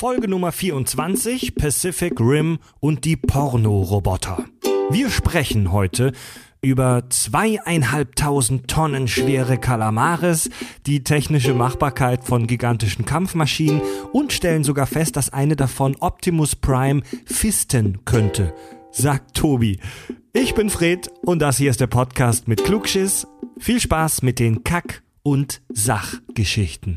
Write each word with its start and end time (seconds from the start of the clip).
Folge 0.00 0.28
Nummer 0.28 0.50
24, 0.50 1.56
Pacific 1.56 2.18
Rim 2.18 2.58
und 2.80 3.04
die 3.04 3.16
Pornoroboter. 3.18 4.46
Wir 4.88 5.10
sprechen 5.10 5.72
heute 5.72 6.12
über 6.62 7.10
zweieinhalbtausend 7.10 8.66
Tonnen 8.66 9.08
schwere 9.08 9.58
Kalamares, 9.58 10.48
die 10.86 11.04
technische 11.04 11.52
Machbarkeit 11.52 12.24
von 12.24 12.46
gigantischen 12.46 13.04
Kampfmaschinen 13.04 13.82
und 14.10 14.32
stellen 14.32 14.64
sogar 14.64 14.86
fest, 14.86 15.16
dass 15.16 15.34
eine 15.34 15.54
davon 15.54 15.94
Optimus 16.00 16.56
Prime 16.56 17.02
fisten 17.26 17.98
könnte, 18.06 18.54
sagt 18.90 19.36
Tobi. 19.36 19.80
Ich 20.32 20.54
bin 20.54 20.70
Fred 20.70 21.10
und 21.20 21.40
das 21.40 21.58
hier 21.58 21.70
ist 21.70 21.82
der 21.82 21.88
Podcast 21.88 22.48
mit 22.48 22.64
Klugschiss. 22.64 23.26
Viel 23.58 23.80
Spaß 23.80 24.22
mit 24.22 24.38
den 24.38 24.64
Kack- 24.64 25.02
und 25.22 25.60
Sachgeschichten. 25.68 26.96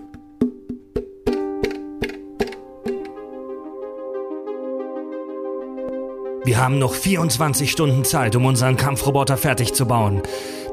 Wir 6.43 6.57
haben 6.57 6.79
noch 6.79 6.95
24 6.95 7.69
Stunden 7.69 8.03
Zeit, 8.03 8.35
um 8.35 8.45
unseren 8.45 8.75
Kampfroboter 8.75 9.37
fertig 9.37 9.75
zu 9.75 9.85
bauen. 9.85 10.23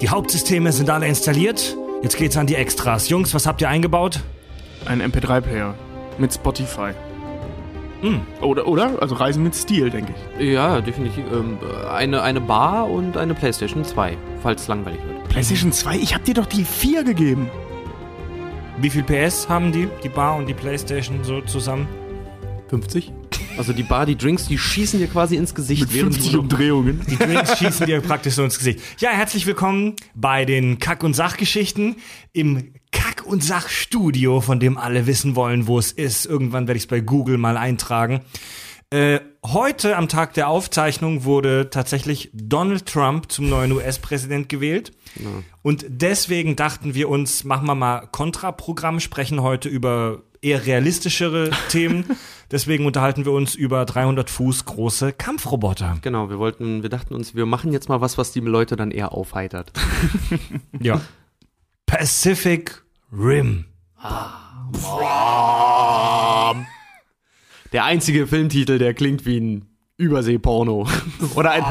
Die 0.00 0.08
Hauptsysteme 0.08 0.72
sind 0.72 0.88
alle 0.88 1.06
installiert. 1.06 1.76
Jetzt 2.02 2.16
geht's 2.16 2.38
an 2.38 2.46
die 2.46 2.54
Extras. 2.54 3.10
Jungs, 3.10 3.34
was 3.34 3.46
habt 3.46 3.60
ihr 3.60 3.68
eingebaut? 3.68 4.20
Ein 4.86 5.02
MP3-Player 5.02 5.74
mit 6.16 6.32
Spotify. 6.32 6.92
Hm. 8.00 8.22
Oder, 8.40 8.66
oder? 8.66 9.02
Also 9.02 9.16
Reisen 9.16 9.42
mit 9.42 9.54
Stil, 9.54 9.90
denke 9.90 10.14
ich. 10.38 10.52
Ja, 10.52 10.80
definitiv. 10.80 11.24
Ähm, 11.30 11.58
eine, 11.92 12.22
eine 12.22 12.40
Bar 12.40 12.88
und 12.88 13.18
eine 13.18 13.34
Playstation 13.34 13.84
2, 13.84 14.16
falls 14.42 14.62
es 14.62 14.68
langweilig 14.68 15.00
wird. 15.06 15.28
PlayStation 15.28 15.70
2, 15.70 15.96
ich 15.96 16.14
hab 16.14 16.24
dir 16.24 16.34
doch 16.34 16.46
die 16.46 16.64
4 16.64 17.04
gegeben. 17.04 17.50
Wie 18.78 18.88
viel 18.88 19.02
PS 19.02 19.50
haben 19.50 19.70
die, 19.72 19.88
die 20.02 20.08
Bar 20.08 20.36
und 20.36 20.46
die 20.46 20.54
Playstation 20.54 21.24
so 21.24 21.42
zusammen? 21.42 21.86
50? 22.68 23.12
Also 23.56 23.72
die 23.72 23.82
Bar, 23.82 24.06
die 24.06 24.16
Drinks, 24.16 24.46
die 24.46 24.56
schießen 24.58 24.98
dir 25.00 25.08
quasi 25.08 25.36
ins 25.36 25.54
Gesicht. 25.54 25.82
Mit 25.82 25.94
während 25.94 26.14
50 26.14 26.32
du- 26.32 26.40
Umdrehungen. 26.40 27.00
Die 27.10 27.16
Drinks 27.16 27.58
schießen 27.58 27.86
dir 27.86 28.00
praktisch 28.00 28.34
so 28.34 28.44
ins 28.44 28.58
Gesicht. 28.58 28.80
Ja, 28.98 29.10
herzlich 29.10 29.46
willkommen 29.46 29.94
bei 30.14 30.44
den 30.44 30.78
Kack- 30.78 31.02
und 31.02 31.14
Sachgeschichten 31.14 31.96
im 32.32 32.72
Kack- 32.92 33.24
und 33.26 33.42
Sachstudio, 33.44 34.40
von 34.40 34.60
dem 34.60 34.78
alle 34.78 35.06
wissen 35.06 35.34
wollen, 35.36 35.66
wo 35.66 35.78
es 35.78 35.92
ist. 35.92 36.24
Irgendwann 36.26 36.66
werde 36.68 36.76
ich 36.78 36.84
es 36.84 36.88
bei 36.88 37.00
Google 37.00 37.36
mal 37.38 37.56
eintragen. 37.56 38.20
Äh, 38.90 39.20
heute 39.44 39.96
am 39.96 40.08
Tag 40.08 40.32
der 40.32 40.48
Aufzeichnung 40.48 41.24
wurde 41.24 41.68
tatsächlich 41.68 42.30
Donald 42.32 42.86
Trump 42.86 43.30
zum 43.30 43.50
neuen 43.50 43.72
US-Präsident 43.72 44.48
gewählt. 44.48 44.92
Und 45.62 45.84
deswegen 45.88 46.56
dachten 46.56 46.94
wir 46.94 47.08
uns, 47.10 47.44
machen 47.44 47.66
wir 47.66 47.74
mal 47.74 48.06
Kontraprogramm, 48.10 49.00
sprechen 49.00 49.42
heute 49.42 49.68
über 49.68 50.22
eher 50.42 50.64
realistischere 50.66 51.50
Themen. 51.68 52.04
Deswegen 52.50 52.86
unterhalten 52.86 53.24
wir 53.24 53.32
uns 53.32 53.54
über 53.54 53.84
300 53.84 54.30
Fuß 54.30 54.64
große 54.64 55.12
Kampfroboter. 55.12 55.98
Genau, 56.00 56.30
wir 56.30 56.38
wollten, 56.38 56.82
wir 56.82 56.88
dachten 56.88 57.14
uns, 57.14 57.34
wir 57.34 57.44
machen 57.44 57.72
jetzt 57.72 57.88
mal 57.88 58.00
was, 58.00 58.16
was 58.16 58.32
die 58.32 58.40
Leute 58.40 58.76
dann 58.76 58.90
eher 58.90 59.12
aufheitert. 59.12 59.72
Ja. 60.80 61.00
Pacific 61.86 62.82
Rim. 63.12 63.64
Der 67.72 67.84
einzige 67.84 68.26
Filmtitel, 68.26 68.78
der 68.78 68.94
klingt 68.94 69.26
wie 69.26 69.40
ein 69.40 69.66
Überseeporno. 69.96 70.86
Oder 71.34 71.50
ein. 71.50 71.62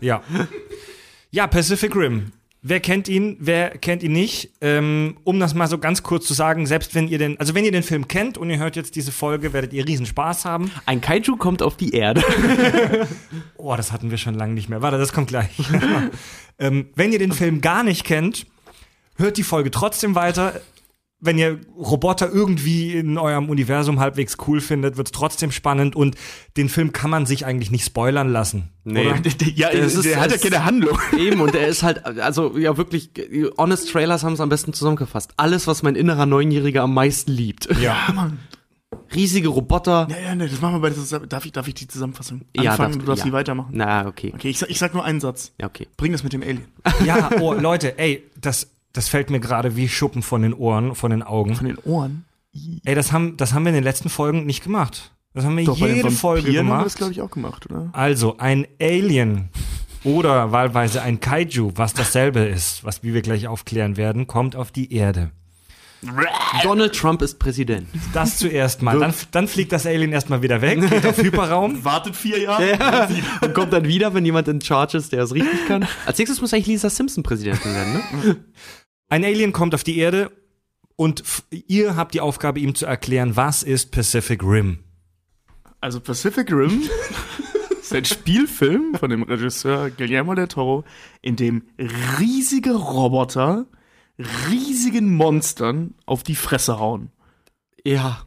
Ja. 0.00 0.22
Ja, 1.30 1.46
Pacific 1.46 1.94
Rim. 1.96 2.32
Wer 2.62 2.80
kennt 2.80 3.08
ihn, 3.08 3.38
wer 3.40 3.70
kennt 3.70 4.02
ihn 4.02 4.12
nicht? 4.12 4.50
Ähm, 4.60 5.16
um 5.24 5.40
das 5.40 5.54
mal 5.54 5.66
so 5.66 5.78
ganz 5.78 6.02
kurz 6.02 6.26
zu 6.26 6.34
sagen, 6.34 6.66
selbst 6.66 6.94
wenn 6.94 7.08
ihr 7.08 7.16
den, 7.16 7.40
also 7.40 7.54
wenn 7.54 7.64
ihr 7.64 7.72
den 7.72 7.82
Film 7.82 8.06
kennt 8.06 8.36
und 8.36 8.50
ihr 8.50 8.58
hört 8.58 8.76
jetzt 8.76 8.96
diese 8.96 9.12
Folge, 9.12 9.54
werdet 9.54 9.72
ihr 9.72 9.86
riesen 9.86 10.04
Spaß 10.04 10.44
haben. 10.44 10.70
Ein 10.84 11.00
Kaiju 11.00 11.36
kommt 11.36 11.62
auf 11.62 11.76
die 11.76 11.94
Erde. 11.94 12.22
Oh, 13.56 13.76
das 13.76 13.92
hatten 13.92 14.10
wir 14.10 14.16
schon 14.16 14.34
lange 14.34 14.54
nicht 14.54 14.70
mehr. 14.70 14.80
Warte, 14.80 14.96
das 14.96 15.12
kommt 15.12 15.28
gleich. 15.28 15.50
ähm, 16.58 16.88
wenn 16.94 17.12
ihr 17.12 17.18
den 17.18 17.32
Film 17.32 17.60
gar 17.60 17.82
nicht 17.84 18.04
kennt, 18.04 18.46
hört 19.16 19.36
die 19.36 19.42
Folge 19.42 19.70
trotzdem 19.70 20.14
weiter. 20.14 20.60
Wenn 21.22 21.36
ihr 21.36 21.60
Roboter 21.76 22.32
irgendwie 22.32 22.92
in 22.94 23.18
eurem 23.18 23.50
Universum 23.50 24.00
halbwegs 24.00 24.38
cool 24.48 24.60
findet, 24.62 24.96
wird 24.96 25.08
es 25.08 25.12
trotzdem 25.12 25.50
spannend 25.52 25.94
und 25.94 26.16
den 26.56 26.70
Film 26.70 26.92
kann 26.92 27.10
man 27.10 27.26
sich 27.26 27.44
eigentlich 27.44 27.70
nicht 27.70 27.84
spoilern 27.84 28.30
lassen. 28.30 28.70
Nee. 28.84 29.06
Oder? 29.06 29.16
Ja, 29.54 29.68
der 29.70 29.84
ist- 29.84 30.16
hat 30.16 30.30
ja 30.32 30.38
keine 30.38 30.64
Handlung. 30.64 30.98
Eben, 31.18 31.40
und 31.42 31.54
er 31.54 31.68
ist 31.68 31.82
halt, 31.82 32.04
also 32.06 32.56
ja 32.56 32.76
wirklich, 32.78 33.10
Honest 33.58 33.90
Trailers 33.92 34.24
haben 34.24 34.32
es 34.32 34.40
am 34.40 34.48
besten 34.48 34.72
zusammengefasst. 34.72 35.32
Alles, 35.36 35.66
was 35.66 35.82
mein 35.82 35.94
innerer 35.94 36.24
Neunjähriger 36.24 36.82
am 36.84 36.94
meisten 36.94 37.32
liebt. 37.32 37.68
Ja. 37.80 37.96
Mann. 38.14 38.38
Riesige 39.14 39.48
Roboter. 39.48 40.08
Ja, 40.10 40.18
ja, 40.28 40.34
nee, 40.34 40.48
das 40.48 40.60
machen 40.60 40.76
wir 40.76 40.80
bei 40.80 40.90
der 40.90 41.20
Darf 41.26 41.44
ich, 41.44 41.52
darf 41.52 41.68
ich 41.68 41.74
die 41.74 41.86
Zusammenfassung 41.88 42.42
Ja, 42.56 42.70
anfangen? 42.72 42.92
darf- 42.94 43.00
du 43.00 43.06
darfst 43.06 43.24
ja. 43.24 43.26
nie 43.26 43.32
weitermachen. 43.32 43.70
Na, 43.72 44.06
okay. 44.06 44.32
Okay, 44.34 44.48
ich 44.50 44.58
sag, 44.58 44.70
ich 44.70 44.78
sag 44.78 44.94
nur 44.94 45.04
einen 45.04 45.20
Satz. 45.20 45.52
Ja, 45.60 45.66
okay. 45.66 45.86
Bring 45.96 46.12
das 46.12 46.22
mit 46.22 46.32
dem 46.32 46.42
Alien. 46.42 46.64
Ja, 47.04 47.30
oh, 47.40 47.52
Leute, 47.54 47.98
ey, 47.98 48.22
das, 48.40 48.68
das 48.92 49.08
fällt 49.08 49.30
mir 49.30 49.40
gerade 49.40 49.76
wie 49.76 49.88
Schuppen 49.88 50.22
von 50.22 50.42
den 50.42 50.54
Ohren, 50.54 50.94
von 50.94 51.10
den 51.10 51.22
Augen. 51.22 51.54
Von 51.54 51.66
den 51.66 51.78
Ohren. 51.78 52.24
Ey, 52.84 52.94
das 52.94 53.12
haben, 53.12 53.36
das 53.36 53.52
haben 53.54 53.64
wir 53.64 53.70
in 53.70 53.76
den 53.76 53.84
letzten 53.84 54.08
Folgen 54.08 54.46
nicht 54.46 54.64
gemacht. 54.64 55.12
Das 55.34 55.44
haben 55.44 55.56
wir 55.56 55.64
Doch, 55.64 55.78
bei 55.78 55.86
den 55.86 55.96
jede 55.96 56.10
Folge 56.10 56.42
Vampiren 56.42 56.58
haben 56.58 56.66
wir 56.66 56.72
gemacht. 56.72 56.86
das, 56.86 56.94
glaube 56.96 57.12
ich, 57.12 57.20
auch 57.20 57.30
gemacht, 57.30 57.70
oder? 57.70 57.90
Also, 57.92 58.38
ein 58.38 58.66
Alien 58.80 59.48
oder 60.02 60.50
wahlweise 60.50 61.02
ein 61.02 61.20
Kaiju, 61.20 61.72
was 61.76 61.94
dasselbe 61.94 62.40
ist, 62.40 62.82
was 62.84 63.04
wie 63.04 63.14
wir 63.14 63.22
gleich 63.22 63.46
aufklären 63.46 63.96
werden, 63.96 64.26
kommt 64.26 64.56
auf 64.56 64.72
die 64.72 64.92
Erde. 64.92 65.30
Donald 66.62 66.94
Trump 66.94 67.20
ist 67.20 67.38
Präsident. 67.38 67.86
Das 68.14 68.38
zuerst 68.38 68.80
mal. 68.80 68.98
Dann, 68.98 69.12
dann 69.32 69.46
fliegt 69.46 69.70
das 69.70 69.86
Alien 69.86 70.12
erstmal 70.12 70.40
wieder 70.40 70.62
weg, 70.62 70.80
geht 70.80 71.04
auf 71.04 71.18
Hyperraum. 71.18 71.84
Wartet 71.84 72.16
vier 72.16 72.40
Jahre. 72.40 73.08
Und 73.42 73.52
kommt 73.52 73.72
dann 73.72 73.84
wieder, 73.84 74.14
wenn 74.14 74.24
jemand 74.24 74.48
in 74.48 74.62
Charge 74.62 74.96
ist, 74.96 75.12
der 75.12 75.24
es 75.24 75.34
richtig 75.34 75.66
kann. 75.68 75.86
Als 76.06 76.16
nächstes 76.18 76.40
muss 76.40 76.54
eigentlich 76.54 76.68
Lisa 76.68 76.88
Simpson 76.88 77.22
Präsidentin 77.22 77.74
werden, 77.74 77.92
ne? 77.92 78.36
Ein 79.10 79.24
Alien 79.24 79.52
kommt 79.52 79.74
auf 79.74 79.84
die 79.84 79.98
Erde 79.98 80.30
und 80.96 81.22
ihr 81.50 81.96
habt 81.96 82.14
die 82.14 82.20
Aufgabe, 82.20 82.60
ihm 82.60 82.74
zu 82.74 82.86
erklären, 82.86 83.36
was 83.36 83.62
ist 83.62 83.90
Pacific 83.90 84.42
Rim. 84.42 84.78
Also 85.80 86.00
Pacific 86.00 86.50
Rim 86.52 86.82
ist 87.80 87.92
ein 87.92 88.04
Spielfilm 88.04 88.94
von 88.94 89.10
dem 89.10 89.22
Regisseur 89.24 89.90
Guillermo 89.90 90.34
del 90.34 90.46
Toro, 90.48 90.84
in 91.22 91.36
dem 91.36 91.64
riesige 92.18 92.72
Roboter 92.72 93.66
riesigen 94.48 95.14
Monstern 95.14 95.94
auf 96.06 96.22
die 96.22 96.36
Fresse 96.36 96.78
hauen. 96.78 97.10
Ja. 97.84 98.26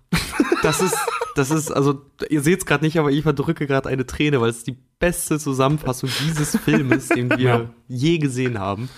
Das 0.63 0.81
ist, 0.81 0.97
das 1.35 1.51
ist, 1.51 1.71
also, 1.71 2.01
ihr 2.29 2.41
seht 2.41 2.59
es 2.59 2.65
gerade 2.65 2.83
nicht, 2.83 2.97
aber 2.97 3.11
ich 3.11 3.21
verdrücke 3.21 3.67
gerade 3.67 3.89
eine 3.89 4.05
Träne, 4.07 4.41
weil 4.41 4.49
es 4.49 4.63
die 4.63 4.75
beste 4.99 5.37
Zusammenfassung 5.39 6.09
dieses 6.27 6.57
Filmes, 6.57 7.09
den 7.09 7.29
wir 7.29 7.37
Ja. 7.39 7.69
je 7.87 8.17
gesehen 8.17 8.57
haben. 8.59 8.89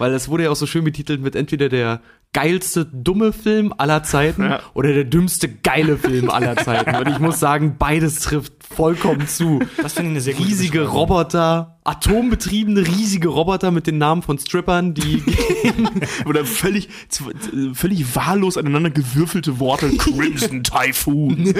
Weil 0.00 0.12
es 0.14 0.28
wurde 0.28 0.44
ja 0.44 0.50
auch 0.50 0.56
so 0.56 0.66
schön 0.66 0.82
betitelt 0.84 1.20
mit 1.20 1.36
entweder 1.36 1.68
der 1.68 2.00
geilste 2.32 2.86
dumme 2.86 3.32
Film 3.32 3.72
aller 3.76 4.02
Zeiten 4.02 4.42
Ja. 4.50 4.60
oder 4.74 4.92
der 4.92 5.04
dümmste 5.04 5.48
geile 5.48 5.96
Film 5.98 6.30
aller 6.30 6.56
Zeiten. 6.56 6.94
Und 6.96 7.08
ich 7.08 7.18
muss 7.18 7.38
sagen, 7.40 7.76
beides 7.78 8.20
trifft 8.20 8.52
vollkommen 8.72 9.26
zu. 9.28 9.60
Das 9.82 9.94
finde 9.94 10.10
ich 10.10 10.14
eine 10.14 10.20
sehr 10.20 10.34
gute 10.34 10.48
Riesige. 10.48 10.86
Roboter, 10.88 11.78
atombetriebene 11.84 12.86
riesige 12.86 13.28
Roboter 13.28 13.70
mit 13.72 13.86
den 13.88 13.98
Namen 13.98 14.22
von 14.22 14.38
Strippern, 14.38 14.94
die 14.94 15.22
Oder 16.26 16.44
völlig, 16.44 16.88
völlig 17.74 18.14
wahllos 18.16 18.56
aneinander 18.56 18.90
gewürfelte 18.90 19.58
Worte. 19.60 19.88
Crimson 19.98 20.62
Typhoon. 20.62 21.52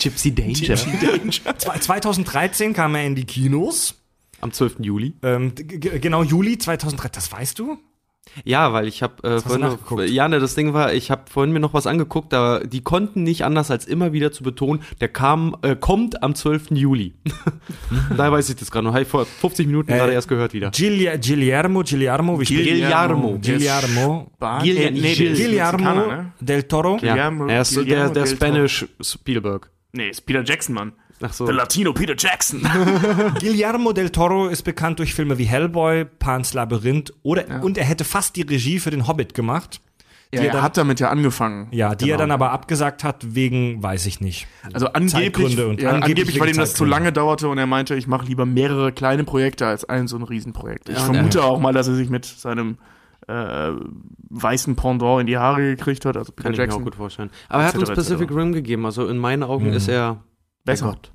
Gypsy 0.00 0.34
Danger. 0.34 0.76
Zwei- 0.76 1.78
2013 1.78 2.72
kam 2.72 2.94
er 2.94 3.06
in 3.06 3.14
die 3.14 3.24
Kinos. 3.24 3.94
Am 4.44 4.52
12. 4.52 4.76
Juli. 4.80 5.14
Ähm, 5.22 5.54
genau, 5.54 6.22
Juli 6.22 6.58
2013. 6.58 7.10
Das 7.14 7.32
weißt 7.32 7.58
du? 7.58 7.78
Ja, 8.44 8.74
weil 8.74 8.88
ich 8.88 9.02
habe 9.02 9.22
äh, 9.26 9.40
vorhin 9.40 9.62
noch, 9.62 10.02
ja, 10.02 10.28
ne, 10.28 10.38
das 10.38 10.54
Ding 10.54 10.74
war, 10.74 10.92
ich 10.92 11.10
habe 11.10 11.22
vorhin 11.30 11.52
mir 11.52 11.60
noch 11.60 11.72
was 11.72 11.86
angeguckt, 11.86 12.32
da 12.32 12.60
die 12.60 12.82
konnten 12.82 13.22
nicht 13.22 13.42
anders 13.44 13.70
als 13.70 13.86
immer 13.86 14.12
wieder 14.12 14.32
zu 14.32 14.42
betonen, 14.42 14.82
der 15.00 15.08
kam 15.08 15.56
äh, 15.62 15.76
kommt 15.76 16.22
am 16.22 16.34
12. 16.34 16.72
Juli. 16.72 17.14
Daher 18.16 18.32
weiß 18.32 18.50
ich 18.50 18.56
das 18.56 18.70
gerade 18.70 18.84
noch, 18.84 18.92
habe 18.92 19.02
ich 19.04 19.08
vor 19.08 19.24
50 19.24 19.66
Minuten 19.66 19.92
Äh, 19.92 19.96
gerade 19.96 20.12
erst 20.12 20.28
gehört 20.28 20.52
wieder. 20.52 20.70
Gillia, 20.70 21.16
Guillermo, 21.16 21.82
Guillermo, 21.82 22.38
wie 22.40 22.44
Guillermo 22.44 23.38
Mexikaner, 25.00 26.06
ne? 26.06 26.32
del 26.40 26.64
Toro. 26.64 26.98
Ja, 27.00 27.14
er 27.16 27.60
ist 27.62 27.76
der, 27.76 28.10
der 28.10 28.26
Spanish 28.26 28.86
Spielberg. 29.00 29.70
Nee, 29.92 30.10
ist 30.10 30.26
Peter 30.26 30.42
Jackson, 30.44 30.74
Mann. 30.74 30.92
Ach 31.22 31.32
so. 31.32 31.46
Der 31.46 31.54
Latino 31.54 31.92
Peter 31.92 32.14
Jackson. 32.16 32.60
Guillermo 33.40 33.92
del 33.92 34.10
Toro 34.10 34.48
ist 34.48 34.62
bekannt 34.62 34.98
durch 34.98 35.14
Filme 35.14 35.38
wie 35.38 35.44
Hellboy, 35.44 36.04
Pan's 36.04 36.54
Labyrinth 36.54 37.12
oder 37.22 37.62
und 37.62 37.78
er 37.78 37.84
hätte 37.84 38.04
fast 38.04 38.36
die 38.36 38.42
Regie 38.42 38.78
für 38.80 38.90
den 38.90 39.06
Hobbit 39.06 39.32
gemacht. 39.34 39.80
ja, 40.32 40.40
er 40.40 40.46
er 40.48 40.52
dann- 40.54 40.62
hat 40.62 40.76
damit 40.76 40.98
ja 41.00 41.10
angefangen. 41.10 41.68
Ja, 41.70 41.94
die 41.94 42.06
er 42.06 42.16
Genau. 42.16 42.18
dann 42.18 42.30
aber 42.32 42.50
abgesagt 42.50 43.04
hat 43.04 43.34
wegen, 43.34 43.80
weiß 43.82 44.06
ich 44.06 44.20
nicht. 44.20 44.46
Also 44.72 44.88
angeblich, 44.88 45.56
und 45.58 45.80
ja, 45.80 45.90
angeblich 45.90 45.92
angeblich, 45.92 46.40
weil 46.40 46.48
ihm 46.50 46.56
das 46.56 46.74
zu 46.74 46.84
lange 46.84 47.12
dauerte 47.12 47.48
und 47.48 47.58
er 47.58 47.66
meinte, 47.66 47.94
ich 47.94 48.06
mache 48.08 48.26
lieber 48.26 48.44
mehrere 48.44 48.90
kleine 48.92 49.22
Projekte 49.24 49.66
als 49.66 49.88
ein 49.88 50.08
so 50.08 50.16
ein 50.16 50.24
Riesenprojekt. 50.24 50.88
Ich 50.88 50.96
Ja, 50.96 51.04
vermute 51.04 51.44
auch 51.44 51.60
mal, 51.60 51.72
dass 51.72 51.86
er 51.88 51.94
sich 51.94 52.10
mit 52.10 52.24
seinem 52.24 52.78
äh, 53.28 53.70
weißen 54.30 54.76
Pendant 54.76 55.20
in 55.22 55.26
die 55.26 55.38
Haare 55.38 55.62
gekriegt 55.62 56.04
hat, 56.04 56.16
also 56.16 56.32
Peter 56.32 56.42
Kann 56.48 56.52
ich 56.52 56.58
mir 56.58 56.64
auch 56.64 56.66
Jackson. 56.68 56.84
gut 56.84 56.94
vorstellen. 56.96 57.30
Aber 57.48 57.62
er 57.62 57.68
hat 57.68 57.76
uns 57.78 57.90
Pacific. 57.90 58.30
Rim 58.30 58.52
gegeben. 58.52 58.84
Also 58.84 59.06
in 59.08 59.16
meinen 59.16 59.42
Augen 59.42 59.68
Mhm. 59.68 59.72
ist 59.74 59.88
er 59.88 60.18
Besser. 60.64 60.86
Gott. 60.86 61.12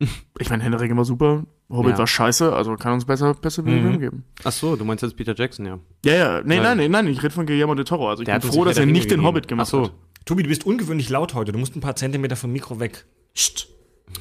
Ich 0.40 0.50
meine, 0.50 0.62
Henrik 0.64 0.94
war 0.96 1.04
super, 1.04 1.44
Hobbit 1.70 1.92
Ja. 1.92 1.98
war 1.98 2.06
scheiße, 2.06 2.52
also 2.52 2.74
kann 2.76 2.92
uns 2.94 3.04
besser 3.04 3.32
Pacific 3.34 3.72
Mhm. 3.72 3.86
Rim 3.88 4.00
geben. 4.00 4.24
Ach 4.42 4.50
so, 4.52 4.74
du 4.76 4.84
meinst 4.84 5.02
jetzt 5.02 5.16
Peter 5.16 5.34
Jackson, 5.34 5.64
ja. 5.66 5.78
Ja, 6.04 6.12
ja, 6.14 6.42
nee, 6.42 6.58
nein, 6.60 6.76
nee, 6.78 6.88
nein, 6.88 7.06
ich 7.06 7.22
rede 7.22 7.32
von 7.32 7.46
Guillermo 7.46 7.74
del 7.74 7.84
Toro. 7.84 8.08
Also 8.10 8.22
ich 8.22 8.26
Der 8.26 8.38
bin 8.40 8.50
froh, 8.50 8.64
dass 8.64 8.76
er 8.76 8.84
nicht 8.86 8.94
Ringe 8.94 9.00
den 9.02 9.08
gegeben. 9.10 9.26
Hobbit 9.26 9.48
gemacht 9.48 9.66
Ach 9.68 9.70
so. 9.70 9.84
hat. 9.84 9.92
Tobi, 10.26 10.42
du 10.42 10.48
bist 10.48 10.66
ungewöhnlich 10.66 11.08
laut 11.10 11.34
heute. 11.34 11.52
Du 11.52 11.58
musst 11.58 11.76
ein 11.76 11.80
paar 11.80 11.94
Zentimeter 11.96 12.34
vom 12.36 12.52
Mikro 12.52 12.80
weg. 12.80 13.06
Psst. 13.34 13.68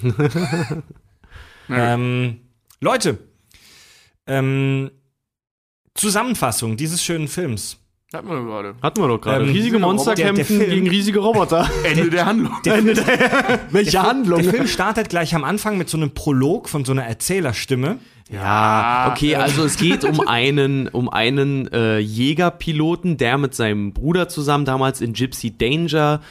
Ähm, 1.69 2.39
Leute, 2.81 3.17
ähm, 4.27 4.91
Zusammenfassung 5.95 6.75
dieses 6.77 7.01
schönen 7.03 7.27
Films. 7.27 7.77
Hatten 8.13 8.27
wir 8.27 8.43
gerade. 8.43 8.75
Hatten 8.81 9.01
wir 9.01 9.07
doch 9.07 9.19
gerade. 9.19 9.45
Ähm, 9.45 9.51
riesige 9.51 9.79
Monster 9.79 10.13
der- 10.13 10.25
der 10.25 10.33
kämpfen 10.35 10.57
Film- 10.59 10.69
gegen 10.69 10.87
riesige 10.89 11.19
Roboter. 11.19 11.67
Ende 11.83 12.09
der 12.11 12.25
Handlung. 12.27 12.51
Welche 13.71 14.01
Handlung? 14.03 14.41
Der 14.43 14.51
Film 14.53 14.67
startet 14.67 15.09
gleich 15.09 15.33
am 15.33 15.43
Anfang 15.43 15.77
mit 15.79 15.89
so 15.89 15.97
einem 15.97 16.11
Prolog 16.11 16.69
von 16.69 16.85
so 16.85 16.91
einer 16.91 17.05
Erzählerstimme. 17.05 17.97
Ja, 18.31 19.11
okay, 19.11 19.35
also 19.35 19.63
es 19.65 19.77
geht 19.77 20.03
um 20.05 20.19
einen, 20.27 20.87
um 20.87 21.09
einen 21.09 21.67
äh, 21.73 21.97
Jägerpiloten, 21.99 23.17
der 23.17 23.37
mit 23.37 23.53
seinem 23.55 23.93
Bruder 23.93 24.29
zusammen 24.29 24.65
damals 24.65 25.01
in 25.01 25.13
Gypsy 25.13 25.57
Danger 25.57 26.21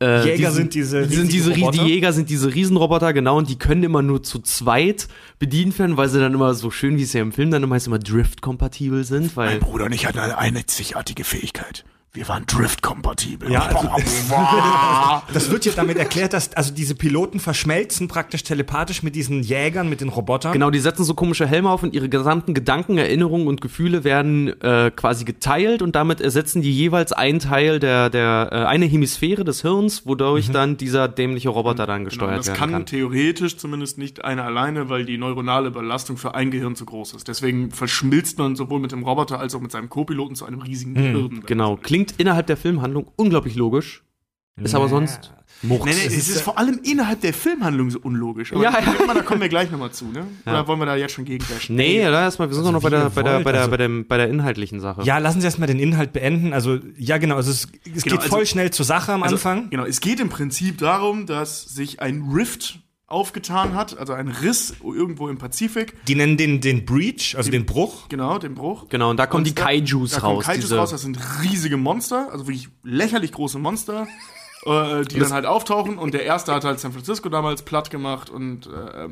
äh, 0.00 0.24
Jäger 0.24 0.50
sind 0.50 0.74
diese 0.74 1.06
die 1.06 1.14
sind 1.14 1.32
diese 1.32 1.52
die? 1.52 1.80
Jäger 1.80 2.12
sind 2.12 2.30
diese 2.30 2.54
Riesenroboter, 2.54 3.12
genau, 3.12 3.36
und 3.36 3.48
die 3.48 3.58
können 3.58 3.82
immer 3.82 4.02
nur 4.02 4.22
zu 4.22 4.38
zweit 4.40 5.08
bedient 5.38 5.78
werden, 5.78 5.96
weil 5.96 6.08
sie 6.08 6.18
dann 6.18 6.32
immer 6.32 6.54
so 6.54 6.70
schön, 6.70 6.96
wie 6.96 7.02
es 7.02 7.12
ja 7.12 7.20
im 7.20 7.32
Film 7.32 7.50
dann 7.50 7.62
immer 7.62 7.74
heißt, 7.74 7.86
immer 7.86 7.98
Drift-kompatibel 7.98 9.04
sind, 9.04 9.36
weil 9.36 9.58
Bruder 9.58 9.86
und 9.86 9.92
ich 9.92 10.06
hatten 10.06 10.18
eine 10.18 10.38
einzigartige 10.38 11.24
Fähigkeit. 11.24 11.84
Wir 12.12 12.26
waren 12.26 12.44
Drift-kompatibel. 12.44 13.52
Ja, 13.52 13.68
also-. 13.68 13.88
Das 15.32 15.48
wird 15.52 15.64
ja 15.64 15.72
damit 15.76 15.96
erklärt, 15.96 16.32
dass 16.32 16.52
also 16.54 16.74
diese 16.74 16.96
Piloten 16.96 17.38
verschmelzen 17.38 18.08
praktisch 18.08 18.42
telepathisch 18.42 19.04
mit 19.04 19.14
diesen 19.14 19.42
Jägern, 19.44 19.88
mit 19.88 20.00
den 20.00 20.08
Robotern. 20.08 20.52
Genau, 20.52 20.70
die 20.70 20.80
setzen 20.80 21.04
so 21.04 21.14
komische 21.14 21.46
Helme 21.46 21.70
auf 21.70 21.84
und 21.84 21.94
ihre 21.94 22.08
gesamten 22.08 22.52
Gedanken, 22.52 22.98
Erinnerungen 22.98 23.46
und 23.46 23.60
Gefühle 23.60 24.02
werden 24.02 24.60
äh, 24.60 24.90
quasi 24.94 25.24
geteilt 25.24 25.82
und 25.82 25.94
damit 25.94 26.20
ersetzen 26.20 26.62
die 26.62 26.72
jeweils 26.72 27.12
einen 27.12 27.38
Teil 27.38 27.78
der, 27.78 28.10
der 28.10 28.48
äh, 28.50 28.56
eine 28.64 28.86
Hemisphäre 28.86 29.44
des 29.44 29.62
Hirns, 29.62 30.04
wodurch 30.04 30.50
dann 30.50 30.76
dieser 30.76 31.06
dämliche 31.06 31.50
Roboter 31.50 31.86
dann 31.86 31.98
Genau, 32.00 32.08
gesteuert 32.08 32.38
das 32.40 32.46
werden 32.48 32.58
kann, 32.58 32.70
kann. 32.72 32.86
theoretisch 32.86 33.56
zumindest 33.56 33.98
nicht 33.98 34.24
einer 34.24 34.44
alleine, 34.44 34.88
weil 34.88 35.04
die 35.04 35.16
neuronale 35.18 35.70
Belastung 35.70 36.16
für 36.16 36.34
ein 36.34 36.50
Gehirn 36.50 36.74
zu 36.74 36.86
groß 36.86 37.12
ist. 37.14 37.28
Deswegen 37.28 37.70
verschmilzt 37.70 38.38
man 38.38 38.56
sowohl 38.56 38.80
mit 38.80 38.90
dem 38.90 39.04
Roboter 39.04 39.38
als 39.38 39.54
auch 39.54 39.60
mit 39.60 39.70
seinem 39.70 39.88
Co-Piloten 39.88 40.34
zu 40.34 40.44
einem 40.44 40.60
riesigen 40.60 40.94
Gehirn. 40.94 41.42
Genau, 41.46 41.76
klingt 41.76 41.99
innerhalb 42.18 42.46
der 42.46 42.56
Filmhandlung 42.56 43.10
unglaublich 43.16 43.54
logisch, 43.56 44.02
ist 44.62 44.74
aber 44.74 44.88
sonst 44.88 45.32
Murks. 45.62 45.84
Nee, 45.86 45.92
nee, 45.92 46.06
es 46.06 46.28
ist 46.28 46.40
vor 46.42 46.58
allem 46.58 46.80
innerhalb 46.84 47.20
der 47.20 47.32
Filmhandlung 47.34 47.90
so 47.90 47.98
unlogisch. 48.00 48.52
Aber 48.52 48.62
Ja, 48.62 48.72
ja, 48.72 48.78
ja. 48.80 49.06
ja. 49.06 49.14
da 49.14 49.20
kommen 49.22 49.40
wir 49.42 49.48
gleich 49.48 49.70
nochmal 49.70 49.90
zu, 49.90 50.06
ne? 50.06 50.26
Oder 50.46 50.66
wollen 50.66 50.78
wir 50.78 50.86
da 50.86 50.96
jetzt 50.96 51.12
schon 51.12 51.24
gegen 51.26 51.44
bashen? 51.46 51.76
Nee, 51.76 52.02
da 52.02 52.22
erstmal, 52.22 52.48
wir 52.48 52.54
sind 52.54 52.64
doch 52.64 52.72
noch 52.72 52.82
bei 52.82 52.88
der, 52.90 53.10
bei 53.10 53.22
der, 53.22 53.40
bei 53.40 53.52
der, 53.52 53.60
also- 53.62 53.70
bei 53.70 53.76
der, 53.76 53.88
bei 54.06 54.16
der 54.16 54.28
inhaltlichen 54.28 54.80
Sache. 54.80 55.02
Ja, 55.02 55.18
lassen 55.18 55.40
Sie 55.40 55.46
erstmal 55.46 55.66
den 55.68 55.78
Inhalt 55.78 56.12
beenden. 56.12 56.52
Also, 56.54 56.78
ja, 56.98 57.18
genau. 57.18 57.36
Also, 57.36 57.50
es, 57.50 57.68
es 57.94 58.02
Genau, 58.04 58.16
geht 58.16 58.24
voll 58.28 58.40
also- 58.40 58.50
schnell 58.50 58.70
zur 58.70 58.84
Sache 58.86 59.12
am 59.12 59.22
Also, 59.22 59.36
Anfang. 59.36 59.68
Genau, 59.70 59.84
es 59.84 60.00
geht 60.00 60.20
im 60.20 60.28
Prinzip 60.30 60.78
darum, 60.78 61.26
dass 61.26 61.62
sich 61.62 62.00
ein 62.00 62.30
Rift 62.32 62.80
aufgetan 63.10 63.74
hat, 63.74 63.98
also 63.98 64.12
ein 64.12 64.28
Riss 64.28 64.74
irgendwo 64.82 65.28
im 65.28 65.36
Pazifik. 65.36 65.94
Die 66.06 66.14
nennen 66.14 66.36
den, 66.36 66.60
den 66.60 66.84
Breach, 66.86 67.34
also 67.36 67.50
den 67.50 67.66
Bruch. 67.66 68.08
Genau, 68.08 68.38
den 68.38 68.54
Bruch. 68.54 68.88
Genau, 68.88 69.10
und 69.10 69.16
da 69.18 69.26
kommen 69.26 69.40
Und 69.40 69.46
die 69.48 69.54
da- 69.54 69.64
Kaijus 69.64 70.12
da 70.12 70.20
kommen 70.20 70.36
raus. 70.36 70.44
Kaijus 70.44 70.72
raus, 70.72 70.90
das 70.90 71.02
sind 71.02 71.18
riesige 71.42 71.76
Monster, 71.76 72.28
also 72.32 72.46
wirklich 72.46 72.68
lächerlich 72.84 73.32
große 73.32 73.58
Monster, 73.58 74.06
äh, 74.64 75.02
die 75.04 75.18
dann 75.18 75.32
halt 75.32 75.44
auftauchen. 75.46 75.98
Und 75.98 76.14
der 76.14 76.24
erste 76.24 76.54
hat 76.54 76.64
halt 76.64 76.78
San 76.80 76.92
Francisco 76.92 77.28
damals 77.28 77.62
platt 77.62 77.90
gemacht 77.90 78.30
und 78.30 78.66
äh, 78.68 79.08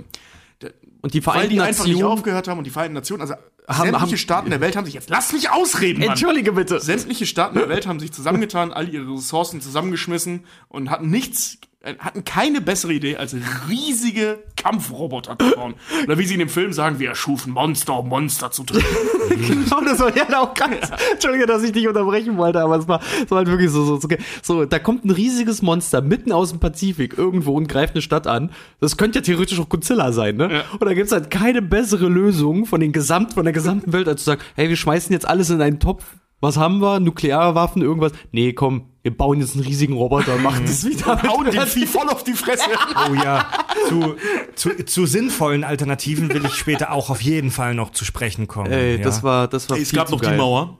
und 1.02 1.14
die 1.14 1.18
weil 1.18 1.34
Vereinten 1.34 1.52
die 1.54 1.60
einfach 1.60 1.84
nicht 1.84 1.94
Nationen. 1.94 2.12
aufgehört 2.18 2.48
haben 2.48 2.58
und 2.58 2.64
die 2.64 2.70
Vereinten 2.70 2.94
Nationen, 2.94 3.20
also 3.20 3.34
Haben- 3.68 3.82
sämtliche 3.90 4.00
haben- 4.12 4.16
Staaten 4.16 4.50
der 4.50 4.60
Welt 4.60 4.76
haben 4.76 4.84
sich 4.86 4.94
jetzt, 4.94 5.10
lass 5.10 5.32
mich 5.32 5.50
ausreden, 5.50 6.00
Mann. 6.00 6.10
Entschuldige 6.10 6.52
bitte. 6.52 6.80
Sämtliche 6.80 7.26
Staaten 7.26 7.58
der 7.58 7.68
Welt 7.68 7.86
haben 7.86 8.00
sich 8.00 8.12
zusammengetan, 8.12 8.72
all 8.72 8.88
ihre 8.88 9.12
Ressourcen 9.14 9.60
zusammengeschmissen 9.60 10.44
und 10.68 10.90
hatten 10.90 11.10
nichts, 11.10 11.58
äh, 11.82 11.94
hatten 11.98 12.24
keine 12.24 12.60
bessere 12.60 12.92
Idee, 12.94 13.16
als 13.16 13.36
riesige 13.68 14.38
Kampfroboter 14.56 15.38
zu 15.38 15.50
bauen. 15.54 15.74
Oder 16.04 16.18
wie 16.18 16.24
sie 16.24 16.34
in 16.34 16.40
dem 16.40 16.48
Film 16.48 16.72
sagen, 16.72 16.98
wir 16.98 17.08
erschufen 17.10 17.52
Monster, 17.52 17.98
um 18.00 18.08
Monster 18.08 18.50
zu 18.50 18.64
töten. 18.64 18.84
Genau, 19.38 19.80
das 19.82 20.00
war 20.00 20.14
ja 20.16 20.40
auch 20.40 20.52
ganz. 20.54 20.90
Entschuldige, 21.12 21.46
dass 21.46 21.62
ich 21.62 21.70
dich 21.72 21.86
unterbrechen 21.86 22.36
wollte, 22.38 22.60
aber 22.60 22.76
es 22.76 22.88
war, 22.88 23.00
es 23.22 23.30
war 23.30 23.38
halt 23.38 23.48
wirklich 23.48 23.70
so, 23.70 23.84
so, 23.84 23.96
so, 24.00 24.08
so. 24.42 24.64
Da 24.64 24.78
kommt 24.78 25.04
ein 25.04 25.10
riesiges 25.10 25.62
Monster 25.62 26.00
mitten 26.00 26.32
aus 26.32 26.50
dem 26.50 26.58
Pazifik 26.60 27.16
irgendwo 27.16 27.52
und 27.54 27.68
greift 27.68 27.94
eine 27.94 28.02
Stadt 28.02 28.26
an. 28.26 28.50
Das 28.80 28.96
könnte 28.96 29.18
ja 29.20 29.22
theoretisch 29.22 29.60
auch 29.60 29.68
Godzilla 29.68 30.10
sein, 30.12 30.36
ne? 30.36 30.52
Ja. 30.52 30.64
Und 30.72 30.84
da 30.84 30.92
gibt's 30.94 31.12
halt 31.12 31.30
keine 31.30 31.62
bessere 31.62 32.08
Lösung 32.08 32.66
von 32.66 32.80
den 32.80 32.90
Gesamt, 32.92 33.34
von 33.34 33.44
der 33.44 33.52
gesamten 33.58 33.92
Welt, 33.92 34.08
als 34.08 34.20
zu 34.22 34.26
sagen, 34.26 34.42
hey, 34.56 34.68
wir 34.68 34.76
schmeißen 34.76 35.12
jetzt 35.12 35.28
alles 35.28 35.50
in 35.50 35.60
einen 35.60 35.80
Topf. 35.80 36.04
Was 36.40 36.56
haben 36.56 36.78
wir? 36.80 37.00
Nuklearwaffen, 37.00 37.82
irgendwas? 37.82 38.12
Nee, 38.30 38.52
komm, 38.52 38.90
wir 39.02 39.16
bauen 39.16 39.40
jetzt 39.40 39.56
einen 39.56 39.64
riesigen 39.64 39.94
Roboter 39.94 40.36
und 40.36 40.42
machen 40.44 40.64
das 40.66 40.84
wieder. 40.86 41.20
Hauen 41.24 41.50
den 41.50 41.66
Vieh 41.66 41.84
voll 41.86 42.08
auf 42.08 42.22
die 42.22 42.34
Fresse. 42.34 42.70
Oh 43.10 43.14
ja, 43.14 43.44
zu, 43.88 44.14
zu, 44.54 44.84
zu 44.84 45.06
sinnvollen 45.06 45.64
Alternativen 45.64 46.32
will 46.32 46.44
ich 46.44 46.54
später 46.54 46.92
auch 46.92 47.10
auf 47.10 47.20
jeden 47.22 47.50
Fall 47.50 47.74
noch 47.74 47.90
zu 47.90 48.04
sprechen 48.04 48.46
kommen. 48.46 48.70
Ey, 48.70 48.98
ja. 48.98 49.02
das 49.02 49.24
war, 49.24 49.48
das 49.48 49.68
war 49.68 49.78
Es 49.78 49.90
viel 49.90 49.98
gab 49.98 50.06
zu 50.08 50.14
noch 50.14 50.22
geil. 50.22 50.32
die 50.32 50.36
Mauer. 50.38 50.78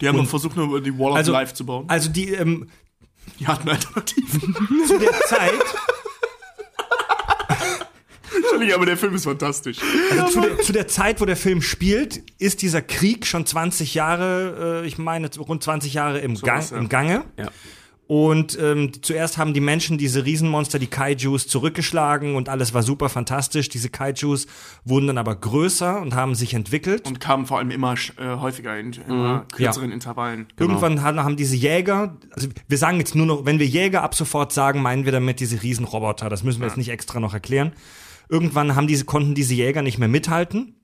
Die 0.00 0.08
haben 0.08 0.16
Und- 0.16 0.22
noch 0.24 0.30
versucht, 0.30 0.56
nur 0.56 0.80
die 0.80 0.98
Wall 0.98 1.10
of 1.10 1.16
Also- 1.18 1.32
Life 1.32 1.52
zu 1.52 1.66
bauen. 1.66 1.84
Also 1.88 2.08
die, 2.10 2.30
ähm, 2.30 2.68
Die 3.38 3.46
hatten 3.46 3.68
Alternativen. 3.68 4.54
zu 4.86 4.98
der 4.98 5.12
Zeit, 5.26 5.52
Entschuldigung, 8.64 8.74
aber 8.74 8.86
der 8.86 8.96
Film 8.96 9.14
ist 9.14 9.24
fantastisch. 9.24 9.78
also 10.10 10.40
zu 10.40 10.40
der, 10.40 10.58
zu 10.60 10.72
der 10.72 10.88
Zeit, 10.88 11.20
wo 11.20 11.24
der 11.24 11.36
Film 11.36 11.62
spielt, 11.62 12.22
ist 12.38 12.62
dieser 12.62 12.82
Krieg 12.82 13.26
schon 13.26 13.46
20 13.46 13.94
Jahre, 13.94 14.82
äh, 14.82 14.86
ich 14.86 14.98
meine 14.98 15.30
rund 15.38 15.62
20 15.62 15.94
Jahre 15.94 16.20
im, 16.20 16.34
Gang, 16.34 16.58
was, 16.58 16.70
ja. 16.70 16.78
im 16.78 16.88
Gange. 16.88 17.24
Ja. 17.38 17.50
Und 18.06 18.58
ähm, 18.60 18.92
zuerst 19.00 19.38
haben 19.38 19.54
die 19.54 19.62
Menschen 19.62 19.96
diese 19.96 20.26
Riesenmonster, 20.26 20.78
die 20.78 20.88
Kaijus, 20.88 21.48
zurückgeschlagen 21.48 22.34
und 22.36 22.50
alles 22.50 22.74
war 22.74 22.82
super 22.82 23.08
fantastisch. 23.08 23.70
Diese 23.70 23.88
Kaijus 23.88 24.46
wurden 24.84 25.06
dann 25.06 25.16
aber 25.16 25.34
größer 25.34 26.02
und 26.02 26.14
haben 26.14 26.34
sich 26.34 26.52
entwickelt. 26.52 27.06
Und 27.06 27.18
kamen 27.18 27.46
vor 27.46 27.58
allem 27.58 27.70
immer 27.70 27.94
äh, 28.18 28.36
häufiger 28.36 28.78
in 28.78 28.92
immer 29.08 29.46
kürzeren 29.50 29.90
Intervallen. 29.90 30.46
Irgendwann 30.58 31.00
haben, 31.00 31.18
haben 31.24 31.36
diese 31.36 31.56
Jäger, 31.56 32.18
also 32.32 32.48
wir 32.68 32.76
sagen 32.76 32.98
jetzt 32.98 33.14
nur 33.14 33.24
noch, 33.24 33.46
wenn 33.46 33.58
wir 33.58 33.66
Jäger 33.66 34.02
ab 34.02 34.14
sofort 34.14 34.52
sagen, 34.52 34.82
meinen 34.82 35.06
wir 35.06 35.12
damit 35.12 35.40
diese 35.40 35.62
Riesenroboter. 35.62 36.28
Das 36.28 36.42
müssen 36.42 36.60
wir 36.60 36.68
jetzt 36.68 36.76
nicht 36.76 36.90
extra 36.90 37.20
noch 37.20 37.32
erklären. 37.32 37.72
Irgendwann 38.28 38.74
haben 38.76 38.86
diese, 38.86 39.04
konnten 39.04 39.34
diese 39.34 39.54
Jäger 39.54 39.82
nicht 39.82 39.98
mehr 39.98 40.08
mithalten. 40.08 40.80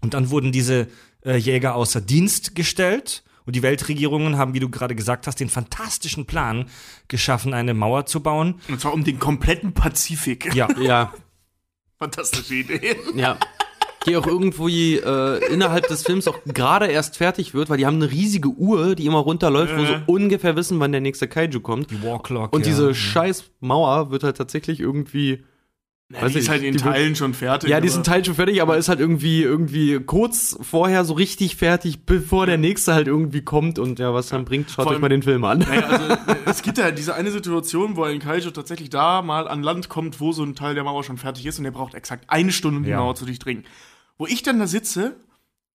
Und 0.00 0.14
dann 0.14 0.30
wurden 0.30 0.52
diese 0.52 0.88
äh, 1.24 1.36
Jäger 1.36 1.74
außer 1.74 2.00
Dienst 2.00 2.54
gestellt. 2.54 3.24
Und 3.44 3.56
die 3.56 3.62
Weltregierungen 3.62 4.38
haben, 4.38 4.54
wie 4.54 4.60
du 4.60 4.68
gerade 4.68 4.94
gesagt 4.94 5.26
hast, 5.26 5.40
den 5.40 5.48
fantastischen 5.48 6.26
Plan 6.26 6.66
geschaffen, 7.08 7.54
eine 7.54 7.74
Mauer 7.74 8.06
zu 8.06 8.22
bauen. 8.22 8.60
Und 8.68 8.80
zwar 8.80 8.94
um 8.94 9.02
den 9.02 9.18
kompletten 9.18 9.74
Pazifik. 9.74 10.54
Ja, 10.54 10.68
Ja, 10.80 11.12
Fantastische 12.02 12.54
Idee. 12.56 12.96
Ja. 13.14 13.38
Die 14.06 14.16
auch 14.16 14.26
irgendwo 14.26 14.66
äh, 14.66 15.38
innerhalb 15.52 15.86
des 15.86 16.02
Films 16.02 16.26
auch 16.26 16.36
gerade 16.44 16.86
erst 16.88 17.16
fertig 17.16 17.54
wird, 17.54 17.70
weil 17.70 17.78
die 17.78 17.86
haben 17.86 18.02
eine 18.02 18.10
riesige 18.10 18.48
Uhr, 18.48 18.96
die 18.96 19.06
immer 19.06 19.20
runterläuft, 19.20 19.76
wo 19.76 19.84
sie 19.84 20.02
ungefähr 20.06 20.56
wissen, 20.56 20.80
wann 20.80 20.90
der 20.90 21.00
nächste 21.00 21.28
Kaiju 21.28 21.60
kommt. 21.60 21.92
die 21.92 22.02
Warclock. 22.02 22.52
Und 22.52 22.66
ja. 22.66 22.72
diese 22.72 22.92
scheiß 22.92 23.44
Mauer 23.60 24.10
wird 24.10 24.24
halt 24.24 24.36
tatsächlich 24.36 24.80
irgendwie. 24.80 25.44
Ja, 26.12 26.28
die 26.28 26.38
ist 26.38 26.48
halt 26.48 26.62
in 26.62 26.74
wird- 26.74 26.82
Teilen 26.84 27.16
schon 27.16 27.32
fertig. 27.34 27.70
Ja, 27.70 27.80
die 27.80 27.88
aber- 27.88 27.92
sind 27.94 28.06
Teil 28.06 28.24
schon 28.24 28.34
fertig, 28.34 28.60
aber 28.60 28.76
ist 28.76 28.88
halt 28.88 29.00
irgendwie 29.00 29.42
irgendwie 29.42 29.98
kurz 30.00 30.56
vorher 30.60 31.04
so 31.04 31.14
richtig 31.14 31.56
fertig, 31.56 32.04
bevor 32.04 32.46
der 32.46 32.58
nächste 32.58 32.94
halt 32.94 33.06
irgendwie 33.08 33.40
kommt 33.42 33.78
und 33.78 33.98
ja, 33.98 34.12
was 34.12 34.28
dann 34.28 34.44
bringt, 34.44 34.70
schaut 34.70 34.84
Vor 34.84 34.92
euch 34.92 34.98
mal 35.00 35.08
den 35.08 35.22
Film 35.22 35.44
an. 35.44 35.58
Naja, 35.60 35.86
also 35.88 36.12
äh, 36.32 36.36
es 36.46 36.62
gibt 36.62 36.78
ja 36.78 36.90
diese 36.90 37.14
eine 37.14 37.30
Situation, 37.30 37.96
wo 37.96 38.04
ein 38.04 38.18
Kaiju 38.18 38.50
tatsächlich 38.50 38.90
da 38.90 39.22
mal 39.22 39.48
an 39.48 39.62
Land 39.62 39.88
kommt, 39.88 40.20
wo 40.20 40.32
so 40.32 40.42
ein 40.44 40.54
Teil 40.54 40.74
der 40.74 40.84
Mauer 40.84 41.02
schon 41.04 41.16
fertig 41.18 41.46
ist 41.46 41.58
und 41.58 41.64
der 41.64 41.70
braucht 41.70 41.94
exakt 41.94 42.24
eine 42.28 42.52
Stunde, 42.52 42.78
um 42.78 42.84
die 42.84 42.90
Ja. 42.90 42.98
Mauer 42.98 43.14
zu 43.14 43.24
durchdringen. 43.24 43.64
Wo 44.18 44.26
ich 44.26 44.42
dann 44.42 44.58
da 44.58 44.66
sitze 44.66 45.16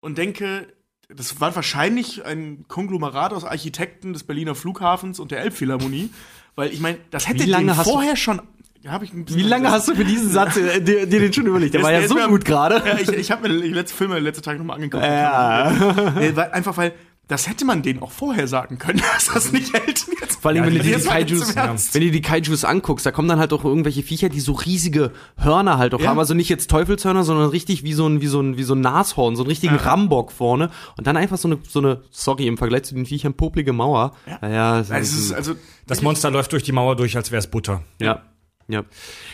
und 0.01 0.17
denke, 0.17 0.67
das 1.09 1.39
war 1.39 1.55
wahrscheinlich 1.55 2.25
ein 2.25 2.65
Konglomerat 2.67 3.33
aus 3.33 3.45
Architekten 3.45 4.13
des 4.13 4.23
Berliner 4.23 4.55
Flughafens 4.55 5.19
und 5.19 5.31
der 5.31 5.39
Elbphilharmonie, 5.39 6.09
weil 6.55 6.71
ich 6.73 6.79
meine, 6.81 6.97
das 7.11 7.27
hätte 7.27 7.45
du- 7.45 7.73
vorher 7.83 8.15
schon 8.15 8.41
Ja, 8.87 8.93
hab 8.93 9.03
ich 9.03 9.13
ein 9.13 9.25
bisschen 9.25 9.39
Wie 9.41 9.47
lange 9.47 9.69
hast 9.69 9.87
du 9.87 9.95
für 9.95 10.05
diesen 10.05 10.29
Satz 10.31 10.57
äh, 10.57 10.81
dir, 10.81 11.05
dir 11.05 11.19
den 11.19 11.33
schon 11.33 11.45
überlegt? 11.45 11.73
Der 11.73 11.83
war 11.83 11.91
ja 11.91 11.99
Der 11.99 12.07
so 12.07 12.15
mir- 12.15 12.27
gut 12.27 12.45
gerade. 12.45 12.81
Ja, 12.85 12.97
ich 12.99 13.09
ich 13.09 13.31
habe 13.31 13.47
mir 13.49 13.61
die 13.61 13.69
letzten 13.69 13.97
Filme 13.97 14.17
letzte 14.19 14.41
Tage 14.41 14.57
nochmal 14.59 14.77
angeguckt. 14.77 15.03
Ja. 15.03 15.71
Nee, 16.19 16.35
weil, 16.35 16.51
einfach 16.51 16.75
weil, 16.77 16.93
das 17.27 17.49
hätte 17.49 17.65
man 17.65 17.81
denen 17.81 18.01
auch 18.01 18.11
vorher 18.11 18.47
sagen 18.47 18.77
können, 18.77 19.01
dass 19.13 19.25
das 19.25 19.51
nicht 19.51 19.73
hält. 19.73 20.05
Jetzt, 20.21 20.41
Vor 20.41 20.51
allem, 20.51 20.65
wenn 20.65 20.73
du 20.75 20.79
die 20.79 20.89
jetzt 20.91 21.09
Kaijus, 21.09 21.53
wenn 21.57 22.01
du 22.01 22.11
die 22.11 22.21
Kaijus 22.21 22.63
anguckst, 22.63 23.05
da 23.05 23.11
kommen 23.11 23.27
dann 23.27 23.37
halt 23.39 23.51
auch 23.51 23.65
irgendwelche 23.65 24.01
Viecher, 24.01 24.29
die 24.29 24.39
so 24.39 24.53
riesige 24.53 25.11
Hörner 25.37 25.77
halt 25.77 25.93
auch 25.93 25.99
Ja. 25.99 26.09
haben. 26.11 26.19
Also 26.19 26.33
nicht 26.33 26.47
jetzt 26.47 26.69
Teufelshörner, 26.69 27.23
sondern 27.25 27.49
richtig 27.49 27.83
wie 27.83 27.91
so 27.91 28.07
ein, 28.07 28.21
wie 28.21 28.27
so 28.27 28.39
ein, 28.39 28.55
wie 28.57 28.63
so 28.63 28.75
ein 28.75 28.79
Nashorn, 28.81 29.35
so 29.35 29.43
einen 29.43 29.49
richtigen 29.49 29.75
Rambock 29.75 30.31
vorne. 30.31 30.69
Und 30.97 31.05
dann 31.05 31.17
einfach 31.17 31.37
so 31.37 31.49
eine, 31.49 31.57
so 31.67 31.79
eine, 31.79 32.01
sorry, 32.11 32.47
im 32.47 32.57
Vergleich 32.57 32.83
zu 32.83 32.95
den 32.95 33.05
Viechern, 33.05 33.33
poplige 33.33 33.73
Mauer. 33.73 34.13
Ja, 34.41 34.47
ja, 34.49 34.77
das 34.77 34.89
Es 34.91 35.11
ist 35.13 35.33
also, 35.33 35.55
Das 35.85 36.01
Monster 36.01 36.31
läuft 36.31 36.53
durch 36.53 36.63
die 36.63 36.71
Mauer 36.71 36.95
durch, 36.95 37.17
als 37.17 37.31
wäre 37.31 37.39
es 37.39 37.47
Butter. 37.47 37.83
ja, 37.99 38.21
ja. 38.67 38.83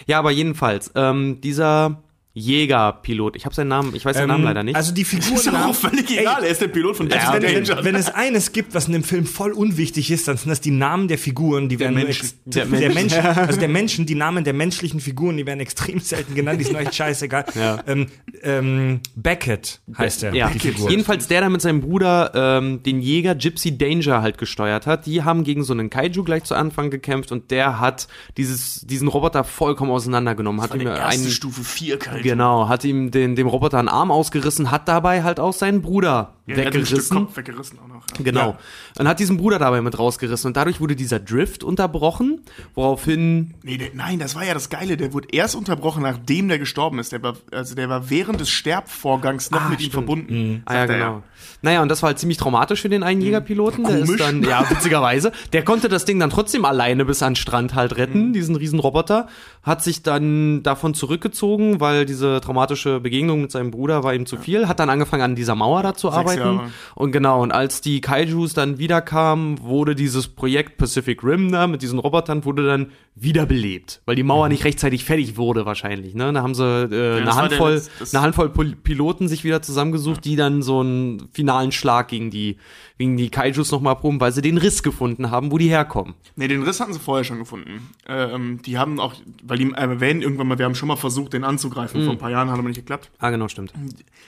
Ja, 0.07 0.19
aber 0.19 0.31
jedenfalls, 0.31 0.91
ähm, 0.95 1.41
dieser 1.41 2.01
Jägerpilot, 2.35 3.35
ich 3.35 3.45
habe 3.45 3.53
seinen 3.53 3.67
Namen, 3.67 3.93
ich 3.95 4.05
weiß 4.05 4.17
den 4.17 4.27
Namen 4.27 4.43
leider 4.43 4.63
nicht. 4.63 4.75
Also 4.75 4.91
die 4.93 5.03
Figuren. 5.03 5.35
ist 5.39 5.47
auch 5.53 5.75
völlig 5.75 6.09
egal. 6.17 6.43
er 6.43 6.49
ist 6.49 6.61
der 6.61 6.67
Pilot 6.67 6.97
von 6.97 7.11
Also 7.11 7.17
Dexter 7.31 7.33
wenn, 7.47 7.63
Danger. 7.63 7.77
wenn, 7.77 7.85
wenn 7.85 7.95
es 7.95 8.09
eines 8.09 8.51
gibt, 8.53 8.73
was 8.73 8.87
in 8.87 8.93
dem 8.93 9.03
Film 9.03 9.25
voll 9.25 9.51
unwichtig 9.51 10.09
ist, 10.09 10.27
dann 10.27 10.37
sind 10.37 10.49
das 10.49 10.59
die 10.61 10.71
Namen 10.71 11.07
der 11.07 11.17
Figuren, 11.19 11.69
die 11.69 11.79
werden 11.79 11.93
nur 11.95 12.03
Menschen. 12.05 12.25
ex- 12.25 12.35
Der 12.45 12.65
der, 12.65 12.89
Menschen. 12.89 12.93
Menschen, 12.95 13.19
also 13.25 13.59
der 13.59 13.69
Menschen, 13.69 14.05
die 14.07 14.15
Namen 14.15 14.43
der 14.43 14.53
menschlichen 14.53 14.99
Figuren, 14.99 15.37
die 15.37 15.45
werden 15.45 15.59
extrem 15.59 15.99
selten 15.99 16.33
genannt, 16.33 16.59
die 16.59 16.63
sind 16.65 16.75
echt 16.75 16.95
scheißegal. 16.95 17.45
Ja. 17.55 17.83
Ähm, 17.85 18.07
ähm, 18.41 18.99
Beckett 19.15 19.81
heißt 19.97 20.23
der, 20.23 20.33
Ja, 20.33 20.49
die 20.49 20.59
Figur. 20.59 20.89
jedenfalls 20.89 21.27
der, 21.27 21.41
der 21.41 21.49
mit 21.51 21.61
seinem 21.61 21.81
Bruder 21.81 22.31
ähm, 22.33 22.81
den 22.83 22.99
Jäger 22.99 23.35
Gypsy 23.35 23.77
Danger 23.77 24.21
halt 24.23 24.37
gesteuert 24.37 24.87
hat. 24.87 25.05
Die 25.05 25.23
haben 25.23 25.43
gegen 25.43 25.63
so 25.63 25.73
einen 25.73 25.89
Kaiju 25.89 26.23
gleich 26.23 26.43
zu 26.45 26.55
Anfang 26.55 26.89
gekämpft 26.89 27.31
und 27.31 27.51
der 27.51 27.79
hat 27.79 28.07
dieses, 28.37 28.81
diesen 28.87 29.07
Roboter 29.07 29.43
vollkommen 29.43 29.91
auseinandergenommen. 29.91 30.61
Hat 30.61 30.73
ihm 30.73 30.87
einen, 30.87 31.29
Stufe 31.29 31.63
4 31.63 31.99
kalt. 31.99 32.22
Genau, 32.23 32.67
hat 32.67 32.83
ihm 32.83 33.11
den, 33.11 33.35
dem 33.35 33.47
Roboter 33.47 33.77
einen 33.77 33.89
Arm 33.89 34.09
ausgerissen, 34.09 34.71
hat 34.71 34.87
dabei 34.87 35.21
halt 35.21 35.39
auch 35.39 35.53
seinen 35.53 35.81
Bruder 35.81 36.33
Ja, 36.45 36.55
er 36.55 36.65
weggerissen. 36.73 37.17
Kopf 37.17 37.37
weggerissen 37.37 37.79
auch 37.79 37.87
noch. 37.87 38.03
Ja. 38.17 38.23
Genau. 38.23 38.57
Und 38.99 39.07
hat 39.07 39.19
diesen 39.19 39.37
Bruder 39.37 39.59
dabei 39.59 39.81
mit 39.81 39.97
rausgerissen. 39.97 40.47
Und 40.49 40.57
dadurch 40.57 40.81
wurde 40.81 40.95
dieser 40.95 41.19
Drift 41.19 41.63
unterbrochen, 41.63 42.41
woraufhin 42.75 43.53
Nee, 43.63 43.77
der, 43.77 43.89
nein, 43.93 44.19
das 44.19 44.35
war 44.35 44.43
ja 44.45 44.53
das 44.53 44.69
Geile. 44.69 44.97
Der 44.97 45.13
wurde 45.13 45.29
erst 45.31 45.55
unterbrochen, 45.55 46.03
nachdem 46.03 46.49
der 46.49 46.59
gestorben 46.59 46.99
ist. 46.99 47.11
Der 47.13 47.23
war, 47.23 47.35
also 47.51 47.75
der 47.75 47.87
war 47.87 48.09
während 48.09 48.41
des 48.41 48.49
Sterbvorgangs 48.49 49.51
noch 49.51 49.61
Ah, 49.61 49.69
mit 49.69 49.79
ihm 49.79 49.83
stimmt. 49.89 49.93
verbunden. 49.93 50.61
Ah 50.65 50.73
ja, 50.75 50.85
genau. 50.85 51.23
Naja, 51.61 51.81
und 51.81 51.89
das 51.89 52.01
war 52.03 52.07
halt 52.07 52.19
ziemlich 52.19 52.37
traumatisch 52.37 52.81
für 52.81 52.89
den 52.89 53.03
einen 53.03 53.21
Jägerpiloten. 53.21 53.83
Der 53.85 53.99
ist 53.99 54.05
Komisch. 54.07 54.21
dann, 54.21 54.43
ja, 54.43 54.65
witzigerweise, 54.69 55.31
der 55.53 55.63
konnte 55.63 55.87
das 55.87 56.03
Ding 56.05 56.19
dann 56.19 56.29
trotzdem 56.29 56.65
alleine 56.65 57.05
bis 57.05 57.23
an 57.23 57.31
den 57.33 57.35
Strand 57.37 57.73
halt 57.73 57.95
retten, 57.95 58.27
Mhm. 58.29 58.33
diesen 58.33 58.55
riesen 58.57 58.79
Roboter, 58.79 59.27
hat 59.61 59.81
sich 59.81 60.03
dann 60.03 60.61
davon 60.63 60.93
zurückgezogen, 60.93 61.79
weil 61.79 62.05
diese 62.05 62.41
traumatische 62.41 62.99
Begegnung 62.99 63.41
mit 63.41 63.51
seinem 63.51 63.71
Bruder 63.71 64.03
war 64.03 64.13
ihm 64.13 64.25
zu 64.25 64.35
viel, 64.37 64.67
hat 64.67 64.79
dann 64.79 64.89
angefangen 64.89 65.23
an 65.23 65.35
dieser 65.35 65.55
Mauer 65.55 65.83
da 65.83 65.93
zu 65.93 66.11
arbeiten. 66.11 66.32
Jahre. 66.37 66.71
Und 66.95 67.11
genau, 67.11 67.41
und 67.41 67.51
als 67.51 67.81
die 67.81 68.01
Kaijus 68.01 68.53
dann 68.53 68.77
wiederkamen, 68.77 69.61
wurde 69.61 69.95
dieses 69.95 70.27
Projekt 70.27 70.77
Pacific 70.77 71.23
Rim 71.23 71.51
da 71.51 71.67
mit 71.67 71.81
diesen 71.81 71.99
Robotern 71.99 72.45
wurde 72.45 72.65
dann 72.65 72.91
wiederbelebt, 73.15 74.01
weil 74.05 74.15
die 74.15 74.23
Mauer 74.23 74.49
nicht 74.49 74.65
rechtzeitig 74.65 75.05
fertig 75.05 75.37
wurde 75.37 75.65
wahrscheinlich, 75.65 76.15
ne? 76.15 76.33
Da 76.33 76.41
haben 76.41 76.55
sie 76.55 76.63
äh, 76.63 77.17
eine 77.17 77.25
war 77.27 77.33
der 77.33 77.35
Handvoll 77.35 77.81
eine 78.11 78.21
Handvoll 78.21 78.49
Piloten 78.49 79.27
sich 79.27 79.43
wieder 79.43 79.61
zusammengesucht, 79.61 80.25
die 80.25 80.35
dann 80.35 80.63
so 80.63 80.79
einen 80.79 81.29
finalen 81.31 81.71
Schlag 81.71 82.07
gegen 82.07 82.31
die, 82.31 82.57
gegen 82.97 83.17
die 83.17 83.29
Kaijus 83.29 83.71
nochmal 83.71 83.95
proben, 83.97 84.19
weil 84.19 84.31
sie 84.31 84.41
den 84.41 84.57
Riss 84.57 84.81
gefunden 84.81 85.29
haben, 85.29 85.51
wo 85.51 85.57
die 85.59 85.69
herkommen. 85.69 86.15
Nee, 86.35 86.47
den 86.47 86.63
Riss 86.63 86.79
hatten 86.79 86.93
sie 86.93 86.99
vorher 86.99 87.23
schon 87.23 87.37
gefunden. 87.37 87.89
Ähm, 88.07 88.61
die 88.65 88.77
haben 88.77 88.99
auch, 88.99 89.13
weil 89.43 89.59
die 89.59 89.71
äh, 89.71 89.75
erwähnen 89.75 90.21
irgendwann 90.21 90.47
mal, 90.47 90.57
wir 90.57 90.65
haben 90.65 90.75
schon 90.75 90.87
mal 90.87 90.95
versucht, 90.95 91.33
den 91.33 91.43
anzugreifen. 91.43 92.01
Mhm. 92.01 92.05
Vor 92.05 92.13
ein 92.13 92.19
paar 92.19 92.31
Jahren 92.31 92.49
hat 92.49 92.57
aber 92.57 92.67
nicht 92.67 92.77
geklappt. 92.77 93.11
Ah, 93.19 93.29
genau, 93.29 93.47
stimmt. 93.47 93.73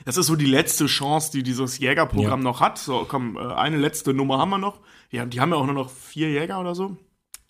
Das 0.06 0.18
ist 0.18 0.28
so 0.28 0.36
die 0.36 0.46
letzte 0.46 0.86
Chance, 0.86 1.32
die 1.32 1.42
dieses 1.42 1.80
Jägerprogramm 1.96 2.42
Ja. 2.42 2.44
noch 2.44 2.60
hat. 2.62 2.78
So, 2.78 3.06
komm, 3.08 3.38
äh, 3.38 3.54
eine 3.54 3.78
letzte 3.78 4.14
Nummer 4.14 4.38
haben 4.38 4.50
wir 4.50 4.58
noch. 4.58 4.80
Die 5.12 5.20
haben, 5.20 5.30
die 5.30 5.40
haben 5.40 5.52
ja 5.52 5.56
auch 5.58 5.66
nur 5.66 5.76
noch 5.76 5.90
vier 5.90 6.30
Jäger 6.30 6.60
oder 6.60 6.76
so. 6.76 6.98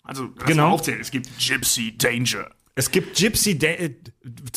Also, 0.04 0.28
Genau. 0.46 0.70
aufzählen. 0.70 1.00
Es 1.00 1.10
gibt 1.10 1.28
Gypsy 1.38 1.96
Danger. 1.98 2.50
Es 2.78 2.90
gibt 2.90 3.16
Gypsy, 3.16 3.58
da 3.58 3.68
äh, 3.68 3.94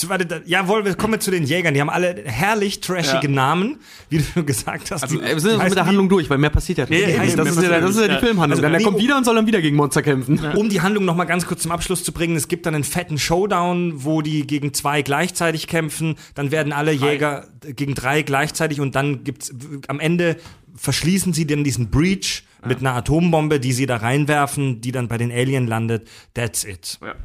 warte, 0.07 0.43
jawohl, 0.45 0.83
wir 0.83 0.93
kommen 0.95 1.21
zu 1.21 1.31
den 1.31 1.45
Jägern. 1.45 1.73
Die 1.73 1.79
haben 1.79 1.89
alle 1.89 2.21
herrlich 2.25 2.81
trashige 2.81 3.27
Ja. 3.27 3.33
Namen, 3.33 3.77
wie 4.09 4.21
du 4.35 4.43
gesagt 4.43 4.91
hast. 4.91 5.03
Also, 5.03 5.21
Äh, 5.21 5.35
wir 5.35 5.39
sind 5.39 5.53
jetzt 5.53 5.63
mit 5.63 5.75
der 5.77 5.85
Handlung 5.85 6.09
durch, 6.09 6.29
weil 6.29 6.37
mehr 6.37 6.49
passiert 6.49 6.79
ja 6.79 6.85
nicht. 6.85 7.07
Nee, 7.07 7.17
nee, 7.17 7.33
das, 7.33 7.55
ist 7.55 7.63
ja, 7.63 7.79
das 7.79 7.95
ist 7.95 8.01
ja 8.01 8.07
die 8.09 8.25
Filmhandlung. 8.25 8.51
Also, 8.51 8.61
dann 8.61 8.71
der 8.73 8.79
nee, 8.79 8.83
kommt 8.83 8.99
wieder 8.99 9.15
und 9.15 9.23
soll 9.23 9.35
dann 9.35 9.47
wieder 9.47 9.61
gegen 9.61 9.77
Monster 9.77 10.01
kämpfen. 10.01 10.37
Um 10.53 10.67
die 10.67 10.81
Handlung 10.81 11.05
noch 11.05 11.15
mal 11.15 11.23
ganz 11.23 11.45
kurz 11.45 11.61
zum 11.61 11.71
Abschluss 11.71 12.03
zu 12.03 12.11
bringen, 12.11 12.35
es 12.35 12.49
gibt 12.49 12.65
dann 12.65 12.75
einen 12.75 12.83
fetten 12.83 13.17
Showdown, 13.17 14.03
wo 14.03 14.21
die 14.21 14.45
gegen 14.45 14.73
zwei 14.73 15.01
gleichzeitig 15.01 15.67
kämpfen, 15.67 16.15
dann 16.35 16.51
werden 16.51 16.73
alle 16.73 16.91
Jäger 16.91 17.47
gegen 17.61 17.95
drei 17.95 18.23
gleichzeitig 18.23 18.81
und 18.81 18.95
dann 18.95 19.23
gibt's 19.23 19.53
am 19.87 20.01
Ende 20.01 20.35
verschließen 20.75 21.31
sie 21.31 21.47
dann 21.47 21.63
diesen 21.63 21.89
Breach 21.89 22.43
mit 22.65 22.79
einer 22.79 22.95
Atombombe, 22.95 23.61
die 23.61 23.71
sie 23.71 23.85
da 23.85 23.95
reinwerfen, 23.95 24.81
die 24.81 24.91
dann 24.91 25.07
bei 25.07 25.17
den 25.17 25.31
Alien 25.31 25.67
landet. 25.67 26.05
That's 26.33 26.65
it. 26.65 26.99
Ja. 27.01 27.15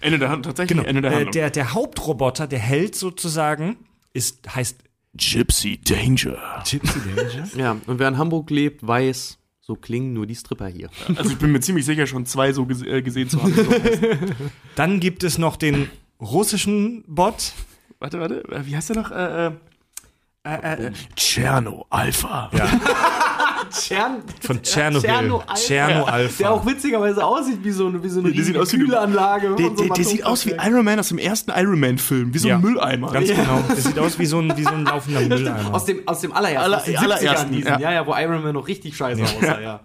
Ende 0.00 0.18
der 0.18 0.28
Hand, 0.30 0.44
tatsächlich 0.44 0.78
Ende 0.84 1.00
der 1.02 1.10
Äh, 1.10 1.14
Handlung. 1.14 1.32
der, 1.32 1.50
der 1.50 1.74
Hauptroboter, 1.74 2.46
der 2.46 2.58
Held 2.58 2.94
sozusagen, 2.94 3.76
ist, 4.12 4.54
heißt 4.54 4.78
Gypsy 5.14 5.80
Danger. 5.82 6.62
Gypsy 6.68 6.98
Danger. 7.14 7.48
Ja, 7.56 7.76
und 7.86 7.98
wer 7.98 8.08
in 8.08 8.18
Hamburg 8.18 8.50
lebt, 8.50 8.86
weiß, 8.86 9.38
so 9.60 9.74
klingen 9.74 10.12
nur 10.12 10.26
die 10.26 10.34
Stripper 10.34 10.68
hier. 10.68 10.90
Also 11.16 11.30
ich 11.30 11.38
bin 11.38 11.52
mir 11.52 11.60
ziemlich 11.60 11.84
sicher, 11.86 12.06
schon 12.06 12.26
zwei 12.26 12.52
so 12.52 12.66
gese 12.66 12.86
äh, 12.86 13.02
gesehen 13.02 13.28
zu 13.30 13.42
haben. 13.42 13.54
Dann 14.76 15.00
gibt 15.00 15.24
es 15.24 15.38
noch 15.38 15.56
den 15.56 15.88
russischen 16.20 17.02
Bot. 17.06 17.52
warte, 17.98 18.20
warte, 18.20 18.44
äh, 18.50 18.66
wie 18.66 18.76
heißt 18.76 18.90
der 18.90 18.96
noch? 18.96 19.10
Äh, 19.10 19.46
äh, 19.46 19.52
äh, 20.44 20.86
äh, 20.88 20.92
Cherno 21.16 21.86
Alpha. 21.90 22.50
Ja. 22.56 22.68
Tscherno, 23.70 24.18
Von 24.40 24.62
Tschernobyl. 24.62 25.10
Tscherno 25.54 26.04
Alpha. 26.04 26.34
Der 26.38 26.52
auch 26.52 26.66
witzigerweise 26.66 27.24
aussieht 27.24 27.58
wie 27.62 27.70
so 27.70 27.86
eine, 27.86 28.02
wie 28.02 28.08
so 28.08 28.20
eine 28.20 28.32
Der 28.32 28.60
aus 28.62 28.70
Kühlanlage. 28.70 29.54
Der, 29.56 29.66
von 29.66 29.76
so 29.76 29.84
der, 29.84 29.94
der 29.94 30.04
sieht 30.04 30.24
aus 30.24 30.46
wie. 30.46 30.50
Iron 30.52 30.84
Man 30.84 30.98
aus 30.98 31.08
dem 31.08 31.18
ersten 31.18 31.50
Iron 31.50 31.78
Man 31.80 31.98
Film, 31.98 32.32
wie 32.34 32.38
so 32.38 32.48
Ja. 32.48 32.56
ein 32.56 32.62
Mülleimer. 32.62 33.12
Ganz 33.12 33.28
genau. 33.28 33.62
Das 33.68 33.84
sieht 33.84 33.98
aus 33.98 34.18
wie 34.18 34.26
so 34.26 34.38
ein, 34.40 34.56
wie 34.56 34.62
so 34.64 34.70
ein 34.70 34.84
laufender 34.84 35.20
Mülleimer. 35.28 35.74
Aus 35.74 35.84
dem, 35.84 36.06
aus 36.06 36.20
dem 36.20 36.32
allerersten, 36.32 36.58
Aller- 36.64 36.78
aus 36.78 36.84
den 36.84 36.96
allerersten, 36.96 37.48
70ern 37.50 37.56
diesen, 37.56 37.68
ja. 37.72 37.78
ja. 37.80 37.92
ja, 37.92 38.06
wo 38.06 38.14
Iron 38.14 38.42
Man 38.42 38.54
noch 38.54 38.68
richtig 38.68 38.96
scheiße 38.96 39.22
aussah, 39.22 39.60
ja. 39.60 39.80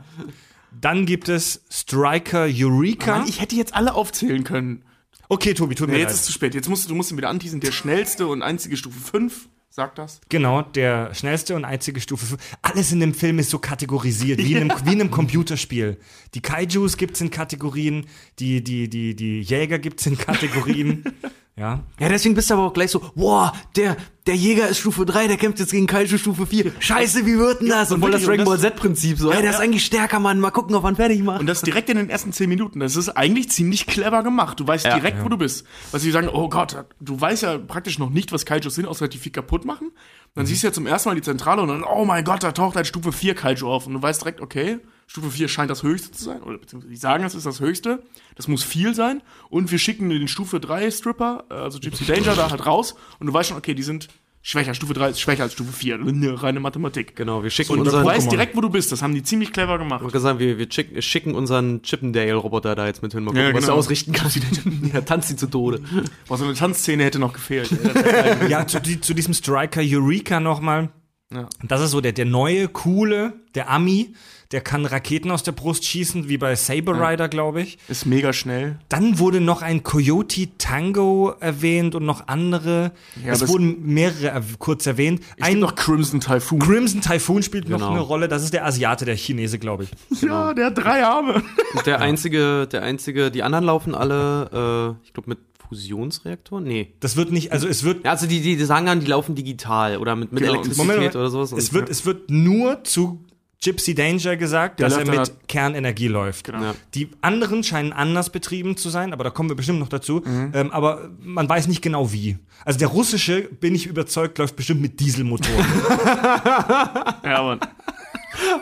Dann 0.80 1.06
gibt 1.06 1.30
es 1.30 1.64
Striker 1.70 2.48
Eureka. 2.50 3.20
Mann, 3.20 3.28
ich 3.28 3.42
hätte 3.42 3.56
jetzt 3.56 3.76
alle 3.76 3.94
aufzählen 3.94 4.44
können. 4.44 4.84
okay, 5.30 5.54
Tobi, 5.54 5.76
tut 5.76 5.88
mir 5.88 5.94
Nee, 5.94 6.00
leid. 6.00 6.08
jetzt 6.10 6.16
ist 6.16 6.20
es 6.22 6.26
zu 6.28 6.32
spät. 6.32 6.56
Jetzt 6.56 6.70
musst 6.70 6.86
du, 6.86 6.90
du 6.90 6.96
musst 6.96 7.12
ihn 7.12 7.18
wieder 7.18 7.30
anteasen. 7.30 7.60
Der 7.60 7.72
schnellste 7.72 8.28
und 8.28 8.42
einzige 8.42 8.78
Stufe 8.78 9.00
5, 9.00 9.48
sagt 9.72 9.98
das. 9.98 10.20
Genau, 10.28 10.62
der 10.62 11.14
schnellste 11.16 11.56
und 11.56 11.64
einzige 11.64 12.02
Stufe 12.02 12.26
5. 12.26 12.58
Alles 12.62 12.92
in 12.92 13.00
dem 13.00 13.14
Film 13.14 13.40
ist 13.40 13.50
so 13.50 13.58
kategorisiert, 13.58 14.40
wie 14.40 14.54
in 14.54 14.70
einem, 14.70 14.78
wie 14.86 14.94
in 14.94 15.02
einem 15.02 15.12
Computerspiel. 15.12 15.98
Die 16.34 16.42
Kaijus 16.42 16.98
gibt's 16.98 17.22
in 17.22 17.32
Kategorien, 17.32 18.06
die, 18.40 18.64
die, 18.64 18.90
die, 18.90 19.16
die 19.16 19.42
Jäger 19.42 19.80
gibt's 19.80 20.06
in 20.06 20.18
Kategorien. 20.18 21.04
ja. 21.58 21.82
Ja, 22.00 22.10
deswegen 22.10 22.34
bist 22.36 22.50
du 22.50 22.54
aber 22.56 22.64
auch 22.64 22.74
gleich 22.74 22.90
so, 22.92 23.00
boah, 23.16 23.54
der, 23.76 23.98
der 24.26 24.36
Jäger 24.36 24.68
ist 24.68 24.80
Stufe 24.80 25.06
3, 25.06 25.28
der 25.28 25.38
kämpft 25.38 25.60
jetzt 25.60 25.72
gegen 25.72 25.86
Kaiju 25.86 26.18
Stufe 26.18 26.46
4. 26.46 26.72
Scheiße, 26.80 27.26
wie 27.26 27.38
wird 27.38 27.62
denn 27.62 27.70
das? 27.70 27.92
Und 27.92 28.00
voll 28.00 28.12
das 28.12 28.24
Dragon 28.24 28.46
Ball 28.46 28.56
das- 28.58 28.62
Z-Prinzip. 28.64 29.20
So, 29.20 29.32
ey, 29.32 29.42
der 29.42 29.52
ist 29.52 29.58
ja. 29.58 29.64
eigentlich 29.64 29.86
stärker, 29.86 30.20
Mann. 30.20 30.40
Mal 30.40 30.52
gucken, 30.52 30.74
ob 30.76 30.84
man 30.84 30.96
fertig 30.96 31.22
macht. 31.24 31.40
Und 31.42 31.48
das 31.48 31.62
direkt 31.62 31.90
in 31.90 31.98
den 31.98 32.10
ersten 32.10 32.32
10 32.34 32.48
Minuten. 32.50 32.80
Das 32.80 32.96
ist 32.96 33.10
eigentlich 33.10 33.50
ziemlich 33.52 33.86
clever 33.86 34.24
gemacht. 34.24 34.60
Du 34.60 34.66
weißt 34.68 34.86
Ja. 34.86 34.96
direkt, 34.96 35.24
wo 35.24 35.30
du 35.30 35.38
bist. 35.38 35.66
Weil 35.92 36.00
sie 36.00 36.12
sagen, 36.12 36.30
oh 36.32 36.50
Gott, 36.50 36.84
du 37.00 37.20
weißt 37.20 37.44
ja 37.44 37.58
praktisch 37.58 38.00
noch 38.00 38.10
nicht, 38.10 38.32
was 38.32 38.46
Kaijus 38.46 38.76
sind, 38.76 38.86
außer 38.88 39.08
die 39.08 39.18
viel 39.18 39.32
kaputt 39.32 39.66
machen. 39.66 39.92
Dann 40.34 40.46
siehst 40.46 40.64
du 40.64 40.68
ja 40.68 40.74
zum 40.74 40.88
ersten 40.88 41.10
Mal 41.10 41.16
die 41.16 41.22
Zentrale 41.22 41.62
und 41.62 41.68
dann, 41.68 41.84
oh 41.84 42.06
mein 42.06 42.24
Gott, 42.24 42.42
da 42.44 42.54
taucht 42.54 42.78
ein 42.78 42.86
Stufe 42.86 43.12
4 43.12 43.36
Kaiju 43.36 43.68
auf. 43.70 43.86
Und 43.88 43.94
du 43.94 44.02
weißt 44.02 44.22
direkt, 44.22 44.40
okay, 44.42 44.80
Stufe 45.12 45.30
4 45.30 45.50
scheint 45.50 45.70
das 45.70 45.84
höchste 45.84 46.12
zu 46.14 46.24
sein. 46.24 46.42
Oder 46.42 46.58
beziehungsweise 46.58 46.90
die 46.90 46.98
sagen, 46.98 47.26
es 47.26 47.36
ist 47.36 47.46
das 47.46 47.60
höchste. 47.60 48.02
Das 48.36 48.48
muss 48.48 48.64
viel 48.64 48.96
sein. 48.96 49.22
Und 49.50 49.70
wir 49.70 49.78
schicken 49.78 50.10
den 50.10 50.30
Stufe 50.30 50.62
3 50.62 50.90
Stripper, 50.90 51.44
äh, 51.50 51.54
also 51.56 51.80
Gypsy 51.82 52.06
Danger, 52.06 52.34
da 52.34 52.50
halt 52.50 52.66
raus. 52.66 52.96
Und 53.20 53.28
du 53.28 53.34
weißt 53.34 53.50
schon, 53.50 53.58
okay, 53.58 53.74
die 53.74 53.84
sind 53.84 54.08
schwächer. 54.42 54.74
Stufe 54.74 54.94
3 54.94 55.10
ist 55.10 55.20
schwächer 55.20 55.44
als 55.44 55.52
Stufe 55.52 55.74
4. 55.74 55.96
Eine 55.96 56.42
reine 56.42 56.62
Mathematik. 56.62 57.18
genau, 57.18 57.44
wir 57.44 57.50
schicken 57.50 57.74
Und 57.74 57.80
du 57.80 57.84
unseren, 57.84 58.06
weißt 58.06 58.28
mal. 58.28 58.32
direkt, 58.32 58.56
wo 58.56 58.62
du 58.62 58.70
bist. 58.70 58.90
Das 58.94 59.02
haben 59.02 59.14
die 59.14 59.22
ziemlich 59.22 59.52
clever 59.52 59.78
gemacht. 59.80 60.02
Ich 60.08 60.22
sagen, 60.22 60.40
wir, 60.40 60.58
wir 60.58 60.72
schick, 60.72 61.04
schicken 61.04 61.36
unseren 61.36 61.82
Chippendale-Roboter 61.84 62.76
da 62.76 62.88
jetzt 62.88 63.04
mit 63.04 63.12
hin. 63.12 63.26
Mal 63.26 63.32
gucken, 63.32 63.48
Ja, 63.50 63.54
was 63.54 63.64
genau. 63.66 63.74
er 63.74 63.78
ausrichten 63.80 64.14
kann. 64.14 64.32
ja, 64.94 65.02
tanzt 65.02 65.28
sie 65.28 65.36
zu 65.36 65.48
Tode. 65.48 65.82
Boah, 66.30 66.38
so 66.38 66.46
eine 66.46 66.54
Tanzszene 66.54 67.04
hätte 67.04 67.20
noch 67.20 67.34
gefehlt. 67.34 67.70
Ja, 68.48 68.66
zu, 68.66 68.80
die, 68.80 69.02
zu 69.02 69.14
diesem 69.14 69.34
Striker 69.34 69.82
Eureka 69.84 70.40
nochmal. 70.40 70.88
Ja. 71.34 71.50
Das 71.64 71.82
ist 71.82 71.92
so 71.92 72.00
der, 72.00 72.14
der 72.14 72.26
neue, 72.26 72.70
coole, 72.70 73.34
der 73.56 73.70
Ami, 73.70 74.14
der 74.52 74.62
kann 74.62 74.86
Raketen 74.86 75.32
aus 75.32 75.44
der 75.44 75.52
Brust 75.54 75.86
schießen, 75.86 76.28
wie 76.30 76.38
bei 76.38 76.56
Saber 76.56 77.00
Rider, 77.00 77.30
glaube 77.30 77.62
ich. 77.62 77.78
Ist 77.88 78.06
mega 78.06 78.34
schnell. 78.34 78.78
Dann 78.90 79.18
wurde 79.20 79.40
noch 79.42 79.62
ein 79.62 79.84
Coyote 79.84 80.50
Tango 80.58 81.34
erwähnt 81.40 81.96
und 81.96 82.06
noch 82.06 82.28
andere. 82.28 82.92
Ja, 83.26 83.32
es 83.34 83.48
wurden 83.48 83.86
mehrere 83.86 84.42
kurz 84.60 84.86
erwähnt. 84.86 85.22
Es 85.38 85.48
gibt 85.48 85.60
noch 85.60 85.76
Crimson 85.76 86.20
Typhoon. 86.20 86.60
Crimson 86.60 87.02
Typhoon 87.02 87.44
spielt 87.44 87.70
noch 87.70 87.80
Genau. 87.80 87.92
eine 87.92 88.02
Rolle. 88.02 88.28
Das 88.28 88.44
ist 88.44 88.54
der 88.54 88.66
Asiate, 88.66 89.06
der 89.06 89.16
Chinese, 89.16 89.58
glaube 89.60 89.84
ich. 89.86 89.92
Ja, 90.22 90.54
der 90.54 90.68
hat 90.68 90.78
drei 90.78 91.04
Arme. 91.04 91.42
Und 91.74 91.86
der 91.86 92.00
einzige, 92.02 92.68
der 92.68 92.84
einzige, 92.84 93.32
die 93.32 93.44
anderen 93.44 93.66
laufen 93.66 93.96
alle, 93.96 94.98
äh, 95.02 95.06
ich 95.06 95.14
glaube, 95.14 95.30
mit 95.30 95.40
Fusionsreaktor? 95.70 96.62
Nee. 96.62 96.94
Das 97.00 97.16
wird 97.16 97.32
nicht, 97.32 97.52
also 97.52 97.68
es 97.68 97.84
wird, 97.84 98.04
Ja, 98.06 98.12
also 98.12 98.28
die, 98.28 98.42
die, 98.42 98.58
die 98.58 98.66
sagen 98.66 98.86
dann, 98.86 99.00
die 99.00 99.08
laufen 99.08 99.36
digital 99.36 99.98
oder 99.98 100.16
mit, 100.16 100.32
mit 100.32 100.42
Genau, 100.42 100.54
Elektrizität 100.54 100.86
Moment, 100.86 101.00
Moment. 101.00 101.16
oder 101.16 101.30
sowas. 101.30 101.52
es 101.54 101.74
wird, 101.74 101.90
es 101.90 102.06
wird 102.06 102.30
nur 102.30 102.84
zu 102.84 103.24
Gypsy 103.64 103.94
Danger 103.94 104.38
gesagt, 104.38 104.80
Der 104.80 104.90
dass 104.90 104.98
er 104.98 105.06
mit 105.06 105.18
halt- 105.20 105.48
Kernenergie 105.48 106.08
läuft. 106.08 106.46
Genau. 106.46 106.64
Ja. 106.64 106.76
Die 106.96 107.10
anderen 107.22 107.64
scheinen 107.64 107.94
anders 107.94 108.32
betrieben 108.32 108.76
zu 108.76 108.90
sein, 108.90 109.14
aber 109.14 109.24
da 109.24 109.30
kommen 109.30 109.50
wir 109.50 109.56
bestimmt 109.56 109.80
noch 109.80 109.88
dazu. 109.90 110.24
Mhm. 110.26 110.52
Ähm, 110.56 110.72
aber 110.72 111.12
man 111.20 111.48
weiß 111.48 111.68
nicht 111.68 111.82
genau 111.84 112.12
wie. 112.12 112.38
Also 112.66 112.80
der 112.80 112.88
russische, 112.88 113.42
bin 113.44 113.76
ich 113.76 113.86
überzeugt, 113.86 114.40
läuft 114.40 114.56
bestimmt 114.56 114.82
mit 114.82 115.00
Dieselmotoren. 115.00 115.66
Ja, 117.24 117.38
aber 117.40 117.60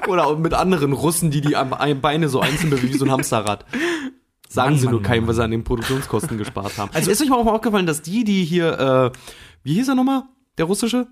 Oder 0.08 0.28
auch 0.28 0.38
mit 0.38 0.54
anderen 0.54 0.92
Russen, 0.94 1.32
die 1.32 1.42
die 1.42 1.56
Beine 2.02 2.28
so 2.28 2.42
einzeln 2.42 2.70
bewegen 2.70 2.94
wie 2.94 2.98
so 2.98 3.06
ein 3.06 3.12
Hamsterrad. 3.12 3.66
Sagen 4.50 4.72
Mann, 4.72 4.80
sie 4.80 4.86
Mann, 4.86 4.92
nur 4.96 5.02
keinem, 5.04 5.22
Mann. 5.22 5.30
was 5.30 5.36
sie 5.38 5.44
an 5.44 5.52
den 5.52 5.64
Produktionskosten 5.64 6.38
gespart 6.38 6.78
haben. 6.78 6.90
Also 6.94 7.10
ist 7.12 7.22
euch 7.22 7.30
mal 7.30 7.38
auch 7.38 7.44
mal 7.46 7.54
aufgefallen, 7.54 7.86
dass 7.86 8.02
die, 8.02 8.24
die 8.24 8.44
hier, 8.44 9.12
äh, 9.14 9.18
wie 9.64 9.76
hieß 9.76 9.88
er 9.90 9.96
nochmal? 9.96 10.24
Der 10.58 10.66
russische? 10.66 11.08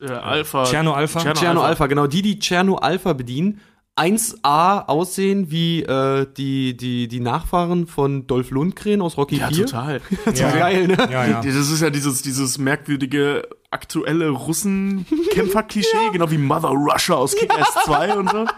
Äh, 0.00 0.10
Alpha. 0.10 0.64
Tscherno 0.64 0.92
Alpha? 0.92 1.20
Tscherno 1.20 1.34
Tscherno 1.38 1.60
Alpha. 1.60 1.68
Alpha, 1.70 1.86
genau. 1.86 2.06
Die, 2.06 2.22
die 2.22 2.38
Tscherno 2.38 2.76
Alpha 2.76 3.12
bedienen, 3.12 3.60
1A 3.96 4.86
aussehen 4.86 5.50
wie 5.50 5.82
äh, 5.82 6.26
die, 6.36 6.76
die, 6.76 7.08
die 7.08 7.20
Nachfahren 7.20 7.86
von 7.86 8.26
Dolph 8.26 8.50
Lundgren 8.50 9.02
aus 9.02 9.18
Rocky 9.18 9.36
Ja, 9.36 9.48
4. 9.48 9.66
total. 9.66 10.00
Ja. 10.34 10.50
Geil, 10.50 10.86
ne? 10.88 10.96
Ja, 11.10 11.26
ja. 11.26 11.42
Das 11.42 11.54
ist 11.54 11.80
ja 11.82 11.90
dieses, 11.90 12.22
dieses 12.22 12.56
merkwürdige 12.56 13.46
aktuelle 13.70 14.30
Russen-Kämpfer-Klischee, 14.30 16.10
genau 16.12 16.30
wie 16.30 16.38
Mother 16.38 16.68
Russia 16.70 17.16
aus 17.16 17.34
Kick-Ass 17.36 17.84
2 17.84 18.14
und 18.16 18.30
so. 18.30 18.46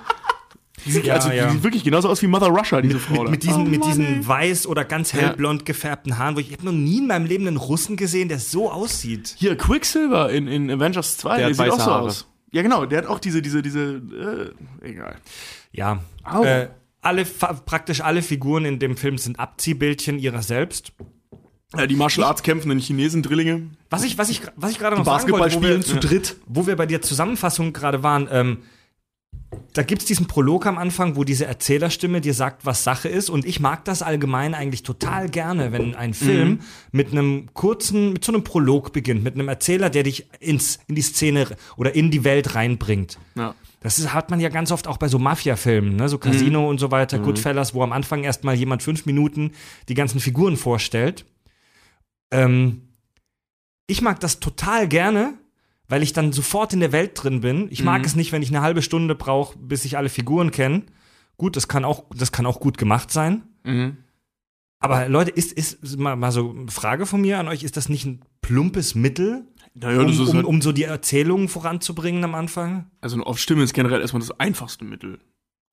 Die 0.84 0.90
sieht, 0.92 1.04
Ja, 1.06 1.14
also, 1.14 1.30
ja. 1.30 1.46
die 1.46 1.52
sieht 1.54 1.62
wirklich 1.62 1.84
genauso 1.84 2.08
aus 2.08 2.20
wie 2.22 2.26
Mother 2.26 2.48
Russia, 2.48 2.80
diese 2.80 2.98
Frau. 2.98 3.22
Mit, 3.22 3.30
mit 3.32 3.42
diesen, 3.44 3.62
Oh 3.62 3.68
mit 3.68 3.84
diesen 3.84 4.26
weiß 4.26 4.66
oder 4.66 4.84
ganz 4.84 5.12
hellblond 5.12 5.64
gefärbten 5.66 6.18
Haaren, 6.18 6.36
wo 6.36 6.40
ich, 6.40 6.48
ich 6.48 6.54
habe 6.54 6.66
noch 6.66 6.72
nie 6.72 6.98
in 6.98 7.06
meinem 7.06 7.26
Leben 7.26 7.46
einen 7.46 7.56
Russen 7.56 7.96
gesehen, 7.96 8.28
der 8.28 8.38
so 8.38 8.70
aussieht. 8.70 9.34
Hier, 9.38 9.56
Quicksilver 9.56 10.30
in, 10.30 10.46
in 10.46 10.70
Avengers 10.70 11.16
2, 11.18 11.36
Der 11.38 11.46
der, 11.46 11.54
sieht 11.54 11.70
auch 11.70 11.78
so 11.80 11.86
Haare. 11.86 12.02
aus. 12.04 12.26
Ja, 12.52 12.62
genau, 12.62 12.86
der 12.86 12.98
hat 12.98 13.06
auch 13.06 13.18
diese, 13.18 13.42
diese, 13.42 13.62
diese, 13.62 14.54
äh, 14.82 14.88
egal. 14.88 15.16
Ja. 15.72 16.00
Au. 16.22 16.44
Äh, 16.44 16.68
alle, 17.02 17.24
praktisch 17.24 18.00
alle 18.00 18.22
Figuren 18.22 18.64
in 18.64 18.78
dem 18.78 18.96
Film 18.96 19.18
sind 19.18 19.38
Abziehbildchen 19.38 20.18
ihrer 20.18 20.42
selbst. 20.42 20.92
Ja, 21.76 21.86
die 21.88 21.96
Martial 21.96 22.24
Arts 22.26 22.42
kämpfenden 22.44 22.78
Chinesen-Drillinge. 22.78 23.70
Was 23.90 24.04
ich, 24.04 24.16
was 24.16 24.30
ich, 24.30 24.42
was 24.56 24.70
ich 24.70 24.78
gerade 24.78 24.96
noch 24.96 25.04
sagen 25.04 25.16
Basketball 25.16 25.40
wollte, 25.40 25.56
wo 25.56 25.62
wir, 25.62 25.68
spielen 25.82 25.82
zu 25.82 25.96
dritt. 25.98 26.36
wo 26.46 26.66
wir 26.68 26.76
bei 26.76 26.86
der 26.86 27.02
Zusammenfassung 27.02 27.72
gerade 27.72 28.02
waren, 28.04 28.28
ähm, 28.30 28.58
da 29.72 29.82
gibt's 29.82 30.04
diesen 30.04 30.26
Prolog 30.26 30.66
am 30.66 30.78
Anfang, 30.78 31.16
wo 31.16 31.24
diese 31.24 31.46
Erzählerstimme 31.46 32.20
dir 32.20 32.34
sagt, 32.34 32.64
was 32.66 32.84
Sache 32.84 33.08
ist. 33.08 33.30
Und 33.30 33.44
ich 33.44 33.60
mag 33.60 33.84
das 33.84 34.02
allgemein 34.02 34.54
eigentlich 34.54 34.82
total 34.82 35.28
gerne, 35.28 35.72
wenn 35.72 35.94
ein 35.94 36.14
Film 36.14 36.60
mit 36.92 37.12
einem 37.12 37.52
kurzen, 37.54 38.12
mit 38.12 38.24
so 38.24 38.32
einem 38.32 38.44
Prolog 38.44 38.92
beginnt, 38.92 39.24
mit 39.24 39.34
einem 39.34 39.48
Erzähler, 39.48 39.90
der 39.90 40.02
dich 40.02 40.26
ins, 40.40 40.78
in 40.86 40.94
die 40.94 41.02
Szene 41.02 41.46
oder 41.76 41.94
in 41.94 42.10
die 42.10 42.24
Welt 42.24 42.54
reinbringt. 42.54 43.18
Ja. 43.34 43.54
Das 43.80 43.98
ist, 43.98 44.14
hat 44.14 44.30
man 44.30 44.40
ja 44.40 44.48
ganz 44.48 44.72
oft 44.72 44.86
auch 44.86 44.96
bei 44.96 45.08
so 45.08 45.18
Mafia-Filmen, 45.18 45.96
ne? 45.96 46.08
so 46.08 46.16
Casino 46.16 46.70
und 46.70 46.78
so 46.78 46.90
weiter, 46.90 47.18
Goodfellas, 47.18 47.74
wo 47.74 47.82
am 47.82 47.92
Anfang 47.92 48.24
erstmal 48.24 48.54
jemand 48.54 48.82
fünf 48.82 49.04
Minuten 49.04 49.52
die 49.88 49.94
ganzen 49.94 50.20
Figuren 50.20 50.56
vorstellt. 50.56 51.26
Ähm, 52.30 52.88
ich 53.86 54.00
mag 54.00 54.20
das 54.20 54.40
total 54.40 54.88
gerne, 54.88 55.34
weil 55.88 56.02
ich 56.02 56.12
dann 56.12 56.32
sofort 56.32 56.72
in 56.72 56.80
der 56.80 56.92
Welt 56.92 57.12
drin 57.14 57.40
bin. 57.40 57.68
Ich 57.70 57.82
mag 57.82 58.04
es 58.04 58.16
nicht, 58.16 58.32
wenn 58.32 58.42
ich 58.42 58.48
eine 58.48 58.62
halbe 58.62 58.82
Stunde 58.82 59.14
brauche, 59.14 59.58
bis 59.58 59.84
ich 59.84 59.96
alle 59.96 60.08
Figuren 60.08 60.50
kenne. 60.50 60.84
Gut, 61.36 61.56
das 61.56 61.68
kann 61.68 61.84
auch, 61.84 62.04
das 62.14 62.32
kann 62.32 62.46
auch 62.46 62.60
gut 62.60 62.78
gemacht 62.78 63.10
sein. 63.10 63.42
Mhm. 63.64 63.98
Aber 64.78 65.08
Leute, 65.08 65.30
ist, 65.30 65.52
ist 65.52 65.98
mal, 65.98 66.14
mal 66.14 66.30
so 66.30 66.50
eine 66.50 66.70
Frage 66.70 67.06
von 67.06 67.20
mir 67.20 67.38
an 67.38 67.48
euch, 67.48 67.62
ist 67.62 67.76
das 67.76 67.88
nicht 67.88 68.04
ein 68.04 68.20
plumpes 68.42 68.94
Mittel, 68.94 69.46
Naja, 69.74 70.00
um, 70.00 70.06
um, 70.06 70.34
halt, 70.34 70.44
um 70.44 70.62
so 70.62 70.72
die 70.72 70.82
Erzählung 70.82 71.48
voranzubringen 71.48 72.22
am 72.22 72.34
Anfang? 72.34 72.90
also 73.00 73.16
eine 73.16 73.26
Off-Stimme 73.26 73.62
ist 73.62 73.72
generell 73.72 74.02
erstmal 74.02 74.20
das 74.20 74.38
einfachste 74.38 74.84
Mittel. 74.84 75.20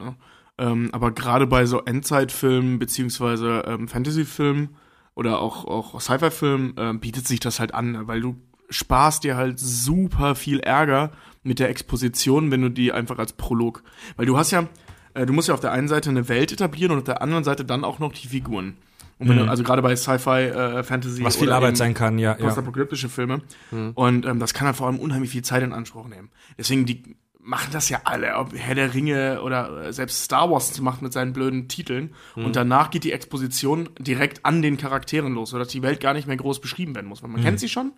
Ja. 0.01 0.15
Ähm, 0.57 0.89
aber 0.93 1.11
gerade 1.11 1.45
bei 1.47 1.65
so 1.65 1.81
Endzeitfilmen 1.81 2.79
beziehungsweise 2.79 3.63
ähm, 3.67 3.87
Fantasy-Filmen 3.87 4.75
oder 5.13 5.39
auch, 5.39 5.65
auch 5.65 5.99
Sci-Fi-Filmen 5.99 6.75
ähm, 6.77 6.99
bietet 6.99 7.27
sich 7.27 7.39
das 7.39 7.59
halt 7.59 7.73
an, 7.73 8.07
weil 8.07 8.21
du 8.21 8.37
sparst 8.71 9.23
dir 9.23 9.37
halt 9.37 9.59
super 9.59 10.33
viel 10.33 10.59
Ärger 10.59 11.11
mit 11.43 11.59
der 11.59 11.69
Exposition, 11.69 12.51
wenn 12.51 12.61
du 12.61 12.69
die 12.69 12.91
einfach 12.91 13.19
als 13.19 13.33
Prolog, 13.33 13.83
weil 14.15 14.25
du 14.25 14.37
hast 14.37 14.51
ja, 14.51 14.67
äh, 15.13 15.25
du 15.25 15.33
musst 15.33 15.47
ja 15.47 15.53
auf 15.53 15.59
der 15.59 15.71
einen 15.71 15.87
Seite 15.87 16.09
eine 16.09 16.29
Welt 16.29 16.51
etablieren 16.51 16.91
und 16.91 16.99
auf 16.99 17.03
der 17.03 17.21
anderen 17.21 17.43
Seite 17.43 17.65
dann 17.65 17.83
auch 17.83 17.99
noch 17.99 18.13
die 18.13 18.27
Figuren. 18.27 18.77
Und 19.19 19.29
wenn 19.29 19.37
du, 19.37 19.47
also 19.47 19.61
gerade 19.61 19.83
bei 19.83 19.95
Sci-Fi, 19.95 20.29
äh, 20.29 20.83
Fantasy 20.83 21.23
Was 21.23 21.35
viel 21.35 21.47
oder 21.47 21.57
Arbeit 21.57 21.77
sein 21.77 21.93
kann, 21.93 22.17
ja. 22.17 22.31
ja. 22.31 22.43
postapokalyptische 22.43 23.07
Filme. 23.07 23.41
Und 23.93 24.25
ähm, 24.25 24.39
das 24.39 24.55
kann 24.55 24.65
halt 24.65 24.77
vor 24.77 24.87
allem 24.87 24.97
unheimlich 24.97 25.29
viel 25.29 25.43
Zeit 25.43 25.61
in 25.61 25.73
Anspruch 25.73 26.07
nehmen. 26.07 26.31
Deswegen, 26.57 26.87
die 26.87 27.03
machen 27.39 27.69
das 27.71 27.89
ja 27.89 28.01
alle, 28.05 28.35
ob 28.37 28.55
Herr 28.55 28.73
der 28.73 28.95
Ringe 28.95 29.43
oder 29.43 29.85
äh, 29.85 29.93
selbst 29.93 30.23
Star 30.23 30.49
Wars 30.49 30.79
macht 30.81 31.03
mit 31.03 31.13
seinen 31.13 31.33
blöden 31.33 31.67
Titeln. 31.67 32.15
Und 32.35 32.55
danach 32.55 32.89
geht 32.89 33.03
die 33.03 33.11
Exposition 33.11 33.89
direkt 33.99 34.43
an 34.43 34.63
den 34.63 34.77
Charakteren 34.77 35.33
los, 35.35 35.51
sodass 35.51 35.67
die 35.67 35.83
Welt 35.83 35.99
gar 35.99 36.15
nicht 36.15 36.27
mehr 36.27 36.37
groß 36.37 36.59
beschrieben 36.59 36.95
werden 36.95 37.07
muss. 37.07 37.21
Weil 37.21 37.29
man 37.29 37.43
kennt 37.43 37.59
sie 37.59 37.69
schon 37.69 37.91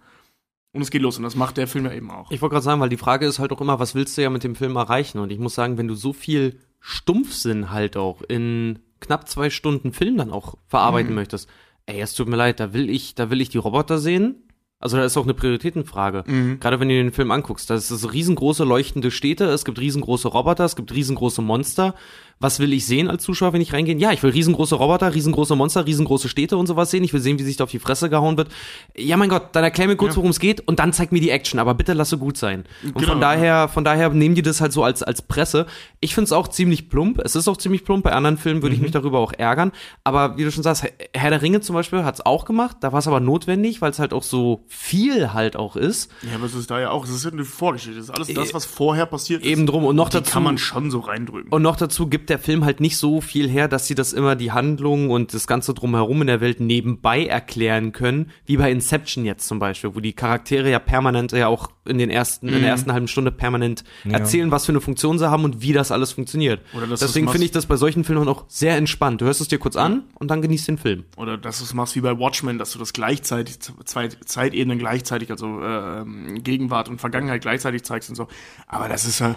und 0.74 0.82
es 0.82 0.92
geht 0.92 1.02
los. 1.02 1.18
Und 1.18 1.24
das 1.24 1.36
macht 1.36 1.58
der 1.58 1.68
Film 1.68 1.86
ja 1.86 1.94
eben 1.94 2.12
auch. 2.12 2.32
Ich 2.32 2.42
wollte 2.42 2.54
gerade 2.54 2.66
sagen, 2.66 2.82
weil 2.82 2.90
die 2.90 2.98
Frage 2.98 3.26
ist 3.26 3.40
halt 3.40 3.52
auch 3.52 3.62
immer, 3.62 3.80
was 3.80 3.96
willst 3.96 4.18
du 4.18 4.22
ja 4.24 4.30
mit 4.30 4.44
dem 4.44 4.56
Film 4.56 4.76
erreichen? 4.76 5.20
Und 5.20 5.32
ich 5.32 5.40
muss 5.40 5.56
sagen, 5.56 5.78
wenn 5.78 5.88
du 5.88 5.96
so 5.96 6.14
viel 6.14 6.60
Stumpfsinn 6.80 7.72
halt 7.72 7.96
auch 7.96 8.22
in 8.24 8.80
knapp 9.00 9.30
zwei 9.30 9.50
Stunden 9.50 9.94
Film 9.94 10.18
dann 10.18 10.32
auch 10.32 10.56
verarbeiten 10.68 11.14
möchtest, 11.16 11.48
ey, 11.86 12.02
es 12.02 12.14
tut 12.14 12.28
mir 12.28 12.38
leid, 12.38 12.60
da 12.60 12.74
will 12.74 12.90
ich, 12.90 13.16
da 13.16 13.30
will 13.30 13.42
ich 13.42 13.50
die 13.50 13.58
Roboter 13.58 14.00
sehen. 14.00 14.36
Also 14.80 14.98
da 14.98 15.06
ist 15.06 15.16
auch 15.16 15.24
eine 15.24 15.34
Prioritätenfrage. 15.34 16.24
Gerade 16.60 16.80
wenn 16.82 16.90
du 16.90 16.96
den 16.96 17.14
Film 17.14 17.32
anguckst, 17.32 17.70
da 17.70 17.76
ist 17.76 17.90
es 17.90 18.12
riesengroße 18.12 18.66
leuchtende 18.66 19.12
Städte, 19.12 19.46
es 19.46 19.64
gibt 19.64 19.80
riesengroße 19.80 20.28
Roboter, 20.28 20.66
es 20.66 20.76
gibt 20.76 20.94
riesengroße 20.94 21.42
Monster. 21.42 21.96
Was 22.44 22.60
will 22.60 22.74
ich 22.74 22.86
sehen 22.86 23.10
als 23.10 23.24
Zuschauer, 23.24 23.54
wenn 23.54 23.62
ich 23.62 23.72
reingehe? 23.72 23.96
Ja, 23.96 24.12
ich 24.12 24.22
will 24.22 24.32
riesengroße 24.32 24.76
Roboter, 24.76 25.16
riesengroße 25.16 25.56
Monster, 25.56 25.86
riesengroße 25.86 26.28
Städte 26.28 26.58
und 26.58 26.68
sowas 26.68 26.92
sehen. 26.92 27.02
Ich 27.06 27.14
will 27.14 27.22
sehen, 27.22 27.40
wie 27.40 27.44
sich 27.44 27.56
da 27.56 27.64
auf 27.64 27.72
die 27.72 27.80
Fresse 27.80 28.10
gehauen 28.10 28.36
wird. 28.36 28.50
Ja, 28.98 29.16
mein 29.16 29.30
Gott, 29.30 29.44
dann 29.54 29.64
erklär 29.64 29.88
mir 29.88 29.96
kurz, 29.96 30.18
worum 30.18 30.30
es 30.32 30.40
geht 30.42 30.60
und 30.60 30.80
dann 30.80 30.92
zeig 30.92 31.14
mir 31.14 31.22
die 31.22 31.30
Action. 31.30 31.58
Aber 31.58 31.74
bitte 31.74 31.94
lasse 31.94 32.18
gut 32.18 32.36
sein. 32.36 32.66
Und 32.84 32.96
Genau. 32.96 33.08
von 33.14 33.22
daher, 33.22 33.70
von 33.70 33.86
daher 33.86 34.10
nehmen 34.10 34.36
die 34.36 34.42
das 34.42 34.60
halt 34.60 34.74
so 34.74 34.84
als, 34.84 35.02
als 35.04 35.22
Presse. 35.22 35.68
Ich 36.02 36.14
finde 36.16 36.26
es 36.26 36.32
auch 36.34 36.50
ziemlich 36.50 36.90
plump. 36.90 37.20
Es 37.24 37.38
ist 37.38 37.48
auch 37.48 37.56
ziemlich 37.56 37.86
plump. 37.86 38.04
Bei 38.04 38.12
anderen 38.12 38.38
Filmen 38.38 38.62
würde 38.62 38.76
ich 38.76 38.82
mich 38.82 38.92
darüber 38.92 39.20
auch 39.20 39.32
ärgern. 39.32 39.72
Aber 40.04 40.36
wie 40.38 40.44
du 40.44 40.52
schon 40.52 40.64
sagst, 40.64 40.84
Herr 41.14 41.30
der 41.30 41.42
Ringe 41.42 41.62
zum 41.62 41.76
Beispiel 41.76 42.04
hat 42.04 42.16
es 42.16 42.26
auch 42.26 42.44
gemacht. 42.44 42.76
Da 42.82 42.92
war 42.92 43.00
es 43.00 43.08
aber 43.08 43.22
notwendig, 43.22 43.82
weil 43.82 43.92
es 43.92 44.00
halt 44.00 44.12
auch 44.14 44.24
so 44.24 44.66
viel 44.68 45.32
halt 45.32 45.56
auch 45.56 45.78
ist. 45.78 46.12
Ja, 46.24 46.36
aber 46.36 46.46
es 46.46 46.56
ist 46.56 46.70
da 46.70 46.80
ja 46.82 46.90
auch, 46.92 47.06
es 47.06 47.12
ist 47.12 47.24
ja 47.24 47.32
eine 47.32 47.46
Vorgeschichte. 47.46 47.96
Das 47.96 48.10
ist 48.10 48.12
alles 48.14 48.28
das, 48.34 48.54
was 48.54 48.66
vorher 48.66 49.06
passiert 49.06 49.44
ist. 49.44 49.48
Eben 49.48 49.66
drum. 49.66 49.86
Und 49.86 49.96
noch 49.96 50.10
Die 50.10 50.18
dazu 50.18 50.34
kann 50.34 50.44
man 50.44 50.58
schon 50.58 50.92
so 50.92 51.00
reindrücken. 51.00 51.50
Und 51.54 51.62
noch 51.62 51.78
dazu 51.78 52.08
gibt 52.08 52.30
der 52.30 52.33
Film 52.40 52.66
halt 52.66 52.80
nicht 52.80 52.98
so 52.98 53.22
viel 53.22 53.50
her, 53.50 53.68
dass 53.68 53.88
sie 53.88 53.96
das 53.96 54.14
immer 54.14 54.36
die 54.36 54.52
Handlung 54.52 55.10
und 55.10 55.34
das 55.34 55.48
Ganze 55.48 55.74
drumherum 55.74 56.22
in 56.22 56.28
der 56.28 56.42
Welt 56.42 56.60
nebenbei 56.60 57.26
erklären 57.26 57.92
können, 57.92 58.32
wie 58.46 58.58
bei 58.58 58.72
Inception 58.72 59.26
jetzt 59.26 59.48
zum 59.48 59.60
Beispiel, 59.60 59.96
wo 59.96 60.00
die 60.00 60.14
Charaktere 60.14 60.70
ja 60.70 60.80
permanent 60.80 61.32
ja 61.32 61.48
auch 61.48 61.70
in 61.86 61.98
den 61.98 62.10
ersten, 62.10 62.48
Mhm. 62.48 62.54
in 62.54 62.62
der 62.62 62.70
ersten 62.70 62.94
halben 62.94 63.08
Stunde 63.08 63.32
permanent 63.32 63.84
erzählen, 64.10 64.52
was 64.52 64.66
für 64.66 64.72
eine 64.72 64.80
Funktion 64.82 65.20
sie 65.20 65.30
haben 65.30 65.44
und 65.44 65.62
wie 65.62 65.74
das 65.74 65.92
alles 65.92 66.14
funktioniert. 66.14 66.62
Deswegen 66.90 67.28
finde 67.30 67.46
ich 67.46 67.52
das 67.52 67.66
bei 67.66 67.76
solchen 67.76 68.04
Filmen 68.04 68.28
auch 68.28 68.46
sehr 68.48 68.78
entspannt. 68.78 69.22
Du 69.22 69.26
hörst 69.26 69.42
es 69.42 69.48
dir 69.50 69.60
kurz 69.60 69.76
an 69.76 70.04
und 70.16 70.32
dann 70.32 70.42
genießt 70.42 70.68
den 70.68 70.78
Film. 70.78 71.04
Oder 71.18 71.38
dass 71.38 71.60
du 71.60 71.66
es 71.66 71.74
machst 71.74 71.96
wie 71.96 72.02
bei 72.02 72.18
Watchmen, 72.18 72.58
dass 72.58 72.72
du 72.72 72.80
das 72.80 72.94
gleichzeitig, 72.94 73.60
zwei 73.60 74.08
Zeitebenen 74.08 74.80
gleichzeitig, 74.80 75.30
also 75.32 75.62
äh, 75.62 76.02
ähm, 76.02 76.42
Gegenwart 76.44 76.88
und 76.90 77.00
Vergangenheit 77.02 77.42
gleichzeitig 77.42 77.84
zeigst 77.84 78.10
und 78.10 78.16
so. 78.16 78.28
Aber 78.68 78.88
das 78.88 79.06
ist 79.06 79.20
ja, 79.20 79.36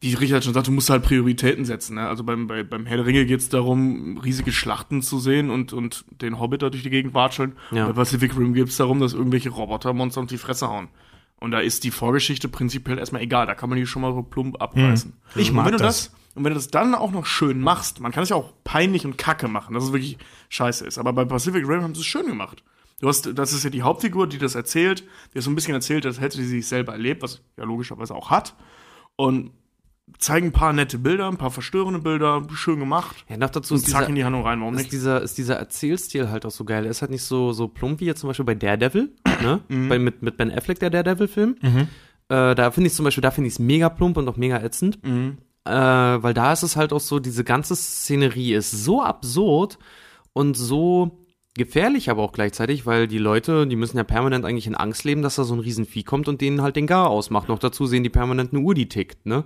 wie 0.00 0.14
Richard 0.14 0.44
schon 0.44 0.52
sagt, 0.52 0.66
du 0.66 0.72
musst 0.72 0.90
halt 0.90 1.02
Prioritäten 1.02 1.64
setzen. 1.64 1.94
Ne? 1.94 2.06
Also 2.06 2.22
beim, 2.22 2.46
bei, 2.46 2.62
beim 2.62 2.84
Herr 2.86 2.98
der 2.98 3.06
Ringe 3.06 3.24
geht 3.24 3.40
es 3.40 3.48
darum, 3.48 4.18
riesige 4.18 4.52
Schlachten 4.52 5.00
zu 5.00 5.18
sehen 5.18 5.50
und, 5.50 5.72
und 5.72 6.04
den 6.20 6.38
Hobbit 6.38 6.62
da 6.62 6.70
durch 6.70 6.82
die 6.82 6.90
Gegend 6.90 7.14
watscheln. 7.14 7.52
Ja. 7.70 7.86
Bei 7.86 7.92
Pacific 7.94 8.36
Rim 8.36 8.52
geht 8.52 8.68
es 8.68 8.76
darum, 8.76 9.00
dass 9.00 9.14
irgendwelche 9.14 9.50
Robotermonster 9.50 10.20
auf 10.20 10.26
die 10.26 10.38
Fresse 10.38 10.68
hauen. 10.68 10.88
Und 11.38 11.50
da 11.50 11.60
ist 11.60 11.84
die 11.84 11.90
Vorgeschichte 11.90 12.48
prinzipiell 12.48 12.98
erstmal 12.98 13.22
egal. 13.22 13.46
Da 13.46 13.54
kann 13.54 13.68
man 13.70 13.78
die 13.78 13.86
schon 13.86 14.02
mal 14.02 14.12
so 14.12 14.22
plump 14.22 14.60
abreißen. 14.60 15.14
Ich 15.34 15.52
mag 15.52 15.66
und 15.66 15.72
wenn 15.72 15.78
du 15.78 15.84
das. 15.84 16.06
das. 16.08 16.16
Und 16.34 16.44
wenn 16.44 16.50
du 16.50 16.56
das 16.56 16.68
dann 16.68 16.94
auch 16.94 17.12
noch 17.12 17.24
schön 17.24 17.60
machst, 17.60 18.00
man 18.00 18.12
kann 18.12 18.22
es 18.22 18.28
ja 18.28 18.36
auch 18.36 18.52
peinlich 18.62 19.06
und 19.06 19.16
kacke 19.16 19.48
machen, 19.48 19.72
dass 19.72 19.84
es 19.84 19.92
wirklich 19.92 20.18
scheiße 20.50 20.86
ist. 20.86 20.98
Aber 20.98 21.14
bei 21.14 21.24
Pacific 21.24 21.66
Rim 21.66 21.82
haben 21.82 21.94
sie 21.94 22.02
es 22.02 22.06
schön 22.06 22.26
gemacht. 22.26 22.62
Du 23.00 23.08
hast, 23.08 23.38
das 23.38 23.54
ist 23.54 23.64
ja 23.64 23.70
die 23.70 23.82
Hauptfigur, 23.82 24.26
die 24.26 24.36
das 24.36 24.54
erzählt, 24.54 25.04
die 25.34 25.40
so 25.40 25.50
ein 25.50 25.54
bisschen 25.54 25.72
erzählt, 25.72 26.04
als 26.04 26.20
hätte 26.20 26.36
sie 26.36 26.46
sich 26.46 26.66
selber 26.66 26.92
erlebt, 26.92 27.22
was 27.22 27.40
ja 27.56 27.64
logischerweise 27.64 28.14
auch 28.14 28.28
hat. 28.28 28.54
Und 29.16 29.52
zeigen 30.18 30.48
ein 30.48 30.52
paar 30.52 30.72
nette 30.72 30.98
Bilder, 30.98 31.28
ein 31.28 31.36
paar 31.36 31.50
verstörende 31.50 32.00
Bilder, 32.00 32.42
schön 32.54 32.78
gemacht. 32.78 33.16
Ja, 33.28 33.36
noch 33.36 33.50
dazu 33.50 33.74
Und 33.74 33.80
ist 33.80 33.90
zack 33.90 34.02
dieser, 34.02 34.08
in 34.08 34.14
die 34.14 34.24
Handlung 34.24 34.44
rein, 34.44 34.60
warum 34.60 34.74
ist 34.74 34.82
nicht? 34.82 34.92
dieser, 34.92 35.20
ist 35.20 35.36
dieser 35.38 35.56
Erzählstil 35.56 36.30
halt 36.30 36.46
auch 36.46 36.50
so 36.50 36.64
geil. 36.64 36.84
Er 36.84 36.90
ist 36.90 37.02
halt 37.02 37.10
nicht 37.10 37.24
so, 37.24 37.52
so 37.52 37.68
plump 37.68 38.00
wie 38.00 38.06
jetzt 38.06 38.20
zum 38.20 38.28
Beispiel 38.28 38.44
bei 38.44 38.54
Daredevil, 38.54 39.12
ne? 39.42 39.60
Mhm. 39.68 39.88
bei, 39.88 39.98
mit, 39.98 40.22
mit 40.22 40.36
Ben 40.36 40.50
Affleck, 40.50 40.78
der 40.78 40.90
Daredevil-Film. 40.90 41.56
Äh, 42.28 42.54
da 42.54 42.70
finde 42.70 42.88
ich 42.88 42.94
zum 42.94 43.04
Beispiel, 43.04 43.22
da 43.22 43.30
finde 43.30 43.48
ich 43.48 43.54
es 43.54 43.58
mega 43.58 43.88
plump 43.88 44.16
und 44.16 44.28
auch 44.28 44.36
mega 44.36 44.60
ätzend. 44.60 45.04
Mhm. 45.04 45.38
Äh, 45.64 45.70
weil 45.72 46.34
da 46.34 46.52
ist 46.52 46.62
es 46.62 46.76
halt 46.76 46.92
auch 46.92 47.00
so, 47.00 47.18
diese 47.18 47.42
ganze 47.44 47.74
Szenerie 47.74 48.54
ist 48.54 48.70
so 48.70 49.02
absurd 49.02 49.78
und 50.32 50.56
so 50.56 51.18
gefährlich 51.56 52.10
aber 52.10 52.22
auch 52.22 52.32
gleichzeitig, 52.32 52.86
weil 52.86 53.08
die 53.08 53.18
Leute, 53.18 53.66
die 53.66 53.76
müssen 53.76 53.96
ja 53.96 54.04
permanent 54.04 54.44
eigentlich 54.44 54.66
in 54.66 54.74
Angst 54.74 55.04
leben, 55.04 55.22
dass 55.22 55.36
da 55.36 55.44
so 55.44 55.54
ein 55.54 55.60
Riesenvieh 55.60 56.02
kommt 56.02 56.28
und 56.28 56.40
denen 56.40 56.62
halt 56.62 56.76
den 56.76 56.86
Gar 56.86 57.08
ausmacht. 57.08 57.48
Noch 57.48 57.58
dazu 57.58 57.86
sehen 57.86 58.02
die 58.02 58.10
permanent 58.10 58.52
eine 58.52 58.62
Uhr, 58.62 58.74
die 58.74 58.88
tickt, 58.88 59.26
ne? 59.26 59.44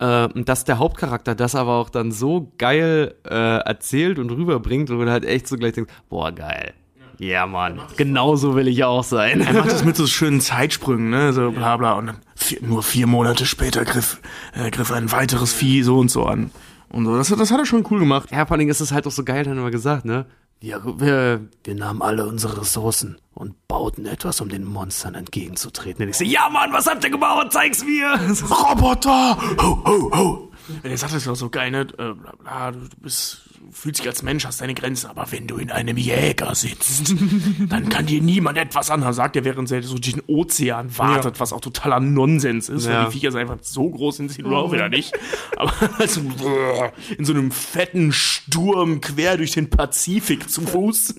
Äh, 0.00 0.28
und 0.34 0.48
dass 0.48 0.64
der 0.64 0.78
Hauptcharakter 0.78 1.34
das 1.34 1.54
aber 1.54 1.74
auch 1.74 1.90
dann 1.90 2.10
so 2.10 2.52
geil 2.58 3.14
äh, 3.28 3.58
erzählt 3.58 4.18
und 4.18 4.30
rüberbringt, 4.30 4.90
wo 4.90 5.04
du 5.04 5.10
halt 5.10 5.24
echt 5.24 5.46
so 5.46 5.56
gleich 5.56 5.74
denkst, 5.74 5.92
boah, 6.08 6.32
geil. 6.32 6.72
Ja, 7.18 7.46
Mann, 7.46 7.82
genau 7.98 8.34
so 8.36 8.54
will 8.56 8.66
ich 8.66 8.82
auch 8.82 9.04
sein. 9.04 9.42
Er 9.42 9.52
macht 9.52 9.70
das 9.70 9.84
mit 9.84 9.94
so 9.94 10.06
schönen 10.06 10.40
Zeitsprüngen, 10.40 11.10
ne? 11.10 11.34
So 11.34 11.50
bla 11.50 11.76
bla. 11.76 11.92
Und 11.92 12.06
dann 12.06 12.16
vier, 12.34 12.62
nur 12.62 12.82
vier 12.82 13.06
Monate 13.06 13.44
später 13.44 13.84
griff, 13.84 14.22
äh, 14.54 14.70
griff 14.70 14.90
ein 14.90 15.12
weiteres 15.12 15.52
Vieh 15.52 15.82
so 15.82 15.98
und 15.98 16.10
so 16.10 16.24
an. 16.24 16.50
Und 16.88 17.04
so. 17.04 17.16
Das, 17.18 17.28
das 17.28 17.50
hat 17.50 17.58
er 17.58 17.66
schon 17.66 17.86
cool 17.90 17.98
gemacht. 17.98 18.30
Ja, 18.32 18.46
vor 18.46 18.52
allen 18.52 18.60
Dingen 18.60 18.70
ist 18.70 18.80
es 18.80 18.92
halt 18.92 19.06
auch 19.06 19.10
so 19.10 19.22
geil, 19.22 19.44
dann 19.44 19.58
immer 19.58 19.70
gesagt, 19.70 20.06
ne? 20.06 20.24
Wir, 20.62 20.82
wir, 20.84 21.48
wir 21.64 21.74
nahmen 21.74 22.02
alle 22.02 22.26
unsere 22.26 22.60
Ressourcen 22.60 23.18
und 23.32 23.66
bauten 23.66 24.04
etwas, 24.04 24.42
um 24.42 24.50
den 24.50 24.62
Monstern 24.64 25.14
entgegenzutreten. 25.14 26.04
Und 26.04 26.10
ich 26.10 26.18
so, 26.18 26.24
ja 26.24 26.50
Mann, 26.50 26.70
was 26.70 26.86
habt 26.86 27.02
ihr 27.02 27.08
gebaut? 27.08 27.50
Zeig's 27.50 27.82
mir! 27.82 28.10
Roboter! 28.42 29.38
Ho, 29.58 29.82
ho, 29.86 30.10
ho! 30.14 30.52
Er 30.82 30.98
sagt 30.98 31.14
das 31.14 31.24
doch 31.24 31.34
so 31.34 31.48
geil, 31.48 31.70
ne? 31.70 31.80
Äh, 31.80 32.12
bla, 32.12 32.34
bla, 32.38 32.72
du 32.72 32.78
bist, 32.98 33.40
fühlst 33.72 34.00
dich 34.00 34.06
als 34.08 34.22
Mensch, 34.22 34.44
hast 34.44 34.60
deine 34.60 34.74
Grenzen, 34.74 35.06
aber 35.08 35.26
wenn 35.30 35.46
du 35.46 35.56
in 35.56 35.70
einem 35.70 35.96
Jäger 35.96 36.54
sitzt, 36.54 37.14
dann 37.68 37.88
kann 37.88 38.06
dir 38.06 38.20
niemand 38.20 38.58
etwas 38.58 38.90
anhaben, 38.90 39.12
sagt 39.14 39.36
er, 39.36 39.44
während 39.44 39.70
er 39.70 39.82
so 39.82 39.94
durch 39.98 40.14
den 40.14 40.22
Ozean 40.26 40.96
wartet, 40.98 41.38
was 41.40 41.52
auch 41.52 41.60
totaler 41.60 42.00
Nonsens 42.00 42.68
ist, 42.68 42.86
Ja. 42.86 43.00
weil 43.00 43.04
die 43.06 43.12
Viecher 43.12 43.30
sind 43.32 43.40
einfach 43.42 43.58
so 43.62 43.88
groß 43.88 44.16
sind 44.16 44.32
sie 44.32 44.42
nur 44.42 44.58
auch 44.58 44.72
wieder 44.72 44.88
nicht. 44.88 45.12
Aber 45.56 45.72
also, 45.98 46.20
in 47.16 47.24
so 47.24 47.32
einem 47.32 47.50
fetten 47.52 48.12
Sturm 48.12 49.00
quer 49.00 49.36
durch 49.36 49.52
den 49.52 49.70
Pazifik 49.70 50.50
zu 50.50 50.62
Fuß. 50.62 51.14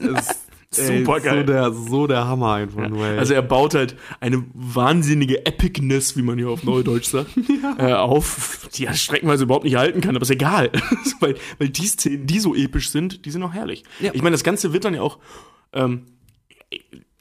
Super 0.73 1.15
Ey, 1.17 1.21
geil. 1.21 1.37
So 1.39 1.43
der, 1.43 1.73
so 1.73 2.07
der 2.07 2.27
Hammer 2.27 2.53
einfach 2.53 2.87
nur, 2.87 3.05
ey. 3.05 3.17
Also 3.17 3.33
er 3.33 3.41
baut 3.41 3.75
halt 3.75 3.97
eine 4.21 4.45
wahnsinnige 4.53 5.45
Epicness, 5.45 6.15
wie 6.15 6.21
man 6.21 6.37
hier 6.37 6.49
auf 6.49 6.63
Neudeutsch 6.63 7.09
sagt, 7.09 7.31
äh, 7.77 7.91
auf, 7.91 8.69
die 8.73 8.85
er 8.85 8.93
streckenweise 8.93 9.43
überhaupt 9.43 9.65
nicht 9.65 9.75
halten 9.75 9.99
kann, 9.99 10.15
aber 10.15 10.23
ist 10.23 10.31
egal. 10.31 10.71
weil, 11.19 11.35
weil 11.57 11.67
die 11.67 11.87
Szenen, 11.87 12.25
die 12.25 12.39
so 12.39 12.55
episch 12.55 12.89
sind, 12.89 13.25
die 13.25 13.31
sind 13.31 13.43
auch 13.43 13.53
herrlich. 13.53 13.83
Ja. 13.99 14.11
Ich 14.13 14.21
meine, 14.21 14.33
das 14.33 14.45
Ganze 14.45 14.71
wird 14.71 14.85
dann 14.85 14.93
ja 14.93 15.01
auch, 15.01 15.19
ähm, 15.73 16.03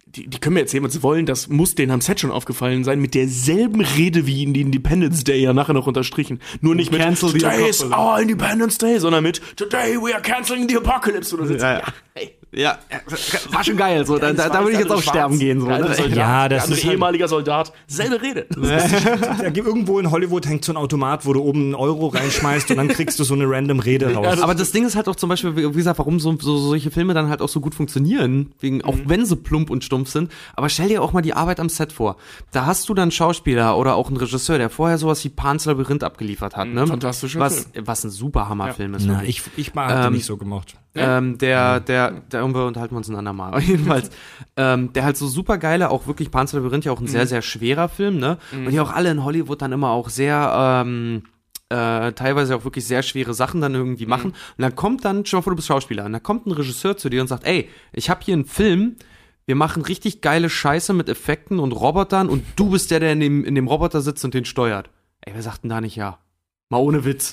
die, 0.06 0.28
die 0.28 0.38
können 0.38 0.54
mir 0.54 0.60
erzählen, 0.60 0.84
was 0.84 0.92
sie 0.92 1.02
wollen, 1.02 1.26
das 1.26 1.48
muss 1.48 1.74
denen 1.74 1.90
am 1.90 2.00
Set 2.00 2.20
schon 2.20 2.30
aufgefallen 2.30 2.84
sein, 2.84 3.00
mit 3.00 3.16
derselben 3.16 3.80
Rede 3.80 4.28
wie 4.28 4.44
in 4.44 4.54
die 4.54 4.60
Independence 4.60 5.24
Day 5.24 5.40
ja 5.40 5.52
nachher 5.52 5.72
noch 5.72 5.88
unterstrichen. 5.88 6.38
Nur 6.60 6.76
nicht 6.76 6.92
mit 6.92 7.00
Cancel 7.00 7.32
Today 7.32 7.68
is 7.68 7.82
apocalypse." 7.82 7.98
our 7.98 8.20
Independence 8.20 8.78
Day, 8.78 9.00
sondern 9.00 9.24
mit 9.24 9.40
Today 9.56 9.96
we 9.96 10.14
are 10.14 10.22
canceling 10.22 10.68
the 10.68 10.76
apocalypse. 10.76 11.34
Oder 11.34 11.46
so. 11.46 11.54
Ja, 11.54 11.78
ja. 11.78 11.84
hey. 12.14 12.39
Ja, 12.52 12.78
war 13.50 13.62
schon 13.64 13.76
geil. 13.76 14.04
So, 14.06 14.18
da, 14.18 14.32
da, 14.32 14.48
da 14.48 14.60
würde 14.60 14.72
ich 14.72 14.78
jetzt 14.80 14.90
auch 14.90 15.02
sterben 15.02 15.38
gehen. 15.38 15.60
So, 15.60 15.66
ne? 15.68 15.94
Soldat, 15.94 16.16
Ja, 16.16 16.48
das 16.48 16.68
ist 16.68 16.82
halt- 16.84 16.92
ehemaliger 16.94 17.28
Soldat, 17.28 17.72
selbe 17.86 18.20
Rede. 18.20 18.46
Da 18.50 19.50
gibt- 19.50 19.66
irgendwo 19.66 19.98
in 19.98 20.10
Hollywood 20.10 20.46
hängt 20.46 20.64
so 20.64 20.72
ein 20.72 20.76
Automat, 20.76 21.24
wo 21.26 21.32
du 21.32 21.40
oben 21.42 21.60
einen 21.62 21.74
Euro 21.74 22.08
reinschmeißt 22.08 22.70
und 22.72 22.76
dann 22.76 22.88
kriegst 22.88 23.18
du 23.20 23.24
so 23.24 23.34
eine 23.34 23.48
random 23.48 23.78
Rede 23.80 24.12
raus. 24.14 24.40
Aber 24.42 24.54
das 24.54 24.72
Ding 24.72 24.84
ist 24.86 24.96
halt 24.96 25.08
auch 25.08 25.16
zum 25.16 25.28
Beispiel, 25.28 25.54
wie 25.56 25.70
gesagt, 25.72 25.98
warum 25.98 26.18
so, 26.18 26.36
so 26.40 26.58
solche 26.58 26.90
Filme 26.90 27.14
dann 27.14 27.28
halt 27.28 27.40
auch 27.42 27.48
so 27.48 27.60
gut 27.60 27.74
funktionieren, 27.74 28.52
wegen, 28.60 28.82
auch 28.84 28.96
wenn 29.06 29.24
sie 29.26 29.36
plump 29.36 29.70
und 29.70 29.84
stumpf 29.84 30.10
sind. 30.10 30.30
Aber 30.56 30.68
stell 30.68 30.88
dir 30.88 31.02
auch 31.02 31.12
mal 31.12 31.22
die 31.22 31.34
Arbeit 31.34 31.60
am 31.60 31.68
Set 31.68 31.92
vor. 31.92 32.16
Da 32.52 32.66
hast 32.66 32.88
du 32.88 32.94
dann 32.94 33.02
einen 33.04 33.10
Schauspieler 33.12 33.76
oder 33.76 33.94
auch 33.94 34.08
einen 34.08 34.16
Regisseur, 34.16 34.58
der 34.58 34.70
vorher 34.70 34.98
sowas 34.98 35.22
wie 35.24 35.28
Pan's 35.28 35.64
Labyrinth 35.66 36.02
abgeliefert 36.04 36.56
hat. 36.56 36.68
Ne? 36.68 36.86
fantastischer 36.86 37.38
was, 37.40 37.68
was 37.78 38.04
ein 38.04 38.10
super 38.10 38.48
Hammerfilm 38.48 38.94
ist. 38.94 39.06
Na, 39.06 39.22
ich, 39.22 39.42
ich 39.56 39.74
mag 39.74 40.06
Ähm, 40.06 40.14
nicht 40.14 40.24
so 40.24 40.36
Ähm, 40.94 41.38
der, 41.38 41.80
der, 41.80 42.10
der, 42.10 42.42
wir 42.42 42.66
unterhalten 42.66 42.94
wir 42.94 42.98
uns 42.98 43.08
ein 43.08 43.16
andermal. 43.16 43.60
Jedenfalls, 43.62 44.10
ähm, 44.56 44.92
der 44.92 45.04
halt 45.04 45.16
so 45.16 45.28
super 45.28 45.58
geile, 45.58 45.90
auch 45.90 46.06
wirklich 46.06 46.30
Panzer 46.30 46.58
Labyrinth, 46.58 46.84
ja 46.84 46.92
auch 46.92 47.00
ein 47.00 47.06
sehr, 47.06 47.26
sehr 47.26 47.42
schwerer 47.42 47.88
Film, 47.88 48.18
ne? 48.18 48.38
Und 48.52 48.72
die 48.72 48.80
auch 48.80 48.92
alle 48.92 49.10
in 49.10 49.22
Hollywood 49.22 49.62
dann 49.62 49.72
immer 49.72 49.90
auch 49.90 50.08
sehr, 50.08 50.82
ähm, 50.84 51.22
äh, 51.68 52.12
teilweise 52.12 52.56
auch 52.56 52.64
wirklich 52.64 52.84
sehr 52.84 53.02
schwere 53.02 53.32
Sachen 53.34 53.60
dann 53.60 53.74
irgendwie 53.74 54.06
machen. 54.06 54.32
Und 54.32 54.58
dann 54.58 54.74
kommt 54.74 55.04
dann, 55.04 55.24
stell 55.24 55.36
dir 55.36 55.40
mal 55.40 55.42
vor, 55.42 55.52
du 55.52 55.56
bist 55.56 55.68
Schauspieler, 55.68 56.04
und 56.04 56.12
dann 56.12 56.22
kommt 56.22 56.46
ein 56.46 56.52
Regisseur 56.52 56.96
zu 56.96 57.08
dir 57.08 57.20
und 57.20 57.28
sagt, 57.28 57.46
ey, 57.46 57.68
ich 57.92 58.10
habe 58.10 58.20
hier 58.24 58.34
einen 58.34 58.44
Film, 58.44 58.96
wir 59.46 59.54
machen 59.54 59.82
richtig 59.82 60.20
geile 60.20 60.50
Scheiße 60.50 60.92
mit 60.92 61.08
Effekten 61.08 61.58
und 61.58 61.72
Robotern 61.72 62.28
und 62.28 62.44
du 62.56 62.70
bist 62.70 62.90
der, 62.90 63.00
der 63.00 63.12
in 63.12 63.20
dem, 63.20 63.44
in 63.44 63.54
dem 63.54 63.68
Roboter 63.68 64.00
sitzt 64.00 64.24
und 64.24 64.34
den 64.34 64.44
steuert. 64.44 64.90
Ey, 65.22 65.34
wer 65.34 65.42
sagt 65.42 65.62
denn 65.62 65.70
da 65.70 65.80
nicht 65.80 65.96
ja? 65.96 66.18
Mal 66.72 66.78
ohne 66.78 67.04
Witz. 67.04 67.32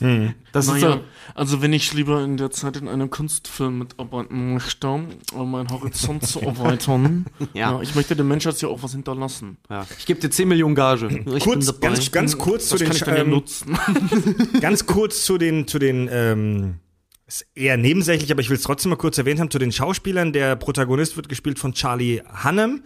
Das 0.51 0.65
ist 0.65 0.73
Naja, 0.73 0.93
so, 0.93 0.99
also 1.35 1.61
wenn 1.61 1.71
ich 1.71 1.93
lieber 1.93 2.23
in 2.23 2.37
der 2.37 2.49
Zeit 2.49 2.75
in 2.75 2.87
einem 2.87 3.11
Kunstfilm 3.11 3.77
mitarbeiten 3.77 4.55
möchte, 4.55 4.87
um 4.87 5.51
meinen 5.51 5.69
Horizont 5.69 6.25
zu 6.25 6.41
erweitern, 6.41 7.25
Ja. 7.53 7.73
ja. 7.73 7.81
ich 7.81 7.93
möchte 7.93 8.15
der 8.15 8.25
Menschheit 8.25 8.59
ja 8.61 8.67
auch 8.67 8.81
was 8.81 8.93
hinterlassen. 8.93 9.57
ja. 9.69 9.85
Ich 9.99 10.07
gebe 10.07 10.19
dir 10.19 10.31
10 10.31 10.47
Millionen 10.47 10.73
Gage. 10.73 11.23
Ich 11.35 11.43
Kurz, 11.43 11.79
ganz, 11.79 12.11
ganz 12.11 12.37
kurz 12.39 12.67
zu 12.69 12.77
Das 12.77 12.79
den, 12.79 12.87
kann 12.87 12.95
ich 12.97 13.03
dann 13.03 13.17
ähm, 13.17 13.29
nutzen. 13.29 13.77
ganz 14.59 14.87
kurz 14.87 15.23
zu 15.23 15.37
den, 15.37 15.67
zu 15.67 15.77
den, 15.77 16.09
ähm, 16.11 16.79
ist 17.27 17.45
eher 17.53 17.77
nebensächlich, 17.77 18.31
aber 18.31 18.41
ich 18.41 18.49
will 18.49 18.57
es 18.57 18.63
trotzdem 18.63 18.89
mal 18.89 18.95
kurz 18.95 19.17
erwähnt 19.19 19.39
haben, 19.39 19.51
zu 19.51 19.59
den 19.59 19.71
Schauspielern. 19.71 20.33
Der 20.33 20.55
Protagonist 20.55 21.15
wird 21.15 21.29
gespielt 21.29 21.59
von 21.59 21.73
Charlie 21.73 22.21
Hunnam. 22.43 22.81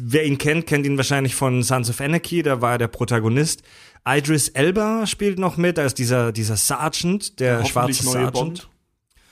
Wer 0.00 0.24
ihn 0.24 0.38
kennt, 0.38 0.66
kennt 0.66 0.86
ihn 0.86 0.96
wahrscheinlich 0.96 1.34
von 1.34 1.62
Sons 1.62 1.90
of 1.90 2.00
Anarchy, 2.00 2.42
da 2.42 2.60
war 2.62 2.72
er 2.72 2.78
der 2.78 2.88
Protagonist. 2.88 3.62
Idris 4.06 4.48
Elba 4.48 5.06
spielt 5.06 5.38
noch 5.38 5.56
mit, 5.56 5.78
als 5.78 5.94
dieser, 5.94 6.32
dieser 6.32 6.56
Sergeant, 6.56 7.40
der 7.40 7.64
schwarze 7.64 8.04
neue 8.04 8.12
Sergeant. 8.12 8.32
Bond. 8.34 8.68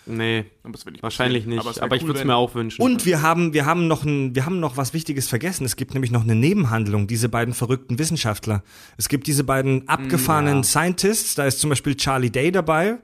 Nee, 0.06 0.44
Aber 0.62 0.72
das 0.72 0.84
wird 0.84 0.94
nicht 0.94 1.02
wahrscheinlich 1.02 1.46
nicht. 1.46 1.64
es 1.64 1.78
Aber, 1.78 1.96
ich 1.96 2.02
cool, 2.02 2.08
würde 2.08 2.20
es 2.20 2.26
mir 2.26 2.36
auch 2.36 2.54
wünschen. 2.54 2.82
Und 2.82 3.06
wir 3.06 3.22
haben, 3.22 3.54
wir 3.54 3.64
haben 3.64 3.86
noch 3.86 4.04
ein, 4.04 4.34
wir 4.34 4.44
haben 4.44 4.60
noch 4.60 4.76
was 4.76 4.92
Wichtiges 4.92 5.28
vergessen. 5.28 5.64
Es 5.64 5.76
gibt 5.76 5.94
nämlich 5.94 6.10
noch 6.10 6.24
eine 6.24 6.34
Nebenhandlung, 6.34 7.06
diese 7.06 7.30
beiden 7.30 7.54
verrückten 7.54 7.98
Wissenschaftler. 7.98 8.62
Es 8.98 9.08
gibt 9.08 9.26
diese 9.26 9.44
beiden 9.44 9.88
abgefahrenen 9.88 10.62
Scientists, 10.62 11.34
da 11.36 11.46
ist 11.46 11.60
zum 11.60 11.70
Beispiel 11.70 11.94
Charlie 11.96 12.30
Day 12.30 12.52
dabei, 12.52 12.98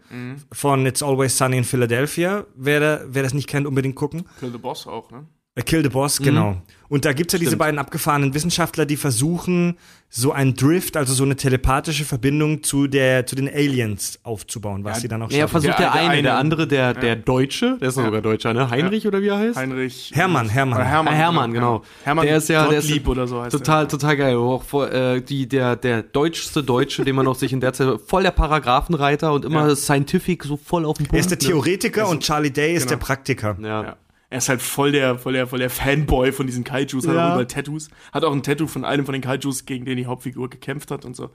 von 0.52 0.84
It's 0.84 1.02
Always 1.02 1.38
Sunny 1.38 1.58
in 1.58 1.64
Philadelphia. 1.64 2.44
Wer, 2.54 2.80
da, 2.80 3.00
wer 3.06 3.22
das 3.22 3.32
nicht 3.32 3.48
kennt, 3.48 3.66
unbedingt 3.66 3.96
gucken. 3.96 4.24
Kill 4.38 4.52
the 4.52 4.58
Boss 4.58 4.86
auch, 4.86 5.10
ne? 5.10 5.26
A 5.58 5.62
Kill 5.62 5.82
the 5.82 5.88
Boss, 5.88 6.18
genau. 6.18 6.62
Und 6.88 7.04
da 7.04 7.12
gibt's 7.12 7.32
ja 7.32 7.38
diese 7.38 7.56
beiden 7.56 7.78
abgefahrenen 7.78 8.34
Wissenschaftler, 8.34 8.86
die 8.86 8.96
versuchen, 8.96 9.76
so 10.12 10.32
ein 10.32 10.54
Drift, 10.56 10.96
also 10.96 11.14
so 11.14 11.22
eine 11.22 11.36
telepathische 11.36 12.04
Verbindung 12.04 12.64
zu 12.64 12.88
der, 12.88 13.26
zu 13.26 13.36
den 13.36 13.48
Aliens 13.48 14.18
aufzubauen, 14.24 14.82
was 14.82 15.00
sie 15.02 15.06
dann 15.06 15.22
auch 15.22 15.30
er 15.30 15.42
schaffen. 15.42 15.50
versucht 15.52 15.78
der, 15.78 15.86
Der- 15.86 15.92
der 15.92 16.00
eine, 16.02 16.10
eine. 16.14 16.22
der 16.22 16.36
andere, 16.36 16.66
der, 16.66 16.94
der 16.94 17.14
Deutsche, 17.14 17.78
der 17.80 17.90
ist 17.90 17.96
doch 17.96 18.04
sogar 18.04 18.20
Deutscher, 18.20 18.52
ne? 18.52 18.68
Heinrich 18.70 19.06
oder 19.06 19.22
wie 19.22 19.28
er 19.28 19.38
heißt? 19.38 19.56
Heinrich. 19.56 20.10
Hermann, 20.12 20.48
Hermann. 20.48 20.78
Oder 20.80 20.84
Hermann, 20.88 21.14
Ah, 21.14 21.16
Hermann, 21.16 21.52
genau. 21.52 21.82
Hermann 22.02 22.26
der 22.26 22.38
ist 22.38 22.48
ja, 22.48 22.66
der 22.66 22.80
ist 22.80 23.06
oder 23.06 23.28
so 23.28 23.40
heißt 23.40 23.52
total, 23.52 23.86
total 23.86 24.16
geil. 24.16 24.34
Auch 24.36 24.64
vor, 24.64 24.90
äh, 24.90 25.22
die, 25.22 25.46
der, 25.48 25.76
der 25.76 26.02
deutschste 26.02 26.64
Deutsche, 26.64 27.04
den 27.04 27.14
man 27.14 27.28
auch 27.28 27.36
sich 27.36 27.52
in 27.52 27.60
der 27.60 27.72
Zeit, 27.72 28.00
voll 28.04 28.24
der 28.24 28.32
Paragraphenreiter 28.32 29.32
und 29.32 29.44
immer 29.44 29.68
Ja. 29.68 29.76
scientific, 29.76 30.42
so 30.42 30.56
voll 30.56 30.86
auf 30.86 30.96
den 30.96 31.06
Punkt. 31.06 31.14
Er 31.14 31.20
ist 31.20 31.30
der 31.30 31.38
ne? 31.38 31.44
Theoretiker 31.44 32.08
und 32.08 32.24
Charlie 32.24 32.50
Day 32.50 32.74
ist 32.74 32.80
genau. 32.88 32.90
der 32.90 32.96
Praktiker. 32.96 33.56
Ja. 33.62 33.96
Er 34.30 34.38
ist 34.38 34.48
halt 34.48 34.62
voll 34.62 34.92
der, 34.92 35.18
voll 35.18 35.32
der, 35.32 35.46
voll 35.48 35.58
der 35.58 35.70
Fanboy 35.70 36.30
von 36.32 36.46
diesen 36.46 36.62
Kaijus, 36.64 37.06
hat 37.06 37.14
Ja. 37.14 37.26
auch 37.26 37.32
überall 37.32 37.46
Tattoos. 37.46 37.88
Hat 38.12 38.24
auch 38.24 38.32
ein 38.32 38.42
Tattoo 38.44 38.68
von 38.68 38.84
einem 38.84 39.04
von 39.04 39.12
den 39.12 39.22
Kaijus, 39.22 39.66
gegen 39.66 39.84
den 39.84 39.96
die 39.96 40.06
Hauptfigur 40.06 40.48
gekämpft 40.48 40.90
hat 40.92 41.04
und 41.04 41.16
so. 41.16 41.30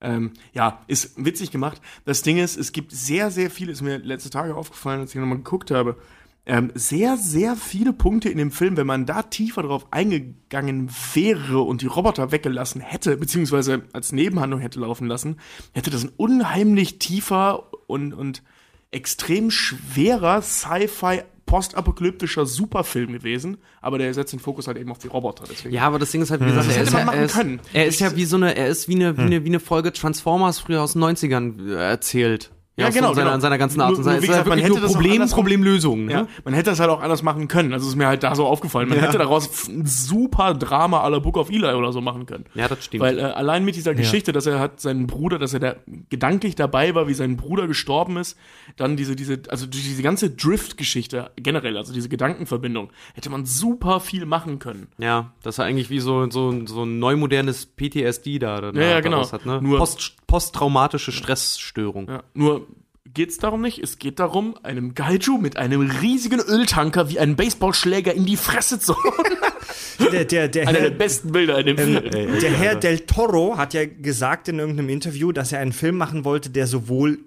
Ähm, 0.00 0.32
ja, 0.52 0.82
ist 0.86 1.12
witzig 1.24 1.50
gemacht. 1.50 1.80
Das 2.04 2.22
Ding 2.22 2.38
ist, 2.38 2.56
es 2.56 2.72
gibt 2.72 2.92
sehr, 2.92 3.30
sehr 3.30 3.50
viele, 3.50 3.72
ist 3.72 3.82
mir 3.82 3.98
letzte 3.98 4.30
Tage 4.30 4.54
aufgefallen, 4.54 5.00
als 5.00 5.14
ich 5.14 5.20
nochmal 5.20 5.38
geguckt 5.38 5.70
habe, 5.70 5.96
ähm, 6.44 6.72
sehr, 6.74 7.16
sehr 7.16 7.54
viele 7.54 7.92
Punkte 7.92 8.28
in 8.28 8.38
dem 8.38 8.50
Film, 8.50 8.76
wenn 8.76 8.86
man 8.86 9.06
da 9.06 9.22
tiefer 9.22 9.62
drauf 9.62 9.86
eingegangen 9.92 10.90
wäre 11.14 11.60
und 11.60 11.82
die 11.82 11.86
Roboter 11.86 12.32
weggelassen 12.32 12.80
hätte, 12.80 13.16
beziehungsweise 13.16 13.82
als 13.92 14.10
Nebenhandlung 14.10 14.60
hätte 14.60 14.80
laufen 14.80 15.06
lassen, 15.06 15.38
hätte 15.72 15.90
das 15.90 16.02
ein 16.02 16.12
unheimlich 16.16 16.98
tiefer 16.98 17.70
und, 17.86 18.12
und 18.12 18.42
extrem 18.90 19.52
schwerer 19.52 20.42
Sci-Fi 20.42 21.22
postapokalyptischer 21.46 22.46
Superfilm 22.46 23.12
gewesen, 23.12 23.58
aber 23.80 23.98
der 23.98 24.12
setzt 24.14 24.32
den 24.32 24.40
Fokus 24.40 24.66
halt 24.66 24.78
eben 24.78 24.90
auf 24.90 24.98
die 24.98 25.08
Roboter. 25.08 25.44
Deswegen. 25.50 25.74
Ja, 25.74 25.82
aber 25.82 25.98
das 25.98 26.10
Ding 26.10 26.22
ist 26.22 26.30
halt, 26.30 26.40
wie 26.40 26.46
gesagt, 26.46 26.68
er 26.68 26.74
hätte 26.74 26.84
ist, 26.84 26.92
ja, 26.92 27.04
machen 27.04 27.18
er, 27.18 27.24
ist, 27.24 27.34
können. 27.34 27.60
er 27.72 27.86
ist 27.86 28.00
ja 28.00 28.16
wie 28.16 28.24
so 28.24 28.36
eine, 28.36 28.56
er 28.56 28.68
ist 28.68 28.88
wie 28.88 28.94
eine, 28.94 29.16
wie 29.16 29.22
eine, 29.22 29.44
wie 29.44 29.48
eine 29.48 29.60
Folge 29.60 29.92
Transformers 29.92 30.60
früher 30.60 30.82
aus 30.82 30.94
den 30.94 31.02
90ern 31.02 31.70
äh, 31.70 31.90
erzählt. 31.90 32.50
Ja, 32.74 32.88
genau, 32.88 33.10
in 33.10 33.14
seiner, 33.16 33.24
genau. 33.26 33.34
in 33.34 33.40
seiner 33.42 33.58
ganzen 33.58 33.80
Art 33.82 33.90
Nur- 33.90 33.98
und 33.98 34.04
Weise. 34.06 34.20
ja 34.22 34.26
gesagt, 34.28 34.48
man 34.48 34.58
hätte 34.58 34.80
nur 34.80 34.88
Problem, 34.90 35.28
Problemlösung. 35.28 36.06
Ne? 36.06 36.12
Ja, 36.12 36.26
man 36.44 36.54
hätte 36.54 36.70
das 36.70 36.80
halt 36.80 36.88
auch 36.88 37.02
anders 37.02 37.22
machen 37.22 37.46
können. 37.46 37.74
Also 37.74 37.86
ist 37.86 37.96
mir 37.96 38.06
halt 38.06 38.22
da 38.22 38.34
so 38.34 38.46
aufgefallen. 38.46 38.88
Man 38.88 38.96
Ja. 38.98 39.04
hätte 39.04 39.18
daraus 39.18 39.68
ein 39.68 39.84
super 39.84 40.54
Drama 40.54 41.04
à 41.04 41.10
la 41.10 41.18
Book 41.18 41.36
of 41.36 41.50
Eli 41.50 41.66
oder 41.74 41.92
so 41.92 42.00
machen 42.00 42.24
können. 42.24 42.46
Ja, 42.54 42.68
das 42.68 42.82
stimmt. 42.86 43.02
Weil 43.02 43.18
äh, 43.18 43.22
allein 43.24 43.66
mit 43.66 43.76
dieser 43.76 43.94
Geschichte, 43.94 44.32
dass 44.32 44.46
er 44.46 44.58
hat 44.58 44.80
seinen 44.80 45.06
Bruder, 45.06 45.38
dass 45.38 45.52
er 45.52 45.60
da 45.60 45.76
gedanklich 46.08 46.54
dabei 46.54 46.94
war, 46.94 47.08
wie 47.08 47.14
sein 47.14 47.36
Bruder 47.36 47.66
gestorben 47.66 48.16
ist, 48.16 48.38
dann 48.76 48.96
diese, 48.96 49.16
diese, 49.16 49.42
also 49.48 49.66
durch 49.66 49.82
diese 49.84 50.02
ganze 50.02 50.30
Drift-Geschichte 50.30 51.30
generell, 51.36 51.76
also 51.76 51.92
diese 51.92 52.08
Gedankenverbindung, 52.08 52.90
hätte 53.14 53.28
man 53.28 53.44
super 53.44 54.00
viel 54.00 54.24
machen 54.24 54.58
können. 54.60 54.86
Ja, 54.96 55.32
das 55.42 55.54
ist 55.54 55.58
ja 55.58 55.64
eigentlich 55.64 55.90
wie 55.90 56.00
so, 56.00 56.30
so, 56.30 56.64
so 56.66 56.84
ein 56.84 56.98
neumodernes 56.98 57.66
PTSD 57.66 58.38
da. 58.38 58.60
da 58.62 58.70
Ja, 58.72 58.86
ja, 58.88 59.00
genau. 59.00 59.30
Hat, 59.30 59.44
ne? 59.44 59.60
Nur- 59.60 59.78
Post, 59.78 60.16
posttraumatische 60.26 61.12
Stressstörung. 61.12 62.08
Ja, 62.08 62.22
nur 62.32 62.66
geht's 63.14 63.38
darum 63.38 63.60
nicht. 63.60 63.78
Es 63.82 63.98
geht 63.98 64.18
darum, 64.18 64.56
einem 64.62 64.94
Gaiju 64.94 65.38
mit 65.38 65.56
einem 65.56 65.80
riesigen 66.00 66.40
Öltanker 66.40 67.08
wie 67.10 67.18
einen 67.18 67.36
Baseballschläger 67.36 68.14
in 68.14 68.24
die 68.26 68.36
Fresse 68.36 68.78
zu 68.80 68.94
hauen. 68.96 70.10
Der, 70.12 70.24
der, 70.24 70.48
der, 70.48 70.68
Einer 70.68 70.78
Herr, 70.80 70.90
der 70.90 70.96
besten 70.96 71.32
Bilder 71.32 71.58
in 71.60 71.66
dem 71.66 71.78
ähm, 71.78 72.02
Film. 72.10 72.40
der 72.40 72.50
Herr 72.52 72.74
Del 72.76 73.00
Toro 73.00 73.56
hat 73.56 73.74
ja 73.74 73.84
gesagt 73.86 74.48
in 74.48 74.58
irgendeinem 74.58 74.88
Interview, 74.88 75.32
dass 75.32 75.52
er 75.52 75.60
einen 75.60 75.72
Film 75.72 75.96
machen 75.96 76.24
wollte, 76.24 76.50
der 76.50 76.66
sowohl 76.66 77.18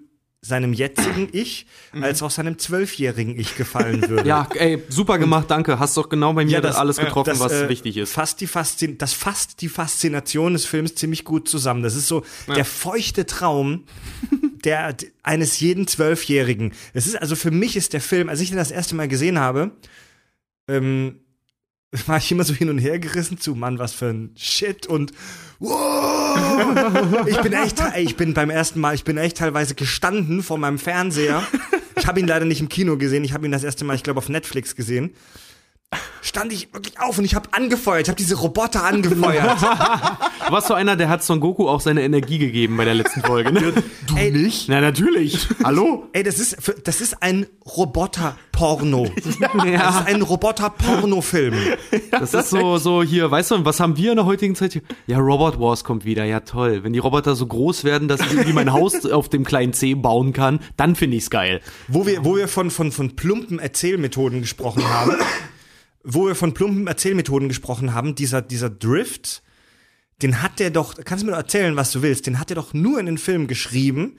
seinem 0.42 0.72
jetzigen 0.74 1.28
Ich 1.32 1.66
als 2.00 2.22
auch 2.22 2.30
seinem 2.30 2.56
zwölfjährigen 2.58 3.36
Ich 3.38 3.56
gefallen 3.56 4.02
würde. 4.08 4.28
Ja, 4.28 4.46
ey, 4.54 4.80
super 4.88 5.18
gemacht, 5.18 5.50
danke. 5.50 5.78
Hast 5.80 5.96
doch 5.96 6.08
genau 6.08 6.34
bei 6.34 6.44
mir 6.44 6.52
Ja, 6.52 6.60
das- 6.60 6.76
alles 6.76 6.98
getroffen, 6.98 7.30
das, 7.30 7.40
was 7.40 7.52
äh, 7.52 7.68
wichtig 7.68 7.96
ist. 7.96 8.12
Fasst 8.12 8.40
die 8.40 8.46
Faszin 8.46 8.98
das 8.98 9.12
fasst 9.12 9.60
die 9.62 9.68
Faszination 9.68 10.52
des 10.52 10.64
Films 10.66 10.94
ziemlich 10.94 11.24
gut 11.24 11.48
zusammen. 11.48 11.82
Das 11.82 11.96
ist 11.96 12.06
so 12.06 12.22
der 12.54 12.64
feuchte 12.64 13.26
Traum 13.26 13.84
der, 14.66 14.94
eines 15.22 15.60
jeden 15.60 15.86
Zwölfjährigen. 15.86 16.72
Es 16.92 17.06
ist 17.06 17.16
also 17.16 17.36
für 17.36 17.50
mich 17.50 17.76
ist 17.76 17.94
der 17.94 18.02
Film, 18.02 18.28
als 18.28 18.40
ich 18.40 18.50
den 18.50 18.58
das 18.58 18.70
erste 18.70 18.94
Mal 18.94 19.08
gesehen 19.08 19.38
habe, 19.38 19.70
ähm, 20.68 21.20
war 22.06 22.18
ich 22.18 22.30
immer 22.30 22.44
so 22.44 22.52
hin 22.52 22.68
und 22.68 22.78
her 22.78 22.98
gerissen 22.98 23.38
zu, 23.38 23.54
Mann, 23.54 23.78
was 23.78 23.94
für 23.94 24.06
ein 24.06 24.32
Shit 24.36 24.86
und 24.86 25.12
ich 27.26 27.40
bin 27.40 27.54
echt, 27.54 27.82
ich 27.96 28.16
bin 28.16 28.34
beim 28.34 28.50
ersten 28.50 28.78
Mal, 28.78 28.94
ich 28.94 29.04
bin 29.04 29.16
echt 29.16 29.38
teilweise 29.38 29.74
gestanden 29.74 30.42
vor 30.42 30.58
meinem 30.58 30.78
Fernseher. 30.78 31.42
Ich 31.96 32.06
habe 32.06 32.20
ihn 32.20 32.26
leider 32.26 32.44
nicht 32.44 32.60
im 32.60 32.68
Kino 32.68 32.98
gesehen, 32.98 33.24
ich 33.24 33.32
habe 33.32 33.46
ihn 33.46 33.52
das 33.52 33.64
erste 33.64 33.86
Mal, 33.86 33.94
ich 33.94 34.02
glaube, 34.02 34.18
auf 34.18 34.28
Netflix 34.28 34.76
gesehen 34.76 35.14
stand 36.22 36.52
ich 36.52 36.72
wirklich 36.72 36.98
auf 37.00 37.18
und 37.18 37.24
ich 37.24 37.34
habe 37.34 37.48
angefeuert. 37.52 38.02
Ich 38.02 38.08
habe 38.08 38.16
diese 38.18 38.36
Roboter 38.36 38.84
angefeuert. 38.84 39.58
Du 40.46 40.52
warst 40.52 40.68
so 40.68 40.74
einer, 40.74 40.94
der 40.94 41.08
hat 41.08 41.24
Son 41.24 41.40
Goku 41.40 41.68
auch 41.68 41.80
seine 41.80 42.02
Energie 42.02 42.38
gegeben 42.38 42.76
bei 42.76 42.84
der 42.84 42.94
letzten 42.94 43.20
Folge, 43.20 43.50
ne? 43.52 43.72
du 43.72 44.16
Ey, 44.16 44.30
nicht? 44.30 44.68
Na, 44.68 44.80
natürlich. 44.80 45.48
Hallo? 45.64 46.06
Ey, 46.12 46.22
das 46.22 46.38
ist, 46.38 46.56
das 46.84 47.00
ist 47.00 47.20
ein 47.20 47.46
Roboter-Porno. 47.66 49.08
Das 49.24 49.38
Ja, 49.64 49.88
ist 49.88 50.06
ein 50.06 50.22
Roboter-Porno-Film. 50.22 51.54
das 52.12 52.32
ist 52.32 52.50
so, 52.50 52.78
so 52.78 53.02
hier, 53.02 53.28
weißt 53.30 53.50
du, 53.50 53.64
was 53.64 53.80
haben 53.80 53.96
wir 53.96 54.12
in 54.12 54.16
der 54.16 54.26
heutigen 54.26 54.54
Zeit? 54.54 54.74
hier? 54.74 54.82
Ja, 55.06 55.18
Robot 55.18 55.58
Wars 55.58 55.82
kommt 55.84 56.04
wieder, 56.04 56.24
ja 56.24 56.40
toll. 56.40 56.84
Wenn 56.84 56.92
die 56.92 56.98
Roboter 57.00 57.34
so 57.34 57.46
groß 57.46 57.82
werden, 57.84 58.06
dass 58.08 58.20
ich 58.20 58.32
irgendwie 58.32 58.52
mein 58.52 58.72
Haus 58.72 59.04
auf 59.10 59.28
dem 59.28 59.44
kleinen 59.44 59.72
C 59.72 59.94
bauen 59.94 60.32
kann, 60.32 60.60
dann 60.76 60.94
finde 60.94 61.16
ich's 61.16 61.30
geil. 61.30 61.60
Wo 61.88 62.06
wir, 62.06 62.24
wo 62.24 62.36
wir 62.36 62.46
von, 62.48 62.70
von, 62.70 62.92
von 62.92 63.16
plumpen 63.16 63.58
Erzählmethoden 63.58 64.40
gesprochen 64.42 64.88
haben, 64.88 65.12
wo 66.08 66.26
wir 66.28 66.36
von 66.36 66.54
plumpen 66.54 66.86
Erzählmethoden 66.86 67.48
gesprochen 67.48 67.92
haben, 67.92 68.14
dieser, 68.14 68.40
dieser 68.40 68.70
Drift, 68.70 69.42
den 70.22 70.40
hat 70.40 70.60
der 70.60 70.70
doch, 70.70 70.94
kannst 71.04 71.22
du 71.22 71.26
mir 71.26 71.32
doch 71.32 71.38
erzählen, 71.38 71.74
was 71.74 71.90
du 71.90 72.00
willst, 72.00 72.26
den 72.26 72.38
hat 72.38 72.50
er 72.50 72.54
doch 72.54 72.72
nur 72.72 73.00
in 73.00 73.06
den 73.06 73.18
Film 73.18 73.48
geschrieben, 73.48 74.18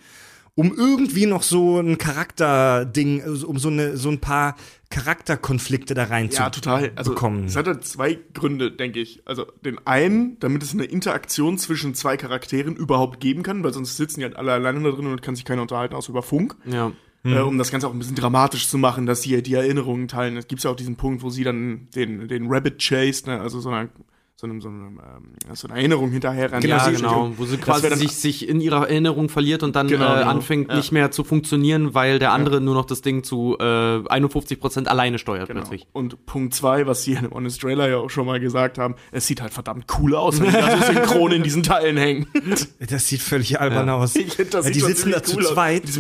um 0.53 0.75
irgendwie 0.75 1.27
noch 1.27 1.43
so 1.43 1.79
ein 1.79 1.97
Charakterding, 1.97 3.23
um 3.45 3.57
so, 3.57 3.69
eine, 3.69 3.95
so 3.95 4.09
ein 4.09 4.19
paar 4.19 4.55
Charakterkonflikte 4.89 5.93
da 5.93 6.05
rein 6.05 6.29
Ja, 6.29 6.49
total. 6.49 6.91
Also, 6.95 7.11
bekommen. 7.11 7.45
es 7.45 7.55
hat 7.55 7.67
halt 7.67 7.85
zwei 7.85 8.17
Gründe, 8.33 8.71
denke 8.71 8.99
ich. 8.99 9.21
Also, 9.25 9.45
den 9.63 9.77
einen, 9.85 10.39
damit 10.39 10.63
es 10.63 10.73
eine 10.73 10.85
Interaktion 10.85 11.57
zwischen 11.57 11.93
zwei 11.93 12.17
Charakteren 12.17 12.75
überhaupt 12.75 13.21
geben 13.21 13.43
kann, 13.43 13.63
weil 13.63 13.71
sonst 13.71 13.95
sitzen 13.95 14.19
die 14.19 14.25
halt 14.25 14.35
alle 14.35 14.51
alleine 14.51 14.81
da 14.81 14.91
drin 14.91 15.07
und 15.07 15.21
kann 15.21 15.35
sich 15.35 15.45
keiner 15.45 15.61
unterhalten, 15.61 15.95
außer 15.95 16.09
über 16.09 16.23
Funk. 16.23 16.55
Ja. 16.65 16.91
Äh, 17.23 17.39
um 17.39 17.57
das 17.57 17.71
Ganze 17.71 17.87
auch 17.87 17.93
ein 17.93 17.99
bisschen 17.99 18.15
dramatisch 18.15 18.69
zu 18.69 18.77
machen, 18.77 19.05
dass 19.05 19.21
sie 19.21 19.41
die 19.41 19.53
Erinnerungen 19.53 20.07
teilen. 20.07 20.37
Es 20.37 20.47
gibt 20.47 20.63
ja 20.63 20.71
auch 20.71 20.75
diesen 20.75 20.95
Punkt, 20.95 21.23
wo 21.23 21.29
sie 21.29 21.43
dann 21.43 21.87
den, 21.95 22.27
den 22.27 22.47
Rabbit 22.47 22.79
chase, 22.79 23.29
ne? 23.29 23.41
also 23.41 23.59
so 23.59 23.69
eine, 23.69 23.89
so 24.39 24.45
eine, 24.45 24.61
so 24.61 24.67
eine, 24.67 24.77
ähm, 24.85 25.33
so 25.55 25.67
eine 25.67 25.79
Erinnerung 25.79 26.11
hinterher 26.11 26.51
ran. 26.53 26.61
Ja, 26.61 26.79
sie- 26.85 26.91
genau. 26.97 27.31
Wo 27.37 27.45
sie 27.45 27.57
quasi 27.57 27.89
sich, 27.95 28.11
sich 28.11 28.47
in 28.47 28.61
ihrer 28.61 28.87
Erinnerung 28.87 29.29
verliert 29.29 29.63
und 29.63 29.75
dann 29.75 29.87
Genau, 29.87 30.13
äh, 30.13 30.19
genau. 30.19 30.29
anfängt 30.29 30.69
Ja. 30.69 30.75
nicht 30.77 30.91
mehr 30.91 31.09
zu 31.09 31.23
funktionieren, 31.23 31.95
weil 31.95 32.19
der 32.19 32.33
andere 32.33 32.61
nur 32.61 32.75
noch 32.75 32.85
das 32.85 33.01
Ding 33.01 33.23
zu 33.23 33.57
äh, 33.59 33.63
51% 33.63 34.87
alleine 34.87 35.17
steuert 35.17 35.47
Genau. 35.47 35.61
plötzlich. 35.61 35.87
Und 35.91 36.27
Punkt 36.27 36.53
zwei, 36.53 36.85
was 36.85 37.01
sie 37.01 37.13
in 37.13 37.23
dem 37.23 37.31
Honest 37.31 37.61
Trailer 37.61 37.89
ja 37.89 37.97
auch 37.97 38.11
schon 38.11 38.27
mal 38.27 38.39
gesagt 38.39 38.77
haben, 38.77 38.93
es 39.11 39.25
sieht 39.25 39.41
halt 39.41 39.53
verdammt 39.53 39.85
cool 39.97 40.13
aus, 40.13 40.39
wenn 40.39 40.47
die 40.49 40.53
da 40.53 40.77
so 40.77 40.83
synchron 40.93 41.31
in 41.31 41.41
diesen 41.41 41.63
Teilen 41.63 41.97
hängen. 41.97 42.27
Das 42.89 43.07
sieht 43.07 43.21
völlig 43.21 43.59
albern 43.59 43.87
Ja. 43.87 43.95
aus. 43.95 44.13
Ja, 44.13 44.21
sieht 44.61 44.75
die 44.75 44.79
sitzen 44.81 45.11
da 45.11 45.23
zu 45.23 45.37
cool 45.37 45.45
zweit. 45.45 45.81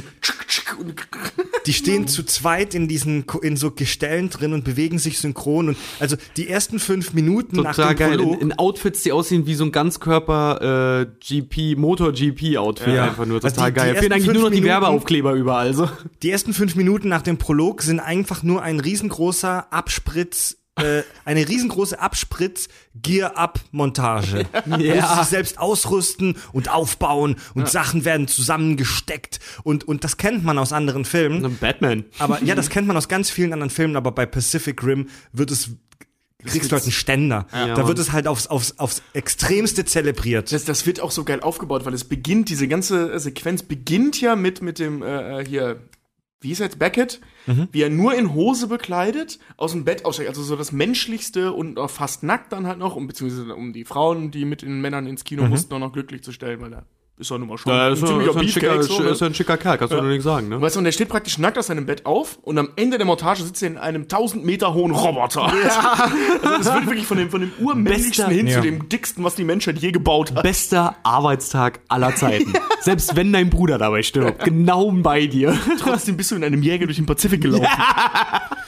Die 1.65 1.73
stehen 1.73 2.07
zu 2.07 2.23
zweit 2.23 2.73
in 2.75 2.87
diesen 2.87 3.25
in 3.41 3.57
so 3.57 3.71
Gestellen 3.71 4.29
drin 4.29 4.53
und 4.53 4.63
bewegen 4.63 4.99
sich 4.99 5.19
synchron 5.19 5.69
und 5.69 5.77
also 5.99 6.15
die 6.37 6.47
ersten 6.47 6.79
fünf 6.79 7.13
Minuten 7.13 7.57
nach 7.57 7.75
Total 7.75 7.95
dem 7.95 7.97
geil. 7.97 8.17
In, 8.33 8.51
in 8.51 8.59
Outfits, 8.59 9.03
die 9.03 9.11
aussehen 9.11 9.45
wie 9.47 9.55
so 9.55 9.63
ein 9.65 9.71
Ganzkörper 9.71 11.01
äh, 11.01 11.07
GP, 11.19 11.75
Motor-GP-Outfit. 11.77 12.93
Ja. 12.93 13.05
Einfach 13.05 13.25
nur 13.25 13.43
Also 13.43 13.55
total 13.55 13.71
die- 13.71 13.73
die 13.73 13.79
geil. 13.79 13.87
ersten 13.89 13.99
Fehlen 14.01 14.13
eigentlich 14.13 14.25
nur 14.33 14.35
noch 14.35 14.43
die 14.49 14.55
Minuten- 14.55 14.67
Werbeaufkleber 14.69 15.33
überall. 15.33 15.73
So. 15.73 15.89
die 16.23 16.31
ersten 16.31 16.53
fünf 16.53 16.75
Minuten 16.75 17.09
nach 17.09 17.21
dem 17.21 17.37
Prolog 17.37 17.81
sind 17.81 17.99
einfach 17.99 18.43
nur 18.43 18.61
ein 18.61 18.79
riesengroßer 18.79 19.71
Abspritz, 19.73 20.57
äh, 20.75 21.01
eine 21.25 21.47
riesengroße 21.47 21.99
Abspritz-Gear-Up-Montage. 21.99 24.45
Wo 24.65 24.77
sie 24.77 24.91
sich 24.91 25.03
selbst 25.27 25.59
ausrüsten 25.59 26.35
und 26.53 26.69
aufbauen 26.73 27.35
und 27.55 27.67
Sachen 27.67 28.05
werden 28.05 28.27
zusammengesteckt 28.27 29.39
und 29.63 29.87
und 29.87 30.03
das 30.03 30.17
kennt 30.17 30.43
man 30.43 30.57
aus 30.57 30.73
anderen 30.73 31.05
Filmen. 31.05 31.57
Batman. 31.59 32.05
Aber 32.19 32.41
ja, 32.43 32.55
das 32.55 32.69
kennt 32.69 32.87
man 32.87 32.97
aus 32.97 33.07
ganz 33.07 33.29
vielen 33.29 33.53
anderen 33.53 33.69
Filmen, 33.69 33.95
aber 33.95 34.11
bei 34.11 34.25
Pacific 34.25 34.83
Rim 34.83 35.07
wird 35.33 35.51
es 35.51 35.71
kriegst 36.47 36.71
du 36.71 36.75
halt 36.75 36.83
einen 36.83 36.91
Ständer. 36.91 37.47
Ja, 37.51 37.75
da 37.75 37.87
wird 37.87 37.99
es 37.99 38.11
halt 38.11 38.27
aufs, 38.27 38.47
aufs, 38.47 38.79
aufs 38.79 39.01
Extremste 39.13 39.85
zelebriert. 39.85 40.51
Das, 40.51 40.65
das 40.65 40.85
wird 40.85 40.99
auch 41.01 41.11
so 41.11 41.23
geil 41.23 41.41
aufgebaut, 41.41 41.85
weil 41.85 41.93
es 41.93 42.03
beginnt, 42.03 42.49
diese 42.49 42.67
ganze 42.67 43.17
Sequenz 43.19 43.63
beginnt 43.63 44.19
ja 44.19 44.35
mit, 44.35 44.61
mit 44.61 44.79
dem, 44.79 45.01
äh, 45.01 45.41
äh, 45.41 45.45
hier, 45.45 45.81
wie 46.41 46.51
ist 46.51 46.59
jetzt, 46.59 46.79
Beckett, 46.79 47.21
wie 47.71 47.81
er 47.81 47.89
nur 47.89 48.13
in 48.13 48.33
Hose 48.33 48.67
bekleidet 48.67 49.39
aus 49.55 49.71
dem 49.71 49.85
Bett 49.85 50.03
aussteigt, 50.03 50.29
also 50.29 50.43
so 50.43 50.57
das 50.57 50.73
Menschlichste 50.73 51.53
und 51.53 51.79
fast 51.89 52.21
nackt 52.23 52.51
dann 52.51 52.67
halt 52.67 52.77
noch, 52.77 52.97
um, 52.97 53.07
beziehungsweise 53.07 53.55
um 53.55 53.71
die 53.71 53.85
Frauen, 53.85 54.31
die 54.31 54.43
mit 54.43 54.63
den 54.63 54.81
Männern 54.81 55.07
ins 55.07 55.23
Kino 55.23 55.45
mussten, 55.45 55.73
auch 55.73 55.79
noch 55.79 55.93
glücklich 55.93 56.23
zu 56.23 56.33
stellen, 56.33 56.59
weil 56.59 56.73
er 56.73 56.85
ist 57.19 57.31
doch 57.31 57.37
nun 57.39 57.47
mal 57.47 57.57
schon 57.57 57.71
Da 57.71 57.89
ist, 57.89 58.03
er- 58.03 58.19
ist, 58.21 58.35
er 58.35 58.39
ein 58.41 58.47
schicker, 58.47 58.83
so, 58.83 58.99
ne? 59.01 59.09
ist 59.09 59.23
ein 59.23 59.33
schicker 59.33 59.57
Kerl, 59.57 59.77
kannst 59.79 59.91
du 59.91 59.97
nur 59.99 60.09
nichts 60.09 60.23
sagen, 60.23 60.49
ne? 60.49 60.61
Weißt 60.61 60.75
du, 60.75 60.79
und 60.79 60.83
der 60.85 60.91
steht 60.91 61.09
praktisch 61.09 61.37
nackt 61.39 61.57
aus 61.57 61.67
seinem 61.67 61.85
Bett 61.87 62.05
auf 62.05 62.37
und 62.43 62.57
am 62.59 62.69
Ende 62.75 62.97
der 62.97 63.07
Montage 63.07 63.41
sitzt 63.43 63.63
er 63.63 63.69
in 63.69 63.77
einem 63.77 64.03
1000 64.03 64.45
Meter 64.45 64.73
hohen 64.75 64.91
Roboter. 64.91 65.43
also 66.43 66.57
das 66.57 66.73
wird 66.73 66.85
wirklich 66.85 67.07
von 67.07 67.17
dem, 67.17 67.29
von 67.31 67.41
dem 67.41 67.51
urmännlichsten 67.59 68.25
Bester- 68.25 68.29
hin 68.35 68.47
Ja. 68.47 68.55
zu 68.57 68.61
dem 68.61 68.87
dicksten, 68.89 69.23
was 69.23 69.33
die 69.35 69.43
Menschheit 69.45 69.79
je 69.79 69.91
gebaut 69.91 70.33
hat. 70.35 70.43
Bester 70.43 70.95
Arbeitstag 71.03 71.79
aller 71.87 72.15
Zeiten. 72.15 72.53
Selbst 72.81 73.15
wenn 73.15 73.33
dein 73.33 73.49
Bruder 73.49 73.77
dabei 73.79 74.03
stirbt. 74.03 74.43
Genau 74.45 74.91
bei 74.91 75.25
dir. 75.27 75.57
Trotzdem 75.79 76.17
bist 76.17 76.29
du 76.31 76.35
in 76.35 76.43
einem 76.43 76.61
Jäger 76.61 76.85
durch 76.85 76.97
den 76.97 77.05
Pazifik 77.07 77.41
gelaufen. 77.41 77.65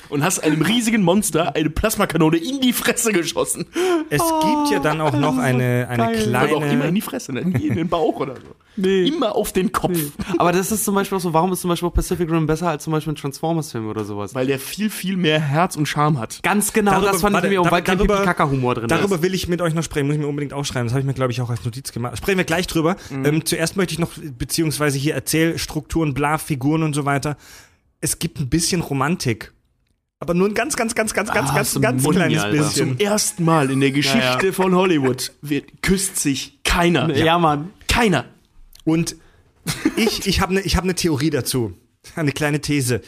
Und 0.10 0.24
hast 0.24 0.40
einem 0.40 0.62
riesigen 0.64 1.04
Monster 1.04 1.56
eine 1.56 1.70
Plasmakanone 1.70 2.38
in 2.38 2.62
die 2.62 2.74
Fresse 2.74 3.12
geschossen. 3.14 3.68
Es 4.10 4.22
gibt 4.22 4.72
ja 4.72 4.80
dann 4.80 5.02
auch 5.02 5.14
noch 5.14 5.38
eine, 5.38 5.88
eine 5.88 6.04
geil. 6.14 6.36
Aber 6.36 6.46
auch 6.58 6.62
immer 6.62 6.72
in 6.72 6.78
kleine. 6.80 6.94
die 6.94 7.02
Fresse, 7.02 7.32
ne? 7.32 7.46
nie 7.46 7.68
in 7.68 7.76
den 7.76 7.90
Bauch 7.90 8.16
oder 8.20 8.36
so. 8.36 8.42
Nee. 8.76 9.04
Immer 9.08 9.36
auf 9.36 9.52
den 9.54 9.72
Kopf. 9.72 9.98
Aber 10.38 10.52
das 10.52 10.72
ist 10.72 10.86
zum 10.86 10.96
Beispiel 10.96 11.18
auch 11.18 11.22
so, 11.22 11.34
warum 11.34 11.52
ist 11.52 11.62
zum 11.62 11.70
Beispiel 11.70 11.88
auch 11.90 11.94
Pacific 11.94 12.30
Rim 12.32 12.48
besser 12.48 12.70
als 12.70 12.84
zum 12.86 12.94
Beispiel 12.94 13.14
ein 13.14 13.18
Transformers-Film 13.18 13.88
oder 13.88 14.04
sowas? 14.04 14.34
Weil 14.34 14.48
der 14.48 14.58
viel, 14.58 14.90
viel 14.90 15.16
mehr 15.18 15.40
Herz 15.40 15.76
und 15.76 15.86
Charme 15.86 16.18
hat. 16.18 16.40
Ganz 16.42 16.74
genau, 16.74 16.92
Darüber- 16.92 17.12
das 17.12 17.22
fand 17.22 17.34
warte, 17.34 17.48
ich 17.48 17.54
mir, 17.54 17.62
auch, 17.62 17.70
weil 17.72 17.84
kein 17.84 17.98
darüber- 17.98 18.16
Pipi-Kaka-Humor 18.16 18.76
drin 18.76 18.88
Darüber 18.88 19.16
ist. 19.16 19.22
will 19.22 19.34
ich 19.36 19.48
mit 19.48 19.62
euch 19.62 19.74
noch 19.76 19.84
sprechen, 19.84 20.08
muss 20.08 20.16
ich 20.16 20.22
mir 20.22 20.28
unbedingt 20.28 20.54
aufschreiben. 20.54 20.88
Das 20.88 20.94
habe 20.94 21.02
ich 21.02 21.06
mir, 21.06 21.14
glaube 21.14 21.32
ich, 21.34 21.42
auch 21.42 21.50
als 21.50 21.64
Notiz 21.66 21.92
gemacht. 21.92 22.18
Sprechen 22.18 22.38
wir 22.38 22.46
gleich 22.46 22.68
drüber. 22.68 22.96
Mhm. 23.12 23.26
Ähm, 23.26 23.46
zuerst 23.46 23.76
möchte 23.78 23.94
ich 23.94 24.00
noch, 24.00 24.12
beziehungsweise 24.38 24.98
hier 24.98 25.14
Erzählstrukturen, 25.14 26.14
bla, 26.14 26.38
Figuren 26.38 26.82
und 26.84 26.96
so 26.96 27.06
weiter. 27.06 27.38
Es 28.02 28.18
gibt 28.18 28.40
ein 28.40 28.50
bisschen 28.50 28.82
Romantik. 28.82 29.52
Aber 30.22 30.34
nur 30.34 30.50
ein 30.50 30.54
ganz, 30.54 30.76
ganz, 30.76 30.96
ganz, 30.96 31.14
ganz, 31.14 31.32
ganz, 31.32 31.50
Ah, 31.50 31.56
ganz, 31.56 31.72
zum 31.72 31.82
ganz 31.82 32.04
Mund, 32.04 32.18
kleines 32.18 32.44
Alter. 32.44 32.58
bisschen. 32.58 32.90
Zum 32.90 32.98
ersten 33.00 33.46
Mal 33.46 33.72
in 33.72 33.80
der 33.80 33.92
Geschichte 33.92 34.18
Ja, 34.20 34.44
ja. 34.44 34.52
von 34.52 34.76
Hollywood 34.76 35.32
wird, 35.42 35.82
küsst 35.82 36.18
sich 36.18 36.60
keiner. 36.66 37.16
Ja, 37.16 37.40
Mann. 37.40 37.72
Keiner. 37.88 38.26
Und 38.84 39.16
ich, 39.96 40.28
ich 40.28 40.42
habe 40.42 40.58
eine 40.58 40.62
hab 40.62 40.84
ne 40.84 40.94
Theorie 40.96 41.30
dazu. 41.30 41.74
Eine 42.16 42.34
kleine 42.34 42.60
These. 42.60 43.02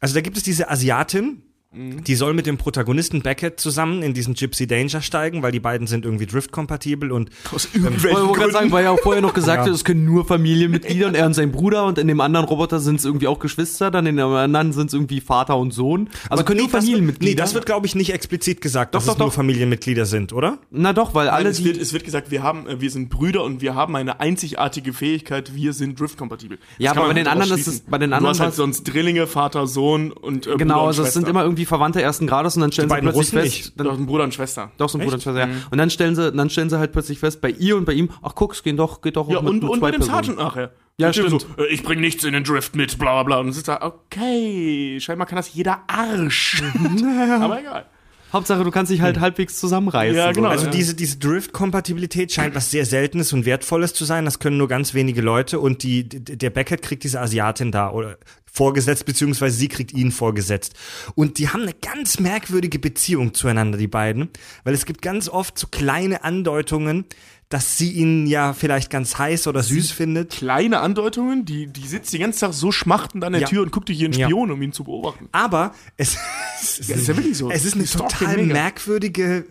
Also 0.00 0.14
da 0.14 0.20
gibt 0.20 0.36
es 0.36 0.42
diese 0.42 0.68
Asiatin, 0.68 1.42
die 1.74 2.14
soll 2.16 2.34
mit 2.34 2.44
dem 2.46 2.58
Protagonisten 2.58 3.22
Beckett 3.22 3.58
zusammen 3.58 4.02
in 4.02 4.12
diesen 4.12 4.34
Gypsy 4.34 4.66
Danger 4.66 5.00
steigen, 5.00 5.42
weil 5.42 5.52
die 5.52 5.60
beiden 5.60 5.86
sind 5.86 6.04
irgendwie 6.04 6.26
driftkompatibel 6.26 7.10
und 7.10 7.30
Aus 7.54 7.64
Ich 7.66 7.76
irgendwelchen 7.76 8.20
wollte 8.20 8.38
gerade 8.38 8.52
sagen, 8.52 8.52
Gründen. 8.52 8.72
weil 8.74 8.84
er 8.84 8.90
auch 8.92 9.00
vorher 9.00 9.22
noch 9.22 9.32
gesagt 9.32 9.58
Ja. 9.60 9.64
hat, 9.64 9.74
es 9.74 9.82
können 9.84 10.04
nur 10.04 10.26
Familienmitglieder 10.26 11.06
und 11.06 11.14
er 11.14 11.24
und 11.24 11.32
sein 11.34 11.50
Bruder 11.50 11.86
und 11.86 11.98
in 11.98 12.08
dem 12.08 12.20
anderen 12.20 12.44
Roboter 12.46 12.78
sind 12.78 12.96
es 12.98 13.06
irgendwie 13.06 13.26
auch 13.26 13.38
Geschwister, 13.38 13.90
dann 13.90 14.04
in 14.04 14.16
dem 14.18 14.26
anderen 14.26 14.72
sind 14.72 14.88
es 14.88 14.92
irgendwie 14.94 15.20
Vater 15.22 15.56
und 15.56 15.72
Sohn. 15.72 16.10
Also 16.28 16.44
können 16.44 16.60
nur 16.60 16.68
Familienmitglieder. 16.68 17.30
Nee, 17.30 17.36
das 17.36 17.54
wird, 17.54 17.64
glaube 17.64 17.86
ich, 17.86 17.94
nicht 17.94 18.12
explizit 18.12 18.60
gesagt, 18.60 18.94
dass 18.94 19.04
Doch, 19.06 19.12
es 19.12 19.16
doch, 19.16 19.24
nur 19.24 19.28
doch. 19.28 19.34
Familienmitglieder 19.34 20.04
sind, 20.04 20.32
oder? 20.34 20.58
Na 20.70 20.92
doch, 20.92 21.14
weil 21.14 21.26
Nein, 21.26 21.34
alle 21.36 21.48
es, 21.48 21.64
wird, 21.64 21.78
es 21.78 21.92
wird 21.94 22.04
gesagt, 22.04 22.30
wir 22.30 22.42
haben, 22.42 22.66
äh, 22.66 22.80
wir 22.82 22.90
sind 22.90 23.08
Brüder 23.08 23.44
und 23.44 23.62
wir 23.62 23.74
haben 23.74 23.96
eine 23.96 24.20
einzigartige 24.20 24.92
Fähigkeit, 24.92 25.54
wir 25.54 25.72
sind 25.72 25.98
driftkompatibel. 25.98 26.58
Ja, 26.78 26.90
aber 26.90 27.06
bei 27.08 27.14
den 27.14 27.26
anderen 27.28 27.58
ist 27.58 27.66
es- 27.66 27.80
bei 27.80 27.96
den 27.98 28.10
Du 28.10 28.16
anderen 28.16 28.34
hast 28.34 28.40
halt 28.40 28.54
sonst 28.54 28.84
Drillinge, 28.84 29.26
Vater, 29.26 29.66
Sohn 29.66 30.12
und 30.12 30.46
äh, 30.46 30.50
Bruder 30.50 30.56
Genau, 30.58 30.80
und 30.82 30.86
also 30.88 31.02
es 31.02 31.14
sind 31.14 31.28
immer 31.28 31.42
irgendwie 31.44 31.61
irgendwie 31.62 31.66
Verwandte 31.66 32.02
ersten 32.02 32.26
Grades 32.26 32.56
und 32.56 32.62
dann 32.62 32.72
stellen 32.72 32.88
Die 32.88 32.94
sie 32.94 33.00
plötzlich 33.00 33.16
Russen 33.16 33.38
fest, 33.38 33.56
nicht. 33.56 33.80
dann, 33.80 33.86
Doch, 33.86 33.98
ein 33.98 34.06
Bruder 34.06 34.24
und 34.24 34.34
Schwester. 34.34 34.70
Doch, 34.76 34.88
so 34.88 34.98
ein 34.98 35.04
Bruder 35.04 35.14
und? 35.14 35.26
Mhm. 35.26 35.30
Schwester, 35.30 35.48
ja. 35.48 35.54
Und 35.70 35.78
dann 35.78 35.90
stellen 35.90 36.14
sie, 36.14 36.32
dann 36.32 36.50
stellen 36.50 36.70
sie 36.70 36.78
halt 36.78 36.92
plötzlich 36.92 37.18
fest, 37.18 37.40
bei 37.40 37.50
ihr 37.50 37.76
und 37.76 37.84
bei 37.84 37.92
ihm, 37.92 38.10
ach 38.22 38.34
guck, 38.34 38.52
es 38.52 38.62
gehen 38.62 38.76
doch, 38.76 39.00
geht 39.00 39.16
doch 39.16 39.28
auch 39.28 39.32
Ja, 39.32 39.40
mit, 39.42 39.50
und, 39.50 39.62
mit 39.62 39.70
und 39.70 39.78
zwei 39.78 39.90
bei 39.90 39.90
dem. 39.92 40.02
Sergeant 40.02 40.38
nachher. 40.38 40.72
Ja, 40.98 41.10
dem 41.10 41.12
stimmt. 41.12 41.42
So, 41.42 41.62
äh, 41.62 41.66
ich 41.68 41.82
bring 41.82 42.00
nichts 42.00 42.24
in 42.24 42.32
den 42.32 42.44
Drift 42.44 42.76
mit, 42.76 42.98
bla 42.98 43.12
bla 43.14 43.22
bla. 43.22 43.38
Und 43.38 43.46
dann 43.46 43.52
sitzt 43.52 43.68
da, 43.68 43.80
okay, 43.82 44.98
scheinbar 45.00 45.26
kann 45.26 45.36
das 45.36 45.52
jeder 45.54 45.80
Arsch. 45.86 46.62
Aber 47.40 47.60
egal. 47.60 47.86
Hauptsache, 48.32 48.64
du 48.64 48.70
kannst 48.70 48.90
dich 48.90 49.02
halt 49.02 49.20
halbwegs 49.20 49.60
zusammenreißen. 49.60 50.16
Ja, 50.16 50.32
genau. 50.32 50.48
Also 50.48 50.64
ja. 50.64 50.70
diese, 50.70 50.94
diese 50.94 51.18
Drift-Kompatibilität 51.18 52.32
scheint 52.32 52.54
was 52.54 52.70
sehr 52.70 52.86
Seltenes 52.86 53.34
und 53.34 53.44
Wertvolles 53.44 53.92
zu 53.92 54.06
sein. 54.06 54.24
Das 54.24 54.38
können 54.38 54.56
nur 54.56 54.68
ganz 54.68 54.94
wenige 54.94 55.20
Leute. 55.20 55.60
Und 55.60 55.82
die, 55.82 56.08
der 56.08 56.48
Beckett 56.48 56.80
kriegt 56.80 57.04
diese 57.04 57.20
Asiatin 57.20 57.72
da 57.72 57.90
oder 57.90 58.16
vorgesetzt, 58.54 59.06
beziehungsweise 59.06 59.56
sie 59.56 59.68
kriegt 59.68 59.92
ihn 59.94 60.12
vorgesetzt. 60.12 60.74
Und 61.14 61.38
die 61.38 61.48
haben 61.48 61.62
eine 61.62 61.72
ganz 61.72 62.20
merkwürdige 62.20 62.78
Beziehung 62.78 63.32
zueinander, 63.32 63.78
die 63.78 63.88
beiden. 63.88 64.28
Weil 64.62 64.74
es 64.74 64.84
gibt 64.84 65.00
ganz 65.00 65.28
oft 65.30 65.58
so 65.58 65.66
kleine 65.68 66.22
Andeutungen, 66.22 67.06
dass 67.48 67.76
sie 67.78 67.90
ihn 67.92 68.26
ja 68.26 68.52
vielleicht 68.52 68.90
ganz 68.90 69.16
heiß 69.18 69.46
oder 69.46 69.62
süß 69.62 69.90
findet. 69.90 70.30
Kleine 70.30 70.80
Andeutungen, 70.80 71.44
die, 71.44 71.66
die 71.66 71.86
sitzt 71.86 72.12
den 72.12 72.20
ganzen 72.20 72.40
Tag 72.40 72.52
so 72.54 72.72
schmachtend 72.72 73.24
an 73.24 73.32
der 73.32 73.42
Ja. 73.42 73.48
Tür 73.48 73.62
und 73.62 73.72
guckt 73.72 73.88
durch 73.88 74.00
ihren 74.00 74.12
Ja. 74.12 74.26
Spion, 74.26 74.50
um 74.50 74.60
ihn 74.62 74.72
zu 74.72 74.84
beobachten. 74.84 75.28
Aber 75.32 75.74
es, 75.96 76.16
es, 76.62 76.88
Ja, 76.88 76.96
ist 76.96 77.08
ja 77.08 77.16
wirklich 77.16 77.36
so. 77.36 77.50
es 77.50 77.64
ist 77.64 77.74
eine 77.74 77.84
total 77.86 78.38
merkwürdige 78.44 79.44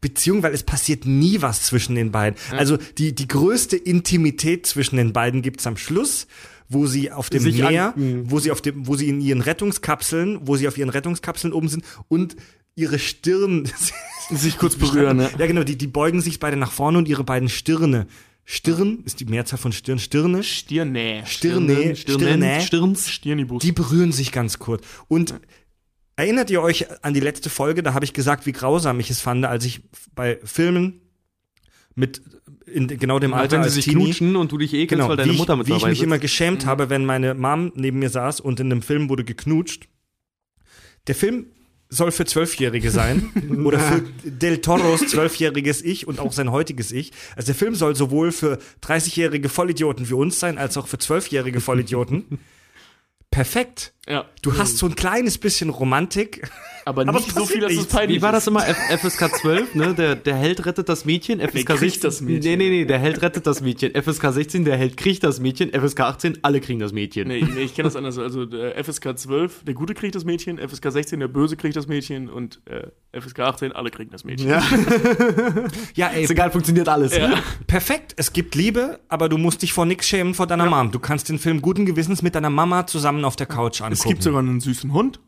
Beziehung, 0.00 0.42
weil 0.42 0.54
es 0.54 0.62
passiert 0.62 1.06
nie 1.06 1.42
was 1.42 1.62
zwischen 1.64 1.94
den 1.94 2.10
beiden. 2.10 2.38
Also 2.56 2.78
die, 2.98 3.14
die 3.14 3.28
größte 3.28 3.76
Intimität 3.76 4.66
zwischen 4.66 4.96
den 4.96 5.12
beiden 5.12 5.42
gibt's 5.42 5.66
am 5.66 5.76
Schluss, 5.76 6.26
wo 6.70 6.86
sie 6.86 7.12
auf 7.12 7.28
dem 7.28 7.42
Sich 7.42 7.58
Meer, 7.58 7.94
an- 7.94 8.30
wo 8.30 8.38
sie 8.38 8.50
auf 8.50 8.62
dem, 8.62 8.86
wo 8.86 8.94
sie 8.96 9.08
in 9.08 9.20
ihren 9.20 9.42
Rettungskapseln, 9.42 10.38
wo 10.46 10.56
sie 10.56 10.66
auf 10.68 10.78
ihren 10.78 10.88
Rettungskapseln 10.88 11.52
oben 11.52 11.68
sind 11.68 11.84
und 12.08 12.36
ihre 12.76 12.98
Stirn 12.98 13.68
Sich 14.30 14.56
kurz 14.58 14.76
berühren, 14.76 15.16
ne? 15.16 15.28
Ja, 15.38 15.46
genau, 15.48 15.64
die, 15.64 15.76
die 15.76 15.88
beugen 15.88 16.20
sich 16.20 16.38
beide 16.38 16.56
nach 16.56 16.70
vorne 16.70 16.98
und 16.98 17.08
ihre 17.08 17.24
beiden 17.24 17.48
Stirne. 17.48 18.06
Stirn 18.44 19.00
ist 19.04 19.18
die 19.18 19.24
Mehrzahl 19.24 19.58
von 19.58 19.72
Stirn, 19.72 19.98
Stirne. 19.98 20.44
Stirne, 20.44 21.22
Stirnen, 21.26 21.96
Stirne, 21.96 22.60
Stirns. 22.60 23.08
Stirnibus. 23.10 23.60
die 23.62 23.72
berühren 23.72 24.12
sich 24.12 24.30
ganz 24.30 24.60
kurz. 24.60 24.84
Und 25.08 25.34
erinnert 26.14 26.48
ihr 26.50 26.62
euch 26.62 26.86
an 27.04 27.12
die 27.12 27.20
letzte 27.20 27.50
Folge? 27.50 27.82
Da 27.82 27.92
habe 27.94 28.04
ich 28.04 28.12
gesagt, 28.12 28.46
wie 28.46 28.52
grausam 28.52 29.00
ich 29.00 29.10
es 29.10 29.20
fand, 29.20 29.44
als 29.44 29.64
ich 29.64 29.82
bei 30.14 30.38
Filmen 30.44 31.00
mit 31.96 32.22
in 32.72 32.86
genau 32.86 33.18
dem 33.18 33.34
Alter 33.34 33.56
wenn 33.56 33.62
sie 33.62 33.66
als 33.66 33.74
sich 33.74 33.84
Teenie, 33.86 34.04
knutschen 34.04 34.36
und 34.36 34.52
du 34.52 34.58
dich 34.58 34.72
ekelst, 34.72 34.90
genau, 34.90 35.08
weil 35.08 35.16
deine 35.16 35.32
Mutter 35.32 35.54
ich, 35.54 35.58
mit 35.58 35.66
wie 35.68 35.72
ich 35.72 35.78
dabei 35.78 35.90
mich 35.90 35.98
sitzt. 35.98 36.06
immer 36.06 36.18
geschämt 36.18 36.66
habe, 36.66 36.90
wenn 36.90 37.04
meine 37.04 37.34
Mom 37.34 37.72
neben 37.74 37.98
mir 37.98 38.10
saß 38.10 38.40
und 38.40 38.60
in 38.60 38.70
einem 38.70 38.82
Film 38.82 39.08
wurde 39.08 39.24
geknutscht. 39.24 39.88
Der 41.06 41.14
Film 41.14 41.46
soll 41.90 42.12
für 42.12 42.24
Zwölfjährige 42.24 42.90
sein 42.90 43.30
oder 43.64 43.78
für 43.80 44.02
Del 44.24 44.60
Toros 44.60 45.06
zwölfjähriges 45.08 45.82
Ich 45.82 46.06
und 46.06 46.20
auch 46.20 46.32
sein 46.32 46.52
heutiges 46.52 46.92
Ich. 46.92 47.12
Also 47.36 47.46
der 47.46 47.54
Film 47.56 47.74
soll 47.74 47.96
sowohl 47.96 48.32
für 48.32 48.58
30-jährige 48.82 49.48
Vollidioten 49.48 50.08
wie 50.08 50.14
uns 50.14 50.38
sein, 50.38 50.56
als 50.56 50.76
auch 50.76 50.86
für 50.86 50.98
zwölfjährige 50.98 51.60
Vollidioten. 51.60 52.38
Perfekt. 53.30 53.92
Ja. 54.08 54.24
Du 54.42 54.58
hast 54.58 54.78
so 54.78 54.86
ein 54.86 54.94
kleines 54.94 55.38
bisschen 55.38 55.70
Romantik. 55.70 56.48
Aber 56.84 57.02
Aber 57.02 57.12
nicht 57.12 57.32
so 57.32 57.44
viel, 57.46 57.60
dass 57.60 57.72
es 57.72 57.78
nichts. 57.78 57.92
peinlich 57.94 58.18
Wie 58.18 58.22
war 58.22 58.32
das 58.32 58.44
ist. 58.44 58.48
immer? 58.48 58.66
F 58.66 58.76
FSK 59.00 59.36
12, 59.36 59.74
ne? 59.74 59.94
Der, 59.94 60.16
der 60.16 60.34
Held 60.36 60.64
rettet 60.66 60.88
das 60.88 61.04
Mädchen, 61.04 61.40
FSK 61.40 61.66
kriegt 61.66 61.78
16. 61.80 62.00
das 62.02 62.20
Mädchen. 62.20 62.50
Nee, 62.50 62.56
nee, 62.56 62.70
nee, 62.70 62.84
der 62.84 62.98
Held 62.98 63.22
rettet 63.22 63.46
das 63.46 63.60
Mädchen. 63.60 63.92
FSK 63.94 64.32
16, 64.32 64.64
der 64.64 64.76
Held 64.76 64.96
kriegt 64.96 65.22
das 65.24 65.40
Mädchen, 65.40 65.70
FSK 65.72 66.00
18, 66.00 66.38
alle 66.42 66.60
kriegen 66.60 66.80
das 66.80 66.92
Mädchen. 66.92 67.28
Nee, 67.28 67.42
nee 67.54 67.62
ich 67.62 67.74
kenne 67.74 67.88
das 67.88 67.96
anders. 67.96 68.18
Also 68.18 68.42
äh, 68.44 68.82
FSK 68.82 69.16
12, 69.18 69.64
der 69.64 69.74
Gute 69.74 69.94
kriegt 69.94 70.14
das 70.14 70.24
Mädchen, 70.24 70.58
FSK 70.58 70.90
16, 70.92 71.20
der 71.20 71.28
Böse 71.28 71.56
kriegt 71.56 71.76
das 71.76 71.86
Mädchen 71.86 72.28
und 72.28 72.60
äh, 72.66 73.20
FSK 73.20 73.40
18, 73.40 73.72
alle 73.72 73.90
kriegen 73.90 74.10
das 74.10 74.24
Mädchen. 74.24 74.48
Ja. 74.48 74.62
Ja, 75.94 76.08
ey, 76.08 76.24
Ist 76.24 76.30
egal, 76.30 76.50
funktioniert 76.50 76.88
alles. 76.88 77.12
perfekt. 77.66 78.14
Es 78.16 78.32
gibt 78.32 78.54
Liebe, 78.54 79.00
aber 79.08 79.28
du 79.28 79.38
musst 79.38 79.62
dich 79.62 79.72
vor 79.72 79.86
nix 79.86 80.06
schämen 80.08 80.34
vor 80.34 80.46
deiner 80.46 80.66
Mom. 80.66 80.90
Du 80.90 80.98
kannst 80.98 81.28
den 81.28 81.38
Film 81.38 81.60
guten 81.62 81.86
Gewissens 81.86 82.22
mit 82.22 82.34
deiner 82.34 82.50
Mama 82.50 82.86
zusammen 82.86 83.24
auf 83.24 83.36
der 83.36 83.46
Couch 83.46 83.80
angucken. 83.80 83.92
Es 83.92 84.04
gibt 84.04 84.22
sogar 84.22 84.40
einen 84.40 84.60
süßen 84.60 84.92
Hund. 84.92 85.20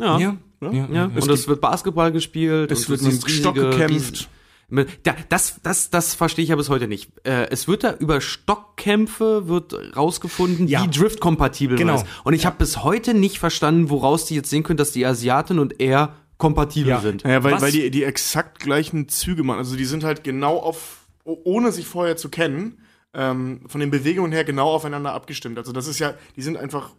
Ja. 0.00 0.18
ja. 0.18 0.36
Ja. 0.62 0.70
Ja, 0.72 0.86
Ja, 0.92 1.10
Es 1.16 1.24
und 1.26 1.30
es 1.34 1.48
wird 1.48 1.60
Basketball 1.60 2.12
gespielt. 2.12 2.70
Es 2.70 2.88
und 2.88 2.88
wird 2.90 3.02
mit 3.02 3.30
Stock 3.30 3.54
gekämpft. 3.54 4.28
riesen- 4.70 4.86
Da, 5.02 5.14
das, 5.28 5.60
das, 5.62 5.90
das 5.90 6.14
verstehe 6.14 6.42
ich 6.44 6.48
ja 6.50 6.56
bis 6.56 6.70
heute 6.70 6.88
nicht. 6.88 7.10
Äh, 7.26 7.48
es 7.50 7.68
wird 7.68 7.84
da 7.84 7.94
über 7.98 8.20
Stockkämpfe 8.22 9.48
wird 9.48 9.74
rausgefunden, 9.96 10.66
Ja. 10.68 10.82
wie 10.84 10.88
Drift-kompatibel 10.90 11.76
Genau. 11.76 11.94
man 11.96 12.02
ist. 12.04 12.10
Und 12.24 12.32
ich 12.34 12.46
habe 12.46 12.56
bis 12.58 12.82
heute 12.82 13.12
nicht 13.14 13.38
verstanden, 13.38 13.90
woraus 13.90 14.24
die 14.26 14.34
jetzt 14.34 14.48
sehen 14.50 14.62
können, 14.62 14.78
dass 14.78 14.92
die 14.92 15.04
Asiatin 15.04 15.58
und 15.58 15.80
er 15.80 16.14
kompatibel 16.38 16.88
Ja. 16.90 17.00
sind. 17.00 17.24
Naja, 17.24 17.44
weil, 17.44 17.52
Was- 17.54 17.62
weil 17.62 17.72
die, 17.72 17.90
die 17.90 18.04
exakt 18.04 18.60
gleichen 18.60 19.08
Züge 19.08 19.42
machen. 19.42 19.58
Also 19.58 19.76
die 19.76 19.84
sind 19.84 20.04
halt 20.04 20.24
genau 20.24 20.56
auf, 20.58 21.06
oh- 21.24 21.38
ohne 21.44 21.70
sich 21.70 21.86
vorher 21.86 22.16
zu 22.16 22.30
kennen, 22.30 22.78
ähm, 23.14 23.60
von 23.66 23.78
den 23.80 23.90
Bewegungen 23.90 24.32
her 24.32 24.44
genau 24.44 24.70
aufeinander 24.70 25.12
abgestimmt. 25.12 25.58
Also 25.58 25.72
das 25.72 25.86
ist 25.86 25.98
ja, 25.98 26.14
die 26.36 26.42
sind 26.42 26.56
einfach 26.56 26.90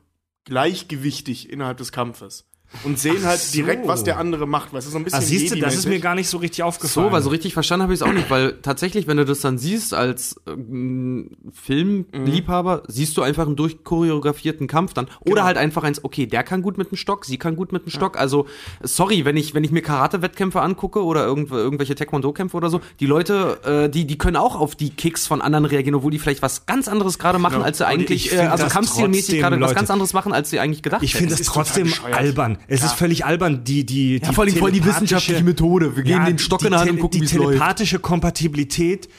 gleichgewichtig 0.45 1.49
innerhalb 1.52 1.78
des 1.78 1.91
Kampfes. 1.91 2.45
Und 2.84 2.98
sehen 3.00 3.18
Ach 3.22 3.26
halt 3.28 3.40
so. 3.40 3.54
direkt, 3.54 3.88
was 3.88 4.04
der 4.04 4.18
andere 4.18 4.48
macht. 4.48 4.74
Weißt 4.74 4.88
du, 4.88 4.92
so 4.92 4.98
ein 4.98 5.04
bisschen 5.04 5.20
Ah, 5.20 5.22
siehst 5.22 5.54
du, 5.54 5.60
das 5.60 5.76
ist 5.76 5.88
mir 5.88 6.00
gar 6.00 6.16
nicht 6.16 6.28
so 6.28 6.38
richtig 6.38 6.64
aufgefallen. 6.64 7.08
So, 7.08 7.12
weil 7.12 7.22
so 7.22 7.30
richtig 7.30 7.54
verstanden 7.54 7.84
habe 7.84 7.94
ich 7.94 8.00
es 8.02 8.04
auch 8.08 8.12
nicht, 8.14 8.30
weil 8.30 8.54
tatsächlich, 8.62 9.08
wenn 9.08 9.18
du 9.18 9.26
das 9.26 9.42
dann 9.42 9.58
siehst 9.58 9.94
als 9.94 10.36
ähm, 10.48 11.30
Filmliebhaber, 11.54 12.84
siehst 12.88 13.18
du 13.18 13.22
einfach 13.22 13.46
einen 13.46 13.56
durchchoreografierten 13.56 14.68
Kampf 14.68 14.94
dann. 14.94 15.06
Oder 15.22 15.34
Genau. 15.34 15.44
halt 15.46 15.58
einfach 15.58 15.84
eins, 15.84 16.04
okay, 16.04 16.26
der 16.28 16.44
kann 16.44 16.62
gut 16.62 16.78
mit 16.78 16.92
dem 16.92 16.98
Stock, 16.98 17.26
sie 17.26 17.38
kann 17.38 17.56
gut 17.56 17.72
mit 17.72 17.86
dem 17.86 17.90
Stock. 17.92 18.18
Also, 18.18 18.46
sorry, 18.82 19.26
wenn 19.26 19.36
ich, 19.38 19.54
wenn 19.54 19.64
ich 19.64 19.72
mir 19.72 19.82
Karate-Wettkämpfe 19.82 20.62
angucke 20.62 21.04
oder 21.04 21.26
irgendw 21.26 21.56
irgendwelche 21.56 21.96
Taekwondo-Kämpfe 21.96 22.56
oder 22.58 22.70
so, 22.70 22.82
die 23.00 23.06
Leute, 23.06 23.60
äh, 23.86 23.90
die, 23.90 24.06
die 24.06 24.18
können 24.18 24.38
auch 24.38 24.56
auf 24.60 24.76
die 24.76 24.90
Kicks 24.90 25.28
von 25.28 25.42
anderen 25.42 25.66
reagieren, 25.66 25.96
obwohl 25.96 26.12
die 26.12 26.20
vielleicht 26.20 26.42
was 26.42 26.66
ganz 26.66 26.88
anderes 26.88 27.20
gerade 27.20 27.40
machen, 27.40 27.54
Genau. 27.56 27.66
als 27.66 27.78
sie 27.80 27.86
eigentlich, 27.88 28.28
ich 28.28 28.34
äh, 28.34 28.40
also 28.42 28.64
das 28.66 28.74
kampfstilmäßig 28.74 29.40
gerade 29.40 29.60
was 29.62 29.76
ganz 29.76 29.90
anderes 29.92 30.14
machen, 30.14 30.34
als 30.34 30.50
sie 30.50 30.60
eigentlich 30.60 30.82
gedacht 30.84 31.04
Ich 31.04 31.14
hätten. 31.14 31.20
finde 31.30 31.34
das 31.34 31.42
ist 31.42 31.48
total 31.48 31.64
trotzdem 31.66 31.94
albern. 32.14 32.58
Es 32.67 32.84
ist 32.84 32.93
völlig 32.93 33.26
albern, 33.26 33.63
die, 33.63 33.86
die, 33.86 34.19
Ja, 34.19 34.32
vor 34.32 34.43
allem 34.43 34.56
voll 34.56 34.71
die 34.71 34.84
wissenschaftliche 34.84 35.43
Methode. 35.43 35.95
Wir 35.95 36.04
geben 36.04 36.26
den 36.26 36.39
Stock 36.39 36.63
in 36.63 36.71
der 36.71 36.80
Hand 36.80 36.91
und 36.91 36.99
gucken, 36.99 37.19
die 37.19 37.21
wie 37.21 37.26
es 37.26 37.34
läuft. 37.34 37.49
telepathische 37.49 37.99
Kompatibilität, 37.99 39.10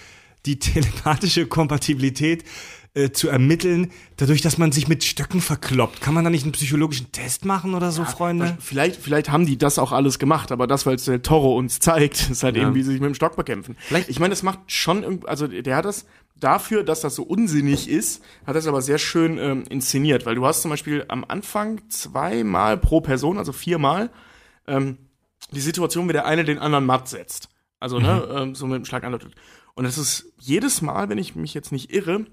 die 0.47 0.59
telepathische 0.59 1.47
Kompatibilität 1.47 2.45
äh, 2.95 3.11
zu 3.11 3.29
ermitteln, 3.29 3.91
dadurch, 4.17 4.41
dass 4.41 4.57
man 4.59 4.71
sich 4.73 4.87
mit 4.89 5.03
Stöcken 5.05 5.41
verkloppt. 5.41 6.01
Kann 6.01 6.15
man 6.15 6.23
da 6.25 6.31
nicht 6.31 6.45
einen 6.45 6.53
psychologischen 6.53 7.11
Test 7.13 7.45
machen 7.45 7.75
oder 7.75 7.91
so, 7.91 8.05
Freunde? 8.05 8.57
Vielleicht, 8.61 9.01
vielleicht 9.01 9.31
haben 9.31 9.47
die 9.47 9.59
das 9.59 9.79
auch 9.79 9.91
alles 9.93 10.19
gemacht, 10.21 10.53
aber 10.53 10.67
das, 10.67 10.87
weil 10.87 10.95
es 10.95 11.05
der 11.05 11.21
Toro 11.23 11.57
uns 11.59 11.81
zeigt, 11.81 12.31
ist 12.31 12.43
halt 12.45 12.57
Ja. 12.57 12.63
eben, 12.63 12.75
wie 12.75 12.83
sie 12.83 12.93
sich 12.93 13.01
mit 13.01 13.09
dem 13.09 13.15
Stock 13.15 13.37
bekämpfen. 13.37 13.77
Vielleicht- 13.81 14.09
ich 14.09 14.21
meine, 14.21 14.31
das 14.31 14.43
macht 14.45 14.61
schon, 14.69 15.25
also 15.27 15.47
der 15.49 15.77
hat 15.77 15.85
das 15.85 16.07
dafür, 16.39 16.85
dass 16.85 17.01
das 17.01 17.15
so 17.15 17.23
unsinnig 17.25 17.89
ist, 17.89 18.23
hat 18.47 18.55
das 18.57 18.67
aber 18.67 18.83
sehr 18.83 18.99
schön 18.99 19.39
ähm, 19.39 19.65
inszeniert, 19.71 20.25
weil 20.27 20.35
du 20.35 20.45
hast 20.47 20.63
zum 20.63 20.71
Beispiel 20.71 21.05
am 21.09 21.25
Anfang 21.27 21.81
zweimal 21.89 22.77
pro 22.77 23.01
Person, 23.01 23.39
also 23.39 23.53
viermal, 23.53 24.11
ähm, 24.67 24.99
die 25.53 25.61
Situation, 25.61 26.09
wie 26.09 26.13
der 26.13 26.27
eine 26.27 26.45
den 26.45 26.59
anderen 26.59 26.87
matt 26.87 27.09
setzt. 27.09 27.49
Also, 27.81 27.99
ne, 27.99 28.27
ähm, 28.35 28.55
so 28.55 28.67
mit 28.67 28.77
dem 28.77 28.85
Schlag 28.85 29.05
andeutet. 29.05 29.35
Und 29.75 29.85
das 29.85 29.99
ist 29.99 30.33
jedes 30.39 30.81
Mal, 30.81 31.09
wenn 31.09 31.19
ich 31.19 31.35
mich 31.37 31.53
jetzt 31.55 31.71
nicht 31.73 31.93
irre, 31.93 32.25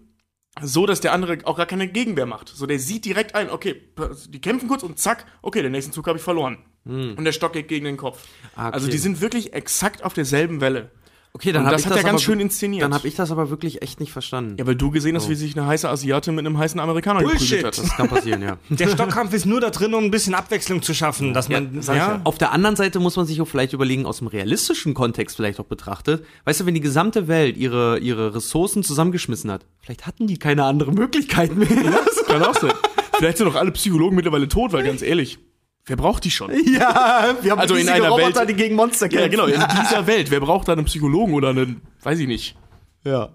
so, 0.60 0.86
dass 0.86 1.00
der 1.00 1.14
andere 1.14 1.38
auch 1.46 1.58
gar 1.58 1.66
keine 1.66 1.88
Gegenwehr 1.88 2.26
macht. 2.26 2.50
So, 2.50 2.66
der 2.66 2.80
sieht 2.80 3.06
direkt 3.06 3.36
ein, 3.36 3.50
okay, 3.50 3.82
die 4.30 4.42
kämpfen 4.42 4.68
kurz 4.68 4.84
und 4.84 5.00
zack, 5.00 5.26
okay, 5.42 5.62
den 5.62 5.72
nächsten 5.72 5.94
Zug 5.94 6.08
habe 6.08 6.18
ich 6.18 6.24
verloren. 6.24 6.58
Und 6.84 7.24
der 7.24 7.32
Stock 7.32 7.54
geht 7.54 7.68
gegen 7.68 7.86
den 7.86 7.96
Kopf. 7.98 8.26
Ah, 8.56 8.68
okay. 8.68 8.74
Also 8.74 8.88
die 8.88 8.98
sind 8.98 9.22
wirklich 9.22 9.54
exakt 9.54 10.04
auf 10.04 10.14
derselben 10.14 10.62
Welle. 10.62 10.90
Okay, 11.34 11.54
dann 11.54 11.62
Und 11.62 11.68
hab 11.68 11.74
das 11.74 11.82
ich 11.82 11.88
hat 11.88 11.96
er 11.96 12.04
ganz 12.04 12.22
schön 12.22 12.42
inszeniert. 12.42 12.84
Dann 12.84 12.94
habe 12.94 13.08
ich 13.08 13.16
das 13.16 13.32
aber 13.32 13.50
wirklich 13.50 13.82
echt 13.82 14.02
nicht 14.02 14.12
verstanden. 14.12 14.58
Ja, 14.60 14.68
weil 14.68 14.76
du 14.76 14.92
gesehen 14.92 15.16
hast, 15.16 15.30
wie 15.30 15.36
sich 15.36 15.58
eine 15.58 15.66
heiße 15.66 15.88
Asiatin 15.88 16.36
mit 16.36 16.46
einem 16.46 16.58
heißen 16.58 16.80
Amerikaner 16.80 17.22
Bullshit. 17.22 17.40
geprügelt 17.62 17.66
hat. 17.66 17.78
Das 17.78 17.96
kann 17.96 18.10
passieren, 18.10 18.42
ja. 18.42 18.58
Der 18.70 18.90
Stockkampf 18.90 19.34
ist 19.34 19.46
nur 19.46 19.62
da 19.62 19.70
drin, 19.70 19.94
um 19.94 20.04
ein 20.04 20.12
bisschen 20.12 20.34
Abwechslung 20.36 20.82
zu 20.82 20.94
schaffen, 20.94 21.34
dass 21.34 21.48
man, 21.48 21.74
ja, 21.76 21.82
sag 21.82 21.96
ich 21.96 22.02
ja. 22.02 22.22
Auf 22.26 22.38
der 22.38 22.52
anderen 22.52 22.76
Seite 22.76 23.00
muss 23.00 23.16
man 23.16 23.26
sich 23.26 23.40
auch 23.42 23.48
vielleicht 23.48 23.72
überlegen, 23.72 24.06
aus 24.06 24.18
dem 24.18 24.28
realistischen 24.28 24.94
Kontext 24.94 25.38
vielleicht 25.38 25.60
auch 25.62 25.66
betrachtet, 25.66 26.26
weißt 26.44 26.62
du, 26.62 26.66
wenn 26.66 26.74
die 26.74 26.82
gesamte 26.82 27.30
Welt 27.30 27.56
ihre, 27.56 28.00
ihre 28.00 28.36
Ressourcen 28.36 28.84
zusammengeschmissen 28.84 29.50
hat, 29.52 29.66
vielleicht 29.80 30.06
hatten 30.06 30.28
die 30.28 30.38
keine 30.38 30.66
andere 30.66 30.92
Möglichkeit 30.92 31.56
mehr. 31.56 31.68
Das 32.06 32.26
kann 32.26 32.44
auch 32.44 32.56
sein. 32.60 32.74
Vielleicht 33.18 33.38
sind 33.38 33.48
doch 33.48 33.56
alle 33.56 33.72
Psychologen 33.72 34.16
mittlerweile 34.16 34.48
tot, 34.48 34.74
weil 34.74 34.84
ganz 34.84 35.02
ehrlich, 35.02 35.40
wer 35.86 35.96
braucht 35.96 36.24
die 36.24 36.32
schon? 36.32 36.52
ja, 36.74 37.36
wir 37.42 37.52
haben 37.52 37.60
Also 37.60 37.76
in 37.76 37.90
einer 37.90 38.16
Welt- 38.18 38.38
die 38.50 38.54
gegen 38.54 38.76
Monster 38.76 39.12
Ja, 39.12 39.28
genau, 39.28 39.46
in 39.46 39.62
dieser 39.82 40.08
Welt. 40.08 40.32
Wer 40.32 40.40
braucht 40.40 40.68
da 40.68 40.74
einen 40.74 40.86
Psychologen 40.86 41.34
oder 41.34 41.50
einen, 41.50 41.82
weiß 42.04 42.20
ich 42.20 42.28
nicht, 42.28 42.56
Ja, 43.04 43.30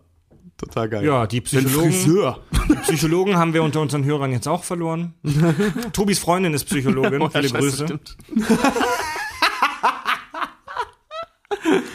total 0.57 0.89
geil. 0.89 1.05
ja, 1.05 1.27
die 1.27 1.41
Psychologen, 1.41 1.93
Friseur? 1.93 2.41
die 2.69 2.75
Psychologen 2.77 3.37
haben 3.37 3.53
wir 3.55 3.63
unter 3.63 3.81
unseren 3.81 4.05
Hörern 4.05 4.33
jetzt 4.33 4.49
auch 4.49 4.65
verloren. 4.65 5.15
Tobis 5.93 6.19
Freundin 6.19 6.55
ist 6.55 6.65
Psychologin, 6.65 7.21
Oh, 7.23 7.25
ja, 7.33 7.41
viele 7.43 7.49
scheiße, 7.49 7.85
Grüße. 7.87 8.01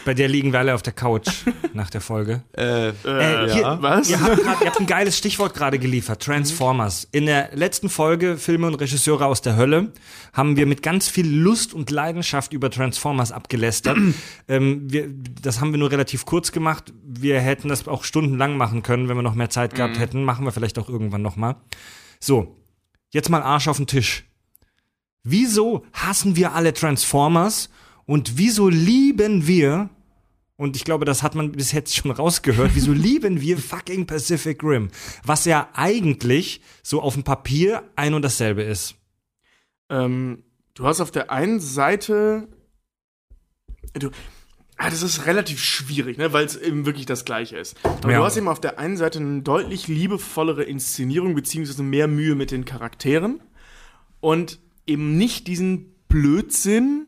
Bei 0.05 0.13
der 0.13 0.27
liegen 0.27 0.51
wir 0.53 0.59
alle 0.59 0.73
auf 0.73 0.81
der 0.81 0.93
Couch. 0.93 1.27
nach 1.73 1.89
der 1.89 2.01
Folge. 2.01 2.43
Äh, 2.57 2.89
Äh, 2.89 2.91
Äh, 3.03 3.53
hier, 3.53 3.77
was? 3.81 4.09
Ihr 4.09 4.21
habt, 4.21 4.41
grad, 4.41 4.61
ihr 4.61 4.67
habt 4.67 4.79
ein 4.79 4.85
geiles 4.87 5.17
Stichwort 5.17 5.53
gerade 5.53 5.79
geliefert, 5.79 6.21
Transformers. 6.21 7.07
In 7.11 7.25
der 7.25 7.49
letzten 7.55 7.89
Folge 7.89 8.37
Filme 8.37 8.67
und 8.67 8.75
Regisseure 8.75 9.25
aus 9.25 9.41
der 9.41 9.55
Hölle 9.57 9.91
haben 10.33 10.55
wir 10.55 10.65
mit 10.65 10.81
ganz 10.83 11.07
viel 11.07 11.27
Lust 11.27 11.73
und 11.73 11.91
Leidenschaft 11.91 12.53
über 12.53 12.69
Transformers 12.69 13.31
abgelästert. 13.31 13.97
ähm, 14.47 14.91
wir, 14.91 15.09
das 15.41 15.59
haben 15.59 15.71
wir 15.71 15.79
nur 15.79 15.91
relativ 15.91 16.25
kurz 16.25 16.51
gemacht. 16.51 16.93
Wir 17.03 17.39
hätten 17.39 17.67
das 17.69 17.87
auch 17.87 18.03
stundenlang 18.03 18.57
machen 18.57 18.83
können, 18.83 19.09
wenn 19.09 19.17
wir 19.17 19.23
noch 19.23 19.35
mehr 19.35 19.49
Zeit 19.49 19.75
gehabt 19.75 19.99
hätten. 19.99 20.23
Machen 20.23 20.45
wir 20.45 20.51
vielleicht 20.51 20.79
auch 20.79 20.89
irgendwann 20.89 21.21
noch 21.21 21.35
mal. 21.35 21.55
So, 22.19 22.55
jetzt 23.11 23.29
mal 23.29 23.41
Arsch 23.41 23.67
auf 23.67 23.77
den 23.77 23.87
Tisch. 23.87 24.23
Wieso 25.23 25.85
hassen 25.93 26.35
wir 26.35 26.53
alle 26.53 26.73
Transformers 26.73 27.69
und 28.11 28.37
wieso 28.37 28.67
lieben 28.67 29.47
wir 29.47 29.89
und 30.57 30.75
ich 30.75 30.83
glaube, 30.83 31.05
das 31.05 31.23
hat 31.23 31.33
man 31.33 31.53
bis 31.53 31.71
jetzt 31.71 31.95
schon 31.95 32.11
rausgehört. 32.11 32.71
Wieso 32.73 32.91
lieben 33.07 33.39
wir 33.39 33.57
fucking 33.57 34.05
Pacific 34.05 34.61
Rim? 34.63 34.89
Was 35.23 35.45
ja 35.45 35.69
eigentlich 35.73 36.59
so 36.83 37.01
auf 37.01 37.13
dem 37.13 37.23
Papier 37.23 37.83
ein 37.95 38.13
und 38.13 38.21
dasselbe 38.21 38.63
ist. 38.63 38.95
Ähm, 39.89 40.43
du 40.73 40.85
hast 40.85 40.99
auf 40.99 41.09
der 41.11 41.31
einen 41.31 41.61
Seite. 41.61 42.49
Du, 43.93 44.09
ah, 44.75 44.89
das 44.89 45.03
ist 45.03 45.25
relativ 45.25 45.63
schwierig, 45.63 46.17
ne, 46.17 46.33
weil 46.33 46.43
es 46.45 46.57
eben 46.57 46.85
wirklich 46.85 47.05
das 47.05 47.23
Gleiche 47.23 47.57
ist. 47.57 47.77
Aber 47.85 48.11
Ja. 48.11 48.17
du 48.19 48.25
hast 48.25 48.35
eben 48.35 48.49
auf 48.49 48.59
der 48.59 48.77
einen 48.77 48.97
Seite 48.97 49.19
eine 49.19 49.41
deutlich 49.41 49.87
liebevollere 49.87 50.63
Inszenierung, 50.63 51.33
beziehungsweise 51.33 51.81
mehr 51.81 52.09
Mühe 52.09 52.35
mit 52.35 52.51
den 52.51 52.65
Charakteren. 52.65 53.41
Und 54.19 54.59
eben 54.85 55.17
nicht 55.17 55.47
diesen 55.47 55.95
Blödsinn, 56.09 57.07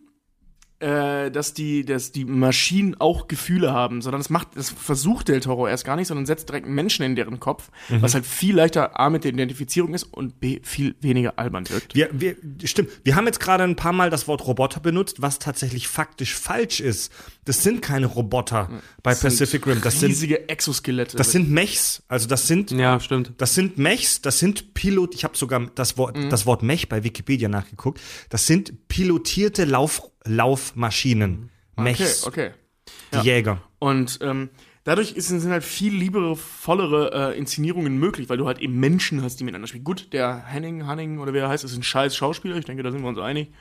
äh, 0.84 1.32
dass 1.32 1.54
die, 1.54 1.86
dass 1.86 2.12
die 2.12 2.26
Maschinen 2.26 3.00
auch 3.00 3.30
Gefühle 3.30 3.72
haben, 3.72 4.02
sondern 4.02 4.20
das 4.20 4.30
macht, 4.30 4.50
das 4.56 4.70
versucht 4.70 5.30
Del 5.30 5.40
Toro 5.40 5.66
erst 5.66 5.86
gar 5.86 5.96
nicht, 5.96 6.08
sondern 6.08 6.26
setzt 6.26 6.50
direkt 6.50 6.68
Menschen 6.68 7.06
in 7.06 7.16
deren 7.16 7.40
Kopf, 7.40 7.70
was 7.88 8.14
halt 8.14 8.26
viel 8.26 8.56
leichter 8.56 9.00
A 9.00 9.10
mit 9.10 9.24
der 9.24 9.32
Identifizierung 9.32 9.94
ist 9.94 10.04
und 10.04 10.42
B 10.42 10.60
viel 10.64 10.96
weniger 11.00 11.40
albern 11.40 11.70
wirkt. 11.70 11.96
Wir, 11.96 12.10
wir, 12.12 12.36
stimmt, 12.66 12.90
wir 13.04 13.16
haben 13.16 13.26
jetzt 13.28 13.40
gerade 13.40 13.64
ein 13.64 13.78
paar 13.78 13.94
Mal 13.94 14.10
das 14.10 14.28
Wort 14.28 14.46
Roboter 14.46 14.82
benutzt, 14.82 15.22
was 15.22 15.40
tatsächlich 15.40 15.88
faktisch 15.88 16.36
falsch 16.36 16.82
ist. 16.82 17.14
Das 17.46 17.64
sind 17.64 17.82
keine 17.82 18.08
Roboter 18.08 18.70
bei 19.02 19.16
Pacific 19.16 19.66
Rim. 19.66 19.80
Das 19.82 20.00
sind, 20.00 20.10
riesige 20.10 20.50
Exoskelette. 20.50 21.16
das 21.16 21.32
sind 21.32 21.50
Mechs. 21.50 22.04
Also 22.10 22.28
das 22.28 22.48
sind 22.48 22.72
ja, 22.72 23.00
stimmt. 23.00 23.32
Das 23.38 23.56
sind 23.56 23.78
Mechs, 23.78 24.22
das 24.22 24.40
sind 24.40 24.74
Pilot, 24.74 25.16
ich 25.16 25.24
habe 25.24 25.38
sogar 25.38 25.62
das 25.76 25.98
Wort, 25.98 26.18
das 26.30 26.46
Wort 26.46 26.62
Mech 26.64 26.90
bei 26.90 27.04
Wikipedia 27.04 27.48
nachgeguckt. 27.48 28.02
Das 28.30 28.48
sind 28.48 28.88
pilotierte 28.90 29.66
Lauf, 29.66 30.02
Laufmaschinen. 30.26 31.50
Mechs, 31.76 32.26
okay, 32.26 32.52
okay. 32.52 33.22
die 33.22 33.28
Jäger. 33.28 33.62
Und 33.80 34.20
ähm, 34.22 34.50
dadurch 34.84 35.14
ist, 35.14 35.28
sind 35.28 35.52
halt 35.52 35.64
viel 35.64 35.94
liebere, 35.94 36.36
vollere 36.36 37.34
äh, 37.34 37.38
Inszenierungen 37.38 37.98
möglich, 37.98 38.30
weil 38.30 38.38
du 38.38 38.46
halt 38.46 38.60
eben 38.60 38.80
Menschen 38.80 39.24
hast, 39.24 39.40
die 39.40 39.44
miteinander 39.44 39.68
spielen. 39.68 39.84
Gut, 39.84 40.14
der 40.14 40.46
Henning, 40.46 40.86
Hanning 40.86 41.20
oder 41.20 41.34
wie 41.34 41.40
er 41.40 41.50
heißt, 41.50 41.64
ist 41.64 41.76
ein 41.76 41.84
scheiß 41.84 42.16
Schauspieler, 42.16 42.56
ich 42.56 42.66
denke, 42.66 42.84
da 42.84 42.92
sind 42.92 43.02
wir 43.02 43.10
uns 43.10 43.20
einig. 43.20 43.52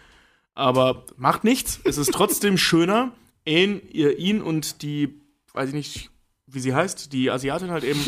Aber 0.54 1.06
macht 1.16 1.44
nichts. 1.44 1.80
Es 1.84 1.96
ist 1.96 2.12
trotzdem 2.12 2.58
schöner, 2.58 3.12
ihn, 3.44 3.80
ihn 3.90 4.42
und 4.42 4.82
die, 4.82 5.20
weiß 5.54 5.68
ich 5.70 5.74
nicht, 5.74 6.10
wie 6.52 6.60
sie 6.60 6.74
heißt, 6.74 7.12
die 7.12 7.30
Asiatin 7.30 7.70
halt 7.70 7.84
eben 7.84 8.00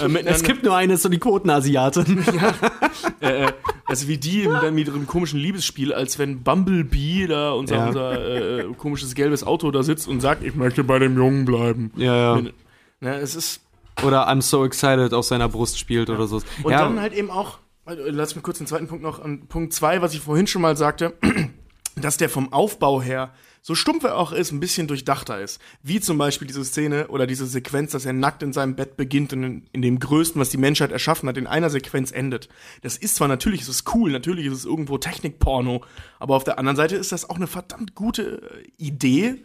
äh. 0.00 0.22
Es 0.24 0.42
gibt 0.42 0.64
nur 0.64 0.74
eine, 0.74 0.96
so 0.96 1.08
die 1.08 1.18
Quotenasiatin. 1.18 2.24
äh, 3.20 3.44
äh, 3.44 3.52
also 3.86 4.08
wie 4.08 4.16
die 4.18 4.44
dann 4.44 4.74
mit 4.74 4.88
ihrem 4.88 5.06
komischen 5.06 5.38
Liebesspiel, 5.38 5.92
als 5.92 6.18
wenn 6.18 6.42
Bumblebee 6.42 7.26
da 7.26 7.52
unser, 7.52 7.76
Ja. 7.76 7.86
unser 7.88 8.12
äh, 8.12 8.60
äh, 8.60 8.74
komisches 8.74 9.14
gelbes 9.14 9.44
Auto 9.44 9.70
da 9.70 9.82
sitzt 9.82 10.08
und 10.08 10.20
sagt, 10.20 10.42
ich 10.44 10.54
möchte 10.54 10.84
bei 10.84 10.98
dem 10.98 11.16
Jungen 11.16 11.44
bleiben. 11.44 11.92
Ja, 11.96 12.36
ja. 12.36 12.42
Ne, 13.00 13.14
es 13.16 13.34
ist 13.34 13.60
Oder 14.02 14.28
I'm 14.28 14.40
so 14.42 14.64
excited 14.64 15.12
auf 15.12 15.24
seiner 15.26 15.48
Brust 15.48 15.78
spielt 15.78 16.08
oder 16.10 16.26
so. 16.26 16.36
und 16.62 16.70
ja, 16.72 16.80
dann 16.80 17.00
halt 17.00 17.12
eben 17.12 17.30
auch, 17.30 17.58
also, 17.84 18.02
lass 18.06 18.34
mich 18.34 18.42
kurz 18.44 18.58
den 18.58 18.66
zweiten 18.66 18.88
Punkt 18.88 19.02
noch 19.02 19.22
an 19.22 19.46
Punkt 19.46 19.72
zwei, 19.72 20.00
was 20.00 20.14
ich 20.14 20.20
vorhin 20.20 20.46
schon 20.46 20.62
mal 20.62 20.76
sagte, 20.76 21.14
dass 21.96 22.16
der 22.16 22.28
vom 22.28 22.52
Aufbau 22.52 23.02
her 23.02 23.30
so 23.62 23.74
stumpf 23.74 24.04
er 24.04 24.16
auch 24.16 24.32
ist, 24.32 24.52
ein 24.52 24.60
bisschen 24.60 24.86
durchdachter 24.86 25.40
ist. 25.40 25.60
Wie 25.82 26.00
zum 26.00 26.16
Beispiel 26.18 26.46
diese 26.46 26.64
Szene 26.64 27.08
oder 27.08 27.26
diese 27.26 27.46
Sequenz, 27.46 27.92
dass 27.92 28.06
er 28.06 28.12
nackt 28.12 28.42
in 28.42 28.52
seinem 28.52 28.74
Bett 28.74 28.96
beginnt 28.96 29.32
und 29.32 29.42
in, 29.44 29.66
in 29.72 29.82
dem 29.82 29.98
Größten, 29.98 30.40
was 30.40 30.48
die 30.48 30.56
Menschheit 30.56 30.92
erschaffen 30.92 31.28
hat, 31.28 31.36
in 31.36 31.46
einer 31.46 31.68
Sequenz 31.70 32.10
endet. 32.10 32.48
Das 32.82 32.96
ist 32.96 33.16
zwar 33.16 33.28
natürlich, 33.28 33.62
es 33.62 33.68
ist 33.68 33.94
cool, 33.94 34.10
natürlich 34.12 34.46
ist 34.46 34.54
es 34.54 34.64
irgendwo 34.64 34.98
Technikporno, 34.98 35.84
aber 36.18 36.36
auf 36.36 36.44
der 36.44 36.58
anderen 36.58 36.76
Seite 36.76 36.96
ist 36.96 37.12
das 37.12 37.28
auch 37.28 37.36
eine 37.36 37.46
verdammt 37.46 37.94
gute 37.94 38.40
äh, 38.42 38.82
Idee, 38.82 39.44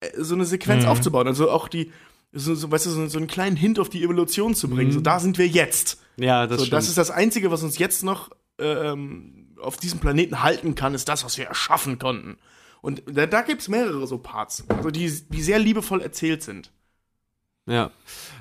äh, 0.00 0.10
so 0.16 0.34
eine 0.34 0.44
Sequenz 0.46 0.84
aufzubauen. 0.84 1.26
Also 1.26 1.50
auch 1.50 1.66
die, 1.68 1.90
so, 2.32 2.54
so, 2.54 2.70
weißt 2.70 2.86
du, 2.86 2.90
so, 2.90 3.06
so 3.08 3.18
einen 3.18 3.26
kleinen 3.26 3.56
Hint 3.56 3.80
auf 3.80 3.88
die 3.88 4.04
Evolution 4.04 4.54
zu 4.54 4.68
bringen. 4.68 4.92
So, 4.92 5.00
da 5.00 5.18
sind 5.18 5.38
wir 5.38 5.48
jetzt. 5.48 6.00
ja, 6.16 6.46
das 6.46 6.58
So, 6.58 6.64
stimmt. 6.66 6.74
das 6.74 6.88
ist 6.88 6.98
das 6.98 7.10
Einzige, 7.10 7.50
was 7.50 7.64
uns 7.64 7.78
jetzt 7.78 8.04
noch 8.04 8.30
ähm, 8.58 9.48
auf 9.60 9.76
diesem 9.76 9.98
Planeten 9.98 10.42
halten 10.42 10.74
kann, 10.76 10.94
ist 10.94 11.08
das, 11.08 11.24
was 11.24 11.36
wir 11.36 11.46
erschaffen 11.46 11.98
konnten. 11.98 12.38
Und 12.82 13.02
da, 13.06 13.26
da 13.26 13.42
gibt 13.42 13.62
es 13.62 13.68
mehrere 13.68 14.06
so 14.06 14.18
Parts, 14.18 14.64
also 14.68 14.90
die, 14.90 15.10
die 15.28 15.42
sehr 15.42 15.58
liebevoll 15.58 16.00
erzählt 16.00 16.42
sind. 16.42 16.72
Ja. 17.70 17.90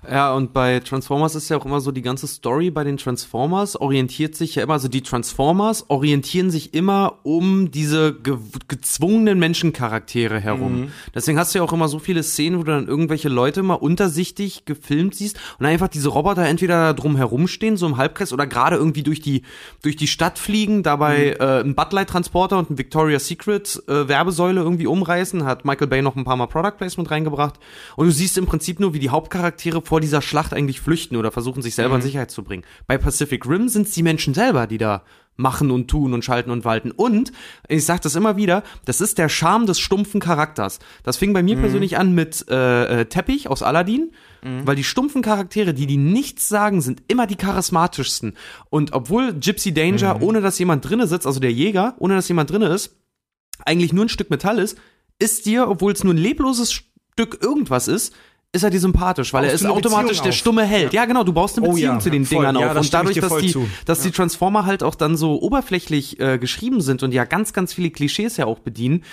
Ja, 0.09 0.33
und 0.33 0.53
bei 0.53 0.79
Transformers 0.79 1.35
ist 1.35 1.49
ja 1.49 1.57
auch 1.57 1.65
immer 1.65 1.81
so, 1.81 1.91
die 1.91 2.01
ganze 2.01 2.27
Story 2.27 2.71
bei 2.71 2.83
den 2.83 2.97
Transformers 2.97 3.79
orientiert 3.79 4.35
sich 4.35 4.55
ja 4.55 4.63
immer, 4.63 4.73
also 4.73 4.87
die 4.87 5.01
Transformers 5.01 5.89
orientieren 5.89 6.51
sich 6.51 6.73
immer 6.73 7.19
um 7.23 7.71
diese 7.71 8.13
ge 8.13 8.37
gezwungenen 8.67 9.39
Menschencharaktere 9.39 10.39
herum. 10.39 10.91
Deswegen 11.13 11.37
hast 11.37 11.53
du 11.53 11.59
ja 11.59 11.65
auch 11.65 11.73
immer 11.73 11.89
so 11.89 11.99
viele 11.99 12.23
Szenen, 12.23 12.59
wo 12.59 12.63
du 12.63 12.71
dann 12.71 12.87
irgendwelche 12.87 13.29
Leute 13.29 13.61
mal 13.61 13.73
untersichtig 13.73 14.65
gefilmt 14.65 15.15
siehst 15.15 15.37
und 15.59 15.65
einfach 15.65 15.89
diese 15.89 16.09
Roboter 16.09 16.45
entweder 16.45 16.75
da 16.75 16.93
drum 16.93 17.15
herumstehen, 17.15 17.75
so 17.75 17.85
im 17.85 17.97
Halbkreis, 17.97 18.31
oder 18.31 18.47
gerade 18.47 18.77
irgendwie 18.77 19.03
durch 19.03 19.19
die, 19.21 19.43
durch 19.81 19.97
die 19.97 20.07
Stadt 20.07 20.39
fliegen, 20.39 20.81
dabei 20.81 21.35
äh, 21.39 21.59
einen 21.59 21.75
Bud 21.75 21.91
Light 21.91 22.09
Transporter 22.09 22.57
und 22.57 22.69
ein 22.69 22.77
Victoria's 22.77 23.27
Secret 23.27 23.83
äh, 23.87 24.07
Werbesäule 24.07 24.61
irgendwie 24.61 24.87
umreißen, 24.87 25.43
hat 25.45 25.65
Michael 25.65 25.87
Bay 25.87 26.01
noch 26.01 26.15
ein 26.15 26.23
paar 26.23 26.37
Mal 26.37 26.47
Product 26.47 26.77
Placement 26.77 27.11
reingebracht. 27.11 27.55
Und 27.95 28.05
du 28.05 28.11
siehst 28.11 28.37
im 28.37 28.45
Prinzip 28.45 28.79
nur, 28.79 28.93
wie 28.93 28.99
die 28.99 29.09
Hauptcharaktere 29.19 29.81
vor 29.81 29.99
dieser 29.99 30.21
Schlacht 30.21 30.53
eigentlich 30.53 30.79
flüchten 30.79 31.17
oder 31.17 31.29
versuchen, 31.31 31.61
sich 31.61 31.75
selber 31.75 31.95
in 31.95 32.01
Sicherheit 32.01 32.31
zu 32.31 32.41
bringen. 32.41 32.63
Bei 32.87 32.97
Pacific 32.97 33.45
Rim 33.45 33.67
sind 33.67 33.87
es 33.87 33.93
die 33.93 34.01
Menschen 34.01 34.33
selber, 34.33 34.65
die 34.65 34.77
da 34.77 35.03
machen 35.35 35.71
und 35.71 35.89
tun 35.89 36.13
und 36.13 36.23
schalten 36.23 36.51
und 36.51 36.63
walten. 36.63 36.91
Und, 36.91 37.33
ich 37.67 37.85
sag 37.85 38.01
das 38.01 38.15
immer 38.15 38.37
wieder, 38.37 38.63
das 38.85 39.01
ist 39.01 39.17
der 39.17 39.27
Charme 39.27 39.65
des 39.65 39.79
stumpfen 39.79 40.21
Charakters. 40.21 40.79
Das 41.03 41.17
fing 41.17 41.33
bei 41.33 41.43
mir 41.43 41.57
persönlich 41.57 41.97
an 41.97 42.13
mit 42.13 42.45
äh, 42.49 43.01
äh, 43.01 43.05
Teppich 43.05 43.49
aus 43.49 43.61
Aladdin, 43.61 44.11
weil 44.65 44.77
die 44.77 44.85
stumpfen 44.85 45.21
Charaktere, 45.21 45.73
die 45.73 45.85
die 45.85 45.97
nichts 45.97 46.47
sagen, 46.47 46.79
sind 46.79 47.03
immer 47.09 47.27
die 47.27 47.35
charismatischsten. 47.35 48.37
Und 48.69 48.93
obwohl 48.93 49.33
Gypsy 49.33 49.73
Danger, 49.73 50.21
ohne 50.21 50.39
dass 50.39 50.59
jemand 50.59 50.87
drinne 50.89 51.07
sitzt, 51.07 51.27
also 51.27 51.41
der 51.41 51.51
Jäger, 51.51 51.95
ohne 51.99 52.15
dass 52.15 52.29
jemand 52.29 52.49
drinne 52.49 52.67
ist, 52.67 52.95
eigentlich 53.65 53.91
nur 53.91 54.05
ein 54.05 54.09
Stück 54.09 54.29
Metall 54.29 54.59
ist, 54.59 54.77
ist 55.19 55.45
dir, 55.45 55.67
obwohl 55.67 55.91
es 55.91 56.05
nur 56.05 56.13
ein 56.13 56.17
lebloses 56.17 56.71
Stück 56.71 57.39
irgendwas 57.41 57.89
ist, 57.89 58.13
ist 58.51 58.63
er 58.63 58.71
dir 58.71 58.79
sympathisch, 58.79 59.31
weil 59.31 59.43
er 59.43 59.47
Baust 59.51 59.55
ist 59.55 59.61
du 59.61 59.67
eine 59.67 59.75
automatisch 59.77 60.07
Beziehung 60.09 60.23
der 60.25 60.31
stumme 60.31 60.65
Held. 60.65 60.93
Ja, 60.93 61.05
genau, 61.05 61.23
du 61.23 61.33
baust 61.33 61.57
eine 61.57 61.67
Oh 61.67 61.71
Beziehung 61.71 61.95
ja, 61.95 61.99
zu 61.99 62.09
den 62.09 62.25
voll. 62.25 62.37
Dingern 62.39 62.55
Ja, 62.59 62.71
auf. 62.71 62.77
Und 62.77 62.93
dadurch, 62.93 63.19
dass 63.19 63.37
die, 63.37 63.51
zu. 63.51 63.69
dass 63.85 64.01
die 64.01 64.11
Transformer 64.11 64.65
halt 64.65 64.81
auch 64.81 64.95
dann 64.95 65.17
so 65.17 65.39
oberflächlich 65.41 66.19
äh, 66.19 66.39
geschrieben 66.39 66.81
sind 66.81 67.03
und 67.03 67.13
ja 67.13 67.25
ganz, 67.25 67.53
ganz 67.53 67.73
viele 67.73 67.91
Klischees 67.91 68.37
ja 68.37 68.45
auch 68.47 68.59
bedienen, 68.59 69.03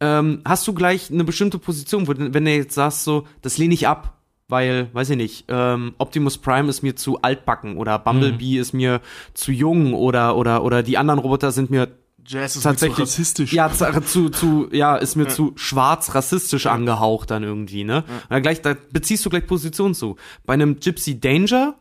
ähm, 0.00 0.40
hast 0.46 0.66
du 0.66 0.72
gleich 0.72 1.10
eine 1.10 1.24
bestimmte 1.24 1.58
Position, 1.58 2.08
wo, 2.08 2.14
wenn 2.16 2.44
du 2.44 2.50
jetzt 2.50 2.74
sagst 2.74 3.04
so, 3.04 3.24
das 3.42 3.58
lehne 3.58 3.74
ich 3.74 3.86
ab, 3.86 4.14
weil, 4.48 4.88
weiß 4.94 5.10
ich 5.10 5.16
nicht, 5.16 5.44
ähm, 5.48 5.94
Optimus 5.98 6.38
Prime 6.38 6.68
ist 6.70 6.82
mir 6.82 6.96
zu 6.96 7.20
altbacken 7.20 7.76
oder 7.76 7.98
Bumblebee 7.98 8.54
Mhm. 8.54 8.60
ist 8.62 8.72
mir 8.72 9.00
zu 9.34 9.52
jung 9.52 9.92
oder, 9.92 10.36
oder, 10.36 10.62
oder 10.64 10.82
die 10.82 10.96
anderen 10.96 11.18
Roboter 11.20 11.50
sind 11.52 11.68
mir 11.68 11.88
Jazz 12.26 12.56
ist 12.56 12.62
tatsächlich 12.62 12.96
so 12.96 13.02
rassistisch. 13.02 13.52
Ja, 13.52 13.72
zu, 13.72 14.00
zu, 14.02 14.28
zu 14.30 14.68
ja, 14.72 14.96
ist 14.96 15.16
mir 15.16 15.28
zu 15.28 15.52
schwarz 15.56 16.14
rassistisch 16.14 16.66
angehaucht 16.66 17.30
dann 17.30 17.42
irgendwie, 17.42 17.84
ne? 17.84 18.04
Und 18.06 18.30
dann 18.30 18.42
gleich 18.42 18.62
da 18.62 18.74
beziehst 18.92 19.24
du 19.24 19.30
gleich 19.30 19.46
Position 19.46 19.94
zu. 19.94 20.16
Bei 20.44 20.54
einem 20.54 20.80
Gypsy 20.80 21.20
Danger 21.20 21.76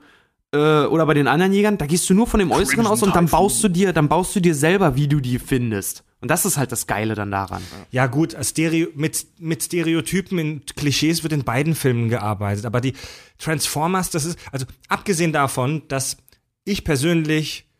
äh, 0.52 0.86
oder 0.86 1.06
bei 1.06 1.14
den 1.14 1.28
anderen 1.28 1.54
Jägern, 1.54 1.78
da 1.78 1.86
gehst 1.86 2.10
du 2.10 2.14
nur 2.14 2.28
von 2.28 2.40
dem 2.40 2.52
Äußeren 2.52 2.88
aus 2.88 3.04
und 3.04 3.16
dann 3.16 3.28
baust 3.28 3.64
du 3.64 3.70
dir, 3.70 3.94
dann 3.94 4.08
baust 4.08 4.36
du 4.36 4.40
dir 4.40 4.56
selber, 4.56 4.96
wie 4.96 5.08
du 5.08 5.20
die 5.20 5.40
findest. 5.40 6.04
Und 6.22 6.32
das 6.32 6.46
ist 6.46 6.58
halt 6.58 6.72
das 6.72 6.88
Geile 6.88 7.14
dann 7.14 7.30
daran. 7.30 7.62
Ja, 7.92 8.08
gut, 8.08 8.36
Stereo, 8.42 8.88
mit, 8.96 9.28
mit 9.38 9.62
Stereotypen 9.62 10.40
in 10.40 10.66
Klischees 10.66 11.22
wird 11.24 11.34
in 11.34 11.44
beiden 11.44 11.76
Filmen 11.76 12.10
gearbeitet. 12.10 12.66
Aber 12.66 12.82
die 12.82 12.94
Transformers, 13.38 14.10
das 14.10 14.26
ist, 14.26 14.40
also 14.52 14.66
abgesehen 14.88 15.34
davon, 15.34 15.84
dass 15.88 16.18
ich 16.64 16.84
persönlich, 16.84 17.62
äh, 17.62 17.75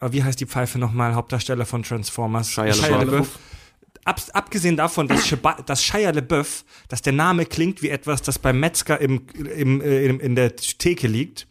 wie 0.00 0.22
heißt 0.22 0.40
die 0.40 0.46
Pfeife 0.46 0.78
nochmal, 0.78 1.14
Hauptdarsteller 1.14 1.66
von 1.66 1.82
Transformers? 1.82 2.50
Shia 2.50 2.74
LaBeouf. 2.74 3.38
Ab, 4.04 4.20
abgesehen 4.34 4.76
davon, 4.76 5.08
dass, 5.08 5.26
Sheba, 5.26 5.54
dass 5.66 5.82
Shia 5.82 6.10
LaBeouf, 6.10 6.64
dass 6.88 7.02
der 7.02 7.12
Name 7.12 7.44
klingt 7.46 7.82
wie 7.82 7.88
etwas, 7.88 8.22
das 8.22 8.38
beim 8.38 8.60
Metzger 8.60 9.00
im, 9.00 9.26
im, 9.34 9.80
äh, 9.80 10.06
im, 10.06 10.20
in 10.20 10.34
der 10.36 10.54
Theke 10.54 11.08
liegt 11.08 11.48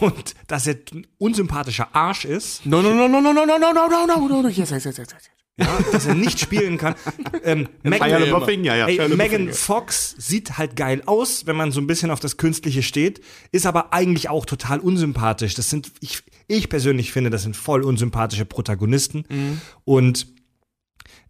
und 0.00 0.34
dass 0.46 0.66
er 0.66 0.76
ein 0.92 1.06
unsympathischer 1.18 1.94
Arsch 1.94 2.24
ist. 2.24 2.64
No, 2.64 2.80
no, 2.80 2.94
no, 2.94 3.08
no, 3.08 3.20
no, 3.20 3.32
no, 3.32 3.44
no, 3.44 3.58
no, 3.58 3.72
no, 3.72 3.88
no, 3.88 4.06
no, 4.06 4.28
no, 4.28 4.42
no, 4.42 4.48
yes, 4.48 4.70
yes, 4.70 4.84
yes, 4.84 4.96
yes. 4.96 5.08
Ja, 5.56 5.68
dass 5.92 6.06
er 6.06 6.14
nicht 6.14 6.40
spielen 6.40 6.78
kann. 6.78 6.96
Ähm, 7.44 7.68
Megan, 7.84 8.08
Shia 8.08 8.50
ja, 8.62 8.74
ja. 8.74 8.86
Ey, 8.88 8.96
Shia 8.96 9.08
Megan. 9.08 9.52
Fox 9.52 10.14
sieht 10.18 10.58
halt 10.58 10.74
geil 10.74 11.02
aus, 11.06 11.46
wenn 11.46 11.54
man 11.54 11.70
so 11.70 11.80
ein 11.80 11.86
bisschen 11.86 12.10
auf 12.10 12.18
das 12.18 12.36
Künstliche 12.38 12.82
steht, 12.82 13.20
ist 13.52 13.64
aber 13.66 13.92
eigentlich 13.92 14.28
auch 14.28 14.46
total 14.46 14.80
unsympathisch. 14.80 15.54
Das 15.54 15.70
sind, 15.70 15.92
ich, 16.00 16.24
ich 16.46 16.68
persönlich 16.68 17.12
finde, 17.12 17.30
das 17.30 17.42
sind 17.42 17.56
voll 17.56 17.82
unsympathische 17.82 18.44
Protagonisten. 18.44 19.24
Mhm. 19.28 19.60
Und 19.84 20.26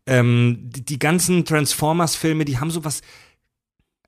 ähm, 0.07 0.71
die, 0.75 0.85
die 0.85 0.99
ganzen 0.99 1.45
Transformers-Filme, 1.45 2.45
die 2.45 2.59
haben 2.59 2.71
sowas 2.71 3.01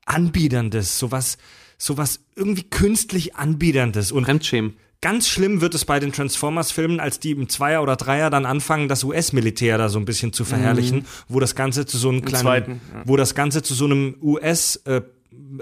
Anbiederndes, 0.05 0.99
sowas, 0.99 1.37
sowas 1.77 2.21
irgendwie 2.35 2.63
künstlich 2.63 3.35
Anbiederndes. 3.35 4.11
Und 4.11 4.25
Fremdschämen. 4.25 4.75
Ganz 4.99 5.27
schlimm 5.27 5.61
wird 5.61 5.75
es 5.75 5.85
bei 5.85 5.99
den 5.99 6.11
Transformers-Filmen, 6.11 6.99
als 6.99 7.19
die 7.19 7.31
im 7.31 7.49
Zweier 7.49 7.83
oder 7.83 7.95
Dreier 7.95 8.31
dann 8.31 8.47
anfangen, 8.47 8.87
das 8.87 9.03
US-Militär 9.03 9.77
da 9.77 9.89
so 9.89 9.99
ein 9.99 10.05
bisschen 10.05 10.33
zu 10.33 10.43
verherrlichen, 10.43 11.05
wo 11.27 11.39
das 11.39 11.53
Ganze 11.53 11.85
zu 11.85 11.99
so 11.99 12.09
einem 12.09 12.23
kleinen, 12.25 12.41
zweiten, 12.41 12.81
ja. 12.93 13.03
wo 13.05 13.15
das 13.15 13.35
Ganze 13.35 13.61
zu 13.61 13.75
so 13.75 13.85
einem 13.85 14.15
US- 14.23 14.77
äh, 14.85 15.01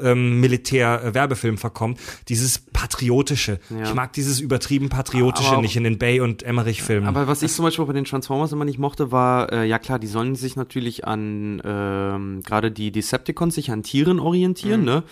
ähm, 0.02 0.40
Militär-Werbefilm 0.40 1.58
verkommt, 1.58 2.00
dieses 2.28 2.60
Patriotische. 2.60 3.60
Ja. 3.70 3.84
Ich 3.84 3.94
mag 3.94 4.14
dieses 4.14 4.40
übertrieben 4.40 4.90
Patriotische 4.90 5.58
auch- 5.58 5.62
nicht 5.62 5.76
in 5.76 5.84
den 5.84 5.98
Bay- 5.98 6.20
und 6.20 6.44
Emmerich-Filmen. 6.44 7.08
Aber 7.08 7.28
was 7.28 7.42
ich 7.42 7.52
zum 7.54 7.64
Beispiel 7.66 7.86
bei 7.86 7.94
den 7.94 8.06
Transformers 8.06 8.52
immer 8.52 8.66
nicht 8.66 8.80
mochte, 8.80 9.12
war, 9.12 9.52
äh, 9.54 9.66
ja 9.66 9.80
klar, 9.80 10.00
die 10.00 10.08
sollen 10.08 10.36
sich 10.36 10.56
natürlich 10.56 11.06
an, 11.06 11.62
ähm, 11.64 12.42
gerade 12.44 12.72
die 12.72 12.92
Decepticons 12.92 13.56
sich 13.56 13.72
an 13.72 13.84
Tieren 13.84 14.20
orientieren, 14.20 14.82
Mhm. 14.82 14.86
ne? 14.86 15.04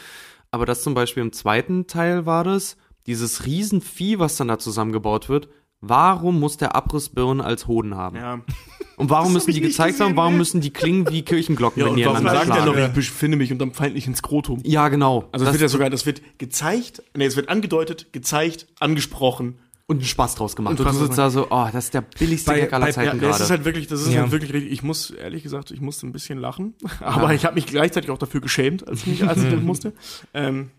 Aber 0.52 0.66
das 0.66 0.84
zum 0.84 0.94
Beispiel 0.94 1.24
im 1.24 1.32
zweiten 1.34 1.88
Teil 1.88 2.26
war 2.26 2.44
das, 2.44 2.78
dieses 3.08 3.46
Riesenvieh, 3.46 4.20
was 4.20 4.38
dann 4.38 4.48
da 4.50 4.60
zusammengebaut 4.60 5.28
wird, 5.28 5.50
warum 5.82 6.40
muss 6.40 6.58
der 6.58 6.76
Abrissbirnen 6.76 7.42
als 7.42 7.68
Hoden 7.68 7.96
haben? 7.96 8.16
Ja. 8.18 8.40
Und 8.98 9.10
warum 9.10 9.34
müssen 9.34 9.52
die 9.52 9.62
gezeigt 9.62 9.94
gesehen, 9.94 10.08
haben, 10.10 10.16
warum 10.18 10.34
ne? 10.34 10.38
müssen 10.40 10.62
die 10.62 10.70
klingen 10.72 11.10
wie 11.10 11.24
Kirchenglocken, 11.24 11.82
Ja, 11.82 11.88
wenn 11.90 11.96
die 11.96 12.06
warum 12.06 12.24
sagt 12.24 12.50
er 12.50 12.66
noch, 12.66 12.78
ich 12.78 12.88
befinde 12.94 13.38
mich 13.38 13.52
unterm 13.52 13.74
feindlichen 13.74 14.16
Skrotum? 14.16 14.60
Ja, 14.64 14.90
genau. 14.90 15.28
Also 15.32 15.46
es 15.46 15.52
Das- 15.52 15.54
wird 15.54 15.62
ja 15.62 15.68
sogar, 15.70 15.90
das 15.90 16.06
wird 16.06 16.22
gezeigt, 16.38 17.02
nee, 17.16 17.26
es 17.26 17.36
wird 17.36 17.50
angedeutet, 17.50 18.14
gezeigt, 18.14 18.68
angesprochen. 18.80 19.56
und 19.86 19.98
einen 19.98 20.06
Spaß 20.06 20.36
draus 20.36 20.56
gemacht. 20.56 20.80
Und 20.80 20.86
Und, 20.86 20.96
du 20.96 20.98
sitzt 21.06 21.18
da 21.18 21.30
so, 21.30 21.48
oh, 21.50 21.68
das 21.72 21.86
ist 21.86 21.94
der 21.94 22.02
billigste 22.02 22.52
Bei- 22.52 22.62
Gag 22.62 22.72
aller 22.74 22.86
bei- 22.86 22.92
Zeiten 22.94 23.22
Ja, 23.22 23.28
das 23.28 23.42
ist 23.42 23.50
halt 23.50 23.66
wirklich, 23.66 23.88
das 23.88 24.02
ist 24.02 24.14
Ja. 24.14 24.22
halt 24.22 24.32
wirklich 24.32 24.54
richtig. 24.54 24.72
Ich 24.72 24.82
muss, 24.82 25.12
ehrlich 25.12 25.44
gesagt, 25.44 25.72
ich 25.72 25.82
musste 25.82 26.08
ein 26.08 26.14
bisschen 26.14 26.40
lachen. 26.40 26.74
Aber 27.02 27.34
ich 27.34 27.44
habe 27.44 27.56
mich 27.56 27.66
gleichzeitig 27.66 28.10
auch 28.10 28.18
dafür 28.18 28.40
geschämt, 28.40 28.88
als 28.88 29.06
ich, 29.06 29.28
als 29.28 29.44
ich 29.44 29.52
das 29.52 29.62
musste. 29.62 29.92
Ähm, 30.34 30.72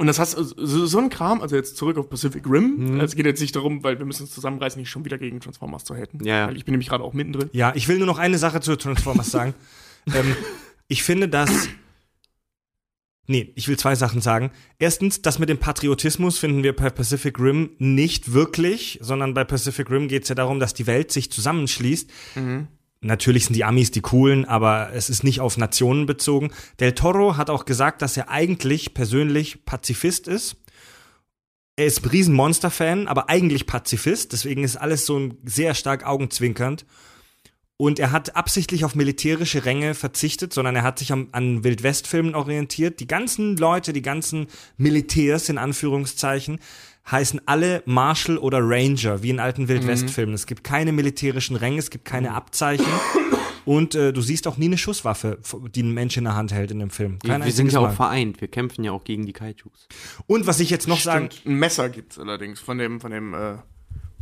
und 0.00 0.06
das 0.06 0.20
heißt, 0.20 0.36
so, 0.36 0.86
so 0.86 0.98
ein 0.98 1.10
Kram, 1.10 1.42
also 1.42 1.56
jetzt 1.56 1.76
zurück 1.76 1.98
auf 1.98 2.08
Pacific 2.08 2.44
Rim. 2.48 3.00
Es 3.00 3.16
geht 3.16 3.26
jetzt 3.26 3.40
nicht 3.40 3.56
darum, 3.56 3.82
weil 3.82 3.98
wir 3.98 4.06
müssen 4.06 4.22
uns 4.22 4.30
zusammenreißen, 4.30 4.80
nicht 4.80 4.90
schon 4.90 5.04
wieder 5.04 5.18
gegen 5.18 5.40
Transformers 5.40 5.84
zu 5.84 5.96
haten. 5.96 6.24
Ja, 6.24 6.36
ja. 6.36 6.46
Weil 6.46 6.56
ich 6.56 6.64
bin 6.64 6.72
nämlich 6.72 6.88
gerade 6.88 7.02
auch 7.02 7.14
mittendrin. 7.14 7.50
Ja, 7.52 7.72
ich 7.74 7.88
will 7.88 7.98
nur 7.98 8.06
noch 8.06 8.18
eine 8.18 8.38
Sache 8.38 8.60
zu 8.60 8.76
Transformers 8.76 9.32
sagen. 9.32 9.54
ähm, 10.14 10.36
ich 10.86 11.02
finde, 11.02 11.28
dass. 11.28 11.68
Nee, 13.26 13.52
ich 13.56 13.66
will 13.66 13.76
zwei 13.76 13.96
Sachen 13.96 14.20
sagen. 14.20 14.52
Erstens, 14.78 15.20
das 15.20 15.40
mit 15.40 15.48
dem 15.48 15.58
Patriotismus 15.58 16.38
finden 16.38 16.62
wir 16.62 16.74
bei 16.74 16.90
Pacific 16.90 17.38
Rim 17.40 17.70
nicht 17.78 18.32
wirklich, 18.32 19.00
sondern 19.02 19.34
bei 19.34 19.42
Pacific 19.42 19.90
Rim 19.90 20.06
geht 20.06 20.22
es 20.22 20.28
ja 20.28 20.36
darum, 20.36 20.60
dass 20.60 20.74
die 20.74 20.86
Welt 20.86 21.10
sich 21.10 21.30
zusammenschließt. 21.32 22.08
Natürlich 23.00 23.44
sind 23.44 23.54
die 23.54 23.64
Amis 23.64 23.92
die 23.92 24.00
coolen, 24.00 24.44
aber 24.44 24.92
es 24.92 25.08
ist 25.08 25.22
nicht 25.22 25.40
auf 25.40 25.56
Nationen 25.56 26.06
bezogen. 26.06 26.50
Del 26.80 26.92
Toro 26.92 27.36
hat 27.36 27.48
auch 27.48 27.64
gesagt, 27.64 28.02
dass 28.02 28.16
er 28.16 28.28
eigentlich 28.28 28.92
persönlich 28.92 29.64
Pazifist 29.64 30.26
ist. 30.26 30.56
Er 31.76 31.86
ist 31.86 32.04
ein 32.04 32.08
riesen 32.08 32.34
Monster-Fan, 32.34 33.06
aber 33.06 33.28
eigentlich 33.28 33.66
Pazifist. 33.66 34.32
Deswegen 34.32 34.64
ist 34.64 34.76
alles 34.76 35.06
so 35.06 35.30
sehr 35.44 35.74
stark 35.74 36.04
augenzwinkernd. 36.04 36.84
Und 37.76 38.00
er 38.00 38.10
hat 38.10 38.34
absichtlich 38.34 38.84
auf 38.84 38.96
militärische 38.96 39.64
Ränge 39.64 39.94
verzichtet, 39.94 40.52
sondern 40.52 40.74
er 40.74 40.82
hat 40.82 40.98
sich 40.98 41.12
am, 41.12 41.28
an 41.30 41.62
Wildwestfilmen 41.62 42.34
orientiert. 42.34 42.98
Die 42.98 43.06
ganzen 43.06 43.56
Leute, 43.56 43.92
die 43.92 44.02
ganzen 44.02 44.48
Militärs 44.76 45.48
in 45.48 45.58
Anführungszeichen, 45.58 46.58
heißen 47.10 47.40
alle 47.46 47.82
Marshal 47.86 48.38
oder 48.38 48.58
Ranger, 48.60 49.22
wie 49.22 49.30
in 49.30 49.40
alten 49.40 49.68
Wildwestfilmen. 49.68 50.34
Es 50.34 50.46
gibt 50.46 50.64
keine 50.64 50.92
militärischen 50.92 51.56
Ränge, 51.56 51.78
es 51.78 51.90
gibt 51.90 52.04
keine 52.04 52.34
Abzeichen. 52.34 52.86
Und 53.64 53.94
äh, 53.94 54.12
du 54.14 54.22
siehst 54.22 54.46
auch 54.48 54.56
nie 54.56 54.64
eine 54.66 54.78
Schusswaffe, 54.78 55.38
die 55.74 55.82
ein 55.82 55.92
Mensch 55.92 56.16
in 56.16 56.24
der 56.24 56.34
Hand 56.34 56.52
hält 56.52 56.70
in 56.70 56.78
dem 56.78 56.88
Film. 56.90 57.18
Kein 57.18 57.44
wir 57.44 57.52
sind 57.52 57.70
ja 57.70 57.80
auch 57.80 57.88
Mal. 57.88 57.92
vereint. 57.92 58.40
Wir 58.40 58.48
kämpfen 58.48 58.82
ja 58.82 58.92
auch 58.92 59.04
gegen 59.04 59.26
die 59.26 59.34
Kaijus. 59.34 59.88
Und 60.26 60.46
was 60.46 60.58
ich 60.60 60.70
jetzt 60.70 60.88
noch 60.88 60.98
sagen, 61.00 61.28
Stimmt, 61.30 61.46
ein 61.54 61.58
Messer 61.58 61.88
gibt's 61.90 62.18
allerdings 62.18 62.60
von 62.60 62.78
dem, 62.78 62.98
von 63.00 63.10
dem, 63.10 63.34
äh, 63.34 63.56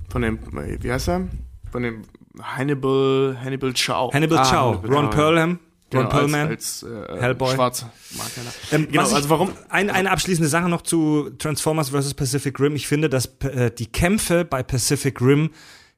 von 0.09 0.22
dem, 0.22 0.39
äh, 0.59 0.82
wie 0.82 0.91
heißt 0.91 1.09
er? 1.09 1.28
Von 1.70 1.82
dem 1.84 2.03
Hannibal, 2.41 3.37
Hannibal 3.43 3.72
Chow. 3.72 4.12
Hannibal 4.12 4.39
Ah, 4.39 4.45
Chow, 4.51 4.76
Hannibal 4.82 4.97
Ron 4.97 5.11
Chow, 5.11 5.59
Perlman, 5.91 6.11
Genau, 6.11 6.20
Ron 6.20 6.30
Perlman. 6.30 6.49
Als, 6.49 6.84
als 6.84 7.18
äh, 7.18 7.20
Hellboy. 7.20 7.55
Schwarzer 7.55 7.93
Makler. 8.16 8.53
Ähm, 8.72 8.89
Genau, 8.91 9.07
ich, 9.07 9.14
also 9.14 9.28
warum? 9.28 9.53
Ein, 9.68 9.91
eine 9.91 10.11
abschließende 10.11 10.49
Sache 10.49 10.68
noch 10.68 10.82
zu 10.82 11.30
Transformers 11.39 11.91
vs. 11.91 12.14
Pacific 12.14 12.59
Rim. 12.61 12.74
Ich 12.76 12.87
finde, 12.87 13.09
dass 13.09 13.26
äh, 13.41 13.70
die 13.70 13.87
Kämpfe 13.87 14.45
bei 14.45 14.62
Pacific 14.62 15.20
Rim 15.20 15.51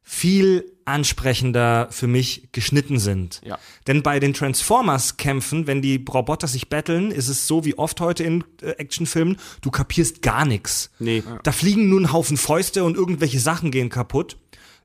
viel 0.02 0.64
ansprechender 0.86 1.88
für 1.90 2.06
mich 2.06 2.48
geschnitten 2.52 2.98
sind. 2.98 3.42
Ja. 3.44 3.58
Denn 3.86 4.02
bei 4.02 4.18
den 4.20 4.32
Transformers-Kämpfen, 4.32 5.66
wenn 5.66 5.82
die 5.82 6.02
Roboter 6.08 6.46
sich 6.48 6.70
betteln, 6.70 7.10
ist 7.10 7.28
es 7.28 7.46
so 7.46 7.66
wie 7.66 7.76
oft 7.76 8.00
heute 8.00 8.24
in 8.24 8.42
äh, 8.62 8.70
Actionfilmen, 8.70 9.36
du 9.60 9.70
kapierst 9.70 10.22
gar 10.22 10.46
nichts. 10.46 10.90
Nee. 10.98 11.22
Da 11.42 11.52
fliegen 11.52 11.90
nur 11.90 12.00
ein 12.00 12.12
Haufen 12.12 12.38
Fäuste 12.38 12.84
und 12.84 12.96
irgendwelche 12.96 13.38
Sachen 13.38 13.70
gehen 13.70 13.90
kaputt. 13.90 14.38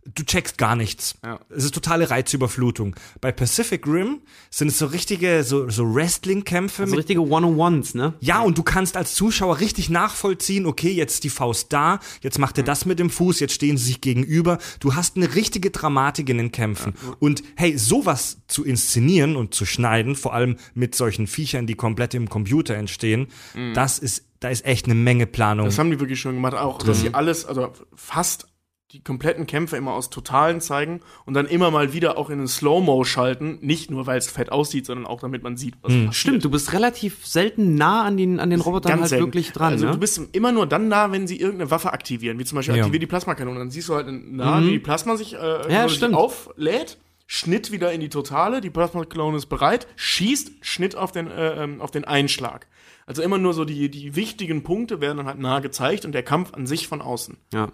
Du 0.06 0.24
checkst 0.24 0.58
gar 0.58 0.76
nichts. 0.76 1.16
Ja. 1.24 1.40
Es 1.50 1.64
ist 1.64 1.74
totale 1.74 2.10
Reizüberflutung. 2.10 2.96
Bei 3.22 3.32
Pacific 3.32 3.88
Rim 3.88 4.22
sind 4.50 4.68
es 4.68 4.78
so 4.78 4.88
richtige, 4.88 5.44
so, 5.44 5.70
so 5.70 5.84
Wrestling-Kämpfe 5.96 6.84
So 6.86 6.90
mit 6.90 7.00
richtige 7.00 7.22
One-on-Ones, 7.22 7.96
ne? 7.96 8.14
ja, 8.20 8.42
und 8.42 8.58
du 8.58 8.64
kannst 8.64 8.98
als 8.98 9.16
Zuschauer 9.16 9.60
richtig 9.60 9.90
nachvollziehen, 9.90 10.66
okay, 10.66 10.92
jetzt 10.92 11.16
ist 11.16 11.24
die 11.24 11.30
Faust 11.30 11.72
da, 11.72 12.00
jetzt 12.22 12.38
macht 12.38 12.58
er 12.58 12.64
das 12.64 12.86
mit 12.86 13.00
dem 13.00 13.10
Fuß, 13.10 13.40
jetzt 13.40 13.54
stehen 13.54 13.78
sie 13.78 13.86
sich 13.86 14.02
gegenüber. 14.02 14.58
Du 14.80 14.96
hast 14.96 15.16
eine 15.16 15.36
richtige 15.36 15.72
Dramatik 15.72 16.30
in 16.30 16.38
den 16.38 16.52
Kämpfen. 16.52 16.94
Und 17.20 17.44
hey, 17.56 17.78
sowas 17.78 18.40
zu 18.48 18.66
inszenieren 18.66 19.36
und 19.36 19.54
zu 19.54 19.66
schneiden, 19.66 20.16
vor 20.16 20.34
allem 20.34 20.58
mit 20.74 20.96
solchen 20.96 21.28
Viechern, 21.28 21.66
die 21.66 21.76
komplett 21.76 22.14
im 22.14 22.30
Computer 22.30 22.76
entstehen, 22.76 23.28
das 23.74 24.00
ist, 24.00 24.26
da 24.40 24.50
ist 24.50 24.66
echt 24.66 24.86
eine 24.86 24.96
Menge 24.96 25.26
Planung. 25.28 25.66
Das 25.66 25.80
haben 25.80 25.92
die 25.92 26.00
wirklich 26.00 26.20
schon 26.20 26.36
gemacht. 26.36 26.56
Auch, 26.56 26.80
dass 26.80 27.00
sie 27.00 27.14
alles, 27.14 27.46
also 27.46 27.72
fast 27.96 28.48
die 28.94 29.04
kompletten 29.04 29.48
Kämpfe 29.48 29.76
immer 29.76 29.94
aus 29.94 30.10
Totalen 30.12 30.62
zeigen 30.62 31.02
und 31.26 31.34
dann 31.34 31.48
immer 31.48 31.72
mal 31.72 31.94
wieder 31.94 32.16
auch 32.18 32.30
in 32.30 32.38
den 32.38 32.48
Slow-Mo 32.48 33.04
schalten. 33.04 33.58
Nicht 33.62 33.90
nur, 33.90 34.06
weil 34.06 34.20
es 34.20 34.30
fett 34.30 34.52
aussieht, 34.52 34.86
sondern 34.86 35.08
auch, 35.08 35.20
damit 35.22 35.42
man 35.42 35.58
sieht, 35.58 35.74
was 35.82 35.92
passiert. 35.92 36.14
Stimmt, 36.16 36.46
du 36.46 36.52
bist 36.52 36.74
relativ 36.74 37.26
selten 37.26 37.74
nah 37.74 38.04
an 38.04 38.18
den, 38.18 38.40
an 38.40 38.52
den 38.52 38.62
Robotern 38.62 39.00
halt 39.00 39.10
selten. 39.10 39.26
wirklich 39.26 39.52
dran, 39.52 39.74
Also 39.74 39.88
ne? 39.88 39.92
du 39.94 39.98
bist 39.98 40.22
immer 40.34 40.52
nur 40.52 40.68
dann 40.68 40.90
da, 40.92 41.12
wenn 41.12 41.26
sie 41.28 41.40
irgendeine 41.40 41.72
Waffe 41.72 41.92
aktivieren, 41.92 42.38
wie 42.38 42.46
zum 42.46 42.56
Beispiel 42.58 42.76
Ja. 42.76 42.82
aktiviert 42.84 43.02
die 43.02 43.08
Plasmakanone. 43.08 43.58
Dann 43.58 43.72
siehst 43.72 43.90
du 43.90 43.96
halt 43.96 44.08
nah, 44.12 44.62
wie 44.64 44.72
die 44.72 44.80
Plasma 44.80 45.18
sich, 45.18 45.34
äh, 45.34 45.74
Ja, 45.74 45.90
sich 45.90 46.04
auflädt. 46.04 46.98
Schnitt 47.26 47.72
wieder 47.72 47.92
in 47.94 48.00
die 48.02 48.10
Totale, 48.10 48.62
die 48.62 48.70
Plasmakanone 48.70 49.38
ist 49.38 49.48
bereit, 49.48 49.88
schießt, 49.96 50.52
Schnitt 50.62 50.96
auf 50.96 51.12
den, 51.12 51.32
äh, 51.32 51.64
ähm, 51.64 51.82
auf 51.82 51.90
den 51.90 52.04
Einschlag. 52.04 52.68
Also 53.08 53.24
immer 53.24 53.38
nur 53.40 53.54
so 53.54 53.66
die, 53.66 53.90
die 53.90 54.16
wichtigen 54.16 54.62
Punkte 54.64 55.02
werden 55.02 55.18
dann 55.18 55.26
halt 55.28 55.40
nah 55.40 55.60
gezeigt 55.62 56.06
und 56.06 56.12
der 56.12 56.24
Kampf 56.24 56.54
an 56.54 56.68
sich 56.68 56.88
von 56.88 57.02
außen. 57.02 57.38
ja. 57.54 57.70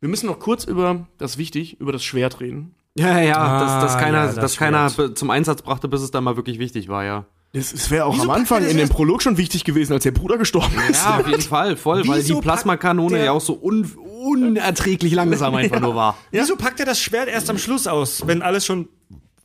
Wir 0.00 0.08
müssen 0.08 0.26
noch 0.26 0.38
kurz 0.38 0.64
über, 0.64 1.06
das 1.18 1.32
ist 1.32 1.38
wichtig, 1.38 1.80
über 1.80 1.92
das 1.92 2.04
Schwert 2.04 2.40
reden. 2.40 2.74
Ja, 2.98 3.18
ja, 3.20 3.36
Ah, 3.36 3.60
dass, 3.60 3.92
dass 3.92 3.98
keiner, 4.00 4.18
ja, 4.18 4.26
das 4.26 4.34
dass 4.36 4.56
keiner 4.56 5.14
zum 5.14 5.30
Einsatz 5.30 5.62
brachte, 5.62 5.88
bis 5.88 6.00
es 6.02 6.10
dann 6.10 6.24
mal 6.24 6.36
wirklich 6.36 6.58
wichtig 6.58 6.88
war, 6.88 7.04
ja. 7.04 7.26
Es, 7.52 7.72
es 7.72 7.90
wäre 7.90 8.04
auch 8.06 8.14
Wieso 8.14 8.24
am 8.24 8.30
Anfang 8.30 8.66
in 8.66 8.76
dem 8.76 8.88
Prolog 8.88 9.22
schon 9.22 9.36
wichtig 9.38 9.64
gewesen, 9.64 9.92
als 9.94 10.02
der 10.02 10.10
Bruder 10.10 10.36
gestorben 10.36 10.74
ist. 10.90 11.02
Ja, 11.04 11.18
auf 11.20 11.26
jeden 11.28 11.40
Fall, 11.42 11.76
voll, 11.76 12.06
weil 12.08 12.20
die 12.22 12.28
Wieso 12.30 12.40
Plasmakanone 12.40 13.24
ja 13.24 13.32
auch 13.32 13.40
so 13.40 13.58
un 13.62 13.84
unerträglich 14.22 15.12
langsam 15.14 15.54
einfach 15.56 15.80
nur 15.80 15.94
war. 15.94 16.16
Wieso 16.30 16.56
packt 16.56 16.80
er 16.80 16.86
das 16.86 17.00
Schwert 17.00 17.28
erst 17.28 17.48
am 17.48 17.58
Schluss 17.58 17.86
aus, 17.86 18.26
wenn 18.26 18.42
alles 18.42 18.66
schon 18.66 18.88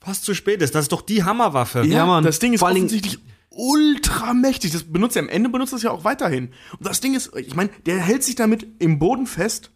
fast 0.01 0.25
zu 0.25 0.33
spät 0.33 0.61
ist? 0.61 0.75
Das 0.75 0.83
ist 0.85 0.91
doch 0.91 1.01
die 1.01 1.23
Hammerwaffe. 1.23 1.83
Ja, 1.85 2.05
Mann. 2.05 2.23
Das 2.23 2.39
Ding 2.39 2.53
ist 2.53 2.59
Vor 2.59 2.67
allen 2.69 2.75
Dingen- 2.75 2.87
offensichtlich 2.87 3.19
ultra 3.49 4.33
mächtig. 4.33 4.71
Das 4.71 4.83
benutzt 4.83 5.15
er 5.15 5.21
am 5.23 5.29
Ende, 5.29 5.49
benutzt 5.49 5.73
es 5.73 5.83
ja 5.83 5.91
auch 5.91 6.03
weiterhin. 6.03 6.49
Und 6.77 6.87
das 6.87 6.99
Ding 7.01 7.13
ist, 7.15 7.31
ich 7.37 7.55
meine, 7.55 7.69
der 7.85 7.97
hält 7.99 8.23
sich 8.23 8.35
damit 8.35 8.65
im 8.79 8.97
Boden 8.99 9.27
fest 9.27 9.71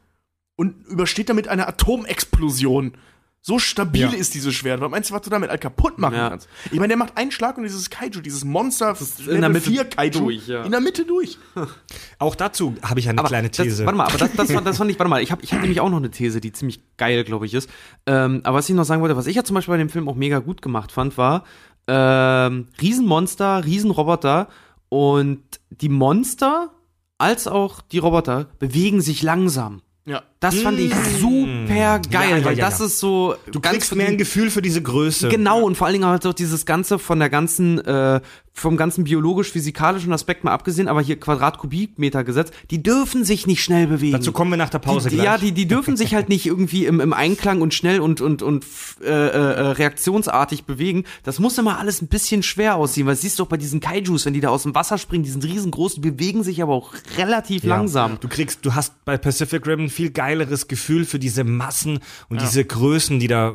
und 0.56 0.86
übersteht 0.88 1.30
damit 1.30 1.48
eine 1.48 1.68
Atomexplosion. 1.68 2.94
So 3.42 3.60
stabil 3.60 4.02
Ja. 4.02 4.10
ist 4.10 4.34
dieses 4.34 4.56
Schwert. 4.56 4.82
Was 4.82 4.90
meinst 4.90 5.12
du, 5.12 5.14
was 5.14 5.22
du 5.22 5.30
damit 5.30 5.52
all 5.52 5.60
kaputt 5.60 6.00
machen 6.00 6.16
Ja. 6.16 6.30
kannst? 6.30 6.48
Ich 6.72 6.80
meine, 6.80 6.88
der 6.88 6.98
macht 6.98 7.16
einen 7.16 7.30
Schlag 7.30 7.58
und 7.58 7.64
dieses 7.64 7.92
Kaiju, 7.92 8.22
dieses 8.22 8.44
Monster, 8.44 8.98
in 9.28 9.42
der 9.42 9.50
Mitte 9.50 9.70
4 9.70 9.86
Kaiju, 9.86 10.10
durch, 10.20 10.48
ja. 10.48 10.64
in 10.64 10.72
der 10.72 10.82
Mitte 10.82 11.06
durch. 11.06 11.38
Auch 12.18 12.34
dazu 12.34 12.74
habe 12.82 13.00
ich 13.00 13.08
eine 13.08 13.20
Aber 13.20 13.28
kleine 13.28 13.52
These. 13.52 13.70
Das, 13.70 13.86
warte 13.86 13.98
mal, 13.98 14.06
aber 14.08 14.18
das, 14.18 14.32
das, 14.34 14.52
fand- 14.52 14.66
das 14.66 14.78
fand 14.78 14.90
ich, 14.90 14.98
warte 14.98 15.12
mal, 15.12 15.22
ich 15.22 15.32
habe 15.32 15.44
ich 15.44 15.54
hab 15.54 15.62
nämlich 15.62 15.80
auch 15.80 15.90
noch 15.92 15.98
eine 15.98 16.10
These, 16.10 16.42
die 16.42 16.54
ziemlich 16.54 16.82
geil, 16.98 17.24
glaube 17.24 17.46
ich, 17.46 17.54
ist. 17.54 17.70
Ähm, 18.08 18.42
aber 18.46 18.58
was 18.58 18.68
ich 18.68 18.74
noch 18.76 18.84
sagen 18.84 19.04
wollte, 19.04 19.16
was 19.16 19.28
ich 19.28 19.36
ja 19.36 19.44
zum 19.44 19.54
Beispiel 19.54 19.74
bei 19.74 19.78
dem 19.78 19.90
Film 19.90 20.10
auch 20.10 20.16
mega 20.16 20.40
gut 20.40 20.64
gemacht 20.64 20.92
fand, 20.92 21.16
war 21.20 21.44
ähm, 21.88 22.66
Riesenmonster, 22.82 23.64
Riesenroboter 23.64 24.48
und 24.90 25.44
die 25.70 25.90
Monster 25.90 26.72
als 27.20 27.48
auch 27.48 27.82
die 27.82 28.00
Roboter 28.00 28.48
bewegen 28.58 29.02
sich 29.02 29.22
langsam. 29.22 29.84
Ja. 30.08 30.24
Das 30.46 30.56
fand 30.62 30.80
ich 30.80 30.94
super 31.20 32.00
geil, 32.00 32.30
Ja, 32.30 32.38
ja, 32.38 32.46
weil 32.46 32.58
ja, 32.58 32.66
das 32.66 32.80
ist 32.80 33.00
so 33.00 33.36
Du 33.52 33.60
kriegst 33.60 33.96
mehr 33.96 34.08
ein 34.08 34.18
Gefühl 34.18 34.50
für 34.50 34.62
diese 34.62 34.82
Größe. 34.82 35.30
Genau, 35.30 35.62
und 35.64 35.76
vor 35.76 35.88
allen 35.88 35.94
Dingen 35.96 36.06
halt 36.06 36.26
auch 36.26 36.34
dieses 36.34 36.66
Ganze 36.66 37.00
von 37.00 37.20
der 37.20 37.30
ganzen, 37.30 37.80
äh, 37.86 38.22
vom 38.54 38.78
ganzen 38.78 39.04
biologisch-physikalischen 39.04 40.14
Aspekt 40.14 40.44
mal 40.46 40.52
abgesehen, 40.54 40.88
aber 40.88 41.02
hier 41.02 41.20
Quadratkubikmeter-Gesetz, 41.20 42.52
die 42.72 42.82
dürfen 42.82 43.26
sich 43.26 43.48
nicht 43.48 43.62
schnell 43.64 43.88
bewegen. 43.88 44.14
Dazu 44.14 44.32
kommen 44.32 44.52
wir 44.52 44.58
nach 44.58 44.70
der 44.70 44.80
Pause 44.80 45.10
die, 45.10 45.16
gleich. 45.16 45.26
Ja, 45.26 45.38
die, 45.38 45.52
die 45.52 45.68
dürfen 45.68 45.98
sich 45.98 46.16
halt 46.16 46.30
nicht 46.30 46.46
irgendwie 46.46 46.86
im, 46.86 47.00
im 47.02 47.12
Einklang 47.14 47.62
und 47.62 47.74
schnell 47.74 48.00
und, 48.00 48.22
und, 48.22 48.42
und 48.42 48.64
f- 48.64 48.98
äh, 49.04 49.08
äh, 49.10 49.62
reaktionsartig 49.72 50.64
bewegen. 50.64 51.04
Das 51.24 51.40
muss 51.40 51.58
immer 51.58 51.80
alles 51.80 52.02
ein 52.02 52.08
bisschen 52.08 52.44
schwer 52.44 52.76
aussehen, 52.76 53.08
weil 53.08 53.16
siehst 53.16 53.40
du 53.40 53.44
auch 53.44 53.48
bei 53.48 53.58
diesen 53.58 53.80
Kaijus, 53.80 54.26
wenn 54.26 54.34
die 54.34 54.42
da 54.42 54.50
aus 54.50 54.64
dem 54.64 54.74
Wasser 54.76 54.98
springen, 54.98 55.24
die 55.24 55.30
sind 55.32 55.44
riesengroß, 55.44 55.96
die 55.96 56.02
bewegen 56.02 56.44
sich 56.44 56.62
aber 56.62 56.74
auch 56.74 56.94
relativ 57.18 57.64
langsam. 57.64 58.18
Du 58.22 58.28
kriegst, 58.30 58.66
du 58.66 58.74
hast 58.74 59.04
bei 59.06 59.18
Pacific 59.18 59.66
Rim 59.68 59.90
viel 59.90 60.12
geileres 60.36 60.68
Gefühl 60.68 61.06
für 61.06 61.20
diese 61.20 61.44
Massen 61.44 62.00
und 62.30 62.42
diese 62.42 62.64
Größen, 62.66 63.20
die 63.20 63.28
da 63.28 63.54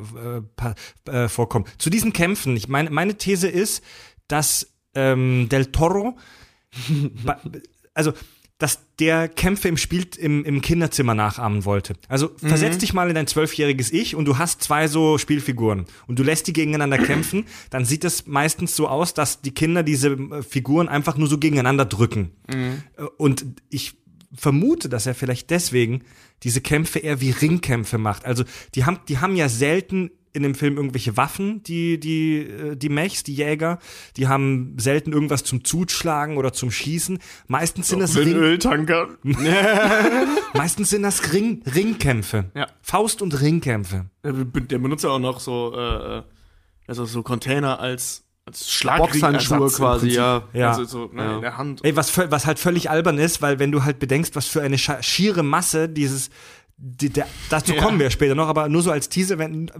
äh, 1.06 1.10
äh, 1.10 1.28
vorkommen. 1.28 1.66
Zu 1.78 1.90
diesen 1.90 2.12
Kämpfen, 2.12 2.56
ich 2.56 2.68
meine, 2.68 2.90
meine 2.90 3.16
These 3.16 3.48
ist, 3.48 3.82
dass 4.28 4.72
ähm, 4.94 5.48
Del 5.50 5.66
Toro, 5.66 6.16
also 7.94 8.12
dass 8.58 8.80
der 8.98 9.28
Kämpfe 9.28 9.68
im 9.68 9.78
Spiel 9.78 10.06
im, 10.18 10.44
im 10.44 10.60
Kinderzimmer 10.60 11.14
nachahmen 11.14 11.64
wollte. 11.64 11.94
Also 12.08 12.30
versetz 12.36 12.76
dich 12.76 12.92
mal 12.92 13.08
in 13.08 13.14
dein 13.14 13.26
zwölfjähriges 13.26 13.90
Ich 13.90 14.14
und 14.14 14.26
du 14.26 14.36
hast 14.36 14.62
zwei 14.62 14.86
so 14.86 15.16
Spielfiguren 15.16 15.86
und 16.06 16.18
du 16.18 16.22
lässt 16.22 16.46
die 16.46 16.52
gegeneinander 16.52 16.98
kämpfen, 17.06 17.46
dann 17.70 17.86
sieht 17.86 18.04
es 18.04 18.26
meistens 18.26 18.76
so 18.76 18.86
aus, 18.86 19.14
dass 19.14 19.40
die 19.40 19.52
Kinder 19.52 19.82
diese 19.82 20.10
äh, 20.10 20.42
Figuren 20.42 20.88
einfach 20.88 21.16
nur 21.16 21.28
so 21.28 21.38
gegeneinander 21.38 21.86
drücken. 21.86 22.32
Äh, 22.48 23.04
Und 23.16 23.46
ich 23.70 23.94
vermute, 24.34 24.88
dass 24.88 25.06
er 25.06 25.14
vielleicht 25.14 25.50
deswegen 25.50 26.02
diese 26.42 26.60
Kämpfe 26.60 26.98
eher 27.00 27.20
wie 27.20 27.30
Ringkämpfe 27.30 27.98
macht. 27.98 28.24
Also 28.24 28.44
die 28.74 28.84
haben, 28.84 28.98
die 29.08 29.18
haben 29.18 29.36
ja 29.36 29.48
selten 29.48 30.10
in 30.32 30.44
dem 30.44 30.54
Film 30.54 30.76
irgendwelche 30.76 31.16
Waffen, 31.16 31.60
die, 31.64 31.98
die, 31.98 32.38
äh, 32.42 32.76
die 32.76 32.88
Mechs, 32.88 33.24
die 33.24 33.34
Jäger, 33.34 33.80
die 34.16 34.28
haben 34.28 34.76
selten 34.78 35.12
irgendwas 35.12 35.42
zum 35.42 35.64
Zuschlagen 35.64 36.36
oder 36.36 36.52
zum 36.52 36.70
Schießen. 36.70 37.18
Meistens 37.48 37.88
sind 37.88 37.98
das 37.98 38.16
Ring, 38.16 38.34
Öltanker. 38.36 39.08
meistens 40.54 40.90
sind 40.90 41.02
das 41.02 41.32
Ring, 41.32 41.62
Ringkämpfe. 41.74 42.50
Ja. 42.54 42.68
Faust- 42.80 43.22
und 43.22 43.40
Ringkämpfe. 43.40 44.06
Der, 44.24 44.32
be- 44.32 44.62
der 44.62 44.78
benutzt 44.78 45.04
ja 45.04 45.10
auch 45.10 45.18
noch 45.18 45.40
so, 45.40 45.74
äh, 45.76 46.18
äh, 46.18 46.22
also 46.86 47.04
so 47.06 47.22
Container 47.22 47.80
als, 47.80 48.24
Boxhandschuhe 48.52 49.58
Ersatz 49.62 49.76
quasi, 49.76 50.08
ja. 50.10 50.42
Ja. 50.52 50.70
Also 50.70 50.84
so 50.84 51.10
ne, 51.12 51.22
Ja. 51.22 51.34
in 51.36 51.40
der 51.42 51.56
Hand. 51.56 51.80
Ey, 51.84 51.96
was, 51.96 52.16
was 52.16 52.46
halt 52.46 52.58
völlig 52.58 52.90
albern 52.90 53.18
ist, 53.18 53.42
weil 53.42 53.58
wenn 53.58 53.72
du 53.72 53.84
halt 53.84 53.98
bedenkst, 53.98 54.36
was 54.36 54.46
für 54.46 54.62
eine 54.62 54.78
schiere 54.78 55.42
Masse 55.42 55.88
dieses, 55.88 56.30
die, 56.76 57.10
der, 57.10 57.26
dazu 57.50 57.74
Ja. 57.74 57.82
kommen 57.82 57.98
wir 57.98 58.10
später 58.10 58.34
noch, 58.34 58.48
aber 58.48 58.68
nur 58.68 58.82
so 58.82 58.90
als 58.90 59.08
Teaser, 59.08 59.38
wenn, 59.38 59.70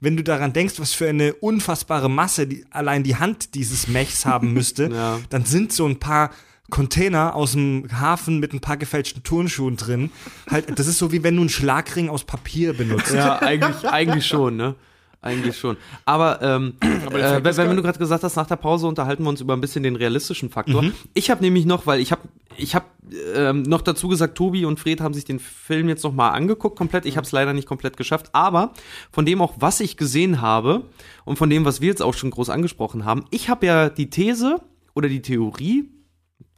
wenn 0.00 0.16
du 0.16 0.22
daran 0.22 0.52
denkst, 0.52 0.74
was 0.78 0.92
für 0.92 1.08
eine 1.08 1.34
unfassbare 1.34 2.10
Masse 2.10 2.46
die, 2.46 2.64
allein 2.70 3.02
die 3.02 3.16
Hand 3.16 3.54
dieses 3.54 3.88
Mechs 3.88 4.26
haben 4.26 4.52
müsste, 4.54 4.88
Ja. 4.92 5.18
dann 5.30 5.44
sind 5.44 5.72
so 5.72 5.86
ein 5.86 5.98
paar 5.98 6.30
Container 6.70 7.34
aus 7.34 7.52
dem 7.52 7.86
Hafen 8.00 8.38
mit 8.38 8.54
ein 8.54 8.60
paar 8.60 8.78
gefälschten 8.78 9.22
Turnschuhen 9.22 9.76
drin. 9.76 10.10
Halt, 10.50 10.78
das 10.78 10.86
ist 10.86 10.96
so 10.98 11.12
wie 11.12 11.22
wenn 11.22 11.34
du 11.36 11.42
einen 11.42 11.50
Schlagring 11.50 12.08
aus 12.08 12.24
Papier 12.24 12.72
benutzt. 12.72 13.12
Ja, 13.12 13.40
eigentlich, 13.42 13.84
eigentlich 13.90 14.26
schon, 14.26 14.56
ne? 14.56 14.74
Eigentlich 15.22 15.56
schon. 15.56 15.76
Aber, 16.04 16.42
ähm, 16.42 16.74
der 16.82 17.36
äh, 17.36 17.44
wenn, 17.44 17.56
wenn 17.56 17.76
du 17.76 17.82
gerade 17.82 17.98
gesagt 17.98 18.24
hast, 18.24 18.34
nach 18.34 18.48
der 18.48 18.56
Pause 18.56 18.88
unterhalten 18.88 19.22
wir 19.22 19.28
uns 19.28 19.40
über 19.40 19.54
ein 19.54 19.60
bisschen 19.60 19.84
den 19.84 19.94
realistischen 19.94 20.50
Faktor. 20.50 20.82
Mhm. 20.82 20.92
Ich 21.14 21.30
habe 21.30 21.42
nämlich 21.42 21.64
noch, 21.64 21.86
weil 21.86 22.00
ich 22.00 22.10
habe 22.10 22.22
ich 22.56 22.74
hab, 22.74 22.90
ähm, 23.34 23.62
noch 23.62 23.82
dazu 23.82 24.08
gesagt, 24.08 24.36
Tobi 24.36 24.64
und 24.64 24.80
Fred 24.80 25.00
haben 25.00 25.14
sich 25.14 25.24
den 25.24 25.38
Film 25.38 25.88
jetzt 25.88 26.02
noch 26.02 26.12
mal 26.12 26.30
angeguckt 26.30 26.76
komplett. 26.76 27.06
Ich 27.06 27.16
habe 27.16 27.24
es 27.24 27.30
leider 27.30 27.52
nicht 27.52 27.68
komplett 27.68 27.96
geschafft. 27.96 28.30
Aber 28.32 28.74
von 29.12 29.24
dem 29.24 29.40
auch, 29.40 29.54
was 29.58 29.78
ich 29.78 29.96
gesehen 29.96 30.40
habe 30.40 30.88
und 31.24 31.36
von 31.38 31.48
dem, 31.48 31.64
was 31.64 31.80
wir 31.80 31.88
jetzt 31.88 32.02
auch 32.02 32.14
schon 32.14 32.30
groß 32.30 32.50
angesprochen 32.50 33.04
haben, 33.04 33.24
ich 33.30 33.48
habe 33.48 33.64
ja 33.64 33.90
die 33.90 34.10
These 34.10 34.60
oder 34.94 35.08
die 35.08 35.22
Theorie, 35.22 35.88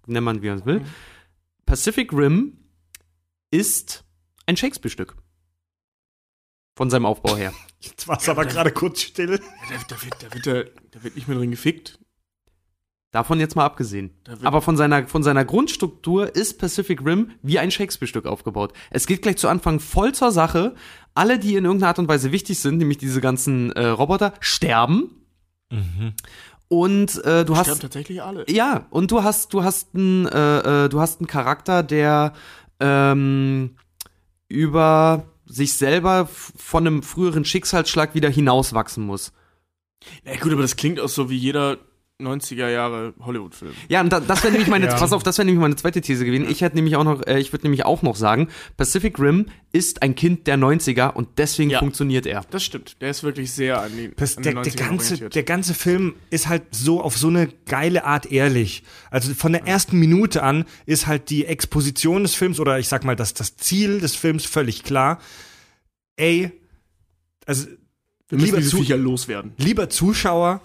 nennt 0.07 0.25
man 0.25 0.41
wie 0.43 0.49
man 0.49 0.59
es 0.59 0.67
will, 0.67 0.81
Pacific 1.67 2.15
Rim 2.15 2.57
ist 3.51 4.05
ein 4.47 4.57
Shakespeare-Stück. 4.57 5.17
Von 6.77 6.89
seinem 6.89 7.07
Aufbau 7.07 7.37
her. 7.37 7.53
Jetzt 7.85 8.09
war 8.09 8.18
es 8.18 8.28
aber 8.28 8.45
gerade 8.47 8.72
kurz 8.72 9.03
still. 9.03 9.32
Ja, 9.32 9.76
da, 9.89 9.95
da, 9.95 10.03
wird, 10.03 10.14
da, 10.20 10.35
wird 10.35 10.47
der, 10.47 10.64
da 10.91 11.03
wird 11.03 11.16
nicht 11.16 11.28
mehr 11.28 11.37
drin 11.37 11.51
gefickt. 11.51 11.99
Davon 13.11 13.39
jetzt 13.39 13.55
mal 13.55 13.64
abgesehen. 13.64 14.11
Aber 14.43 14.61
von 14.61 14.76
seiner, 14.76 15.07
von 15.07 15.22
seiner 15.22 15.45
Grundstruktur 15.45 16.35
ist 16.35 16.59
Pacific 16.59 17.01
Rim 17.05 17.30
wie 17.43 17.61
ein 17.61 17.70
Shakespeare-Stück 17.70 18.26
aufgebaut. 18.26 18.72
Es 18.91 19.07
geht 19.07 19.22
gleich 19.22 19.37
zu 19.37 19.47
Anfang 19.47 19.78
voll 19.78 20.12
zur 20.12 20.32
Sache. 20.32 20.74
Alle, 21.14 21.39
die 21.39 21.55
in 21.55 21.64
irgendeiner 21.64 21.91
Art 21.91 22.01
und 22.01 22.09
Weise 22.09 22.32
wichtig 22.32 22.59
sind, 22.59 22.78
nämlich 22.78 22.99
diese 22.99 23.20
ganzen 23.20 23.70
äh, 23.72 23.87
Roboter, 23.87 24.35
sterben. 24.41 25.11
Und 26.66 27.24
äh, 27.24 27.45
du 27.45 27.55
Sterben 27.55 27.57
hast 27.57 27.82
tatsächlich 27.82 28.20
alle. 28.20 28.51
ja, 28.51 28.87
und 28.91 29.12
du 29.12 29.22
hast, 29.22 29.55
du 29.55 29.62
hast 29.62 29.95
einen, 29.95 30.26
äh, 30.26 30.87
äh, 30.87 30.89
du 30.89 31.01
hast 31.01 31.20
einen 31.20 31.28
Charakter, 31.28 31.85
der 31.85 32.32
ähm, 32.80 33.76
über 34.49 35.24
sich 35.47 35.75
selber 35.75 36.27
von 36.27 36.87
einem 36.87 37.03
früheren 37.03 37.45
Schicksalsschlag 37.45 38.15
wieder 38.15 38.31
hinauswachsen 38.31 39.05
muss. 39.05 39.33
Ja 40.25 40.37
gut, 40.37 40.53
aber 40.53 40.63
das 40.63 40.77
klingt 40.77 41.01
auch 41.01 41.09
so 41.09 41.31
wie 41.31 41.37
jeder 41.37 41.79
90er 42.23 42.69
Jahre 42.69 43.12
Hollywood-Film. 43.21 43.73
Ja, 43.89 44.01
und 44.01 44.09
da, 44.12 44.21
das 44.21 44.43
wäre 44.45 44.53
nämlich 44.53 44.69
meine, 44.69 44.87
Ja. 44.89 44.95
pass 44.95 45.12
auf, 45.12 45.25
das 45.25 45.37
wäre 45.37 45.47
nämlich 45.47 45.61
meine 45.61 45.75
zweite 45.75 46.01
These 46.01 46.25
gewesen. 46.25 46.49
Ich 46.49 46.61
hätte 46.61 46.77
nämlich 46.77 46.95
auch 46.95 47.03
noch, 47.03 47.27
äh, 47.27 47.41
ich 47.41 47.53
würde 47.53 47.65
nämlich 47.65 47.85
auch 47.85 48.03
noch 48.03 48.15
sagen, 48.15 48.49
Pacific 48.77 49.19
Rim 49.19 49.47
ist 49.73 50.03
ein 50.03 50.15
Kind 50.15 50.47
der 50.47 50.57
90er 50.57 51.12
und 51.15 51.39
deswegen 51.39 51.71
Ja. 51.71 51.81
funktioniert 51.81 52.25
er. 52.27 52.43
Das 52.51 52.62
stimmt. 52.62 53.01
Der 53.03 53.11
ist 53.11 53.25
wirklich 53.25 53.51
sehr 53.51 53.83
an 53.83 53.91
die 53.97 54.12
Das, 54.15 54.37
an 54.37 54.45
der, 54.45 54.62
die 54.62 54.71
der, 54.71 54.73
90er 54.73 54.89
ganze, 54.89 55.05
orientiert. 55.07 55.35
der 55.35 55.43
ganze 55.43 55.75
Film 55.75 56.15
ist 56.31 56.49
halt 56.49 56.62
so 56.71 57.01
auf 57.03 57.19
so 57.19 57.27
eine 57.27 57.49
geile 57.67 58.05
Art 58.05 58.31
ehrlich. 58.31 58.85
Also 59.11 59.35
von 59.35 59.51
der 59.51 59.67
ersten 59.67 59.99
Minute 59.99 60.45
an 60.45 60.67
ist 60.87 61.09
halt 61.09 61.31
die 61.31 61.47
Exposition 61.47 62.23
des 62.23 62.37
Films 62.37 62.61
oder 62.61 62.79
ich 62.79 62.87
sag 62.87 63.03
mal 63.05 63.17
das, 63.17 63.35
das 63.35 63.57
Ziel 63.57 63.99
des 64.01 64.15
Films 64.15 64.45
völlig 64.47 64.85
klar. 64.85 65.21
Ey, 66.17 66.53
also 67.45 67.67
Wir 68.29 68.39
müssen 68.39 68.45
lieber, 68.47 68.59
diese 68.59 68.77
Viecher 68.77 68.97
loswerden. 68.97 69.53
lieber 69.59 69.91
Zuschauer, 69.91 70.61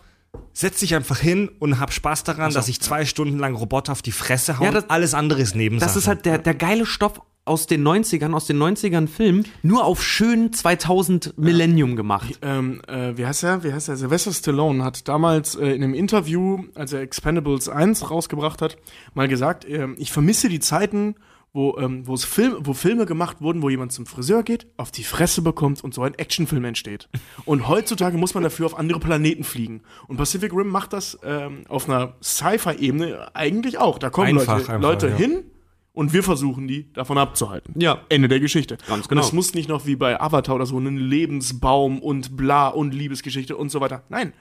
setz 0.54 0.80
dich 0.80 0.96
einfach 0.96 1.20
hin 1.20 1.50
und 1.60 1.80
hab 1.80 1.94
Spaß 1.94 2.24
daran, 2.24 2.52
so, 2.52 2.60
dass 2.60 2.68
ich 2.68 2.80
zwei 2.82 3.06
Stunden 3.06 3.38
lang 3.40 3.56
Roboter 3.56 3.92
auf 3.94 4.02
die 4.02 4.12
Fresse 4.12 4.58
hauen. 4.60 4.66
Ja, 4.66 4.72
das- 4.72 4.90
Alles 4.90 5.14
andere 5.14 5.42
ist 5.42 5.56
Nebensache. 5.56 5.88
Das 5.88 5.96
ist 5.96 6.08
halt 6.08 6.26
der, 6.26 6.38
der 6.38 6.54
geile 6.54 6.86
Stoff 6.86 7.22
aus 7.46 7.66
den 7.66 7.82
90ern, 7.82 8.34
aus 8.34 8.46
den 8.46 8.58
90ern 8.62 9.08
Filmen, 9.08 9.44
nur 9.64 9.84
auf 9.86 10.04
schön 10.04 10.54
2000 10.54 11.34
Millennium 11.38 11.96
gemacht. 11.96 12.38
Ähm, 12.44 12.82
äh, 12.88 13.18
wie 13.18 13.26
heißt 13.26 13.44
er? 13.44 13.64
Wie 13.64 13.74
heißt 13.74 13.90
er? 13.90 13.98
Sylvester 13.98 14.32
Stallone 14.34 14.84
hat 14.84 15.08
damals 15.08 15.56
äh, 15.56 15.68
in 15.70 15.84
einem 15.84 15.96
Interview, 15.96 16.66
als 16.76 16.94
er 16.94 17.02
Expendables 17.02 17.68
1 17.68 18.12
rausgebracht 18.12 18.62
hat, 18.62 18.78
mal 19.16 19.28
gesagt, 19.28 19.66
ähm, 19.68 19.96
ich 19.98 20.12
vermisse 20.12 20.48
die 20.48 20.60
Zeiten, 20.60 21.16
wo, 21.52 21.78
ähm, 21.80 22.06
Film, 22.18 22.58
wo 22.60 22.74
Filme 22.74 23.06
gemacht 23.06 23.41
wurden, 23.41 23.62
wo 23.62 23.70
jemand 23.70 23.91
zum 23.91 24.06
Friseur 24.06 24.43
geht, 24.43 24.68
auf 24.78 24.91
die 24.91 25.04
Fresse 25.04 25.41
bekommt 25.41 25.84
und 25.84 25.93
so 25.93 26.04
ein 26.04 26.14
Actionfilm 26.14 26.64
entsteht. 26.66 27.10
Und 27.45 27.68
heutzutage 27.68 28.18
muss 28.18 28.34
man 28.36 28.43
dafür 28.43 28.68
auf 28.68 28.78
andere 28.78 29.00
Planeten 29.00 29.43
fliegen. 29.43 29.82
Und 30.08 30.18
Pacific 30.18 30.54
Rim 30.54 30.68
macht 30.68 30.93
das 30.93 31.18
ähm, 31.24 31.64
auf 31.68 31.89
einer 31.89 32.16
Sci-Fi-Ebene 32.22 33.36
eigentlich 33.36 33.80
auch. 33.80 33.97
Da 33.97 34.10
kommen 34.10 34.28
Einfach, 34.38 34.58
Leute, 34.60 34.72
einfach, 34.74 34.82
Leute 34.82 35.08
ja. 35.10 35.16
hin 35.16 35.43
und 35.91 36.14
wir 36.14 36.22
versuchen 36.24 36.68
die 36.68 36.93
davon 36.93 37.18
abzuhalten. 37.18 37.74
Ja. 37.82 38.02
Ende 38.10 38.28
der 38.28 38.39
Geschichte. 38.39 38.78
Ganz 38.88 39.06
Und 39.06 39.10
genau. 39.10 39.22
es 39.22 39.34
muss 39.34 39.54
nicht 39.56 39.68
noch 39.70 39.86
wie 39.88 39.95
bei 39.95 40.22
Avatar 40.22 40.56
oder 40.56 40.68
so 40.68 40.78
einen 40.78 40.97
Lebensbaum 40.97 42.00
und 42.00 42.38
bla 42.38 42.68
und 42.68 42.93
Liebesgeschichte 42.93 43.58
und 43.58 43.70
so 43.70 43.82
weiter. 43.82 44.04
Nein. 44.10 44.34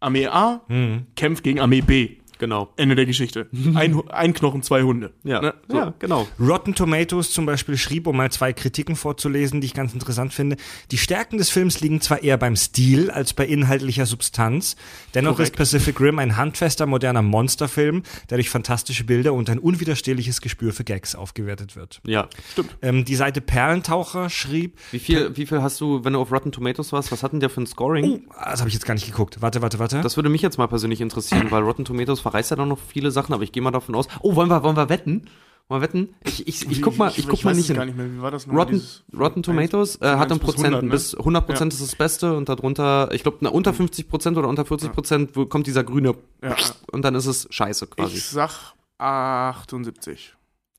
Armee 0.00 0.26
A 0.26 0.60
Mhm. 0.68 1.06
kämpft 1.16 1.44
gegen 1.44 1.60
Armee 1.60 1.80
B. 1.80 2.16
Genau. 2.42 2.72
Ende 2.74 2.96
der 2.96 3.06
Geschichte. 3.06 3.46
Ein, 3.76 4.02
ein 4.10 4.34
Knochen, 4.34 4.64
zwei 4.64 4.82
Hunde. 4.82 5.12
Ja, 5.22 5.40
Ne? 5.40 5.54
So. 5.68 5.76
ja 5.76 5.94
genau. 6.00 6.26
Rotten 6.40 6.74
Tomatoes 6.74 7.30
zum 7.30 7.46
Beispiel 7.46 7.76
schrieb, 7.76 8.08
um 8.08 8.16
mal 8.16 8.32
zwei 8.32 8.52
Kritiken 8.52 8.96
vorzulesen, 8.96 9.60
die 9.60 9.68
ich 9.68 9.74
ganz 9.74 9.94
interessant 9.94 10.34
finde. 10.34 10.56
Die 10.90 10.98
Stärken 10.98 11.38
des 11.38 11.50
Films 11.50 11.80
liegen 11.80 12.00
zwar 12.00 12.24
eher 12.24 12.36
beim 12.38 12.56
Stil 12.56 13.12
als 13.12 13.32
bei 13.32 13.46
inhaltlicher 13.46 14.06
Substanz. 14.06 14.74
Dennoch 15.14 15.36
Korrekt. 15.36 15.50
ist 15.50 15.56
Pacific 15.56 16.00
Rim 16.00 16.18
ein 16.18 16.36
handfester, 16.36 16.86
moderner 16.86 17.22
Monsterfilm, 17.22 18.02
der 18.28 18.38
durch 18.38 18.50
fantastische 18.50 19.04
Bilder 19.04 19.34
und 19.34 19.48
ein 19.48 19.60
unwiderstehliches 19.60 20.40
Gespür 20.40 20.72
für 20.72 20.82
Gags 20.82 21.14
aufgewertet 21.14 21.76
wird. 21.76 22.00
Ja. 22.04 22.26
Stimmt. 22.50 22.76
Ähm, 22.82 23.04
die 23.04 23.14
Seite 23.14 23.40
Perlentaucher 23.40 24.30
schrieb, 24.30 24.80
Wie 24.90 24.98
viel, 24.98 25.36
wie 25.36 25.46
viel 25.46 25.62
hast 25.62 25.80
du, 25.80 26.04
wenn 26.04 26.14
du 26.14 26.18
auf 26.20 26.32
Rotten 26.32 26.50
Tomatoes 26.50 26.92
warst, 26.92 27.12
was 27.12 27.22
hat 27.22 27.32
denn 27.32 27.38
der 27.38 27.50
für 27.50 27.60
ein 27.60 27.68
Scoring? 27.68 28.24
oh, 28.28 28.34
das 28.44 28.58
habe 28.58 28.68
ich 28.68 28.74
jetzt 28.74 28.84
gar 28.84 28.94
nicht 28.94 29.06
geguckt. 29.06 29.40
Warte, 29.40 29.62
warte, 29.62 29.78
warte. 29.78 30.00
Das 30.00 30.16
würde 30.16 30.28
mich 30.28 30.42
jetzt 30.42 30.58
mal 30.58 30.66
persönlich 30.66 31.00
interessieren, 31.00 31.50
weil 31.50 31.62
Rotten 31.62 31.84
Tomatoes 31.84 32.20
verreißt 32.32 32.50
ja 32.50 32.56
dann 32.56 32.68
noch 32.68 32.78
viele 32.78 33.10
Sachen, 33.10 33.34
aber 33.34 33.42
ich 33.42 33.52
gehe 33.52 33.62
mal 33.62 33.70
davon 33.70 33.94
aus. 33.94 34.08
Oh, 34.22 34.34
wollen 34.34 34.48
wir, 34.48 34.62
wollen 34.62 34.76
wir 34.76 34.88
wetten? 34.88 35.28
Wollen 35.68 35.82
wir 35.82 35.86
wetten? 35.88 36.14
Ich, 36.24 36.48
ich, 36.48 36.70
ich 36.70 36.80
guck 36.80 36.96
mal, 36.96 37.12
ich, 37.14 37.28
guck 37.28 37.44
mal 37.44 37.50
weiß 37.50 37.56
nicht 37.56 37.64
es 37.64 37.68
hin. 37.68 37.76
gar 37.76 37.84
nicht 37.84 37.96
mehr. 37.96 38.10
Wie 38.10 38.22
war 38.22 38.30
das 38.30 38.46
nochmal, 38.46 38.64
Rotten, 38.64 38.82
Rotten 39.16 39.42
Tomatoes 39.42 39.96
äh, 40.00 40.06
hat 40.06 40.32
1 40.32 40.32
ein 40.32 40.38
bis 40.38 40.46
Prozent, 40.46 40.74
100, 40.74 40.82
ne? 40.84 40.90
bis 40.90 41.14
100 41.14 41.46
Prozent 41.46 41.72
ist 41.74 41.82
das 41.82 41.94
Beste 41.94 42.34
und 42.34 42.48
darunter, 42.48 43.10
ich 43.12 43.22
glaube, 43.22 43.48
unter 43.50 43.74
50 43.74 44.08
Prozent 44.08 44.38
oder 44.38 44.48
unter 44.48 44.64
40 44.64 44.92
Prozent 44.92 45.36
wo 45.36 45.44
kommt 45.44 45.66
dieser 45.66 45.84
grüne 45.84 46.14
Ja. 46.42 46.56
und 46.90 47.04
dann 47.04 47.14
ist 47.14 47.26
es 47.26 47.46
scheiße 47.50 47.86
quasi. 47.88 48.16
Ich 48.16 48.24
sag 48.24 48.74
78. 48.98 50.34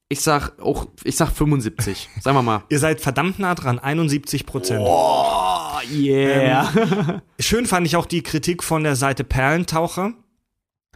Ich 0.09 0.21
sag 0.21 0.59
auch, 0.59 0.87
ich 1.03 1.15
sag 1.15 1.31
75. 1.31 2.09
Sagen 2.21 2.35
wir 2.35 2.41
mal. 2.43 2.63
Ihr 2.69 2.79
seid 2.79 2.99
verdammt 2.99 3.37
nah 3.39 3.53
dran, 3.55 3.77
71 3.79 4.45
Prozent. 4.47 4.81
Oh, 4.83 5.79
yeah. 5.91 7.21
Schön 7.39 7.65
fand 7.67 7.85
ich 7.87 7.95
auch 7.95 8.05
die 8.05 8.21
Kritik 8.21 8.63
von 8.63 8.83
der 8.83 8.95
Seite 8.95 9.23
Perlentaucher. 9.23 10.13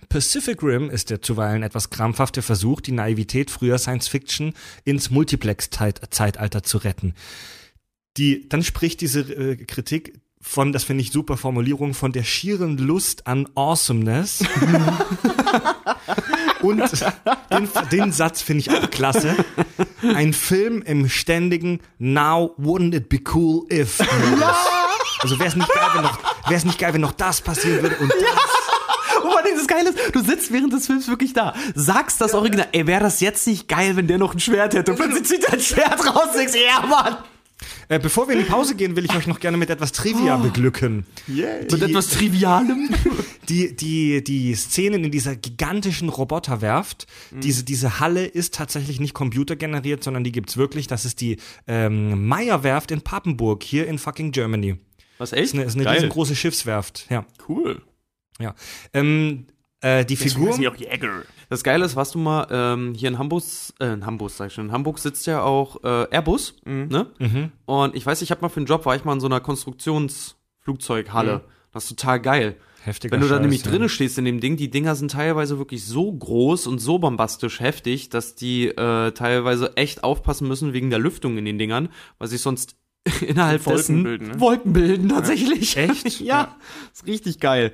Pacific 0.10 0.64
Rim 0.64 0.90
ist 0.90 1.10
der 1.10 1.22
zuweilen 1.22 1.64
etwas 1.64 1.90
krampfhafte 1.90 2.42
Versuch, 2.42 2.82
die 2.82 2.92
Naivität 2.92 3.52
früher 3.52 3.78
Science 3.78 4.08
Fiction 4.08 4.54
ins 4.86 5.10
Multiplex-Zeitalter 5.10 6.64
zu 6.64 6.78
retten. 6.78 7.14
Die, 8.18 8.48
dann 8.50 8.64
spricht 8.64 9.02
diese 9.02 9.22
äh, 9.22 9.56
Kritik 9.58 10.20
von, 10.40 10.72
das 10.72 10.84
finde 10.84 11.04
ich 11.04 11.12
super 11.12 11.38
Formulierung, 11.38 11.94
von 11.94 12.12
der 12.12 12.24
schieren 12.24 12.78
Lust 12.78 13.28
an 13.28 13.48
Awesomeness. 13.56 14.44
Und 16.62 16.82
den, 17.52 17.70
den 17.92 18.12
Satz 18.12 18.42
finde 18.42 18.62
ich 18.62 18.72
auch 18.72 18.90
klasse. 18.90 19.36
Ein 20.02 20.34
Film 20.34 20.82
im 20.82 21.10
ständigen 21.10 21.80
Now 22.00 22.56
wouldn't 22.58 22.96
it 22.96 23.10
be 23.10 23.20
cool 23.34 23.66
if. 23.72 24.00
Also 25.20 25.40
wäre 25.40 25.50
es 25.50 25.56
nicht 25.56 25.70
geil, 25.70 25.90
wenn 25.94 26.04
noch, 26.04 26.20
wäre 26.46 26.56
es 26.56 26.66
nicht 26.66 26.80
geil, 26.80 26.94
wenn 26.94 27.02
noch 27.02 27.12
das 27.12 27.42
passieren 27.42 27.82
würde 27.82 27.98
und 27.98 28.10
das. 28.10 28.67
Vor 29.28 29.38
allem 29.38 29.58
das 29.58 29.68
Geile 29.68 29.90
ist, 29.90 30.16
du 30.16 30.24
sitzt 30.24 30.52
während 30.52 30.74
des 30.74 30.88
Films 30.88 31.08
wirklich 31.08 31.34
da, 31.34 31.54
sagst 31.76 32.22
das 32.22 32.34
Original, 32.34 32.68
ey, 32.72 32.88
wäre 32.88 33.02
das 33.02 33.20
jetzt 33.20 33.46
nicht 33.48 33.68
geil, 33.68 33.96
wenn 33.96 34.08
der 34.08 34.18
noch 34.18 34.34
ein 34.34 34.40
Schwert 34.40 34.74
hätte? 34.74 34.92
Und 34.92 34.98
plötzlich 34.98 35.26
zieht 35.26 35.44
er 35.46 35.54
ein 35.54 35.60
Schwert 35.60 36.06
raus 36.06 36.30
und 36.32 36.38
denkst, 36.38 36.54
ja, 36.56 36.86
Mann. 36.86 37.18
Äh, 37.90 38.00
bevor 38.00 38.28
wir 38.28 38.36
in 38.36 38.44
die 38.44 38.50
Pause 38.50 38.76
gehen, 38.76 38.96
will 38.96 39.06
ich 39.06 39.16
euch 39.16 39.28
noch 39.28 39.40
gerne 39.40 39.58
mit 39.58 39.70
etwas 39.70 39.92
Trivia 39.92 40.38
beglücken. 40.38 41.06
Mit 41.28 41.82
etwas 41.82 42.10
Trivialem. 42.10 42.90
Die, 43.50 43.74
die, 43.74 44.22
die 44.26 44.54
Szenen 44.56 45.06
in 45.06 45.12
dieser 45.12 45.38
gigantischen 45.38 46.10
Roboterwerft, 46.10 47.08
diese, 47.32 47.64
diese 47.64 48.02
Halle 48.02 48.26
ist 48.26 48.54
tatsächlich 48.54 49.00
nicht 49.00 49.14
computergeneriert, 49.14 50.04
sondern 50.04 50.26
die 50.26 50.34
gibt's 50.34 50.58
wirklich. 50.58 50.88
Das 50.88 51.06
ist 51.06 51.22
die 51.22 51.38
ähm, 51.66 52.28
Meyer-Werft 52.28 52.92
in 52.92 53.00
Papenburg, 53.00 53.64
hier 53.64 53.88
in 53.88 54.00
fucking 54.00 54.34
Germany. 54.34 54.76
Was, 55.18 55.32
Ist 55.32 55.38
echt? 55.38 55.54
eine, 55.54 55.64
ist 55.64 55.78
eine 55.78 55.90
riesengroße 55.90 56.36
Schiffswerft. 56.36 57.06
Ja. 57.10 57.26
Cool. 57.48 57.82
Ja. 58.40 58.56
Ähm, 58.94 59.48
äh, 59.82 60.06
die 60.06 60.16
Figur. 60.16 60.48
Deswegen 60.48 60.50
heißen 60.50 60.62
die 60.62 60.68
auch 60.68 60.76
Jäger. 60.76 61.24
Das 61.50 61.64
Geile 61.64 61.86
ist, 61.86 61.96
warst 61.96 62.16
du 62.16 62.20
mal 62.20 62.48
ähm, 62.50 62.94
hier 62.96 63.10
in 63.10 63.18
Hamburg, 63.18 63.44
äh, 63.80 63.94
in 63.94 64.06
Hamburg 64.06 64.32
sag 64.32 64.48
ich 64.48 64.54
schon, 64.54 64.66
in 64.66 64.72
Hamburg 64.72 65.00
sitzt 65.00 65.28
ja 65.28 65.44
auch 65.44 65.84
äh, 65.84 66.08
Airbus, 66.12 66.56
ne? 66.66 67.08
Und 67.66 67.96
ich 67.96 68.06
weiß, 68.06 68.22
ich 68.22 68.32
habe 68.32 68.42
mal 68.42 68.50
für 68.50 68.58
einen 68.58 68.66
Job, 68.66 68.86
war 68.86 68.96
ich 68.96 69.06
mal 69.06 69.14
in 69.14 69.20
so 69.20 69.28
einer 69.28 69.40
Konstruktionsflugzeughalle. 69.40 71.42
Das 71.72 71.84
ist 71.84 72.00
total 72.00 72.20
geil. 72.20 72.58
Heftiger 72.88 73.12
Wenn 73.12 73.22
du 73.22 73.28
da 73.28 73.40
nämlich 73.40 73.64
ja. 73.64 73.72
drinnen 73.72 73.90
stehst 73.90 74.18
in 74.18 74.26
dem 74.26 74.40
Ding, 74.40 74.58
die 74.58 74.70
Dinger 74.70 74.96
sind 74.96 75.12
teilweise 75.12 75.60
wirklich 75.60 75.86
so 75.86 76.12
groß 76.12 76.68
und 76.68 76.80
so 76.80 77.00
bombastisch 77.00 77.60
heftig, 77.60 78.10
dass 78.10 78.36
die 78.36 78.68
äh, 78.68 79.12
teilweise 79.12 79.76
echt 79.76 80.04
aufpassen 80.04 80.48
müssen 80.48 80.74
wegen 80.74 80.90
der 80.90 81.00
Lüftung 81.00 81.38
in 81.38 81.46
den 81.46 81.60
Dingern, 81.60 81.90
weil 82.18 82.30
sich 82.30 82.42
sonst 82.42 82.76
innerhalb 83.22 83.66
Wolken 83.66 83.78
dessen 83.78 84.04
bilden, 84.04 84.28
ne? 84.30 84.40
Wolken 84.40 84.74
bilden 84.74 85.10
tatsächlich. 85.10 85.78
Echt? 85.78 86.06
ja, 86.22 86.56
ist 86.94 87.06
richtig 87.06 87.40
geil. 87.40 87.74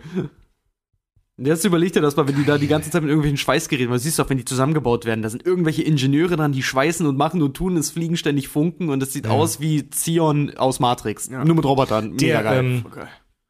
Jetzt 1.38 1.66
überleg 1.66 1.92
dir 1.94 2.02
das 2.02 2.16
mal, 2.16 2.28
wenn 2.28 2.36
die 2.36 2.46
da 2.46 2.60
die 2.60 2.68
ganze 2.68 2.92
Zeit 2.92 3.02
mit 3.02 3.10
irgendwelchen 3.10 3.38
Schweißgeräten, 3.38 3.90
weil 3.90 3.98
du 3.98 4.04
siehst 4.04 4.20
doch, 4.20 4.30
wenn 4.30 4.38
die 4.38 4.46
zusammengebaut 4.46 5.06
werden, 5.06 5.24
da 5.24 5.30
sind 5.30 5.44
irgendwelche 5.46 5.82
Ingenieure 5.82 6.36
dran, 6.36 6.52
die 6.52 6.62
schweißen 6.62 7.08
und 7.08 7.18
machen 7.18 7.42
und 7.42 7.56
tun, 7.56 7.76
es 7.76 7.90
fliegen 7.90 8.18
ständig 8.18 8.50
Funken 8.50 8.90
und 8.90 9.02
es 9.02 9.14
sieht 9.14 9.26
aus 9.26 9.60
wie 9.60 9.90
Zion 9.90 10.56
aus 10.58 10.80
Matrix. 10.80 11.30
Nur 11.32 11.44
mit 11.56 11.66
Robotern. 11.66 12.12
Mega 12.12 12.18
Der, 12.20 12.44
geil. 12.44 12.60
ähm, 12.60 12.84
Okay. 12.86 13.06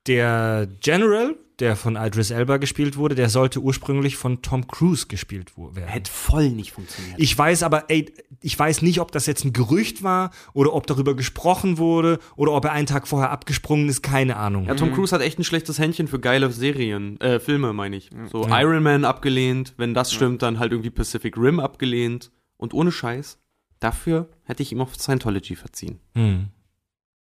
der 0.08 0.68
General, 0.80 1.36
der 1.60 1.76
von 1.76 1.96
Idris 1.96 2.32
Elba 2.32 2.58
gespielt 2.58 2.98
wurde, 2.98 3.16
der 3.16 3.30
sollte 3.30 3.60
ursprünglich 3.60 4.18
von 4.18 4.42
Tom 4.42 4.68
Cruise 4.68 5.08
gespielt 5.08 5.54
werden. 5.58 5.88
Hätte 5.88 6.12
voll 6.12 6.50
nicht 6.50 6.72
funktioniert. 6.72 7.20
Ich 7.20 7.38
weiß 7.38 7.64
aber, 7.64 7.90
ey, 7.90 8.12
ich 8.42 8.58
weiß 8.58 8.82
nicht, 8.82 9.00
ob 9.00 9.12
das 9.12 9.26
jetzt 9.26 9.46
ein 9.46 9.54
Gerücht 9.54 10.04
war 10.04 10.32
oder 10.54 10.74
ob 10.74 10.88
darüber 10.88 11.16
gesprochen 11.16 11.78
wurde 11.78 12.20
oder 12.36 12.54
ob 12.54 12.66
er 12.66 12.72
einen 12.72 12.88
Tag 12.88 13.08
vorher 13.08 13.32
abgesprungen 13.32 13.88
ist, 13.88 14.02
keine 14.02 14.38
Ahnung. 14.38 14.66
Ja, 14.66 14.76
Tom 14.76 14.94
Cruise 14.94 15.14
hat 15.14 15.22
echt 15.22 15.40
ein 15.40 15.44
schlechtes 15.44 15.80
Händchen 15.80 16.08
für 16.08 16.20
geile 16.20 16.52
Serien, 16.52 17.20
äh, 17.22 17.40
Filme, 17.40 17.74
meine 17.74 17.96
ich. 17.96 18.10
So 18.32 18.48
Iron 18.50 18.84
Man 18.84 19.06
abgelehnt, 19.06 19.74
wenn 19.78 19.94
das 19.94 20.12
stimmt, 20.12 20.42
dann 20.42 20.60
halt 20.60 20.72
irgendwie 20.72 20.90
Pacific 20.90 21.38
Rim 21.38 21.60
abgelehnt. 21.60 22.32
Und 22.58 22.74
ohne 22.74 22.92
Scheiß, 22.92 23.40
dafür 23.80 24.30
hätte 24.44 24.64
ich 24.64 24.72
ihm 24.72 24.82
auf 24.82 24.96
Scientology 24.96 25.56
verziehen. 25.56 26.00
Hm. 26.16 26.50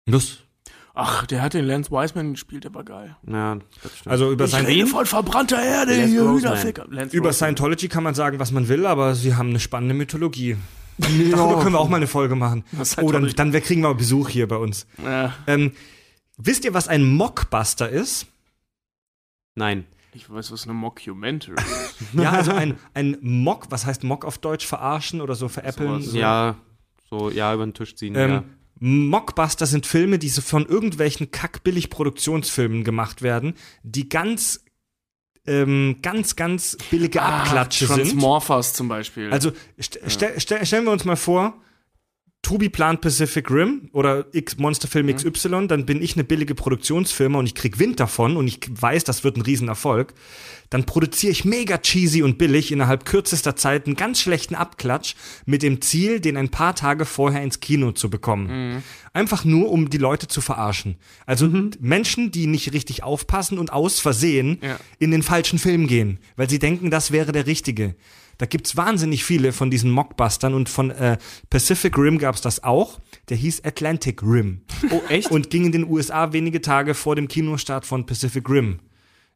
Lust. 0.07 0.44
Ach, 0.97 1.25
der 1.25 1.41
hat 1.41 1.53
den 1.53 1.65
Lance 1.65 1.91
Wiseman 1.91 2.31
gespielt, 2.31 2.63
der 2.63 2.73
war 2.73 2.83
geil. 2.85 3.15
Ja, 3.27 3.55
das 3.83 3.91
stimmt. 3.97 4.07
Also 4.11 4.31
über, 4.31 4.45
Ich 4.45 4.51
sein, 4.51 4.65
rede 4.65 4.87
von 4.87 5.05
verbrannter 5.05 5.61
Erde, 5.61 5.95
Lance. 5.97 6.13
Hühnerficker. 6.15 6.85
Lance 6.89 7.15
über. 7.15 7.33
Scientology 7.33 7.89
kann 7.89 8.03
man 8.03 8.15
sagen, 8.15 8.39
was 8.39 8.51
man 8.51 8.69
will, 8.69 8.85
aber 8.85 9.13
sie 9.13 9.35
haben 9.35 9.49
eine 9.49 9.59
spannende 9.59 9.93
Mythologie. 9.93 10.55
Darüber 10.97 11.61
können 11.61 11.75
wir 11.75 11.79
auch 11.79 11.89
mal 11.89 11.97
eine 11.97 12.07
Folge 12.07 12.35
machen. 12.35 12.63
Was 12.71 12.97
Oh, 12.97 13.11
dann, 13.11 13.27
dann 13.35 13.51
kriegen 13.51 13.81
wir 13.81 13.93
Besuch 13.93 14.29
hier 14.29 14.47
bei 14.47 14.55
uns. 14.55 14.87
Ja, 15.03 15.33
Ähm, 15.47 15.73
wisst 16.37 16.63
ihr, 16.63 16.73
was 16.73 16.87
ein 16.87 17.03
Mockbuster 17.03 17.89
ist? 17.89 18.27
Nein. 19.55 19.85
ich 20.13 20.29
weiß, 20.29 20.51
was 20.53 20.63
eine 20.63 20.73
Mockumentary 20.73 21.55
ist. 21.55 21.95
Ja, 22.13 22.31
also 22.31 22.51
ein, 22.51 22.77
ein 22.93 23.17
Mock, 23.21 23.67
was 23.69 23.85
heißt 23.85 24.03
Mock 24.05 24.23
auf 24.23 24.37
Deutsch? 24.37 24.65
Verarschen 24.65 25.19
oder 25.19 25.35
so 25.35 25.49
veräppeln? 25.49 26.01
Sowas, 26.01 26.11
So. 26.11 26.17
Ja, 26.17 26.55
so, 27.09 27.29
ja, 27.29 27.53
über 27.53 27.65
den 27.65 27.73
Tisch 27.73 27.95
ziehen, 27.95 28.15
Ähm, 28.15 28.31
ja. 28.31 28.43
Mockbuster 28.80 29.65
sind 29.65 29.86
Filme, 29.86 30.19
die 30.19 30.30
so 30.30 30.41
von 30.41 30.65
irgendwelchen 30.65 31.32
kackbillig 31.32 31.89
Produktionsfilmen 31.89 32.84
gemacht 32.84 33.21
werden, 33.21 33.53
die 33.84 34.09
ganz, 34.09 34.63
ähm, 35.47 35.97
ganz, 36.01 36.36
ganz 36.36 36.78
billige 36.91 37.21
Abklatsche 37.21 37.88
sind. 37.88 37.97
Transmorphers 37.97 38.73
zum 38.73 38.88
Beispiel. 38.88 39.32
Also 39.32 39.51
st 39.82 39.99
stell- 40.07 40.39
stell- 40.39 40.65
stellen 40.65 40.86
wir 40.86 40.91
uns 40.91 41.05
mal 41.05 41.15
vor, 41.15 41.61
Tobi 42.45 42.69
plant 42.69 43.01
Pacific 43.01 43.49
Rim 43.49 43.89
oder 43.91 44.27
X 44.31 44.57
Monsterfilm 44.59 45.07
XY, 45.15 45.65
dann 45.67 45.87
bin 45.87 45.99
ich 45.99 46.13
eine 46.13 46.23
billige 46.23 46.53
Produktionsfirma 46.53 47.39
und 47.39 47.47
ich 47.47 47.55
krieg 47.55 47.79
Wind 47.79 47.99
davon 47.99 48.37
und 48.37 48.47
ich 48.47 48.59
weiß, 48.69 49.03
das 49.03 49.23
wird 49.23 49.35
ein 49.35 49.41
Riesenerfolg. 49.41 50.13
Dann 50.69 50.85
produziere 50.85 51.31
ich 51.31 51.43
mega 51.43 51.79
cheesy 51.79 52.21
und 52.21 52.37
billig 52.37 52.71
innerhalb 52.71 53.03
kürzester 53.05 53.55
Zeit 53.55 53.87
einen 53.87 53.95
ganz 53.95 54.21
schlechten 54.21 54.53
Abklatsch 54.53 55.15
mit 55.47 55.63
dem 55.63 55.81
Ziel, 55.81 56.19
den 56.19 56.37
ein 56.37 56.49
paar 56.49 56.75
Tage 56.75 57.05
vorher 57.05 57.41
ins 57.41 57.61
Kino 57.61 57.93
zu 57.93 58.11
bekommen. 58.11 58.83
Einfach 59.11 59.43
nur, 59.43 59.71
um 59.71 59.89
die 59.89 59.97
Leute 59.97 60.27
zu 60.27 60.39
verarschen. 60.39 60.97
Also 61.25 61.49
Menschen, 61.79 62.29
die 62.29 62.45
nicht 62.45 62.73
richtig 62.73 63.01
aufpassen 63.01 63.57
und 63.57 63.73
aus 63.73 63.99
Versehen 63.99 64.59
Ja. 64.61 64.77
in 64.99 65.09
den 65.09 65.23
falschen 65.23 65.57
Film 65.57 65.87
gehen, 65.87 66.19
weil 66.35 66.47
sie 66.47 66.59
denken, 66.59 66.91
das 66.91 67.09
wäre 67.11 67.31
der 67.31 67.47
richtige. 67.47 67.95
Da 68.38 68.45
gibt's 68.45 68.75
wahnsinnig 68.75 69.23
viele 69.23 69.51
von 69.53 69.69
diesen 69.71 69.91
Mockbustern 69.91 70.53
und 70.53 70.67
von 70.69 70.91
äh, 70.91 71.17
Pacific 71.49 71.97
Rim 71.97 72.17
gab's 72.17 72.41
das 72.41 72.63
auch. 72.63 72.99
Der 73.29 73.38
hieß 73.38 73.63
Atlantic 73.63 74.21
Rim 74.23 74.61
Oh, 74.91 75.01
echt? 75.09 75.31
und 75.31 75.49
ging 75.49 75.65
in 75.65 75.71
den 75.71 75.89
USA 75.89 76.33
wenige 76.33 76.61
Tage 76.61 76.93
vor 76.93 77.15
dem 77.15 77.27
Kinostart 77.27 77.86
von 77.86 78.05
Pacific 78.05 78.49
Rim 78.49 78.79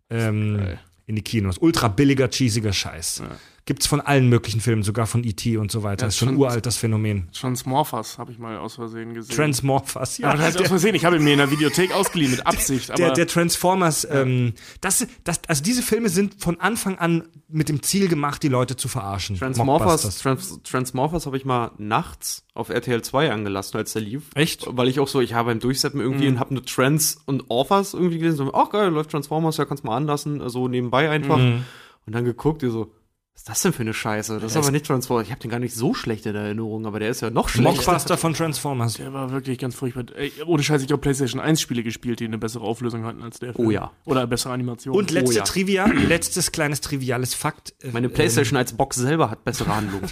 ähm, 0.10 0.78
in 1.06 1.16
die 1.16 1.22
Kinos. 1.22 1.58
Ultra 1.58 1.88
billiger, 1.88 2.30
cheesiger 2.30 2.74
Scheiß. 2.74 3.24
Gibt's 3.70 3.86
von 3.86 4.01
allen 4.01 4.30
möglichen 4.30 4.61
Filmen, 4.61 4.82
sogar 4.82 5.05
von 5.05 5.24
E.T. 5.24 5.57
und 5.57 5.70
so 5.70 5.84
weiter. 5.84 6.05
Ja, 6.05 6.07
ist 6.07 6.17
schon 6.17 6.36
uralt, 6.38 6.65
das 6.65 6.78
Phänomen. 6.78 7.30
Transmorphers 7.34 8.17
habe 8.17 8.32
ich 8.32 8.39
mal 8.39 8.57
aus 8.57 8.74
Versehen 8.74 9.13
gesehen. 9.13 9.36
Transmorphers, 9.36 10.17
ja. 10.17 10.30
ja, 10.30 10.38
das 10.38 10.41
heißt 10.43 10.61
aus 10.61 10.70
Versehen, 10.70 10.95
ich 10.95 11.05
habe 11.05 11.17
ihn 11.17 11.24
mir 11.24 11.34
in 11.34 11.38
der 11.38 11.51
Videothek 11.51 11.93
ausgeliehen 11.93 12.32
mit 12.32 12.47
Absicht, 12.47 12.89
aber 12.89 12.97
der, 12.97 13.13
der 13.13 13.28
Transformers, 13.28 14.07
ähm, 14.09 14.53
das, 14.82 15.05
das, 15.24 15.41
also 15.47 15.61
diese 15.63 15.84
Filme 15.84 16.09
sind 16.09 16.41
von 16.41 16.59
Anfang 16.59 16.97
an 16.97 17.26
mit 17.47 17.70
dem 17.70 17.84
Ziel 17.84 18.07
gemacht, 18.07 18.41
die 18.41 18.47
Leute 18.47 18.76
zu 18.76 18.88
verarschen. 18.88 19.38
Transmorphers. 19.38 20.17
Trans 20.17 20.63
Transmorphers 20.63 21.28
habe 21.28 21.38
ich 21.38 21.45
mal 21.45 21.70
nachts 21.78 22.47
auf 22.55 22.70
RTL 22.70 23.03
2 23.03 23.32
angelassen, 23.32 23.78
als 23.78 23.93
der 23.93 24.01
lief. 24.01 24.32
Echt? 24.34 24.65
Weil 24.67 24.88
ich 24.88 24.99
auch 24.99 25.07
so, 25.07 25.22
ich 25.22 25.36
habe 25.36 25.51
beim 25.51 25.59
Durchseppen 25.59 26.01
irgendwie 26.01 26.28
und 26.28 26.39
habe 26.39 26.55
nur 26.55 26.65
Trans 26.65 27.20
und 27.28 27.51
Orphers 27.51 27.93
irgendwie 27.93 28.17
gelesen. 28.17 28.38
So, 28.38 28.51
ach 28.51 28.72
geil, 28.72 28.89
läuft 28.89 29.11
Transformers, 29.11 29.57
ja, 29.57 29.65
kannst 29.65 29.84
mal 29.84 29.95
anlassen, 29.95 30.49
so 30.49 30.67
nebenbei 30.67 31.11
einfach. 31.11 31.38
Und 31.38 32.15
dann 32.15 32.26
geguckt, 32.26 32.63
die 32.63 32.70
so, 32.70 32.91
was 33.40 33.44
ist 33.44 33.50
das 33.50 33.62
denn 33.62 33.74
für 33.74 33.82
eine 33.84 33.94
Scheiße? 33.94 34.40
Das 34.40 34.52
ist 34.52 34.58
aber 34.58 34.70
nicht 34.72 34.86
Transformers. 34.86 35.26
Ich 35.28 35.32
habe 35.32 35.40
den 35.42 35.50
gar 35.50 35.60
nicht 35.60 35.74
so 35.74 35.94
schlecht 35.94 36.26
in 36.26 36.36
Erinnerung, 36.36 36.86
aber 36.86 37.00
der 37.00 37.10
ist 37.10 37.22
ja 37.22 37.30
noch 37.30 37.48
schlechter. 37.50 37.72
Mockbuster 37.72 38.18
von 38.18 38.34
Transformers. 38.34 38.94
der 38.96 39.14
war 39.14 39.32
wirklich 39.32 39.58
ganz 39.58 39.76
furchtbar. 39.76 40.04
Ey, 40.16 40.32
ohne 40.46 40.62
Scheiß, 40.62 40.84
ich 40.84 40.92
habe 40.92 41.00
PlayStation 41.02 41.40
1 41.42 41.62
Spiele 41.62 41.82
gespielt, 41.84 42.20
die 42.20 42.26
eine 42.26 42.38
bessere 42.38 42.64
Auflösung 42.66 43.06
hatten 43.06 43.22
als 43.24 43.40
der 43.40 43.54
Film. 43.54 43.68
Oh 43.68 43.72
ja. 43.72 43.92
Oder 44.06 44.28
bessere 44.28 44.54
Animation. 44.54 44.94
Und 44.96 45.12
letzte 45.12 45.36
Oh 45.36 45.38
ja. 45.38 45.44
Trivia, 45.44 45.86
letztes 46.08 46.52
kleines 46.52 46.82
triviales 46.82 47.34
Fakt. 47.34 47.74
Äh, 47.82 47.92
Meine 47.92 48.10
Playstation 48.10 48.58
als 48.58 48.74
Box 48.74 48.98
selber 48.98 49.30
hat 49.32 49.44
bessere 49.46 49.76
Handlung. 49.76 50.02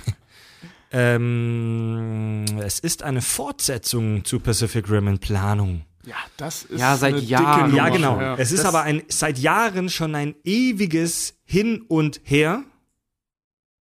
Ähm, 0.90 2.46
es 2.64 2.80
ist 2.80 3.04
eine 3.04 3.22
Fortsetzung 3.22 4.24
zu 4.24 4.40
Pacific 4.40 4.90
Rim 4.90 5.08
in 5.10 5.20
Planung. 5.20 5.82
ja, 6.06 6.16
das 6.38 6.64
ist 6.64 6.80
Ja, 6.80 6.96
seit 6.96 7.16
eine 7.16 7.24
Jahren. 7.24 7.66
dicke 7.72 7.78
Ja, 7.78 7.90
genau. 7.90 8.22
Ja. 8.22 8.36
es 8.38 8.52
ist 8.54 8.60
Das- 8.60 8.68
aber 8.68 8.84
ein 8.84 9.04
seit 9.10 9.38
Jahren 9.38 9.90
schon 9.90 10.16
ein 10.16 10.36
ewiges 10.46 11.36
Hin 11.44 11.82
und 11.88 12.22
Her. 12.24 12.64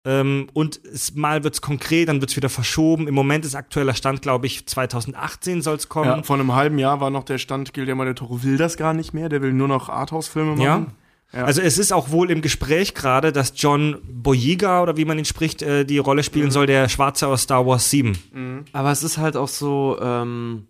Ähm, 0.05 0.47
und 0.53 0.81
es, 0.83 1.15
mal 1.15 1.43
wird's 1.43 1.61
konkret, 1.61 2.09
dann 2.09 2.19
wird's 2.19 2.35
wieder 2.35 2.49
verschoben. 2.49 3.07
Im 3.07 3.15
Moment 3.15 3.45
ist 3.45 3.55
aktueller 3.55 3.93
Stand, 3.93 4.21
glaube 4.21 4.47
ich, 4.47 4.65
2018 4.65 5.61
soll's 5.61 5.87
kommen. 5.87 6.09
Ja, 6.09 6.23
vor 6.23 6.35
einem 6.35 6.53
halben 6.53 6.77
Jahr 6.77 6.99
war 6.99 7.09
noch 7.09 7.23
der 7.23 7.37
Stand, 7.37 7.73
Guillermo 7.73 8.03
del 8.03 8.15
Toro 8.15 8.43
will 8.43 8.57
das 8.57 8.75
gar 8.75 8.93
nicht 8.93 9.13
mehr, 9.13 9.29
der 9.29 9.41
will 9.41 9.53
nur 9.53 9.69
noch 9.69 9.87
Arthouse-Filme 9.87 10.55
machen. 10.57 10.61
Ja. 10.61 11.45
Also 11.45 11.61
es 11.61 11.79
ist 11.79 11.91
auch 11.91 12.11
wohl 12.11 12.29
im 12.29 12.41
Gespräch 12.41 12.93
gerade, 12.93 13.31
dass 13.31 13.53
John 13.55 13.97
Boyega 14.03 14.83
oder 14.83 14.97
wie 14.97 15.05
man 15.05 15.17
ihn 15.17 15.25
spricht, 15.25 15.63
äh, 15.63 15.83
die 15.83 15.97
Rolle 15.97 16.21
spielen 16.21 16.51
soll, 16.51 16.67
der 16.67 16.89
Schwarze 16.89 17.27
aus 17.27 17.43
Star 17.43 17.65
Wars 17.65 17.89
7. 17.89 18.65
Aber 18.71 18.91
es 18.91 19.01
ist 19.01 19.17
halt 19.17 19.35
auch 19.35 19.47
so, 19.47 19.97
ähm, 19.99 20.67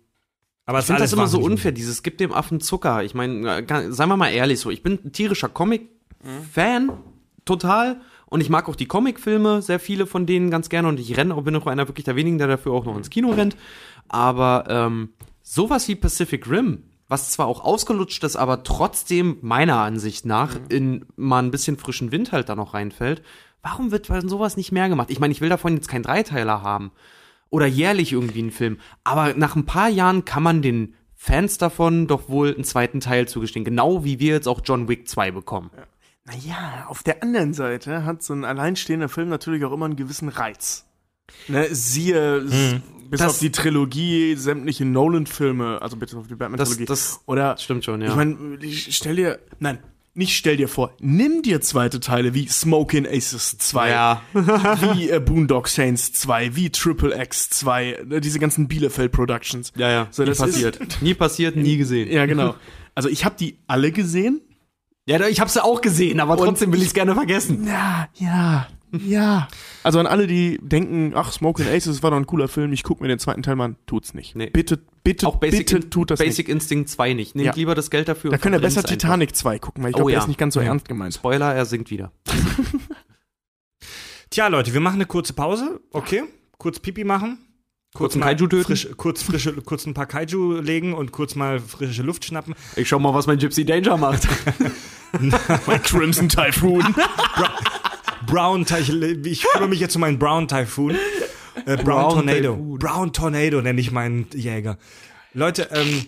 Aber 0.64 0.78
ich 0.78 0.84
es 0.84 0.84
ist 0.84 0.86
finde 0.86 1.02
das 1.02 1.12
immer 1.12 1.26
so 1.26 1.40
unfair, 1.40 1.72
dieses 1.72 2.02
gibt 2.02 2.18
dem 2.20 2.32
Affen 2.32 2.60
Zucker. 2.60 3.04
Ich 3.04 3.14
meine, 3.14 3.58
äh, 3.58 3.92
seien 3.92 4.08
wir 4.08 4.16
mal 4.16 4.30
ehrlich 4.30 4.58
so, 4.58 4.70
ich 4.70 4.82
bin 4.82 4.98
ein 5.04 5.12
tierischer 5.12 5.50
Comic-Fan, 5.50 6.92
total. 7.44 8.00
Und 8.26 8.40
ich 8.40 8.50
mag 8.50 8.68
auch 8.68 8.76
die 8.76 8.86
Comicfilme, 8.86 9.62
sehr 9.62 9.78
viele 9.78 10.06
von 10.06 10.26
denen 10.26 10.50
ganz 10.50 10.68
gerne. 10.68 10.88
Und 10.88 10.98
ich 10.98 11.16
renne 11.16 11.34
auch, 11.34 11.42
bin 11.42 11.56
auch 11.56 11.66
einer 11.66 11.88
wirklich 11.88 12.04
der 12.04 12.16
wenigen, 12.16 12.38
der 12.38 12.48
dafür 12.48 12.72
auch 12.72 12.84
noch 12.84 12.96
ins 12.96 13.10
Kino 13.10 13.30
rennt. 13.30 13.56
Aber 14.08 14.64
ähm, 14.68 15.10
sowas 15.42 15.88
wie 15.88 15.94
Pacific 15.94 16.48
Rim, 16.50 16.84
was 17.08 17.30
zwar 17.30 17.46
auch 17.46 17.62
ausgelutscht 17.62 18.24
ist, 18.24 18.36
aber 18.36 18.62
trotzdem 18.62 19.38
meiner 19.42 19.78
Ansicht 19.78 20.24
nach 20.24 20.56
in 20.68 21.04
mal 21.16 21.42
ein 21.42 21.50
bisschen 21.50 21.76
frischen 21.76 22.12
Wind 22.12 22.32
halt 22.32 22.48
da 22.48 22.56
noch 22.56 22.74
reinfällt. 22.74 23.22
Warum 23.62 23.90
wird 23.90 24.06
sowas 24.06 24.56
nicht 24.56 24.72
mehr 24.72 24.88
gemacht? 24.88 25.10
Ich 25.10 25.20
meine, 25.20 25.32
ich 25.32 25.40
will 25.40 25.48
davon 25.48 25.74
jetzt 25.74 25.88
keinen 25.88 26.02
Dreiteiler 26.02 26.62
haben 26.62 26.92
oder 27.50 27.66
jährlich 27.66 28.12
irgendwie 28.12 28.40
einen 28.40 28.50
Film. 28.50 28.78
Aber 29.04 29.34
nach 29.34 29.56
ein 29.56 29.64
paar 29.64 29.88
Jahren 29.88 30.24
kann 30.24 30.42
man 30.42 30.60
den 30.60 30.94
Fans 31.14 31.56
davon 31.56 32.06
doch 32.06 32.28
wohl 32.28 32.54
einen 32.54 32.64
zweiten 32.64 33.00
Teil 33.00 33.28
zugestehen. 33.28 33.64
Genau 33.64 34.04
wie 34.04 34.18
wir 34.18 34.34
jetzt 34.34 34.48
auch 34.48 34.60
John 34.62 34.88
Wick 34.88 35.08
2 35.08 35.30
bekommen. 35.30 35.70
Naja, 36.26 36.86
auf 36.88 37.02
der 37.02 37.22
anderen 37.22 37.52
Seite 37.52 38.04
hat 38.04 38.22
so 38.22 38.32
ein 38.32 38.44
alleinstehender 38.44 39.08
Film 39.08 39.28
natürlich 39.28 39.64
auch 39.64 39.72
immer 39.72 39.84
einen 39.84 39.96
gewissen 39.96 40.28
Reiz. 40.30 40.86
Ne, 41.48 41.66
siehe, 41.74 42.38
s- 42.44 42.76
bis 43.10 43.20
Das- 43.20 43.30
auf 43.34 43.38
die 43.40 43.50
Trilogie, 43.52 44.34
sämtliche 44.36 44.84
Nolan-Filme, 44.86 45.80
also 45.82 45.96
bitte 45.96 46.16
auf 46.16 46.26
die 46.26 46.34
Batman-Trilogie. 46.34 46.86
Das- 46.86 47.12
das 47.16 47.20
Oder, 47.26 47.56
stimmt 47.58 47.84
schon, 47.84 48.00
ja. 48.00 48.08
Ich 48.08 48.14
meine, 48.16 48.36
stell 48.70 49.16
dir, 49.16 49.38
nein, 49.60 49.78
nicht 50.14 50.36
stell 50.36 50.56
dir 50.56 50.68
vor, 50.68 50.92
nimm 51.00 51.42
dir 51.42 51.60
zweite 51.60 52.00
Teile 52.00 52.32
wie 52.34 52.46
Smoking 52.48 53.06
Aces 53.06 53.58
2, 53.58 53.90
Ja. 53.90 54.22
wie 54.94 55.10
äh, 55.10 55.20
Boondock 55.20 55.68
Saints 55.68 56.12
2, 56.12 56.56
wie 56.56 56.70
Triple 56.70 57.14
X 57.22 57.50
2, 57.50 57.98
ne, 58.06 58.20
diese 58.22 58.38
ganzen 58.38 58.68
Bielefeld 58.68 59.12
Productions. 59.12 59.72
Ja, 59.76 59.90
ja. 59.90 60.08
So, 60.10 60.22
nie 60.22 60.28
das 60.30 60.38
passiert. 60.38 60.76
Ist, 60.76 61.02
nie 61.02 61.14
passiert, 61.14 61.56
nie 61.56 61.76
gesehen. 61.78 62.10
ja, 62.10 62.24
genau. 62.26 62.54
Also 62.94 63.08
ich 63.10 63.24
habe 63.26 63.34
die 63.38 63.58
alle 63.66 63.92
gesehen. 63.92 64.40
Ja, 65.06 65.26
ich 65.28 65.40
hab's 65.40 65.54
ja 65.54 65.64
auch 65.64 65.80
gesehen, 65.82 66.18
aber 66.20 66.36
trotzdem 66.36 66.72
will 66.72 66.80
ich's 66.82 66.94
gerne 66.94 67.14
vergessen. 67.14 67.66
Ja, 67.66 68.08
ja, 68.14 68.68
ja. 68.92 69.48
Also 69.82 69.98
an 69.98 70.06
alle, 70.06 70.26
die 70.26 70.58
denken, 70.62 71.12
ach, 71.14 71.30
Smoking 71.30 71.66
Aces 71.68 72.02
war 72.02 72.10
doch 72.10 72.16
ein 72.16 72.26
cooler 72.26 72.48
Film, 72.48 72.72
ich 72.72 72.82
guck 72.84 73.02
mir 73.02 73.08
den 73.08 73.18
zweiten 73.18 73.42
Teil 73.42 73.56
mal 73.56 73.66
an, 73.66 73.76
tut's 73.86 74.14
nicht. 74.14 74.34
Nee. 74.34 74.48
Bitte, 74.48 74.80
bitte, 75.02 75.26
Auch 75.26 75.36
Basic, 75.36 75.66
bitte 75.66 75.90
tut 75.90 76.10
das 76.10 76.20
Basic 76.20 76.48
nicht. 76.48 76.54
Instinct 76.54 76.88
2 76.88 77.12
nicht. 77.12 77.34
Nehmt 77.34 77.46
Ja. 77.48 77.52
lieber 77.54 77.74
das 77.74 77.90
Geld 77.90 78.08
dafür. 78.08 78.30
Da 78.30 78.36
und 78.36 78.42
könnt 78.42 78.54
ihr 78.56 78.60
besser 78.60 78.80
verbrennt's 78.80 79.02
Titanic 79.02 79.36
2 79.36 79.58
gucken, 79.58 79.82
weil 79.84 79.90
ich 79.90 79.96
Oh 79.96 79.98
glaube, 79.98 80.10
der 80.12 80.18
ja. 80.18 80.22
ist 80.24 80.28
nicht 80.28 80.38
ganz 80.38 80.54
so 80.54 80.60
Ja. 80.60 80.66
ernst 80.68 80.84
einfach. 80.84 80.88
gemeint. 80.88 81.14
Spoiler, 81.14 81.54
er 81.54 81.66
singt 81.66 81.90
wieder. 81.90 82.10
Tja, 84.30 84.48
Leute, 84.48 84.72
wir 84.72 84.80
machen 84.80 84.96
eine 84.96 85.06
kurze 85.06 85.32
Pause. 85.34 85.80
Okay. 85.92 86.24
Kurz 86.58 86.80
Pipi 86.80 87.04
machen. 87.04 87.38
Kurz 87.94 88.16
mal 88.16 88.26
Kaiju 88.34 88.48
töten? 88.48 88.64
Frisch, 88.64 88.88
kurz, 88.96 89.22
frische, 89.22 89.52
kurz 89.52 89.86
ein 89.86 89.94
paar 89.94 90.06
Kaiju 90.06 90.60
legen 90.60 90.94
und 90.94 91.12
kurz 91.12 91.36
mal 91.36 91.60
frische 91.60 92.02
Luft 92.02 92.24
schnappen. 92.24 92.54
Ich 92.74 92.88
schau 92.88 92.98
mal, 92.98 93.14
was 93.14 93.26
mein 93.28 93.38
Gypsy 93.38 93.64
Danger 93.64 93.96
macht. 93.96 94.26
Mein 95.66 95.80
Crimson 95.80 96.28
Typhoon. 96.28 96.92
Brown 98.26 98.66
Typhoon. 98.66 99.24
Ich 99.24 99.44
kümmere 99.44 99.68
mich 99.68 99.78
jetzt 99.78 99.94
um 99.94 100.00
meinen 100.00 100.18
Brown 100.18 100.48
Typhoon. 100.48 100.96
Äh, 101.66 101.76
Brown, 101.76 101.84
Brown 101.84 102.10
Tornado. 102.14 102.52
Typhoon. 102.56 102.78
Brown 102.80 103.12
Tornado 103.12 103.62
nenne 103.62 103.80
ich 103.80 103.92
meinen 103.92 104.26
Jäger. 104.34 104.76
Leute, 105.32 105.68
ähm, 105.70 106.04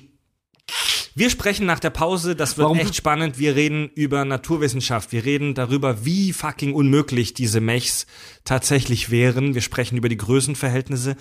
wir 1.15 1.31
sprechen 1.31 1.67
nach 1.67 1.79
der 1.79 1.91
Pause, 1.91 2.35
das 2.35 2.59
wird 2.59 2.65
Warum- 2.65 2.79
echt 2.79 2.97
spannend. 2.97 3.39
Wir 3.39 3.55
reden 3.55 3.89
über 3.95 4.25
Naturwissenschaft. 4.25 5.13
Wir 5.13 5.25
reden 5.25 5.55
darüber, 5.55 6.05
wie 6.05 6.33
fucking 6.33 6.75
unmöglich 6.75 7.33
diese 7.33 7.61
Mechs 7.61 8.07
tatsächlich 8.45 9.11
wären. 9.11 9.55
Wir 9.55 9.63
sprechen 9.63 9.97
über 9.97 10.09
die 10.09 10.17
Größenverhältnisse. 10.17 11.17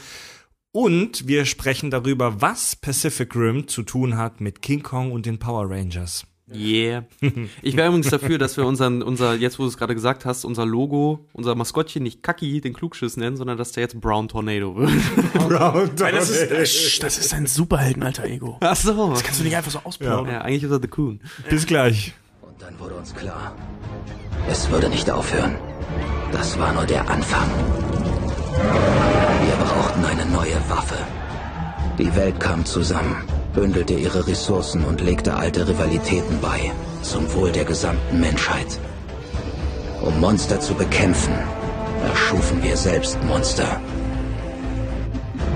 Und 0.76 1.26
wir 1.26 1.46
sprechen 1.46 1.90
darüber, 1.90 2.42
was 2.42 2.76
Pacific 2.76 3.34
Rim 3.34 3.70
zu 3.70 3.82
tun 3.82 4.18
hat 4.18 4.42
mit 4.42 4.62
King 4.62 4.84
Kong 4.84 5.14
und 5.14 5.26
den 5.26 5.40
Power 5.40 5.70
Rangers. 5.70 6.26
Yeah. 6.54 7.06
Ich 7.62 7.78
wäre 7.78 7.88
übrigens 7.88 8.10
dafür, 8.10 8.38
dass 8.38 8.58
wir 8.58 8.66
unseren, 8.66 9.02
unser, 9.02 9.36
jetzt 9.36 9.58
wo 9.58 9.64
du 9.64 9.70
es 9.70 9.78
gerade 9.78 9.96
gesagt 9.96 10.26
hast, 10.26 10.44
unser 10.44 10.66
Logo, 10.66 11.30
unser 11.32 11.56
Maskottchen 11.56 12.04
nicht 12.04 12.24
Kaki, 12.24 12.60
den 12.60 12.74
Klugschiss 12.74 13.16
nennen, 13.16 13.38
sondern 13.38 13.58
dass 13.58 13.72
der 13.72 13.84
jetzt 13.84 14.02
Brown 14.02 14.28
Tornado 14.28 14.76
wird. 14.76 14.92
Brown 15.48 15.92
Das 15.96 16.30
ist, 16.30 17.02
das 17.02 17.20
ist 17.20 17.34
ein 17.34 17.48
Superhelden-Alter-Ego. 17.48 18.58
Ach 18.60 18.76
so. 18.76 19.18
Kannst 19.24 19.40
du 19.40 19.46
nicht 19.46 19.56
einfach 19.56 19.72
so 19.72 19.80
ausplaudern. 19.82 20.34
Ja, 20.34 20.42
eigentlich 20.42 20.64
ist 20.64 20.72
er 20.72 20.82
The 20.82 20.90
Coon. 20.90 21.22
Bis 21.50 21.66
gleich. 21.66 22.14
Und 22.42 22.62
dann 22.62 22.78
wurde 22.80 22.96
uns 22.96 23.16
klar, 23.16 23.56
es 24.50 24.70
würde 24.70 24.90
nicht 24.90 25.10
aufhören. 25.10 25.56
Das 26.34 26.60
war 26.60 26.74
nur 26.74 26.84
der 26.84 27.10
Anfang. 27.10 27.50
Wir 28.58 29.56
brauchten 29.66 30.06
eine 30.06 30.26
neue 30.26 30.58
Waffe. 30.70 30.98
Die 31.98 32.16
Welt 32.16 32.40
kam 32.40 32.66
zusammen, 32.66 33.24
bündelte 33.54 33.94
ihre 33.94 34.28
Ressourcen 34.28 34.84
und 34.84 35.02
legte 35.02 35.36
alte 35.36 35.68
Rivalitäten 35.68 36.40
bei, 36.42 36.72
zum 37.02 37.32
Wohl 37.34 37.52
der 37.52 37.66
gesamten 37.66 38.20
Menschheit. 38.20 38.80
Um 40.02 40.20
Monster 40.20 40.60
zu 40.60 40.74
bekämpfen, 40.74 41.34
erschufen 42.08 42.62
wir 42.64 42.78
selbst 42.78 43.22
Monster. 43.24 43.80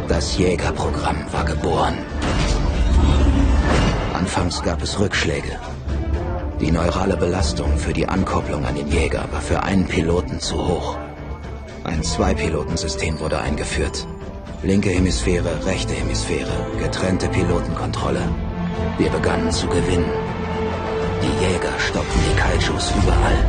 Das 0.08 0.38
Jägerprogramm 0.38 1.18
war 1.32 1.46
geboren. 1.46 1.96
Anfangs 4.14 4.62
gab 4.62 4.82
es 4.82 5.00
Rückschläge. 5.00 5.60
Die 6.60 6.72
neurale 6.72 7.16
Belastung 7.16 7.78
für 7.78 7.94
die 7.94 8.08
Ankopplung 8.08 8.66
an 8.66 8.76
den 8.76 8.92
Jäger 8.92 9.26
war 9.32 9.42
für 9.42 9.64
einen 9.64 9.86
Piloten 9.86 10.40
zu 10.42 10.56
hoch. 10.56 10.98
Ein 11.84 12.04
Zwei-Piloten-System 12.04 13.20
wurde 13.20 13.40
eingeführt. 13.40 14.06
Linke 14.64 14.90
Hemisphäre, 14.90 15.66
rechte 15.66 15.94
Hemisphäre, 15.94 16.52
getrennte 16.78 17.30
Pilotenkontrolle. 17.30 18.22
Wir 18.98 19.10
begannen 19.10 19.50
zu 19.52 19.68
gewinnen. 19.68 20.12
Die 21.22 21.46
Jäger 21.46 21.72
stoppten 21.80 22.20
die 22.30 22.36
Kaijus 22.38 22.92
überall. 23.02 23.46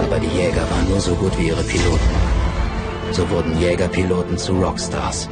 Aber 0.00 0.18
die 0.18 0.36
Jäger 0.36 0.62
waren 0.62 0.88
nur 0.88 1.00
so 1.00 1.14
gut 1.14 1.38
wie 1.38 1.48
ihre 1.48 1.62
Piloten. 1.62 2.14
So 3.12 3.28
wurden 3.30 3.60
Jägerpiloten 3.60 4.36
zu 4.36 4.54
Rockstars. 4.54 5.28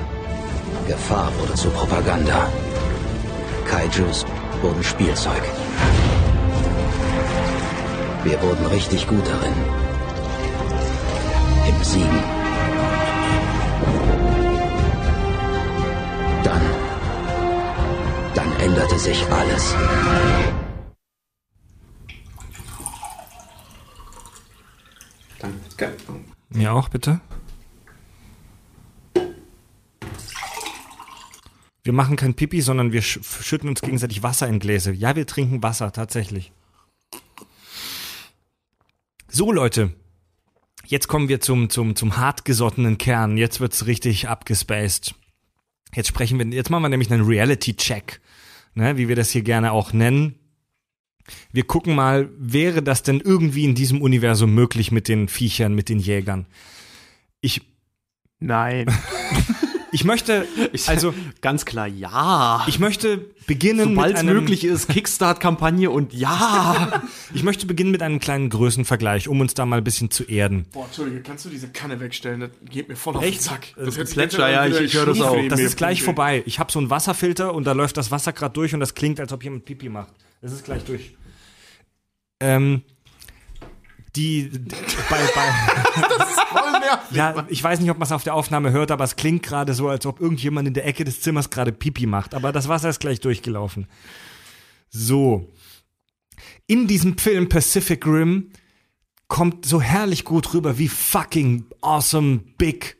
Gefahr 0.86 1.32
wurde 1.40 1.54
zu 1.54 1.68
Propaganda. 1.70 2.48
Kaijus 3.66 4.24
wurden 4.60 4.84
Spielzeug. 4.84 5.42
Wir 8.22 8.40
wurden 8.40 8.66
richtig 8.66 9.08
gut 9.08 9.26
darin. 9.26 9.81
Im 11.72 11.84
Siegen. 11.84 12.22
Dann. 16.44 16.62
Dann 18.34 18.52
änderte 18.60 18.98
sich 18.98 19.26
alles. 19.30 19.74
Danke. 25.38 25.96
Mir 26.50 26.72
auch, 26.72 26.88
bitte. 26.88 27.20
Wir 31.84 31.92
machen 31.92 32.16
kein 32.16 32.34
Pipi, 32.34 32.60
sondern 32.60 32.92
wir 32.92 33.02
sch 33.02 33.18
schütten 33.24 33.68
uns 33.68 33.80
gegenseitig 33.80 34.22
Wasser 34.22 34.46
in 34.46 34.60
Gläser. 34.60 34.92
Ja, 34.92 35.16
wir 35.16 35.26
trinken 35.26 35.62
Wasser, 35.62 35.90
tatsächlich. 35.90 36.52
So, 39.28 39.50
Leute. 39.50 39.92
Jetzt 40.92 41.08
kommen 41.08 41.30
wir 41.30 41.40
zum, 41.40 41.70
zum, 41.70 41.96
zum 41.96 42.18
hartgesottenen 42.18 42.98
Kern. 42.98 43.38
Jetzt 43.38 43.60
wird's 43.60 43.86
richtig 43.86 44.28
abgespaced. 44.28 45.14
Jetzt 45.94 46.08
sprechen 46.08 46.38
wir, 46.38 46.46
jetzt 46.48 46.68
machen 46.68 46.82
wir 46.82 46.90
nämlich 46.90 47.10
einen 47.10 47.24
Reality-Check. 47.24 48.20
Ne, 48.74 48.98
wie 48.98 49.08
wir 49.08 49.16
das 49.16 49.30
hier 49.30 49.40
gerne 49.40 49.72
auch 49.72 49.94
nennen. 49.94 50.34
Wir 51.50 51.64
gucken 51.64 51.94
mal, 51.94 52.28
wäre 52.36 52.82
das 52.82 53.02
denn 53.02 53.20
irgendwie 53.20 53.64
in 53.64 53.74
diesem 53.74 54.02
Universum 54.02 54.54
möglich 54.54 54.92
mit 54.92 55.08
den 55.08 55.28
Viechern, 55.28 55.74
mit 55.74 55.88
den 55.88 55.98
Jägern? 55.98 56.44
Ich, 57.40 57.62
Nein. 58.38 58.84
ich 59.92 60.04
möchte, 60.04 60.46
also, 60.86 61.14
Ganz 61.40 61.64
klar, 61.64 61.86
ja. 61.86 62.64
ich 62.66 62.78
möchte 62.78 63.18
beginnen 63.46 63.90
Sobald 63.90 64.08
mit 64.14 64.16
es 64.18 64.22
möglich 64.24 64.64
ist, 64.64 64.88
Kickstart-Kampagne 64.92 65.90
und 65.90 66.12
ja. 66.14 67.02
ich 67.34 67.42
möchte 67.42 67.66
beginnen 67.66 67.90
mit 67.90 68.02
einem 68.02 68.18
kleinen 68.18 68.50
Größenvergleich, 68.50 69.28
um 69.28 69.40
uns 69.40 69.54
da 69.54 69.66
mal 69.66 69.78
ein 69.78 69.84
bisschen 69.84 70.10
zu 70.10 70.24
erden. 70.24 70.66
Boah, 70.72 70.86
Entschuldige, 70.86 71.22
kannst 71.22 71.44
du 71.44 71.48
diese 71.50 71.68
Kanne 71.68 72.00
wegstellen? 72.00 72.40
Das 72.40 72.50
geht 72.70 72.88
mir 72.88 72.96
voll 72.96 73.16
auf 73.16 73.22
Echt? 73.22 73.40
den 73.40 73.42
Zack. 73.42 73.68
Das 73.76 73.84
hört 73.84 73.88
ist 73.98 74.08
sich 74.08 74.14
Plätscher, 74.14 74.50
ja, 74.50 74.66
ich- 74.66 74.80
ich 74.80 74.94
hör 74.94 75.06
das 75.06 75.20
auch. 75.20 75.36
Das 75.48 75.60
ist 75.60 75.76
gleich 75.76 76.02
vorbei. 76.02 76.42
Ich 76.46 76.58
habe 76.58 76.72
so 76.72 76.78
einen 76.78 76.90
Wasserfilter 76.90 77.54
und 77.54 77.64
da 77.66 77.72
läuft 77.72 77.96
das 77.96 78.10
Wasser 78.10 78.32
gerade 78.32 78.54
durch 78.54 78.74
und 78.74 78.80
das 78.80 78.94
klingt, 78.94 79.20
als 79.20 79.32
ob 79.32 79.44
jemand 79.44 79.64
Pipi 79.64 79.88
macht. 79.88 80.12
Das 80.40 80.52
ist 80.52 80.64
gleich 80.64 80.82
durch. 80.84 81.14
Ähm, 82.40 82.82
die, 84.16 84.50
bei, 85.08 85.18
bei, 85.34 85.52
Voll 86.52 86.72
nervig. 86.72 87.16
ja, 87.16 87.46
ich 87.48 87.62
weiß 87.62 87.80
nicht, 87.80 87.90
ob 87.90 87.98
man 87.98 88.06
es 88.06 88.12
auf 88.12 88.24
der 88.24 88.34
Aufnahme 88.34 88.70
hört, 88.70 88.90
aber 88.90 89.04
es 89.04 89.16
klingt 89.16 89.42
gerade 89.42 89.72
so, 89.74 89.88
als 89.88 90.04
ob 90.04 90.20
irgendjemand 90.20 90.68
in 90.68 90.74
der 90.74 90.86
Ecke 90.86 91.04
des 91.04 91.20
Zimmers 91.22 91.48
gerade 91.50 91.72
Pipi 91.72 92.06
macht. 92.06 92.34
Aber 92.34 92.52
das 92.52 92.68
Wasser 92.68 92.90
ist 92.90 93.00
gleich 93.00 93.20
durchgelaufen. 93.20 93.86
So. 94.90 95.48
in 96.66 96.86
diesem 96.86 97.16
Film 97.16 97.48
Pacific 97.48 98.06
Rim 98.06 98.50
kommt 99.28 99.64
so 99.64 99.80
herrlich 99.80 100.24
gut 100.24 100.52
rüber, 100.52 100.76
wie 100.76 100.88
fucking 100.88 101.64
awesome, 101.80 102.40
big, 102.58 102.98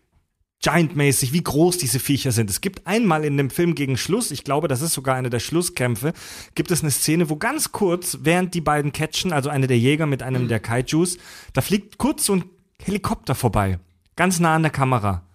giant-mäßig, 0.63 1.33
wie 1.33 1.43
groß 1.43 1.77
diese 1.77 1.99
Viecher 1.99 2.33
sind. 2.33 2.49
Es 2.49 2.61
gibt 2.61 2.87
einmal 2.87 3.25
in 3.25 3.37
dem 3.37 3.51
Film 3.51 3.75
gegen 3.75 3.97
Schluss, 3.97 4.31
ich 4.31 4.45
glaube, 4.45 4.69
das 4.69 4.81
ist 4.81 4.95
sogar 4.95 5.17
eine 5.17 5.29
der 5.29 5.41
Schlusskämpfe, 5.41 6.13
gibt 6.55 6.71
es 6.71 6.83
eine 6.83 6.91
Szene, 6.91 7.29
wo 7.29 7.37
ganz 7.37 7.73
kurz, 7.73 8.19
während 8.23 8.55
die 8.55 8.61
beiden 8.61 8.93
catchen, 8.93 9.33
also 9.33 9.51
eine 9.51 9.67
der 9.67 9.79
Jäger 9.79 10.07
mit 10.07 10.23
einem 10.23 10.49
der 10.49 10.61
Kaijus, 10.61 11.19
da 11.53 11.61
fliegt 11.61 11.99
kurz 11.99 12.27
so 12.27 12.37
ein 12.37 12.45
Helikopter 12.83 13.35
vorbei. 13.35 13.79
Ganz 14.17 14.41
nah 14.41 14.55
an 14.55 14.63
der 14.63 14.71
Kamera. 14.71 15.27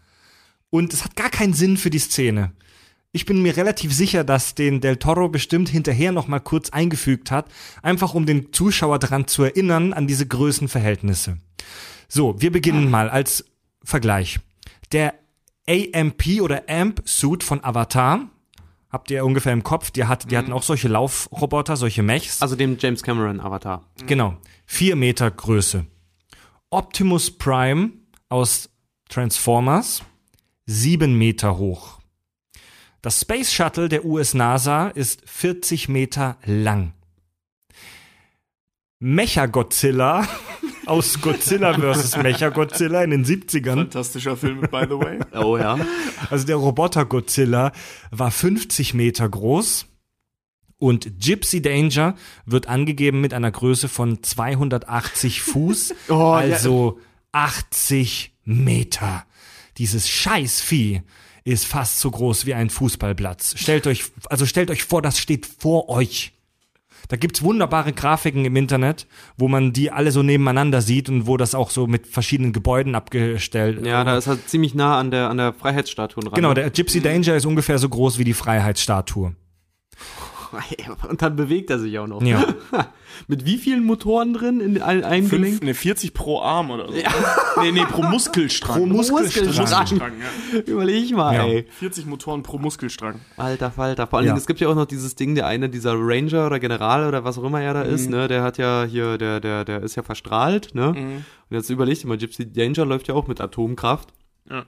Und 0.70 0.94
es 0.94 1.04
hat 1.04 1.16
gar 1.16 1.30
keinen 1.30 1.54
Sinn 1.54 1.78
für 1.78 1.90
die 1.90 2.00
Szene. 2.00 2.54
Ich 3.12 3.26
bin 3.26 3.42
mir 3.42 3.58
relativ 3.58 3.94
sicher, 3.94 4.24
dass 4.24 4.54
den 4.54 4.82
Del 4.82 4.98
Toro 4.98 5.30
bestimmt 5.30 5.70
hinterher 5.70 6.12
noch 6.12 6.28
mal 6.28 6.40
kurz 6.40 6.70
eingefügt 6.70 7.32
hat, 7.32 7.50
einfach 7.82 8.14
um 8.14 8.26
den 8.26 8.54
Zuschauer 8.54 9.00
daran 9.00 9.28
zu 9.28 9.44
erinnern 9.44 9.94
an 9.94 10.08
diese 10.08 10.28
Größenverhältnisse. 10.28 11.38
So, 12.08 12.40
wir 12.40 12.52
beginnen 12.52 12.90
mal 12.92 13.10
als 13.10 13.46
Vergleich. 13.84 14.40
Der 14.92 15.16
AMP 15.68 16.42
oder 16.42 16.64
AMP-Suit 16.70 17.44
von 17.44 17.64
Avatar, 17.64 18.30
habt 18.90 19.12
ihr 19.12 19.26
ungefähr 19.26 19.54
im 19.54 19.64
Kopf, 19.64 19.92
die, 19.92 20.06
hat, 20.06 20.32
die 20.32 20.38
hatten 20.38 20.54
auch 20.54 20.64
solche 20.64 20.88
Laufroboter, 20.88 21.76
solche 21.76 22.04
Mechs. 22.04 22.42
Also 22.42 22.56
dem 22.56 22.78
James 22.80 23.04
Cameron 23.04 23.40
Avatar. 23.40 23.84
Genau. 24.06 24.38
Vier 24.66 24.96
Meter 24.96 25.30
Größe. 25.30 25.86
Optimus 26.70 27.38
Prime 27.38 27.92
aus 28.30 28.70
Transformers, 29.10 30.04
sieben 30.66 31.18
Meter 31.18 31.58
hoch. 31.58 32.00
Das 33.02 33.22
Space 33.22 33.54
Shuttle 33.54 33.88
der 33.88 34.04
US-NASA 34.04 34.90
ist 34.90 35.22
40 35.30 35.88
Meter 35.88 36.38
lang. 36.44 36.94
Mechagodzilla 39.00 40.28
aus 40.88 41.22
Godzilla 41.22 41.74
vs. 41.74 42.18
Mechagodzilla 42.18 43.04
in 43.04 43.12
den 43.12 43.26
70ern, 43.26 43.76
Fantastischer 43.76 44.38
Film, 44.38 44.62
by 44.62 44.86
the 44.88 44.98
way. 44.98 45.20
Oh 45.34 45.58
ja. 45.58 45.78
also 46.30 46.46
der 46.46 46.56
Roboter 46.56 47.06
Godzilla, 47.06 47.72
war 48.12 48.32
50 48.32 48.94
Meter 48.94 49.28
groß. 49.28 49.86
Und 50.80 51.20
Gypsy 51.20 51.62
Danger 51.62 52.16
wird 52.46 52.68
angegeben 52.68 53.20
mit 53.20 53.34
einer 53.34 53.52
Größe 53.52 53.88
von 53.88 54.22
280 54.22 55.42
Fuß, 55.42 55.94
Oh, 56.10 56.14
ja. 56.14 56.34
also 56.34 57.00
80 57.32 58.36
Meter. 58.46 59.26
Dieses 59.80 60.08
Scheißvieh 60.08 61.02
ist 61.44 61.66
fast 61.66 62.00
so 62.00 62.12
groß 62.12 62.46
wie 62.46 62.54
ein 62.54 62.70
Fußballplatz. 62.70 63.56
Stellt 63.58 63.88
euch, 63.88 64.06
also 64.30 64.46
stellt 64.46 64.70
euch 64.70 64.84
vor, 64.84 65.02
das 65.02 65.18
steht 65.20 65.46
vor 65.46 65.90
euch. 65.90 66.34
Da 67.08 67.18
gibt's 67.18 67.42
wunderbare 67.42 67.94
Grafiken 67.94 68.46
im 68.46 68.56
Internet, 68.56 69.08
wo 69.38 69.48
man 69.48 69.74
die 69.74 69.92
alle 69.92 70.12
so 70.12 70.24
nebeneinander 70.24 70.82
sieht 70.82 71.10
und 71.10 71.28
wo 71.28 71.38
das 71.38 71.56
auch 71.56 71.70
so 71.70 71.88
mit 71.88 72.08
verschiedenen 72.08 72.54
Gebäuden 72.54 72.96
abgestellt 72.96 73.86
Ja, 73.86 74.04
da 74.04 74.18
ist 74.18 74.28
halt 74.28 74.50
ziemlich 74.50 74.76
nah 74.76 75.00
an 75.00 75.12
der, 75.12 75.30
an 75.30 75.38
der 75.38 75.54
Freiheitsstatue 75.54 76.24
dran. 76.24 76.34
Genau, 76.34 76.54
der 76.54 76.70
Gypsy 76.70 77.02
Danger 77.02 77.36
ist 77.36 77.46
ungefähr 77.46 77.80
so 77.80 77.88
groß 77.90 78.18
wie 78.18 78.24
die 78.24 78.34
Freiheitsstatue. 78.34 79.36
Und 81.10 81.22
dann 81.22 81.36
bewegt 81.36 81.70
er 81.70 81.80
sich 81.80 81.98
auch 82.00 82.08
noch. 82.08 82.22
Ja. 82.22 82.44
Mit 83.28 83.46
wie 83.46 83.58
vielen 83.58 83.84
Motoren 83.86 84.34
drin 84.34 84.60
in 84.60 84.82
ein, 84.82 85.04
einem 85.04 85.28
Fünf, 85.28 85.44
Gelenk? 85.44 85.64
ne, 85.64 85.74
40 85.74 86.14
pro 86.14 86.40
Arm 86.42 86.72
oder 86.72 86.88
so. 86.88 86.94
Nee, 87.62 87.72
nee, 87.72 87.86
pro 87.86 88.04
Muskelstrang. 88.04 88.78
Pro 88.78 88.86
Muskelstrang. 88.86 89.46
Muskelstrang, 89.48 90.12
ja. 90.54 90.60
Überleg 90.60 91.04
ich 91.04 91.14
mal, 91.14 91.34
Ja. 91.34 91.46
ey. 91.46 91.66
40 91.80 92.06
Motoren 92.06 92.44
pro 92.44 92.60
Muskelstrang. 92.60 93.20
Alter 93.36 93.72
Falter. 93.72 94.06
Vor 94.06 94.20
allen 94.20 94.28
Ja. 94.28 94.34
Dingen, 94.34 94.40
es 94.42 94.46
gibt 94.46 94.60
ja 94.60 94.68
auch 94.70 94.76
noch 94.76 94.86
dieses 94.86 95.16
Ding, 95.16 95.34
der 95.34 95.48
eine, 95.48 95.68
dieser 95.70 95.96
Ranger 95.98 96.46
oder 96.46 96.60
General 96.60 97.08
oder 97.08 97.24
was 97.24 97.40
auch 97.40 97.44
immer 97.44 97.60
er 97.62 97.74
da 97.74 97.84
Mhm. 97.84 97.90
ist, 97.96 98.10
ne, 98.12 98.28
der 98.28 98.44
hat 98.44 98.60
ja 98.60 98.84
hier, 98.84 99.18
der, 99.18 99.40
der, 99.40 99.66
der 99.66 99.82
ist 99.82 99.96
ja 99.96 100.04
verstrahlt, 100.04 100.76
ne? 100.76 100.94
Mhm. 100.96 101.26
Und 101.50 101.56
jetzt 101.58 101.70
überlegt 101.72 102.06
mal, 102.06 102.18
Gypsy 102.18 102.52
Danger 102.52 102.86
läuft 102.86 103.08
ja 103.08 103.16
auch 103.16 103.28
mit 103.28 103.42
Atomkraft. 103.42 104.10
Ja. 104.50 104.66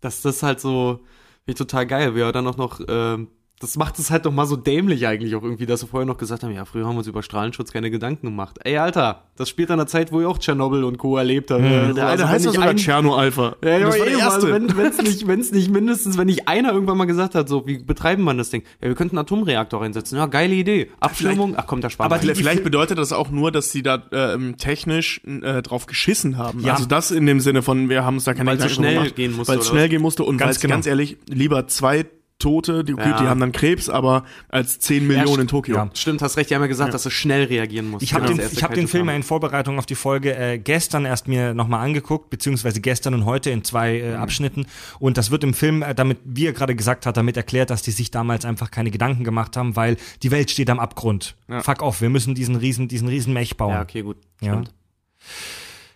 Das, 0.00 0.22
das 0.22 0.36
ist 0.36 0.42
halt 0.44 0.60
so, 0.60 1.00
finde 1.44 1.52
ich 1.52 1.54
total 1.56 1.86
geil, 1.86 2.14
wie 2.14 2.20
er 2.20 2.30
dann 2.30 2.46
auch 2.46 2.56
noch, 2.56 2.80
ähm, 2.86 3.28
das 3.64 3.76
macht 3.76 3.98
es 3.98 4.10
halt 4.10 4.26
doch 4.26 4.32
mal 4.32 4.46
so 4.46 4.56
dämlich 4.56 5.06
eigentlich 5.06 5.34
auch 5.34 5.42
irgendwie, 5.42 5.66
dass 5.66 5.82
wir 5.82 5.88
vorher 5.88 6.06
noch 6.06 6.18
gesagt 6.18 6.42
haben, 6.42 6.52
ja, 6.54 6.64
früher 6.64 6.84
haben 6.86 6.94
wir 6.94 6.98
uns 6.98 7.06
über 7.06 7.22
Strahlenschutz 7.22 7.72
keine 7.72 7.90
Gedanken 7.90 8.26
gemacht. 8.26 8.58
Ey, 8.64 8.76
Alter, 8.76 9.22
das 9.36 9.48
spielt 9.48 9.70
an 9.70 9.80
einer 9.80 9.86
Zeit, 9.86 10.12
wo 10.12 10.20
ich 10.20 10.26
auch 10.26 10.38
Tschernobyl 10.38 10.84
und 10.84 10.98
Co. 10.98 11.16
erlebt 11.16 11.50
habe. 11.50 11.64
Also, 11.64 11.94
Der 11.94 12.06
eine 12.08 12.18
wenn 12.22 12.28
heißt 12.28 12.44
ja 12.44 12.50
nicht 12.50 12.56
sogar 12.56 12.70
ein- 12.70 12.76
Tscherno 12.76 13.14
Alpha. 13.16 13.56
ja, 13.62 13.70
ja, 13.70 13.78
das 13.86 13.98
war 13.98 14.04
der 14.04 14.14
eben, 14.14 14.22
also 14.22 14.48
erste. 14.48 14.52
wenn 14.52 14.76
wenn's 14.76 14.98
nicht, 15.02 15.26
wenn's 15.26 15.52
nicht 15.52 15.70
mindestens, 15.70 16.18
wenn 16.18 16.26
nicht 16.26 16.46
einer 16.46 16.72
irgendwann 16.72 16.98
mal 16.98 17.04
gesagt 17.06 17.34
hat, 17.34 17.48
so, 17.48 17.66
wie 17.66 17.78
betreiben 17.78 18.22
man 18.22 18.38
das 18.38 18.50
Ding? 18.50 18.62
Ja, 18.82 18.88
wir 18.88 18.94
könnten 18.94 19.16
einen 19.16 19.24
Atomreaktor 19.24 19.82
einsetzen. 19.82 20.16
Ja, 20.16 20.26
geile 20.26 20.54
Idee. 20.54 20.90
Abschirmung, 21.00 21.54
ach 21.56 21.66
komm, 21.66 21.80
da 21.80 21.90
sparen 21.90 22.12
Aber 22.12 22.20
die- 22.20 22.34
Vielleicht, 22.34 22.64
bedeutet 22.64 22.98
das 22.98 23.12
auch 23.12 23.30
nur, 23.30 23.50
dass 23.50 23.72
sie 23.72 23.82
da 23.82 24.02
ähm, 24.12 24.56
technisch 24.56 25.20
äh, 25.24 25.62
drauf 25.62 25.86
geschissen 25.86 26.36
haben. 26.38 26.60
Ja. 26.60 26.74
Also 26.74 26.84
das 26.86 27.10
in 27.10 27.26
dem 27.26 27.40
Sinne 27.40 27.62
von, 27.62 27.88
wir 27.88 28.04
haben 28.04 28.16
es 28.16 28.24
da 28.24 28.34
keine 28.34 28.50
Weil 28.50 28.56
es 28.58 28.62
so 28.62 28.68
Gedanken 28.68 28.82
schnell 28.84 28.94
gemacht. 28.96 29.16
gehen 29.16 29.32
musste, 29.36 29.52
Weil 29.52 29.58
es 29.60 29.68
schnell 29.68 29.88
gehen 29.88 30.02
musste 30.02 30.24
und 30.24 30.36
ganz, 30.38 30.60
genau. 30.60 30.74
ganz 30.74 30.86
ehrlich, 30.86 31.16
lieber 31.28 31.66
zwei 31.66 32.04
Tote, 32.44 32.84
die, 32.84 32.92
Ja. 32.92 33.18
die 33.20 33.26
haben 33.26 33.40
dann 33.40 33.52
Krebs, 33.52 33.88
aber 33.88 34.24
als 34.48 34.78
10 34.78 35.06
Millionen 35.06 35.42
in 35.42 35.48
Tokio. 35.48 35.74
Ja. 35.76 35.90
Stimmt, 35.94 36.20
hast 36.22 36.36
recht, 36.36 36.50
die 36.50 36.54
haben 36.54 36.62
ja 36.62 36.68
gesagt, 36.68 36.92
dass 36.94 37.02
du 37.02 37.10
schnell 37.10 37.44
reagieren 37.44 37.88
musst. 37.90 38.02
Ich 38.02 38.12
habe 38.14 38.26
Genau, 38.26 38.36
den, 38.36 38.50
ich 38.52 38.62
hab 38.62 38.74
den 38.74 38.86
Film 38.86 39.08
in 39.08 39.22
Vorbereitung 39.22 39.78
auf 39.78 39.86
die 39.86 39.94
Folge 39.94 40.36
äh, 40.36 40.58
gestern 40.58 41.04
erst 41.06 41.26
mir 41.26 41.54
nochmal 41.54 41.84
angeguckt, 41.84 42.28
beziehungsweise 42.30 42.80
gestern 42.80 43.14
und 43.14 43.24
heute 43.24 43.50
in 43.50 43.64
zwei 43.64 43.94
Mhm. 43.98 44.04
äh, 44.12 44.14
Abschnitten. 44.16 44.66
Und 44.98 45.16
das 45.16 45.30
wird 45.30 45.42
im 45.44 45.54
Film, 45.54 45.82
äh, 45.82 45.94
damit, 45.94 46.18
wie 46.24 46.46
er 46.46 46.52
gerade 46.52 46.74
gesagt 46.76 47.06
hat, 47.06 47.16
damit 47.16 47.36
erklärt, 47.36 47.70
dass 47.70 47.82
die 47.82 47.90
sich 47.92 48.10
damals 48.10 48.44
einfach 48.44 48.70
keine 48.70 48.90
Gedanken 48.90 49.24
gemacht 49.24 49.56
haben, 49.56 49.74
weil 49.76 49.96
die 50.22 50.30
Welt 50.30 50.50
steht 50.50 50.68
am 50.70 50.78
Abgrund. 50.78 51.36
Fuck 51.62 51.82
off, 51.82 52.00
wir 52.00 52.10
müssen 52.10 52.34
diesen 52.34 52.56
riesen, 52.56 52.88
diesen 52.88 53.08
riesen 53.08 53.32
Mech 53.32 53.56
bauen. 53.56 53.72
Ja, 53.72 53.82
okay, 53.82 54.02
gut. 54.02 54.18
Ja. 54.40 54.52
Stimmt. 54.52 54.74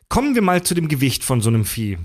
Kommen 0.09 0.35
wir 0.35 0.43
mal 0.43 0.63
zu 0.63 0.75
dem 0.75 0.89
Gewicht 0.89 1.23
von 1.23 1.41
so 1.43 1.51
einem 1.51 1.65
Vieh. 1.67 1.99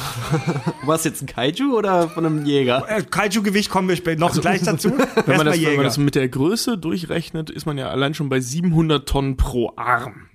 War 0.84 0.96
es 0.96 1.04
jetzt 1.04 1.22
ein 1.22 1.26
Kaiju 1.26 1.76
oder 1.76 2.08
von 2.08 2.24
einem 2.26 2.44
Jäger? 2.46 2.84
Äh, 2.88 3.02
Kaiju-Gewicht 3.02 3.70
kommen 3.70 3.88
wir 3.88 3.96
später 3.96 4.20
noch 4.20 4.38
gleich 4.40 4.62
dazu. 4.62 4.90
Wenn 5.26 5.36
man, 5.36 5.46
das, 5.46 5.60
wenn 5.60 5.76
man 5.76 5.84
das 5.84 5.98
mit 5.98 6.14
der 6.14 6.28
Größe 6.28 6.78
durchrechnet, 6.78 7.50
ist 7.50 7.66
man 7.66 7.78
ja 7.78 7.88
allein 7.90 8.14
schon 8.14 8.28
bei 8.28 8.40
700 8.40 9.08
Tonnen 9.08 9.36
pro 9.36 9.72
Arm. 9.76 10.28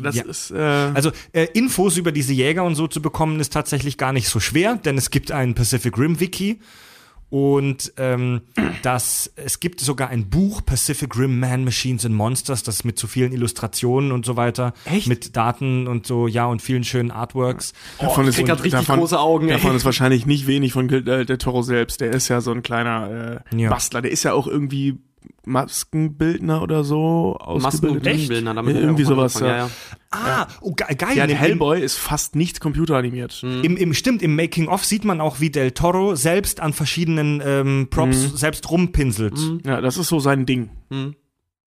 Das 0.00 0.16
Ja. 0.16 0.24
ist, 0.24 0.50
äh, 0.50 0.56
Also 0.58 1.12
äh, 1.32 1.46
Infos 1.52 1.96
über 1.98 2.10
diese 2.10 2.32
Jäger 2.32 2.64
und 2.64 2.74
so 2.74 2.86
zu 2.88 3.02
bekommen, 3.02 3.38
ist 3.38 3.52
tatsächlich 3.52 3.98
gar 3.98 4.12
nicht 4.12 4.28
so 4.28 4.40
schwer, 4.40 4.76
denn 4.76 4.96
es 4.96 5.10
gibt 5.10 5.30
ein 5.30 5.54
Pacific 5.54 5.96
Rim 5.98 6.20
Wiki 6.20 6.58
und 7.30 7.92
ähm, 7.96 8.42
das, 8.82 9.32
es 9.36 9.60
gibt 9.60 9.80
sogar 9.80 10.08
ein 10.08 10.28
Buch 10.28 10.64
Pacific 10.64 11.16
Rim 11.16 11.38
Man 11.40 11.64
Machines 11.64 12.04
and 12.04 12.14
Monsters, 12.14 12.62
das 12.64 12.84
mit 12.84 12.98
so 12.98 13.06
vielen 13.06 13.32
Illustrationen 13.32 14.12
und 14.12 14.26
so 14.26 14.36
weiter, 14.36 14.74
Echt? 14.84 15.06
mit 15.06 15.36
Daten 15.36 15.86
und 15.86 16.06
so, 16.06 16.26
ja 16.26 16.46
und 16.46 16.60
vielen 16.60 16.84
schönen 16.84 17.10
Artworks. 17.10 17.72
davon 17.98 18.28
ich 18.28 18.34
krieg 18.36 18.46
grad 18.46 18.58
richtig 18.64 18.80
davon, 18.80 18.98
große 18.98 19.18
Augen, 19.18 19.48
ey. 19.48 19.54
Davon 19.54 19.76
ist 19.76 19.84
wahrscheinlich 19.84 20.26
nicht 20.26 20.46
wenig 20.46 20.72
von 20.72 20.88
äh, 20.90 21.24
der 21.24 21.38
Toro 21.38 21.62
selbst. 21.62 22.00
Der 22.00 22.10
ist 22.10 22.28
ja 22.28 22.40
so 22.40 22.50
ein 22.50 22.62
kleiner 22.62 23.42
äh, 23.52 23.56
Ja. 23.56 23.70
Bastler. 23.70 24.02
Der 24.02 24.10
ist 24.10 24.24
ja 24.24 24.32
auch 24.32 24.46
irgendwie 24.46 24.98
Maskenbildner 25.44 26.62
oder 26.62 26.84
so 26.84 27.36
Masken- 27.40 27.50
und 27.58 27.66
ausgebildet. 27.66 28.02
Bühnenbildner, 28.12 28.54
damit 28.54 28.76
er 28.76 28.82
Irgendwie 28.82 29.04
sowas, 29.04 29.38
ja. 29.40 29.56
ja. 29.56 29.70
Ah, 30.10 30.46
oh, 30.60 30.72
ge 30.72 30.94
geil. 30.96 31.16
Ja, 31.16 31.24
Hellboy 31.26 31.80
ist 31.80 31.96
fast 31.96 32.36
nicht 32.36 32.60
computeranimiert. 32.60 33.42
Im, 33.42 33.76
im, 33.76 33.94
stimmt, 33.94 34.22
im 34.22 34.36
Making-of 34.36 34.84
sieht 34.84 35.04
man 35.04 35.20
auch, 35.20 35.40
wie 35.40 35.50
Del 35.50 35.72
Toro 35.72 36.14
selbst 36.14 36.60
an 36.60 36.72
verschiedenen 36.72 37.42
ähm, 37.44 37.88
Props 37.90 38.38
selbst 38.38 38.70
rumpinselt. 38.70 39.38
Ja, 39.64 39.80
das 39.80 39.96
ist 39.96 40.08
so 40.08 40.18
sein 40.20 40.46
Ding. 40.46 40.70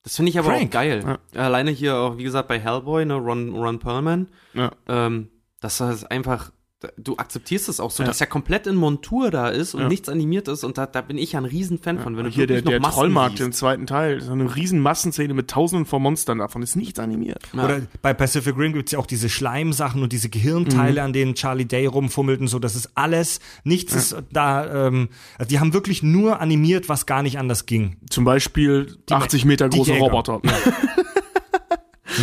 Das 0.04 0.18
finde 0.18 0.30
ich 0.32 0.40
aber 0.40 0.50
Frank. 0.50 0.68
auch 0.68 0.70
geil. 0.72 1.18
Alleine 1.36 1.72
hier 1.72 1.96
auch, 1.96 2.18
wie 2.18 2.24
gesagt, 2.24 2.48
bei 2.50 2.60
Hellboy, 2.60 3.06
ne, 3.06 3.16
Ron, 3.16 3.54
Ron 3.56 3.80
Perlman, 3.80 4.28
Ja. 4.54 4.72
ähm, 4.90 5.30
dass 5.62 5.78
das 5.78 6.04
einfach, 6.04 6.52
du 6.98 7.18
akzeptierst 7.18 7.70
es 7.70 7.80
auch 7.80 7.92
so, 7.92 8.04
dass 8.04 8.20
er 8.22 8.28
komplett 8.28 8.68
in 8.68 8.76
Montur 8.76 9.32
da 9.32 9.50
ist 9.50 9.74
und 9.76 9.82
Ja. 9.82 9.88
nichts 9.88 10.10
animiert 10.10 10.48
ist 10.48 10.64
und 10.64 10.78
da, 10.78 10.86
da 10.86 11.02
bin 11.02 11.18
ich 11.18 11.34
ja 11.34 11.40
ein 11.40 11.46
Riesenfan 11.46 12.00
von, 12.00 12.18
wenn 12.18 12.26
du 12.26 12.30
Hier 12.30 12.48
der, 12.48 12.62
der 12.62 12.80
Massen 12.80 12.96
Trollmarkt 12.96 13.40
im 13.40 13.48
siehst. 13.48 13.60
zweiten 13.60 13.88
Teil. 13.88 14.22
So 14.22 14.32
eine 14.32 14.56
riesen 14.56 14.80
Massenszene 14.80 15.34
mit 15.34 15.50
tausenden 15.50 15.86
von 15.86 16.02
Monstern. 16.02 16.40
Davon 16.40 16.62
ist 16.64 16.76
nichts 16.76 17.00
animiert. 17.00 17.40
Ja. 17.54 17.66
Oder 17.66 17.82
bei 18.02 18.14
Pacific 18.14 18.58
Rim 18.58 18.74
gibt's 18.74 18.92
ja 18.92 19.00
auch 19.00 19.06
diese 19.06 19.30
Schleimsachen 19.30 20.02
und 20.04 20.12
diese 20.14 20.30
Gehirnteile, 20.30 21.02
Mhm. 21.02 21.06
an 21.06 21.14
denen 21.14 21.36
Charlie 21.36 21.66
Day 21.66 21.86
rumfummelt 21.86 22.40
und 22.42 22.48
so. 22.48 22.60
Das 22.60 22.76
ist 22.76 22.92
alles, 22.96 23.40
nichts 23.64 23.94
ist 23.94 24.16
da, 24.32 24.88
ähm, 24.88 25.10
also 25.38 25.50
die 25.50 25.60
haben 25.60 25.74
wirklich 25.74 26.04
nur 26.04 26.40
animiert, 26.42 26.90
was 26.90 27.06
gar 27.06 27.24
nicht 27.24 27.38
anders 27.40 27.66
ging. 27.66 27.98
Zum 28.10 28.24
Beispiel 28.26 28.98
80 29.10 29.46
Meter 29.46 29.70
die 29.70 29.78
große. 29.78 29.94
Roboter. 29.94 30.42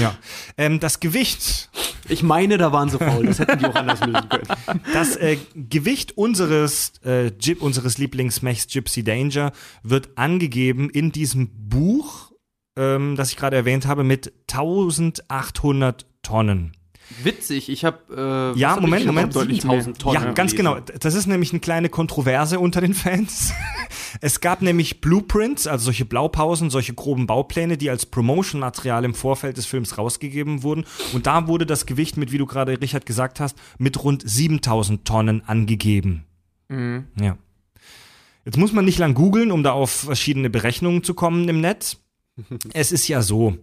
Ja. 0.01 0.15
Ähm, 0.57 0.79
das 0.79 1.01
Gewicht, 1.01 1.69
Ich 2.11 2.23
meine, 2.23 2.59
da 2.59 2.73
waren 2.73 2.89
sie 2.89 2.99
faul, 2.99 3.27
das 3.27 3.39
hätten 3.39 3.59
die 3.61 3.67
auch 3.67 3.75
anders 3.75 4.01
lösen 4.01 4.29
können. 4.29 4.81
das 4.93 5.17
äh, 5.17 5.39
Gewicht 5.55 6.19
unseres, 6.19 6.93
äh, 7.05 7.31
Gyp, 7.31 7.63
unseres 7.63 7.99
Lieblingsmechs 7.99 8.67
Gypsy 8.67 9.05
Danger 9.05 9.53
wird 9.83 10.11
angegeben 10.17 10.91
in 10.91 11.13
diesem 11.13 11.49
Buch, 11.69 12.33
ähm, 12.77 13.15
das 13.17 13.31
ich 13.31 13.37
gerade 13.37 13.57
erwähnt 13.57 13.87
habe, 13.87 14.05
mit 14.05 14.33
1800 14.51 16.07
Tonnen. 16.23 16.73
Witzig, 17.23 17.69
ich 17.69 17.85
habe 17.85 18.53
äh, 18.55 18.59
Ja, 18.59 18.77
Moment, 18.81 19.07
Moment. 19.07 19.35
deutlich 19.35 19.63
7000 19.63 19.99
Tonnen. 19.99 20.15
Ja, 20.23 20.33
ganz 20.33 20.53
gelesen. 20.55 20.75
genau. 20.77 20.99
Das 21.01 21.15
ist 21.15 21.27
nämlich 21.27 21.53
eine 21.53 21.61
kleine 21.61 21.89
Kontroverse 21.89 22.59
unter 22.61 22.81
den 22.81 22.95
Fans. 22.95 23.53
Es 24.21 24.41
gab 24.41 24.61
nämlich 24.61 25.01
Blueprints, 25.01 25.69
also 25.69 25.85
solche 25.85 26.05
Blaupausen, 26.05 26.69
solche 26.69 26.95
groben 26.95 27.29
Baupläne, 27.29 27.79
die 27.79 27.91
als 27.91 28.07
Promotion-Material 28.07 29.05
im 29.05 29.15
Vorfeld 29.15 29.57
des 29.57 29.67
Films 29.67 29.99
rausgegeben 29.99 30.65
wurden. 30.65 30.85
Und 31.13 31.29
da 31.29 31.47
wurde 31.47 31.65
das 31.65 31.87
Gewicht 31.87 32.17
mit, 32.17 32.33
wie 32.33 32.39
du 32.39 32.45
gerade, 32.47 32.81
Richard, 32.81 33.07
gesagt 33.07 33.39
hast, 33.39 33.57
mit 33.79 34.03
rund 34.03 34.29
7000 34.29 35.05
Tonnen 35.05 35.43
angegeben. 35.47 36.25
Ja. 36.69 37.39
Jetzt 38.45 38.57
muss 38.57 38.73
man 38.73 38.85
nicht 38.85 38.99
lang 38.99 39.15
googeln, 39.15 39.53
um 39.53 39.63
da 39.63 39.73
auf 39.73 39.91
verschiedene 39.91 40.51
Berechnungen 40.51 41.05
zu 41.05 41.15
kommen 41.15 41.49
im 41.49 41.61
Netz. 41.61 41.99
Es 42.73 42.91
ist 42.91 43.07
ja 43.07 43.23
so. 43.23 43.59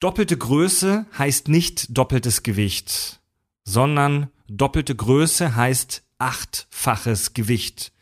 Doppelte 0.00 0.36
Größe 0.36 1.06
heißt 1.18 1.48
nicht 1.48 1.96
doppeltes 1.96 2.42
Gewicht, 2.42 3.20
sondern 3.64 4.28
doppelte 4.48 4.94
Größe 4.94 5.56
heißt 5.56 6.02
achtfaches 6.18 7.34
Gewicht. 7.34 7.92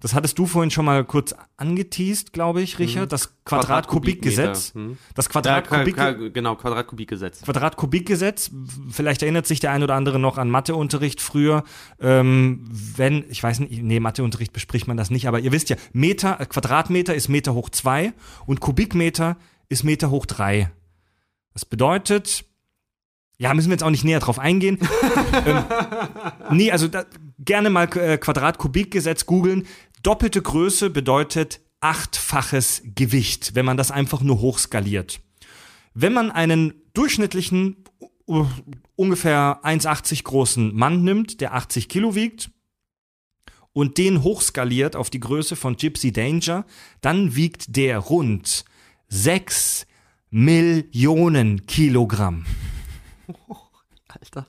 Das 0.00 0.14
hattest 0.14 0.38
du 0.38 0.46
vorhin 0.46 0.70
schon 0.70 0.86
mal 0.86 1.04
kurz 1.04 1.34
angeteased, 1.58 2.32
glaube 2.32 2.62
ich, 2.62 2.78
Richard, 2.78 3.12
das 3.12 3.34
Quadratkubikgesetz. 3.44 4.74
Hm. 4.74 4.96
Das 5.14 5.26
Ja, 5.26 5.32
Quadratkubik 5.32 6.32
genau, 6.32 6.56
Quadratkubikgesetz. 6.56 7.42
Quadratkubikgesetz, 7.42 8.50
vielleicht 8.90 9.22
erinnert 9.22 9.46
sich 9.46 9.60
der 9.60 9.72
ein 9.72 9.82
oder 9.82 9.94
andere 9.94 10.18
noch 10.18 10.38
an 10.38 10.48
Matheunterricht 10.48 11.20
früher. 11.20 11.64
Ähm, 12.00 12.66
wenn, 12.70 13.26
ich 13.28 13.42
weiß 13.42 13.60
nicht, 13.60 13.82
nee, 13.82 14.00
Matheunterricht 14.00 14.54
bespricht 14.54 14.88
man 14.88 14.96
das 14.96 15.10
nicht, 15.10 15.28
aber 15.28 15.38
ihr 15.40 15.52
wisst 15.52 15.68
ja, 15.68 15.76
Meter, 15.92 16.40
äh, 16.40 16.46
Quadratmeter 16.46 17.14
ist 17.14 17.28
Meter 17.28 17.52
hoch 17.52 17.68
zwei 17.68 18.14
und 18.46 18.60
Kubikmeter 18.60 19.36
ist 19.68 19.84
Meter 19.84 20.10
hoch 20.10 20.24
drei. 20.24 20.70
Das 21.52 21.64
bedeutet, 21.64 22.44
ja, 23.38 23.54
müssen 23.54 23.68
wir 23.68 23.74
jetzt 23.74 23.82
auch 23.82 23.90
nicht 23.90 24.04
näher 24.04 24.20
drauf 24.20 24.38
eingehen. 24.38 24.78
ähm, 25.46 25.64
nee, 26.52 26.70
also 26.70 26.88
da, 26.88 27.04
gerne 27.38 27.70
mal 27.70 27.88
äh, 27.96 28.18
Quadratkubikgesetz 28.18 29.26
googeln. 29.26 29.66
Doppelte 30.02 30.42
Größe 30.42 30.90
bedeutet 30.90 31.60
achtfaches 31.80 32.82
Gewicht, 32.94 33.54
wenn 33.54 33.64
man 33.64 33.76
das 33.76 33.90
einfach 33.90 34.20
nur 34.20 34.40
hochskaliert. 34.40 35.20
Wenn 35.94 36.12
man 36.12 36.30
einen 36.30 36.74
durchschnittlichen, 36.92 37.84
uh, 38.28 38.46
ungefähr 38.96 39.60
1,80 39.64 40.22
großen 40.22 40.74
Mann 40.74 41.02
nimmt, 41.02 41.40
der 41.40 41.54
80 41.54 41.88
Kilo 41.88 42.14
wiegt, 42.14 42.50
und 43.72 43.98
den 43.98 44.22
hochskaliert 44.22 44.96
auf 44.96 45.10
die 45.10 45.20
Größe 45.20 45.56
von 45.56 45.76
Gypsy 45.76 46.12
Danger, 46.12 46.66
dann 47.00 47.36
wiegt 47.36 47.76
der 47.76 47.98
rund 47.98 48.64
6 49.08 49.86
Millionen 50.30 51.66
Kilogramm. 51.66 52.44
Alter. 54.08 54.46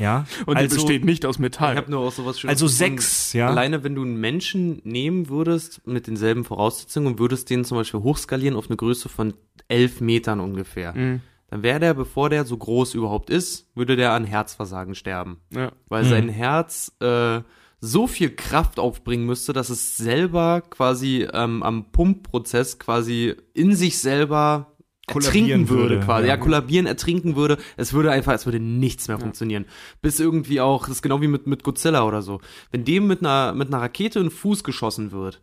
Ja, 0.00 0.26
Und 0.46 0.56
also, 0.56 0.68
die 0.68 0.74
besteht 0.82 1.04
nicht 1.04 1.26
aus 1.26 1.40
Metall. 1.40 1.72
Ich 1.72 1.78
habe 1.78 1.90
nur 1.90 2.00
auch 2.00 2.12
sowas 2.12 2.38
Schönes 2.38 2.54
also 2.54 2.68
sechs, 2.68 3.32
ja. 3.32 3.48
Alleine 3.48 3.82
wenn 3.82 3.96
du 3.96 4.02
einen 4.02 4.20
Menschen 4.20 4.80
nehmen 4.84 5.28
würdest 5.28 5.84
mit 5.88 6.06
denselben 6.06 6.44
Voraussetzungen 6.44 7.08
und 7.08 7.18
würdest 7.18 7.50
den 7.50 7.64
zum 7.64 7.78
Beispiel 7.78 8.00
hochskalieren 8.00 8.56
auf 8.56 8.68
eine 8.68 8.76
Größe 8.76 9.08
von 9.08 9.34
elf 9.66 10.00
Metern 10.00 10.38
ungefähr, 10.38 10.92
Mhm. 10.94 11.20
dann 11.48 11.64
wäre 11.64 11.80
der, 11.80 11.94
bevor 11.94 12.30
der 12.30 12.44
so 12.44 12.56
groß 12.56 12.94
überhaupt 12.94 13.28
ist, 13.28 13.66
würde 13.74 13.96
der 13.96 14.12
an 14.12 14.24
Herzversagen 14.24 14.94
sterben. 14.94 15.38
Ja. 15.52 15.72
Weil 15.88 16.04
Mhm. 16.04 16.08
sein 16.08 16.28
Herz 16.28 16.92
äh, 17.00 17.40
so 17.80 18.06
viel 18.06 18.30
Kraft 18.30 18.78
aufbringen 18.78 19.26
müsste, 19.26 19.52
dass 19.52 19.70
es 19.70 19.96
selber 19.96 20.62
quasi 20.62 21.28
ähm, 21.32 21.62
am 21.62 21.90
Pumpprozess 21.92 22.78
quasi 22.78 23.36
in 23.54 23.74
sich 23.74 23.98
selber 23.98 24.74
ertrinken 25.06 25.68
würde, 25.68 25.94
würde, 25.94 26.04
quasi. 26.04 26.26
Ja. 26.26 26.34
ja. 26.34 26.36
kollabieren, 26.36 26.86
ertrinken 26.86 27.36
würde. 27.36 27.58
Es 27.76 27.92
würde 27.92 28.10
einfach, 28.10 28.34
es 28.34 28.46
würde 28.46 28.60
nichts 28.60 29.08
mehr 29.08 29.18
funktionieren. 29.18 29.64
Bis 30.02 30.20
irgendwie 30.20 30.60
auch, 30.60 30.82
das 30.82 30.96
ist 30.96 31.02
genau 31.02 31.20
wie 31.22 31.28
mit, 31.28 31.46
mit 31.46 31.62
Godzilla 31.64 32.04
oder 32.04 32.22
so. 32.22 32.40
Wenn 32.70 32.84
dem 32.84 33.06
mit 33.06 33.20
einer, 33.20 33.54
mit 33.54 33.68
einer 33.68 33.82
Rakete 33.82 34.18
in 34.18 34.26
den 34.26 34.30
Fuß 34.30 34.64
geschossen 34.64 35.12
wird, 35.12 35.40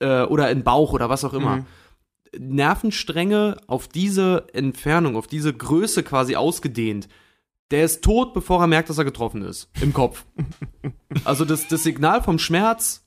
äh, 0.00 0.22
oder 0.22 0.50
in 0.50 0.58
den 0.58 0.64
Bauch 0.64 0.92
oder 0.92 1.08
was 1.08 1.24
auch 1.24 1.34
immer, 1.34 1.66
Nervenstränge 2.36 3.58
auf 3.66 3.88
diese 3.88 4.46
Entfernung, 4.52 5.16
auf 5.16 5.26
diese 5.26 5.52
Größe 5.52 6.02
quasi 6.02 6.36
ausgedehnt, 6.36 7.08
der 7.74 7.84
ist 7.84 8.02
tot, 8.02 8.32
bevor 8.34 8.60
er 8.60 8.68
merkt, 8.68 8.88
dass 8.88 8.98
er 8.98 9.04
getroffen 9.04 9.42
ist. 9.42 9.68
Im 9.80 9.92
Kopf. 9.92 10.24
also 11.24 11.44
das, 11.44 11.66
das 11.66 11.82
Signal 11.82 12.22
vom 12.22 12.38
Schmerz 12.38 13.04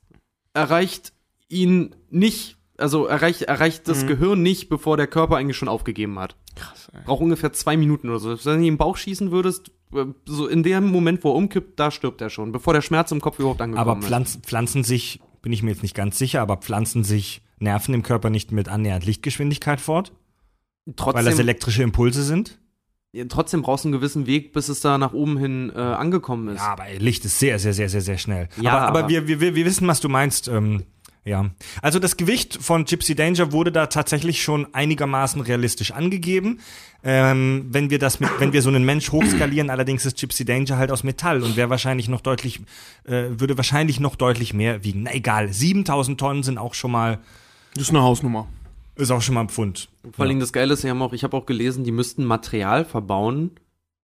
erreicht 0.54 1.14
ihn 1.48 1.96
nicht, 2.10 2.58
also 2.78 3.06
erreicht, 3.06 3.44
erreicht 3.44 3.88
das 3.88 4.06
Gehirn 4.06 4.42
nicht, 4.42 4.68
bevor 4.68 4.98
der 4.98 5.08
Körper 5.08 5.38
eigentlich 5.38 5.56
schon 5.56 5.70
aufgegeben 5.70 6.20
hat. 6.20 6.36
Krass, 6.56 6.90
ey. 6.92 7.00
Braucht 7.06 7.22
ungefähr 7.22 7.54
zwei 7.54 7.78
Minuten 7.78 8.10
oder 8.10 8.20
so. 8.20 8.30
Wenn 8.30 8.60
du 8.60 8.66
ihn 8.66 8.74
im 8.74 8.78
Bauch 8.78 8.98
schießen 8.98 9.32
würdest, 9.32 9.72
äh, 9.94 10.04
so 10.26 10.48
in 10.48 10.64
dem 10.64 10.88
Moment, 10.88 11.24
wo 11.24 11.32
er 11.32 11.36
umkippt, 11.36 11.80
da 11.80 11.90
stirbt 11.90 12.20
er 12.20 12.30
schon, 12.30 12.52
bevor 12.52 12.74
der 12.74 12.82
Schmerz 12.82 13.10
im 13.14 13.22
Kopf 13.22 13.40
überhaupt 13.40 13.62
angekommen 13.62 13.90
aber 13.90 14.00
ist. 14.00 14.06
pflanzen, 14.06 14.44
pflanzen 14.44 14.84
sich, 14.84 15.22
bin 15.42 15.54
ich 15.54 15.64
mir 15.64 15.72
jetzt 15.72 15.84
nicht 15.84 15.96
ganz 15.96 16.18
sicher, 16.18 16.42
aber 16.42 16.58
pflanzen 16.58 17.06
sich 17.06 17.42
Nerven 17.60 17.94
im 17.94 18.04
Körper 18.04 18.30
nicht 18.30 18.52
mit 18.52 18.68
annähernd 18.68 19.06
Lichtgeschwindigkeit 19.06 19.80
fort, 19.80 20.12
weil 20.86 20.94
das 20.96 21.06
Trotzdem, 21.24 21.40
elektrische 21.40 21.84
Impulse 21.84 22.24
sind? 22.24 22.60
Trotzdem 23.30 23.62
brauchst 23.62 23.84
du 23.84 23.90
einen 23.90 23.94
gewissen 23.98 24.26
Weg, 24.28 24.54
bis 24.54 24.70
es 24.70 24.80
da 24.80 24.98
nach 24.98 25.14
oben 25.14 25.38
hin 25.38 25.72
äh, 25.76 25.80
angekommen 25.80 26.50
ist. 26.50 26.62
Ja, 26.62 26.74
aber 26.74 26.86
Licht 27.00 27.26
ist 27.26 27.40
sehr, 27.40 27.60
sehr, 27.60 27.74
sehr, 27.74 27.90
sehr, 27.90 28.02
sehr 28.02 28.18
schnell. 28.18 28.50
Ja, 28.62 28.72
aber, 28.78 28.88
aber, 28.88 29.00
aber- 29.00 29.10
wir, 29.10 29.28
wir, 29.28 29.56
wir 29.56 29.66
wissen, 29.66 29.88
was 29.88 30.00
du 30.00 30.10
meinst. 30.10 30.48
Ähm, 30.48 30.84
ja. 31.26 31.50
Also 31.82 32.00
das 32.00 32.16
Gewicht 32.16 32.58
von 32.62 32.86
Gypsy 32.86 33.14
Danger 33.14 33.52
wurde 33.52 33.72
da 33.74 33.88
tatsächlich 33.88 34.42
schon 34.42 34.74
einigermaßen 34.74 35.42
realistisch 35.42 35.92
angegeben. 35.92 36.60
Ähm, 37.04 37.66
wenn 37.70 37.90
wir 37.90 38.00
das 38.00 38.22
mit, 38.22 38.30
wenn 38.40 38.54
wir 38.54 38.62
so 38.62 38.70
einen 38.70 38.86
Mensch 38.86 39.12
hochskalieren, 39.12 39.70
allerdings 39.70 40.06
ist 40.06 40.18
Gypsy 40.18 40.46
Danger 40.46 40.78
halt 40.78 40.90
aus 40.90 41.04
Metall 41.04 41.44
und 41.44 41.58
wäre 41.58 41.70
wahrscheinlich 41.70 42.08
noch 42.08 42.22
deutlich, 42.22 42.62
äh, 43.06 43.26
würde 43.32 43.58
wahrscheinlich 43.58 44.00
noch 44.00 44.16
deutlich 44.16 44.54
mehr 44.54 44.86
wiegen. 44.86 45.04
Na 45.04 45.14
egal, 45.14 45.52
7000 45.52 46.18
Tonnen 46.18 46.44
sind 46.44 46.58
auch 46.58 46.74
schon 46.74 46.92
mal, 46.92 47.20
Das 47.74 47.84
ist 47.84 47.90
eine 47.90 48.02
Hausnummer. 48.04 48.48
Ist 48.98 49.12
auch 49.12 49.22
schon 49.22 49.36
mal 49.36 49.42
ein 49.42 49.50
Pfund. 49.50 49.90
Vor 50.12 50.24
allen 50.24 50.30
Dingen 50.30 50.40
das 50.40 50.54
Geile 50.54 50.74
ist, 50.74 50.82
sie 50.82 50.90
haben 50.90 51.02
auch, 51.02 51.14
ich 51.14 51.24
habe 51.24 51.36
auch 51.36 51.46
gelesen, 51.46 51.84
die 51.84 51.92
müssten 51.92 52.26
Material 52.26 52.86
verbauen, 52.86 53.52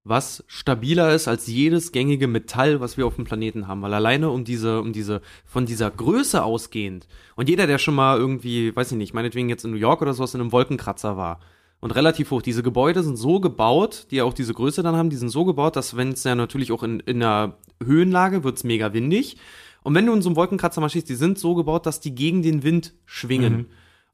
was 0.04 0.44
stabiler 0.46 1.14
ist 1.14 1.28
als 1.28 1.46
jedes 1.46 1.90
gängige 1.90 2.28
Metall, 2.28 2.80
was 2.80 2.96
wir 2.96 3.06
auf 3.06 3.16
dem 3.16 3.24
Planeten 3.24 3.66
haben. 3.66 3.82
Weil 3.82 3.94
alleine 3.94 4.30
um 4.30 4.44
diese, 4.44 4.80
um 4.80 4.92
diese, 4.92 5.22
von 5.46 5.64
dieser 5.66 5.90
Größe 5.90 6.44
ausgehend, 6.44 7.08
und 7.36 7.48
jeder, 7.48 7.66
der 7.66 7.78
schon 7.78 7.94
mal 7.94 8.18
irgendwie, 8.18 8.74
weiß 8.76 8.92
ich 8.92 8.98
nicht, 8.98 9.14
meinetwegen 9.14 9.48
jetzt 9.48 9.64
in 9.64 9.70
New 9.70 9.78
York 9.78 10.02
oder 10.02 10.12
sowas 10.12 10.34
in 10.34 10.40
einem 10.40 10.52
Wolkenkratzer 10.52 11.16
war, 11.16 11.40
und 11.80 11.90
relativ 11.90 12.30
hoch. 12.30 12.40
Diese 12.40 12.62
Gebäude 12.62 13.02
sind 13.02 13.16
so 13.16 13.40
gebaut, 13.40 14.06
die 14.10 14.16
ja 14.16 14.24
auch 14.24 14.32
diese 14.32 14.54
Größe 14.54 14.82
dann 14.82 14.96
haben, 14.96 15.10
die 15.10 15.16
sind 15.16 15.28
so 15.28 15.44
gebaut, 15.44 15.76
dass 15.76 15.98
wenn 15.98 16.12
es 16.12 16.24
ja 16.24 16.34
natürlich 16.34 16.72
auch 16.72 16.82
in, 16.82 17.00
in 17.00 17.22
einer 17.22 17.58
Höhenlage 17.84 18.42
wird's 18.42 18.64
mega 18.64 18.94
windig. 18.94 19.36
Und 19.82 19.94
wenn 19.94 20.06
du 20.06 20.14
in 20.14 20.22
so 20.22 20.30
einem 20.30 20.36
Wolkenkratzer 20.36 20.80
mal 20.80 20.88
schießt, 20.88 21.10
die 21.10 21.14
sind 21.14 21.38
so 21.38 21.54
gebaut, 21.54 21.84
dass 21.84 22.00
die 22.00 22.14
gegen 22.14 22.40
den 22.40 22.62
Wind 22.62 22.94
schwingen. 23.04 23.66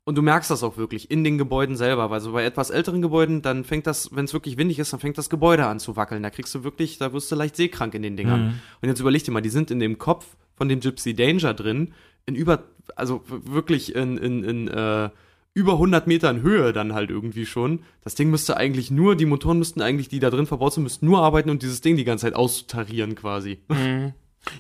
Und 0.05 0.17
du 0.17 0.23
merkst 0.23 0.51
das 0.51 0.63
auch 0.63 0.77
wirklich 0.77 1.11
in 1.11 1.25
den 1.25 1.39
Gebäuden 1.39 1.77
selber, 1.77 2.11
weil 2.11 2.21
so 2.21 2.33
bei 2.33 2.45
etwas 2.45 2.71
älteren 2.71 3.03
Gebäuden, 3.03 3.43
dann 3.43 3.65
fängt 3.65 3.87
das, 3.87 4.15
wenn 4.15 4.25
es 4.25 4.33
wirklich 4.33 4.57
windig 4.57 4.79
ist, 4.79 4.93
dann 4.93 5.01
fängt 5.01 5.19
das 5.19 5.31
Gebäude 5.31 5.67
an 5.67 5.79
zu 5.79 5.95
wackeln. 5.97 6.23
Da 6.23 6.31
kriegst 6.31 6.55
du 6.55 6.65
wirklich, 6.65 6.99
da 6.99 7.13
wirst 7.13 7.31
du 7.31 7.37
leicht 7.37 7.57
seekrank 7.57 7.95
in 7.95 8.03
den 8.03 8.17
Dingern. 8.17 8.61
Und 8.81 8.89
jetzt 8.89 9.01
überleg 9.01 9.23
dir 9.25 9.31
mal, 9.31 9.43
die 9.43 9.51
sind 9.51 9.71
in 9.71 9.79
dem 9.79 9.99
Kopf 9.99 10.37
von 10.57 10.69
dem 10.69 10.81
Gypsy 10.81 11.15
Danger 11.15 11.55
drin, 11.55 11.93
in 12.27 12.35
über, 12.35 12.65
also 12.97 13.23
wirklich 13.27 13.95
in, 13.95 14.19
in, 14.19 14.45
in 14.45 14.69
äh, 14.69 15.11
über 15.55 15.73
100 15.73 16.07
Metern 16.07 16.43
Höhe 16.43 16.73
dann 16.73 16.95
halt 16.95 17.11
irgendwie 17.11 17.47
schon. 17.47 17.81
Das 18.03 18.15
Ding 18.15 18.31
müsste 18.31 18.57
eigentlich 18.57 18.91
nur, 18.91 19.17
die 19.17 19.27
Motoren 19.27 19.59
müssten 19.59 19.83
eigentlich, 19.83 20.09
die 20.09 20.21
da 20.21 20.31
drin 20.31 20.47
verbaut 20.47 20.75
sind, 20.75 20.85
müssten 20.85 21.07
nur 21.07 21.21
arbeiten 21.21 21.51
und 21.51 21.63
dieses 21.63 21.81
Ding 21.81 21.97
die 21.97 22.05
ganze 22.05 22.27
Zeit 22.27 22.35
austarieren 22.35 23.15
quasi. 23.15 23.59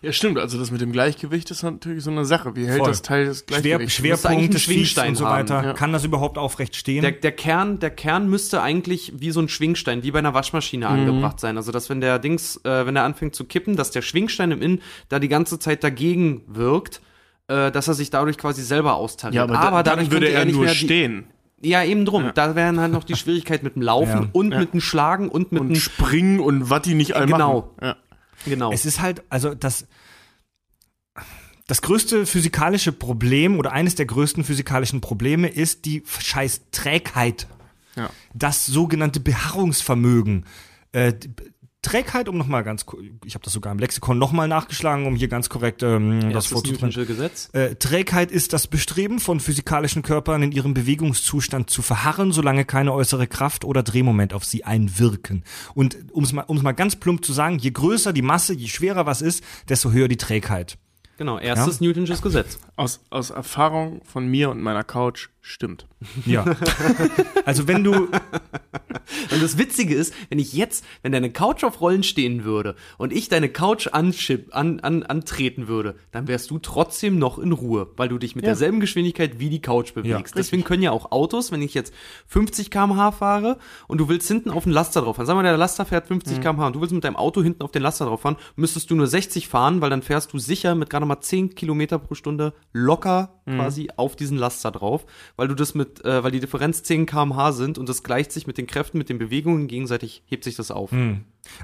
Ja, 0.02 0.12
stimmt. 0.12 0.38
Also 0.38 0.58
das 0.58 0.70
mit 0.70 0.80
dem 0.82 0.92
Gleichgewicht 0.92 1.50
ist 1.50 1.62
natürlich 1.62 2.04
so 2.04 2.10
eine 2.10 2.24
Sache. 2.26 2.54
Wie 2.54 2.66
hält 2.66 2.78
Voll. 2.78 2.88
das 2.88 3.00
Teil 3.02 3.26
das 3.26 3.38
Schwer, 3.38 3.46
Gleichgewicht? 3.46 3.74
Eigentlich 3.80 3.92
Schwerpunkt 3.94 4.54
des 4.54 4.62
Schwingstein 4.62 5.08
und 5.10 5.14
so 5.16 5.24
weiter. 5.24 5.64
ja. 5.64 5.72
Kann 5.72 5.92
das 5.92 6.04
überhaupt 6.04 6.36
aufrecht 6.36 6.76
stehen? 6.76 7.00
Der, 7.02 7.12
der 7.12 7.32
Kern, 7.32 7.78
der 7.78 7.90
Kern 7.90 8.28
müsste 8.28 8.60
eigentlich 8.62 9.12
wie 9.16 9.30
so 9.30 9.40
ein 9.40 9.48
Schwingstein, 9.48 10.02
wie 10.02 10.10
bei 10.10 10.18
einer 10.18 10.34
Waschmaschine 10.34 10.86
angebracht 10.86 11.40
sein. 11.40 11.56
Also, 11.56 11.72
dass 11.72 11.88
wenn 11.88 12.00
der 12.02 12.18
Dings, 12.18 12.58
äh, 12.64 12.84
wenn 12.86 12.94
er 12.96 13.04
anfängt 13.04 13.34
zu 13.34 13.44
kippen, 13.44 13.76
dass 13.76 13.90
der 13.90 14.02
Schwingstein 14.02 14.50
im 14.52 14.60
Innen 14.62 14.82
da 15.08 15.18
die 15.18 15.28
ganze 15.28 15.58
Zeit 15.58 15.82
dagegen 15.82 16.42
wirkt, 16.46 17.00
äh, 17.48 17.70
dass 17.70 17.88
er 17.88 17.94
sich 17.94 18.10
dadurch 18.10 18.36
quasi 18.36 18.62
selber 18.62 18.94
austariert. 18.96 19.34
ja, 19.34 19.42
aber, 19.44 19.54
da, 19.54 19.82
dadurch 19.82 20.08
dann 20.08 20.12
würde 20.12 20.28
er 20.28 20.44
nicht 20.44 20.54
nur 20.56 20.68
stehen 20.68 21.24
Ja, 21.62 21.82
eben 21.84 22.04
drum. 22.04 22.30
Da 22.34 22.54
wären 22.54 22.78
halt 22.80 22.92
noch 22.92 23.04
die 23.04 23.16
Schwierigkeit 23.16 23.62
mit 23.62 23.76
dem 23.76 23.82
Laufen 23.82 24.22
Ja. 24.24 24.28
und 24.32 24.52
Ja. 24.52 24.58
mit 24.60 24.72
dem 24.74 24.80
Schlagen 24.80 25.28
und 25.30 25.52
mit 25.52 25.60
und 25.62 25.68
dem 25.70 25.76
springen 25.76 26.38
und 26.40 26.68
was 26.70 26.82
die 26.82 26.94
nicht 26.94 27.16
all 27.16 27.26
Genau. 27.26 27.72
machen. 27.78 27.86
Ja. 27.88 27.96
Genau. 28.44 28.72
Es 28.72 28.84
ist 28.84 29.00
halt, 29.00 29.22
also 29.28 29.54
das, 29.54 29.86
das 31.66 31.82
größte 31.82 32.26
physikalische 32.26 32.92
Problem 32.92 33.58
oder 33.58 33.72
eines 33.72 33.94
der 33.94 34.06
größten 34.06 34.44
physikalischen 34.44 35.00
Probleme 35.00 35.48
ist 35.48 35.84
die 35.84 36.02
scheiß 36.06 36.62
Trägheit. 36.72 37.46
Ja. 37.96 38.10
Das 38.34 38.66
sogenannte 38.66 39.20
Beharrungsvermögen. 39.20 40.46
Äh, 40.92 41.14
Trägheit, 41.82 42.28
um 42.28 42.36
nochmal 42.36 42.62
ganz, 42.62 42.84
ich 43.24 43.34
habe 43.34 43.42
das 43.42 43.54
sogar 43.54 43.72
im 43.72 43.78
Lexikon 43.78 44.18
nochmal 44.18 44.48
nachgeschlagen, 44.48 45.06
um 45.06 45.16
hier 45.16 45.28
ganz 45.28 45.48
korrekt 45.48 45.82
ähm, 45.82 46.30
das 46.32 46.48
Das. 46.50 46.72
Newtonsche 46.72 47.06
Gesetz. 47.06 47.48
Äh, 47.52 47.76
Trägheit 47.76 48.30
ist 48.30 48.52
das 48.52 48.66
Bestreben 48.66 49.18
von 49.18 49.40
physikalischen 49.40 50.02
Körpern 50.02 50.42
in 50.42 50.52
ihrem 50.52 50.74
Bewegungszustand 50.74 51.70
zu 51.70 51.80
verharren, 51.80 52.32
solange 52.32 52.66
keine 52.66 52.92
äußere 52.92 53.26
Kraft 53.26 53.64
oder 53.64 53.82
Drehmoment 53.82 54.34
auf 54.34 54.44
sie 54.44 54.64
einwirken. 54.64 55.42
Und 55.74 55.96
um 56.12 56.24
es 56.24 56.32
mal, 56.34 56.42
um's 56.42 56.62
mal 56.62 56.72
ganz 56.72 56.96
plump 56.96 57.24
zu 57.24 57.32
sagen, 57.32 57.58
je 57.58 57.70
größer 57.70 58.12
die 58.12 58.22
Masse, 58.22 58.52
je 58.52 58.68
schwerer 58.68 59.06
was 59.06 59.22
ist, 59.22 59.42
desto 59.68 59.90
höher 59.90 60.08
die 60.08 60.18
Trägheit. 60.18 60.76
Genau, 61.20 61.38
erstes 61.38 61.82
Newtonsches 61.82 62.22
Gesetz. 62.22 62.58
Aus, 62.76 63.00
aus 63.10 63.28
Erfahrung 63.28 64.00
von 64.04 64.26
mir 64.26 64.48
und 64.48 64.62
meiner 64.62 64.84
Couch 64.84 65.28
stimmt. 65.40 65.86
Ja. 66.26 66.44
also 67.44 67.66
wenn 67.68 67.84
du, 67.84 68.08
Und 69.32 69.42
das 69.42 69.58
Witzige 69.58 69.94
ist, 69.94 70.14
wenn 70.28 70.38
ich 70.38 70.52
jetzt, 70.52 70.84
wenn 71.02 71.12
deine 71.12 71.30
Couch 71.30 71.64
auf 71.64 71.80
Rollen 71.80 72.02
stehen 72.02 72.44
würde 72.44 72.74
und 72.98 73.12
ich 73.12 73.28
deine 73.28 73.48
Couch 73.48 73.88
anschip, 73.92 74.54
an, 74.54 74.80
an, 74.80 75.02
antreten 75.02 75.68
würde, 75.68 75.96
dann 76.12 76.28
wärst 76.28 76.50
du 76.50 76.58
trotzdem 76.58 77.18
noch 77.18 77.38
in 77.38 77.52
Ruhe, 77.52 77.88
weil 77.96 78.08
du 78.08 78.18
dich 78.18 78.36
mit 78.36 78.44
derselben 78.44 78.80
Geschwindigkeit 78.80 79.38
wie 79.38 79.50
die 79.50 79.60
Couch 79.60 79.94
bewegst. 79.94 80.36
Deswegen 80.36 80.64
können 80.64 80.82
ja 80.82 80.90
auch 80.90 81.12
Autos, 81.12 81.52
wenn 81.52 81.62
ich 81.62 81.74
jetzt 81.74 81.92
50 82.26 82.70
km/h 82.70 83.12
fahre 83.12 83.58
und 83.88 83.98
du 83.98 84.08
willst 84.08 84.28
hinten 84.28 84.50
auf 84.50 84.64
den 84.64 84.72
Laster 84.72 85.02
drauf 85.02 85.16
fahren, 85.16 85.26
sag 85.26 85.34
mal, 85.34 85.42
der 85.42 85.56
Laster 85.56 85.84
fährt 85.84 86.06
50 86.06 86.40
km/h 86.40 86.66
und 86.66 86.76
du 86.76 86.80
willst 86.80 86.94
mit 86.94 87.04
deinem 87.04 87.16
Auto 87.16 87.42
hinten 87.42 87.62
auf 87.62 87.72
den 87.72 87.82
Laster 87.82 88.06
drauf 88.06 88.22
fahren, 88.22 88.36
müsstest 88.56 88.90
du 88.90 88.94
nur 88.94 89.06
60 89.06 89.48
fahren, 89.48 89.80
weil 89.80 89.90
dann 89.90 90.02
fährst 90.02 90.32
du 90.32 90.38
sicher 90.38 90.74
mit 90.74 90.90
gerade 90.90 91.06
mal 91.06 91.20
10 91.20 91.54
Kilometer 91.54 91.98
pro 91.98 92.14
Stunde 92.14 92.54
locker 92.72 93.40
quasi 93.56 93.88
auf 93.96 94.16
diesen 94.16 94.38
Laster 94.38 94.70
drauf, 94.70 95.06
weil 95.36 95.48
du 95.48 95.54
das 95.54 95.74
mit, 95.74 96.04
äh, 96.04 96.22
weil 96.22 96.30
die 96.30 96.40
Differenz 96.40 96.82
10 96.82 97.06
km/h 97.06 97.52
sind 97.52 97.78
und 97.78 97.88
das 97.88 98.02
gleicht 98.02 98.32
sich 98.32 98.46
mit 98.46 98.58
den 98.58 98.66
Kräften, 98.66 98.98
mit 98.98 99.08
den 99.08 99.18
Bewegungen 99.18 99.68
gegenseitig, 99.68 100.22
hebt 100.26 100.44
sich 100.44 100.56
das 100.56 100.70
auf. 100.70 100.90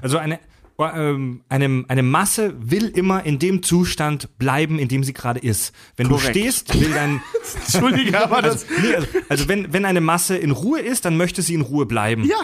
also 0.01 0.17
eine, 0.17 0.39
ähm, 0.79 1.41
eine, 1.49 1.85
eine 1.87 2.03
Masse 2.03 2.53
will 2.59 2.87
immer 2.89 3.25
in 3.25 3.39
dem 3.39 3.63
Zustand 3.63 4.37
bleiben, 4.37 4.77
in 4.79 4.87
dem 4.87 5.03
sie 5.03 5.13
gerade 5.13 5.39
ist. 5.39 5.73
Wenn 5.95 6.07
Korrekt. 6.07 6.27
du 6.35 6.39
stehst, 6.39 6.79
will 6.79 6.91
dein, 6.91 7.21
Entschuldige, 7.65 8.23
aber 8.23 8.41
das. 8.41 8.65
Nee, 8.81 8.95
also, 8.95 9.07
also 9.29 9.47
wenn, 9.47 9.73
wenn 9.73 9.85
eine 9.85 10.01
Masse 10.01 10.37
in 10.37 10.51
Ruhe 10.51 10.79
ist, 10.79 11.05
dann 11.05 11.17
möchte 11.17 11.41
sie 11.41 11.55
in 11.55 11.61
Ruhe 11.61 11.85
bleiben. 11.85 12.25
Ja. 12.25 12.37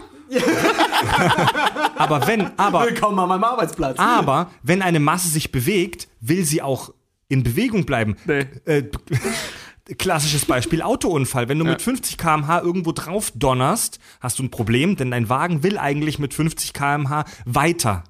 Aber 1.95 2.27
wenn, 2.27 2.57
aber, 2.57 2.85
Willkommen 2.87 3.19
an 3.19 3.29
meinem 3.29 3.43
Arbeitsplatz. 3.43 3.99
aber, 3.99 4.49
wenn 4.63 4.81
eine 4.81 4.99
Masse 4.99 5.27
sich 5.27 5.51
bewegt, 5.51 6.07
will 6.21 6.43
sie 6.43 6.61
auch 6.61 6.93
in 7.27 7.43
Bewegung 7.43 7.85
bleiben. 7.85 8.15
Nee. 8.25 8.45
Äh, 8.65 8.83
klassisches 9.97 10.45
Beispiel 10.45 10.81
Autounfall. 10.81 11.49
Wenn 11.49 11.59
du 11.59 11.65
mit 11.65 11.81
50 11.81 12.17
km/h 12.17 12.61
irgendwo 12.61 12.91
drauf 12.91 13.31
donnerst, 13.35 13.99
hast 14.19 14.39
du 14.39 14.43
ein 14.43 14.51
Problem, 14.51 14.95
denn 14.95 15.11
dein 15.11 15.29
Wagen 15.29 15.63
will 15.63 15.77
eigentlich 15.77 16.19
mit 16.19 16.33
50 16.33 16.73
km/h 16.73 17.25
weiter. 17.45 18.03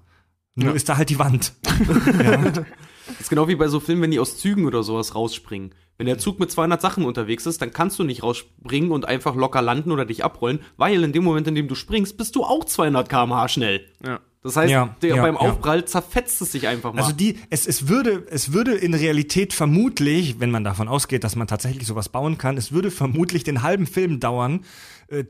Nur 0.56 0.76
ist 0.76 0.88
da 0.90 0.98
halt 0.98 1.10
die 1.10 1.20
Wand. 1.20 1.54
Das 3.06 3.20
ist 3.20 3.30
genau 3.30 3.50
wie 3.50 3.56
bei 3.56 3.68
so 3.68 3.82
Filmen, 3.82 4.02
wenn 4.02 4.12
die 4.12 4.20
aus 4.20 4.38
Zügen 4.38 4.66
oder 4.66 4.82
sowas 4.82 5.14
rausspringen. 5.14 5.76
Wenn 5.98 6.08
der 6.08 6.20
Zug 6.20 6.40
mit 6.40 6.50
200 6.52 6.82
Sachen 6.82 7.06
unterwegs 7.06 7.46
ist, 7.46 7.62
dann 7.62 7.74
kannst 7.74 8.00
du 8.00 8.04
nicht 8.04 8.24
rausspringen 8.24 8.92
und 8.92 9.06
einfach 9.06 9.36
locker 9.36 9.62
landen 9.62 9.92
oder 9.92 10.06
dich 10.06 10.24
abrollen, 10.24 10.60
weil 10.78 11.04
in 11.04 11.12
dem 11.12 11.24
Moment, 11.24 11.48
in 11.48 11.56
dem 11.56 11.68
du 11.68 11.76
springst, 11.76 12.18
bist 12.18 12.36
du 12.36 12.44
auch 12.44 12.64
200 12.64 13.10
km/h 13.10 13.50
schnell. 13.50 13.86
Ja. 14.06 14.22
Das 14.44 14.58
heißt, 14.58 14.72
Ja, 14.72 14.96
der, 15.02 15.16
ja, 15.16 15.22
beim 15.22 15.36
ja. 15.36 15.42
Aufprall 15.42 15.86
zerfetzt 15.86 16.42
es 16.42 16.52
sich 16.52 16.68
einfach 16.68 16.94
mal. 16.94 17.02
Also 17.02 17.14
die, 17.14 17.38
es, 17.50 17.66
es 17.66 17.88
würde, 17.88 18.26
es 18.30 18.52
würde 18.52 18.74
in 18.74 18.94
Realität 18.94 19.54
vermutlich, 19.54 20.40
wenn 20.40 20.52
man 20.52 20.66
davon 20.66 20.90
ausgeht, 20.90 21.24
dass 21.24 21.36
man 21.36 21.48
tatsächlich 21.48 21.88
sowas 21.88 22.10
bauen 22.10 22.38
kann, 22.38 22.58
es 22.58 22.74
würde 22.74 22.92
vermutlich 22.92 23.44
den 23.46 23.64
halben 23.64 23.88
Film 23.88 24.20
dauern, 24.20 24.66
äh, 25.08 25.24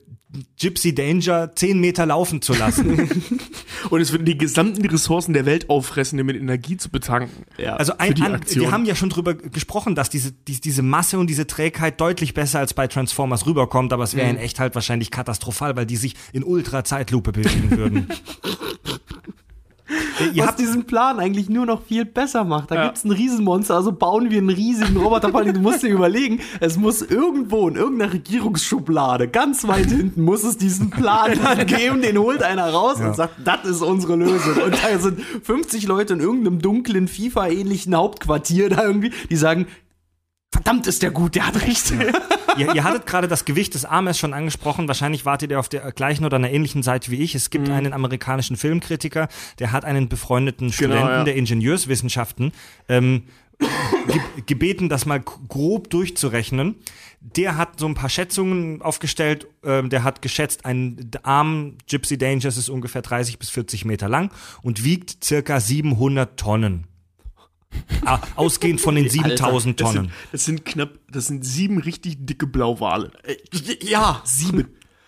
Gypsy 0.60 0.96
Danger 0.96 1.56
10 1.56 1.80
Meter 1.80 2.08
laufen 2.08 2.42
zu 2.42 2.54
lassen. 2.54 3.08
Und 3.90 4.02
es 4.02 4.12
würden 4.12 4.26
die 4.26 4.38
gesamten 4.38 4.84
Ressourcen 4.86 5.34
der 5.34 5.46
Welt 5.46 5.70
auffressen, 5.70 6.20
um 6.20 6.26
mit 6.26 6.36
Energie 6.36 6.78
zu 6.78 6.90
betanken. 6.90 7.46
ja. 7.58 7.76
Also 7.76 7.94
ein, 8.00 8.16
die 8.16 8.24
an, 8.24 8.42
wir 8.48 8.72
haben 8.72 8.86
ja 8.86 8.96
schon 8.96 9.10
drüber 9.10 9.36
gesprochen, 9.36 9.94
dass 9.94 10.10
diese, 10.10 10.32
die, 10.32 10.60
diese 10.60 10.82
Masse 10.82 11.20
und 11.20 11.28
diese 11.28 11.46
Trägheit 11.46 12.02
deutlich 12.02 12.34
besser 12.34 12.60
als 12.60 12.74
bei 12.74 12.88
Transformers 12.88 13.46
rüberkommt, 13.46 13.94
aber 13.94 14.06
es 14.06 14.16
wäre 14.16 14.30
in 14.30 14.38
echt 14.38 14.60
halt 14.60 14.74
wahrscheinlich 14.74 15.12
katastrophal, 15.12 15.76
weil 15.76 15.86
die 15.86 15.98
sich 15.98 16.16
in 16.32 16.44
Ultra-Zeitlupe 16.44 17.32
bewegen 17.32 17.70
würden. 17.78 18.08
Ihr 20.34 20.46
habt 20.46 20.60
diesen 20.60 20.86
Plan 20.86 21.20
eigentlich 21.20 21.50
nur 21.50 21.66
noch 21.66 21.84
viel 21.84 22.06
besser 22.06 22.44
macht. 22.44 22.72
Da 22.72 22.76
Ja. 22.76 22.86
gibt's 22.86 23.04
ein 23.04 23.12
Riesenmonster, 23.12 23.76
also 23.76 23.92
bauen 23.92 24.30
wir 24.30 24.38
einen 24.38 24.50
riesigen 24.50 24.98
Roboter. 24.98 25.30
Du 25.32 25.60
musst 25.60 25.84
dir 25.84 25.90
überlegen, 25.90 26.40
es 26.60 26.78
muss 26.78 27.02
irgendwo 27.02 27.68
in 27.68 27.76
irgendeiner 27.76 28.14
Regierungsschublade, 28.14 29.28
ganz 29.28 29.68
weit 29.68 29.88
hinten, 29.88 30.24
muss 30.24 30.44
es 30.44 30.58
diesen 30.58 30.90
Plan 30.90 31.32
geben. 31.68 32.02
Den 32.02 32.18
holt 32.18 32.44
einer 32.44 32.70
raus 32.70 33.00
und 33.00 33.16
sagt, 33.16 33.36
das 33.46 33.66
ist 33.66 33.82
unsere 33.82 34.16
Lösung. 34.16 34.58
Und 34.64 34.74
da 34.84 35.00
sind 35.00 35.20
50 35.22 35.88
Leute 35.88 36.14
in 36.14 36.20
irgendeinem 36.20 36.60
dunklen 36.60 37.08
FIFA-ähnlichen 37.08 37.96
Hauptquartier 37.96 38.70
da 38.70 38.84
irgendwie, 38.84 39.12
die 39.30 39.36
sagen, 39.36 39.68
verdammt 40.52 40.86
ist 40.88 41.02
der 41.02 41.12
gut, 41.12 41.36
der 41.36 41.48
hat 41.48 41.62
recht. 41.62 41.92
Ihr, 42.58 42.74
ihr 42.76 42.84
hattet 42.84 43.06
gerade 43.06 43.28
das 43.28 43.46
Gewicht 43.46 43.74
des 43.74 43.86
Armes 43.86 44.18
schon 44.18 44.34
angesprochen. 44.34 44.88
Wahrscheinlich 44.88 45.26
wart 45.26 45.42
ihr 45.44 45.60
auf 45.60 45.70
der 45.70 45.92
gleichen 45.92 46.26
oder 46.26 46.38
einer 46.38 46.52
ähnlichen 46.52 46.84
Seite 46.84 47.12
wie 47.12 47.18
ich. 47.18 47.36
Es 47.36 47.50
gibt 47.50 47.70
einen 47.70 47.94
amerikanischen 47.94 48.58
Filmkritiker, 48.58 49.28
der 49.60 49.72
hat 49.72 49.86
einen 49.86 50.10
befreundeten 50.10 50.72
Studenten 50.72 51.08
ja. 51.08 51.24
der 51.24 51.36
Ingenieurswissenschaften 51.36 52.52
ähm, 52.90 53.24
ge 53.60 54.22
gebeten, 54.46 54.90
das 54.90 55.06
mal 55.06 55.20
grob 55.20 55.90
durchzurechnen. 55.90 56.76
Der 57.22 57.58
hat 57.58 57.80
so 57.80 57.86
ein 57.86 57.94
paar 57.94 58.10
Schätzungen 58.10 58.82
aufgestellt. 58.82 59.48
Ähm, 59.64 59.90
der 59.90 60.04
hat 60.04 60.22
geschätzt, 60.22 60.66
ein 60.66 61.12
Arm 61.24 61.78
Gypsy 61.88 62.18
Dangers 62.18 62.58
ist 62.58 62.70
ungefähr 62.70 63.02
30 63.02 63.40
bis 63.40 63.50
40 63.50 63.86
Meter 63.86 64.10
lang 64.10 64.32
und 64.62 64.84
wiegt 64.84 65.24
circa 65.24 65.60
700 65.60 66.38
Tonnen. 66.38 66.88
Ah, 68.06 68.20
Ausgehend 68.36 68.82
von 68.82 68.96
den 68.96 69.10
7000 69.10 69.80
Das 69.80 69.88
Tonnen. 69.94 70.04
sind, 70.06 70.14
das 70.34 70.46
sind 70.46 70.66
knapp, 70.66 70.90
das 71.10 71.28
sind 71.28 71.46
sieben 71.46 71.80
richtig 71.80 72.18
dicke 72.26 72.48
Blauwale. 72.48 73.12
ja, 73.82 74.22
Sieben. 74.26 74.68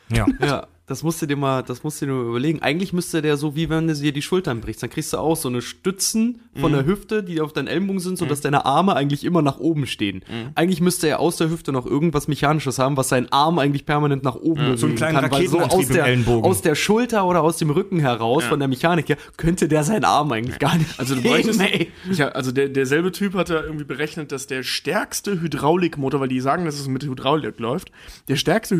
Ja. 0.09 0.25
Ja, 0.39 0.67
das 0.87 1.01
musst 1.01 1.21
du 1.21 1.25
dir 1.25 1.35
mal, 1.35 1.63
das 1.63 1.83
musst 1.83 2.01
du 2.01 2.05
dir 2.05 2.11
nur 2.11 2.29
überlegen. 2.29 2.61
Eigentlich 2.61 2.93
müsste 2.93 3.21
der 3.21 3.37
so, 3.37 3.55
wie 3.55 3.69
wenn 3.69 3.87
du 3.87 3.93
dir 3.95 4.11
die 4.11 4.21
Schultern 4.21 4.61
brichst, 4.61 4.83
dann 4.83 4.89
kriegst 4.89 5.13
du 5.13 5.17
auch 5.17 5.35
so 5.35 5.49
eine 5.49 5.61
Stützen 5.61 6.41
von 6.59 6.71
der 6.71 6.85
Hüfte, 6.85 7.23
die 7.23 7.41
auf 7.41 7.53
deinen 7.53 7.67
Ellbogen 7.67 7.99
sind, 7.99 8.17
sodass 8.17 8.41
deine 8.41 8.65
Arme 8.65 8.95
eigentlich 8.95 9.23
immer 9.23 9.41
nach 9.41 9.59
oben 9.59 9.87
stehen. 9.87 10.23
Eigentlich 10.53 10.81
müsste 10.81 11.07
er 11.07 11.19
aus 11.19 11.37
der 11.37 11.49
Hüfte 11.49 11.71
noch 11.71 11.85
irgendwas 11.85 12.27
Mechanisches 12.27 12.79
haben, 12.79 12.97
was 12.97 13.09
seinen 13.09 13.31
Arm 13.31 13.59
eigentlich 13.59 13.85
permanent 13.85 14.23
nach 14.23 14.35
oben 14.35 14.65
bewegen 14.65 14.77
so 14.77 14.85
einen 14.87 14.95
kleinen 14.95 15.19
kann, 15.19 15.31
weil 15.31 15.47
so 15.47 15.59
aus 15.59 15.87
der, 15.87 16.05
Ellenbogen. 16.05 16.49
aus 16.49 16.61
der 16.61 16.75
Schulter 16.75 17.25
oder 17.25 17.41
aus 17.41 17.57
dem 17.57 17.69
Rücken 17.69 17.99
heraus 17.99 18.43
von 18.45 18.59
der 18.59 18.67
Mechanik 18.67 19.09
her 19.09 19.17
könnte 19.37 19.67
der 19.67 19.83
seinen 19.83 20.05
Arm 20.05 20.31
eigentlich 20.31 20.59
gar 20.59 20.77
nicht. 20.77 20.99
Also 20.99 21.15
du 21.15 21.21
bräuchtest, 21.21 21.61
ey. 21.61 21.91
ja, 22.11 22.29
also 22.29 22.51
der, 22.51 22.69
derselbe 22.69 23.11
Typ 23.11 23.33
hat 23.35 23.49
da 23.49 23.63
irgendwie 23.63 23.85
berechnet, 23.85 24.31
dass 24.31 24.47
der 24.47 24.63
stärkste 24.63 25.41
Hydraulikmotor, 25.41 26.19
weil 26.19 26.27
die 26.27 26.39
sagen, 26.39 26.65
dass 26.65 26.79
es 26.79 26.87
mit 26.87 27.03
Hydraulik 27.03 27.59
läuft, 27.59 27.91
der 28.27 28.35
stärkste 28.35 28.77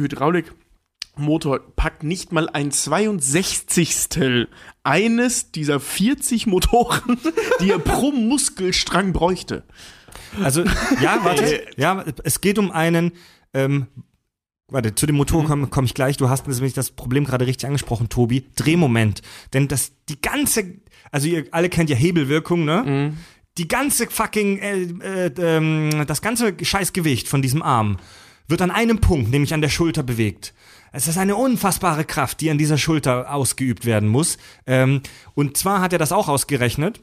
Hydraulikmotor 1.16 1.60
packt 1.76 2.04
nicht 2.04 2.32
mal 2.32 2.50
ein 2.50 2.72
62. 2.72 4.48
eines 4.84 5.52
dieser 5.52 5.80
40 5.80 6.48
Motoren, 6.48 7.18
die 7.62 7.72
er 7.72 7.80
pro 7.80 8.12
Muskelstrang 8.12 9.14
bräuchte. 9.14 9.64
Also, 10.42 10.64
ja, 11.02 11.20
warte. 11.24 11.66
ja, 11.78 12.04
es 12.24 12.42
geht 12.42 12.60
um 12.60 12.72
einen, 12.72 13.14
ähm, 13.54 13.88
warte, 14.68 14.96
zu 14.96 15.06
dem 15.06 15.16
Motor 15.16 15.46
komme 15.46 15.68
komm 15.68 15.86
ich 15.86 15.94
gleich. 15.94 16.18
Du 16.18 16.30
hast 16.30 16.48
nämlich 16.48 16.74
das 16.74 16.92
Problem 16.92 17.26
gerade 17.26 17.48
richtig 17.48 17.68
angesprochen, 17.68 18.10
Tobi. 18.10 18.46
Drehmoment. 18.56 19.22
Denn 19.54 19.68
das, 19.68 19.94
die 20.10 20.20
ganze, 20.20 20.76
also 21.12 21.28
ihr 21.28 21.46
alle 21.52 21.70
kennt 21.70 21.90
ja 21.90 21.96
Hebelwirkung, 21.96 22.66
ne? 22.66 23.14
Die 23.58 23.70
ganze 23.70 24.08
fucking, 24.08 24.58
äh, 24.58 24.82
äh, 25.28 25.32
ähm, 25.38 26.04
das 26.08 26.22
ganze 26.22 26.54
Scheißgewicht 26.62 27.30
von 27.30 27.42
diesem 27.42 27.62
Arm 27.62 27.98
wird 28.50 28.62
an 28.62 28.72
einem 28.72 29.00
Punkt, 29.00 29.32
nämlich 29.32 29.54
an 29.54 29.62
der 29.62 29.70
Schulter 29.70 30.04
bewegt. 30.04 30.54
Es 30.96 31.10
ist 31.10 31.18
eine 31.18 31.36
unfassbare 31.36 32.06
Kraft, 32.06 32.40
die 32.40 32.50
an 32.50 32.58
dieser 32.58 32.78
Schulter 32.78 33.34
ausgeübt 33.34 33.86
werden 33.86 34.08
muss. 34.08 34.38
Ähm, 34.66 35.02
und 35.34 35.58
zwar 35.58 35.82
hat 35.82 35.92
er 35.92 36.00
das 36.00 36.14
auch 36.14 36.30
ausgerechnet. 36.30 37.02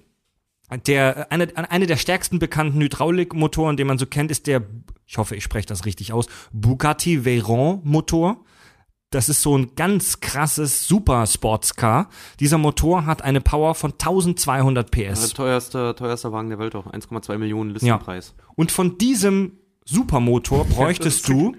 Der, 0.86 1.30
eine, 1.30 1.52
eine 1.70 1.86
der 1.86 1.98
stärksten 1.98 2.38
bekannten 2.38 2.80
Hydraulikmotoren, 2.80 3.76
den 3.76 3.86
man 3.86 3.98
so 3.98 4.06
kennt, 4.06 4.30
ist 4.30 4.46
der, 4.46 4.62
ich 5.04 5.18
hoffe, 5.18 5.36
ich 5.36 5.44
spreche 5.44 5.66
das 5.66 5.84
richtig 5.84 6.14
aus, 6.14 6.24
Bugatti 6.52 7.26
Veyron 7.26 7.82
Motor. 7.84 8.42
Das 9.10 9.28
ist 9.28 9.42
so 9.42 9.58
ein 9.58 9.74
ganz 9.76 10.20
krasses 10.20 10.88
Super 10.88 11.26
Sportscar. 11.26 12.08
Dieser 12.40 12.56
Motor 12.56 13.04
hat 13.04 13.20
eine 13.20 13.42
Power 13.42 13.74
von 13.74 13.92
1200 13.92 14.94
Der 14.94 15.12
PS. 15.12 15.34
teuerste, 15.34 15.94
teuerster 15.94 16.32
Wagen 16.32 16.48
der 16.48 16.58
Welt 16.58 16.74
auch. 16.74 16.86
1,2 16.86 17.36
Millionen 17.36 17.68
Listenpreis. 17.68 18.34
Und 18.54 18.72
von 18.72 18.96
diesem 18.96 19.58
Supermotor 19.84 20.64
bräuchtest 20.64 21.28
du 21.28 21.54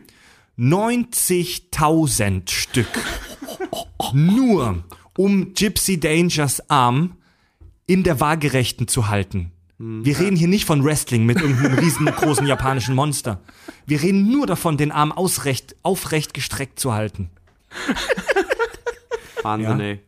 90.000 0.57 2.49
Stück. 2.49 2.87
Nur 4.13 4.83
um 5.17 5.53
Gypsy 5.53 5.99
Dangers 5.99 6.69
Arm 6.69 7.17
in 7.85 8.03
der 8.03 8.19
Waagerechten 8.19 8.87
zu 8.87 9.07
halten. 9.09 9.51
Wir 9.79 10.17
reden 10.19 10.35
hier 10.37 10.47
nicht 10.47 10.65
von 10.65 10.83
Wrestling 10.85 11.25
mit 11.25 11.41
irgendeinem 11.41 11.77
riesengroßen 11.79 12.47
japanischen 12.47 12.95
Monster. 12.95 13.41
Wir 13.85 14.01
reden 14.01 14.31
nur 14.31 14.47
davon, 14.47 14.77
den 14.77 14.91
Arm 14.91 15.11
ausrecht, 15.11 15.75
aufrecht 15.83 16.33
gestreckt 16.33 16.79
zu 16.79 16.93
halten. 16.93 17.29
Wahnsinn, 19.41 19.79
Ja. 19.79 19.85
ey. 19.85 19.99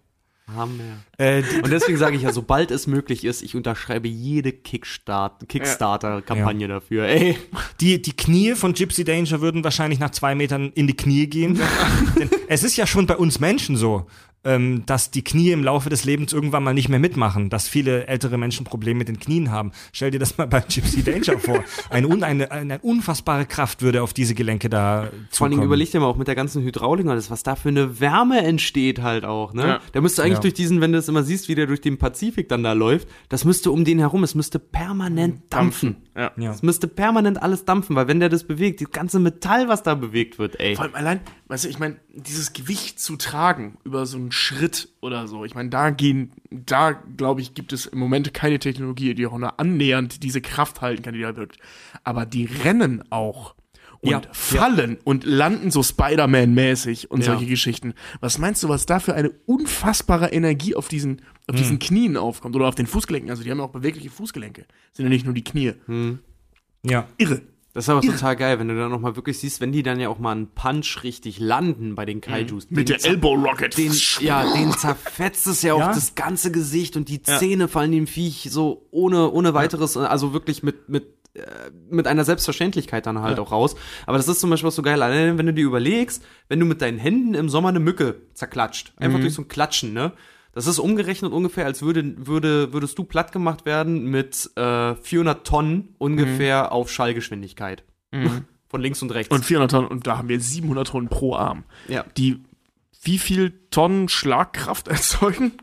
Hammer. 0.54 1.00
Äh, 1.18 1.42
Und 1.64 1.72
deswegen 1.72 1.98
sage 1.98 2.16
ich 2.16 2.22
ja, 2.22 2.32
sobald 2.32 2.70
es 2.70 2.86
möglich 2.86 3.26
ist, 3.26 3.42
ich 3.42 3.56
unterschreibe 3.56 4.08
jede 4.08 4.52
Kickstart, 4.52 5.48
Kickstarter-Kampagne 5.50 6.68
dafür. 6.68 7.06
Ey, 7.06 7.38
die, 7.82 8.02
die 8.02 8.16
Knie 8.16 8.54
von 8.54 8.74
Gypsy 8.74 9.04
Danger 9.04 9.42
würden 9.42 9.64
wahrscheinlich 9.64 10.00
nach 10.00 10.12
zwei 10.12 10.36
Metern 10.36 10.72
in 10.76 10.86
die 10.88 10.96
Knie 10.96 11.28
gehen. 11.28 11.60
Denn 12.20 12.30
es 12.48 12.64
ist 12.64 12.76
ja 12.78 12.86
schon 12.86 13.08
bei 13.08 13.18
uns 13.18 13.40
Menschen 13.40 13.76
so, 13.76 14.06
ähm, 14.46 14.84
dass 14.86 15.12
die 15.12 15.24
Knie 15.24 15.52
im 15.52 15.64
Laufe 15.64 15.90
des 15.90 16.06
Lebens 16.06 16.32
irgendwann 16.32 16.64
mal 16.64 16.74
nicht 16.74 16.88
mehr 16.88 17.00
mitmachen, 17.00 17.50
dass 17.50 17.68
viele 17.68 18.08
ältere 18.08 18.38
Menschen 18.38 18.64
Probleme 18.66 19.00
mit 19.00 19.08
den 19.08 19.20
Knien 19.20 19.52
haben. 19.52 19.72
Stell 19.92 20.12
dir 20.12 20.20
das 20.20 20.38
mal 20.38 20.46
bei 20.48 20.62
Gypsy 20.62 21.04
Danger 21.04 21.40
vor. 21.40 21.64
Eine, 21.90 22.08
un, 22.08 22.24
eine, 22.24 22.52
eine 22.52 22.80
unfassbare 22.80 23.46
Kraft 23.46 23.82
würde 23.82 24.04
auf 24.04 24.14
diese 24.14 24.36
Gelenke 24.36 24.70
da 24.70 24.76
vor 24.86 25.12
allen 25.12 25.28
zukommen. 25.30 25.52
Dingen 25.52 25.64
überleg 25.64 25.92
dir 25.92 26.00
mal 26.00 26.06
auch 26.08 26.18
mit 26.18 26.28
der 26.28 26.36
ganzen 26.36 26.64
Hydraulik 26.64 27.06
und 27.06 27.12
alles, 27.12 27.30
was 27.32 27.44
da 27.44 27.56
für 27.56 27.70
eine 27.70 28.00
Wärme 28.00 28.44
entsteht 28.44 29.02
halt 29.02 29.26
auch, 29.26 29.54
ne? 29.54 29.68
Ja. 29.68 29.80
Der 29.94 30.02
müsste 30.02 30.22
eigentlich 30.24 30.36
Ja. 30.36 30.42
durch 30.42 30.54
diesen, 30.54 30.80
wenn 30.82 30.92
du 30.92 31.00
es 31.00 31.08
immer 31.08 31.24
siehst, 31.24 31.50
wie 31.50 31.56
der 31.56 31.66
durch 31.66 31.82
den 31.82 31.98
Pazifik 31.98 32.48
dann 32.50 32.64
da 32.64 32.74
läuft, 32.74 33.08
das 33.30 33.46
müsste 33.46 33.72
um 33.72 33.84
den 33.84 34.00
herum, 34.00 34.24
es 34.24 34.36
müsste 34.36 34.60
permanent 34.60 35.42
dampfen. 35.50 35.96
Ja. 36.16 36.32
Ja. 36.38 36.52
Es 36.52 36.64
müsste 36.64 36.88
permanent 36.88 37.42
alles 37.42 37.66
dampfen, 37.66 37.96
weil 37.96 38.08
wenn 38.08 38.20
der 38.20 38.30
das 38.30 38.46
bewegt, 38.46 38.82
das 38.82 38.92
ganze 38.92 39.20
Metall, 39.20 39.68
was 39.68 39.84
da 39.84 39.96
bewegt 39.96 40.40
wird, 40.40 40.60
ey. 40.60 40.76
Vor 40.76 40.86
allem 40.86 40.96
allein, 40.96 41.20
weißt 41.48 41.66
du, 41.66 41.70
ich 41.70 41.78
meine, 41.78 41.98
dieses 42.14 42.54
Gewicht 42.54 43.00
zu 43.00 43.18
tragen 43.18 43.78
über 43.84 44.06
so 44.06 44.18
einen 44.18 44.32
Schritt 44.32 44.90
oder 45.02 45.28
so, 45.28 45.44
ich 45.44 45.56
meine, 45.56 45.70
da 45.70 45.90
gehen, 45.90 46.32
da 46.50 46.92
glaube 46.92 47.42
ich, 47.42 47.54
gibt 47.54 47.74
es 47.74 47.86
im 47.86 48.00
Moment 48.00 48.34
keine 48.34 48.60
Technologie, 48.60 49.14
die 49.14 49.28
auch 49.28 49.38
nur 49.38 49.60
annähernd 49.60 50.24
diese 50.24 50.42
Kraft 50.42 50.82
halten 50.82 51.04
kann, 51.04 51.14
die 51.14 51.22
da 51.22 51.36
wirkt. 51.36 51.58
Aber 52.04 52.26
die 52.26 52.46
rennen 52.46 53.04
auch 53.10 53.55
und 54.06 54.12
Ja, 54.12 54.22
fallen 54.32 54.98
und 55.04 55.24
landen 55.26 55.72
so 55.72 55.84
Spider-Man-mäßig 55.84 57.12
und 57.12 57.22
Ja. 57.22 57.34
solche 57.34 57.46
Geschichten. 57.48 57.94
Was 58.22 58.38
meinst 58.38 58.64
du, 58.64 58.70
was 58.70 58.86
da 58.86 59.00
für 59.00 59.14
eine 59.16 59.32
unfassbare 59.46 60.30
Energie 60.32 60.76
auf 60.76 60.88
diesen, 60.88 61.22
auf 61.48 61.56
diesen 61.56 61.80
Knien 61.80 62.18
aufkommt 62.18 62.56
oder 62.56 62.68
auf 62.68 62.76
den 62.76 62.88
Fußgelenken? 62.88 63.30
Also 63.30 63.44
die 63.44 63.52
haben 63.52 63.60
ja 63.60 63.66
auch 63.66 63.72
bewegliche 63.72 64.10
Fußgelenke, 64.10 64.66
sind 64.94 65.06
ja 65.06 65.10
nicht 65.10 65.26
nur 65.26 65.34
die 65.34 65.44
Knie. 65.44 65.74
Ja. 66.84 67.08
Irre. 67.18 67.42
Das 67.74 67.84
ist 67.86 67.90
aber 67.90 68.00
total 68.00 68.38
geil, 68.38 68.58
wenn 68.58 68.70
du 68.70 68.76
dann 68.78 68.90
nochmal 68.90 69.18
wirklich 69.18 69.38
siehst, 69.38 69.60
wenn 69.60 69.74
die 69.74 69.84
dann 69.84 70.00
ja 70.00 70.08
auch 70.08 70.18
mal 70.18 70.32
einen 70.32 70.48
Punch 70.48 71.04
richtig 71.04 71.40
landen 71.40 71.94
bei 71.96 72.06
den 72.06 72.22
Kaijus. 72.22 72.68
Mit 72.70 72.88
den 72.88 72.98
der 73.02 73.06
Elbow 73.12 73.34
Rocket. 73.34 73.78
Den, 73.78 73.92
ja, 74.22 74.50
den 74.54 74.72
zerfetzt 74.72 75.46
es 75.46 75.62
ja 75.62 75.74
auch 75.74 75.80
Ja. 75.80 75.94
das 75.94 76.16
ganze 76.16 76.52
Gesicht 76.54 76.96
und 76.96 77.10
die 77.10 77.22
Zähne 77.22 77.68
fallen 77.68 77.92
dem 77.92 78.08
Viech 78.08 78.48
so 78.50 78.88
ohne, 78.92 79.30
ohne 79.30 79.54
weiteres, 79.54 79.98
also 79.98 80.32
wirklich 80.32 80.64
mit, 80.64 80.88
mit, 80.88 81.04
mit 81.90 82.08
einer 82.08 82.24
Selbstverständlichkeit 82.24 83.06
dann 83.06 83.22
halt 83.22 83.40
auch 83.40 83.52
raus. 83.52 83.76
Aber 84.06 84.18
das 84.18 84.28
ist 84.28 84.40
zum 84.40 84.50
Beispiel 84.50 84.70
auch 84.70 84.74
so 84.74 84.82
geil, 84.82 85.00
wenn 85.00 85.46
du 85.46 85.54
dir 85.54 85.66
überlegst, 85.66 86.24
wenn 86.48 86.60
du 86.60 86.66
mit 86.66 86.82
deinen 86.82 86.98
Händen 86.98 87.34
im 87.34 87.50
Sommer 87.50 87.70
eine 87.70 87.80
Mücke 87.80 88.22
zerklatscht, 88.34 88.94
einfach 88.98 89.20
durch 89.20 89.34
so 89.34 89.42
ein 89.42 89.48
Klatschen, 89.48 89.94
ne? 89.94 90.14
Das 90.54 90.68
ist 90.68 90.80
umgerechnet 90.80 91.34
ungefähr, 91.34 91.66
als 91.66 91.82
würde, 91.82 92.14
würde, 92.28 92.72
würdest 92.72 92.98
du 92.98 93.04
platt 93.04 93.34
gemacht 93.34 93.66
werden 93.66 94.10
mit 94.10 94.52
äh, 94.56 94.96
400 94.96 95.46
Tonnen 95.46 95.96
ungefähr 95.98 96.72
auf 96.72 96.90
Schallgeschwindigkeit. 96.90 97.84
Von 98.70 98.82
links 98.82 99.02
und 99.02 99.12
rechts. 99.14 99.36
Und 99.36 99.44
400 99.44 99.72
Tonnen, 99.72 99.88
und 99.88 100.08
da 100.08 100.18
haben 100.18 100.30
wir 100.30 100.40
700 100.40 100.88
Tonnen 100.88 101.10
pro 101.10 101.36
Arm. 101.36 101.66
ja. 101.90 102.06
Die 102.18 102.42
wie 103.06 103.20
viel 103.20 103.54
Tonnen 103.70 104.10
Schlagkraft 104.10 104.88
erzeugen? 104.90 105.54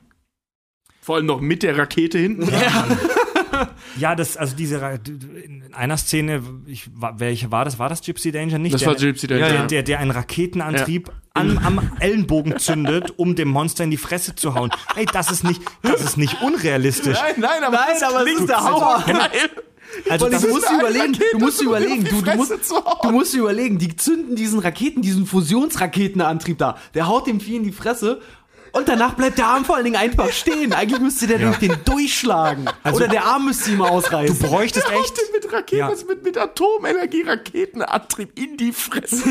Vor 1.01 1.17
allem 1.17 1.27
noch 1.27 1.41
mit 1.41 1.65
der 1.65 1.77
Rakete 1.77 2.19
hinten. 2.19 2.49
Ja, 2.49 2.87
das, 4.15 4.37
also 4.37 4.57
diese, 4.57 4.79
in 5.45 5.75
einer 5.75 5.97
Szene, 5.97 6.43
ich, 6.67 6.91
welche 6.95 7.51
war 7.51 7.65
das? 7.65 7.79
War 7.79 7.89
das 7.89 8.03
Gypsy 8.03 8.33
Danger 8.33 8.59
nicht? 8.59 8.75
Das 8.75 8.81
der, 8.81 8.89
war 8.89 8.95
Gypsy 8.97 9.27
Danger. 9.27 9.47
Der, 9.47 9.55
ja. 9.55 9.67
der, 9.67 9.83
der 9.83 9.99
einen 10.01 10.11
Raketenantrieb 10.11 11.11
an, 11.35 11.59
am 11.59 11.93
Ellenbogen 12.01 12.59
zündet, 12.59 13.19
um 13.19 13.35
dem 13.35 13.49
Monster 13.49 13.85
in 13.85 13.91
die 13.91 13.97
Fresse 13.97 14.35
zu 14.35 14.55
hauen. 14.55 14.71
Ey, 14.97 15.07
das 15.07 15.31
ist 15.31 15.45
nicht, 15.45 15.63
das 15.83 16.03
ist 16.03 16.17
nicht 16.17 16.43
unrealistisch. 16.43 17.19
Nein, 17.19 17.35
nein, 17.39 17.65
aber, 17.65 17.77
Nein, 17.77 17.97
das 17.99 18.03
aber 18.03 18.25
klingt 18.25 18.41
ist 18.41 18.49
der 18.49 18.59
so 18.59 18.65
Hammer. 18.65 19.05
Geil. 19.07 19.51
Also 20.09 20.29
das 20.29 20.43
du 20.43 20.49
musst 20.49 20.69
eine 20.69 20.81
überlegen, 20.81 21.15
Rakete, 21.15 21.25
du 21.33 21.39
musst 21.39 21.63
überlegen, 21.63 22.05
du, 22.05 22.23
du, 22.23 22.37
musst, 22.37 22.53
du 23.03 23.11
musst 23.11 23.35
überlegen, 23.35 23.79
die 23.79 23.95
zünden 23.95 24.37
diesen 24.37 24.59
Raketen, 24.59 25.03
diesen 25.03 25.27
Fusionsraketenantrieb 25.27 26.59
da. 26.59 26.79
Der 26.95 27.09
haut 27.09 27.27
dem 27.27 27.41
Vieh 27.41 27.57
in 27.57 27.65
die 27.65 27.73
Fresse 27.73 28.21
und 28.73 28.89
danach 28.89 29.15
bleibt 29.15 29.39
der 29.39 29.47
Arm 29.47 29.65
vor 29.65 29.77
allen 29.77 29.85
Dingen 29.85 29.97
einfach 29.97 30.31
stehen. 30.33 30.73
Eigentlich 30.73 31.01
müsste 31.01 31.27
der 31.27 31.39
durch 31.39 31.59
den 31.59 31.75
durchschlagen. 31.85 32.69
Oder 32.93 33.09
der 33.09 33.25
Arm 33.25 33.47
müsste 33.47 33.71
ihm 33.71 33.79
du 33.79 33.85
ausreißen. 33.85 34.39
bräuchtest 34.39 34.87
Haut 34.91 35.05
echt, 35.05 35.17
den 35.19 35.25
mit 35.35 35.53
Raketen, 35.53 35.79
Ja. 35.79 35.89
also 35.89 36.07
mit, 36.07 36.23
mit 36.25 36.39
Atomenergie-Raketenantrieb 36.39 38.31
in 38.39 38.57
die 38.57 38.73
Fresse. 38.73 39.25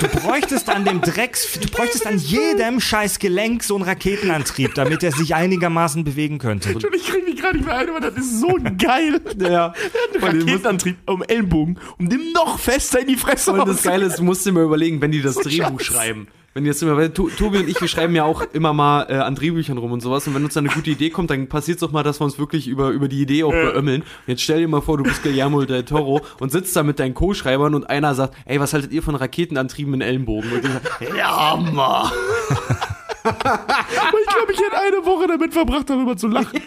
du 0.00 0.08
bräuchtest 0.20 0.68
an 0.68 0.84
dem 0.84 1.00
Drecks, 1.00 1.48
du 1.60 1.68
bräuchtest 1.68 2.06
an 2.06 2.18
jedem 2.18 2.80
scheiß 2.80 3.18
Gelenk 3.18 3.62
so 3.62 3.74
einen 3.76 3.84
Raketenantrieb, 3.84 4.74
damit 4.74 5.02
er 5.02 5.12
sich 5.12 5.34
einigermaßen 5.34 6.04
bewegen 6.04 6.38
könnte. 6.38 6.74
Und 6.74 6.84
ich 6.94 7.06
kriege 7.06 7.24
mich 7.24 7.36
gerade 7.40 7.56
nicht 7.56 7.66
mehr 7.66 7.76
ein, 7.76 7.88
aber 7.88 8.00
das 8.00 8.14
ist 8.16 8.40
so 8.40 8.56
geil. 8.78 9.20
ja. 9.38 9.72
Ein 10.14 10.22
Raketenantrieb 10.22 10.96
am 11.06 11.22
Ellenbogen, 11.22 11.78
um 11.98 12.08
dem 12.08 12.32
noch 12.32 12.58
fester 12.58 13.00
in 13.00 13.06
die 13.08 13.16
Fresse 13.16 13.52
Und 13.52 13.68
das 13.68 13.82
Geile 13.82 14.06
ist, 14.06 14.18
du 14.18 14.24
musst 14.24 14.44
dir 14.46 14.52
mal 14.52 14.64
überlegen, 14.64 15.00
wenn 15.00 15.12
die 15.12 15.22
das 15.22 15.36
Drehbuch 15.36 15.80
scheiße. 15.80 15.92
schreiben. 15.92 16.28
Wenn 16.54 16.66
jetzt 16.66 16.82
immer, 16.82 16.96
weil 16.98 17.08
To- 17.10 17.30
Tobi 17.30 17.58
und 17.58 17.68
ich, 17.68 17.80
wir 17.80 17.88
schreiben 17.88 18.14
ja 18.14 18.24
auch 18.24 18.42
immer 18.52 18.74
mal 18.74 19.06
äh, 19.08 19.14
an 19.14 19.34
Drehbüchern 19.34 19.78
rum 19.78 19.90
und 19.92 20.00
sowas. 20.00 20.26
Und 20.26 20.34
wenn 20.34 20.44
uns 20.44 20.52
dann 20.52 20.66
eine 20.66 20.74
gute 20.74 20.90
Idee 20.90 21.08
kommt, 21.08 21.30
dann 21.30 21.48
passiert 21.48 21.76
es 21.76 21.80
doch 21.80 21.92
mal, 21.92 22.02
dass 22.02 22.20
wir 22.20 22.24
uns 22.26 22.38
wirklich 22.38 22.68
über, 22.68 22.90
über 22.90 23.08
die 23.08 23.22
Idee 23.22 23.44
auch 23.44 23.52
beömmeln. 23.52 24.02
Und 24.02 24.08
jetzt 24.26 24.42
stell 24.42 24.60
dir 24.60 24.68
mal 24.68 24.82
vor, 24.82 24.98
du 24.98 25.04
bist 25.04 25.22
Guillermo 25.22 25.62
del 25.64 25.84
Toro 25.84 26.20
und 26.40 26.52
sitzt 26.52 26.76
da 26.76 26.82
mit 26.82 26.98
deinen 26.98 27.14
Co-Schreibern 27.14 27.74
und 27.74 27.88
einer 27.88 28.14
sagt, 28.14 28.34
ey, 28.44 28.60
was 28.60 28.74
haltet 28.74 28.92
ihr 28.92 29.02
von 29.02 29.14
Raketenantrieben 29.14 29.94
in 29.94 30.00
Ellenbogen? 30.02 30.52
Und 30.52 30.62
die 30.64 30.68
sagt, 30.68 31.16
ja, 31.16 31.52
Hammer. 31.52 32.12
Ich 33.24 34.34
glaube, 34.34 34.52
ich 34.52 34.58
hätte 34.58 34.78
eine 34.78 35.04
Woche 35.06 35.26
damit 35.28 35.52
verbracht, 35.52 35.88
darüber 35.88 36.16
zu 36.16 36.28
lachen. 36.28 36.60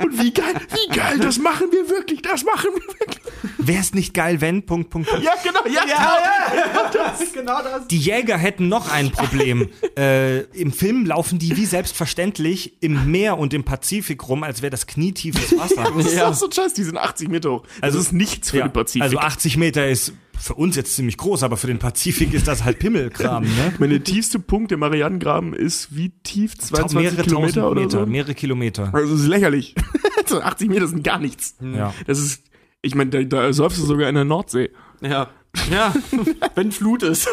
Und 0.00 0.20
wie 0.22 0.32
geil, 0.32 0.54
wie 0.70 0.94
geil, 0.96 1.18
das 1.18 1.38
machen 1.38 1.68
wir 1.70 1.88
wirklich, 1.88 2.22
das 2.22 2.44
machen 2.44 2.70
wir 2.74 2.82
wirklich. 2.98 3.20
Wär's 3.58 3.94
nicht 3.94 4.12
geil, 4.14 4.40
wenn, 4.40 4.66
Punkt, 4.66 4.90
Punkt, 4.90 5.08
Punkt. 5.08 5.24
Ja, 5.24 5.32
genau, 5.42 5.60
ja, 5.66 5.86
ja, 5.86 6.90
das, 6.92 7.32
genau 7.32 7.62
das. 7.62 7.86
Die 7.86 7.98
Jäger 7.98 8.36
hätten 8.36 8.68
noch 8.68 8.90
ein 8.90 9.10
Problem. 9.10 9.68
äh, 9.96 10.40
Im 10.58 10.72
Film 10.72 11.06
laufen 11.06 11.38
die 11.38 11.56
wie 11.56 11.66
selbstverständlich 11.66 12.74
im 12.80 13.10
Meer 13.10 13.38
und 13.38 13.54
im 13.54 13.64
Pazifik 13.64 14.28
rum, 14.28 14.42
als 14.42 14.62
wäre 14.62 14.70
das 14.70 14.86
knietiefes 14.86 15.56
Wasser. 15.56 15.92
Das 15.96 16.06
ist 16.06 16.20
auch 16.20 16.34
so 16.34 16.46
ein 16.46 16.52
scheiß, 16.52 16.74
die 16.74 16.84
sind 16.84 16.98
80 16.98 17.28
Meter 17.28 17.50
hoch. 17.52 17.62
Also, 17.80 17.98
das 17.98 18.06
ist 18.08 18.12
nichts 18.12 18.50
für 18.50 18.58
Ja, 18.58 18.68
den 18.68 18.72
Pazifik. 18.72 19.02
Also 19.02 19.18
80 19.18 19.56
Meter 19.56 19.86
ist 19.88 20.12
für 20.42 20.54
uns 20.54 20.74
jetzt 20.74 20.96
ziemlich 20.96 21.16
groß, 21.18 21.44
aber 21.44 21.56
für 21.56 21.68
den 21.68 21.78
Pazifik 21.78 22.34
ist 22.34 22.48
das 22.48 22.64
halt 22.64 22.80
Pimmelkram, 22.80 23.44
ne? 23.44 23.74
Meine 23.78 24.02
tiefste 24.02 24.40
Punkt 24.40 24.72
der 24.72 24.78
Marianengraben 24.78 25.54
ist 25.54 25.94
wie 25.94 26.10
tief? 26.24 26.58
22 26.58 26.96
mehrere 26.98 27.22
Kilometer 27.22 27.70
oder 27.70 27.80
Meter, 27.82 28.00
so? 28.00 28.06
mehrere 28.06 28.34
Kilometer. 28.34 28.92
Also 28.92 29.12
das 29.12 29.22
ist 29.22 29.28
lächerlich. 29.28 29.76
so 30.26 30.40
80 30.40 30.68
Meter 30.68 30.88
sind 30.88 31.04
gar 31.04 31.20
nichts. 31.20 31.54
Ja. 31.60 31.94
Das 32.08 32.18
ist, 32.18 32.42
ich 32.82 32.96
meine, 32.96 33.10
da, 33.10 33.22
da 33.22 33.52
säufst 33.52 33.78
du 33.78 33.84
sogar 33.86 34.08
in 34.08 34.16
der 34.16 34.24
Nordsee. 34.24 34.70
Ja. 35.00 35.28
Ja, 35.70 35.94
wenn 36.56 36.72
Flut 36.72 37.04
ist. 37.04 37.28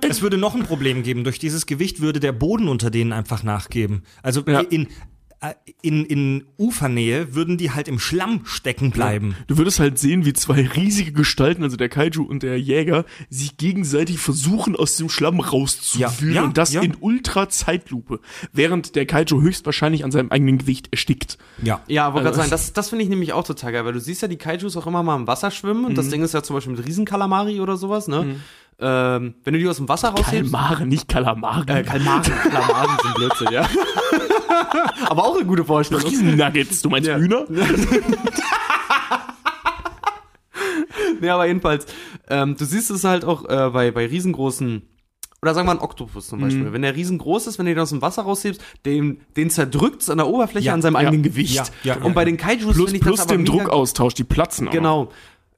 Es 0.00 0.20
würde 0.20 0.36
noch 0.36 0.54
ein 0.56 0.64
Problem 0.64 1.04
geben. 1.04 1.22
Durch 1.22 1.38
dieses 1.38 1.66
Gewicht 1.66 2.00
würde 2.00 2.18
der 2.18 2.32
Boden 2.32 2.66
unter 2.66 2.90
denen 2.90 3.12
einfach 3.12 3.44
nachgeben. 3.44 4.02
Also 4.22 4.42
Ja. 4.46 4.60
in, 4.60 4.88
in, 5.82 6.04
in 6.04 6.44
Ufernähe 6.56 7.34
würden 7.34 7.56
die 7.58 7.70
halt 7.72 7.88
im 7.88 7.98
Schlamm 7.98 8.40
stecken 8.44 8.90
bleiben. 8.90 9.34
Du 9.46 9.58
würdest 9.58 9.80
halt 9.80 9.98
sehen, 9.98 10.24
wie 10.24 10.32
zwei 10.32 10.66
riesige 10.66 11.12
Gestalten, 11.12 11.62
also 11.62 11.76
der 11.76 11.88
Kaiju 11.88 12.22
und 12.22 12.42
der 12.42 12.58
Jäger, 12.60 13.04
sich 13.30 13.56
gegenseitig 13.56 14.18
versuchen, 14.18 14.76
aus 14.76 14.96
dem 14.96 15.08
Schlamm 15.08 15.40
rauszuwühlen. 15.40 16.34
Ja, 16.34 16.40
ja, 16.40 16.44
und 16.44 16.56
das 16.58 16.72
ja. 16.72 16.80
in 16.82 16.96
Ultra-Zeitlupe. 17.00 18.20
Während 18.52 18.94
der 18.96 19.06
Kaiju 19.06 19.40
höchstwahrscheinlich 19.40 20.04
an 20.04 20.10
seinem 20.10 20.30
eigenen 20.30 20.58
Gewicht 20.58 20.88
erstickt. 20.92 21.38
Ja. 21.62 21.80
Ja, 21.86 22.12
wollte 22.14 22.28
Also- 22.28 22.38
gerade 22.40 22.48
sagen, 22.48 22.50
das, 22.50 22.72
das 22.72 22.88
finde 22.90 23.04
ich 23.04 23.08
nämlich 23.10 23.32
auch 23.32 23.44
total 23.44 23.72
geil, 23.72 23.84
weil 23.84 23.92
du 23.92 24.00
siehst 24.00 24.22
ja 24.22 24.28
die 24.28 24.36
Kaijus 24.38 24.76
auch 24.76 24.86
immer 24.86 25.02
mal 25.02 25.16
im 25.16 25.26
Wasser 25.26 25.50
schwimmen 25.50 25.84
und 25.84 25.92
Mhm. 25.92 25.96
das 25.96 26.08
Ding 26.08 26.22
ist 26.22 26.34
ja 26.34 26.42
zum 26.42 26.54
Beispiel 26.56 26.74
mit 26.76 26.86
Riesenkalamari 26.86 27.60
oder 27.60 27.76
sowas, 27.76 28.08
ne? 28.08 28.36
Ähm, 28.78 29.34
wenn 29.42 29.54
du 29.54 29.58
die 29.58 29.66
aus 29.68 29.78
dem 29.78 29.88
Wasser 29.88 30.10
raushebst. 30.10 30.30
Kalmare, 30.52 30.86
nicht 30.86 31.08
Kalamari. 31.08 31.64
Äh, 31.72 31.82
Kalmari, 31.82 32.30
Kalamari 32.30 32.88
sind 33.02 33.14
Blödsinn, 33.14 33.48
ja. 33.50 33.66
Aber 35.08 35.24
auch 35.24 35.36
eine 35.36 35.44
gute 35.46 35.64
Vorstellung. 35.64 36.04
Riesennuggets, 36.04 36.82
du 36.82 36.90
meinst 36.90 37.08
Ja. 37.08 37.16
Hühner? 37.16 37.44
Nee, 41.20 41.28
aber 41.30 41.46
jedenfalls, 41.46 41.86
ähm, 42.28 42.56
du 42.58 42.64
siehst 42.64 42.90
es 42.90 43.04
halt 43.04 43.24
auch 43.24 43.44
äh, 43.48 43.70
bei, 43.70 43.90
bei 43.90 44.06
riesengroßen, 44.06 44.82
oder 45.40 45.54
sagen 45.54 45.66
wir 45.66 45.72
ein 45.72 45.78
Oktopus 45.80 46.28
zum 46.28 46.38
Mhm. 46.40 46.44
Beispiel. 46.44 46.72
Wenn 46.72 46.82
der 46.82 46.94
riesengroß 46.94 47.46
ist, 47.46 47.58
wenn 47.58 47.66
du 47.66 47.72
den 47.74 47.80
aus 47.80 47.90
dem 47.90 48.02
Wasser 48.02 48.22
raushebst, 48.22 48.60
den, 48.84 49.20
den 49.36 49.48
zerdrückt's 49.50 50.10
an 50.10 50.18
der 50.18 50.26
Oberfläche 50.26 50.66
Ja, 50.66 50.74
an 50.74 50.82
seinem 50.82 50.94
ja, 50.94 51.00
eigenen 51.00 51.22
Gewicht. 51.22 51.54
ja, 51.54 51.64
ja, 51.84 51.94
und 51.96 52.08
ja, 52.08 52.08
bei 52.10 52.22
ja. 52.22 52.24
den 52.26 52.36
Kaijus 52.36 52.74
Plus, 52.74 52.76
finde 52.76 52.96
ich 52.96 53.00
plus 53.02 53.16
das 53.16 53.26
aber 53.26 53.36
dem 53.36 53.44
Druckaustausch, 53.44 54.14
die 54.14 54.24
platzen 54.24 54.68
auch. 54.68 54.72
Genau. 54.72 55.08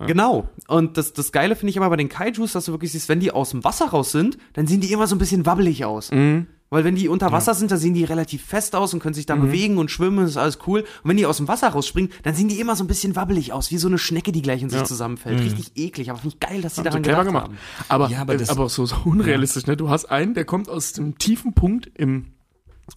Genau. 0.06 0.48
Und 0.68 0.96
das, 0.96 1.12
das 1.12 1.32
Geile 1.32 1.56
finde 1.56 1.70
ich 1.70 1.76
aber 1.78 1.90
bei 1.90 1.96
den 1.96 2.08
Kaijus, 2.08 2.52
dass 2.52 2.66
du 2.66 2.72
wirklich 2.72 2.92
siehst, 2.92 3.08
wenn 3.08 3.18
die 3.18 3.32
aus 3.32 3.50
dem 3.50 3.64
Wasser 3.64 3.86
raus 3.86 4.12
sind, 4.12 4.38
dann 4.52 4.68
sehen 4.68 4.80
die 4.80 4.92
immer 4.92 5.08
so 5.08 5.16
ein 5.16 5.18
bisschen 5.18 5.44
wabbelig 5.44 5.84
aus. 5.84 6.12
Mhm. 6.12 6.46
Weil 6.70 6.84
wenn 6.84 6.94
die 6.96 7.08
unter 7.08 7.32
Wasser 7.32 7.54
sind, 7.54 7.70
dann 7.70 7.78
sehen 7.78 7.94
die 7.94 8.04
relativ 8.04 8.44
fest 8.44 8.74
aus 8.76 8.92
und 8.92 9.00
können 9.00 9.14
sich 9.14 9.24
da 9.26 9.36
Mhm. 9.36 9.40
bewegen 9.42 9.78
und 9.78 9.90
schwimmen, 9.90 10.18
das 10.20 10.30
ist 10.30 10.36
alles 10.36 10.58
cool. 10.66 10.80
Und 11.02 11.08
wenn 11.10 11.16
die 11.16 11.24
aus 11.24 11.38
dem 11.38 11.48
Wasser 11.48 11.68
rausspringen, 11.68 12.10
dann 12.24 12.34
sehen 12.34 12.48
die 12.48 12.60
immer 12.60 12.76
so 12.76 12.84
ein 12.84 12.88
bisschen 12.88 13.16
wabbelig 13.16 13.52
aus, 13.54 13.70
wie 13.70 13.78
so 13.78 13.88
eine 13.88 13.96
Schnecke, 13.98 14.32
die 14.32 14.42
gleich 14.42 14.60
in 14.62 14.68
sich 14.68 14.82
zusammenfällt. 14.84 15.40
Richtig 15.40 15.72
eklig, 15.76 16.10
aber 16.10 16.18
finde 16.18 16.34
ich 16.34 16.40
geil, 16.46 16.60
dass 16.60 16.74
sie 16.74 16.82
Mhm. 16.82 16.84
So 16.84 16.90
daran 16.90 17.02
clever 17.02 17.18
gedacht 17.24 17.26
gemacht. 17.26 17.44
haben. 17.46 17.58
Aber, 17.88 18.08
Ja, 18.10 18.20
aber 18.20 18.34
äh, 18.34 18.36
das- 18.38 18.50
aber 18.50 18.64
auch 18.64 18.70
so, 18.70 18.84
so 18.84 18.96
unrealistisch, 19.04 19.66
ne? 19.66 19.76
Du 19.76 19.88
hast 19.88 20.06
einen, 20.06 20.34
der 20.34 20.44
kommt 20.44 20.68
aus 20.68 20.92
dem 20.92 21.16
tiefen 21.18 21.54
Punkt 21.54 21.90
im 21.94 22.32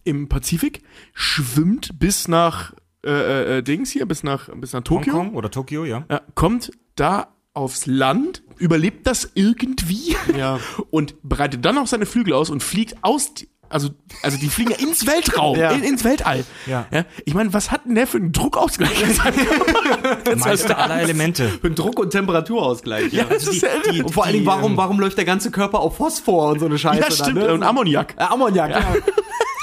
im 0.05 0.29
Pazifik, 0.29 0.83
schwimmt 1.13 1.99
bis 1.99 2.27
nach 2.27 2.73
äh, 3.05 3.57
äh, 3.57 3.61
Dings 3.63 3.89
hier, 3.91 4.05
bis 4.05 4.23
nach, 4.23 4.47
bis 4.55 4.73
nach 4.73 4.81
Tokio. 4.83 5.13
Hongkong 5.13 5.35
oder 5.35 5.49
Tokio, 5.51 5.85
ja. 5.85 6.05
Ja, 6.09 6.21
kommt 6.35 6.71
da 6.95 7.27
aufs 7.53 7.87
Land, 7.87 8.43
überlebt 8.57 9.05
das 9.07 9.31
irgendwie 9.33 10.15
Ja. 10.37 10.59
und 10.91 11.21
breitet 11.23 11.65
dann 11.65 11.77
auch 11.77 11.87
seine 11.87 12.05
Flügel 12.05 12.33
aus 12.33 12.49
und 12.49 12.61
fliegt 12.63 13.03
aus, 13.03 13.33
also, 13.71 13.89
also 14.21 14.37
die 14.37 14.49
fliegen 14.49 14.71
ja 14.71 14.77
ins 14.77 15.05
Weltraum, 15.07 15.57
Ja. 15.57 15.71
in, 15.71 15.83
ins 15.83 16.03
Weltall. 16.03 16.43
Ja. 16.67 16.85
Ich 17.25 17.33
meine, 17.33 17.53
was 17.53 17.71
hat 17.71 17.85
denn 17.85 17.95
der 17.95 18.07
für 18.07 18.17
einen 18.17 18.31
Druckausgleich? 18.31 18.91
Meister 20.37 20.77
aller 20.77 21.01
Elemente. 21.01 21.49
Für 21.49 21.67
einen 21.67 21.75
Druck- 21.75 21.99
und 21.99 22.11
Temperaturausgleich. 22.11 23.11
ja, 23.13 23.23
das 23.25 23.47
ist 23.47 23.61
ja 23.61 23.69
irre. 23.85 24.03
Und 24.05 24.13
vor 24.13 24.25
allen 24.25 24.33
Dingen, 24.33 24.45
warum, 24.45 24.77
warum 24.77 24.99
läuft 24.99 25.17
der 25.17 25.25
ganze 25.25 25.51
Körper 25.51 25.79
auf 25.79 25.97
Phosphor 25.97 26.49
und 26.51 26.59
so 26.59 26.65
eine 26.65 26.77
Scheiße? 26.77 26.99
Ja, 27.01 27.11
stimmt, 27.11 27.37
Dann, 27.37 27.47
ne? 27.47 27.53
und 27.53 27.63
Ammoniak. 27.63 28.15
Äh, 28.17 28.23
Ammoniak, 28.23 28.69
ja. 28.71 28.95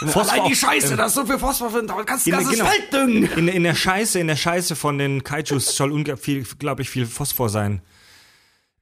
Phosphor- 0.07 0.33
Allein 0.33 0.49
die 0.49 0.55
Scheiße, 0.57 0.97
da 0.97 1.07
ist 1.07 1.15
so 1.15 1.27
viel 1.27 1.39
Phosphor 1.39 1.71
drin, 1.71 1.87
da 1.89 1.95
kannst 2.05 2.27
du 2.27 2.31
In, 2.31 2.37
das 2.37 2.45
ganze 2.45 2.59
genau. 2.59 2.71
Feld 2.71 2.93
düngen. 2.93 3.31
in, 3.37 3.49
in 3.49 3.63
der 3.65 3.75
Scheiße, 3.75 4.21
in 4.21 4.29
der 4.29 4.37
Scheiße 4.37 4.77
von 4.77 4.97
den 4.99 5.25
Kaijus 5.25 5.75
soll 5.77 5.91
unglaublich 5.93 6.89
viel 6.89 7.05
Phosphor 7.07 7.49
sein. 7.49 7.83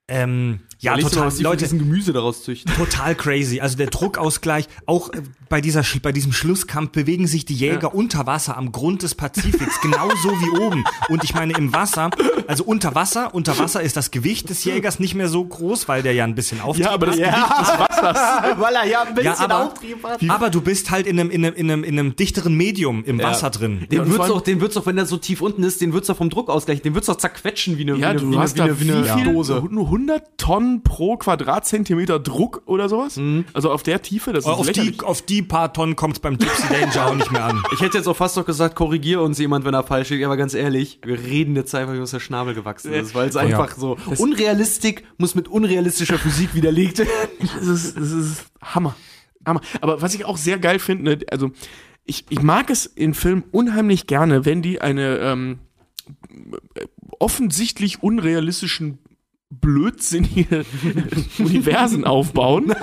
Ähm, 0.09 0.61
ja, 0.79 0.93
Überlegst 0.93 1.05
mal, 1.05 1.11
total, 1.17 1.27
was 1.29 1.35
die 1.35 1.43
für 1.43 1.49
Leute, 1.49 1.65
diesen 1.65 1.79
Gemüse 1.79 2.13
daraus 2.13 2.43
züchten. 2.43 2.73
total 2.75 3.15
crazy. 3.15 3.61
Also 3.61 3.77
der 3.77 3.87
Druckausgleich, 3.87 4.67
auch 4.87 5.11
äh, 5.13 5.23
bei, 5.49 5.61
dieser, 5.61 5.83
bei 6.03 6.13
diesem 6.13 6.33
Schlusskampf 6.33 6.91
bewegen 6.93 7.27
sich 7.27 7.45
die 7.45 7.55
Jäger 7.55 7.95
unter 7.95 8.27
Wasser 8.27 8.57
am 8.57 8.73
Grund 8.73 9.03
des 9.03 9.15
Pazifiks, 9.15 9.81
genauso 9.81 10.29
wie 10.41 10.59
oben. 10.61 10.85
Und 11.09 11.25
ich 11.25 11.35
meine 11.35 11.55
im 11.55 11.73
Wasser, 11.73 12.11
also 12.47 12.65
unter 12.65 12.95
Wasser, 12.95 13.35
unter 13.35 13.59
Wasser 13.59 13.81
ist 13.83 13.97
das 13.97 14.11
Gewicht 14.11 14.51
des 14.51 14.65
Jägers 14.65 14.99
nicht 15.01 15.15
mehr 15.15 15.29
so 15.29 15.45
groß, 15.45 15.89
weil 15.89 16.03
der 16.03 16.13
ja 16.15 16.25
ein 16.25 16.35
bisschen 16.35 16.61
Auftrieb 16.61 16.87
Ja, 16.87 16.93
aber 16.93 17.07
das 17.07 17.17
hat. 17.21 17.25
Gewicht 17.57 17.61
des 17.61 17.79
Wassers. 17.79 18.19
Weil 18.59 18.75
er 18.75 18.87
ja 18.87 19.03
ein 19.03 19.15
bisschen 19.15 19.25
Ja, 19.33 19.39
aber, 19.39 19.65
Auftrieb 19.67 20.03
hat. 20.05 20.21
aber 20.29 20.51
du 20.51 20.61
bist 20.61 20.91
halt 20.91 21.07
in 21.07 21.19
einem, 21.21 21.31
in 21.31 21.45
einem, 21.45 21.55
in 21.55 21.71
einem, 21.71 21.85
in 21.85 21.99
einem 21.99 22.17
dichteren 22.17 22.55
Medium 22.55 23.05
im 23.05 23.19
Wasser 23.23 23.51
drin. 23.51 23.87
Den 23.91 24.11
wird's 24.11 24.27
doch, 24.29 24.41
den 24.41 24.61
wird's 24.61 24.75
doch, 24.75 24.87
wenn 24.87 24.97
der 24.97 25.07
so 25.07 25.17
tief 25.17 25.41
unten 25.41 25.63
ist, 25.63 25.81
den 25.81 25.93
wird's 25.93 26.07
doch 26.09 26.17
vom 26.17 26.31
Druck 26.31 26.49
ausgleichen, 26.51 26.83
den 26.83 26.95
wird's 26.95 27.07
doch 27.07 27.17
zerquetschen 27.17 27.79
wie 27.79 27.83
eine, 27.83 27.93
Ja, 27.93 27.99
wie 27.99 28.05
eine, 28.07 28.21
du 28.21 28.31
wie 28.33 28.37
hast 28.39 28.61
eine, 28.61 28.79
wie 28.81 28.91
eine, 28.91 29.01
wie 29.03 29.05
wie 29.07 29.11
eine 29.11 29.23
viel? 29.25 29.33
Dose. 29.33 29.63
Nur 29.71 29.85
100 29.87 30.39
Tonnen 30.39 30.66
pro 30.83 31.17
Quadratzentimeter 31.17 32.19
Druck 32.19 32.63
oder 32.67 32.89
sowas? 32.89 33.19
Also 33.53 33.71
auf 33.71 33.83
der 33.83 34.03
Tiefe, 34.03 34.33
das 34.33 34.45
ist 34.45 34.51
auf, 34.51 34.67
lächerlich. 34.67 34.99
die, 34.99 35.05
auf 35.05 35.23
die 35.23 35.43
paar 35.43 35.73
Tonnen 35.73 35.97
kommt 35.97 36.17
es 36.17 36.21
beim 36.21 36.39
Gypsy 36.39 36.69
Danger 36.69 37.07
auch 37.07 37.15
nicht 37.15 37.33
mehr 37.33 37.45
an. 37.45 37.63
Ich 37.73 37.81
hätte 37.81 37.99
jetzt 37.99 38.07
auch 38.07 38.17
fast 38.17 38.37
doch 38.37 38.47
gesagt, 38.47 38.75
korrigier 38.75 39.23
uns 39.23 39.39
jemand, 39.39 39.65
wenn 39.65 39.75
er 39.75 39.83
falsch 39.83 40.11
liegt, 40.11 40.25
aber 40.25 40.37
ganz 40.37 40.55
ehrlich, 40.55 41.01
wir 41.05 41.19
reden 41.19 41.57
jetzt 41.57 41.75
einfach, 41.75 41.95
wie 41.95 41.99
uns 41.99 42.11
der 42.11 42.21
Schnabel 42.21 42.55
gewachsen 42.55 42.93
ist, 42.93 43.15
weil 43.15 43.29
es 43.29 43.37
einfach 43.37 43.75
so, 43.77 43.97
Unrealistik 44.19 45.05
muss 45.19 45.35
mit 45.35 45.49
unrealistischer 45.49 46.19
Physik 46.19 46.55
widerlegt 46.55 46.99
werden. 46.99 47.11
Das 47.57 47.67
ist, 47.67 47.97
das 47.97 48.11
ist 48.11 48.45
Hammer. 48.61 48.95
Hammer. 49.47 49.61
Aber 49.81 50.03
was 50.03 50.15
ich 50.15 50.25
auch 50.25 50.37
sehr 50.37 50.59
geil 50.59 50.79
finde, 50.79 51.05
ne, 51.05 51.19
also 51.31 51.51
ich, 52.05 52.25
ich 52.29 52.43
mag 52.43 52.71
es 52.71 52.87
in 52.87 53.15
Filmen 53.15 53.45
unheimlich 53.51 54.07
gerne, 54.07 54.45
wenn 54.45 54.63
die 54.63 54.81
eine 54.81 55.19
ähm, 55.19 55.59
offensichtlich 57.19 58.03
unrealistischen 58.03 58.99
blödsinnige 59.49 60.65
Universen 61.39 62.05
aufbauen, 62.05 62.75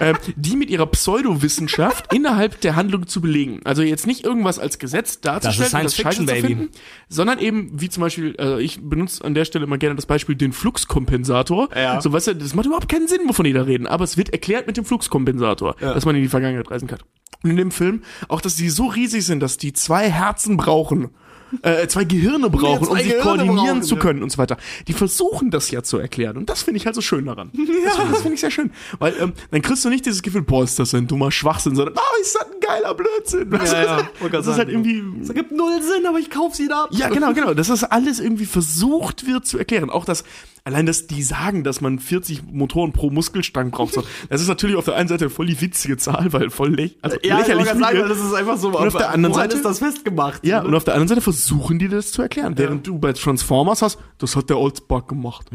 ähm, 0.00 0.16
die 0.36 0.56
mit 0.56 0.70
ihrer 0.70 0.86
Pseudowissenschaft 0.86 2.12
innerhalb 2.14 2.60
der 2.60 2.76
Handlung 2.76 3.08
zu 3.08 3.20
belegen. 3.20 3.60
Also 3.64 3.82
jetzt 3.82 4.06
nicht 4.06 4.24
irgendwas 4.24 4.60
als 4.60 4.78
Gesetz 4.78 5.20
darzustellen, 5.20 5.70
Science 5.70 5.84
das 5.84 5.94
Fiction, 5.94 6.26
scheiße 6.28 6.40
zu 6.40 6.42
Baby. 6.42 6.54
finden, 6.54 6.78
sondern 7.08 7.40
eben, 7.40 7.80
wie 7.80 7.88
zum 7.88 8.02
Beispiel, 8.02 8.36
äh, 8.38 8.62
ich 8.62 8.80
benutze 8.80 9.24
an 9.24 9.34
der 9.34 9.44
Stelle 9.44 9.64
immer 9.64 9.78
gerne 9.78 9.96
das 9.96 10.06
Beispiel 10.06 10.36
den 10.36 10.52
Fluxkompensator. 10.52 11.68
Ja. 11.74 12.00
So, 12.00 12.12
weißt 12.12 12.28
du, 12.28 12.36
das 12.36 12.54
macht 12.54 12.66
überhaupt 12.66 12.88
keinen 12.88 13.08
Sinn, 13.08 13.22
wovon 13.26 13.44
die 13.44 13.52
da 13.52 13.62
reden, 13.62 13.88
aber 13.88 14.04
es 14.04 14.16
wird 14.16 14.30
erklärt 14.30 14.68
mit 14.68 14.76
dem 14.76 14.84
Fluxkompensator, 14.84 15.74
dass 15.80 16.04
man 16.04 16.14
in 16.14 16.22
die 16.22 16.28
Vergangenheit 16.28 16.70
reisen 16.70 16.86
kann. 16.86 17.00
Und 17.42 17.50
in 17.50 17.56
dem 17.56 17.70
Film 17.72 18.02
auch, 18.28 18.40
dass 18.40 18.54
die 18.54 18.68
so 18.68 18.86
riesig 18.86 19.24
sind, 19.24 19.40
dass 19.40 19.56
die 19.56 19.72
zwei 19.72 20.08
Herzen 20.08 20.56
brauchen. 20.56 21.10
Äh, 21.60 21.86
zwei 21.88 22.04
Gehirne 22.04 22.48
brauchen, 22.48 22.78
um 22.80 22.84
zwei 22.86 23.02
sich 23.02 23.08
Gehirne 23.12 23.22
koordinieren 23.22 23.66
brauchen, 23.66 23.82
zu 23.82 23.94
ja. 23.96 24.00
können 24.00 24.22
und 24.22 24.30
so 24.32 24.38
weiter. 24.38 24.56
Die 24.88 24.94
versuchen 24.94 25.50
das 25.50 25.70
ja 25.70 25.82
zu 25.82 25.98
erklären 25.98 26.36
und 26.38 26.48
das 26.48 26.62
finde 26.62 26.78
ich 26.78 26.86
halt 26.86 26.94
so 26.94 27.02
schön 27.02 27.26
daran. 27.26 27.50
Das, 27.52 27.96
finde- 27.96 28.10
das 28.12 28.20
finde 28.22 28.34
ich 28.34 28.40
sehr 28.40 28.50
schön. 28.50 28.70
Weil 28.98 29.14
ähm, 29.20 29.32
dann 29.50 29.60
kriegst 29.62 29.84
du 29.84 29.88
nicht 29.90 30.06
dieses 30.06 30.22
Gefühl, 30.22 30.42
boah, 30.42 30.64
ist 30.64 30.78
das 30.78 30.94
ein 30.94 31.06
dummer 31.06 31.30
Schwachsinn, 31.30 31.76
sondern, 31.76 31.94
oh, 31.96 32.20
ist 32.22 32.34
das 32.34 32.42
ein 32.46 32.60
geiler 32.60 32.94
Blödsinn. 32.94 33.50
Du, 33.50 33.56
Ja, 33.58 33.64
ja, 33.64 33.96
das, 33.96 34.06
wollte 34.20 34.36
das 34.38 34.46
ist 34.46 34.56
halt 34.58 34.68
irgendwie 34.70 35.02
Das 35.20 35.28
ergibt 35.28 35.52
null 35.52 35.82
Sinn, 35.82 36.06
aber 36.06 36.18
ich 36.18 36.30
kauf 36.30 36.54
sie 36.54 36.68
da 36.68 36.84
ab. 36.84 36.88
ja, 36.92 37.08
genau, 37.08 37.32
genau. 37.34 37.52
Dass 37.54 37.68
das 37.68 37.84
alles 37.84 38.18
irgendwie 38.20 38.46
versucht 38.46 39.26
wird 39.26 39.46
zu 39.46 39.58
erklären. 39.58 39.90
Auch 39.90 40.04
das, 40.04 40.24
allein, 40.64 40.86
dass 40.86 41.06
die 41.06 41.22
sagen, 41.22 41.64
dass 41.64 41.80
man 41.80 41.98
40 41.98 42.42
Motoren 42.52 42.92
pro 42.92 43.10
Muskelstang 43.10 43.70
braucht. 43.70 43.94
So. 43.94 44.04
Das 44.28 44.40
ist 44.40 44.48
natürlich 44.48 44.76
auf 44.76 44.84
der 44.84 44.94
einen 44.94 45.08
Seite 45.08 45.28
voll 45.28 45.46
die 45.46 45.60
witzige 45.60 45.96
Zahl, 45.96 46.32
weil 46.32 46.50
voll 46.50 46.74
lä 46.74 46.92
also 47.02 47.16
Ja, 47.22 47.40
ich 47.40 47.46
lächerlich. 47.48 47.66
wollte 47.66 47.80
grad 47.80 47.92
sagen, 47.94 48.08
das 48.08 48.18
ist 48.18 48.32
einfach 48.34 48.56
so, 48.58 48.68
Und 48.68 48.86
auf 48.86 48.96
der 48.96 49.10
anderen 49.10 49.34
Seite- 49.34 49.56
ist 49.56 49.64
das 49.64 49.78
festgemacht? 49.80 50.44
ja, 50.46 50.62
und 50.62 50.74
auf 50.74 50.84
der 50.84 50.94
anderen 50.94 51.08
Seite 51.08 51.20
versuchen 51.42 51.78
die 51.78 51.88
das 51.88 52.12
zu 52.12 52.22
erklären. 52.22 52.56
Während 52.56 52.86
du 52.86 52.98
bei 52.98 53.12
Transformers 53.12 53.82
hast, 53.82 53.98
das 54.18 54.36
hat 54.36 54.48
der 54.50 54.58
Oldsbug 54.58 55.08
gemacht. 55.08 55.50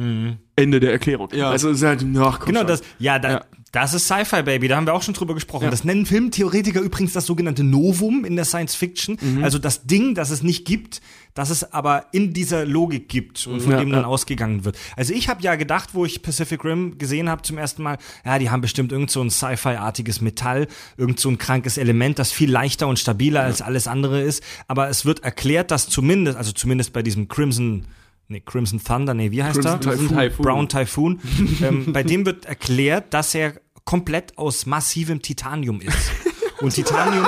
Ende 0.55 0.79
der 0.79 0.91
Erklärung. 0.91 1.29
Ja. 1.33 1.49
Also, 1.49 1.69
es 1.69 1.77
ist 1.77 1.83
halt, 1.83 2.05
ach, 2.19 2.39
komm 2.39 2.47
Genau, 2.47 2.59
schon. 2.61 2.67
das, 2.67 2.81
ja, 2.99 3.19
da, 3.19 3.29
Ja. 3.31 3.41
Das 3.77 3.93
ist 3.93 4.07
Sci-Fi, 4.07 4.41
Baby, 4.41 4.67
da 4.67 4.77
haben 4.77 4.87
wir 4.87 4.95
auch 4.95 5.03
schon 5.03 5.13
drüber 5.13 5.35
gesprochen. 5.35 5.69
Das 5.69 5.83
nennen 5.83 6.07
Filmtheoretiker 6.07 6.81
übrigens 6.81 7.13
das 7.13 7.27
sogenannte 7.27 7.63
Novum 7.63 8.25
in 8.25 8.35
der 8.35 8.43
Science 8.43 8.73
Fiction. 8.73 9.17
Mhm. 9.21 9.43
Also 9.43 9.59
das 9.59 9.85
Ding, 9.85 10.15
das 10.15 10.31
es 10.31 10.41
nicht 10.41 10.65
gibt, 10.65 10.99
das 11.35 11.51
es 11.51 11.73
aber 11.73 12.07
in 12.11 12.33
dieser 12.33 12.65
Logik 12.65 13.07
gibt 13.07 13.45
und 13.45 13.61
von 13.61 13.73
Ja, 13.73 13.77
dem 13.77 13.91
dann 13.91 14.01
ja. 14.01 14.07
ausgegangen 14.07 14.65
wird. 14.65 14.79
Also 14.95 15.13
ich 15.13 15.29
habe 15.29 15.43
ja 15.43 15.53
gedacht, 15.53 15.89
wo 15.93 16.05
ich 16.05 16.23
Pacific 16.23 16.65
Rim 16.65 16.97
gesehen 16.97 17.29
habe 17.29 17.43
zum 17.43 17.59
ersten 17.59 17.83
Mal, 17.83 17.99
ja, 18.25 18.39
die 18.39 18.49
haben 18.49 18.61
bestimmt 18.61 18.91
irgend 18.91 19.11
so 19.11 19.21
ein 19.21 19.29
Sci-Fi-artiges 19.29 20.21
Metall, 20.21 20.67
irgend 20.97 21.19
so 21.19 21.29
ein 21.29 21.37
krankes 21.37 21.77
Element, 21.77 22.17
das 22.17 22.31
viel 22.31 22.49
leichter 22.49 22.87
und 22.87 22.97
stabiler 22.97 23.43
als 23.43 23.61
alles 23.61 23.87
andere 23.87 24.23
ist. 24.23 24.41
Aber 24.67 24.89
es 24.89 25.05
wird 25.05 25.23
erklärt, 25.23 25.69
dass 25.69 25.87
zumindest, 25.87 26.35
also 26.35 26.51
zumindest 26.51 26.93
bei 26.93 27.03
diesem 27.03 27.27
Crimson 27.27 27.85
Nee, 28.29 28.41
Crimson 28.41 28.83
Thunder, 28.83 29.13
nee, 29.13 29.31
wie 29.31 29.41
heißt 29.41 29.61
Crimson 29.61 30.17
er? 30.17 30.29
Typhoon. 30.29 30.45
Brown 30.45 30.67
Typhoon. 30.67 31.19
ähm, 31.63 31.93
bei 31.93 32.03
dem 32.03 32.25
wird 32.25 32.45
erklärt, 32.45 33.13
dass 33.13 33.33
er 33.33 33.53
komplett 33.87 34.37
aus 34.37 34.65
massivem 34.65 35.21
Titanium 35.21 35.79
ist. 35.79 36.11
Und 36.59 36.75
Titanium. 36.75 37.25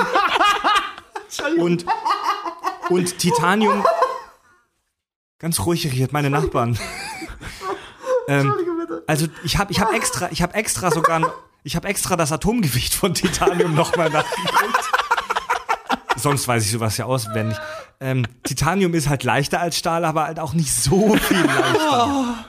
und, 1.56 1.86
und 2.90 3.18
Titanium. 3.18 3.82
Ganz 5.38 5.58
ruhig 5.60 5.90
hier, 5.90 6.08
meine 6.10 6.28
Nachbarn. 6.28 6.78
ähm, 8.28 8.52
also 9.06 9.26
ich 9.42 9.56
habe 9.56 9.72
ich 9.72 9.80
hab 9.80 9.94
extra, 9.94 10.28
ich 10.30 10.42
habe 10.42 10.52
extra 10.52 10.90
sogar, 10.90 11.32
ich 11.62 11.76
habe 11.76 11.88
extra 11.88 12.16
das 12.16 12.30
Atomgewicht 12.30 12.92
von 12.92 13.14
Titanium 13.14 13.74
nochmal 13.74 14.10
nachgeguckt. 14.10 14.90
Sonst 16.16 16.46
weiß 16.46 16.62
ich 16.66 16.72
sowas 16.72 16.98
ja 16.98 17.06
auswendig. 17.06 17.56
Ähm, 18.00 18.26
Titanium 18.42 18.92
ist 18.92 19.08
halt 19.08 19.24
leichter 19.24 19.60
als 19.60 19.78
Stahl, 19.78 20.04
aber 20.04 20.24
halt 20.24 20.38
auch 20.38 20.52
nicht 20.52 20.74
so 20.74 21.16
viel 21.16 21.40
leichter. 21.40 22.44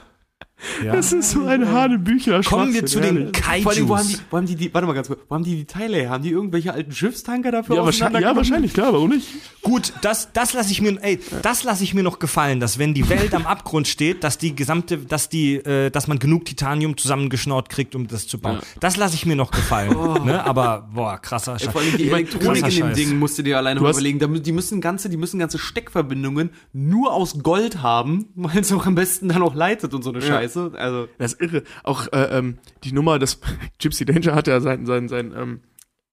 Ja. 0.83 0.93
Das 0.93 1.11
ist 1.11 1.31
so 1.31 1.45
ein 1.45 1.71
Hanebüchler 1.71 2.41
Kommen 2.43 2.73
wir 2.73 2.85
zu 2.85 2.99
den. 2.99 3.31
Kaijus. 3.31 3.63
Vor 3.63 3.71
allem, 3.71 3.89
wo 3.89 3.97
haben, 3.97 4.07
die, 4.07 4.17
wo 4.29 4.37
haben 4.37 4.45
die, 4.45 4.55
die, 4.55 4.73
warte 4.73 4.87
mal 4.87 4.93
ganz 4.93 5.07
kurz, 5.07 5.19
wo 5.27 5.35
haben 5.35 5.43
die 5.43 5.55
die 5.55 5.65
Teile 5.65 5.97
her? 5.97 6.09
Haben 6.09 6.23
die 6.23 6.29
irgendwelche 6.31 6.73
alten 6.73 6.91
Schiffstanker 6.91 7.51
dafür 7.51 7.77
ja, 7.77 7.85
wahrscheinlich, 7.85 8.21
ja, 8.21 8.35
wahrscheinlich, 8.35 8.73
klar, 8.73 8.93
warum 8.93 9.09
nicht? 9.09 9.27
Gut, 9.61 9.93
das, 10.01 10.31
das 10.33 10.53
lasse 10.53 10.71
ich 10.71 10.81
mir, 10.81 10.97
ey, 11.01 11.19
das 11.41 11.63
lasse 11.63 11.83
ich 11.83 11.93
mir 11.93 12.03
noch 12.03 12.19
gefallen, 12.19 12.59
dass 12.59 12.79
wenn 12.79 12.93
die 12.93 13.09
Welt 13.09 13.33
am 13.33 13.45
Abgrund 13.45 13.87
steht, 13.87 14.23
dass 14.23 14.37
die 14.37 14.55
gesamte, 14.55 14.97
dass 14.97 15.29
die, 15.29 15.55
äh, 15.55 15.89
dass 15.89 16.07
man 16.07 16.19
genug 16.19 16.45
Titanium 16.45 16.97
zusammengeschnort 16.97 17.69
kriegt, 17.69 17.95
um 17.95 18.07
das 18.07 18.27
zu 18.27 18.39
bauen. 18.39 18.59
Das 18.79 18.97
lasse 18.97 19.15
ich 19.15 19.25
mir 19.25 19.35
noch 19.35 19.51
gefallen. 19.51 19.91
Ne? 20.25 20.43
Aber 20.43 20.89
boah, 20.93 21.17
krasser 21.17 21.57
Scheiß. 21.57 21.71
Vor 21.71 21.81
allem 21.81 21.97
die 21.97 22.09
Elektronik 22.09 22.63
in 22.63 22.87
dem. 22.87 22.93
Ding 22.93 23.19
musst 23.19 23.37
du 23.37 23.43
dir 23.43 23.57
alleine 23.57 23.79
Du 23.79 23.87
überlegen. 23.87 24.43
Die 24.43 24.51
müssen 24.51 24.81
ganze, 24.81 25.09
die 25.09 25.17
müssen 25.17 25.39
ganze 25.39 25.57
Steckverbindungen 25.57 26.51
nur 26.73 27.13
aus 27.13 27.41
Gold 27.41 27.81
haben, 27.81 28.27
weil 28.35 28.59
es 28.59 28.71
auch 28.71 28.85
am 28.85 28.95
besten 28.95 29.29
dann 29.29 29.41
auch 29.41 29.55
leitet 29.55 29.93
und 29.93 30.03
so 30.03 30.11
eine 30.11 30.21
Scheiße. 30.21 30.50
Also, 30.57 31.07
Das 31.17 31.33
ist 31.33 31.41
irre. 31.41 31.63
Auch 31.83 32.07
äh, 32.13 32.37
ähm, 32.37 32.57
die 32.83 32.91
Nummer, 32.91 33.19
das 33.19 33.39
Gypsy 33.79 34.05
Danger 34.05 34.35
hat 34.35 34.47
ja 34.47 34.59
seinen, 34.61 34.85
seinen, 34.85 35.07
seinen 35.09 35.35
ähm, 35.35 35.59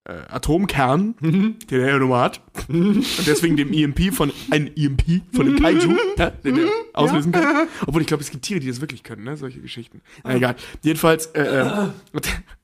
äh, 0.04 0.12
Atomkern, 0.30 1.14
den 1.20 1.56
er 1.70 1.88
ja 1.88 1.98
nun 1.98 2.08
mal 2.08 2.22
hat. 2.24 2.40
Und 2.68 3.04
deswegen 3.26 3.56
dem 3.56 3.72
EMP 3.72 4.14
von, 4.14 4.32
ein 4.50 4.70
EMP 4.74 5.22
von 5.34 5.46
dem 5.46 5.60
Kaiju, 5.60 5.94
ja, 6.16 6.30
den 6.30 6.58
er 6.58 6.66
auslösen 6.94 7.32
kann. 7.32 7.68
Obwohl 7.86 8.00
ich 8.00 8.06
glaube, 8.08 8.22
es 8.22 8.30
gibt 8.30 8.44
Tiere, 8.44 8.60
die 8.60 8.68
das 8.68 8.80
wirklich 8.80 9.02
können, 9.02 9.24
ne, 9.24 9.36
solche 9.36 9.60
Geschichten. 9.60 10.00
Na 10.24 10.34
egal. 10.36 10.56
Jedenfalls 10.82 11.26
äh, 11.26 11.42
äh, 11.42 11.64
hat- 11.64 11.92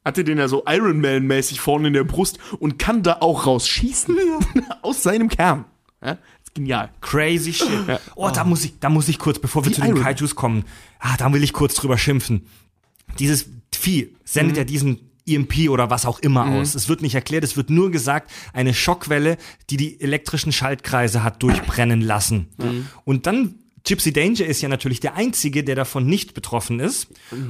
hat 0.05 0.19
er 0.19 0.25
den 0.25 0.39
ja 0.39 0.49
so 0.49 0.65
Iron 0.67 1.01
Man-mäßig 1.01 1.61
vorne 1.61 1.89
in 1.89 1.95
der 1.95 2.05
Brust 2.05 2.39
und 2.61 2.79
kann 2.79 3.03
da 3.03 3.19
auch 3.21 3.47
rausschießen 3.47 4.17
aus 4.83 5.03
seinem 5.03 5.29
Kern. 5.29 5.67
Ja, 6.03 6.19
genial. 6.55 6.91
Crazy 7.01 7.53
shit. 7.53 7.69
Oh, 8.15 8.31
da 8.31 8.45
muss 8.45 8.65
ich, 8.65 8.79
da 8.81 8.89
muss 8.89 9.09
ich 9.09 9.19
kurz, 9.19 9.39
bevor 9.39 9.65
wir 9.65 9.71
Wie 9.71 9.75
zu 9.75 9.83
den. 9.83 9.95
Kaijus 9.95 10.35
kommen, 10.35 10.65
ah, 11.01 11.17
da 11.17 11.33
will 11.33 11.43
ich 11.43 11.53
kurz 11.53 11.75
drüber 11.75 11.99
schimpfen. 11.99 12.47
Dieses 13.19 13.47
Vieh 13.75 14.15
sendet 14.25 14.57
ja 14.57 14.65
diesen 14.65 15.11
EMP 15.27 15.69
oder 15.71 15.91
was 15.91 16.07
auch 16.07 16.19
immer 16.21 16.47
aus. 16.47 16.75
Es 16.75 16.89
wird 16.89 17.03
nicht 17.03 17.15
erklärt, 17.15 17.45
es 17.45 17.57
wird 17.57 17.71
nur 17.71 17.91
gesagt, 17.91 18.31
eine 18.53 18.75
Schockwelle, 18.75 19.39
die 19.71 19.77
die 19.77 20.01
elektrischen 20.01 20.53
Schaltkreise 20.53 21.23
hat 21.23 21.43
durchbrennen 21.43 22.01
lassen. 22.01 22.49
Und 23.05 23.27
dann 23.27 23.55
Gypsy 23.87 24.15
Danger 24.15 24.47
ist 24.47 24.63
ja 24.63 24.69
natürlich 24.71 25.01
der 25.01 25.15
Einzige, 25.15 25.63
der 25.63 25.75
davon 25.75 26.07
nicht 26.07 26.33
betroffen 26.33 26.81
ist. 26.81 27.09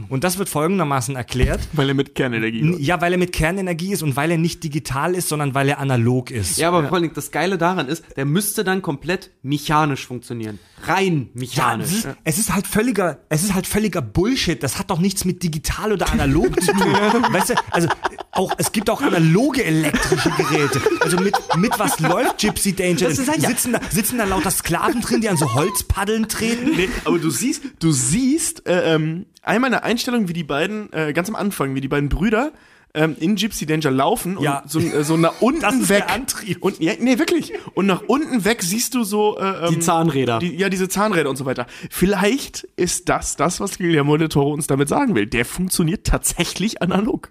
Und 0.08 0.24
das 0.24 0.36
wird 0.36 0.48
folgendermaßen 0.48 1.14
erklärt. 1.14 1.60
Weil 1.72 1.88
er 1.90 1.94
mit 1.94 2.16
Kernenergie. 2.16 2.60
N- 2.60 2.76
Ja, 2.80 3.00
weil 3.00 3.12
er 3.12 3.18
mit 3.18 3.32
Kernenergie 3.32 3.92
ist 3.92 4.02
und 4.02 4.16
weil 4.16 4.32
er 4.32 4.38
nicht 4.38 4.64
digital 4.64 5.14
ist, 5.14 5.28
sondern 5.28 5.54
weil 5.54 5.68
er 5.68 5.78
analog 5.78 6.32
ist. 6.32 6.58
Ja, 6.58 6.68
aber 6.68 6.88
vor 6.88 6.98
allem 6.98 7.12
das 7.14 7.30
Geile 7.30 7.56
daran 7.56 7.86
ist, 7.86 8.04
der 8.16 8.24
müsste 8.24 8.64
dann 8.64 8.82
komplett 8.82 9.30
mechanisch 9.44 10.06
funktionieren. 10.06 10.58
Rein 10.88 11.30
Ja, 11.34 11.40
mechanisch. 11.40 11.86
es 11.90 11.94
ist, 12.04 12.08
es 12.24 12.38
ist 12.38 12.54
halt 12.54 12.66
völliger, 12.66 13.18
es 13.28 13.42
ist 13.42 13.54
halt 13.54 13.66
völliger 13.66 14.02
Bullshit. 14.02 14.62
Das 14.62 14.78
hat 14.78 14.90
doch 14.90 14.98
nichts 14.98 15.24
mit 15.24 15.42
digital 15.42 15.92
oder 15.92 16.10
analog 16.12 16.60
zu 16.62 16.72
tun. 16.72 16.92
weißt 17.32 17.50
du, 17.50 17.54
also 17.70 17.88
auch, 18.32 18.52
es 18.58 18.72
gibt 18.72 18.90
auch 18.90 19.00
analoge 19.02 19.64
elektrische 19.64 20.30
Geräte. 20.30 20.80
Also 21.00 21.18
mit, 21.18 21.34
mit 21.56 21.78
was 21.78 22.00
läuft 22.00 22.38
Gypsy 22.38 22.74
Danger? 22.74 23.08
Das 23.08 23.18
ist 23.18 23.28
halt 23.30 23.42
ja- 23.42 23.48
sitzen, 23.48 23.72
da, 23.72 23.80
sitzen 23.90 24.18
da 24.18 24.24
lauter 24.24 24.50
Sklaven 24.50 25.00
drin, 25.00 25.20
die 25.20 25.28
an 25.28 25.36
so 25.36 25.54
Holzpaddeln 25.54 26.28
treten? 26.28 26.76
Nee, 26.76 26.88
aber 27.04 27.18
du 27.18 27.30
siehst, 27.30 27.62
du 27.80 27.92
siehst 27.92 28.66
äh, 28.66 28.94
ähm, 28.94 29.26
einmal 29.42 29.68
eine 29.68 29.82
Einstellung, 29.84 30.28
wie 30.28 30.32
die 30.32 30.44
beiden, 30.44 30.92
äh, 30.92 31.12
ganz 31.12 31.28
am 31.28 31.36
Anfang, 31.36 31.74
wie 31.74 31.80
die 31.80 31.88
beiden 31.88 32.08
Brüder 32.08 32.52
ähm, 32.94 33.16
in 33.18 33.34
Gypsy 33.36 33.66
Danger 33.66 33.90
laufen 33.90 34.38
Ja. 34.40 34.60
und 34.60 34.70
so, 34.70 34.78
äh, 34.80 35.04
so 35.04 35.16
nach 35.16 35.34
unten 35.40 35.60
Das 35.60 35.74
ist 35.74 35.88
weg. 35.88 36.04
der 36.06 36.14
Antrieb. 36.14 36.62
Und, 36.62 36.80
ja, 36.80 36.92
nee, 37.00 37.18
wirklich. 37.18 37.52
Und 37.74 37.86
nach 37.86 38.02
unten 38.06 38.44
weg 38.44 38.62
siehst 38.62 38.94
du 38.94 39.04
so 39.04 39.36
äh, 39.38 39.66
ähm, 39.66 39.74
Die 39.74 39.78
Zahnräder. 39.80 40.38
Die, 40.38 40.54
ja, 40.56 40.68
diese 40.68 40.88
Zahnräder 40.88 41.28
und 41.30 41.36
so 41.36 41.44
weiter. 41.44 41.66
Vielleicht 41.90 42.66
ist 42.76 43.08
das 43.08 43.36
das, 43.36 43.60
was 43.60 43.78
Guillermo 43.78 44.16
del 44.16 44.28
Toro 44.28 44.52
uns 44.52 44.66
damit 44.66 44.88
sagen 44.88 45.14
will. 45.14 45.26
Der 45.26 45.44
funktioniert 45.44 46.06
tatsächlich 46.06 46.80
analog. 46.82 47.30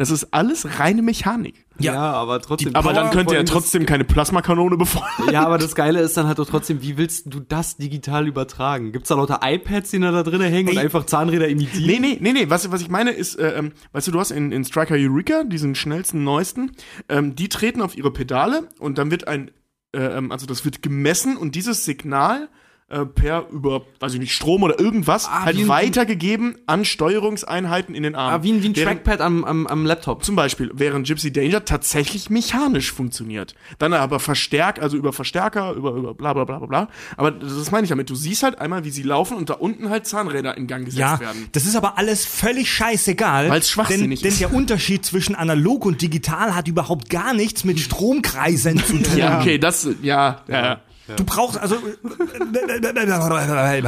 Das 0.00 0.10
ist 0.10 0.32
alles 0.32 0.78
reine 0.78 1.02
Mechanik. 1.02 1.66
ja, 1.78 1.92
aber 1.94 2.40
trotzdem. 2.40 2.74
Aber 2.74 2.94
dann 2.94 3.10
könnte 3.10 3.36
er 3.36 3.44
trotzdem 3.44 3.84
keine 3.84 4.04
Plasmakanone 4.04 4.78
befeuern. 4.78 5.30
Ja, 5.30 5.44
aber 5.44 5.58
das 5.58 5.74
Geile 5.74 6.00
ist 6.00 6.16
dann 6.16 6.26
halt 6.26 6.38
doch 6.38 6.48
trotzdem, 6.48 6.80
wie 6.80 6.96
willst 6.96 7.26
du 7.26 7.38
das 7.38 7.76
digital 7.76 8.26
übertragen? 8.26 8.92
Gibt's 8.92 9.10
da 9.10 9.16
lauter 9.16 9.40
iPads, 9.42 9.90
die 9.90 10.00
da 10.00 10.22
drin 10.22 10.40
hängen 10.40 10.70
und 10.70 10.78
Ey. 10.78 10.84
einfach 10.84 11.04
Zahnräder 11.04 11.48
imitieren? 11.48 11.84
Nee, 11.84 11.98
nee, 11.98 12.18
nee, 12.18 12.32
nee. 12.32 12.48
Was, 12.48 12.72
was 12.72 12.80
ich 12.80 12.88
meine 12.88 13.10
ist, 13.10 13.34
äh, 13.38 13.58
ähm, 13.58 13.72
weißt 13.92 14.06
du, 14.06 14.12
du 14.12 14.20
hast 14.20 14.30
in, 14.30 14.52
in 14.52 14.64
Striker 14.64 14.94
Eureka, 14.94 15.44
diesen 15.44 15.74
schnellsten, 15.74 16.24
neuesten, 16.24 16.72
ähm, 17.10 17.36
die 17.36 17.50
treten 17.50 17.82
auf 17.82 17.94
ihre 17.94 18.10
Pedale 18.10 18.68
und 18.78 18.96
dann 18.96 19.10
wird 19.10 19.28
ein, 19.28 19.50
äh, 19.94 19.98
ähm, 20.00 20.32
also 20.32 20.46
das 20.46 20.64
wird 20.64 20.80
gemessen 20.80 21.36
und 21.36 21.54
dieses 21.56 21.84
Signal 21.84 22.48
äh, 22.90 23.06
per 23.06 23.46
über, 23.50 23.82
weiß 24.00 24.14
ich 24.14 24.20
nicht, 24.20 24.32
Strom 24.34 24.62
oder 24.62 24.78
irgendwas 24.78 25.26
Ah, 25.26 25.44
halt 25.44 25.68
weitergegeben 25.68 26.56
an 26.66 26.84
Steuerungseinheiten 26.84 27.94
in 27.94 28.02
den 28.02 28.14
Arm. 28.14 28.34
Ah, 28.34 28.42
wie 28.42 28.52
ein, 28.52 28.62
wie 28.62 28.68
ein 28.68 28.76
Während- 28.76 29.04
Trackpad 29.04 29.20
am, 29.20 29.44
am, 29.44 29.66
am 29.66 29.86
Laptop. 29.86 30.24
Zum 30.24 30.36
Beispiel, 30.36 30.70
während 30.74 31.06
Gypsy 31.06 31.32
Danger 31.32 31.64
tatsächlich 31.64 32.30
mechanisch 32.30 32.92
funktioniert. 32.92 33.54
Dann 33.78 33.92
aber 33.92 34.20
verstärkt, 34.20 34.80
also 34.80 34.96
über 34.96 35.12
Verstärker, 35.12 35.72
über, 35.72 35.92
über 35.92 36.14
bla 36.14 36.32
bla 36.32 36.44
bla 36.44 36.58
bla 36.58 36.66
bla. 36.66 36.88
Aber 37.16 37.30
das 37.30 37.70
meine 37.70 37.84
ich 37.84 37.90
damit. 37.90 38.10
Du 38.10 38.14
siehst 38.14 38.42
halt 38.42 38.58
einmal, 38.58 38.84
wie 38.84 38.90
sie 38.90 39.02
laufen 39.02 39.36
und 39.36 39.50
da 39.50 39.54
unten 39.54 39.88
halt 39.90 40.06
Zahnräder 40.06 40.56
in 40.56 40.66
Gang 40.66 40.84
gesetzt 40.84 41.00
Ja, 41.00 41.20
werden. 41.20 41.48
das 41.52 41.66
ist 41.66 41.76
aber 41.76 41.96
alles 41.98 42.26
völlig 42.26 42.70
scheißegal. 42.70 43.50
Weil's 43.50 43.68
schwachsinnig 43.70 44.20
denn, 44.20 44.30
denn 44.30 44.32
ist. 44.32 44.40
der 44.40 44.52
Unterschied 44.54 45.04
zwischen 45.04 45.34
analog 45.34 45.84
und 45.86 46.02
digital 46.02 46.54
hat 46.54 46.68
überhaupt 46.68 47.08
gar 47.10 47.34
nichts 47.34 47.64
mit 47.64 47.78
Stromkreisen 47.78 48.78
zu 48.78 48.96
tun. 49.02 49.16
Ja, 49.16 49.38
okay, 49.40 49.58
das, 49.58 49.88
ja, 50.02 50.42
ja. 50.48 50.62
ja. 50.64 50.80
Du 51.16 51.24
brauchst 51.24 51.58
also. 51.58 51.76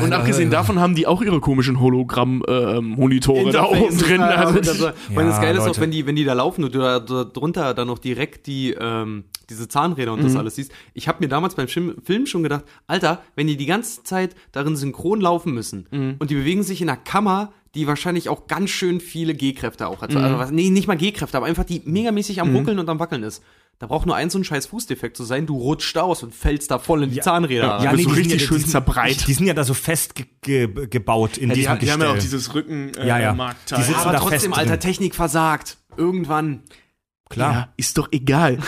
Und 0.02 0.12
abgesehen 0.12 0.50
davon 0.50 0.78
haben 0.80 0.94
die 0.94 1.06
auch 1.06 1.22
ihre 1.22 1.40
komischen 1.40 1.80
Hologramm-Monitore 1.80 3.52
da 3.52 3.64
oben 3.64 3.96
drin. 3.98 4.20
Ja, 4.20 4.26
Also, 4.28 4.58
das, 4.60 4.78
das, 4.78 4.92
weil 5.14 5.26
das 5.26 5.36
Ja, 5.36 5.42
Geile 5.42 5.58
ist 5.58 5.68
auch, 5.68 5.80
wenn 5.80 5.90
die, 5.90 6.06
wenn 6.06 6.16
die 6.16 6.24
da 6.24 6.32
laufen 6.32 6.64
und 6.64 6.74
du 6.74 6.78
da, 6.78 7.00
da 7.00 7.24
drunter 7.24 7.74
dann 7.74 7.86
noch 7.88 7.98
direkt 7.98 8.46
die, 8.46 8.72
ähm, 8.78 9.24
diese 9.50 9.68
Zahnräder 9.68 10.12
und 10.12 10.20
Mhm. 10.20 10.24
das 10.24 10.36
alles 10.36 10.56
siehst. 10.56 10.72
Ich 10.94 11.08
habe 11.08 11.18
mir 11.20 11.28
damals 11.28 11.54
beim 11.54 11.68
Film 11.68 12.26
schon 12.26 12.42
gedacht, 12.42 12.64
Alter, 12.86 13.22
wenn 13.36 13.46
die 13.46 13.56
die 13.56 13.66
ganze 13.66 14.02
Zeit 14.04 14.34
darin 14.52 14.76
synchron 14.76 15.20
laufen 15.20 15.52
müssen 15.52 15.86
Mhm. 15.90 16.16
und 16.18 16.30
die 16.30 16.34
bewegen 16.34 16.62
sich 16.62 16.80
in 16.80 16.88
einer 16.88 16.96
Kammer, 16.98 17.52
die 17.74 17.86
wahrscheinlich 17.86 18.28
auch 18.28 18.46
ganz 18.48 18.70
schön 18.70 19.00
viele 19.00 19.34
G-Kräfte 19.34 19.88
auch 19.88 20.02
hat. 20.02 20.10
Mhm. 20.12 20.18
Also, 20.18 20.52
nee, 20.54 20.68
nicht 20.70 20.86
mal 20.88 20.96
G-Kräfte, 20.96 21.36
aber 21.36 21.46
einfach 21.46 21.64
die 21.64 21.80
megamäßig 21.84 22.40
am 22.40 22.54
Ruckeln 22.54 22.78
und 22.78 22.88
am 22.88 22.98
Wackeln 22.98 23.22
ist. 23.22 23.42
Da 23.82 23.88
braucht 23.88 24.06
nur 24.06 24.14
ein 24.14 24.30
so 24.30 24.38
ein 24.38 24.44
scheiß 24.44 24.66
Fußdefekt 24.66 25.16
zu 25.16 25.24
sein, 25.24 25.44
du 25.44 25.56
rutscht 25.58 25.98
aus 25.98 26.22
und 26.22 26.32
fällst 26.32 26.70
da 26.70 26.78
voll 26.78 27.02
in 27.02 27.10
die 27.10 27.18
Zahnräder. 27.18 27.82
Ja, 27.82 27.90
die 27.90 27.96
nee, 27.96 28.02
so 28.04 28.10
sind 28.10 28.18
richtig 28.20 28.38
die 28.42 28.46
schön 28.46 28.58
sind- 28.60 28.70
zerbreit. 28.70 29.26
Die 29.26 29.34
sind 29.34 29.44
ja 29.44 29.54
da 29.54 29.64
so 29.64 29.74
fest 29.74 30.14
ge 30.14 30.26
ge 30.40 30.86
gebaut 30.86 31.36
in 31.36 31.48
die, 31.48 31.56
diesem 31.56 31.72
haben- 31.72 31.80
die 31.80 31.90
haben 31.90 32.00
ja 32.00 32.10
auch 32.10 32.14
Gestell. 32.14 32.30
dieses 32.30 32.54
Rücken 32.54 32.94
äh, 32.94 33.08
Ja, 33.08 33.18
ja. 33.18 33.34
Markteil. 33.34 33.80
Die 33.80 33.84
sitzen 33.84 33.98
aber 33.98 34.12
da 34.12 34.18
trotzdem, 34.20 34.38
fest 34.52 34.56
Alter, 34.56 34.70
drin. 34.76 34.80
Technik 34.80 35.16
versagt. 35.16 35.78
Irgendwann. 35.96 36.62
Klar. 37.28 37.52
Ja, 37.52 37.68
ist 37.76 37.98
doch 37.98 38.06
egal. 38.12 38.58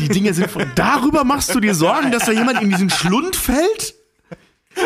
Die 0.00 0.08
Dinge 0.08 0.32
sind 0.32 0.50
von. 0.50 0.64
Darüber 0.76 1.24
machst 1.24 1.54
du 1.54 1.60
dir 1.60 1.74
Sorgen, 1.74 2.10
dass 2.10 2.24
da 2.24 2.32
jemand 2.32 2.62
in 2.62 2.70
diesen 2.70 2.88
Schlund 2.88 3.36
fällt? 3.36 3.96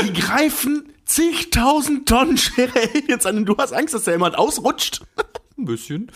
Die 0.05 0.13
greifen 0.13 0.89
zigtausend 1.05 2.09
Tonnen 2.09 2.37
schwere 2.37 2.73
Aliens 2.97 3.27
an 3.27 3.37
und 3.37 3.45
du 3.47 3.57
hast 3.57 3.73
Angst, 3.73 3.95
dass 3.95 4.03
da 4.03 4.11
jemand 4.11 4.37
ausrutscht. 4.37 5.03
Ein 5.59 5.65
bisschen. 5.65 6.11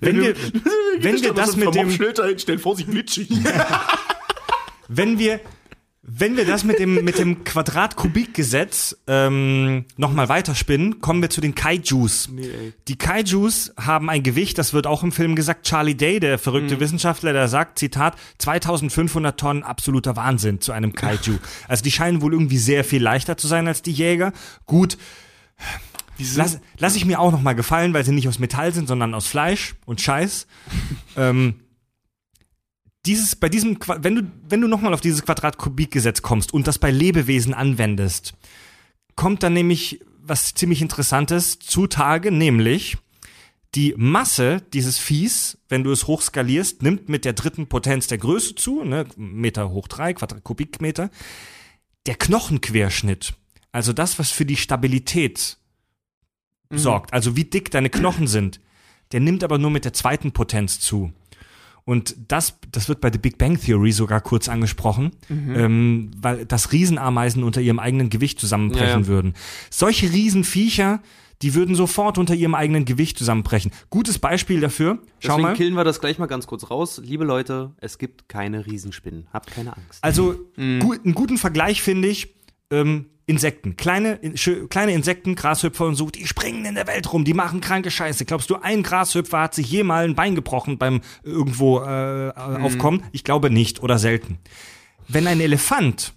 Wenn 0.00 0.20
wir, 0.20 0.34
wenn 1.00 1.22
wir 1.22 1.34
das 1.34 1.56
mit 1.56 1.74
dem, 1.74 1.90
Schilder 1.90 2.26
hinstellen, 2.26 2.60
Vorsicht, 2.60 2.90
glitschig. 2.90 3.28
wenn 4.88 5.18
wir, 5.18 5.40
wenn 6.04 6.36
wir 6.36 6.44
das 6.44 6.64
mit 6.64 6.80
dem, 6.80 7.04
mit 7.04 7.18
dem 7.18 7.44
Quadratkubikgesetz 7.44 8.96
ähm, 9.06 9.84
nochmal 9.96 10.28
weiterspinnen, 10.28 11.00
kommen 11.00 11.22
wir 11.22 11.30
zu 11.30 11.40
den 11.40 11.54
Kaijus. 11.54 12.28
ey. 12.36 12.72
Die 12.88 12.96
Kaijus 12.96 13.72
haben 13.76 14.10
ein 14.10 14.24
Gewicht, 14.24 14.58
das 14.58 14.72
wird 14.74 14.88
auch 14.88 15.04
im 15.04 15.12
Film 15.12 15.36
gesagt, 15.36 15.64
Charlie 15.64 15.94
Day, 15.94 16.18
der 16.18 16.38
verrückte 16.38 16.80
Wissenschaftler, 16.80 17.32
der 17.32 17.46
sagt, 17.46 17.78
Zitat, 17.78 18.16
2500 18.38 19.38
Tonnen 19.38 19.62
absoluter 19.62 20.16
Wahnsinn 20.16 20.60
zu 20.60 20.72
einem 20.72 20.92
Kaiju. 20.92 21.38
Also 21.68 21.84
die 21.84 21.92
scheinen 21.92 22.20
wohl 22.20 22.32
irgendwie 22.32 22.58
sehr 22.58 22.82
viel 22.82 23.02
leichter 23.02 23.36
zu 23.36 23.46
sein 23.46 23.68
als 23.68 23.82
die 23.82 23.92
Jäger. 23.92 24.32
Gut, 24.66 24.98
lass, 26.34 26.60
lass 26.78 26.96
ich 26.96 27.04
mir 27.04 27.20
auch 27.20 27.32
noch 27.32 27.42
mal 27.42 27.54
gefallen, 27.54 27.94
weil 27.94 28.04
sie 28.04 28.12
nicht 28.12 28.28
aus 28.28 28.38
Metall 28.38 28.72
sind, 28.72 28.88
sondern 28.88 29.14
aus 29.14 29.26
Fleisch 29.26 29.74
und 29.86 30.00
Scheiß. 30.00 30.46
ähm, 31.16 31.60
dieses, 33.06 33.36
bei 33.36 33.48
diesem, 33.48 33.78
wenn 33.98 34.14
du, 34.14 34.22
wenn 34.48 34.60
du 34.60 34.68
nochmal 34.68 34.94
auf 34.94 35.00
dieses 35.00 35.22
Quadratkubikgesetz 35.24 36.22
kommst 36.22 36.54
und 36.54 36.66
das 36.66 36.78
bei 36.78 36.90
Lebewesen 36.90 37.52
anwendest, 37.52 38.34
kommt 39.16 39.42
dann 39.42 39.52
nämlich 39.52 40.00
was 40.24 40.54
ziemlich 40.54 40.82
Interessantes 40.82 41.58
zutage, 41.58 42.30
nämlich 42.30 42.96
die 43.74 43.94
Masse 43.96 44.62
dieses 44.72 44.98
Viehs, 44.98 45.58
wenn 45.68 45.82
du 45.82 45.90
es 45.90 46.06
hochskalierst, 46.06 46.82
nimmt 46.82 47.08
mit 47.08 47.24
der 47.24 47.32
dritten 47.32 47.66
Potenz 47.66 48.06
der 48.06 48.18
Größe 48.18 48.54
zu, 48.54 48.84
ne, 48.84 49.06
Meter 49.16 49.70
hoch 49.70 49.88
drei, 49.88 50.12
Quadrat 50.12 50.44
Kubikmeter. 50.44 51.10
Der 52.06 52.16
Knochenquerschnitt, 52.16 53.34
also 53.70 53.92
das, 53.92 54.18
was 54.18 54.30
für 54.30 54.44
die 54.44 54.56
Stabilität 54.56 55.56
sorgt, 56.72 57.12
also 57.12 57.36
wie 57.36 57.44
dick 57.44 57.70
deine 57.70 57.90
Knochen 57.90 58.26
sind, 58.26 58.60
der 59.12 59.20
nimmt 59.20 59.44
aber 59.44 59.58
nur 59.58 59.70
mit 59.70 59.84
der 59.84 59.92
zweiten 59.92 60.32
Potenz 60.32 60.80
zu. 60.80 61.12
Und 61.84 62.14
das, 62.28 62.58
das 62.70 62.88
wird 62.88 63.00
bei 63.00 63.10
The 63.12 63.18
Big 63.18 63.38
Bang 63.38 63.60
Theory 63.60 63.90
sogar 63.90 64.20
kurz 64.20 64.48
angesprochen, 64.48 65.10
ähm, 65.28 66.12
weil 66.16 66.46
das 66.46 66.70
Riesenameisen 66.72 67.42
unter 67.42 67.60
ihrem 67.60 67.80
eigenen 67.80 68.08
Gewicht 68.08 68.38
zusammenbrechen 68.38 68.86
Ja, 68.88 68.98
ja. 69.00 69.06
würden. 69.08 69.34
Solche 69.68 70.12
Riesenviecher, 70.12 71.02
die 71.42 71.54
würden 71.54 71.74
sofort 71.74 72.18
unter 72.18 72.34
ihrem 72.36 72.54
eigenen 72.54 72.84
Gewicht 72.84 73.18
zusammenbrechen. 73.18 73.72
Gutes 73.90 74.20
Beispiel 74.20 74.60
dafür. 74.60 75.00
Schau 75.18 75.30
Deswegen 75.30 75.42
mal. 75.42 75.54
killen 75.56 75.74
wir 75.74 75.82
das 75.82 76.00
gleich 76.00 76.20
mal 76.20 76.26
ganz 76.26 76.46
kurz 76.46 76.70
raus. 76.70 77.02
Liebe 77.04 77.24
Leute, 77.24 77.72
es 77.78 77.98
gibt 77.98 78.28
keine 78.28 78.64
Riesenspinnen. 78.64 79.26
Habt 79.32 79.50
keine 79.50 79.76
Angst. 79.76 79.98
Also 80.02 80.36
Mhm. 80.56 80.78
gu 80.78 80.92
einen 80.92 81.14
guten 81.14 81.36
Vergleich 81.36 81.82
finde 81.82 82.06
ich 82.06 82.36
ähm, 82.70 83.06
Insekten. 83.26 83.76
Kleine, 83.76 84.14
in, 84.14 84.34
kleine 84.68 84.92
Insekten, 84.92 85.34
Grashüpfer 85.34 85.86
und 85.86 85.94
so, 85.94 86.10
die 86.10 86.26
springen 86.26 86.64
in 86.64 86.74
der 86.74 86.86
Welt 86.86 87.12
rum, 87.12 87.24
die 87.24 87.34
machen 87.34 87.60
kranke 87.60 87.90
Scheiße. 87.90 88.24
Glaubst 88.24 88.50
du, 88.50 88.56
ein 88.56 88.82
Grashüpfer 88.82 89.40
hat 89.40 89.54
sich 89.54 89.70
je 89.70 89.84
mal 89.84 90.04
ein 90.04 90.14
Bein 90.14 90.34
gebrochen 90.34 90.78
beim 90.78 91.00
irgendwo 91.22 91.80
äh, 91.80 92.28
äh, 92.28 92.32
Mhm. 92.58 92.64
Aufkommen? 92.64 93.02
Ich 93.12 93.24
glaube 93.24 93.50
nicht 93.50 93.82
oder 93.82 93.98
selten. 93.98 94.38
Wenn 95.08 95.26
ein 95.26 95.40
Elefant 95.40 96.14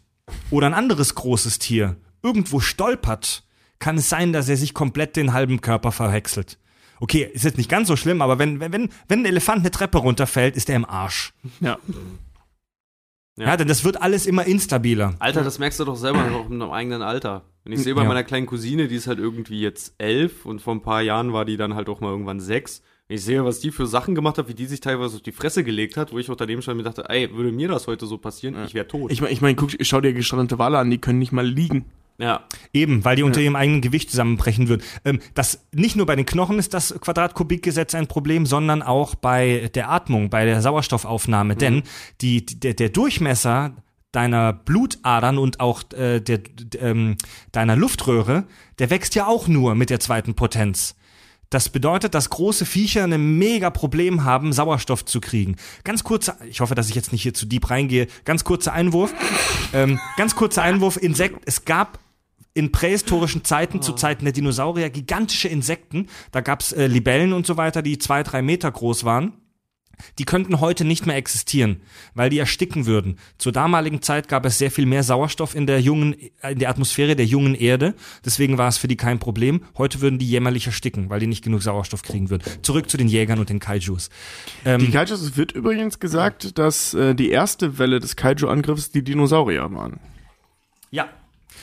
oder 0.49 0.67
ein 0.67 0.73
anderes 0.73 1.15
großes 1.15 1.59
Tier 1.59 1.95
irgendwo 2.23 2.59
stolpert, 2.59 3.43
kann 3.79 3.97
es 3.97 4.09
sein, 4.09 4.33
dass 4.33 4.49
er 4.49 4.57
sich 4.57 4.73
komplett 4.73 5.15
den 5.15 5.33
halben 5.33 5.61
Körper 5.61 5.91
verwechselt. 5.91 6.57
Okay, 6.99 7.29
ist 7.33 7.43
jetzt 7.43 7.57
nicht 7.57 7.69
ganz 7.69 7.87
so 7.87 7.95
schlimm, 7.97 8.21
aber 8.21 8.39
wenn, 8.39 8.59
wenn, 8.59 8.71
wenn 8.71 8.89
wenn 9.07 9.19
ein 9.19 9.25
Elefant 9.25 9.59
eine 9.59 9.71
Treppe 9.71 9.97
runterfällt, 9.97 10.55
ist 10.55 10.69
er 10.69 10.77
im 10.77 10.85
Arsch. 10.85 11.33
Ja. 13.37 13.47
Ja, 13.47 13.57
denn 13.57 13.67
das 13.67 13.83
wird 13.83 14.01
alles 14.01 14.25
immer 14.25 14.45
instabiler. 14.45 15.15
Alter, 15.19 15.43
das 15.43 15.59
merkst 15.59 15.79
du 15.79 15.85
doch 15.85 15.97
selber 15.97 16.23
noch 16.29 16.49
in 16.49 16.59
deinem 16.59 16.71
eigenen 16.71 17.01
Alter. 17.01 17.43
Wenn 17.65 17.73
ich 17.73 17.81
sehe 17.83 17.93
bei 17.95 18.03
Ja. 18.03 18.07
meiner 18.07 18.23
kleinen 18.23 18.45
Cousine, 18.45 18.87
die 18.87 18.95
ist 18.95 19.07
halt 19.07 19.19
irgendwie 19.19 19.59
jetzt 19.59 19.93
elf 19.97 20.45
und 20.45 20.61
vor 20.61 20.73
ein 20.73 20.81
paar 20.81 21.01
Jahren 21.01 21.33
war 21.33 21.43
die 21.43 21.57
dann 21.57 21.75
halt 21.75 21.89
auch 21.89 21.99
mal 21.99 22.11
irgendwann 22.11 22.39
sechs. 22.39 22.81
Wenn 23.07 23.17
ich 23.17 23.23
sehe, 23.23 23.43
was 23.43 23.59
die 23.59 23.71
für 23.71 23.87
Sachen 23.87 24.15
gemacht 24.15 24.37
hat, 24.37 24.47
wie 24.47 24.53
die 24.53 24.65
sich 24.65 24.79
teilweise 24.79 25.17
auf 25.17 25.21
die 25.21 25.31
Fresse 25.33 25.63
gelegt 25.63 25.97
hat, 25.97 26.11
wo 26.13 26.17
ich 26.17 26.31
auch 26.31 26.35
daneben 26.35 26.61
stand 26.61 26.77
und 26.79 26.83
mir 26.85 26.89
dachte, 26.89 27.09
ey, 27.09 27.29
würde 27.35 27.51
mir 27.51 27.67
das 27.67 27.87
heute 27.87 28.05
so 28.05 28.17
passieren, 28.17 28.55
ich 28.65 28.73
wäre 28.73 28.87
tot. 28.87 29.11
Ich 29.11 29.19
meine, 29.21 29.33
ich 29.33 29.41
mein, 29.41 29.55
guck, 29.55 29.71
schau 29.81 29.99
dir 30.01 30.13
gestrandete 30.13 30.57
Wale 30.57 30.77
an, 30.79 30.89
die 30.89 30.97
können 30.99 31.19
nicht 31.19 31.31
mal 31.31 31.45
liegen. 31.45 31.85
Ja. 32.17 32.45
Eben, 32.73 33.03
weil 33.03 33.17
die 33.17 33.23
unter 33.23 33.41
ihrem 33.41 33.55
eigenen 33.55 33.81
Gewicht 33.81 34.09
zusammenbrechen 34.09 34.69
würden. 34.69 34.83
Ähm, 35.03 35.19
das 35.33 35.65
nicht 35.73 35.95
nur 35.95 36.05
bei 36.05 36.15
den 36.15 36.25
Knochen 36.25 36.59
ist 36.59 36.73
das 36.73 36.95
Quadratkubikgesetz 36.99 37.93
ein 37.93 38.07
Problem, 38.07 38.45
sondern 38.45 38.81
auch 38.81 39.15
bei 39.15 39.69
der 39.75 39.89
Atmung, 39.89 40.29
bei 40.29 40.45
der 40.45 40.61
Sauerstoffaufnahme. 40.61 41.55
Denn 41.55 41.83
die, 42.21 42.45
die, 42.45 42.59
der, 42.59 42.73
der 42.73 42.89
Durchmesser 42.89 43.75
deiner 44.13 44.53
Blutadern 44.53 45.37
und 45.37 45.59
auch 45.59 45.83
äh, 45.91 46.21
der, 46.21 46.39
ähm, 46.79 47.17
deiner 47.51 47.75
Luftröhre, 47.75 48.45
der 48.79 48.89
wächst 48.89 49.13
ja 49.15 49.27
auch 49.27 49.49
nur 49.49 49.75
mit 49.75 49.89
der 49.89 49.99
zweiten 49.99 50.35
Potenz. 50.35 50.95
Das 51.49 51.69
bedeutet, 51.69 52.15
dass 52.15 52.29
große 52.29 52.65
Viecher 52.65 53.03
ein 53.03 53.37
mega 53.37 53.69
Problem 53.69 54.23
haben, 54.23 54.51
Sauerstoff 54.51 55.05
zu 55.05 55.21
kriegen. 55.21 55.57
Ganz 55.83 56.03
kurzer, 56.03 56.37
ich 56.49 56.59
hoffe, 56.59 56.75
dass 56.75 56.89
ich 56.89 56.95
jetzt 56.95 57.11
nicht 57.11 57.21
hier 57.21 57.33
zu 57.33 57.45
deep 57.45 57.69
reingehe. 57.69 58.07
Ganz 58.23 58.43
kurzer 58.43 58.73
Einwurf. 58.73 59.13
ähm, 59.73 59.99
ganz 60.17 60.35
kurzer 60.35 60.63
Einwurf. 60.63 60.97
Insekt. 60.97 61.43
Es 61.45 61.65
gab 61.65 61.99
in 62.55 62.71
prähistorischen 62.71 63.43
Zeiten, 63.43 63.81
zu 63.81 63.93
Zeiten 63.93 64.23
der 64.25 64.33
Dinosaurier, 64.33 64.89
gigantische 64.89 65.49
Insekten. 65.49 66.07
Da 66.31 66.41
gab's 66.41 66.71
äh, 66.71 66.87
Libellen 66.87 67.33
und 67.33 67.45
so 67.45 67.57
weiter, 67.57 67.81
die 67.83 67.99
zwei, 67.99 68.23
drei 68.23 68.41
Meter 68.41 68.71
groß 68.71 69.03
waren. 69.03 69.33
Die 70.19 70.25
könnten 70.25 70.59
heute 70.59 70.83
nicht 70.83 71.05
mehr 71.05 71.15
existieren, 71.15 71.81
weil 72.15 72.29
die 72.29 72.37
ersticken 72.39 72.85
würden. 72.85 73.17
Zur 73.37 73.53
damaligen 73.53 74.01
Zeit 74.01 74.27
gab 74.27 74.45
es 74.45 74.57
sehr 74.57 74.69
viel 74.69 74.85
mehr 74.85 75.03
Sauerstoff 75.03 75.55
in 75.55 75.67
der 75.67 75.79
jungen, 75.79 76.13
in 76.49 76.59
der 76.59 76.69
Atmosphäre 76.69 77.15
der 77.15 77.25
jungen 77.25 77.55
Erde. 77.55 77.93
Deswegen 78.25 78.57
war 78.57 78.67
es 78.67 78.77
für 78.77 78.89
die 78.89 78.97
kein 78.97 79.19
Problem. 79.19 79.61
Heute 79.77 80.01
würden 80.01 80.19
die 80.19 80.27
jämmerlich 80.27 80.65
ersticken, 80.65 81.09
weil 81.09 81.21
die 81.21 81.27
nicht 81.27 81.43
genug 81.45 81.61
Sauerstoff 81.61 82.03
kriegen 82.03 82.29
würden. 82.29 82.43
Zurück 82.61 82.89
zu 82.89 82.97
den 82.97 83.07
Jägern 83.07 83.39
und 83.39 83.49
den 83.49 83.59
Kaijus. 83.59 84.09
Ähm, 84.65 84.79
Die 84.79 84.91
Kaijus, 84.91 85.21
es 85.21 85.37
wird 85.37 85.53
übrigens 85.53 85.99
gesagt, 85.99 86.57
dass 86.57 86.93
äh, 86.93 87.15
die 87.15 87.29
erste 87.29 87.77
Welle 87.79 88.01
des 88.01 88.15
Kaiju-Angriffs 88.17 88.91
die 88.91 89.03
Dinosaurier 89.03 89.71
waren. 89.73 89.99
ja. 90.91 91.07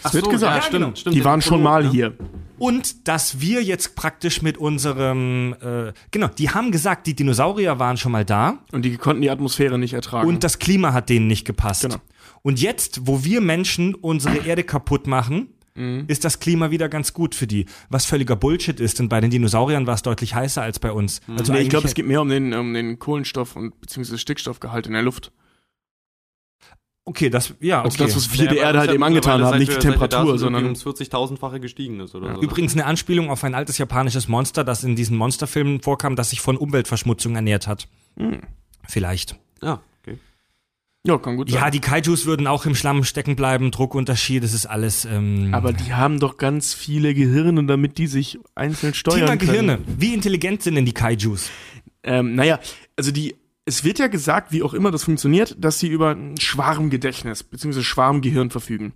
Es 0.04 0.14
wird 0.14 0.30
gesagt, 0.30 0.56
ja, 0.56 0.62
stimmt, 0.62 0.98
stimmt. 0.98 1.16
die 1.16 1.24
waren 1.24 1.40
schon 1.40 1.62
Prolog, 1.62 1.64
mal 1.64 1.84
ne? 1.84 1.90
hier. 1.90 2.14
Und 2.58 3.08
dass 3.08 3.40
wir 3.40 3.62
jetzt 3.62 3.96
praktisch 3.96 4.40
mit 4.40 4.56
unserem, 4.56 5.56
äh, 5.60 5.92
genau, 6.10 6.28
die 6.28 6.50
haben 6.50 6.70
gesagt, 6.70 7.06
die 7.06 7.14
Dinosaurier 7.14 7.78
waren 7.78 7.96
schon 7.96 8.12
mal 8.12 8.24
da 8.24 8.58
Und 8.70 8.84
die 8.84 8.96
konnten 8.96 9.22
die 9.22 9.30
Atmosphäre 9.30 9.78
nicht 9.78 9.94
ertragen. 9.94 10.28
und 10.28 10.44
das 10.44 10.58
Klima 10.58 10.92
hat 10.92 11.08
denen 11.08 11.26
nicht 11.26 11.44
gepasst. 11.44 11.82
Genau. 11.82 11.96
Und 12.42 12.60
jetzt, 12.60 13.06
wo 13.06 13.24
wir 13.24 13.40
Menschen 13.40 13.94
unsere 13.94 14.38
Erde 14.46 14.62
kaputt 14.64 15.06
machen, 15.06 15.48
ist 16.06 16.24
das 16.26 16.38
Klima 16.38 16.70
wieder 16.70 16.90
ganz 16.90 17.14
gut 17.14 17.34
für 17.34 17.46
die. 17.46 17.64
Was 17.88 18.04
völliger 18.04 18.36
Bullshit 18.36 18.78
ist, 18.78 18.98
denn 18.98 19.08
bei 19.08 19.22
den 19.22 19.30
Dinosauriern 19.30 19.86
war 19.86 19.94
es 19.94 20.02
deutlich 20.02 20.34
heißer 20.34 20.60
als 20.60 20.78
bei 20.78 20.92
uns. 20.92 21.22
Also 21.38 21.52
nee, 21.52 21.60
ich 21.60 21.70
glaube, 21.70 21.86
es 21.86 21.94
geht 21.94 22.06
mehr 22.06 22.20
um 22.20 22.28
den, 22.28 22.52
um 22.52 22.74
den 22.74 22.98
Kohlenstoff- 22.98 23.56
und 23.56 23.80
beziehungsweise 23.80 24.18
Stickstoffgehalt 24.18 24.86
in 24.86 24.92
der 24.92 25.02
Luft. 25.02 25.32
Okay, 27.04 27.30
das, 27.30 27.54
ja, 27.60 27.80
okay. 27.80 27.86
Also 27.86 28.04
das, 28.04 28.16
was 28.16 28.38
wir 28.38 28.48
der 28.48 28.56
Ja, 28.58 28.62
Erde 28.64 28.78
halt 28.80 28.90
eben 28.92 29.02
angetan 29.02 29.42
haben, 29.42 29.58
nicht 29.58 29.72
die 29.72 29.78
Temperatur, 29.78 30.38
sondern 30.38 30.64
ums 30.64 30.84
40.000-fache 30.84 31.60
gestiegen 31.60 32.00
ist 32.00 32.14
oder 32.14 32.34
so. 32.34 32.40
Übrigens 32.42 32.74
eine 32.74 32.84
Anspielung 32.84 33.30
auf 33.30 33.44
ein 33.44 33.54
altes 33.54 33.78
japanisches 33.78 34.28
Monster, 34.28 34.64
das 34.64 34.84
in 34.84 34.96
diesen 34.96 35.16
Monsterfilmen 35.16 35.80
vorkam, 35.80 36.16
das 36.16 36.30
sich 36.30 36.40
von 36.40 36.56
Umweltverschmutzung 36.56 37.34
ernährt 37.34 37.66
hat. 37.66 37.88
Hm. 38.16 38.40
Vielleicht. 38.88 39.36
Ja, 39.62 39.80
okay. 40.02 40.18
ja, 41.06 41.18
kann 41.18 41.36
gut 41.36 41.50
sein. 41.50 41.60
Ja, 41.60 41.70
die 41.70 41.80
Kaijus 41.80 42.26
würden 42.26 42.46
auch 42.46 42.66
im 42.66 42.74
Schlamm 42.74 43.04
stecken 43.04 43.36
bleiben, 43.36 43.70
Druckunterschied, 43.70 44.42
das 44.42 44.52
ist 44.54 44.66
alles. 44.66 45.04
Ähm, 45.04 45.50
Aber 45.52 45.72
die 45.72 45.94
haben 45.94 46.20
doch 46.20 46.36
ganz 46.36 46.74
viele 46.74 47.14
Gehirne, 47.14 47.64
damit 47.64 47.98
die 47.98 48.06
sich 48.06 48.38
einzeln 48.54 48.94
steuern 48.94 49.20
Thema 49.20 49.36
können. 49.36 49.50
Gehirne. 49.50 49.78
Wie 49.86 50.14
intelligent 50.14 50.62
sind 50.62 50.74
denn 50.74 50.84
die 50.84 50.94
Kaijus? 50.94 51.50
Ähm, 52.04 52.34
naja, 52.34 52.58
also 52.96 53.12
die, 53.12 53.36
es 53.64 53.84
wird 53.84 54.00
ja 54.00 54.08
gesagt, 54.08 54.50
wie 54.50 54.62
auch 54.64 54.74
immer 54.74 54.90
das 54.90 55.04
funktioniert, 55.04 55.56
dass 55.58 55.78
sie 55.78 55.86
über 55.88 56.10
ein 56.16 56.36
Schwarmgedächtnis 56.36 57.44
bzw. 57.44 57.82
Schwarmgehirn 57.82 58.50
verfügen. 58.50 58.92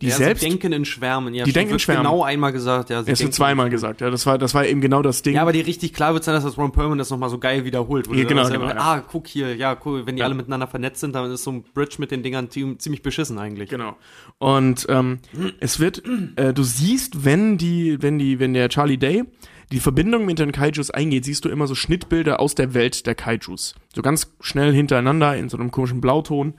Die 0.00 0.08
ja, 0.08 0.16
selbst, 0.16 0.42
sie 0.42 0.48
denken 0.48 0.72
in 0.72 0.84
Schwärmen. 0.84 1.34
Ja, 1.34 1.44
Die 1.44 1.52
denken 1.52 1.74
in 1.74 1.78
Schwärmen. 1.78 2.02
genau 2.04 2.24
einmal 2.24 2.50
gesagt. 2.52 2.90
Ja, 2.90 3.02
sie 3.04 3.12
es 3.12 3.20
wird 3.20 3.32
zweimal 3.34 3.70
gesagt, 3.70 4.00
ja, 4.00 4.10
das 4.10 4.26
war, 4.26 4.36
das 4.38 4.54
war 4.54 4.66
eben 4.66 4.80
genau 4.80 5.02
das 5.02 5.22
Ding. 5.22 5.34
Ja, 5.36 5.42
aber 5.42 5.52
die 5.52 5.60
richtig 5.60 5.92
klar 5.92 6.14
wird 6.14 6.24
sein, 6.24 6.34
dass 6.34 6.42
das 6.44 6.58
Ron 6.58 6.72
Perlman 6.72 6.98
das 6.98 7.10
nochmal 7.10 7.30
so 7.30 7.38
geil 7.38 7.64
wiederholt. 7.64 8.08
wo 8.08 8.14
Ja, 8.14 8.24
genau, 8.24 8.48
genau, 8.48 8.66
ja. 8.68 8.76
Ah, 8.76 9.00
guck 9.06 9.28
hier, 9.28 9.54
ja, 9.54 9.76
cool, 9.84 10.06
wenn 10.06 10.16
die 10.16 10.22
alle 10.24 10.34
miteinander 10.34 10.66
vernetzt 10.66 11.00
sind, 11.00 11.14
dann 11.14 11.30
ist 11.30 11.44
so 11.44 11.52
ein 11.52 11.62
Bridge 11.74 11.96
mit 11.98 12.10
den 12.10 12.22
Dingern 12.24 12.48
ziem- 12.48 12.78
ziemlich 12.78 13.02
beschissen 13.02 13.38
eigentlich. 13.38 13.70
Genau. 13.70 13.96
Und 14.38 14.86
ähm, 14.88 15.18
es 15.60 15.78
wird, 15.78 16.02
äh, 16.36 16.52
du 16.52 16.62
siehst, 16.64 17.24
wenn 17.24 17.56
die, 17.58 18.02
wenn 18.02 18.18
die, 18.18 18.40
wenn 18.40 18.52
der 18.54 18.68
Charlie 18.68 18.98
Day 18.98 19.24
die 19.70 19.80
Verbindung 19.80 20.24
mit 20.24 20.38
den 20.38 20.52
Kaijus 20.52 20.90
eingeht, 20.90 21.24
siehst 21.24 21.44
du 21.44 21.48
immer 21.48 21.66
so 21.66 21.74
Schnittbilder 21.74 22.40
aus 22.40 22.54
der 22.54 22.74
Welt 22.74 23.06
der 23.06 23.14
Kaijus. 23.14 23.74
So 23.94 24.02
ganz 24.02 24.32
schnell 24.40 24.72
hintereinander 24.72 25.36
in 25.36 25.48
so 25.48 25.58
einem 25.58 25.70
komischen 25.70 26.00
Blauton. 26.00 26.54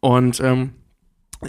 Und 0.00 0.40
ähm, 0.40 0.74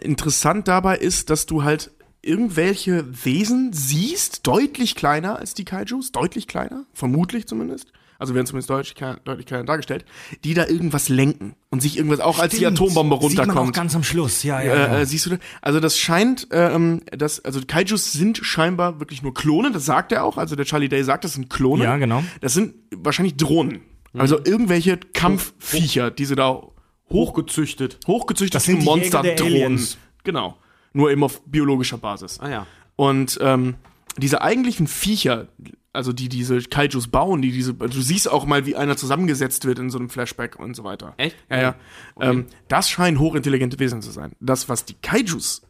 interessant 0.02 0.68
dabei 0.68 0.98
ist, 0.98 1.30
dass 1.30 1.46
du 1.46 1.64
halt 1.64 1.92
irgendwelche 2.22 3.26
Wesen 3.26 3.74
siehst, 3.74 4.48
deutlich 4.48 4.96
kleiner 4.96 5.38
als 5.38 5.54
die 5.54 5.66
Kaijus, 5.66 6.12
deutlich 6.12 6.48
kleiner, 6.48 6.86
vermutlich 6.94 7.48
zumindest. 7.48 7.92
Also 8.20 8.36
werden 8.36 8.46
zumindest 8.46 8.70
deutlich, 8.70 8.96
deutlich 9.24 9.46
kleiner 9.46 9.64
dargestellt, 9.64 10.06
die 10.44 10.54
da 10.54 10.68
irgendwas 10.68 11.10
lenken 11.10 11.56
und 11.70 11.82
sich 11.82 11.98
irgendwas, 11.98 12.20
auch 12.20 12.40
als 12.40 12.52
die 12.52 12.58
Stimmt. 12.58 12.80
Atombombe 12.80 13.16
Sieht 13.16 13.38
man 13.38 13.50
auch 13.50 13.56
runterkommt. 13.56 13.76
ganz 13.76 13.96
am 13.96 14.04
Schluss, 14.04 14.44
ja, 14.44 14.62
ja. 14.62 14.74
Äh, 14.74 14.78
ja. 14.78 15.00
äh, 15.00 15.06
siehst 15.06 15.26
du, 15.26 15.30
da? 15.32 15.38
also 15.62 15.80
das 15.80 15.98
scheint, 15.98 16.48
ähm, 16.52 17.02
das, 17.12 17.44
also 17.44 17.62
Kaijus 17.66 18.14
sind 18.14 18.38
scheinbar 18.38 19.00
wirklich 19.00 19.24
nur 19.24 19.34
Klone, 19.34 19.72
das 19.72 19.86
sagt 19.86 20.12
er 20.12 20.24
auch, 20.24 20.38
also 20.38 20.56
der 20.56 20.66
Charlie 20.66 20.90
Day 20.90 21.04
sagt, 21.04 21.24
das 21.24 21.34
sind 21.34 21.50
Klone. 21.50 21.84
Ja, 21.84 21.98
genau. 21.98 22.24
Das 22.42 22.54
sind 22.54 22.76
wahrscheinlich 22.96 23.36
Drohnen. 23.36 23.82
Also 24.16 24.38
irgendwelche 24.38 24.98
Kampfviecher, 24.98 26.12
die 26.12 26.26
sie 26.26 26.36
da 26.36 26.62
hochgezüchtet, 27.10 28.00
hochgezüchtete 28.06 28.58
Das 28.58 28.66
sind 28.66 28.80
der 28.80 28.86
Monsterdrohnen. 28.86 29.88
Genau. 30.24 30.58
Nur 30.94 31.12
eben 31.12 31.24
auf 31.24 31.42
biologischer 31.46 31.98
Basis. 31.98 32.40
Ah 32.40 32.50
ja. 32.50 32.68
Und 32.96 33.40
ähm, 33.42 33.76
diese 34.18 34.42
eigentlichen 34.42 34.88
Viecher, 34.88 35.48
also 35.94 36.12
die 36.12 36.28
diese 36.28 36.60
Kaijus 36.62 37.08
bauen, 37.08 37.42
die 37.42 37.52
diese, 37.52 37.74
du 37.76 38.02
siehst 38.02 38.30
auch 38.30 38.46
mal, 38.46 38.66
wie 38.66 38.76
einer 38.76 38.98
zusammengesetzt 38.98 39.66
wird 39.66 39.80
in 39.80 39.90
so 39.90 40.00
einem 40.00 40.10
Flashback 40.10 40.60
und 40.60 40.76
so 40.76 40.84
weiter. 40.84 41.14
Echt? 41.18 41.38
Ja, 41.50 41.62
ja. 41.62 41.76
Ähm, 42.20 42.46
das 42.68 42.90
scheinen 42.90 43.20
hochintelligente 43.20 43.80
Wesen 43.80 44.02
zu 44.02 44.12
sein. 44.12 44.34
Das, 44.40 44.68
was 44.70 44.86
die 44.86 44.96
Kaijus, 44.96 45.62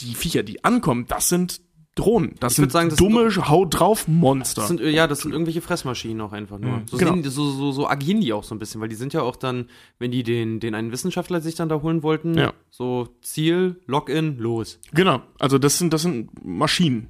die 0.00 0.14
Viecher, 0.14 0.42
die 0.44 0.64
ankommen, 0.64 1.06
das 1.08 1.28
sind 1.28 1.60
Drohnen. 1.96 2.36
Das 2.38 2.52
würd 2.56 2.70
sind 2.70 2.72
sagen, 2.72 2.88
das 2.90 2.98
dumme 3.00 3.28
Haut 3.48 3.80
drauf 3.80 4.06
Monster. 4.06 4.60
Das 4.60 4.68
sind, 4.68 4.78
ja, 4.80 5.08
das 5.08 5.22
sind 5.22 5.32
irgendwelche 5.32 5.60
Fressmaschinen 5.60 6.20
auch 6.20 6.30
einfach 6.32 6.60
nur. 6.60 6.82
So, 6.86 6.96
Genau. 6.96 7.16
die- 7.16 7.28
so, 7.28 7.50
so, 7.50 7.72
so 7.72 7.88
agieren 7.88 8.20
die 8.20 8.32
auch 8.32 8.44
so 8.44 8.54
ein 8.54 8.60
bisschen, 8.60 8.80
weil 8.80 8.88
die 8.88 8.94
sind 8.94 9.12
ja 9.14 9.22
auch 9.22 9.34
dann, 9.34 9.68
wenn 9.98 10.12
die 10.12 10.22
den, 10.22 10.60
den 10.60 10.76
einen 10.76 10.92
Wissenschaftler 10.92 11.40
sich 11.40 11.56
dann 11.56 11.68
da 11.68 11.82
holen 11.82 12.04
wollten, 12.04 12.34
Ja. 12.38 12.52
so 12.70 13.08
Ziel, 13.22 13.80
Login, 13.88 14.38
los. 14.38 14.78
genau. 14.94 15.22
Also 15.40 15.58
das 15.58 15.78
sind, 15.78 15.92
das 15.92 16.02
sind 16.02 16.30
Maschinen. 16.44 17.08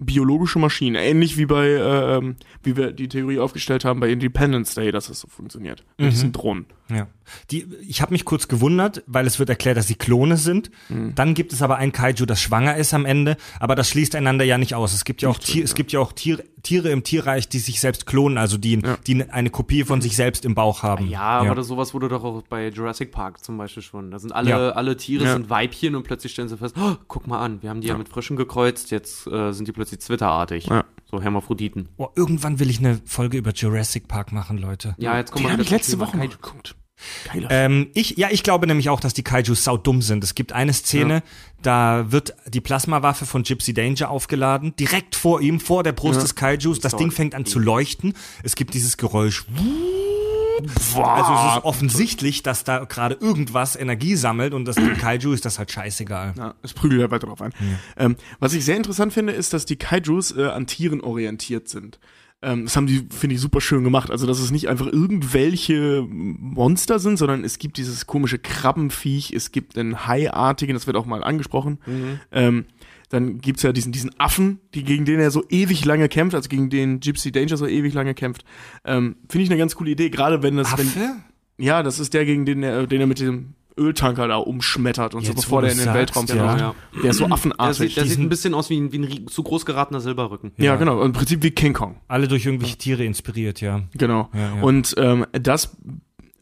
Biologische 0.00 0.58
Maschinen. 0.58 0.94
Ähnlich 0.94 1.36
wie 1.38 1.46
bei, 1.46 1.66
äh, 1.66 2.16
ähm, 2.16 2.36
wie 2.62 2.76
wir 2.76 2.92
die 2.92 3.08
Theorie 3.08 3.40
aufgestellt 3.40 3.84
haben 3.84 3.98
bei 3.98 4.10
Independence 4.10 4.74
Day, 4.74 4.92
dass 4.92 5.08
es 5.08 5.20
so 5.20 5.28
funktioniert. 5.28 5.84
Mit 5.98 6.12
diesen 6.12 6.32
Drohnen. 6.32 6.66
Ja. 6.90 7.06
Die, 7.50 7.66
ich 7.86 8.00
habe 8.00 8.12
mich 8.12 8.24
kurz 8.24 8.48
gewundert, 8.48 9.02
weil 9.06 9.26
es 9.26 9.38
wird 9.38 9.50
erklärt, 9.50 9.76
dass 9.76 9.86
sie 9.86 9.94
Klone 9.96 10.38
sind. 10.38 10.70
Mhm. 10.88 11.14
Dann 11.14 11.34
gibt 11.34 11.52
es 11.52 11.60
aber 11.60 11.76
ein 11.76 11.92
Kaiju, 11.92 12.24
das 12.24 12.40
schwanger 12.40 12.76
ist 12.76 12.94
am 12.94 13.04
Ende, 13.04 13.36
aber 13.60 13.74
das 13.74 13.90
schließt 13.90 14.14
einander 14.14 14.44
ja 14.46 14.56
nicht 14.56 14.74
aus. 14.74 14.94
Es 14.94 15.04
gibt 15.04 15.20
ja 15.20 15.28
auch, 15.28 15.36
Tier, 15.38 15.62
es 15.64 15.74
gibt 15.74 15.92
ja 15.92 16.00
auch 16.00 16.12
Tier, 16.12 16.42
Tiere 16.62 16.88
im 16.88 17.04
Tierreich, 17.04 17.48
die 17.48 17.58
sich 17.58 17.80
selbst 17.80 18.06
klonen, 18.06 18.38
also 18.38 18.56
die, 18.56 18.80
die 19.06 19.22
eine 19.30 19.50
Kopie 19.50 19.84
von 19.84 20.00
sich 20.00 20.16
selbst 20.16 20.44
im 20.46 20.54
Bauch 20.54 20.82
haben. 20.82 21.08
Ja, 21.08 21.20
aber 21.40 21.54
das 21.54 21.66
sowas 21.66 21.92
wurde 21.92 22.08
doch 22.08 22.24
auch 22.24 22.42
bei 22.42 22.68
Jurassic 22.68 23.12
Park 23.12 23.44
zum 23.44 23.58
Beispiel 23.58 23.82
schon. 23.82 24.10
Da 24.10 24.18
sind 24.18 24.32
alle, 24.32 24.50
Ja. 24.50 24.70
alle 24.70 24.96
Tiere 24.96 25.24
Ja. 25.24 25.32
sind 25.34 25.50
Weibchen 25.50 25.94
und 25.94 26.04
plötzlich 26.04 26.32
stellen 26.32 26.48
sie 26.48 26.56
fest, 26.56 26.74
oh, 26.80 26.94
guck 27.08 27.26
mal 27.26 27.40
an, 27.40 27.60
wir 27.62 27.68
haben 27.70 27.82
die 27.82 27.88
ja, 27.88 27.98
mit 27.98 28.08
Frischen 28.08 28.36
gekreuzt, 28.36 28.90
jetzt 28.90 29.26
äh, 29.26 29.52
sind 29.52 29.68
die 29.68 29.72
plötzlich 29.72 30.00
zwitterartig. 30.00 30.66
Ja. 30.66 30.84
So 31.10 31.22
Hermaphroditen. 31.22 31.88
Oh, 31.96 32.08
irgendwann 32.14 32.58
will 32.58 32.68
ich 32.68 32.78
eine 32.80 33.00
Folge 33.04 33.38
über 33.38 33.52
Jurassic 33.52 34.08
Park 34.08 34.30
machen, 34.32 34.58
Leute. 34.58 34.94
Ja, 34.98 35.16
jetzt 35.16 35.32
kommen 35.32 35.46
wir 35.46 35.52
habe 35.52 35.62
ich 35.62 35.70
letzte 35.70 35.92
Thema 35.92 36.06
Woche 36.06 36.16
mal 36.18 36.28
geguckt. 36.28 36.76
Geiler 37.32 37.48
Ähm, 37.50 37.90
ich, 37.94 38.16
ja, 38.16 38.28
ich 38.30 38.42
glaube 38.42 38.66
nämlich 38.66 38.90
auch, 38.90 39.00
dass 39.00 39.14
die 39.14 39.22
Kaijus 39.22 39.64
saudumm 39.64 40.02
sind. 40.02 40.24
Es 40.24 40.34
gibt 40.34 40.52
eine 40.52 40.72
Szene, 40.72 41.22
da 41.62 42.10
wird 42.10 42.34
die 42.46 42.60
Plasmawaffe 42.60 43.24
von 43.24 43.44
Gypsy 43.44 43.72
Danger 43.72 44.10
aufgeladen, 44.10 44.74
direkt 44.76 45.14
vor 45.14 45.40
ihm, 45.40 45.60
vor 45.60 45.82
der 45.82 45.92
Brust 45.92 46.22
des 46.22 46.34
Kaijus. 46.34 46.80
Das 46.80 46.96
Ding 46.96 47.10
fängt 47.10 47.34
an 47.34 47.46
zu 47.46 47.58
leuchten. 47.58 48.14
Es 48.42 48.56
gibt 48.56 48.74
dieses 48.74 48.96
Geräusch. 48.96 49.46
Also 50.58 51.34
es 51.34 51.56
ist 51.56 51.64
offensichtlich, 51.64 52.42
dass 52.42 52.64
da 52.64 52.84
gerade 52.84 53.16
irgendwas 53.20 53.76
Energie 53.76 54.16
sammelt 54.16 54.54
und 54.54 54.64
das 54.64 54.76
Kaiju 55.00 55.32
ist 55.32 55.44
das 55.44 55.58
halt 55.58 55.70
scheißegal. 55.70 56.34
Ja, 56.36 56.54
es 56.62 56.74
prügelt 56.74 57.00
ja 57.00 57.10
weiter 57.10 57.26
drauf 57.26 57.42
ein. 57.42 57.52
Ähm, 57.96 58.16
was 58.40 58.54
ich 58.54 58.64
sehr 58.64 58.76
interessant 58.76 59.12
finde, 59.12 59.32
ist, 59.32 59.52
dass 59.52 59.64
die 59.64 59.76
Kaijus 59.76 60.36
äh, 60.36 60.46
an 60.46 60.66
Tieren 60.66 61.00
orientiert 61.00 61.68
sind. 61.68 61.98
Ähm, 62.40 62.64
das 62.64 62.76
haben 62.76 62.86
die, 62.86 63.06
finde 63.10 63.34
ich, 63.34 63.40
super 63.40 63.60
schön 63.60 63.82
gemacht. 63.82 64.10
Also, 64.10 64.26
dass 64.26 64.38
es 64.38 64.50
nicht 64.50 64.68
einfach 64.68 64.86
irgendwelche 64.86 66.06
Monster 66.08 66.98
sind, 66.98 67.16
sondern 67.16 67.42
es 67.42 67.58
gibt 67.58 67.78
dieses 67.78 68.06
komische 68.06 68.38
Krabbenviech, 68.38 69.32
es 69.32 69.50
gibt 69.50 69.76
einen 69.76 70.06
Haiartigen, 70.06 70.74
das 70.74 70.86
wird 70.86 70.96
auch 70.96 71.06
mal 71.06 71.24
angesprochen. 71.24 71.78
Ähm, 72.30 72.66
dann 73.08 73.38
gibt's 73.38 73.62
ja 73.62 73.72
diesen, 73.72 73.92
diesen 73.92 74.18
Affen, 74.18 74.60
die, 74.74 74.84
gegen 74.84 75.04
den 75.04 75.20
er 75.20 75.30
so 75.30 75.44
ewig 75.48 75.84
lange 75.84 76.08
kämpft, 76.08 76.34
also 76.34 76.48
gegen 76.48 76.70
den 76.70 77.00
Gypsy 77.00 77.32
Danger 77.32 77.56
so 77.56 77.66
ewig 77.66 77.94
lange 77.94 78.14
kämpft. 78.14 78.44
Ähm, 78.84 79.16
finde 79.28 79.44
ich 79.44 79.50
eine 79.50 79.58
ganz 79.58 79.74
coole 79.76 79.90
Idee, 79.90 80.10
gerade 80.10 80.42
wenn 80.42 80.56
das, 80.56 80.76
wenn, 80.76 80.86
Affe? 80.86 81.16
ja, 81.58 81.82
das 81.82 81.98
ist 81.98 82.14
der, 82.14 82.24
gegen 82.24 82.44
den 82.44 82.62
er, 82.62 82.86
den 82.86 83.00
er 83.00 83.06
mit 83.06 83.20
dem 83.20 83.54
Öltanker 83.78 84.28
da 84.28 84.36
umschmettert 84.36 85.14
und 85.14 85.24
so, 85.24 85.32
Jetzt, 85.32 85.42
bevor 85.42 85.58
wo 85.58 85.62
der 85.62 85.70
in 85.72 85.78
den 85.78 85.84
sagst, 85.84 85.98
Weltraum 85.98 86.26
ja. 86.26 86.48
fliegt. 86.48 86.60
Ja. 86.60 86.74
Der 87.02 87.10
ist 87.10 87.16
so 87.18 87.24
Der 87.24 87.32
affenartig. 87.32 87.78
sieht, 87.78 87.96
der 87.96 88.04
sieht 88.04 88.18
ein 88.18 88.28
bisschen 88.28 88.54
aus 88.54 88.70
wie 88.70 88.78
ein, 88.80 88.92
wie 88.92 88.98
ein 88.98 89.28
zu 89.28 89.42
groß 89.42 89.64
geratener 89.64 90.00
Silberrücken. 90.00 90.52
ja, 90.56 90.76
genau. 90.76 91.00
Im 91.02 91.12
Prinzip 91.12 91.42
wie 91.42 91.52
King 91.52 91.72
Kong. 91.72 91.96
Alle 92.08 92.28
durch 92.28 92.44
irgendwelche 92.44 92.76
Tiere 92.76 93.04
inspiriert, 93.04 93.60
ja. 93.60 93.82
Genau. 93.94 94.28
Ja, 94.34 94.56
ja. 94.56 94.62
Und 94.62 94.94
ähm, 94.98 95.26
das 95.32 95.76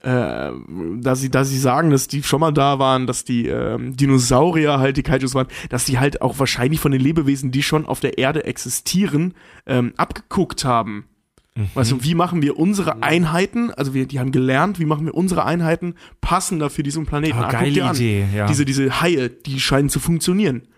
äh, 0.06 0.52
da 1.00 1.16
sie, 1.16 1.30
da 1.30 1.44
sie 1.44 1.58
sagen, 1.58 1.90
dass 1.90 2.06
die 2.06 2.22
schon 2.22 2.38
mal 2.40 2.52
da 2.52 2.78
waren, 2.78 3.08
dass 3.08 3.24
die 3.24 3.48
ähm, 3.48 3.96
Dinosaurier 3.96 4.78
halt 4.78 4.96
die 4.96 5.02
Kaijus 5.02 5.34
waren, 5.34 5.48
dass 5.68 5.84
die 5.84 5.98
halt 5.98 6.22
auch 6.22 6.38
wahrscheinlich 6.38 6.78
von 6.78 6.92
den 6.92 7.00
Lebewesen, 7.00 7.50
die 7.50 7.62
schon 7.64 7.86
auf 7.86 7.98
der 7.98 8.16
Erde 8.16 8.44
existieren, 8.44 9.34
ähm, 9.66 9.92
abgeguckt 9.96 10.64
haben. 10.64 11.06
Weißt 11.72 11.90
du, 11.90 12.04
wie 12.04 12.14
machen 12.14 12.42
wir 12.42 12.58
unsere 12.58 13.02
Einheiten, 13.02 13.70
also 13.70 13.94
wir, 13.94 14.04
die 14.06 14.20
haben 14.20 14.30
gelernt, 14.30 14.78
wie 14.78 14.84
machen 14.84 15.06
wir 15.06 15.14
unsere 15.14 15.46
Einheiten 15.46 15.94
passender 16.20 16.68
für 16.68 16.82
diesen 16.82 17.06
Planeten. 17.06 17.38
Ah, 17.38 17.44
Ah, 17.46 17.50
guck 17.50 17.60
geile 17.60 17.84
an. 17.86 17.96
Idee, 17.96 18.26
ja. 18.34 18.46
Diese, 18.46 18.66
diese 18.66 19.00
Haie, 19.00 19.30
die 19.30 19.58
scheinen 19.58 19.88
zu 19.88 19.98
funktionieren. 19.98 20.68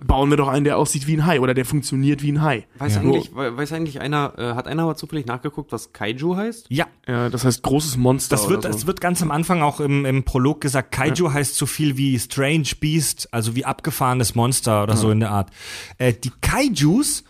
Bauen 0.00 0.30
wir 0.30 0.36
doch 0.36 0.46
einen, 0.46 0.62
der 0.62 0.78
aussieht 0.78 1.08
wie 1.08 1.16
ein 1.16 1.26
Hai 1.26 1.40
oder 1.40 1.54
der 1.54 1.64
funktioniert 1.64 2.22
wie 2.22 2.30
ein 2.30 2.40
Hai. 2.40 2.68
Weiß, 2.78 2.94
Ja. 2.94 3.00
eigentlich, 3.00 3.34
we- 3.34 3.56
weiß 3.56 3.72
eigentlich 3.72 4.00
einer, 4.00 4.32
äh, 4.38 4.54
hat 4.54 4.68
einer 4.68 4.84
aber 4.84 4.94
zufällig 4.94 5.26
nachgeguckt, 5.26 5.72
was 5.72 5.92
Kaiju 5.92 6.36
heißt? 6.36 6.66
Ja, 6.68 6.86
Ja, 7.08 7.28
das 7.28 7.44
heißt 7.44 7.64
großes 7.64 7.96
Monster. 7.96 8.36
das 8.36 8.48
wird, 8.48 8.62
so. 8.62 8.68
das 8.68 8.86
wird 8.86 9.00
ganz 9.00 9.22
am 9.22 9.32
Anfang 9.32 9.60
auch 9.60 9.80
im, 9.80 10.04
im 10.06 10.22
Prolog 10.22 10.60
gesagt, 10.60 10.92
Kaiju 10.92 11.32
heißt 11.32 11.56
so 11.56 11.66
viel 11.66 11.96
wie 11.96 12.16
Strange 12.16 12.68
Beast, 12.78 13.28
also 13.34 13.56
wie 13.56 13.64
abgefahrenes 13.64 14.36
Monster 14.36 14.84
oder 14.84 14.96
so 14.96 15.10
in 15.10 15.18
der 15.18 15.32
Art. 15.32 15.50
Äh, 15.98 16.12
die 16.12 16.30
Kaijus, 16.42 17.24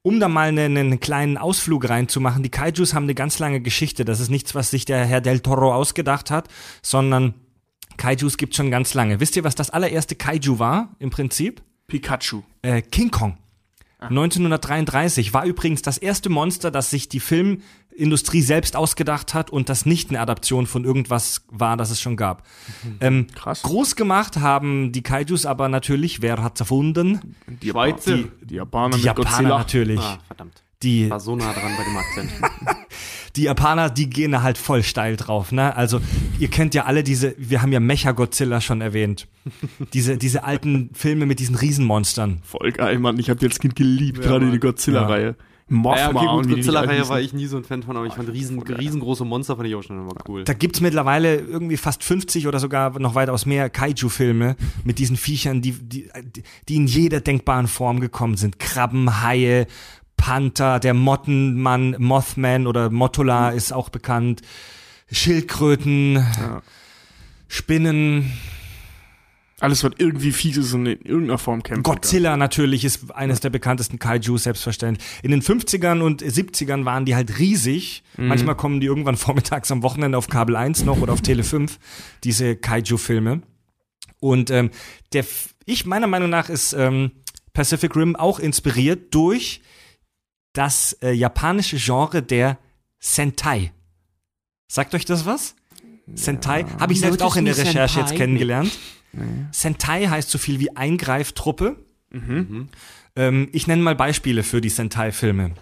um 0.00 0.18
da 0.18 0.26
mal 0.28 0.48
einen, 0.48 0.78
einen 0.78 1.00
kleinen 1.00 1.36
Ausflug 1.36 1.86
reinzumachen, 1.90 2.42
die 2.42 2.50
Kaijus 2.50 2.94
haben 2.94 3.02
eine 3.04 3.14
ganz 3.14 3.38
lange 3.38 3.60
Geschichte. 3.60 4.06
Das 4.06 4.20
ist 4.20 4.30
nichts, 4.30 4.54
was 4.54 4.70
sich 4.70 4.86
der 4.86 5.04
Herr 5.04 5.20
Del 5.20 5.40
Toro 5.40 5.74
ausgedacht 5.74 6.30
hat, 6.30 6.48
sondern 6.80 7.34
Kaijus 7.98 8.38
gibt 8.38 8.54
schon 8.54 8.70
ganz 8.70 8.94
lange. 8.94 9.20
Wisst 9.20 9.36
ihr, 9.36 9.44
was 9.44 9.54
das 9.56 9.68
allererste 9.68 10.14
Kaiju 10.14 10.58
war 10.58 10.88
im 11.00 11.10
Prinzip? 11.10 11.60
Pikachu. 11.86 12.42
Äh, 12.62 12.82
King 12.82 13.10
Kong. 13.10 13.38
1933 14.10 15.32
war 15.32 15.44
übrigens 15.44 15.82
das 15.82 15.98
erste 15.98 16.28
Monster, 16.28 16.70
das 16.70 16.90
sich 16.90 17.08
die 17.08 17.20
Filmindustrie 17.20 18.42
selbst 18.42 18.76
ausgedacht 18.76 19.34
hat 19.34 19.50
und 19.50 19.68
das 19.68 19.86
nicht 19.86 20.10
eine 20.10 20.20
Adaption 20.20 20.66
von 20.66 20.84
irgendwas 20.84 21.46
war, 21.48 21.76
das 21.76 21.90
es 21.90 22.00
schon 22.00 22.16
gab. 22.16 22.46
Ähm, 23.00 23.28
Krass. 23.34 23.62
Groß 23.62 23.96
gemacht 23.96 24.36
haben 24.38 24.92
die 24.92 25.02
Kaijus 25.02 25.46
aber 25.46 25.68
natürlich, 25.68 26.22
wer 26.22 26.42
hat's 26.42 26.60
erfunden? 26.60 27.34
Die 27.46 27.70
Schweizer. 27.70 28.16
Die, 28.16 28.30
die 28.42 28.54
Japaner 28.56 28.96
Die 28.96 29.04
Japaner 29.04 29.48
natürlich. 29.48 30.00
Ah, 30.00 30.18
verdammt. 30.26 30.63
Die, 30.84 31.10
War 31.10 31.20
so 31.20 31.34
nah 31.34 31.52
dran 31.52 31.72
bei 31.76 31.84
dem 31.84 31.96
Akzent. 31.96 32.30
die 33.36 33.42
Japaner, 33.44 33.90
die 33.90 34.08
gehen 34.08 34.32
da 34.32 34.42
halt 34.42 34.58
voll 34.58 34.82
steil 34.82 35.16
drauf, 35.16 35.50
ne? 35.50 35.74
Also, 35.74 36.00
ihr 36.38 36.48
kennt 36.48 36.74
ja 36.74 36.84
alle 36.84 37.02
diese, 37.02 37.34
wir 37.38 37.62
haben 37.62 37.72
ja 37.72 37.80
Mecha-Godzilla 37.80 38.60
schon 38.60 38.80
erwähnt. 38.80 39.26
Diese, 39.92 40.16
diese 40.16 40.44
alten 40.44 40.90
Filme 40.92 41.26
mit 41.26 41.40
diesen 41.40 41.54
Riesenmonstern. 41.54 42.40
Voll 42.44 42.72
geil, 42.72 42.98
Mann. 42.98 43.18
Ich 43.18 43.30
habe 43.30 43.40
die 43.40 43.46
als 43.46 43.58
Kind 43.58 43.76
geliebt, 43.76 44.20
gerade 44.20 44.50
die 44.50 44.60
Godzilla-Reihe. 44.60 45.36
Mothma 45.66 45.96
ja, 45.98 46.10
okay, 46.10 46.26
gut, 46.26 46.56
Godzilla-Reihe 46.56 47.08
war 47.08 47.20
ich 47.20 47.32
nie 47.32 47.46
so 47.46 47.56
ein 47.56 47.64
Fan 47.64 47.82
von, 47.82 47.96
aber 47.96 48.04
ich 48.04 48.12
fand 48.12 48.28
riesen, 48.28 48.60
riesengroße 48.60 49.24
Monster 49.24 49.56
fand 49.56 49.66
ich 49.66 49.74
auch 49.74 49.82
schon 49.82 49.98
immer 49.98 50.12
cool. 50.28 50.44
Da 50.44 50.52
gibt's 50.52 50.82
mittlerweile 50.82 51.36
irgendwie 51.36 51.78
fast 51.78 52.04
50 52.04 52.46
oder 52.46 52.60
sogar 52.60 52.98
noch 52.98 53.14
weitaus 53.14 53.46
mehr 53.46 53.70
Kaiju-Filme 53.70 54.56
mit 54.84 54.98
diesen 54.98 55.16
Viechern, 55.16 55.62
die, 55.62 55.72
die, 55.72 56.10
die 56.68 56.76
in 56.76 56.86
jeder 56.86 57.22
denkbaren 57.22 57.66
Form 57.66 58.00
gekommen 58.00 58.36
sind. 58.36 58.58
Krabben, 58.58 59.22
Haie, 59.22 59.66
Panther, 60.16 60.80
der 60.80 60.94
Mottenmann, 60.94 61.96
Mothman 61.98 62.66
oder 62.66 62.90
Mottula 62.90 63.50
ist 63.50 63.72
auch 63.72 63.88
bekannt. 63.88 64.42
Schildkröten, 65.10 66.24
Spinnen, 67.48 68.32
Alles, 69.60 69.84
was 69.84 69.92
irgendwie 69.98 70.32
fies 70.32 70.56
ist 70.56 70.74
und 70.74 70.86
in 70.86 71.00
irgendeiner 71.02 71.38
Form 71.38 71.62
kämpft. 71.62 71.84
Godzilla 71.84 72.36
natürlich 72.36 72.84
ist 72.84 73.14
eines 73.14 73.40
der 73.40 73.50
bekanntesten 73.50 73.98
Kaiju, 73.98 74.36
selbstverständlich. 74.36 75.06
In 75.22 75.30
den 75.30 75.42
50ern 75.42 76.00
und 76.00 76.22
70ern 76.22 76.84
waren 76.84 77.04
die 77.04 77.14
halt 77.14 77.38
riesig. 77.38 78.02
Manchmal 78.16 78.56
kommen 78.56 78.80
die 78.80 78.86
irgendwann 78.86 79.16
vormittags 79.18 79.70
am 79.70 79.82
Wochenende 79.82 80.18
auf 80.18 80.28
Kabel 80.28 80.56
1 80.56 80.84
noch 80.84 81.00
oder 81.00 81.12
auf 81.12 81.20
Tele 81.20 81.44
5, 81.44 81.78
diese 82.24 82.56
Kaiju-Filme. 82.56 83.42
Und 84.20 84.50
ähm, 84.50 84.70
der, 85.12 85.24
ich 85.66 85.86
meiner 85.86 86.08
Meinung 86.08 86.30
nach 86.30 86.48
ist 86.48 86.72
ähm, 86.72 87.12
Pacific 87.52 87.94
Rim 87.94 88.16
auch 88.16 88.40
inspiriert 88.40 89.14
durch 89.14 89.60
das 90.54 90.94
äh, 91.02 91.12
japanische 91.12 91.76
Genre 91.76 92.22
der 92.22 92.58
Sentai. 92.98 93.72
Sagt 94.66 94.94
euch 94.94 95.04
das 95.04 95.26
was? 95.26 95.54
Sentai 96.14 96.64
habe 96.80 96.92
ich 96.92 97.00
selbst 97.00 97.22
auch 97.22 97.36
in 97.36 97.44
der 97.44 97.56
Recherche 97.56 97.94
Senpai? 97.94 98.10
jetzt 98.10 98.18
kennengelernt. 98.18 98.78
Sentai 99.52 100.06
heißt 100.06 100.30
so 100.30 100.38
viel 100.38 100.58
wie 100.60 100.74
Eingreiftruppe. 100.74 101.76
Ähm, 103.16 103.48
ich 103.52 103.66
nenne 103.66 103.82
mal 103.82 103.94
Beispiele 103.94 104.42
für 104.42 104.60
die 104.60 104.68
Sentai-Filme. 104.70 105.52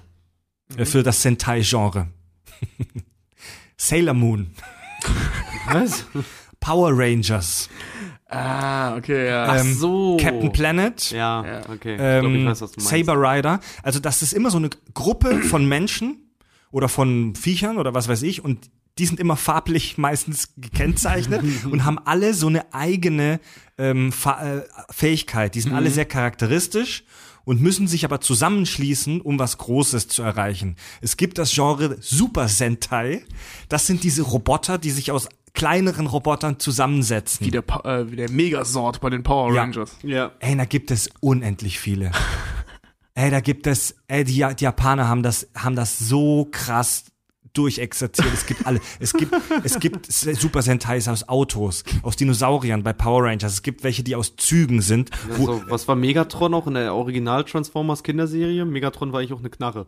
Äh, 0.76 0.84
für 0.84 1.02
das 1.02 1.22
Sentai-Genre. 1.22 2.08
Sailor 3.76 4.14
Moon, 4.14 4.54
Was? 5.66 6.06
Power 6.60 6.92
Rangers, 6.94 7.68
Ah, 8.32 8.96
okay, 8.96 9.28
ja. 9.28 9.44
Ach 9.44 9.60
ähm, 9.60 9.74
so. 9.74 10.16
Captain 10.18 10.52
Planet, 10.52 11.10
Ja, 11.10 11.62
okay. 11.68 11.92
ich 11.92 11.98
glaub, 11.98 12.32
ich 12.32 12.38
ähm, 12.38 12.46
weiß, 12.46 12.62
was 12.62 12.72
du 12.72 12.80
meinst. 12.80 12.90
Saber 12.90 13.14
Rider. 13.16 13.60
Also 13.82 14.00
das 14.00 14.22
ist 14.22 14.32
immer 14.32 14.50
so 14.50 14.58
eine 14.58 14.70
Gruppe 14.94 15.38
von 15.42 15.66
Menschen 15.66 16.32
oder 16.70 16.88
von 16.88 17.34
Viechern 17.34 17.78
oder 17.78 17.94
was 17.94 18.08
weiß 18.08 18.22
ich 18.22 18.42
und 18.42 18.70
die 18.98 19.06
sind 19.06 19.20
immer 19.20 19.36
farblich 19.36 19.96
meistens 19.98 20.54
gekennzeichnet 20.56 21.42
und 21.70 21.84
haben 21.84 21.98
alle 21.98 22.34
so 22.34 22.46
eine 22.46 22.72
eigene 22.72 23.40
ähm, 23.78 24.12
äh, 24.24 24.60
Fähigkeit. 24.90 25.54
Die 25.54 25.60
sind 25.60 25.74
alle 25.74 25.90
sehr 25.90 26.04
charakteristisch 26.04 27.04
und 27.44 27.60
müssen 27.60 27.88
sich 27.88 28.04
aber 28.04 28.20
zusammenschließen, 28.20 29.20
um 29.20 29.38
was 29.38 29.58
Großes 29.58 30.08
zu 30.08 30.22
erreichen. 30.22 30.76
Es 31.00 31.16
gibt 31.16 31.38
das 31.38 31.52
Genre 31.52 31.96
Super 32.00 32.48
Sentai. 32.48 33.24
Das 33.68 33.86
sind 33.86 34.04
diese 34.04 34.22
Roboter, 34.22 34.78
die 34.78 34.90
sich 34.90 35.10
aus 35.10 35.28
kleineren 35.54 36.06
Robotern 36.06 36.58
zusammensetzen. 36.58 37.46
Wie 37.46 37.50
der, 37.50 37.62
äh, 37.84 38.10
wie 38.10 38.16
der 38.16 38.30
Megasort 38.30 39.00
bei 39.00 39.10
den 39.10 39.22
Power 39.22 39.52
Ja. 39.54 39.62
Rangers. 39.62 39.96
Ja. 40.02 40.32
Ey, 40.40 40.56
da 40.56 40.64
gibt 40.64 40.90
es 40.90 41.10
unendlich 41.20 41.78
viele. 41.78 42.10
ey, 43.14 43.30
da 43.30 43.40
gibt 43.40 43.66
es, 43.66 43.96
ey, 44.08 44.24
die, 44.24 44.36
Ja- 44.36 44.54
die 44.54 44.64
Japaner 44.64 45.08
haben 45.08 45.22
das, 45.22 45.48
haben 45.56 45.76
das 45.76 45.98
so 45.98 46.48
krass 46.50 47.04
durchexerziert. 47.54 48.32
Es 48.32 48.46
gibt 48.46 48.66
alle, 48.66 48.80
es 48.98 49.12
gibt, 49.12 49.34
es 49.62 49.78
gibt 49.78 50.10
Super 50.10 50.62
Sentais 50.62 51.06
aus 51.06 51.28
Autos, 51.28 51.84
aus 52.02 52.16
Dinosauriern 52.16 52.82
bei 52.82 52.94
Power 52.94 53.24
Rangers. 53.24 53.52
Es 53.52 53.62
gibt 53.62 53.84
welche, 53.84 54.02
die 54.02 54.16
aus 54.16 54.36
Zügen 54.36 54.80
sind. 54.80 55.10
Wo, 55.36 55.52
Also, 55.52 55.64
was 55.68 55.86
war 55.86 55.94
Megatron 55.94 56.54
auch 56.54 56.66
in 56.66 56.72
der 56.74 56.94
Original 56.94 57.44
Transformers 57.44 58.02
Kinderserie? 58.02 58.64
Megatron 58.64 59.12
war 59.12 59.20
eigentlich 59.20 59.34
auch 59.34 59.40
eine 59.40 59.50
Knarre. 59.50 59.86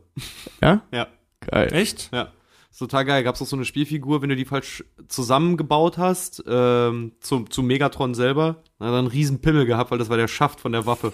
Ja? 0.61 0.83
Ja. 0.93 1.07
Geil. 1.41 1.73
echt? 1.73 2.11
Ja. 2.13 2.29
Ist 2.75 2.81
total 2.81 3.05
geil. 3.05 3.23
Gab's 3.23 3.41
auch 3.41 3.47
so 3.47 3.55
eine 3.55 3.65
Spielfigur, 3.65 4.21
wenn 4.21 4.31
du 4.31 4.35
die 4.35 4.45
falsch 4.45 4.83
zusammengebaut 5.07 5.97
hast, 5.97 6.43
ähm, 6.49 7.13
zu, 7.21 7.45
zu 7.45 7.63
Megatron 7.63 8.15
selber, 8.15 8.65
dann 8.81 8.89
hat 8.89 8.95
er 8.95 8.99
einen 8.99 9.07
riesen 9.07 9.41
Pimmel 9.41 9.65
gehabt, 9.65 9.93
weil 9.93 9.99
das 9.99 10.09
war 10.09 10.17
der 10.17 10.27
Schaft 10.27 10.59
von 10.61 10.73
der 10.73 10.85
Waffe. 10.85 11.13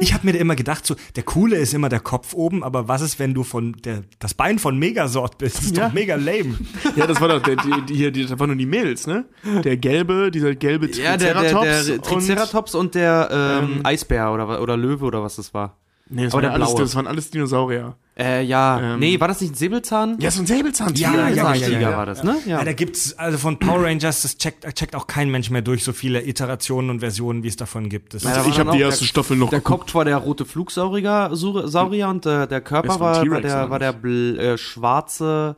Ich 0.00 0.12
habe 0.12 0.26
mir 0.26 0.34
da 0.34 0.38
immer 0.38 0.54
gedacht, 0.54 0.84
so, 0.84 0.94
der 1.16 1.22
Coole 1.22 1.56
ist 1.56 1.72
immer 1.72 1.88
der 1.88 2.00
Kopf 2.00 2.34
oben, 2.34 2.62
aber 2.62 2.88
was 2.88 3.00
ist, 3.00 3.18
wenn 3.18 3.32
du 3.32 3.42
von 3.42 3.72
der, 3.86 4.02
das 4.18 4.34
Bein 4.34 4.58
von 4.58 4.78
Megasort 4.78 5.38
bist? 5.38 5.56
Das 5.56 5.64
ist 5.64 5.76
Ja. 5.78 5.86
doch 5.86 5.94
mega 5.94 6.16
lame. 6.16 6.58
Ja, 6.94 7.06
das 7.06 7.22
war 7.22 7.28
doch, 7.28 7.42
der, 7.42 7.56
die, 7.56 7.86
die, 7.88 7.94
hier, 7.94 8.10
die, 8.10 8.26
das 8.26 8.38
waren 8.38 8.48
nur 8.48 8.56
die 8.56 8.66
Mädels, 8.66 9.06
ne? 9.06 9.24
Der 9.64 9.78
gelbe, 9.78 10.30
dieser 10.30 10.54
gelbe 10.54 10.90
Ja, 10.90 11.16
der, 11.16 11.32
der, 11.40 11.42
der 11.42 11.52
Triceratops 11.52 12.06
Triceratops 12.06 12.74
und, 12.74 12.94
der 12.94 13.28
ähm, 13.32 13.72
Ähm, 13.76 13.80
Eisbär 13.86 14.30
oder, 14.30 14.60
oder 14.60 14.76
Löwe 14.76 15.06
oder 15.06 15.22
was 15.22 15.36
das 15.36 15.54
war. 15.54 15.78
Nee, 16.08 16.24
das, 16.24 16.34
Aber 16.34 16.42
waren 16.42 16.50
der 16.50 16.52
alles, 16.54 16.68
blaue. 16.68 16.80
das 16.82 16.94
waren 16.94 17.06
alles 17.08 17.30
Dinosaurier. 17.30 17.96
Äh, 18.18 18.42
ja. 18.44 18.94
Ähm, 18.94 19.00
nee, 19.00 19.18
war 19.18 19.26
das 19.28 19.40
nicht 19.40 19.50
ein 19.52 19.56
Säbelzahn? 19.56 20.16
Ja, 20.20 20.30
so 20.30 20.40
ein 20.40 20.46
Säbelzahntiger. 20.46 21.12
Ja, 21.12 21.28
ja, 21.28 21.54
ja, 21.54 21.68
ja, 21.68 21.80
ja. 21.80 21.96
war 21.96 22.06
das, 22.06 22.22
ne? 22.22 22.36
Ja. 22.46 22.62
da 22.64 22.72
gibt's 22.72 23.18
also 23.18 23.36
von 23.38 23.58
Power 23.58 23.82
Rangers, 23.84 24.22
das 24.22 24.38
checkt, 24.38 24.64
checkt 24.76 24.94
auch 24.94 25.08
kein 25.08 25.30
Mensch 25.30 25.50
mehr 25.50 25.62
durch, 25.62 25.82
so 25.84 25.92
viele 25.92 26.24
Iterationen 26.24 26.90
und 26.90 27.00
Versionen, 27.00 27.42
wie 27.42 27.48
es 27.48 27.56
davon 27.56 27.88
gibt. 27.88 28.14
Das 28.14 28.22
Ja, 28.22 28.30
da 28.30 28.36
Also 28.38 28.50
ich 28.50 28.58
habe 28.60 28.70
die 28.70 28.80
erste 28.80 29.00
der- 29.00 29.08
Staffel 29.08 29.36
noch 29.36 29.50
Der 29.50 29.58
geguckt. 29.58 29.80
Kopf 29.82 29.94
war 29.96 30.04
der 30.04 30.16
rote 30.18 30.44
Flugsaurier 30.44 31.30
Saurier 31.32 32.08
und 32.08 32.24
äh, 32.24 32.46
der 32.46 32.60
Körper 32.60 33.00
war 33.00 33.26
war, 33.26 33.40
der, 33.40 33.68
war 33.70 33.78
der 33.80 33.92
bl 33.92 34.38
äh, 34.38 34.56
schwarze. 34.58 35.56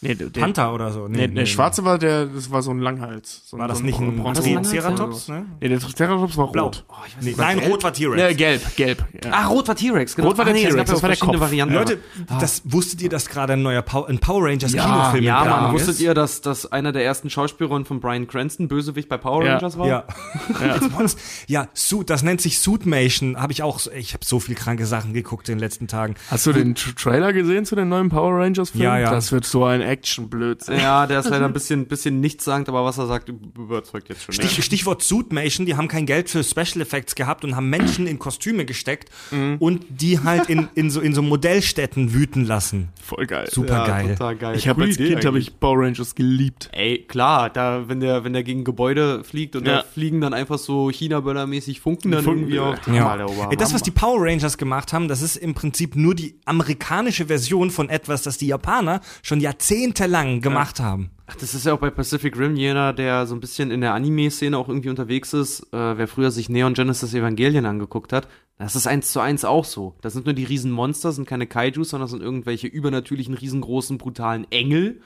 Nee, 0.00 0.14
der, 0.14 0.28
der, 0.30 0.40
Panther 0.40 0.72
oder 0.72 0.92
so. 0.92 1.08
nee, 1.08 1.26
der 1.26 1.44
schwarze 1.46 1.84
war 1.84 1.98
der, 1.98 2.26
das 2.26 2.52
war 2.52 2.62
so 2.62 2.70
ein 2.70 2.78
Langhals. 2.78 3.42
So 3.46 3.58
War 3.58 3.66
das 3.66 3.78
so 3.78 3.84
nicht 3.84 3.98
ein 3.98 4.16
Bron- 4.16 4.32
das 4.32 4.44
ein 4.46 4.62
Triceratops? 4.62 5.26
Ne? 5.26 5.46
Nee, 5.60 5.68
der 5.70 5.80
Triceratops 5.80 6.36
war 6.36 6.52
Blau. 6.52 6.66
rot. 6.66 6.84
Oh, 6.88 6.94
ich 7.06 7.16
weiß 7.16 7.24
Nee, 7.24 7.34
nein, 7.36 7.58
gelb? 7.58 7.72
rot 7.72 7.82
war 7.82 7.92
T-Rex. 7.92 8.20
Ja, 8.20 8.32
gelb, 8.32 8.76
gelb. 8.76 9.04
Ja. 9.24 9.32
Ah, 9.32 9.46
rot 9.48 9.66
war 9.66 9.74
T-Rex, 9.74 10.14
genau. 10.14 10.28
Rot 10.28 10.38
war 10.38 10.44
der 10.44 10.54
ah, 10.54 10.56
nee, 10.56 10.62
es 10.62 10.68
T-Rex, 10.72 10.88
ja 10.88 10.94
das 10.94 11.02
war 11.02 11.08
der 11.08 11.18
Kopf. 11.18 11.40
Varianten. 11.40 11.74
Leute, 11.74 11.98
das 12.40 12.62
wusstet 12.64 13.02
ihr, 13.02 13.08
dass 13.08 13.28
gerade 13.28 13.54
ein 13.54 13.62
neuer 13.62 13.82
Power, 13.82 14.08
ein 14.08 14.20
Power 14.20 14.44
Rangers 14.44 14.72
Ja, 14.72 14.84
Kinofilm 14.84 15.24
ja, 15.24 15.44
Mann, 15.44 15.74
ist? 15.74 15.86
wusstet 15.88 16.00
ihr, 16.00 16.14
dass, 16.14 16.42
dass 16.42 16.70
einer 16.70 16.92
der 16.92 17.04
ersten 17.04 17.28
Schauspielerinnen 17.28 17.84
von 17.84 17.98
Brian 17.98 18.28
Cranston 18.28 18.68
Bösewicht 18.68 19.08
bei 19.08 19.16
Power 19.16 19.44
Ja. 19.44 19.54
Rangers 19.54 19.78
war? 19.78 19.86
Ja. 19.88 20.04
Ja, 21.46 21.68
Suit, 21.74 22.08
das 22.10 22.22
nennt 22.22 22.40
sich 22.40 22.60
Suitmation. 22.60 23.36
Habe 23.36 23.52
ich 23.52 23.62
auch. 23.62 23.80
Ich 23.96 24.12
habe 24.14 24.24
so 24.24 24.38
viel 24.40 24.54
kranke 24.54 24.86
Sachen 24.86 25.12
geguckt 25.12 25.48
in 25.48 25.56
den 25.56 25.60
letzten 25.60 25.88
Tagen. 25.88 26.14
Hast 26.30 26.46
du 26.46 26.52
den 26.52 26.74
Tra- 26.76 26.94
Trailer 27.00 27.32
gesehen 27.32 27.64
zu 27.64 27.74
den 27.74 27.88
neuen 27.88 28.08
Power 28.10 28.38
Rangers 28.40 28.70
Film? 28.70 28.84
Ja, 28.84 28.98
ja. 28.98 29.10
Das 29.10 29.32
wird 29.32 29.44
so 29.44 29.64
ein 29.64 29.80
Action-Blödsinn. 29.88 30.78
Ja, 30.78 31.06
der 31.06 31.20
ist 31.20 31.28
leider 31.28 31.46
ein 31.46 31.52
bisschen, 31.52 31.86
bisschen 31.86 32.20
nichtssagend, 32.20 32.68
aber 32.68 32.84
was 32.84 32.98
er 32.98 33.06
sagt, 33.06 33.28
überzeugt 33.28 34.08
jetzt 34.08 34.22
schon. 34.22 34.34
Stich, 34.34 34.62
Stichwort 34.64 35.02
Suitmation, 35.02 35.66
die 35.66 35.76
haben 35.76 35.88
kein 35.88 36.06
Geld 36.06 36.30
für 36.30 36.44
Special 36.44 36.80
Effects 36.80 37.14
gehabt 37.14 37.44
und 37.44 37.56
haben 37.56 37.68
Menschen 37.70 38.06
in 38.06 38.18
Kostüme 38.18 38.64
gesteckt 38.64 39.10
und 39.58 39.84
die 39.88 40.20
halt 40.20 40.48
in, 40.48 40.68
in, 40.74 40.90
so, 40.90 41.00
in 41.00 41.14
so 41.14 41.22
Modellstätten 41.22 42.12
wüten 42.14 42.44
lassen. 42.44 42.88
Voll 43.02 43.26
geil. 43.26 43.48
Super 43.50 43.86
geil. 43.86 44.08
total 44.14 44.36
geil. 44.36 44.56
Ich 44.56 44.68
habe 44.68 44.82
als 44.84 44.96
Idee 44.96 45.10
Kind 45.10 45.24
habe 45.24 45.38
ich 45.38 45.58
Power 45.58 45.78
Rangers 45.84 46.14
geliebt. 46.14 46.68
Ey, 46.72 47.04
klar, 47.08 47.50
da, 47.50 47.88
wenn 47.88 48.00
der, 48.00 48.24
wenn 48.24 48.32
der 48.32 48.42
gegen 48.42 48.64
Gebäude 48.64 49.24
fliegt 49.24 49.56
und 49.56 49.66
Ja. 49.66 49.78
da 49.78 49.82
fliegen 49.82 50.20
dann 50.20 50.34
einfach 50.34 50.58
so 50.58 50.90
China-Böller-mäßig 50.90 51.80
Funken 51.80 52.10
dann 52.10 52.24
Funken, 52.24 52.50
irgendwie 52.50 52.56
ja. 52.56 53.14
auch. 53.14 53.26
Ja. 53.38 53.50
Ey, 53.50 53.56
das, 53.56 53.74
was 53.74 53.82
die 53.82 53.90
Power 53.90 54.20
Rangers 54.20 54.58
gemacht 54.58 54.92
haben, 54.92 55.08
das 55.08 55.22
ist 55.22 55.36
im 55.36 55.54
Prinzip 55.54 55.96
nur 55.96 56.14
die 56.14 56.34
amerikanische 56.44 57.26
Version 57.26 57.70
von 57.70 57.88
etwas, 57.88 58.22
das 58.22 58.38
die 58.38 58.46
Japaner 58.48 59.00
schon 59.22 59.40
jahrzehntelang 59.78 60.40
gemacht 60.40 60.80
haben. 60.80 61.10
Ach, 61.26 61.36
das 61.36 61.54
ist 61.54 61.66
ja 61.66 61.74
auch 61.74 61.78
bei 61.78 61.90
Pacific 61.90 62.38
Rim 62.38 62.56
jener, 62.56 62.92
der 62.92 63.26
so 63.26 63.34
ein 63.34 63.40
bisschen 63.40 63.70
in 63.70 63.80
der 63.80 63.94
Anime-Szene 63.94 64.56
auch 64.56 64.68
irgendwie 64.68 64.88
unterwegs 64.88 65.32
ist. 65.34 65.60
Äh, 65.72 65.98
wer 65.98 66.08
früher 66.08 66.30
sich 66.30 66.48
Neon 66.48 66.74
Genesis 66.74 67.12
Evangelion 67.14 67.66
angeguckt 67.66 68.12
hat, 68.12 68.28
das 68.58 68.74
ist 68.76 68.86
eins 68.86 69.12
zu 69.12 69.20
eins 69.20 69.44
auch 69.44 69.64
so. 69.64 69.94
Das 70.00 70.14
sind 70.14 70.24
nur 70.26 70.34
die 70.34 70.44
riesen 70.44 70.70
Monster, 70.72 71.12
sind 71.12 71.28
keine 71.28 71.46
Kaijus, 71.46 71.90
sondern 71.90 72.08
sind 72.08 72.22
irgendwelche 72.22 72.66
übernatürlichen, 72.66 73.34
riesengroßen, 73.34 73.98
brutalen 73.98 74.46
Engel, 74.50 75.00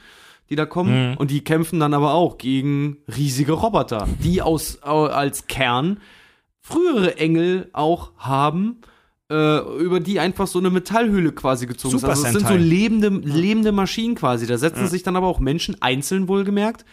die 0.49 0.57
da 0.57 0.65
kommen. 0.65 1.17
Und 1.17 1.31
die 1.31 1.43
kämpfen 1.45 1.81
dann 1.81 1.93
aber 1.93 2.15
auch 2.15 2.39
gegen 2.39 2.99
riesige 3.15 3.53
Roboter, 3.53 4.09
die 4.23 4.43
aus, 4.43 4.83
au- 4.83 5.07
als 5.07 5.49
Kern 5.49 5.99
frühere 6.61 7.17
Engel 7.19 7.69
auch 7.73 8.13
haben, 8.17 8.79
über 9.79 10.01
die 10.01 10.21
einfach 10.21 10.47
so 10.47 10.59
eine 10.59 10.71
Metallhülle 10.71 11.33
quasi 11.33 11.67
gezogen 11.67 11.99
Super 11.99 12.13
ist. 12.13 12.25
Also 12.25 12.39
es 12.39 12.45
sind 12.45 12.49
so 12.49 12.57
lebende, 12.57 13.09
lebende 13.09 13.73
Maschinen 13.73 14.15
quasi. 14.15 14.47
Da 14.47 14.59
setzen 14.59 14.87
sich 14.89 15.03
dann 15.03 15.17
aber 15.17 15.27
auch 15.27 15.41
Menschen, 15.41 15.77
einzeln 15.81 16.29
wohlgemerkt, 16.29 16.85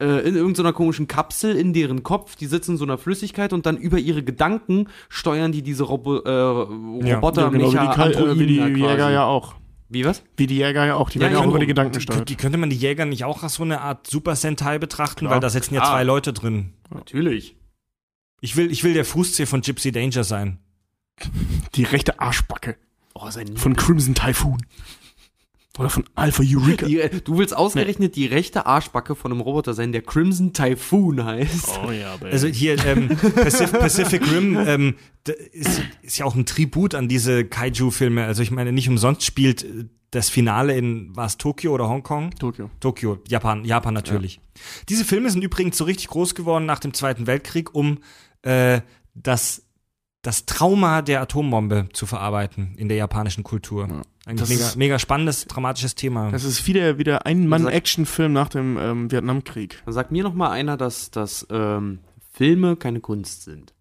äh, 0.00 0.26
in 0.28 0.34
irgendeiner 0.34 0.72
komischen 0.72 1.06
Kapsel 1.06 1.56
in 1.56 1.72
deren 1.72 2.02
Kopf, 2.02 2.34
die 2.36 2.46
sitzen 2.46 2.72
in 2.72 2.76
so 2.76 2.84
einer 2.84 2.98
Flüssigkeit 2.98 3.52
und 3.52 3.66
dann 3.66 3.76
über 3.76 3.98
ihre 3.98 4.22
Gedanken 4.22 4.88
steuern 5.08 5.52
die 5.52 5.62
diese 5.62 5.84
Robo 5.84 6.16
äh, 6.18 6.30
Roboter, 6.30 7.42
Ja, 7.42 7.48
genau, 7.50 7.52
wie 7.52 7.58
die, 7.68 7.76
Mecha, 7.76 8.06
äh, 8.10 8.38
wie 8.38 8.46
die 8.46 8.56
Jäger 8.80 9.10
ja 9.10 9.24
auch. 9.24 9.54
Wie 9.88 10.06
was? 10.06 10.22
Wie 10.38 10.46
die 10.46 10.56
Jäger 10.56 10.86
ja 10.86 10.94
auch. 10.94 11.10
Die 11.10 11.18
Ja, 11.18 11.24
werden 11.24 11.32
ja 11.34 11.38
ja, 11.38 11.44
auch 11.44 11.48
über 11.48 11.58
genau. 11.58 11.60
die 11.60 11.66
Gedanken 11.66 11.92
Die, 11.92 11.98
gesteuert. 11.98 12.28
die 12.30 12.36
könnte 12.36 12.56
man 12.58 12.70
die 12.70 12.76
Jäger 12.76 13.04
nicht 13.04 13.24
auch 13.24 13.42
als 13.42 13.54
so 13.54 13.62
eine 13.62 13.82
Art 13.82 14.06
Super 14.06 14.34
Sentai 14.36 14.78
betrachten, 14.78 15.20
Klar. 15.26 15.32
weil 15.34 15.40
da 15.40 15.50
sitzen 15.50 15.74
ja 15.74 15.84
zwei 15.84 16.02
Leute 16.02 16.32
drin. 16.32 16.72
Natürlich. 16.90 17.56
Ich 18.40 18.56
will, 18.56 18.72
ich 18.72 18.82
will 18.82 18.94
der 18.94 19.04
Fußzeh 19.04 19.44
von 19.46 19.60
Gypsy 19.60 19.92
Danger 19.92 20.24
sein. 20.24 20.58
Die 21.74 21.84
rechte 21.84 22.20
Arschbacke 22.20 22.76
Oh, 23.14 23.28
sein 23.30 23.56
von 23.56 23.76
Crimson 23.76 24.14
Typhoon. 24.14 24.64
Oder 25.78 25.88
von 25.88 26.04
Alpha 26.14 26.42
Eureka. 26.44 26.86
die, 26.86 27.00
äh, 27.00 27.20
du 27.20 27.38
willst 27.38 27.56
ausgerechnet 27.56 28.14
die 28.14 28.26
rechte 28.26 28.66
Arschbacke 28.66 29.14
von 29.14 29.32
einem 29.32 29.40
Roboter 29.40 29.72
sein, 29.72 29.92
der 29.92 30.02
Crimson 30.02 30.52
Typhoon 30.52 31.24
heißt. 31.24 31.80
Oh 31.86 31.90
ja, 31.90 32.16
baby. 32.16 32.32
Also 32.32 32.46
hier 32.48 32.84
ähm, 32.84 33.08
Pacific, 33.08 33.80
Pacific 33.80 34.30
Rim 34.30 34.58
ähm, 34.58 34.94
ist, 35.52 35.82
ist 36.02 36.18
ja 36.18 36.26
auch 36.26 36.34
ein 36.34 36.44
Tribut 36.44 36.94
an 36.94 37.08
diese 37.08 37.44
Kaiju-Filme. 37.44 38.24
Also 38.24 38.42
ich 38.42 38.50
meine, 38.50 38.72
nicht 38.72 38.88
umsonst 38.88 39.24
spielt 39.24 39.64
äh, 39.64 39.86
das 40.10 40.28
Finale 40.28 40.76
in, 40.76 41.16
war 41.16 41.24
es 41.24 41.38
Tokio 41.38 41.72
oder 41.72 41.88
Hongkong? 41.88 42.34
Tokio. 42.34 42.70
Tokio, 42.80 43.18
Japan, 43.28 43.64
Japan 43.64 43.94
natürlich. 43.94 44.40
Diese 44.90 45.06
Filme 45.06 45.30
sind 45.30 45.42
übrigens 45.42 45.78
so 45.78 45.84
richtig 45.84 46.08
groß 46.08 46.34
geworden 46.34 46.66
nach 46.66 46.80
dem 46.80 46.92
Zweiten 46.92 47.26
Weltkrieg, 47.26 47.74
um 47.74 47.98
äh, 48.42 48.82
das, 49.14 49.61
das 50.22 50.46
Trauma 50.46 51.02
der 51.02 51.20
Atombombe 51.20 51.88
zu 51.92 52.06
verarbeiten 52.06 52.74
in 52.76 52.88
der 52.88 52.96
japanischen 52.96 53.42
Kultur. 53.42 53.88
Eigentlich 54.24 54.40
Das 54.40 54.48
mega, 54.50 54.64
ist- 54.66 54.76
mega 54.76 54.98
spannendes, 55.00 55.46
dramatisches 55.46 55.94
Thema. 55.96 56.30
Das 56.30 56.44
ist 56.44 56.64
wieder, 56.68 56.96
wieder 56.98 57.26
ein 57.26 57.48
Mann-Action-Film 57.48 58.32
nach 58.32 58.48
dem 58.48 58.78
ähm, 58.78 59.10
Vietnamkrieg. 59.10 59.82
Dann 59.84 59.94
sagt 59.94 60.12
mir 60.12 60.22
noch 60.22 60.34
mal 60.34 60.50
einer, 60.50 60.76
dass, 60.76 61.10
dass 61.10 61.44
ähm, 61.50 61.98
Filme 62.32 62.76
keine 62.76 63.00
Kunst 63.00 63.42
sind. 63.42 63.74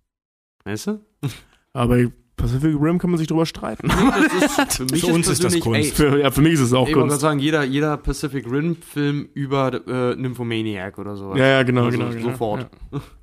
Weißt 0.65 0.87
du? 0.87 0.99
Aber 1.73 1.95
bei 1.95 2.11
Pacific 2.37 2.75
Rim 2.81 2.97
kann 2.97 3.11
man 3.11 3.19
sich 3.19 3.27
drüber 3.27 3.45
streiten. 3.45 3.87
Ist, 3.87 4.73
für 4.77 4.85
mich 4.85 5.01
Für 5.05 5.13
uns 5.13 5.27
ist 5.27 5.43
das 5.43 5.59
Kunst. 5.59 5.79
Ey, 5.79 5.91
für, 5.95 6.19
ja, 6.21 6.31
für 6.31 6.41
mich 6.41 6.53
ist 6.53 6.61
es 6.61 6.73
auch 6.73 6.87
ich 6.87 6.95
wollte 6.95 7.01
gerade 7.01 7.09
Kunst. 7.09 7.21
sagen, 7.21 7.39
jeder, 7.39 7.63
jeder 7.63 7.97
Pacific 7.97 8.49
Rim-Film 8.49 9.29
über 9.35 9.71
äh, 9.87 10.15
Nymphomaniac 10.15 10.97
oder 10.97 11.15
sowas. 11.15 11.37
Ja, 11.37 11.45
ja, 11.45 11.63
genau, 11.63 11.85
Also 11.85 11.99
genau, 11.99 12.09
genau. 12.09 12.29
Sofort. 12.31 12.67
Ja. 12.91 12.99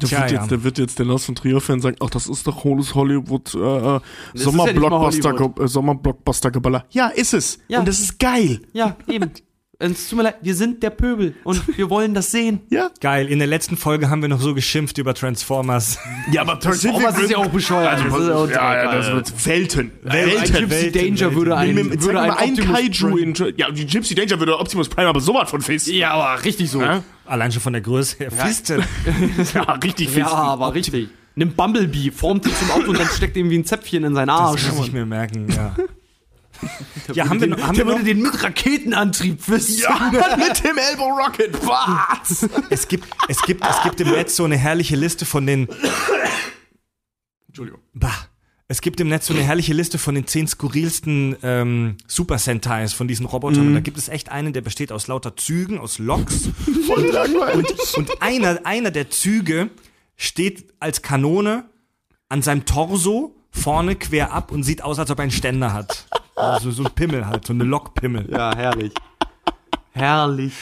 Da, 0.00 0.08
Tja, 0.08 0.20
wird 0.22 0.30
ja. 0.32 0.40
jetzt, 0.40 0.50
da 0.52 0.64
wird 0.64 0.78
jetzt 0.78 0.98
der 0.98 1.06
Lars 1.06 1.24
von 1.24 1.36
Trier-Fan 1.36 1.80
sagen, 1.80 1.96
ach, 2.00 2.10
das 2.10 2.26
ist 2.26 2.46
doch 2.48 2.64
hohes 2.64 2.96
Hollywood 2.96 3.54
äh, 3.54 3.58
äh, 3.58 4.00
ist 4.32 4.44
ja 4.44 4.50
mal 4.52 4.66
Hollywood. 4.74 5.60
äh, 5.60 5.68
Sommerblockbuster-Geballer. 5.68 6.84
Ja, 6.90 7.08
ist 7.08 7.32
es. 7.32 7.58
Ja. 7.68 7.78
Und 7.78 7.86
das 7.86 8.00
ist 8.00 8.18
geil. 8.18 8.60
Ja, 8.72 8.96
eben. 9.06 9.30
Es 9.78 10.08
tut 10.08 10.16
mir 10.18 10.22
leid, 10.24 10.36
wir 10.42 10.54
sind 10.54 10.82
der 10.82 10.90
Pöbel 10.90 11.34
und 11.44 11.62
wir 11.76 11.90
wollen 11.90 12.14
das 12.14 12.30
sehen. 12.30 12.60
Ja. 12.70 12.90
Geil, 13.00 13.26
in 13.28 13.38
der 13.38 13.48
letzten 13.48 13.76
Folge 13.76 14.08
haben 14.08 14.22
wir 14.22 14.28
noch 14.28 14.40
so 14.40 14.54
geschimpft 14.54 14.98
über 14.98 15.14
Transformers. 15.14 15.98
Ja, 16.30 16.42
aber 16.42 16.58
was 16.64 17.18
ist 17.18 17.30
ja 17.30 17.38
auch 17.38 17.48
bescheuert. 17.48 18.00
Also, 18.00 18.04
Das 18.08 18.18
ist 18.20 18.28
ja 18.28 18.34
auch 18.36 18.48
ja, 18.50 18.84
ja, 18.84 18.92
das 18.96 19.06
wird 19.12 19.46
Welten. 19.46 19.90
Ein 20.06 20.28
Gypsy 20.30 20.70
Welten, 20.70 20.92
Danger 20.92 21.20
Welten. 21.20 21.36
würde 21.36 21.56
ein, 21.56 21.74
mir- 21.74 21.90
Zeig 21.90 22.02
würde 22.02 22.20
ein 22.20 22.30
ein 22.30 22.56
Kaiju 22.56 23.16
in. 23.16 23.34
Ja, 23.56 23.70
die 23.70 23.86
Gypsy 23.86 24.14
Danger 24.14 24.38
würde 24.38 24.58
Optimus 24.58 24.88
Prime 24.88 25.08
aber 25.08 25.20
sowas 25.20 25.50
von 25.50 25.60
fest. 25.60 25.86
Ja, 25.88 26.12
aber 26.12 26.44
richtig 26.44 26.70
so. 26.70 26.80
Ja, 26.80 27.02
Allein 27.26 27.50
schon 27.52 27.62
von 27.62 27.72
der 27.72 27.82
Größe 27.82 28.16
her. 28.18 28.30
Fisten. 28.32 28.82
ja 29.54 29.62
richtig 29.72 30.08
fest. 30.10 30.18
Ja, 30.18 30.32
aber 30.32 30.74
richtig. 30.74 31.08
Nimm 31.36 31.52
Bumblebee, 31.54 32.12
formt 32.12 32.46
ihn 32.46 32.52
zum 32.54 32.70
Auto 32.70 32.90
und 32.90 32.98
dann 33.00 33.08
steckt 33.08 33.36
ihm 33.36 33.50
wie 33.50 33.58
ein 33.58 33.64
Zäpfchen 33.64 34.04
in 34.04 34.14
seinen 34.14 34.28
Das 34.28 34.38
Arsch. 34.40 34.72
muss 34.72 34.86
ich 34.86 34.92
mir 34.92 35.04
merken, 35.04 35.48
ja. 35.50 35.74
Ja, 37.12 37.28
haben 37.28 37.40
wir 37.40 37.48
noch, 37.48 37.60
haben 37.60 37.76
wir 37.76 37.84
Der 37.84 37.86
würde 37.86 38.00
noch, 38.00 38.06
den 38.06 38.22
mit 38.22 38.42
Raketenantrieb 38.42 39.42
fisten. 39.42 39.82
Ja, 39.82 40.10
mit 40.36 40.64
dem 40.64 40.78
Elbow 40.78 41.08
Rocket. 41.08 41.54
Was? 41.66 42.48
es 42.70 42.88
gibt, 42.88 43.06
es 43.28 43.42
gibt, 43.42 43.64
es 43.64 43.82
gibt 43.82 44.00
im 44.00 44.10
Netz 44.10 44.36
so 44.36 44.44
eine 44.44 44.56
herrliche 44.56 44.96
Liste 44.96 45.24
von 45.26 45.46
den, 45.46 45.68
Entschuldigung. 47.48 47.80
bah, 47.92 48.28
es 48.66 48.80
gibt 48.80 48.98
im 49.00 49.08
Netz 49.08 49.26
so 49.26 49.34
eine 49.34 49.42
herrliche 49.42 49.74
Liste 49.74 49.98
von 49.98 50.14
den 50.14 50.26
zehn 50.26 50.48
skurrilsten 50.48 51.36
ähm, 51.42 51.96
Super 52.06 52.38
Sentais 52.38 52.94
von 52.94 53.06
diesen 53.06 53.26
Robotern. 53.26 53.68
Und 53.68 53.74
da 53.74 53.80
gibt 53.80 53.98
es 53.98 54.08
echt 54.08 54.30
einen, 54.30 54.54
der 54.54 54.62
besteht 54.62 54.90
aus 54.90 55.06
lauter 55.06 55.36
Zügen, 55.36 55.78
aus 55.78 55.98
Loks. 55.98 56.48
Voll 56.86 57.04
langweilig. 57.06 57.66
Und 57.96 58.22
einer, 58.22 58.64
einer 58.64 58.90
der 58.90 59.10
Züge 59.10 59.68
steht 60.16 60.72
als 60.80 61.02
Kanone 61.02 61.66
an 62.28 62.40
seinem 62.40 62.64
Torso 62.64 63.36
vorne 63.50 63.96
quer 63.96 64.32
ab 64.32 64.50
und 64.50 64.62
sieht 64.62 64.82
aus, 64.82 64.98
als 64.98 65.10
ob 65.10 65.18
er 65.18 65.22
einen 65.22 65.30
Ständer 65.30 65.72
hat. 65.72 66.06
Also 66.36 66.70
so 66.70 66.84
ein 66.84 66.92
Pimmel 66.92 67.26
halt, 67.26 67.46
so 67.46 67.52
eine 67.52 67.64
Lokpimmel. 67.64 68.30
Ja, 68.30 68.54
herrlich. 68.54 68.92
Herrlich. 69.92 70.54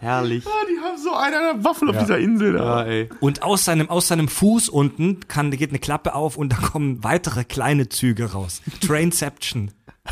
Herrlich. 0.00 0.46
Ah, 0.46 0.64
die 0.68 0.80
haben 0.82 0.96
so 0.96 1.14
eine 1.14 1.62
Waffel 1.62 1.90
auf 1.90 1.98
dieser 1.98 2.18
Insel 2.18 2.54
da. 2.54 2.84
Ja, 2.84 2.90
ey. 2.90 3.08
Und 3.20 3.42
aus 3.42 3.66
seinem, 3.66 3.90
aus 3.90 4.08
seinem 4.08 4.28
Fuß 4.28 4.70
unten 4.70 5.28
kann, 5.28 5.50
geht 5.50 5.70
eine 5.70 5.78
Klappe 5.78 6.14
auf 6.14 6.36
und 6.38 6.52
da 6.52 6.56
kommen 6.56 7.04
weitere 7.04 7.44
kleine 7.44 7.90
Züge 7.90 8.32
raus. 8.32 8.62
Trainception. 8.80 9.72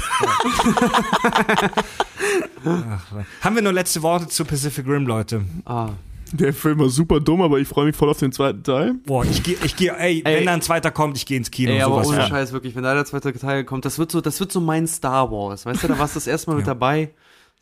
Ach, 2.65 3.07
haben 3.41 3.55
wir 3.55 3.63
nur 3.63 3.73
letzte 3.73 4.03
Worte 4.03 4.29
zu 4.29 4.45
Pacific 4.45 4.87
Rim, 4.87 5.07
Leute? 5.07 5.45
Ah. 5.65 5.91
Der 6.33 6.53
Film 6.53 6.79
war 6.81 6.89
super 6.89 7.21
dumm, 7.21 7.41
aber 7.43 7.59
ich 7.59 7.69
freue 7.69 7.87
mich 7.87 7.97
voll 7.97 8.09
auf 8.11 8.19
den 8.19 8.33
zweiten 8.33 8.63
Teil. 8.63 8.95
Boah, 9.07 9.25
ich 9.25 9.43
gehe, 9.43 9.57
ich 9.65 9.77
gehe, 9.77 9.97
ey, 9.97 10.23
Ey. 10.25 10.37
wenn 10.39 10.47
da 10.47 10.53
ein 10.55 10.63
zweiter 10.63 10.91
kommt, 10.91 11.17
ich 11.17 11.27
gehe 11.27 11.37
ins 11.37 11.51
Kino. 11.51 11.73
Ey, 11.73 11.81
aber 11.83 11.95
sowas 11.97 12.09
ohne 12.09 12.21
von. 12.21 12.27
Scheiß, 12.29 12.53
wirklich, 12.53 12.75
wenn 12.77 12.83
da 12.83 12.95
der 12.95 13.05
zweite 13.05 13.33
Teil 13.33 13.65
kommt, 13.65 13.85
das 13.85 13.99
wird 13.99 14.11
so, 14.13 14.21
das 14.21 14.39
wird 14.41 14.53
so 14.53 14.61
mein 14.61 14.87
Star 14.87 15.31
Wars. 15.31 15.65
Weißt 15.67 15.83
du, 15.83 15.89
da 15.89 15.99
warst 15.99 16.15
du 16.15 16.19
das 16.19 16.27
erste 16.27 16.51
Mal 16.51 16.57
mit 16.57 16.67
Ja. 16.67 16.75
dabei. 16.75 17.11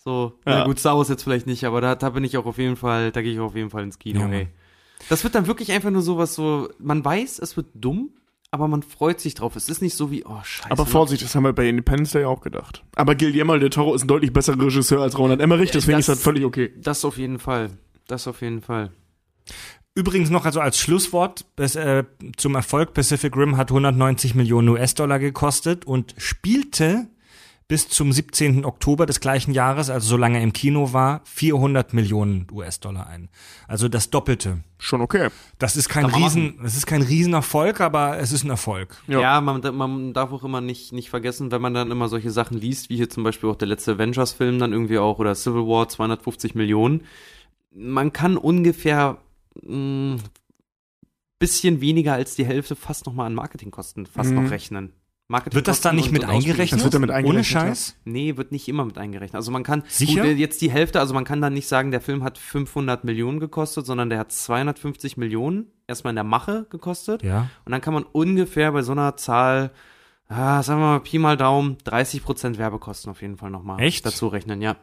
So, 0.05 0.35
na 0.45 0.59
Ja. 0.59 0.65
gut, 0.65 0.79
Star 0.79 0.97
Wars 0.97 1.09
jetzt 1.09 1.23
vielleicht 1.25 1.47
nicht, 1.47 1.65
aber 1.65 1.81
da, 1.81 1.95
da 1.95 2.11
bin 2.11 2.23
ich 2.25 2.37
auch 2.39 2.47
auf 2.47 2.59
jeden 2.59 2.77
Fall, 2.77 3.11
da 3.13 3.23
gehe 3.23 3.33
ich 3.33 3.41
auf 3.41 3.55
jeden 3.57 3.71
Fall 3.71 3.83
ins 3.83 3.99
Kino, 3.99 4.21
Ja, 4.21 4.29
ey. 4.31 4.49
Das 5.09 5.25
wird 5.25 5.35
dann 5.35 5.47
wirklich 5.47 5.73
einfach 5.73 5.91
nur 5.91 6.03
sowas 6.03 6.35
so, 6.35 6.69
man 6.79 7.05
weiß, 7.05 7.39
es 7.41 7.57
wird 7.57 7.67
dumm, 7.75 8.11
aber 8.53 8.67
man 8.69 8.83
freut 8.83 9.21
sich 9.21 9.35
drauf. 9.35 9.55
Es 9.57 9.69
ist 9.69 9.83
nicht 9.83 9.95
so 9.97 10.11
wie, 10.11 10.25
oh 10.25 10.39
scheiße. 10.43 10.71
Aber 10.71 10.87
Vorsicht, 10.87 11.23
das 11.23 11.35
haben 11.35 11.43
wir 11.43 11.53
bei 11.53 11.69
Independence 11.69 12.13
Day 12.13 12.25
auch 12.25 12.41
gedacht. 12.41 12.83
Aber 12.95 13.15
Guillermo 13.15 13.59
del 13.59 13.69
Toro 13.71 13.95
ist 13.95 14.05
ein 14.05 14.09
deutlich 14.09 14.33
besserer 14.33 14.59
Regisseur 14.65 15.03
als 15.03 15.19
Roland 15.19 15.43
Emmerich, 15.43 15.71
deswegen 15.73 15.99
das- 15.99 16.09
ist 16.09 16.17
das 16.19 16.23
völlig 16.23 16.45
okay. 16.45 16.73
Das 16.79 17.05
auf 17.05 17.19
jeden 17.19 17.39
Fall. 17.39 17.71
Das 18.07 18.27
auf 18.29 18.41
jeden 18.43 18.61
Fall. 18.61 18.91
Übrigens 19.95 20.29
noch 20.29 20.45
also 20.45 20.61
als 20.61 20.79
Schlusswort 20.79 21.47
bis, 21.57 21.75
äh, 21.75 22.05
zum 22.37 22.55
Erfolg 22.55 22.93
Pacific 22.93 23.35
Rim 23.35 23.57
hat 23.57 23.71
190 23.71 24.35
Millionen 24.35 24.69
US-Dollar 24.69 25.19
gekostet 25.19 25.87
und 25.87 26.15
spielte 26.19 27.09
bis 27.69 27.89
zum 27.89 28.13
17. 28.13 28.65
Oktober 28.65 29.07
des 29.07 29.21
gleichen 29.21 29.53
Jahres, 29.53 29.91
also 29.91 30.07
solange 30.07 30.39
er 30.39 30.45
im 30.45 30.53
Kino 30.53 30.93
war, 30.93 31.23
400 31.25 31.95
Millionen 31.95 32.47
US-Dollar 32.53 33.09
ein. 33.09 33.29
Also 33.67 33.89
das 33.89 34.11
Doppelte. 34.11 34.59
Schon 34.79 35.01
okay. 35.01 35.31
Das 35.59 35.75
ist 35.75 35.89
kein 35.89 36.05
Riesen, 36.05 36.61
es 36.63 36.77
ist 36.77 36.87
kein 36.87 37.03
Riesenerfolg, 37.03 37.81
aber 37.81 38.19
es 38.19 38.31
ist 38.31 38.45
ein 38.45 38.51
Erfolg. 38.51 38.97
Ja. 39.09 39.21
Ja, 39.21 39.41
man, 39.41 39.63
man 39.75 40.13
darf 40.13 40.31
auch 40.31 40.45
immer 40.45 40.61
nicht, 40.61 40.93
nicht 40.93 41.11
vergessen, 41.11 41.51
wenn 41.51 41.63
man 41.63 41.75
dann 41.75 41.91
immer 41.91 42.09
solche 42.09 42.31
Sachen 42.31 42.59
liest, 42.59 42.89
wie 42.89 42.97
hier 42.97 43.11
zum 43.11 43.25
Beispiel 43.25 43.49
auch 43.49 43.57
der 43.57 43.69
letzte 43.69 43.93
Avengers-Film 43.93 44.59
dann 44.59 44.73
irgendwie 44.73 44.99
auch 44.99 45.19
oder 45.19 45.35
Civil 45.35 45.67
War 45.67 45.89
250 45.89 46.55
Millionen. 46.55 47.03
Man 47.71 48.13
kann 48.13 48.37
ungefähr 48.37 49.19
mh, 49.63 50.17
bisschen 51.39 51.81
weniger 51.81 52.15
als 52.15 52.35
die 52.35 52.47
Hälfte 52.47 52.77
fast 52.77 53.07
nochmal 53.07 53.27
an 53.27 53.35
Marketingkosten 53.35 54.07
fast 54.07 54.31
Mhm. 54.31 54.45
noch 54.45 54.51
rechnen. 54.51 54.93
Marketing 55.29 55.57
Wird 55.57 55.67
das 55.67 55.81
da 55.81 55.93
nicht 55.93 56.13
mit 56.13 56.25
eingerechnet? 56.25 56.79
Das 56.79 56.85
wird 56.85 56.95
damit 56.95 57.11
Ohne 57.11 57.17
eingerechnet, 57.19 57.47
Scheiß? 57.47 57.97
Nee, 58.05 58.37
wird 58.37 58.53
nicht 58.53 58.69
immer 58.69 58.85
mit 58.85 58.97
eingerechnet. 58.97 59.35
Also 59.35 59.51
man 59.51 59.65
kann 59.65 59.83
Sicher? 59.89 60.23
Gut, 60.23 60.37
jetzt 60.39 60.61
die 60.63 60.71
Hälfte, 60.71 61.01
also 61.01 61.15
man 61.15 61.25
kann 61.25 61.41
dann 61.41 61.53
nicht 61.53 61.67
sagen, 61.67 61.91
der 61.91 62.01
Film 62.01 62.23
hat 62.23 62.39
500 62.39 63.03
Millionen 63.03 63.41
gekostet, 63.41 63.87
sondern 63.87 64.09
der 64.09 64.21
hat 64.21 64.31
250 64.31 65.17
Millionen 65.17 65.67
erstmal 65.89 66.13
in 66.13 66.17
der 66.17 66.23
Mache 66.25 66.67
gekostet. 66.71 67.25
Ja. 67.25 67.51
Und 67.65 67.73
dann 67.73 67.81
kann 67.81 67.93
man 67.93 68.05
ungefähr 68.05 68.71
bei 68.71 68.83
so 68.83 68.93
einer 68.93 69.17
Zahl, 69.17 69.73
ah, 70.29 70.63
sagen 70.63 70.81
wir 70.81 70.87
mal 70.87 71.01
Pi 71.01 71.19
mal 71.19 71.37
Daumen, 71.37 71.77
30% 71.85 72.57
Werbekosten 72.57 73.11
auf 73.11 73.21
jeden 73.21 73.37
Fall 73.37 73.51
nochmal 73.51 73.81
Echt? 73.81 74.07
dazu 74.07 74.29
rechnen, 74.29 74.63
ja. 74.63 74.77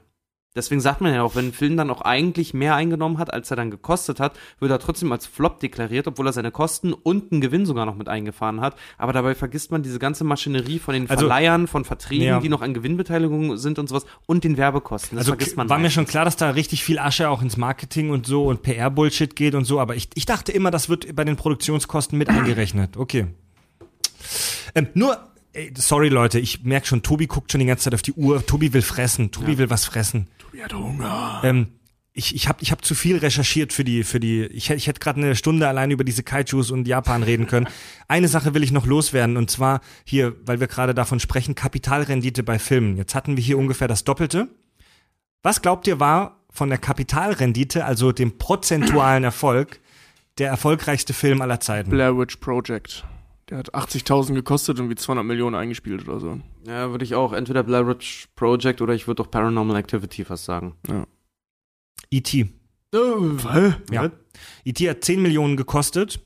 Deswegen 0.56 0.82
sagt 0.82 1.02
man 1.02 1.12
ja 1.12 1.24
auch, 1.24 1.36
wenn 1.36 1.48
ein 1.48 1.52
Film 1.54 1.78
dann 1.78 1.90
auch 1.90 2.02
eigentlich 2.02 2.54
mehr 2.54 2.76
eingenommen 2.76 3.18
hat, 3.18 3.34
als 3.34 3.50
er 3.50 3.58
dann 3.58 3.72
gekostet 3.72 4.20
hat, 4.20 4.38
wird 4.60 4.70
er 4.70 4.78
trotzdem 4.78 5.12
als 5.12 5.26
Flop 5.26 5.60
deklariert, 5.60 6.06
obwohl 6.06 6.28
er 6.28 6.34
seine 6.34 6.52
Kosten 6.52 6.94
und 6.94 7.32
einen 7.32 7.42
Gewinn 7.42 7.66
sogar 7.66 7.88
noch 7.88 7.96
mit 7.96 8.08
eingefahren 8.08 8.62
hat. 8.62 8.76
Aber 9.00 9.14
dabei 9.14 9.34
vergisst 9.34 9.72
man 9.72 9.82
diese 9.82 9.98
ganze 9.98 10.24
Maschinerie 10.24 10.78
von 10.78 10.94
den 10.94 11.10
Also- 11.10 11.22
Verleihern, 11.22 11.66
von 11.66 11.86
Verträgen, 11.86 12.26
Ja. 12.28 12.40
die 12.40 12.50
noch 12.50 12.62
an 12.62 12.76
Gewinnbeteiligungen 12.76 13.58
sind 13.58 13.80
und 13.80 13.90
sowas 13.90 14.06
und 14.28 14.44
den 14.44 14.56
Werbekosten. 14.58 15.16
Das 15.18 15.24
Also 15.26 15.32
vergisst 15.32 15.58
man 15.58 15.70
war 15.70 15.78
mir 15.78 15.84
meistens. 15.86 15.96
schon 15.96 16.06
klar, 16.06 16.24
dass 16.26 16.36
da 16.36 16.52
richtig 16.52 16.84
viel 16.84 17.00
Asche 17.00 17.30
auch 17.30 17.42
ins 17.42 17.58
Marketing 17.58 18.12
und 18.12 18.28
so 18.28 18.46
und 18.46 18.62
PR-Bullshit 18.62 19.36
geht 19.36 19.56
und 19.56 19.66
so, 19.66 19.80
aber 19.80 19.96
ich, 19.96 20.10
ich 20.14 20.28
dachte 20.28 20.52
immer, 20.52 20.70
das 20.70 20.88
wird 20.88 21.16
bei 21.16 21.24
den 21.24 21.36
Produktionskosten 21.36 22.16
mit 22.16 22.30
eingerechnet. 22.30 22.96
Okay. 22.96 23.26
Ähm, 24.76 24.88
nur, 24.94 25.18
sorry 25.76 26.10
Leute, 26.10 26.40
ich 26.40 26.64
merke 26.64 26.86
schon, 26.86 27.02
Tobi 27.02 27.26
guckt 27.26 27.52
schon 27.52 27.60
die 27.60 27.66
ganze 27.66 27.86
Zeit 27.86 27.96
auf 27.96 28.04
die 28.04 28.14
Uhr. 28.14 28.46
Tobi 28.46 28.72
will 28.72 28.84
fressen. 28.84 29.32
Tobi 29.32 29.58
will 29.58 29.72
was 29.72 29.86
fressen. 29.86 30.28
Tobi 30.54 30.64
hat 30.64 30.74
Hunger. 30.74 31.42
Ähm, 31.44 31.68
ich 32.14 32.36
ich 32.36 32.48
habe 32.48 32.60
ich 32.62 32.72
hab 32.72 32.86
zu 32.86 32.94
viel 32.94 33.18
recherchiert 33.18 33.74
für 33.74 33.84
die, 33.84 34.04
für 34.04 34.20
die. 34.20 34.44
Ich, 34.46 34.70
ich 34.70 34.86
hätte 34.86 35.00
gerade 35.00 35.20
eine 35.20 35.36
Stunde 35.36 35.68
allein 35.68 35.90
über 35.90 36.04
diese 36.04 36.22
Kaijus 36.22 36.70
und 36.70 36.88
Japan 36.88 37.24
reden 37.24 37.48
können. 37.48 37.68
Eine 38.08 38.28
Sache 38.28 38.54
will 38.54 38.62
ich 38.62 38.72
noch 38.72 38.86
loswerden 38.86 39.36
und 39.36 39.50
zwar 39.50 39.82
hier, 40.04 40.36
weil 40.46 40.60
wir 40.60 40.68
gerade 40.68 40.94
davon 40.94 41.20
sprechen, 41.20 41.56
Kapitalrendite 41.56 42.44
bei 42.44 42.60
Filmen. 42.60 42.98
Jetzt 42.98 43.16
hatten 43.16 43.36
wir 43.36 43.44
hier 43.44 43.58
ungefähr 43.58 43.88
das 43.88 44.04
Doppelte. 44.04 44.48
Was 45.42 45.62
glaubt 45.64 45.88
ihr 45.88 46.00
war 46.00 46.40
von 46.52 46.70
der 46.70 46.78
Kapitalrendite, 46.78 47.84
also 47.84 48.12
dem 48.12 48.38
prozentualen 48.38 49.24
Erfolg, 49.24 49.80
der 50.38 50.50
erfolgreichste 50.50 51.14
Film 51.14 51.42
aller 51.42 51.60
Zeiten? 51.60 51.90
Blair 51.90 52.16
Witch 52.16 52.36
Project. 52.38 53.04
Der 53.54 53.60
hat 53.60 53.76
80.000 53.76 54.34
gekostet 54.34 54.80
und 54.80 54.90
wie 54.90 54.96
200 54.96 55.24
Millionen 55.24 55.56
eingespielt 55.56 56.08
oder 56.08 56.20
so. 56.20 56.40
Ja, 56.66 56.90
würde 56.90 57.06
ich 57.06 57.14
auch. 57.14 57.34
Entweder 57.34 57.62
Blair 57.62 57.88
Witch 57.88 58.28
Project 58.36 58.82
oder 58.82 58.96
ich 58.96 59.06
würde 59.06 59.22
doch 59.22 59.30
Paranormal 59.30 59.76
Activity 59.76 60.26
fast 60.26 60.46
sagen. 60.46 60.76
E.T. 62.10 62.50
Was? 62.92 63.76
Ja. 63.92 64.10
E.T. 64.66 64.90
hat 64.90 65.04
10 65.04 65.22
Millionen 65.22 65.56
gekostet 65.56 66.20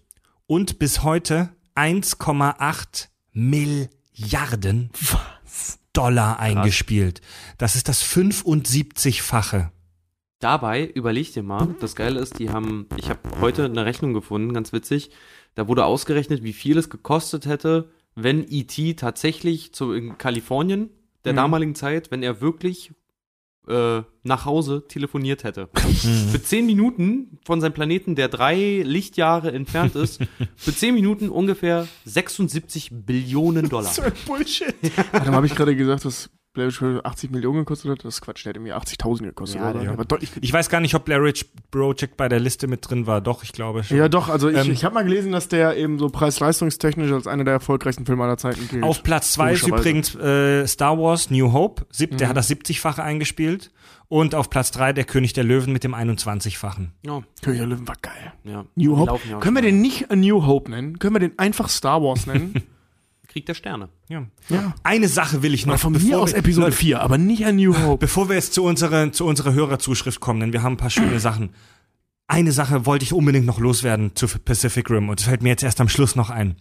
und 0.45 0.79
bis 0.79 1.03
heute 1.03 1.49
1,8 1.75 3.09
Milliarden 3.33 4.89
Dollar 5.91 6.39
eingespielt. 6.39 7.19
Das 7.57 7.75
ist 7.75 7.89
das 7.89 8.05
75-fache. 8.05 9.71
Dabei, 10.39 10.85
überleg 10.85 11.33
dir 11.33 11.43
mal, 11.43 11.75
das 11.81 11.95
Geile 11.95 12.19
ist, 12.19 12.37
die 12.39 12.51
haben, 12.51 12.87
ich 12.95 13.09
habe 13.09 13.19
heute 13.41 13.65
eine 13.65 13.85
Rechnung 13.85 14.13
gefunden, 14.13 14.53
ganz 14.53 14.71
witzig, 14.71 15.09
da 15.57 15.67
wurde 15.67 15.85
ausgerechnet, 15.85 16.43
wie 16.43 16.53
viel 16.53 16.77
es 16.77 16.89
gekostet 16.89 17.47
hätte, 17.47 17.89
wenn 18.15 18.45
E.T. 18.49 18.93
tatsächlich 18.93 19.73
zu, 19.73 19.91
in 19.91 20.17
Kalifornien 20.17 20.89
der 21.25 21.33
Mhm. 21.33 21.37
damaligen 21.37 21.75
Zeit, 21.75 22.11
wenn 22.11 22.21
er 22.23 22.41
wirklich 22.41 22.91
äh, 23.67 24.01
nach 24.23 24.45
Hause 24.45 24.85
telefoniert 24.87 25.43
hätte. 25.43 25.67
Für 26.31 26.41
10 26.41 26.65
Minuten 26.65 27.37
von 27.43 27.59
seinem 27.59 27.73
Planeten, 27.73 28.15
der 28.15 28.29
drei 28.29 28.81
Lichtjahre 28.85 29.51
entfernt 29.51 29.95
ist, 29.95 30.21
für 30.55 30.73
10 30.73 30.93
Minuten 30.93 31.27
ungefähr 31.29 31.85
76 32.05 32.91
Billionen 32.93 33.67
Dollar. 33.67 33.91
Bullshit. 34.25 34.73
Warte 35.11 35.31
mal, 35.31 35.37
habe 35.37 35.47
ich 35.47 35.55
gerade 35.55 35.75
gesagt, 35.75 36.05
dass 36.05 36.29
Blair 36.57 36.67
Witch 36.67 36.79
Project 36.79 37.05
80 37.05 37.31
Millionen 37.31 37.59
gekostet 37.59 37.91
hat? 37.91 38.03
Das 38.03 38.15
ist 38.15 38.21
Quatsch, 38.21 38.43
der 38.45 38.49
hat 38.51 38.57
irgendwie 38.57 38.73
80.000 38.73 39.23
gekostet. 39.23 39.61
Ja, 39.61 39.71
der- 39.71 39.91
Aber 39.91 40.03
deutlich 40.05 40.31
Ich 40.41 40.51
weiß 40.51 40.69
gar 40.69 40.81
nicht, 40.81 40.93
ob 40.95 41.05
Blair 41.05 41.23
Witch 41.23 41.45
Project 41.71 42.17
bei 42.17 42.27
der 42.27 42.39
Liste 42.39 42.67
mit 42.67 42.89
drin 42.89 43.07
war. 43.07 43.21
Doch, 43.21 43.43
ich 43.43 43.53
glaube 43.53 43.83
schon. 43.83 43.97
Ja, 43.97 44.09
doch, 44.09 44.27
also 44.29 44.49
ich, 44.49 44.57
Ähm, 44.57 44.71
ich 44.71 44.83
habe 44.83 44.95
mal 44.95 45.03
gelesen, 45.03 45.31
dass 45.31 45.47
der 45.47 45.77
eben 45.77 45.99
so 45.99 46.09
preis-leistungstechnisch 46.09 47.11
als 47.11 47.27
einer 47.27 47.43
der 47.45 47.53
erfolgreichsten 47.53 48.05
Filme 48.05 48.23
aller 48.25 48.37
Zeiten 48.37 48.67
gilt. 48.67 48.83
Auf 48.83 49.03
Platz 49.03 49.31
zwei 49.33 49.53
ist 49.53 49.61
Logischerweise. 49.61 49.89
übrigens 49.89 50.15
äh, 50.15 50.67
Star 50.67 50.97
Wars 50.99 51.29
New 51.29 51.53
Hope. 51.53 51.85
Sieb, 51.91 52.17
Der 52.17 52.27
Mhm. 52.27 52.29
hat 52.31 52.37
das 52.37 52.47
70-fache 52.49 53.01
eingespielt. 53.03 53.71
Und 54.09 54.35
auf 54.35 54.49
Platz 54.49 54.71
drei 54.71 54.93
der 54.93 55.03
König 55.03 55.33
der 55.33 55.43
Löwen 55.43 55.73
mit 55.73 55.83
dem 55.83 55.93
21-fachen. 55.93 56.93
Ja, 57.05 57.21
König 57.43 57.59
der 57.59 57.67
Löwen 57.67 57.87
war 57.87 57.97
geil. 58.01 58.33
ja. 58.45 58.65
New 58.75 58.97
Hope. 58.97 59.19
ja 59.29 59.39
Können 59.39 59.55
wir 59.57 59.61
den 59.61 59.81
nicht 59.81 60.09
A 60.09 60.15
New 60.15 60.45
Hope 60.45 60.71
nennen? 60.71 60.97
Können 60.97 61.15
wir 61.15 61.19
den 61.19 61.37
einfach 61.37 61.67
Star 61.69 62.01
Wars 62.01 62.25
nennen? 62.25 62.63
Krieg 63.27 63.45
der 63.45 63.53
Sterne. 63.53 63.89
Ja. 64.09 64.25
ja. 64.49 64.73
Eine 64.83 65.07
Sache 65.07 65.41
will 65.43 65.53
ich 65.53 65.65
noch, 65.65 65.77
von 65.79 65.93
bevor 65.93 66.07
mir 66.09 66.19
aus 66.19 66.31
wir- 66.31 66.39
Episode 66.39 66.67
Leute, 66.67 66.77
4, 66.77 67.01
aber 67.01 67.17
nicht 67.17 67.45
A 67.45 67.51
New 67.51 67.77
Hope. 67.77 67.97
Bevor 67.99 68.29
wir 68.29 68.35
jetzt 68.35 68.53
zu 68.53 68.63
unserer, 68.63 69.11
zu 69.11 69.25
unserer 69.25 69.53
Hörerzuschrift 69.53 70.19
kommen, 70.19 70.39
denn 70.39 70.53
wir 70.53 70.63
haben 70.63 70.73
ein 70.73 70.77
paar 70.77 70.89
schöne 70.89 71.19
Sachen. 71.19 71.49
Eine 72.27 72.51
Sache 72.51 72.85
wollte 72.85 73.03
ich 73.03 73.13
unbedingt 73.13 73.45
noch 73.45 73.59
loswerden 73.59 74.15
zu 74.15 74.27
Pacific 74.27 74.89
Rim 74.89 75.09
und 75.09 75.19
es 75.19 75.25
fällt 75.25 75.43
mir 75.43 75.49
jetzt 75.49 75.63
erst 75.63 75.79
am 75.81 75.89
Schluss 75.89 76.15
noch 76.15 76.29
ein. 76.29 76.55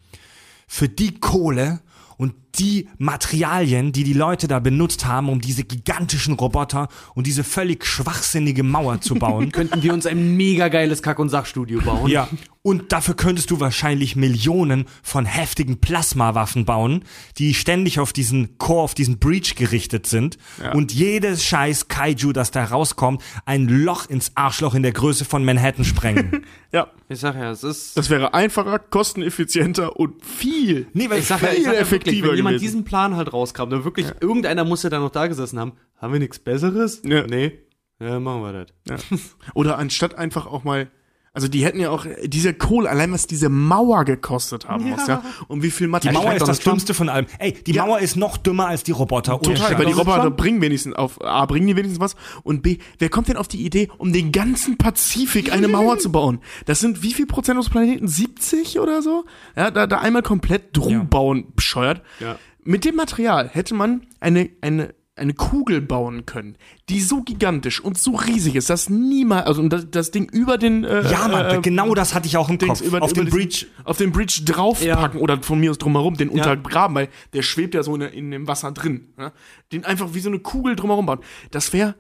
Für 0.69 0.89
die 0.89 1.19
Kohle 1.19 1.81
und 2.17 2.46
die 2.59 2.89
Materialien, 2.99 3.93
die 3.93 4.05
die 4.05 4.13
Leute 4.13 4.49
da 4.49 4.59
benutzt 4.61 5.05
haben, 5.07 5.29
um 5.29 5.41
diese 5.41 5.65
gigantischen 5.65 6.35
Roboter 6.35 6.89
und 7.15 7.27
diese 7.27 7.45
völlig 7.45 7.85
schwachsinnige 7.85 8.63
Mauer 8.63 9.01
zu 9.01 9.15
bauen. 9.17 9.53
Könnten 9.53 9.83
wir 9.83 9.93
uns 9.93 10.07
ein 10.07 10.37
mega 10.37 10.69
geiles 10.69 11.03
Kack- 11.03 11.19
und 11.19 11.29
Sachstudio 11.29 11.81
bauen? 11.81 12.11
Ja, 12.11 12.29
und 12.63 12.91
dafür 12.93 13.15
könntest 13.15 13.51
du 13.53 13.61
wahrscheinlich 13.61 14.17
Millionen 14.17 14.87
von 15.03 15.25
heftigen 15.25 15.79
Plasmawaffen 15.81 16.65
bauen, 16.65 17.05
die 17.39 17.55
ständig 17.55 18.01
auf 18.01 18.13
diesen 18.13 18.59
Core, 18.59 18.83
auf 18.83 18.95
diesen 18.95 19.19
Breach 19.19 19.55
gerichtet 19.55 20.07
sind. 20.09 20.37
Und 20.75 20.93
jedes 20.93 21.45
scheiß 21.45 21.87
Kaiju, 21.87 22.33
das 22.33 22.51
da 22.51 22.65
rauskommt, 22.65 23.23
ein 23.45 23.69
Loch 23.69 24.09
ins 24.11 24.33
Arschloch 24.35 24.75
in 24.75 24.83
der 24.83 24.91
Größe 24.93 25.25
von 25.25 25.45
Manhattan 25.45 25.85
sprengen. 25.85 26.45
Ja, 26.73 26.89
Ich 27.09 27.21
sag 27.21 27.37
ja, 27.37 27.53
es 27.53 27.63
ist. 27.63 27.97
das 27.97 28.11
wäre 28.11 28.35
einfacher, 28.35 28.79
kosteneffizienter 28.79 29.97
und 29.97 30.23
viel, 30.23 30.87
nee, 30.93 31.09
weil 31.09 31.21
ich 31.21 31.27
sag 31.27 31.41
ja, 31.41 31.49
ich 31.49 31.55
viel 31.55 31.65
sag 31.65 31.75
ja 31.75 31.79
wirklich, 31.91 32.17
effektiver 32.19 32.37
wenn 32.37 32.45
jemand 32.47 32.63
diesen 32.63 32.85
Plan 32.85 33.17
halt 33.17 33.33
rauskam, 33.33 33.71
dann 33.71 33.85
wirklich, 33.85 34.07
irgendeiner 34.21 34.65
muss 34.65 34.83
ja 34.83 34.91
da 34.91 34.99
noch 34.99 35.11
da 35.11 35.27
gesessen 35.27 35.59
haben. 35.59 35.73
Haben 35.97 36.13
wir 36.13 36.21
nichts 36.21 36.39
Besseres? 36.39 37.03
Ja. 37.05 37.27
Nee. 37.27 37.59
Ja, 37.99 38.21
machen 38.21 38.43
wir 38.43 38.53
das. 38.53 39.01
Ja. 39.11 39.19
Oder 39.55 39.79
anstatt 39.79 40.17
einfach 40.17 40.47
auch 40.47 40.65
mal, 40.65 40.91
also 41.37 41.49
die 41.49 41.65
hätten 41.67 41.79
ja 41.79 41.91
auch 41.91 42.07
diese 42.25 42.55
Kohle, 42.55 42.89
allein 42.89 43.13
was 43.13 43.27
diese 43.27 43.51
Mauer 43.51 44.07
gekostet 44.07 44.67
haben 44.69 44.89
muss, 44.89 45.07
ja. 45.07 45.23
Und 45.49 45.63
wie 45.63 45.71
viel 45.71 45.87
die 45.87 45.91
Material. 45.91 46.23
Mauer 46.25 46.33
ist 46.33 46.41
da 46.41 46.47
das 46.47 46.61
Dümmste 46.61 46.95
von 46.95 47.11
allem. 47.11 47.27
Ey, 47.39 47.53
die 47.53 47.73
Ja. 47.73 47.85
Mauer 47.85 47.99
ist 47.99 48.17
noch 48.17 48.39
dümmer 48.39 48.69
als 48.69 48.83
die 48.85 48.93
Roboter. 48.93 49.39
Total, 49.39 49.79
weil 49.79 49.85
die 49.85 49.93
Roboter 49.93 50.31
bringen 50.31 50.63
wenigstens 50.63 50.95
auf 50.95 51.23
A, 51.23 51.45
bringen 51.45 51.67
die 51.67 51.77
wenigstens 51.77 52.01
was 52.01 52.17
und 52.43 52.63
B, 52.63 52.79
wer 52.99 53.11
kommt 53.11 53.29
denn 53.29 53.37
auf 53.37 53.49
die 53.49 53.65
Idee, 53.67 53.89
um 53.99 54.15
den 54.15 54.33
ganzen 54.33 54.79
Pazifik 54.79 55.53
eine 55.53 55.69
Mauer 55.69 55.99
zu 55.99 56.11
bauen? 56.11 56.41
Das 56.65 56.81
sind 56.81 57.03
wie 57.03 57.13
viel 57.13 57.27
Prozent 57.27 57.59
des 57.59 57.69
Planeten? 57.69 58.09
70 58.09 58.81
oder 58.81 59.03
so? 59.03 59.27
Ja, 59.55 59.71
da, 59.71 59.87
da 59.87 59.99
einmal 59.99 60.23
komplett 60.23 60.75
drum 60.77 60.93
Ja. 60.93 61.03
bauen, 61.03 61.53
bescheuert. 61.55 62.01
Ja. 62.19 62.39
Mit 62.65 62.85
dem 62.87 62.97
Material 62.97 63.49
hätte 63.53 63.75
man 63.75 64.07
eine, 64.21 64.49
eine, 64.63 64.95
eine 65.17 65.33
Kugel 65.33 65.81
bauen 65.81 66.27
können, 66.27 66.57
die 66.91 67.01
so 67.01 67.23
gigantisch 67.23 67.81
und 67.81 67.97
so 67.99 68.13
riesig 68.17 68.55
ist, 68.55 68.69
dass 68.69 68.91
niemals, 68.91 69.47
also 69.47 69.67
das, 69.67 69.91
das 69.91 70.11
Ding 70.11 70.29
über 70.29 70.59
den 70.59 70.85
äh, 70.85 71.11
Ja, 71.11 71.27
Mann, 71.29 71.47
äh, 71.57 71.61
genau 71.63 71.95
das 71.95 72.15
hatte 72.15 72.27
ich 72.27 72.37
auch 72.37 72.51
im 72.51 72.59
Dings 72.59 72.81
Kopf. 72.81 72.87
über, 72.89 73.01
auf 73.03 73.13
über 73.13 73.25
den 73.25 73.31
Breach. 73.31 73.67
auf 73.85 73.97
den 73.97 74.13
Bridge 74.13 74.43
draufpacken 74.45 75.19
oder 75.21 75.43
von 75.43 75.59
mir 75.59 75.71
aus 75.71 75.79
drumherum 75.79 76.17
den 76.17 76.29
Ja. 76.29 76.35
untergraben, 76.35 76.95
weil 76.95 77.09
der 77.33 77.41
schwebt 77.43 77.75
ja 77.75 77.83
so 77.83 77.95
in, 77.97 78.03
in 78.03 78.31
dem 78.31 78.47
Wasser 78.47 78.73
drin. 78.73 79.15
Ne? 79.17 79.33
Den 79.73 79.85
einfach 79.87 80.13
wie 80.13 80.21
so 80.21 80.29
eine 80.29 80.39
Kugel 80.39 80.77
drumherum 80.77 81.07
bauen. 81.07 81.21
Das 81.51 81.73
wäre 81.73 81.95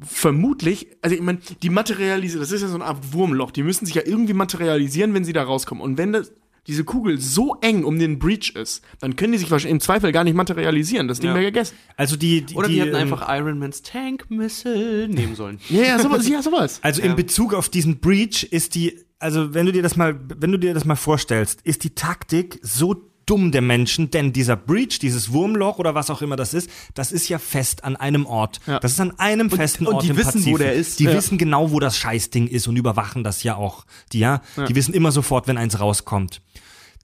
vermutlich, 0.00 0.88
also 1.02 1.14
ich 1.16 1.22
meine, 1.22 1.38
die 1.62 1.70
materialisieren, 1.70 2.40
das 2.40 2.52
ist 2.52 2.62
ja 2.62 2.68
so 2.68 2.74
eine 2.74 2.84
Art 2.84 3.12
Wurmloch, 3.12 3.50
die 3.50 3.62
müssen 3.62 3.86
sich 3.86 3.94
ja 3.94 4.02
irgendwie 4.04 4.34
materialisieren, 4.34 5.14
wenn 5.14 5.24
sie 5.24 5.32
da 5.32 5.42
rauskommen. 5.42 5.82
Und 5.82 5.96
wenn 5.98 6.12
das, 6.12 6.32
diese 6.66 6.84
Kugel 6.84 7.20
so 7.20 7.56
eng 7.60 7.84
um 7.84 7.98
den 7.98 8.18
Breach 8.18 8.50
ist, 8.54 8.82
dann 9.00 9.16
können 9.16 9.32
die 9.32 9.38
sich 9.38 9.50
wahrscheinlich 9.50 9.72
im 9.72 9.80
Zweifel 9.80 10.12
gar 10.12 10.24
nicht 10.24 10.34
materialisieren. 10.34 11.08
Das 11.08 11.20
Ding 11.20 11.30
Ja. 11.30 11.34
wäre 11.34 11.46
gegessen. 11.46 11.74
Also 11.96 12.16
die, 12.16 12.42
die, 12.42 12.54
Oder 12.54 12.68
die, 12.68 12.74
die 12.74 12.80
hätten 12.80 12.94
ähm, 12.96 13.12
einfach 13.12 13.26
Iron 13.28 13.58
Mans 13.58 13.82
Tank 13.82 14.30
Missile 14.30 15.08
nehmen 15.08 15.34
sollen. 15.34 15.58
Ja, 15.68 15.82
ja, 15.82 15.98
sowas. 15.98 16.28
ja, 16.28 16.42
sowas. 16.42 16.80
Also 16.82 17.02
in 17.02 17.16
Bezug 17.16 17.54
auf 17.54 17.68
diesen 17.68 17.98
Breach 18.00 18.44
ist 18.44 18.74
die, 18.74 18.98
also 19.18 19.54
wenn 19.54 19.66
du 19.66 19.72
dir 19.72 19.82
das 19.82 19.96
mal, 19.96 20.18
wenn 20.36 20.52
du 20.52 20.58
dir 20.58 20.74
das 20.74 20.84
mal 20.84 20.96
vorstellst, 20.96 21.60
ist 21.62 21.84
die 21.84 21.90
Taktik 21.94 22.58
so 22.62 23.10
dumm 23.26 23.50
der 23.52 23.60
Menschen, 23.62 24.10
denn 24.10 24.32
dieser 24.32 24.56
Breach, 24.56 24.98
dieses 25.00 25.32
Wurmloch 25.32 25.78
oder 25.78 25.94
was 25.94 26.10
auch 26.10 26.22
immer 26.22 26.36
das 26.36 26.54
ist, 26.54 26.70
das 26.94 27.12
ist 27.12 27.28
ja 27.28 27.38
fest 27.38 27.84
an 27.84 27.96
einem 27.96 28.24
Ort. 28.24 28.60
Ja. 28.66 28.78
Das 28.78 28.92
ist 28.92 29.00
an 29.00 29.18
einem 29.18 29.50
festen 29.50 29.86
und 29.86 29.94
Ort 29.94 30.04
die 30.04 30.10
im 30.10 30.16
wissen, 30.16 30.28
wo 30.46 30.52
Pazifik. 30.52 30.58
der 30.58 30.72
ist. 30.74 30.98
Die 31.00 31.04
Ja. 31.04 31.12
wissen 31.14 31.36
genau, 31.36 31.72
wo 31.72 31.80
das 31.80 31.98
Scheißding 31.98 32.46
ist 32.46 32.68
und 32.68 32.76
überwachen 32.76 33.24
das 33.24 33.42
ja 33.42 33.56
auch. 33.56 33.84
Die, 34.12 34.20
ja, 34.20 34.42
die 34.68 34.74
wissen 34.76 34.94
immer 34.94 35.10
sofort, 35.12 35.48
wenn 35.48 35.58
eins 35.58 35.78
rauskommt. 35.80 36.40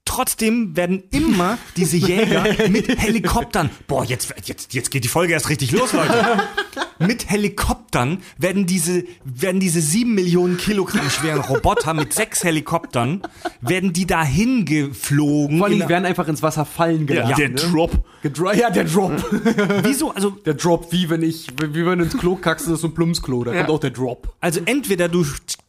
Trotzdem 0.05 0.75
werden 0.75 1.03
immer 1.11 1.57
diese 1.77 1.95
Jäger 1.95 2.43
mit 2.69 2.89
Helikoptern. 3.01 3.69
Boah, 3.87 4.03
jetzt, 4.03 4.33
jetzt, 4.45 4.73
jetzt 4.73 4.91
geht 4.91 5.03
die 5.05 5.07
Folge 5.09 5.31
erst 5.33 5.49
richtig 5.49 5.71
los, 5.71 5.93
Leute. 5.93 6.43
Mit 6.99 7.29
Helikoptern 7.29 8.19
werden 8.37 8.65
diese, 8.65 9.03
werden 9.23 9.59
diese 9.59 9.81
sieben 9.81 10.15
Millionen 10.15 10.57
Kilogramm 10.57 11.09
schweren 11.09 11.41
Roboter 11.41 11.93
mit 11.93 12.13
sechs 12.13 12.43
Helikoptern, 12.43 13.21
werden 13.61 13.93
die 13.93 14.05
dahin 14.05 14.65
geflogen. 14.65 15.57
Vor 15.57 15.67
allem, 15.67 15.79
die 15.79 15.89
werden 15.89 16.05
einfach 16.05 16.27
ins 16.27 16.41
Wasser 16.43 16.65
fallen 16.65 17.05
gelassen. 17.05 17.35
der 17.37 17.49
ne? 17.49 17.55
Drop. 17.55 18.03
Gedro 18.21 18.51
ja, 18.53 18.69
der 18.69 18.85
Drop. 18.85 19.11
Wieso? 19.83 20.11
Also, 20.11 20.29
der 20.31 20.53
Drop, 20.53 20.91
wie 20.91 21.09
wenn 21.09 21.23
ich, 21.23 21.47
wie 21.61 21.85
wenn 21.85 21.99
du 21.99 22.05
ins 22.05 22.17
Klo 22.17 22.35
kackst, 22.35 22.67
das 22.67 22.75
ist 22.75 22.81
so 22.81 22.87
ein 22.87 22.93
Plumpsklo, 22.93 23.43
da 23.43 23.53
kommt 23.53 23.69
auch 23.69 23.79
der 23.79 23.91
Drop. 23.91 24.33
also 24.39 24.61
entweder 24.65 25.09
du 25.09 25.25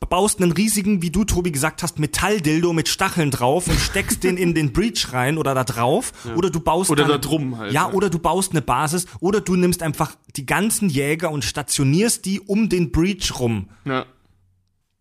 baust 0.09 0.40
einen 0.40 0.52
riesigen, 0.52 1.02
wie 1.02 1.10
du, 1.10 1.24
Tobi, 1.24 1.51
gesagt 1.51 1.82
hast, 1.82 1.98
Metalldildo 1.98 2.72
mit 2.72 2.88
Stacheln 2.88 3.30
drauf 3.30 3.66
und 3.66 3.80
steckst 3.80 4.22
den 4.22 4.36
in 4.36 4.55
den 4.55 4.72
Breach 4.72 5.12
rein 5.12 5.38
oder 5.38 5.55
da 5.55 5.64
drauf, 5.64 6.12
oder 6.36 6.51
du 6.51 6.60
baust 6.60 6.90
Oder 6.90 7.05
dann, 7.05 7.12
da 7.12 7.18
drum 7.18 7.59
halt, 7.59 7.72
Ja, 7.72 7.88
ja. 7.88 7.92
oder 7.92 8.10
du 8.10 8.18
baust 8.18 8.52
eine 8.52 8.62
Basis, 8.62 9.06
oder 9.20 9.40
du 9.40 9.56
nimmst 9.56 9.82
einfach 9.82 10.14
die 10.36 10.46
ganzen 10.46 10.88
Jäger 10.88 11.14
und 11.23 11.45
stationierst 11.45 12.24
die 12.24 12.41
um 12.41 12.69
den 12.69 12.91
Breach 12.91 13.39
rum. 13.39 13.69
Ja. 13.85 14.07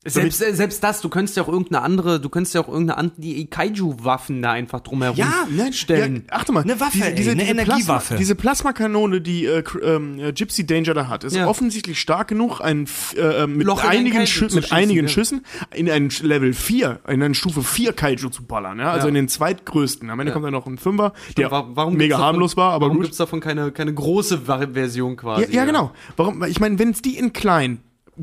Selbst, 0.06 0.40
selbst 0.40 0.84
das, 0.84 1.00
du 1.00 1.08
könntest 1.08 1.38
ja 1.38 1.44
auch 1.44 1.48
irgendeine 1.48 1.82
andere, 1.82 2.20
du 2.20 2.28
könntest 2.28 2.54
ja 2.56 2.62
auch 2.62 2.68
irgendeine 2.68 2.98
Anti-Kaiju-Waffen 2.98 4.42
da 4.42 4.52
einfach 4.52 4.82
drumherum 4.82 5.18
Ja, 5.18 5.48
Nein, 5.50 5.74
stellen. 5.74 6.26
Ja, 6.30 6.36
achte 6.38 6.52
mal, 6.52 6.64
Eine 6.64 6.80
Waffe, 6.80 7.00
ey, 7.04 7.30
eine 7.30 7.48
Energiewaffe. 7.48 7.86
Plasma, 7.86 8.18
diese 8.18 8.36
Plasmakanone, 8.36 9.22
die 9.22 9.46
äh, 9.46 9.64
ähm, 9.84 10.20
äh, 10.20 10.34
Gypsy 10.34 10.66
Danger 10.66 10.94
da 10.94 11.08
hat, 11.08 11.24
ist 11.24 11.36
Ja. 11.36 11.48
offensichtlich 11.48 12.00
stark 12.00 12.28
genug, 12.28 12.60
ein, 12.60 12.88
äh, 13.16 13.44
äh, 13.44 13.48
mit, 13.48 13.66
Loch 13.66 13.84
einigen, 13.84 14.28
Schü 14.28 14.44
mit 14.46 14.52
schießen, 14.54 14.72
einigen 14.72 15.04
ja. 15.06 15.08
Schüssen 15.08 15.46
in 15.74 15.90
einen 15.90 16.10
Level 16.22 16.54
4, 16.54 17.00
in 17.08 17.24
eine 17.24 17.36
Stufe 17.36 17.64
4 17.64 17.94
Kaiju 17.94 18.30
zu 18.30 18.44
ballern. 18.44 18.80
Ja? 18.80 18.92
Also 18.92 19.08
in 19.08 19.14
den 19.14 19.28
zweitgrößten. 19.28 20.10
Am 20.10 20.20
Ende 20.20 20.34
kommt 20.34 20.46
dann 20.46 20.54
noch 20.54 20.68
ein 20.68 20.78
Fünfer, 20.78 21.14
der 21.38 21.52
Wa- 21.52 21.70
warum 21.74 21.96
mega 21.96 22.16
davon- 22.18 22.26
harmlos 22.26 22.58
war, 22.58 22.72
aber 22.74 22.88
warum 22.88 22.98
gut. 22.98 23.06
gibt's 23.06 23.18
davon 23.18 23.40
keine, 23.40 23.72
keine 23.72 23.94
große 23.94 24.42
Version 24.74 25.16
quasi? 25.16 25.44
Ja, 25.44 25.50
ja, 25.50 25.66
genau. 25.66 25.92
Warum? 26.18 26.44
Ich 26.44 26.60
meine, 26.60 26.78
wenn 26.80 26.90
es 26.92 27.02
die 27.02 27.18
in 27.18 27.32
klein, 27.34 27.80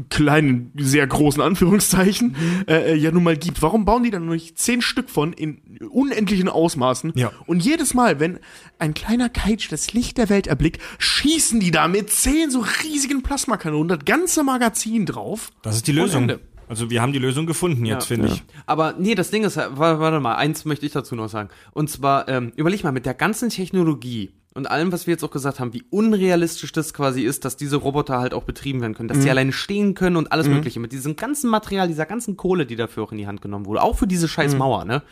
kleinen, 0.08 0.72
sehr 0.76 1.06
großen 1.06 1.42
Anführungszeichen, 1.42 2.28
Mhm. 2.28 2.64
äh, 2.68 2.92
äh, 2.92 2.94
ja 2.96 3.10
nun 3.10 3.24
mal 3.24 3.36
gibt, 3.36 3.60
warum 3.62 3.84
bauen 3.84 4.02
die 4.04 4.10
dann 4.10 4.24
nur 4.26 4.34
nicht 4.34 4.58
zehn 4.58 4.82
Stück 4.82 5.10
von 5.10 5.32
in 5.32 5.60
unendlichen 5.90 6.48
Ausmaßen? 6.48 7.12
Ja. 7.16 7.32
Und 7.46 7.64
jedes 7.64 7.92
Mal, 7.94 8.20
wenn 8.20 8.38
ein 8.78 8.94
kleiner 8.94 9.28
Kaiju 9.28 9.68
das 9.70 9.92
Licht 9.92 10.18
der 10.18 10.28
Welt 10.28 10.46
erblickt, 10.46 10.80
schießen 10.98 11.58
die 11.60 11.70
da 11.70 11.88
mit 11.88 12.10
zehn 12.10 12.50
so 12.50 12.64
riesigen 12.84 13.22
Plasmakanonen 13.22 13.88
das 13.88 14.04
ganze 14.04 14.44
Magazin 14.44 15.06
drauf. 15.06 15.50
Das 15.62 15.76
ist 15.76 15.86
die 15.86 15.92
Lösung. 15.92 16.30
Also 16.68 16.88
wir 16.88 17.02
haben 17.02 17.12
die 17.12 17.18
Lösung 17.18 17.46
gefunden 17.46 17.84
jetzt, 17.84 18.06
finde 18.06 18.28
ich. 18.28 18.44
Aber 18.66 18.94
nee, 18.96 19.16
das 19.16 19.32
Ding 19.32 19.42
ist, 19.42 19.56
wa- 19.56 19.98
warte 19.98 20.20
mal, 20.20 20.36
eins 20.36 20.64
möchte 20.64 20.86
ich 20.86 20.92
dazu 20.92 21.16
noch 21.16 21.28
sagen. 21.28 21.48
Und 21.72 21.90
zwar, 21.90 22.28
ähm, 22.28 22.52
überleg 22.54 22.84
mal, 22.84 22.92
mit 22.92 23.06
der 23.06 23.14
ganzen 23.14 23.48
Technologie 23.48 24.30
und 24.54 24.70
allem, 24.70 24.90
was 24.90 25.06
wir 25.06 25.12
jetzt 25.12 25.22
auch 25.22 25.30
gesagt 25.30 25.60
haben, 25.60 25.72
wie 25.72 25.84
unrealistisch 25.90 26.72
das 26.72 26.92
quasi 26.92 27.22
ist, 27.22 27.44
dass 27.44 27.56
diese 27.56 27.76
Roboter 27.76 28.18
halt 28.18 28.34
auch 28.34 28.42
betrieben 28.44 28.80
werden 28.80 28.94
können, 28.94 29.08
dass 29.08 29.20
die 29.20 29.30
alleine 29.30 29.52
stehen 29.52 29.94
können 29.94 30.16
und 30.16 30.32
alles 30.32 30.48
Mögliche. 30.48 30.80
Mit 30.80 30.92
diesem 30.92 31.14
ganzen 31.16 31.50
Material, 31.50 31.86
dieser 31.88 32.06
ganzen 32.06 32.36
Kohle, 32.36 32.66
die 32.66 32.76
dafür 32.76 33.04
auch 33.04 33.12
in 33.12 33.18
die 33.18 33.26
Hand 33.26 33.42
genommen 33.42 33.66
wurde, 33.66 33.82
auch 33.82 33.96
für 33.96 34.06
diese 34.06 34.26
scheiß 34.28 34.56
Mauer, 34.56 34.84
ne? 34.84 35.02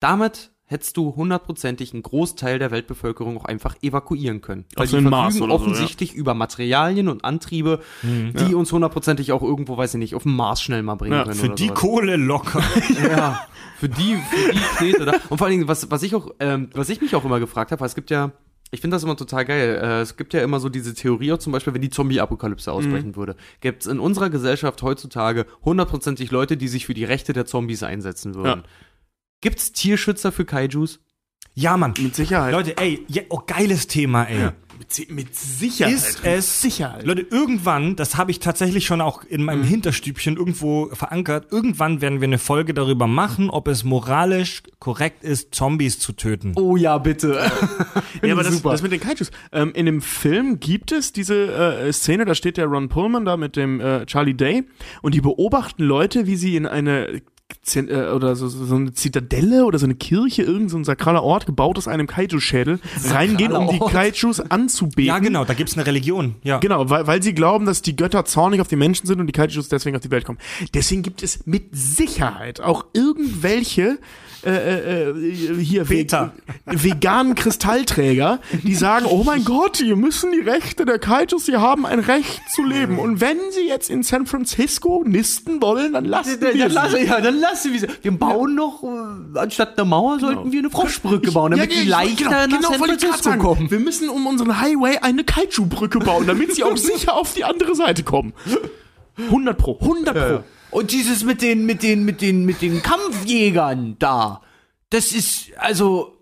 Damit 0.00 0.50
hättest 0.64 0.96
du 0.96 1.14
hundertprozentig 1.14 1.92
einen 1.92 2.02
Großteil 2.02 2.58
der 2.58 2.70
Weltbevölkerung 2.70 3.36
auch 3.36 3.44
einfach 3.44 3.76
evakuieren 3.82 4.40
können. 4.40 4.64
Weil 4.74 4.84
Auf 4.84 4.90
die 4.90 5.00
Mars 5.02 5.34
verfügen 5.34 5.50
oder 5.52 5.58
so, 5.58 5.64
offensichtlich 5.70 6.14
über 6.14 6.34
Materialien 6.34 7.08
und 7.08 7.24
Antriebe, 7.24 7.80
die 8.02 8.54
uns 8.54 8.72
hundertprozentig 8.72 9.32
auch 9.32 9.42
irgendwo, 9.42 9.76
weiß 9.76 9.94
ich 9.94 9.98
nicht, 9.98 10.14
auf 10.14 10.22
den 10.22 10.34
Mars 10.34 10.62
schnell 10.62 10.82
mal 10.82 10.94
bringen 10.94 11.14
Ja, 11.14 11.24
können. 11.24 11.34
Für 11.36 11.46
oder 11.46 11.54
die 11.56 11.66
sowas. 11.66 11.78
Kohle 11.78 12.16
locker. 12.16 12.62
Ja, 13.02 13.46
für 13.78 13.88
die, 13.88 14.16
für 14.16 14.52
die 14.52 14.58
Knete 14.78 15.04
da. 15.04 15.12
Und 15.28 15.38
vor 15.38 15.46
allen 15.46 15.58
Dingen, 15.58 15.68
was, 15.68 15.90
was 15.90 16.02
ich 16.02 16.14
auch, 16.14 16.30
ähm, 16.40 16.70
was 16.72 16.88
ich 16.88 17.00
mich 17.00 17.14
auch 17.16 17.24
immer 17.24 17.38
gefragt 17.40 17.70
habe, 17.72 17.80
weil 17.80 17.88
es 17.88 17.94
gibt 17.94 18.10
ja, 18.10 18.32
ich 18.72 18.80
finde 18.80 18.96
das 18.96 19.04
immer 19.04 19.16
total 19.16 19.44
geil. 19.44 19.78
Äh, 19.80 20.00
es 20.00 20.16
gibt 20.16 20.32
ja 20.32 20.42
immer 20.42 20.58
so 20.58 20.70
diese 20.70 20.94
Theorie, 20.94 21.30
auch 21.32 21.38
zum 21.38 21.52
Beispiel, 21.52 21.74
wenn 21.74 21.82
die 21.82 21.90
Zombie-Apokalypse 21.90 22.72
ausbrechen 22.72 23.16
würde, 23.16 23.36
gäbe 23.60 23.76
es 23.78 23.86
in 23.86 24.00
unserer 24.00 24.30
Gesellschaft 24.30 24.82
heutzutage 24.82 25.46
hundertprozentig 25.62 26.30
Leute, 26.30 26.56
die 26.56 26.68
sich 26.68 26.86
für 26.86 26.94
die 26.94 27.04
Rechte 27.04 27.34
der 27.34 27.44
Zombies 27.44 27.82
einsetzen 27.82 28.34
würden. 28.34 28.62
Ja. 28.62 28.68
Gibt's 29.42 29.72
Tierschützer 29.72 30.32
für 30.32 30.46
Kaijus? 30.46 31.00
Ja, 31.54 31.76
Mann. 31.76 31.92
Mit 31.98 32.16
Sicherheit. 32.16 32.52
Leute, 32.52 32.78
ey, 32.78 33.04
ja, 33.08 33.22
oh, 33.28 33.42
geiles 33.46 33.88
Thema, 33.88 34.24
ey. 34.24 34.50
Mit, 34.78 35.10
mit 35.10 35.34
Sicherheit. 35.34 35.94
Ist 35.94 36.24
es 36.24 36.60
Sicherheit. 36.60 37.04
Leute, 37.04 37.22
irgendwann, 37.22 37.96
das 37.96 38.16
habe 38.16 38.30
ich 38.30 38.40
tatsächlich 38.40 38.86
schon 38.86 39.00
auch 39.00 39.24
in 39.24 39.44
meinem 39.44 39.64
Hinterstübchen 39.64 40.36
irgendwo 40.36 40.88
verankert, 40.92 41.48
irgendwann 41.50 42.00
werden 42.00 42.20
wir 42.20 42.28
eine 42.28 42.38
Folge 42.38 42.74
darüber 42.74 43.06
machen, 43.06 43.50
ob 43.50 43.68
es 43.68 43.84
moralisch 43.84 44.62
korrekt 44.78 45.24
ist, 45.24 45.54
Zombies 45.54 45.98
zu 45.98 46.12
töten. 46.12 46.52
Oh 46.56 46.76
ja, 46.76 46.98
bitte. 46.98 47.50
Ja, 48.22 48.32
aber 48.32 48.42
das, 48.42 48.62
das 48.62 48.82
mit 48.82 48.92
den 48.92 49.00
Kaijus. 49.00 49.30
Ähm, 49.52 49.72
in 49.74 49.86
dem 49.86 50.02
Film 50.02 50.60
gibt 50.60 50.92
es 50.92 51.12
diese 51.12 51.52
äh, 51.52 51.92
Szene, 51.92 52.24
da 52.24 52.34
steht 52.34 52.56
der 52.56 52.66
Ron 52.66 52.88
Pullman 52.88 53.24
da 53.24 53.36
mit 53.36 53.56
dem 53.56 53.80
äh, 53.80 54.06
Charlie 54.06 54.34
Day 54.34 54.64
und 55.02 55.14
die 55.14 55.20
beobachten 55.20 55.82
Leute, 55.82 56.26
wie 56.26 56.36
sie 56.36 56.56
in 56.56 56.66
eine 56.66 57.22
oder 58.14 58.36
so, 58.36 58.48
so 58.48 58.74
eine 58.74 58.92
Zitadelle 58.92 59.64
oder 59.64 59.78
so 59.78 59.86
eine 59.86 59.94
Kirche, 59.94 60.42
irgend 60.42 60.70
so 60.70 60.76
ein 60.76 60.84
sakraler 60.84 61.22
Ort, 61.22 61.46
gebaut 61.46 61.78
aus 61.78 61.88
einem 61.88 62.06
Kaiju-Schädel, 62.06 62.80
reingehen, 63.10 63.52
um 63.52 63.68
die. 63.68 63.78
Kaijus 63.78 64.40
anzubeten. 64.40 65.04
Ja, 65.04 65.18
genau, 65.18 65.44
da 65.44 65.54
gibt's 65.54 65.74
eine 65.74 65.86
Religion. 65.86 66.34
Ja. 66.42 66.58
Genau, 66.58 66.88
weil, 66.90 67.06
weil 67.06 67.22
sie 67.22 67.34
glauben, 67.34 67.66
dass 67.66 67.82
die 67.82 67.96
Götter 67.96 68.24
zornig 68.24 68.60
auf 68.60 68.68
die 68.68 68.76
Menschen 68.76 69.06
sind 69.06 69.20
und 69.20 69.26
die 69.26 69.32
Kaijus 69.32 69.68
deswegen 69.68 69.96
auf 69.96 70.02
die 70.02 70.10
Welt 70.10 70.24
kommen. 70.24 70.38
Deswegen 70.74 71.02
gibt 71.02 71.22
es 71.22 71.46
mit 71.46 71.68
Sicherheit 71.72 72.60
auch 72.60 72.86
irgendwelche 72.92 73.98
äh, 74.44 74.50
äh, 74.50 75.10
äh, 75.10 75.54
hier 75.62 75.84
Peter. 75.84 76.32
ve- 76.66 76.82
veganen 76.84 77.34
Kristallträger, 77.34 78.40
die 78.64 78.74
sagen, 78.74 79.06
oh 79.08 79.22
mein 79.24 79.44
Gott, 79.44 79.80
wir 79.80 79.96
müssen 79.96 80.32
die 80.32 80.40
Rechte 80.40 80.84
der 80.84 80.98
Kaijus, 80.98 81.46
sie 81.46 81.56
haben 81.56 81.86
ein 81.86 82.00
Recht 82.00 82.40
zu 82.54 82.64
leben. 82.64 82.98
Und 82.98 83.20
wenn 83.20 83.38
sie 83.52 83.66
jetzt 83.68 83.88
in 83.90 84.02
San 84.02 84.26
Francisco 84.26 85.04
nisten 85.06 85.62
wollen, 85.62 85.92
dann 85.92 86.04
lassen 86.04 86.40
wir 86.40 86.68
Dann 86.68 86.90
sie. 86.90 87.04
ja, 87.06 87.20
dann 87.20 87.38
lasse 87.40 87.72
wir 87.72 87.80
sie. 87.80 87.86
Wir 88.02 88.12
bauen 88.12 88.54
noch, 88.54 88.82
äh, 88.82 89.38
anstatt 89.38 89.78
einer 89.78 89.84
Mauer 89.86 90.18
sollten 90.18 90.50
wir 90.52 90.58
eine 90.58 90.70
Froschbrücke 90.70 91.30
bauen, 91.32 91.52
damit 91.52 91.72
Ja, 91.72 91.80
die 91.82 91.88
ja, 91.88 91.98
leichter 91.98 92.24
genau, 92.24 92.30
nach 92.30 92.46
genau, 92.46 92.70
San 92.70 92.78
Francisco 92.80 93.22
sagen. 93.22 93.40
kommen. 93.40 93.70
Wir 93.70 93.78
müssen 93.80 94.08
um 94.08 94.26
unseren 94.26 94.60
Highway 94.60 94.98
eine 95.02 95.24
Kaiju-Brücke 95.24 96.00
bauen, 96.00 96.26
damit 96.26 96.54
sie 96.54 96.64
auch 96.64 96.76
sicher 96.76 97.14
auf 97.14 97.34
die 97.34 97.44
andere 97.44 97.74
Seite 97.74 98.02
kommen. 98.02 98.32
100 99.18 99.58
pro, 99.58 99.78
100 99.80 100.14
pro. 100.14 100.44
Und 100.72 100.90
dieses 100.90 101.22
mit 101.22 101.42
den, 101.42 101.66
mit 101.66 101.82
den, 101.82 102.04
mit 102.04 102.22
den, 102.22 102.46
mit 102.46 102.62
den 102.62 102.82
Kampfjägern 102.82 103.96
da, 103.98 104.40
das 104.88 105.12
ist, 105.12 105.52
also, 105.58 106.16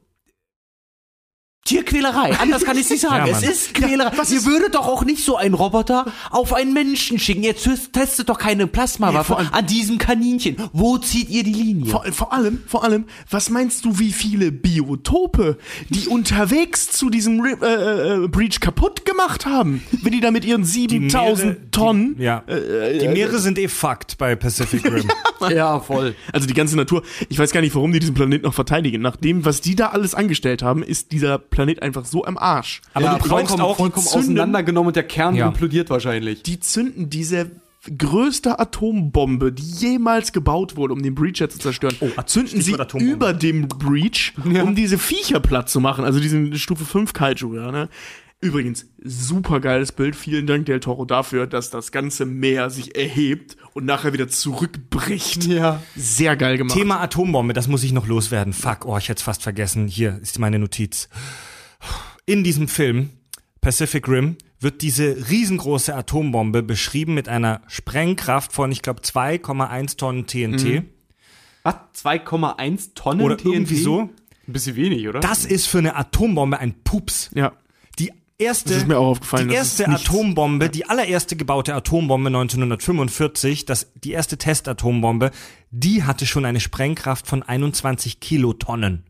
Tierquälerei. 1.64 2.36
Anders 2.38 2.64
kann 2.64 2.76
ich 2.76 2.84
es 2.84 2.90
nicht 2.90 3.02
sagen. 3.02 3.26
Ja, 3.26 3.36
es 3.36 3.42
ist 3.42 3.74
Quälerei. 3.74 4.16
was 4.16 4.32
Ihr 4.32 4.44
würdet 4.44 4.74
doch 4.74 4.86
auch 4.88 5.04
nicht 5.04 5.22
so 5.24 5.36
einen 5.36 5.54
Roboter 5.54 6.06
auf 6.30 6.52
einen 6.54 6.72
Menschen 6.72 7.18
schicken. 7.18 7.42
Jetzt 7.42 7.64
test- 7.64 7.92
testet 7.92 8.28
doch 8.28 8.38
keine 8.38 8.66
Plasmawaffe 8.66 9.36
Nee, 9.38 9.48
an 9.52 9.66
diesem 9.66 9.98
Kaninchen. 9.98 10.56
Wo 10.72 10.98
zieht 10.98 11.28
ihr 11.28 11.44
die 11.44 11.52
Linie? 11.52 11.90
Vor, 11.90 12.04
vor 12.12 12.32
allem, 12.32 12.62
vor 12.66 12.82
allem, 12.82 13.04
was 13.30 13.50
meinst 13.50 13.84
du, 13.84 13.98
wie 13.98 14.10
viele 14.12 14.50
Biotope, 14.52 15.58
die 15.90 16.08
unterwegs 16.08 16.88
zu 16.90 17.10
diesem 17.10 17.40
Ri- 17.40 17.62
äh, 17.62 18.24
äh, 18.24 18.28
Breach 18.28 18.58
kaputt 18.60 19.04
gemacht 19.04 19.44
haben, 19.46 19.82
wenn 20.02 20.12
die 20.12 20.20
da 20.20 20.30
mit 20.30 20.44
ihren 20.44 20.64
7000 20.64 21.44
Meere- 21.44 21.70
Tonnen, 21.70 22.16
Die, 22.16 22.22
ja. 22.24 22.42
äh, 22.48 22.98
die 22.98 23.08
Meere 23.08 23.38
sind 23.38 23.58
eh 23.58 23.68
fucked 23.68 24.18
bei 24.18 24.34
Pacific 24.34 24.84
Rim. 24.84 25.08
ja, 25.50 25.78
voll. 25.78 26.14
also 26.32 26.46
die 26.46 26.54
ganze 26.54 26.74
Natur, 26.76 27.02
ich 27.28 27.38
weiß 27.38 27.52
gar 27.52 27.60
nicht, 27.60 27.74
warum 27.74 27.92
die 27.92 28.00
diesen 28.00 28.14
Planet 28.14 28.42
noch 28.42 28.54
verteidigen. 28.54 29.02
Nach 29.02 29.16
dem, 29.16 29.44
was 29.44 29.60
die 29.60 29.76
da 29.76 29.88
alles 29.88 30.14
angestellt 30.14 30.62
haben, 30.62 30.82
ist 30.82 31.12
dieser 31.12 31.38
Planet 31.50 31.82
einfach 31.82 32.04
so 32.04 32.24
am 32.24 32.38
Arsch. 32.38 32.80
Aber 32.94 33.04
ja, 33.04 33.12
du 33.14 33.18
brauchst 33.18 33.30
vollkommen, 33.30 33.60
auch 33.62 33.76
vollkommen 33.76 34.06
Zünden- 34.06 34.18
auseinandergenommen 34.18 34.88
und 34.88 34.96
der 34.96 35.02
Kern 35.04 35.34
Ja. 35.34 35.48
implodiert 35.48 35.90
wahrscheinlich. 35.90 36.42
Die 36.42 36.60
zünden 36.60 37.10
diese 37.10 37.50
größte 37.96 38.58
Atombombe, 38.58 39.52
die 39.52 39.62
jemals 39.62 40.32
gebaut 40.32 40.76
wurde, 40.76 40.92
um 40.92 41.02
den 41.02 41.14
Breacher 41.14 41.48
zu 41.48 41.58
zerstören, 41.58 41.96
zünden 42.26 42.56
sie 42.58 42.62
Stichwort 42.62 42.80
Atombombe. 42.82 43.12
über 43.14 43.32
dem 43.32 43.68
Breach, 43.68 44.34
um 44.44 44.74
diese 44.74 44.98
Viecher 44.98 45.40
platt 45.40 45.70
zu 45.70 45.80
machen, 45.80 46.04
also 46.04 46.20
diesen 46.20 46.56
Stufe 46.58 46.84
5 46.84 47.12
Kaiju, 47.14 47.54
ja, 47.56 47.72
ne? 47.72 47.88
Übrigens, 48.42 48.86
super 49.02 49.60
geiles 49.60 49.92
Bild. 49.92 50.16
Vielen 50.16 50.46
Dank, 50.46 50.64
Del 50.64 50.80
Toro, 50.80 51.04
dafür, 51.04 51.46
dass 51.46 51.68
das 51.68 51.92
ganze 51.92 52.24
Meer 52.24 52.70
sich 52.70 52.96
erhebt 52.96 53.58
und 53.74 53.84
nachher 53.84 54.14
wieder 54.14 54.28
zurückbricht. 54.28 55.44
Ja. 55.44 55.82
Sehr 55.94 56.36
geil 56.36 56.56
gemacht. 56.56 56.76
Thema 56.76 57.00
Atombombe, 57.00 57.52
das 57.52 57.68
muss 57.68 57.82
ich 57.82 57.92
noch 57.92 58.06
loswerden. 58.06 58.54
Fuck, 58.54 58.86
oh, 58.86 58.96
ich 58.96 59.10
hätte 59.10 59.18
es 59.18 59.24
fast 59.24 59.42
vergessen. 59.42 59.88
Hier 59.88 60.18
ist 60.22 60.38
meine 60.38 60.58
Notiz. 60.58 61.10
In 62.24 62.42
diesem 62.42 62.66
Film, 62.66 63.10
Pacific 63.60 64.08
Rim, 64.08 64.36
wird 64.58 64.80
diese 64.80 65.28
riesengroße 65.28 65.94
Atombombe 65.94 66.62
beschrieben 66.62 67.14
mit 67.14 67.28
einer 67.28 67.60
Sprengkraft 67.66 68.52
von, 68.52 68.72
ich 68.72 68.80
glaube, 68.80 69.02
2,1 69.02 69.96
Tonnen 69.98 70.26
TNT. 70.26 70.84
Was? 71.62 71.74
2,1 72.04 72.94
Tonnen 72.94 73.20
Oder 73.20 73.36
TNT? 73.36 73.52
irgendwie 73.52 73.76
so. 73.82 74.00
Ein 74.46 74.52
bisschen 74.52 74.76
wenig, 74.76 75.06
oder? 75.08 75.20
Das 75.20 75.44
ist 75.44 75.66
für 75.66 75.78
eine 75.78 75.96
Atombombe 75.96 76.58
ein 76.58 76.74
Pups. 76.84 77.30
Ja. 77.34 77.52
Erste, 78.40 78.70
Das 78.70 78.78
ist 78.78 78.88
mir 78.88 78.98
auch 78.98 79.08
aufgefallen, 79.08 79.48
die 79.48 79.54
erste 79.54 79.86
nichts. 79.86 80.08
Atombombe, 80.08 80.70
die 80.70 80.86
allererste 80.86 81.36
gebaute 81.36 81.74
Atombombe 81.74 82.28
1945, 82.28 83.66
das, 83.66 83.92
die 83.94 84.12
erste 84.12 84.38
Testatombombe, 84.38 85.30
die 85.70 86.04
hatte 86.04 86.24
schon 86.24 86.46
eine 86.46 86.60
Sprengkraft 86.60 87.26
von 87.26 87.42
21 87.42 88.18
Kilotonnen. 88.20 89.04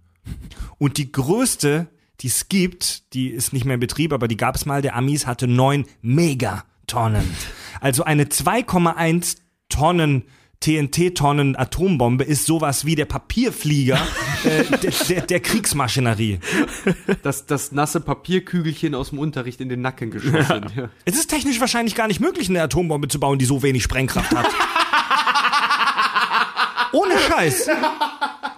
Und 0.79 0.97
die 0.97 1.13
größte, 1.13 1.87
die 2.23 2.27
es 2.27 2.49
gibt, 2.49 3.15
die 3.15 3.29
ist 3.29 3.53
nicht 3.53 3.65
mehr 3.65 3.75
in 3.75 3.81
Betrieb, 3.81 4.13
aber 4.13 4.27
die 4.27 4.37
gab 4.37 4.57
es 4.57 4.67
mal, 4.67 4.83
der 4.83 4.97
Amis 4.97 5.29
hatte 5.29 5.47
9 5.47 5.87
Megatonnen. 6.03 7.29
Also 7.81 8.03
eine 8.03 8.25
2,1 8.25 9.37
Tonnen 9.69 10.25
TNT-Tonnen 10.61 11.57
Atombombe 11.57 12.25
ist 12.25 12.45
sowas 12.45 12.85
wie 12.85 12.95
der 12.95 13.07
Papierflieger 13.07 13.99
äh, 14.45 14.65
der, 14.79 14.91
der, 15.09 15.21
der 15.23 15.41
Kriegsmaschinerie. 15.41 16.39
Das, 17.23 17.47
das 17.47 17.73
nasse 17.73 18.01
Papierkügelchen 18.01 18.95
aus 18.95 19.11
dem 19.11 19.19
Unterricht 19.19 19.61
in 19.61 19.69
den 19.69 19.81
Nacken 19.83 20.11
geschossen. 20.11 20.67
Ja. 20.77 20.89
Es 21.05 21.15
ist 21.17 21.29
technisch 21.29 21.61
wahrscheinlich 21.61 21.95
gar 21.95 22.07
nicht 22.09 22.21
möglich, 22.21 22.49
eine 22.49 22.63
Atombombe 22.63 23.09
zu 23.09 23.19
bauen, 23.21 23.39
die 23.39 23.45
so 23.45 23.63
wenig 23.63 23.83
Sprengkraft 23.83 24.31
hat. 24.35 24.47
Ohne 26.93 27.19
Scheiß. 27.19 27.69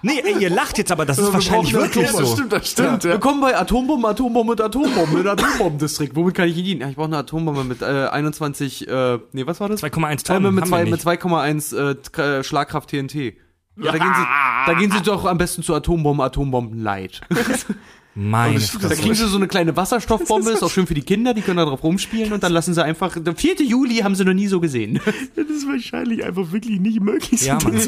Nee, 0.04 0.20
ey, 0.24 0.42
ihr 0.42 0.50
lacht 0.50 0.78
jetzt, 0.78 0.90
aber 0.90 1.04
das 1.06 1.18
ist 1.18 1.32
wahrscheinlich 1.32 1.72
wirklich 1.74 2.06
Das 2.06 2.16
so. 2.16 2.26
stimmt, 2.34 2.52
das 2.52 2.70
stimmt. 2.70 3.04
Ja. 3.04 3.10
Willkommen 3.12 3.40
bei 3.40 3.56
Atombomben, 3.56 4.04
Atombomben 4.10 4.52
und 4.52 4.60
Atombomben 4.60 5.20
in 5.20 5.28
Atombombendistrikt. 5.28 6.16
Womit 6.16 6.34
kann 6.34 6.48
ich 6.48 6.56
Ihnen 6.56 6.64
dienen? 6.66 6.80
Ja, 6.80 6.88
ich 6.88 6.96
brauche 6.96 7.06
eine 7.06 7.18
Atombombe 7.18 7.62
mit 7.62 7.82
äh, 7.82 7.84
21, 7.84 8.88
äh, 8.88 9.18
nee, 9.32 9.46
was 9.46 9.60
war 9.60 9.68
das? 9.68 9.82
2,1 9.82 10.12
Äh, 10.12 10.16
Tonnen 10.16 10.42
wir 10.44 10.50
mit 10.50 10.64
nicht. 10.64 11.06
2,1 11.06 11.76
äh, 11.90 11.94
K- 12.10 12.38
äh, 12.38 12.42
Schlagkraft 12.44 12.88
TNT. 12.90 13.34
Ja, 13.76 13.92
da, 13.92 13.98
gehen 13.98 14.12
Sie, 14.14 14.22
da 14.66 14.74
gehen 14.78 14.90
Sie 14.90 15.02
doch 15.02 15.24
am 15.24 15.38
besten 15.38 15.62
zu 15.62 15.74
Atombomben, 15.74 16.24
Atombomben 16.24 16.82
Light. 16.82 17.20
Meine 18.14 18.56
das- 18.56 18.76
Da 18.78 18.88
kriegen 18.94 19.14
Sie 19.14 19.26
so 19.26 19.38
eine 19.38 19.48
kleine 19.48 19.74
Wasserstoffbombe, 19.74 20.50
ist 20.52 20.62
auch 20.62 20.70
schön 20.70 20.86
für 20.86 20.92
die 20.94 21.00
Kinder, 21.02 21.32
die 21.32 21.40
können 21.40 21.56
da 21.56 21.64
drauf 21.64 21.82
rumspielen 21.82 22.32
und 22.34 22.42
dann 22.42 22.52
lassen 22.52 22.74
Sie 22.74 22.84
einfach, 22.84 23.16
der 23.18 23.34
4. 23.34 23.62
Juli 23.62 23.96
haben 24.00 24.14
Sie 24.14 24.24
noch 24.26 24.34
nie 24.34 24.48
so 24.48 24.60
gesehen. 24.60 25.00
Das 25.34 25.46
ist 25.46 25.66
wahrscheinlich 25.66 26.22
einfach 26.22 26.52
wirklich 26.52 26.78
nicht 26.78 27.00
möglich. 27.00 27.40
Ja, 27.46 27.54
Mann. 27.64 27.80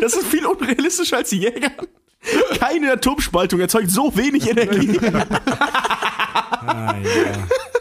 Das 0.00 0.12
ist 0.14 0.26
viel 0.26 0.44
unrealistischer 0.44 1.16
als 1.18 1.30
die 1.30 1.38
Jäger. 1.38 1.70
Keine 2.58 2.92
Atomspaltung 2.92 3.60
erzeugt 3.60 3.90
so 3.90 4.14
wenig 4.16 4.48
Energie. 4.50 4.98
Ah, 6.66 6.94
ja. 7.02 7.73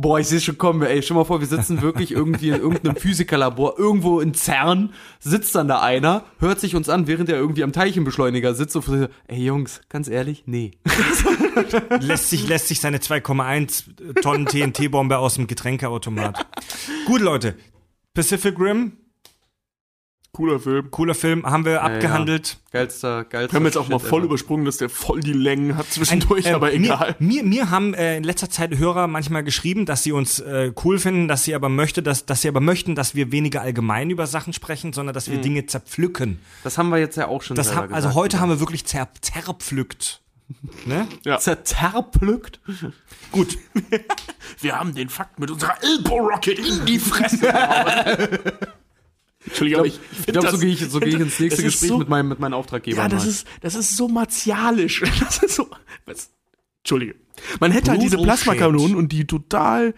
Boah, 0.00 0.18
ich 0.18 0.28
sehe 0.28 0.40
schon 0.40 0.56
kommen, 0.56 0.80
ey, 0.80 1.02
stell 1.02 1.14
mal 1.14 1.24
vor, 1.24 1.40
wir 1.40 1.46
sitzen 1.46 1.82
wirklich 1.82 2.12
irgendwie 2.12 2.48
in 2.48 2.54
irgendeinem 2.54 2.96
Physikerlabor, 2.96 3.78
irgendwo 3.78 4.20
in 4.20 4.32
CERN, 4.32 4.94
sitzt 5.18 5.54
dann 5.54 5.68
da 5.68 5.82
einer, 5.82 6.24
hört 6.38 6.58
sich 6.58 6.74
uns 6.74 6.88
an, 6.88 7.06
während 7.06 7.28
er 7.28 7.36
irgendwie 7.36 7.62
am 7.62 7.72
Teilchenbeschleuniger 7.72 8.54
sitzt 8.54 8.76
und 8.76 8.84
so, 8.86 9.08
ey 9.28 9.44
Jungs, 9.44 9.82
ganz 9.90 10.08
ehrlich, 10.08 10.44
nee. 10.46 10.70
lässt, 12.00 12.30
sich, 12.30 12.48
lässt 12.48 12.68
sich 12.68 12.80
seine 12.80 12.96
2,1 12.96 14.22
Tonnen 14.22 14.46
TNT-Bombe 14.46 15.18
aus 15.18 15.34
dem 15.34 15.46
Getränkeautomat. 15.46 16.46
Gut, 17.04 17.20
Leute. 17.20 17.56
Pacific 18.14 18.58
Rim, 18.58 18.92
Cooler 20.32 20.60
Film. 20.60 20.90
cooler 20.92 21.14
Film, 21.16 21.44
haben 21.44 21.64
wir 21.64 21.82
abgehandelt. 21.82 22.58
Geilster, 22.70 23.24
geilster. 23.24 23.52
Wir 23.52 23.56
haben 23.58 23.64
jetzt 23.66 23.76
auch 23.76 23.88
mal 23.88 23.98
Shit 23.98 24.08
voll 24.08 24.20
ever. 24.20 24.26
übersprungen, 24.28 24.64
dass 24.64 24.76
der 24.76 24.88
voll 24.88 25.20
die 25.20 25.32
Längen 25.32 25.76
hat 25.76 25.86
zwischendurch, 25.90 26.46
Äh, 26.46 26.52
aber 26.52 26.72
egal. 26.72 27.16
Mir, 27.18 27.42
mir, 27.42 27.48
mir 27.48 27.70
haben 27.70 27.94
äh, 27.94 28.16
in 28.16 28.22
letzter 28.22 28.48
Zeit 28.48 28.78
Hörer 28.78 29.08
manchmal 29.08 29.42
geschrieben, 29.42 29.86
dass 29.86 30.04
sie 30.04 30.12
uns 30.12 30.38
äh, 30.38 30.72
cool 30.84 30.98
finden, 31.00 31.26
dass 31.26 31.42
sie 31.44 31.54
aber 31.54 31.68
möchte, 31.68 32.00
dass, 32.02 32.26
dass 32.26 32.42
sie 32.42 32.48
aber 32.48 32.60
möchten, 32.60 32.94
dass 32.94 33.16
wir 33.16 33.32
weniger 33.32 33.60
allgemein 33.62 34.08
über 34.08 34.26
Sachen 34.28 34.52
sprechen, 34.52 34.92
sondern 34.92 35.14
dass 35.14 35.28
wir 35.28 35.38
Mhm. 35.38 35.42
Dinge 35.42 35.66
zerpflücken. 35.66 36.38
Das 36.62 36.78
haben 36.78 36.90
wir 36.90 36.98
jetzt 36.98 37.16
ja 37.16 37.26
auch 37.26 37.42
schon 37.42 37.56
Das 37.56 37.74
haben, 37.74 37.92
also 37.92 38.08
gesagt. 38.08 38.14
heute 38.14 38.40
haben 38.40 38.50
wir 38.50 38.60
wirklich 38.60 38.86
zer, 38.86 39.08
zerpflückt. 39.20 40.20
Ne? 40.84 41.06
Zerterplückt. 41.38 42.60
Gut. 43.30 43.56
Wir 44.60 44.76
haben 44.78 44.94
den 44.96 45.08
Fakt 45.08 45.38
mit 45.38 45.48
unserer 45.48 45.76
Elbow-Rocket 45.80 46.58
in 46.58 46.84
die 46.86 46.98
Fresse 46.98 47.38
gehauen. 47.38 48.38
Entschuldigung, 49.46 49.80
aber 49.80 49.86
ich, 49.88 49.98
Ich 50.18 50.26
glaube, 50.26 50.50
so 50.50 50.58
gehe 50.58 50.70
ich, 50.70 50.80
so 50.90 51.00
geh 51.00 51.08
ich 51.08 51.14
ins 51.14 51.40
nächste 51.40 51.62
Gespräch 51.62 51.88
so- 51.88 51.98
mit 51.98 52.08
meinem, 52.08 52.28
mit 52.28 52.40
meinen 52.40 52.54
Auftraggebern. 52.54 53.04
Ja, 53.04 53.08
das 53.08 53.24
mal. 53.24 53.30
ist, 53.30 53.46
das 53.62 53.74
ist 53.74 53.96
so 53.96 54.08
martialisch. 54.08 55.02
Das 55.20 55.42
ist 55.42 55.54
so. 55.56 55.68
Was? 56.06 56.30
Entschuldige. 56.82 57.14
Man 57.58 57.72
hätte 57.72 57.90
halt 57.90 58.02
diese 58.02 58.18
Plasmakanonen 58.18 58.96
und 58.96 59.12
die 59.12 59.26
total 59.26 59.94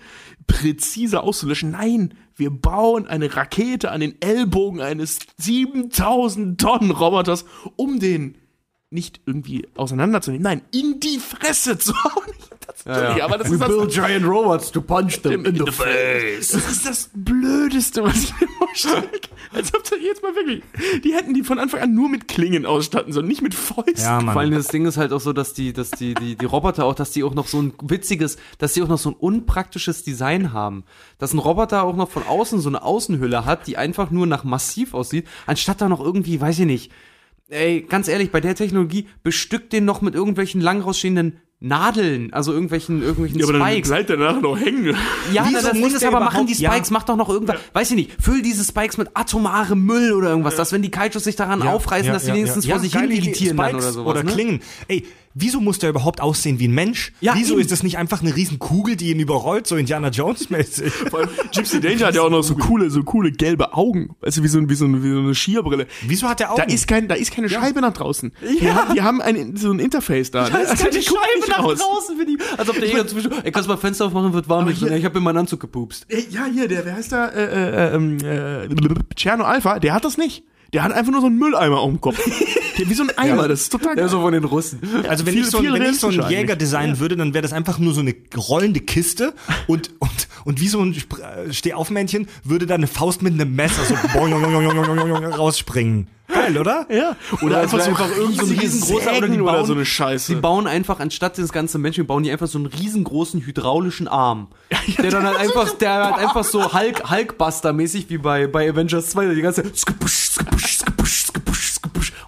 präzise 0.46 1.22
auszulöschen. 1.22 1.72
Nein, 1.72 2.14
wir 2.36 2.50
bauen 2.50 3.06
eine 3.06 3.34
Rakete 3.34 3.90
an 3.90 4.00
den 4.00 4.20
Ellbogen 4.20 4.80
eines 4.80 5.18
7000 5.38 6.60
Tonnen 6.60 6.90
Roboters, 6.90 7.44
um 7.76 7.98
den 8.00 8.36
nicht 8.90 9.20
irgendwie 9.26 9.66
auseinanderzunehmen. 9.74 10.42
Nein, 10.42 10.62
in 10.72 11.00
die 11.00 11.18
Fresse 11.18 11.78
zu 11.78 11.94
hauen. 12.04 12.34
Das, 12.66 12.86
Entschuldige, 12.86 13.24
aber 13.24 13.38
das 13.38 13.50
We 13.50 13.54
ist 13.54 13.60
das, 13.60 13.68
build 13.68 13.90
giant 13.92 14.26
robots 14.26 14.70
to 14.72 14.80
punch 14.80 15.20
them 15.22 15.44
in, 15.44 15.46
in 15.46 15.54
the, 15.56 15.64
the 15.66 15.72
face. 15.72 16.48
Das 16.48 16.70
ist 16.70 16.86
das 16.86 17.10
Blödeste, 17.14 18.02
was 18.02 18.24
ich 18.24 18.40
mir 18.40 18.48
vorstelle. 18.58 19.08
Als 19.52 19.74
ob 19.74 19.84
da 19.84 19.96
jetzt 19.96 20.22
mal 20.22 20.34
wirklich. 20.34 20.62
Die 21.04 21.14
hätten 21.14 21.34
die 21.34 21.42
von 21.42 21.58
Anfang 21.58 21.80
an 21.80 21.94
nur 21.94 22.08
mit 22.08 22.28
Klingen 22.28 22.64
ausstatten 22.64 23.12
sollen, 23.12 23.26
nicht 23.26 23.42
mit 23.42 23.54
Fäusten. 23.54 23.96
Ja, 23.98 24.20
Vor 24.20 24.40
allem 24.40 24.50
Mann. 24.50 24.58
das 24.58 24.68
Ding 24.68 24.86
ist 24.86 24.96
halt 24.96 25.12
auch 25.12 25.20
so, 25.20 25.32
dass 25.32 25.52
die, 25.52 25.72
dass 25.72 25.90
die, 25.90 26.14
die, 26.14 26.36
die 26.36 26.44
Roboter 26.46 26.84
auch, 26.84 26.94
dass 26.94 27.10
die 27.10 27.22
auch 27.24 27.34
noch 27.34 27.46
so 27.46 27.60
ein 27.60 27.74
witziges, 27.82 28.38
dass 28.58 28.72
die 28.72 28.82
auch 28.82 28.88
noch 28.88 28.98
so 28.98 29.10
ein 29.10 29.16
unpraktisches 29.16 30.04
Design 30.04 30.52
haben. 30.52 30.84
Dass 31.18 31.34
ein 31.34 31.38
Roboter 31.38 31.82
auch 31.84 31.96
noch 31.96 32.10
von 32.10 32.22
außen 32.22 32.60
so 32.60 32.68
eine 32.68 32.82
Außenhülle 32.82 33.44
hat, 33.44 33.66
die 33.66 33.76
einfach 33.76 34.10
nur 34.10 34.26
nach 34.26 34.44
massiv 34.44 34.94
aussieht, 34.94 35.26
anstatt 35.46 35.80
da 35.80 35.88
noch 35.88 36.00
irgendwie, 36.00 36.40
weiß 36.40 36.60
ich 36.60 36.66
nicht. 36.66 36.92
Ey, 37.48 37.82
ganz 37.82 38.08
ehrlich, 38.08 38.30
bei 38.30 38.40
der 38.40 38.54
Technologie 38.54 39.08
bestückt 39.22 39.74
den 39.74 39.84
noch 39.84 40.00
mit 40.00 40.14
irgendwelchen 40.14 40.62
lang 40.62 40.80
rausstehenden 40.80 41.38
Nadeln, 41.64 42.32
also 42.32 42.52
irgendwelchen, 42.52 43.02
irgendwelchen 43.02 43.38
Ja, 43.38 43.46
aber 43.46 43.52
dann 43.58 43.68
Spikes. 43.68 43.88
bleibt 43.88 44.10
danach 44.10 44.40
noch 44.40 44.58
hängen. 44.58 44.96
Ja, 45.32 45.44
Wieso 45.48 45.62
das 45.68 45.74
muss 45.74 45.74
Ding 45.74 45.94
ist 45.94 46.00
der 46.02 46.08
aber, 46.08 46.20
machen 46.20 46.46
die 46.46 46.54
Spikes, 46.54 46.88
ja. 46.88 46.92
mach 46.92 47.04
doch 47.04 47.16
noch 47.16 47.28
irgendwas, 47.28 47.56
weiß 47.72 47.90
ich 47.90 47.96
nicht, 47.96 48.10
füll 48.20 48.42
diese 48.42 48.64
Spikes 48.64 48.96
mit 48.98 49.10
atomarem 49.14 49.84
Müll 49.84 50.12
oder 50.12 50.30
irgendwas, 50.30 50.56
dass 50.56 50.72
wenn 50.72 50.82
die 50.82 50.90
Kaijus 50.90 51.22
sich 51.22 51.36
daran 51.36 51.62
aufreißen, 51.62 52.12
dass 52.12 52.24
die 52.24 52.32
wenigstens 52.32 52.66
vor 52.66 52.80
sich 52.80 52.92
hin 52.92 53.08
dann 53.08 53.22
Spikes 53.34 53.74
oder 53.74 53.92
sowas. 53.92 54.10
Oder 54.10 54.24
ne? 54.24 54.32
Klingen. 54.32 54.60
Ey, 54.88 55.04
wieso 55.34 55.60
muss 55.60 55.78
der 55.78 55.90
überhaupt 55.90 56.20
aussehen 56.20 56.58
wie 56.58 56.68
ein 56.68 56.74
Mensch? 56.74 57.12
Ja, 57.20 57.34
wieso 57.36 57.54
eben. 57.54 57.62
ist 57.62 57.72
das 57.72 57.82
nicht 57.82 57.98
einfach 57.98 58.20
eine 58.22 58.34
riesen 58.36 58.58
Kugel, 58.58 58.96
die 58.96 59.10
ihn 59.10 59.20
überrollt, 59.20 59.66
so 59.66 59.76
Indiana 59.76 60.08
Jones-mäßig? 60.08 60.92
Vor 61.10 61.20
allem 61.20 61.28
Gypsy 61.54 61.80
Danger 61.80 62.06
hat 62.08 62.14
ja 62.14 62.22
auch 62.22 62.30
noch 62.30 62.42
so 62.42 62.54
coole, 62.54 62.90
so 62.90 63.02
coole 63.02 63.32
gelbe 63.32 63.74
Augen. 63.74 64.14
Weißt 64.20 64.38
du, 64.38 64.42
wie 64.42 64.48
so, 64.48 64.58
ein- 64.58 64.68
wie 64.68 64.74
so, 64.74 64.86
wie 65.02 65.10
so 65.12 65.18
eine 65.18 65.34
Skierbrille. 65.34 65.86
Wieso 66.06 66.28
hat 66.28 66.40
der 66.40 66.50
Augen? 66.52 66.62
Da 66.66 66.72
ist, 66.72 66.86
kein, 66.88 67.08
da 67.08 67.14
ist 67.14 67.32
keine 67.32 67.48
Scheibe 67.48 67.80
nach 67.80 67.92
draußen. 67.92 68.32
Die, 68.60 68.70
haben, 68.70 68.94
die 68.94 69.02
haben 69.02 69.20
ein, 69.22 69.56
so 69.56 69.70
ein 69.72 69.78
Interface 69.78 70.30
da. 70.30 70.48
Da 70.50 70.58
ne? 70.58 70.64
ist 70.64 70.70
Also 70.70 70.84
keine 70.84 71.02
Scheibe 71.02 71.48
nach 71.50 71.64
raus. 71.64 71.78
draußen 71.78 72.16
für 72.16 72.26
die. 72.26 72.38
Als 72.58 72.68
ob 72.68 72.78
der 72.78 72.88
jeder 72.88 73.06
zwischen. 73.06 73.32
Ey, 73.44 73.52
kannst 73.52 73.68
du 73.68 73.72
mal 73.72 73.78
Fenster 73.78 74.06
aufmachen, 74.06 74.32
wird 74.32 74.48
warm. 74.48 74.68
Ich, 74.68 74.78
hier- 74.78 74.90
ja, 74.90 74.96
ich 74.96 75.04
hab 75.04 75.16
in 75.16 75.22
meinen 75.22 75.38
Anzug 75.38 75.60
gepupst. 75.60 76.06
Ey, 76.08 76.26
Ja, 76.30 76.46
hier, 76.52 76.68
der, 76.68 76.84
wer 76.84 76.94
heißt 76.96 77.12
da? 77.12 77.28
Äh, 77.28 77.90
äh, 77.90 77.94
ähm, 77.94 78.18
äh, 78.22 78.68
Cherno 79.16 79.44
Alpha, 79.44 79.78
der 79.78 79.94
hat 79.94 80.04
das 80.04 80.16
nicht. 80.18 80.44
Der 80.72 80.82
hat 80.84 80.92
einfach 80.92 81.12
nur 81.12 81.20
so 81.20 81.26
einen 81.26 81.36
Mülleimer 81.38 81.80
auf 81.80 81.90
dem 81.90 82.00
Kopf. 82.00 82.18
Der, 82.78 82.88
wie 82.88 82.94
so 82.94 83.02
ein 83.02 83.10
Eimer, 83.18 83.48
das 83.48 83.62
ist 83.62 83.72
total 83.72 83.90
Ja, 83.96 84.02
geil. 84.02 84.08
so 84.08 84.20
von 84.20 84.32
den 84.32 84.44
Russen. 84.44 84.80
Also 85.08 85.26
wenn 85.26 85.34
Viel- 85.34 85.42
ich 85.44 85.50
so, 85.50 85.62
wenn 85.62 85.82
ich 85.82 85.98
so 86.00 86.08
einen 86.08 86.28
Jäger 86.30 86.56
designen 86.56 86.98
würde, 86.98 87.16
dann 87.16 87.34
wäre 87.34 87.42
das 87.42 87.52
einfach 87.52 87.78
nur 87.78 87.92
so 87.94 88.00
eine 88.00 88.14
rollende 88.36 88.80
Kiste 88.80 89.34
und, 89.66 89.90
und, 89.98 90.28
und 90.44 90.60
wie 90.60 90.68
so 90.68 90.80
ein 90.80 90.94
äh, 90.94 91.52
Stehaufmännchen 91.52 92.28
würde 92.44 92.66
da 92.66 92.74
eine 92.74 92.86
Faust 92.86 93.22
mit 93.22 93.32
einem 93.34 93.54
Messer 93.54 93.82
so 93.84 93.94
boing, 94.16 94.30
boing, 94.32 94.42
boing, 94.52 94.68
boing, 94.74 94.86
boing, 94.96 95.08
boing, 95.10 95.24
rausspringen. 95.32 96.06
Geil, 96.28 96.56
oder? 96.56 96.86
Ja. 96.88 97.14
Oder 97.32 97.42
Oder 97.42 97.60
einfach 97.60 97.80
so 97.80 97.90
einfach 97.90 98.16
irgend 98.16 98.38
so 98.38 98.46
riesengroßer 98.46 99.18
oder 99.18 99.28
die 99.28 99.36
bauen, 99.36 99.48
oder 99.54 99.64
so 99.66 99.74
eine 99.74 99.84
Scheiße. 99.84 100.34
Die 100.34 100.40
bauen 100.40 100.66
einfach 100.66 100.98
anstatt 100.98 101.36
des 101.36 101.52
ganzen 101.52 101.82
Menschen, 101.82 102.06
bauen 102.06 102.22
die 102.22 102.30
einfach 102.30 102.46
so 102.46 102.56
einen 102.56 102.68
riesengroßen 102.68 103.44
hydraulischen 103.44 104.08
Arm. 104.08 104.48
der 104.96 105.10
dann 105.10 105.24
halt 105.26 105.36
einfach, 105.38 105.72
der 105.72 105.92
halt 105.92 106.14
einfach 106.26 106.44
so 106.44 106.72
Hulk, 106.72 107.02
Hulkbuster-mäßig 107.10 108.06
wie 108.08 108.16
bei, 108.18 108.46
bei 108.46 108.70
Avengers 108.70 109.10
2, 109.10 109.34
die 109.34 109.42
ganze 109.42 109.62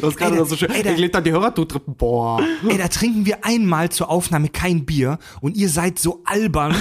Du 0.00 0.06
hast 0.08 0.16
gerade 0.16 0.36
Ey, 0.38 0.44
so 0.44 0.56
schön. 0.56 0.70
ey, 0.70 0.82
der- 0.82 0.94
Ich 0.94 0.98
leg 0.98 1.12
dann 1.12 1.22
die 1.22 1.30
Hörer 1.30 1.52
dritten. 1.64 1.94
Boah. 1.94 2.42
Ey, 2.68 2.78
da 2.78 2.88
trinken 2.88 3.26
wir 3.26 3.44
einmal 3.44 3.90
zur 3.90 4.10
Aufnahme 4.10 4.48
kein 4.48 4.84
Bier 4.86 5.18
und 5.40 5.56
ihr 5.56 5.68
seid 5.68 5.98
so 6.00 6.22
albern, 6.24 6.74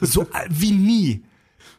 so 0.00 0.22
al- 0.32 0.46
wie 0.48 0.72
nie. 0.72 1.22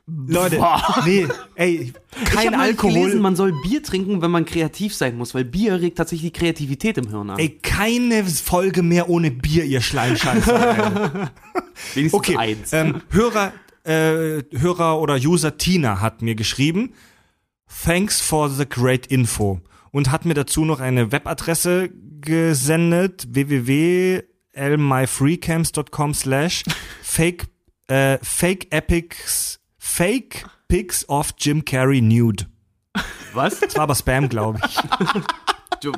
Leute, 0.08 0.64
nee, 1.04 1.28
ey, 1.56 1.92
kein 2.26 2.54
Alkohol. 2.54 2.94
Gelesen, 2.94 3.22
man 3.22 3.36
soll 3.36 3.54
Bier 3.64 3.82
trinken, 3.82 4.22
wenn 4.22 4.30
man 4.30 4.46
kreativ 4.46 4.94
sein 4.94 5.18
muss, 5.18 5.34
weil 5.34 5.46
Bier 5.46 5.82
regt 5.82 5.98
tatsächlich 5.98 6.32
die 6.32 6.40
Kreativität 6.40 7.00
im 7.00 7.08
Hirn 7.10 7.32
an. 7.32 7.40
Ey, 7.40 7.50
keine 7.50 8.24
Folge 8.24 8.84
mehr 8.84 9.10
ohne 9.10 9.32
Bier, 9.32 9.64
ihr 9.66 9.82
Schleimscheiße. 9.82 10.52
Wenigstens 11.96 12.14
Okay, 12.14 12.38
eins. 12.38 12.72
ähm, 12.72 13.02
Hörer, 13.10 13.52
äh, 13.84 14.44
Hörer 14.52 15.02
oder 15.02 15.16
User 15.16 15.58
Tina 15.58 16.02
hat 16.02 16.22
mir 16.22 16.36
geschrieben, 16.36 16.94
thanks 17.84 18.22
for 18.22 18.48
the 18.50 18.70
great 18.70 19.08
info 19.08 19.60
und 19.90 20.12
hat 20.12 20.24
mir 20.26 20.36
dazu 20.36 20.66
noch 20.66 20.82
eine 20.82 21.12
Webadresse 21.12 21.90
gesendet, 22.22 23.26
www.lmyfreecamps.com 23.32 26.14
slash 26.14 26.64
fake, 27.02 27.46
äh, 27.88 28.20
fake 28.22 28.68
epics, 28.72 29.60
fake 29.96 30.46
pics 30.68 31.08
of 31.08 31.34
Jim 31.38 31.64
Carrey 31.64 32.02
nude. 32.02 32.46
Was? 33.34 33.60
Das 33.62 33.76
war 33.76 33.84
aber 33.84 33.96
Spam, 33.96 34.28
glaube 34.28 34.60
ich. 34.66 34.78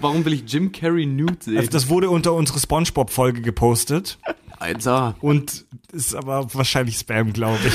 Warum 0.02 0.24
will 0.26 0.34
ich 0.34 0.44
Jim 0.46 0.72
Carrey 0.72 1.06
nude 1.06 1.38
sehen? 1.40 1.58
Also 1.58 1.70
das 1.72 1.90
wurde 1.90 2.10
unter 2.10 2.34
unsere 2.34 2.60
Spongebob-Folge 2.60 3.42
gepostet 3.42 4.20
Alter. 4.60 5.16
und 5.22 5.66
ist 5.92 6.14
aber 6.14 6.54
wahrscheinlich 6.54 6.98
Spam, 6.98 7.34
glaube 7.34 7.60
ich. 7.66 7.74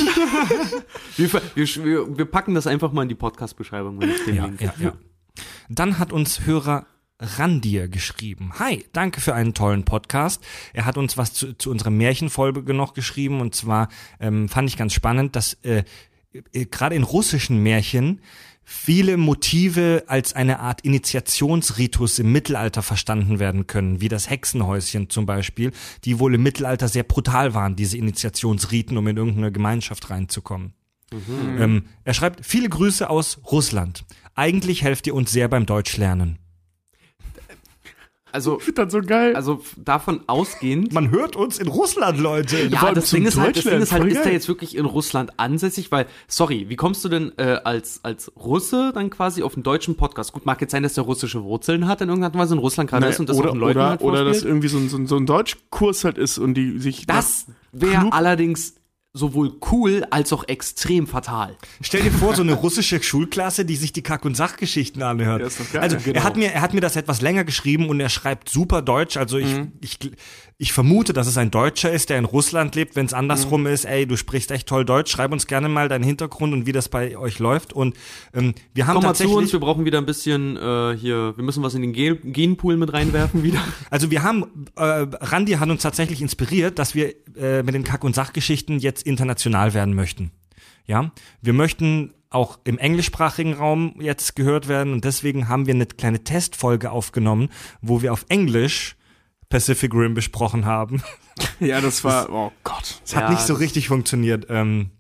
Wir, 1.17 1.33
wir, 1.55 2.19
wir, 2.19 2.25
packen 2.25 2.55
das 2.55 2.67
einfach 2.67 2.93
mal 2.93 3.03
in 3.03 3.09
die 3.09 3.15
Podcast-Beschreibung. 3.15 4.01
wenn 4.01 4.11
ich 4.11 4.25
den 4.25 4.37
Ja, 4.37 4.47
Link- 4.47 4.61
ja, 4.61 4.75
ja. 4.79 4.93
Dann 5.69 5.99
hat 5.99 6.13
uns 6.13 6.47
Hörer 6.47 6.87
Randir 7.21 7.89
geschrieben. 7.89 8.53
Hi, 8.59 8.85
danke 8.93 9.21
für 9.21 9.35
einen 9.35 9.55
tollen 9.55 9.85
Podcast. 9.85 10.43
Er 10.73 10.85
hat 10.85 10.97
uns 10.99 11.17
was 11.17 11.33
zu, 11.33 11.53
zu 11.55 11.71
unserer 11.71 11.91
Märchenfolge 11.91 12.75
noch 12.75 12.95
geschrieben 12.95 13.41
und 13.41 13.55
zwar 13.55 13.89
ähm, 14.19 14.49
fand 14.49 14.69
ich 14.69 14.77
ganz 14.77 14.93
spannend, 14.93 15.37
dass 15.37 15.55
äh, 15.63 15.85
gerade 16.53 16.95
in 16.95 17.03
russischen 17.03 17.63
Märchen 17.63 18.21
viele 18.65 19.17
Motive 19.17 20.05
als 20.07 20.35
eine 20.35 20.61
Art 20.61 20.83
Initiationsritus 20.83 22.19
im 22.19 22.33
Mittelalter 22.33 22.83
verstanden 22.83 23.39
werden 23.39 23.67
können, 23.67 24.01
wie 24.01 24.09
das 24.09 24.31
Hexenhäuschen 24.31 25.11
zum 25.11 25.27
Beispiel, 25.27 25.73
die 26.05 26.19
wohl 26.19 26.35
im 26.35 26.43
Mittelalter 26.43 26.89
sehr 26.89 27.03
brutal 27.03 27.55
waren, 27.55 27.77
diese 27.77 27.99
Initiationsriten, 27.99 28.97
um 28.97 29.07
in 29.09 29.17
irgendeine 29.17 29.53
Gemeinschaft 29.53 30.11
reinzukommen. 30.11 30.75
Ähm, 31.59 31.85
er 32.05 32.15
schreibt, 32.15 32.45
viele 32.45 32.69
Grüße 32.69 33.09
aus 33.11 33.41
Russland. 33.51 34.05
Eigentlich 34.35 34.83
helft 34.83 35.07
ihr 35.07 35.15
uns 35.15 35.31
sehr 35.31 35.49
beim 35.49 35.67
Deutschlernen. 35.67 36.39
Also, 38.33 38.61
Dann 38.75 38.91
so 38.91 39.01
geil. 39.01 39.37
also 39.37 39.63
davon 39.77 40.21
ausgehend. 40.27 40.93
Man 40.93 41.11
hört 41.11 41.37
uns 41.37 41.59
in 41.59 41.69
Russland, 41.69 42.19
Leute. 42.19 42.67
Ja, 42.69 42.93
das 42.93 43.11
Ding 43.11 43.27
ist 43.27 43.39
halt, 43.39 43.57
das 43.57 43.65
Ding 43.65 43.81
ist 43.81 43.93
halt, 43.93 44.05
ist 44.07 44.17
der 44.17 44.25
geil. 44.25 44.33
jetzt 44.33 44.49
wirklich 44.49 44.77
in 44.77 44.87
Russland 44.87 45.39
ansässig? 45.39 45.93
Weil, 45.93 46.07
sorry, 46.29 46.67
wie 46.69 46.77
kommst 46.77 47.05
du 47.05 47.09
denn 47.09 47.33
äh, 47.37 47.61
als, 47.65 48.01
als 48.03 48.33
Russe 48.37 48.93
dann 48.95 49.11
quasi 49.11 49.43
auf 49.43 49.55
einen 49.55 49.63
deutschen 49.63 49.97
Podcast? 49.97 50.33
Gut, 50.33 50.47
mag 50.47 50.61
jetzt 50.61 50.71
sein, 50.73 50.83
dass 50.83 50.95
der 50.95 51.05
russische 51.05 51.43
Wurzeln 51.45 51.87
hat 51.87 52.01
in 52.01 52.09
irgendeiner 52.09 52.35
Weise 52.35 52.55
in 52.55 52.61
Russland 52.61 52.89
gerade 52.91 53.07
ist 53.07 53.21
und 53.21 53.29
das 53.29 53.37
oder, 53.37 53.51
auch 53.51 53.53
den 53.53 53.61
Leuten 53.61 53.79
oder, 53.79 53.89
halt 53.91 54.01
oder 54.03 54.25
dass 54.25 54.43
irgendwie 54.43 54.69
so 54.69 54.79
ein, 54.79 54.89
so 54.89 54.97
ein, 54.97 55.07
so 55.07 55.17
ein 55.17 55.27
Deutschkurs 55.27 56.05
halt 56.05 56.19
ist 56.19 56.39
und 56.39 56.55
die 56.55 56.79
sich. 56.79 57.07
Das 57.07 57.47
wäre 57.73 58.13
allerdings 58.13 58.75
sowohl 59.15 59.53
cool 59.71 60.05
als 60.11 60.33
auch 60.33 60.49
extrem 60.49 61.07
fatal. 61.07 61.57
Stell 61.83 62.03
dir 62.03 62.11
vor, 62.11 62.35
so 62.35 62.43
eine 62.43 62.55
russische 62.55 63.03
Schulklasse, 63.03 63.67
die 63.67 63.77
sich 63.77 63.93
die 63.93 64.03
Kack- 64.03 64.25
und 64.25 64.37
Sachgeschichten 64.37 65.03
anhört. 65.03 65.41
Ja, 65.43 65.47
ist 65.49 65.61
doch 65.61 65.71
geil. 65.71 65.83
also 65.83 65.99
Genau. 65.99 66.17
er 66.17 66.25
hat 66.25 66.37
mir, 66.37 66.51
er 66.53 66.63
hat 66.63 66.73
mir 66.73 66.81
das 66.81 66.97
etwas 66.97 67.21
länger 67.21 67.45
geschrieben 67.45 67.91
und 67.91 68.01
er 68.01 68.09
schreibt 68.09 68.49
super 68.49 68.81
Deutsch. 68.81 69.19
Also 69.19 69.37
ich, 69.37 69.55
ich, 69.83 69.99
ich 70.63 70.73
vermute, 70.73 71.13
dass 71.13 71.27
es 71.27 71.37
ein 71.39 71.51
Deutscher 71.51 71.91
ist, 71.91 72.09
der 72.09 72.19
in 72.19 72.25
Russland 72.25 72.77
lebt. 72.77 72.95
Wenn 72.95 73.07
es 73.07 73.13
andersrum 73.13 73.67
ist, 73.67 73.85
ey, 73.85 74.07
du 74.07 74.17
sprichst 74.17 74.53
echt 74.53 74.69
toll 74.69 74.85
Deutsch. 74.85 75.11
Schreib 75.11 75.33
uns 75.33 75.49
gerne 75.49 75.69
mal 75.69 75.89
deinen 75.89 76.05
Hintergrund 76.05 76.53
und 76.53 76.67
wie 76.67 76.73
das 76.73 76.89
bei 76.89 77.17
euch 77.17 77.41
läuft. 77.41 77.73
Und 77.73 77.97
ähm, 78.33 78.55
wir 78.73 78.87
haben 78.87 78.95
Komm 78.95 79.03
mal 79.03 79.15
zu 79.15 79.29
uns, 79.29 79.53
wir 79.53 79.59
brauchen 79.59 79.85
wieder 79.85 79.99
ein 79.99 80.07
bisschen 80.07 80.57
äh, 80.57 80.97
hier, 80.97 81.37
wir 81.37 81.43
müssen 81.43 81.65
was 81.65 81.75
in 81.75 81.83
den 81.83 81.93
Gen 81.93 82.33
Genpool 82.33 82.77
mit 82.77 82.93
reinwerfen 82.93 83.43
wieder. 83.43 83.59
Also 83.91 84.13
wir 84.13 84.23
haben, 84.23 84.45
äh, 84.77 85.07
Randi 85.21 85.55
hat 85.55 85.69
uns 85.69 85.83
tatsächlich 85.83 86.23
inspiriert, 86.23 86.79
dass 86.79 86.95
wir 86.95 87.13
äh, 87.37 87.65
mit 87.65 87.75
den 87.75 87.83
Kack- 87.83 88.05
und 88.05 88.15
Sachgeschichten 88.15 88.79
jetzt 88.79 89.05
international 89.05 89.75
werden 89.75 89.95
möchten. 89.95 90.31
Ja, 90.87 91.11
wir 91.41 91.53
möchten 91.55 92.15
auch 92.31 92.61
im 92.63 92.79
englischsprachigen 92.79 93.55
Raum 93.55 93.97
jetzt 93.99 94.37
gehört 94.37 94.69
werden 94.69 94.93
und 94.93 95.05
deswegen 95.05 95.49
haben 95.49 95.67
wir 95.67 95.75
eine 95.75 95.87
kleine 95.87 96.23
Testfolge 96.23 96.93
aufgenommen, 96.93 97.49
wo 97.81 98.01
wir 98.01 98.13
auf 98.13 98.25
Englisch 98.29 98.97
Pacific 99.53 99.93
Rim 99.95 100.15
besprochen 100.15 100.65
haben. 100.67 101.03
Ja, 101.61 101.81
das 101.81 102.05
war. 102.05 102.29
Oh 102.31 102.53
Gott. 102.65 103.01
Es 103.05 103.15
hat 103.17 103.25
Ja, 103.25 103.31
nicht 103.31 103.43
so 103.47 103.55
richtig 103.55 103.89
funktioniert. 103.89 104.47
Ähm, 104.51 104.91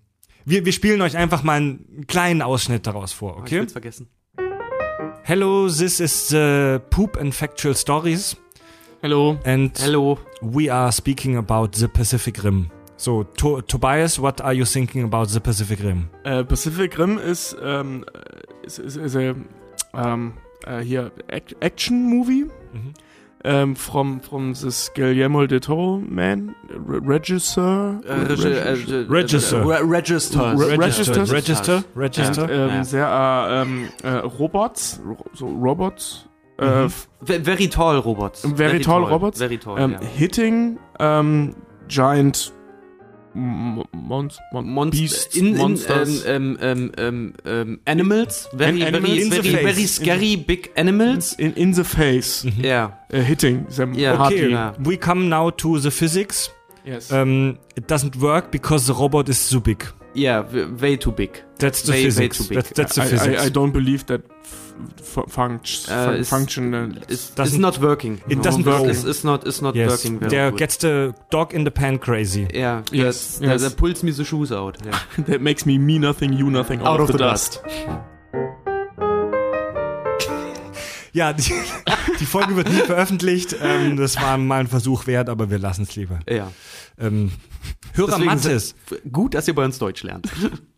wir, 0.45 0.65
wir 0.65 0.73
spielen 0.73 1.01
euch 1.03 1.17
einfach 1.17 1.43
mal 1.43 1.57
einen 1.57 2.05
kleinen 2.07 2.41
Ausschnitt 2.41 2.87
daraus 2.87 3.13
vor, 3.13 3.35
Ich 3.39 3.43
okay? 3.43 3.59
will's 3.61 3.73
vergessen. 3.73 4.09
Hello, 5.25 5.69
this 5.69 6.01
is 6.01 6.29
the 6.29 6.79
Poop 6.91 7.17
and 7.21 7.35
Factual 7.35 7.75
Stories 7.77 8.37
Hello. 9.03 9.39
and 9.45 9.77
Hello. 9.79 10.19
we 10.41 10.73
are 10.73 10.91
speaking 10.93 11.37
about 11.37 11.71
the 11.77 11.87
Pacific 11.89 12.43
Rim. 12.43 12.71
So, 12.97 13.25
to 13.25 13.61
Tobias, 13.63 14.19
what 14.21 14.41
are 14.41 14.55
you 14.55 14.65
thinking 14.65 15.05
about 15.05 15.27
the 15.27 15.41
Pacific 15.41 15.81
Rim? 15.83 16.09
Äh, 16.25 16.45
Pacific 16.45 16.99
Rim 16.99 17.19
ist, 17.19 17.57
ähm, 17.63 18.05
äh, 18.15 18.67
ist, 18.67 18.79
ist, 18.79 18.97
ist 18.97 19.15
äh, 19.17 19.35
ähm, 19.95 20.35
äh, 20.65 20.81
hier 20.81 21.11
Ac 21.31 21.55
Action 21.61 22.05
Movie. 22.09 22.47
Mhm. 22.73 22.95
Ähm, 23.45 23.75
from, 23.75 24.21
from 24.21 24.55
this 24.55 24.93
Guillermo 24.95 25.47
del 25.49 25.59
Toro 25.59 26.01
man, 26.09 26.55
Re 26.71 27.01
Regisseur. 27.05 28.01
Äh, 28.07 28.13
Regi- 28.13 28.49
äh, 28.49 28.69
Regi- 28.71 28.93
äh, 28.93 29.07
Register. 29.11 29.67
Register. 29.67 30.57
Register, 31.33 31.85
Register. 31.97 32.49
Ja. 32.69 32.85
sehr 32.85 33.67
äh, 34.05 34.07
äh, 34.07 34.17
Robots, 34.39 35.01
ro- 35.05 35.17
so 35.35 35.47
Robots, 35.47 36.29
äh, 36.59 36.85
Mhm. 36.85 36.93
Ve- 37.21 37.41
Very 37.45 37.69
tall 37.69 37.99
Robots. 37.99 38.43
Very 38.57 38.79
tall 38.81 39.03
Robots. 39.05 39.41
Very 39.41 39.59
tall, 39.59 39.77
ähm, 39.81 39.93
ja. 39.93 39.99
hitting 40.17 40.79
ähm, 41.01 41.57
giant 41.89 42.53
Monst 43.35 44.41
Mon 44.53 44.67
Monst 44.67 44.99
Beasts, 44.99 45.37
in, 45.37 45.47
in, 45.47 45.53
um, 45.55 45.59
Monsters. 45.59 46.25
ähm, 46.27 46.59
ähm, 46.61 46.93
ähm, 46.99 47.33
ähm, 47.47 47.81
Animals. 47.87 48.49
Very, 48.53 48.83
An- 48.83 48.95
Animals 48.95 49.09
very, 49.13 49.23
in 49.23 49.31
the 49.31 49.37
very, 49.43 49.65
face. 49.65 49.77
very 49.77 49.87
scary 49.87 50.37
big 50.37 50.71
animals. 50.77 51.33
in, 51.35 51.55
in 51.55 51.73
the 51.75 51.85
face, 51.85 52.45
mhm. 52.45 52.61
uh, 52.61 52.67
Ja. 52.67 52.99
äh, 53.11 53.21
hitting 53.23 53.67
them 53.69 53.95
Ja, 53.95 54.19
hard. 54.19 54.33
Okay, 54.33 54.51
Ja. 54.51 54.75
we 54.79 54.97
come 54.97 55.29
now 55.29 55.51
to 55.51 55.79
the 55.79 55.91
physics. 55.91 56.51
Yes. 56.85 57.13
Um, 57.13 57.59
it 57.77 57.89
doesn't 57.91 58.21
work 58.21 58.51
because 58.51 58.87
the 58.87 58.99
robot 58.99 59.29
is 59.29 59.39
so 59.49 59.61
big. 59.61 59.93
Ja, 60.15 60.43
w- 60.53 60.81
way 60.81 60.97
too 60.99 61.11
big. 61.13 61.45
That's 61.59 61.83
the 61.83 61.93
Way- 61.93 61.95
way 61.99 62.05
physics. 62.05 62.39
too 62.39 62.45
big. 62.49 62.57
That's, 62.59 62.75
that's 62.75 62.95
the 62.97 63.03
I, 63.03 63.07
physics. 63.07 63.43
I, 63.43 63.47
I 63.47 63.51
don't 63.51 63.73
believe 63.73 64.05
that 64.07 64.21
f- 64.99 65.25
functions 65.29 65.89
Äh, 65.89 66.05
fun 66.05 66.15
ist- 66.17 66.29
functional. 66.29 66.89
It's, 67.09 67.35
Doesn't- 67.35 67.61
not 67.61 67.81
working. 67.81 68.21
it 68.29 68.45
doesn't 68.45 68.67
work. 68.67 68.85
It's, 68.87 69.05
it's 69.05 69.25
not, 69.25 69.47
it's 69.47 69.63
not 69.63 69.75
yes, 69.75 69.91
working 69.91 70.19
very 70.21 70.31
there 70.31 70.51
good. 70.51 70.59
gets 70.59 70.77
the 70.79 71.15
dog 71.31 71.55
in 71.55 71.65
the 71.65 71.71
pan 71.71 71.99
crazy. 71.99 72.47
ja, 72.53 72.83
Yes, 72.93 73.39
yes. 73.41 73.63
der 73.63 73.71
pulls 73.71 74.03
me 74.03 74.13
the 74.13 74.25
shoes 74.25 74.53
out. 74.53 74.77
Ja. 74.85 74.93
That 75.25 75.41
makes 75.41 75.65
me 75.65 75.79
me 75.79 75.99
nothing, 75.99 76.33
you 76.35 76.51
nothing 76.51 76.83
out, 76.83 77.01
of, 77.01 77.11
the, 77.11 77.17
dust. 77.19 77.63
Ja, 81.15 81.35
die, 81.35 81.43
die 82.21 82.25
Folge 82.25 82.57
wird 82.57 82.71
nie 82.71 82.81
veröffentlicht. 82.81 83.55
Ähm, 83.63 83.99
das 83.99 84.17
war 84.17 84.39
mal 84.39 84.61
ein 84.61 84.67
Versuch 84.67 85.07
wert, 85.07 85.29
aber 85.29 85.51
wir 85.51 85.59
lassen 85.59 85.83
es 85.83 85.95
lieber. 85.95 86.21
ja. 86.29 86.51
Ähm, 86.99 87.33
Hörer 87.93 88.09
Deswegen 88.09 88.27
Mattes, 88.27 88.75
Gut, 89.11 89.35
dass 89.35 89.49
ihr 89.49 89.55
bei 89.55 89.65
uns 89.65 89.79
Deutsch 89.79 90.03
lernt. 90.03 90.29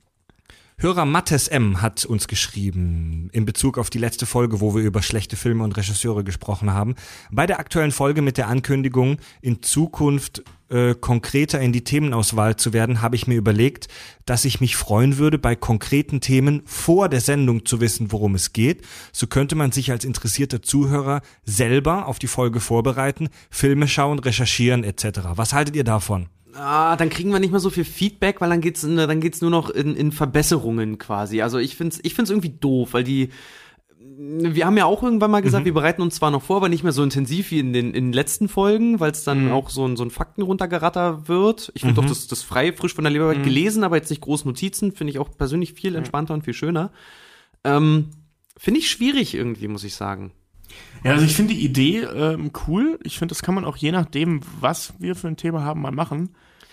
Hörer 0.76 1.04
Mattes 1.04 1.46
M 1.46 1.80
hat 1.82 2.04
uns 2.04 2.26
geschrieben 2.26 3.28
in 3.32 3.44
Bezug 3.44 3.78
auf 3.78 3.90
die 3.90 3.98
letzte 3.98 4.26
Folge, 4.26 4.60
wo 4.60 4.74
wir 4.74 4.82
über 4.82 5.02
schlechte 5.02 5.36
Filme 5.36 5.62
und 5.62 5.76
Regisseure 5.76 6.24
gesprochen 6.24 6.72
haben. 6.72 6.96
Bei 7.30 7.46
der 7.46 7.60
aktuellen 7.60 7.92
Folge 7.92 8.22
mit 8.22 8.38
der 8.38 8.48
Ankündigung, 8.48 9.18
in 9.40 9.62
Zukunft 9.62 10.42
äh, 10.70 10.96
konkreter 10.96 11.60
in 11.60 11.72
die 11.72 11.84
Themenauswahl 11.84 12.56
zu 12.56 12.72
werden, 12.72 13.02
habe 13.02 13.14
ich 13.14 13.28
mir 13.28 13.36
überlegt, 13.36 13.86
dass 14.26 14.44
ich 14.44 14.60
mich 14.60 14.74
freuen 14.74 15.16
würde, 15.16 15.38
bei 15.38 15.54
konkreten 15.54 16.20
Themen 16.20 16.62
vor 16.64 17.08
der 17.08 17.20
Sendung 17.20 17.64
zu 17.64 17.80
wissen, 17.80 18.10
worum 18.10 18.34
es 18.34 18.52
geht. 18.52 18.84
So 19.12 19.28
könnte 19.28 19.54
man 19.54 19.70
sich 19.70 19.92
als 19.92 20.04
interessierter 20.04 20.60
Zuhörer 20.60 21.22
selber 21.44 22.08
auf 22.08 22.18
die 22.18 22.26
Folge 22.26 22.58
vorbereiten, 22.58 23.28
Filme 23.48 23.86
schauen, 23.86 24.18
recherchieren 24.18 24.82
etc. 24.82 25.20
Was 25.36 25.52
haltet 25.52 25.76
ihr 25.76 25.84
davon? 25.84 26.28
Ah, 26.56 26.96
dann 26.96 27.10
kriegen 27.10 27.32
wir 27.32 27.40
nicht 27.40 27.50
mehr 27.50 27.60
so 27.60 27.70
viel 27.70 27.84
Feedback, 27.84 28.40
weil 28.40 28.50
dann 28.50 28.60
geht's, 28.60 28.84
in, 28.84 28.96
dann 28.96 29.20
geht's 29.20 29.40
nur 29.40 29.50
noch 29.50 29.70
in, 29.70 29.96
in 29.96 30.12
Verbesserungen 30.12 30.98
quasi. 30.98 31.42
Also 31.42 31.58
ich 31.58 31.76
find's, 31.76 31.98
ich 32.02 32.14
find's 32.14 32.30
irgendwie 32.30 32.50
doof, 32.50 32.94
weil 32.94 33.02
die, 33.02 33.30
wir 33.98 34.64
haben 34.64 34.76
ja 34.76 34.84
auch 34.84 35.02
irgendwann 35.02 35.30
mal 35.30 35.42
gesagt, 35.42 35.64
wir 35.64 35.74
bereiten 35.74 36.02
uns 36.02 36.16
zwar 36.16 36.30
noch 36.30 36.42
vor, 36.42 36.58
aber 36.58 36.68
nicht 36.68 36.84
mehr 36.84 36.92
so 36.92 37.02
intensiv 37.02 37.50
wie 37.50 37.58
in 37.58 37.72
den, 37.72 37.88
in 37.88 38.06
den 38.06 38.12
letzten 38.12 38.48
Folgen, 38.48 39.00
weil 39.00 39.10
es 39.10 39.24
dann 39.24 39.50
auch 39.50 39.70
so 39.70 39.86
ein, 39.86 39.96
so 39.96 40.04
ein 40.04 40.10
Fakten 40.10 40.42
runtergeratter 40.42 41.26
wird. 41.26 41.72
Ich 41.74 41.82
finde 41.82 42.00
doch 42.00 42.06
das, 42.06 42.28
das 42.28 42.42
frei, 42.42 42.72
frisch 42.72 42.94
von 42.94 43.04
der 43.04 43.12
Leber 43.12 43.30
weg 43.30 43.42
gelesen, 43.42 43.82
aber 43.82 43.96
jetzt 43.96 44.10
nicht 44.10 44.22
groß 44.22 44.44
Notizen, 44.44 44.92
finde 44.92 45.10
ich 45.10 45.18
auch 45.18 45.36
persönlich 45.36 45.72
viel 45.72 45.96
entspannter 45.96 46.34
und 46.34 46.44
viel 46.44 46.54
schöner. 46.54 46.92
Ähm, 47.64 48.10
finde 48.56 48.78
ich 48.78 48.90
schwierig 48.90 49.34
irgendwie, 49.34 49.68
muss 49.68 49.84
ich 49.84 49.94
sagen. 49.94 50.32
Ja, 51.04 51.12
also 51.12 51.24
ich 51.24 51.36
finde 51.36 51.54
die 51.54 51.64
Idee 51.64 52.00
ähm, 52.00 52.50
cool. 52.66 52.98
Ich 53.02 53.18
finde, 53.18 53.32
das 53.34 53.42
kann 53.42 53.54
man 53.54 53.64
auch 53.64 53.76
je 53.76 53.92
nachdem, 53.92 54.40
was 54.60 54.94
wir 54.98 55.14
für 55.14 55.28
ein 55.28 55.36
Thema 55.36 55.62
haben, 55.62 55.82
mal 55.82 55.92
machen. 55.92 56.30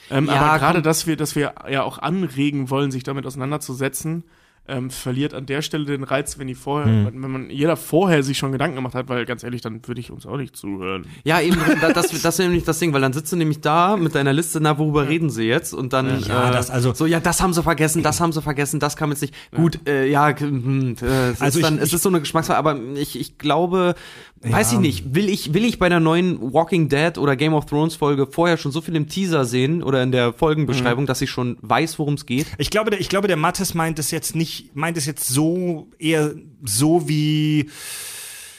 Ähm, 0.09 0.27
Ja, 0.27 0.35
aber 0.41 0.59
gerade, 0.59 0.81
dass 0.81 1.05
wir, 1.05 1.17
dass 1.17 1.35
wir 1.35 1.53
ja 1.69 1.83
auch 1.83 1.97
anregen 1.97 2.69
wollen, 2.69 2.91
sich 2.91 3.03
damit 3.03 3.25
auseinanderzusetzen, 3.25 4.23
ähm, 4.71 4.89
verliert 4.89 5.33
an 5.33 5.45
der 5.45 5.61
Stelle 5.61 5.85
den 5.85 6.03
Reiz, 6.03 6.39
wenn 6.39 6.47
die 6.47 6.55
vorher, 6.55 6.87
Hm. 6.91 7.21
wenn 7.21 7.31
man 7.31 7.49
jeder 7.49 7.75
vorher 7.77 8.23
sich 8.23 8.37
schon 8.37 8.51
Gedanken 8.51 8.75
gemacht 8.77 8.95
hat, 8.95 9.09
weil 9.09 9.25
ganz 9.25 9.43
ehrlich, 9.43 9.61
dann 9.61 9.85
würde 9.87 9.99
ich 10.01 10.09
uns 10.11 10.25
auch 10.25 10.37
nicht 10.37 10.55
zuhören. 10.55 11.05
Ja, 11.23 11.41
eben, 11.41 11.57
da- 11.81 11.91
das, 11.93 12.09
das 12.09 12.23
ist 12.25 12.39
nämlich 12.39 12.63
das 12.63 12.79
Ding, 12.79 12.93
weil 12.93 13.01
dann 13.01 13.13
sitzt 13.13 13.31
du 13.31 13.35
nämlich 13.35 13.61
da 13.61 13.97
mit 13.97 14.15
deiner 14.15 14.33
Liste, 14.33 14.59
na, 14.61 14.77
worüber 14.79 15.07
reden 15.09 15.29
sie 15.29 15.43
jetzt? 15.43 15.73
Und 15.73 15.93
dann, 15.93 16.21
Ja, 16.27 16.49
äh, 16.49 16.51
das 16.51 16.69
also- 16.71 16.93
so, 16.93 17.05
ja, 17.05 17.19
das 17.19 17.41
haben 17.41 17.53
sie 17.53 17.61
vergessen, 17.61 18.01
das 18.01 18.19
haben 18.21 18.31
sie 18.31 18.41
vergessen, 18.41 18.79
das 18.79 18.95
kam 18.95 19.09
jetzt 19.11 19.21
nicht. 19.21 19.33
Gut, 19.53 19.79
äh, 19.87 20.07
ja, 20.09 20.29
hm, 20.37 20.95
äh, 21.01 21.05
es, 21.31 21.41
Also 21.41 21.59
ist 21.59 21.65
dann, 21.65 21.75
ich- 21.75 21.81
es 21.83 21.93
ist 21.93 22.03
so 22.03 22.09
eine 22.09 22.19
Geschmacksfrage, 22.21 22.57
aber 22.57 22.79
ich, 22.95 23.19
ich 23.19 23.37
glaube, 23.37 23.95
weiß 24.43 24.71
Ja. 24.71 24.77
ich 24.77 24.81
nicht, 24.81 25.13
will 25.15 25.29
ich, 25.29 25.53
will 25.53 25.65
ich 25.65 25.77
bei 25.77 25.85
einer 25.85 25.99
neuen 25.99 26.53
Walking 26.53 26.89
Dead 26.89 27.17
oder 27.17 27.35
Game 27.35 27.53
of 27.53 27.65
Thrones 27.67 27.95
Folge 27.95 28.25
vorher 28.25 28.57
schon 28.57 28.71
so 28.71 28.81
viel 28.81 28.95
im 28.95 29.07
Teaser 29.07 29.45
sehen 29.45 29.83
oder 29.83 30.01
in 30.01 30.11
der 30.11 30.33
Folgenbeschreibung, 30.33 31.05
dass 31.05 31.21
ich 31.21 31.29
schon 31.29 31.57
weiß, 31.61 31.99
worum 31.99 32.15
es 32.15 32.25
geht? 32.25 32.47
Ich 32.57 32.69
glaube, 32.71 32.89
der, 32.89 32.99
ich 32.99 33.09
glaube, 33.09 33.27
der 33.27 33.37
Mattes 33.37 33.73
meint 33.75 33.99
es 33.99 34.09
jetzt 34.11 34.35
nicht, 34.35 34.60
meint 34.73 34.97
es 34.97 35.05
jetzt 35.05 35.27
so, 35.27 35.89
eher 35.99 36.33
so 36.63 37.07
wie, 37.09 37.69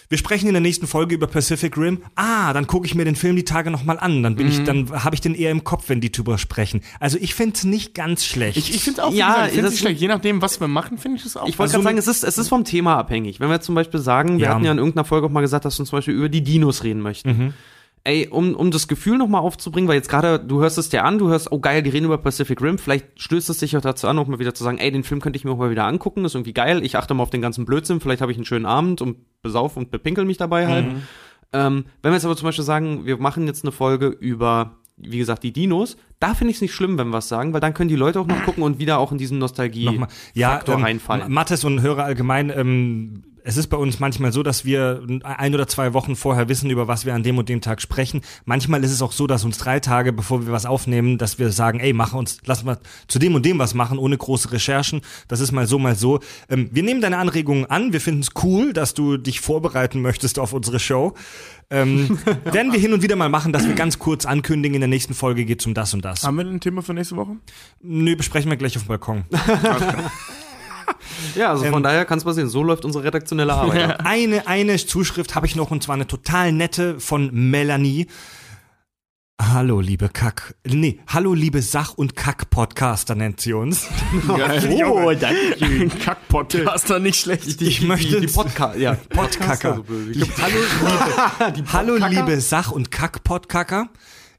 wir 0.08 0.18
sprechen 0.18 0.46
in 0.46 0.52
der 0.52 0.60
nächsten 0.60 0.86
Folge 0.86 1.14
über 1.14 1.26
Pacific 1.26 1.76
Rim. 1.78 2.02
Ah, 2.16 2.52
dann 2.52 2.66
gucke 2.66 2.84
ich 2.86 2.94
mir 2.94 3.04
den 3.06 3.16
Film 3.16 3.34
die 3.36 3.44
Tage 3.44 3.70
nochmal 3.70 3.98
an. 3.98 4.22
Dann 4.22 4.36
bin 4.36 4.46
ich, 4.48 4.62
dann 4.64 4.90
habe 5.04 5.14
ich 5.14 5.20
den 5.22 5.34
eher 5.34 5.50
im 5.50 5.64
Kopf, 5.64 5.84
wenn 5.88 6.00
die 6.02 6.12
drüber 6.12 6.36
sprechen. 6.36 6.82
Also 7.00 7.16
ich 7.20 7.34
finde 7.34 7.54
es 7.56 7.64
nicht 7.64 7.94
ganz 7.94 8.24
schlecht. 8.26 8.58
Ich, 8.58 8.74
ich 8.74 8.82
finde 8.84 9.00
es 9.00 9.06
auch, 9.06 9.12
Ja, 9.14 9.34
gesagt, 9.46 9.54
ich 9.56 9.60
das- 9.62 9.70
nicht 9.70 9.80
schlecht. 9.80 10.00
Je 10.00 10.08
nachdem, 10.08 10.42
was 10.42 10.60
wir 10.60 10.68
machen, 10.68 10.98
finde 10.98 11.16
ich 11.16 11.22
das 11.24 11.36
auch. 11.38 11.48
Ich 11.48 11.58
wollte 11.58 11.72
Also 11.74 11.82
gerade 11.84 11.84
sagen, 11.84 11.98
es 11.98 12.08
ist, 12.08 12.24
es 12.24 12.36
ist 12.36 12.48
vom 12.48 12.64
Thema 12.64 12.96
abhängig. 12.98 13.40
Wenn 13.40 13.48
wir 13.48 13.60
zum 13.62 13.74
Beispiel 13.74 14.00
sagen, 14.00 14.38
wir 14.38 14.44
Ja. 14.46 14.54
hatten 14.54 14.64
ja 14.64 14.72
in 14.72 14.78
irgendeiner 14.78 15.04
Folge 15.06 15.26
auch 15.26 15.30
mal 15.30 15.40
gesagt, 15.40 15.64
dass 15.64 15.78
wir 15.78 15.86
zum 15.86 15.96
Beispiel 15.96 16.14
über 16.14 16.28
die 16.28 16.42
Dinos 16.42 16.84
reden 16.84 17.00
möchten. 17.00 17.28
Mhm. 17.30 17.54
Ey, 18.04 18.26
um, 18.28 18.56
um 18.56 18.72
das 18.72 18.88
Gefühl 18.88 19.16
nochmal 19.16 19.42
aufzubringen, 19.42 19.88
weil 19.88 19.94
jetzt 19.94 20.08
gerade, 20.08 20.40
du 20.40 20.60
hörst 20.60 20.76
es 20.76 20.88
dir 20.88 21.04
an, 21.04 21.18
du 21.18 21.28
hörst, 21.28 21.52
oh 21.52 21.60
geil, 21.60 21.84
die 21.84 21.90
reden 21.90 22.06
über 22.06 22.18
Pacific 22.18 22.60
Rim, 22.60 22.76
vielleicht 22.78 23.06
stößt 23.20 23.48
es 23.48 23.58
dich 23.58 23.76
auch 23.76 23.80
dazu 23.80 24.08
an, 24.08 24.18
auch 24.18 24.26
mal 24.26 24.40
wieder 24.40 24.54
zu 24.54 24.64
sagen, 24.64 24.78
ey, 24.78 24.90
den 24.90 25.04
Film 25.04 25.20
könnte 25.20 25.36
ich 25.36 25.44
mir 25.44 25.52
auch 25.52 25.58
mal 25.58 25.70
wieder 25.70 25.86
angucken, 25.86 26.24
ist 26.24 26.34
irgendwie 26.34 26.52
geil, 26.52 26.84
ich 26.84 26.96
achte 26.96 27.14
mal 27.14 27.22
auf 27.22 27.30
den 27.30 27.42
ganzen 27.42 27.64
Blödsinn, 27.64 28.00
vielleicht 28.00 28.20
habe 28.20 28.32
ich 28.32 28.38
einen 28.38 28.44
schönen 28.44 28.66
Abend 28.66 29.02
und 29.02 29.18
besauf 29.40 29.76
und 29.76 29.92
bepinkel 29.92 30.24
mich 30.24 30.36
dabei 30.36 30.66
halt. 30.66 30.86
Mhm. 30.86 31.02
Ähm, 31.52 31.84
wenn 32.02 32.10
wir 32.10 32.16
jetzt 32.16 32.24
aber 32.24 32.36
zum 32.36 32.46
Beispiel 32.46 32.64
sagen, 32.64 33.06
wir 33.06 33.18
machen 33.18 33.46
jetzt 33.46 33.64
eine 33.64 33.70
Folge 33.70 34.06
über, 34.08 34.78
wie 34.96 35.18
gesagt, 35.18 35.44
die 35.44 35.52
Dinos, 35.52 35.96
da 36.18 36.34
finde 36.34 36.50
ich 36.50 36.56
es 36.56 36.62
nicht 36.62 36.74
schlimm, 36.74 36.98
wenn 36.98 37.08
wir 37.08 37.18
was 37.18 37.28
sagen, 37.28 37.52
weil 37.52 37.60
dann 37.60 37.74
können 37.74 37.88
die 37.88 37.96
Leute 37.96 38.18
auch 38.18 38.26
noch 38.26 38.42
gucken 38.44 38.64
und 38.64 38.80
wieder 38.80 38.98
auch 38.98 39.12
in 39.12 39.18
diesen 39.18 39.38
Nostalgie-Faktor. 39.38 40.08
Ja, 40.34 40.62
ähm, 40.66 40.82
reinfallen. 40.82 41.32
Mattes 41.32 41.62
und 41.64 41.82
Hörer 41.82 42.04
allgemein, 42.04 42.50
ähm, 42.50 43.22
es 43.44 43.56
ist 43.56 43.68
bei 43.68 43.76
uns 43.76 43.98
manchmal 44.00 44.32
so, 44.32 44.42
dass 44.42 44.64
wir 44.64 45.02
ein 45.22 45.54
oder 45.54 45.66
zwei 45.66 45.92
Wochen 45.92 46.16
vorher 46.16 46.48
wissen, 46.48 46.70
über 46.70 46.88
was 46.88 47.04
wir 47.04 47.14
an 47.14 47.22
dem 47.22 47.38
und 47.38 47.48
dem 47.48 47.60
Tag 47.60 47.80
sprechen. 47.80 48.22
Manchmal 48.44 48.84
ist 48.84 48.92
es 48.92 49.02
auch 49.02 49.12
so, 49.12 49.26
dass 49.26 49.44
uns 49.44 49.58
drei 49.58 49.80
Tage, 49.80 50.12
bevor 50.12 50.46
wir 50.46 50.52
was 50.52 50.66
aufnehmen, 50.66 51.18
dass 51.18 51.38
wir 51.38 51.50
sagen, 51.50 51.80
ey, 51.80 51.92
mach 51.92 52.12
uns, 52.12 52.38
lass 52.44 52.64
mal 52.64 52.78
zu 53.08 53.18
dem 53.18 53.34
und 53.34 53.44
dem 53.44 53.58
was 53.58 53.74
machen, 53.74 53.98
ohne 53.98 54.16
große 54.16 54.52
Recherchen. 54.52 55.00
Das 55.28 55.40
ist 55.40 55.52
mal 55.52 55.66
so, 55.66 55.78
mal 55.78 55.96
so. 55.96 56.20
Ähm, 56.48 56.68
wir 56.72 56.82
nehmen 56.82 57.00
deine 57.00 57.18
Anregungen 57.18 57.66
an. 57.66 57.92
Wir 57.92 58.00
finden 58.00 58.20
es 58.20 58.30
cool, 58.42 58.72
dass 58.72 58.94
du 58.94 59.16
dich 59.16 59.40
vorbereiten 59.40 60.00
möchtest 60.02 60.38
auf 60.38 60.52
unsere 60.52 60.78
Show. 60.78 61.14
Ähm, 61.70 62.18
werden 62.44 62.72
wir 62.72 62.78
hin 62.78 62.92
und 62.92 63.02
wieder 63.02 63.16
mal 63.16 63.28
machen, 63.28 63.52
dass 63.52 63.66
wir 63.66 63.74
ganz 63.74 63.98
kurz 63.98 64.26
ankündigen, 64.26 64.74
in 64.74 64.80
der 64.80 64.88
nächsten 64.88 65.14
Folge 65.14 65.44
geht's 65.44 65.66
um 65.66 65.74
das 65.74 65.94
und 65.94 66.04
das. 66.04 66.22
Haben 66.24 66.36
wir 66.36 66.44
ein 66.44 66.60
Thema 66.60 66.82
für 66.82 66.94
nächste 66.94 67.16
Woche? 67.16 67.36
Nö, 67.80 68.14
besprechen 68.14 68.50
wir 68.50 68.56
gleich 68.56 68.76
auf 68.76 68.84
dem 68.84 68.88
Balkon. 68.88 69.24
Ja, 71.34 71.50
also 71.50 71.64
von 71.64 71.82
daher 71.82 72.04
kann 72.04 72.18
es 72.18 72.24
passieren. 72.24 72.48
So 72.48 72.62
läuft 72.62 72.84
unsere 72.84 73.04
redaktionelle 73.04 73.52
Arbeit. 73.52 73.90
ab. 73.90 74.02
Eine, 74.04 74.46
eine 74.46 74.76
Zuschrift 74.76 75.34
habe 75.34 75.46
ich 75.46 75.56
noch 75.56 75.70
und 75.70 75.82
zwar 75.82 75.94
eine 75.94 76.06
total 76.06 76.52
nette 76.52 77.00
von 77.00 77.30
Melanie. 77.32 78.06
Hallo, 79.40 79.80
liebe 79.80 80.08
Kack. 80.08 80.54
Nee, 80.64 81.00
hallo, 81.08 81.34
liebe 81.34 81.62
Sach- 81.62 81.94
und 81.94 82.14
Kack-Podcaster 82.14 83.14
nennt 83.16 83.40
sie 83.40 83.54
uns. 83.54 83.86
Oh, 84.28 85.12
danke. 85.18 85.88
Kack-Podcaster, 86.04 86.98
nicht 87.00 87.18
schlecht. 87.18 87.60
Ich 87.60 87.82
möchte. 87.82 88.20
Die 88.20 88.26
Podcast, 88.28 88.78
ja. 88.78 88.94
Podkacker. 89.08 89.76
so 89.76 89.82
böse. 89.82 90.26
hallo, 90.40 91.54
liebe, 91.54 91.72
hallo, 91.72 91.96
liebe 91.96 92.40
Sach- 92.40 92.70
und 92.70 92.90
Kack-Podkacker. 92.90 93.88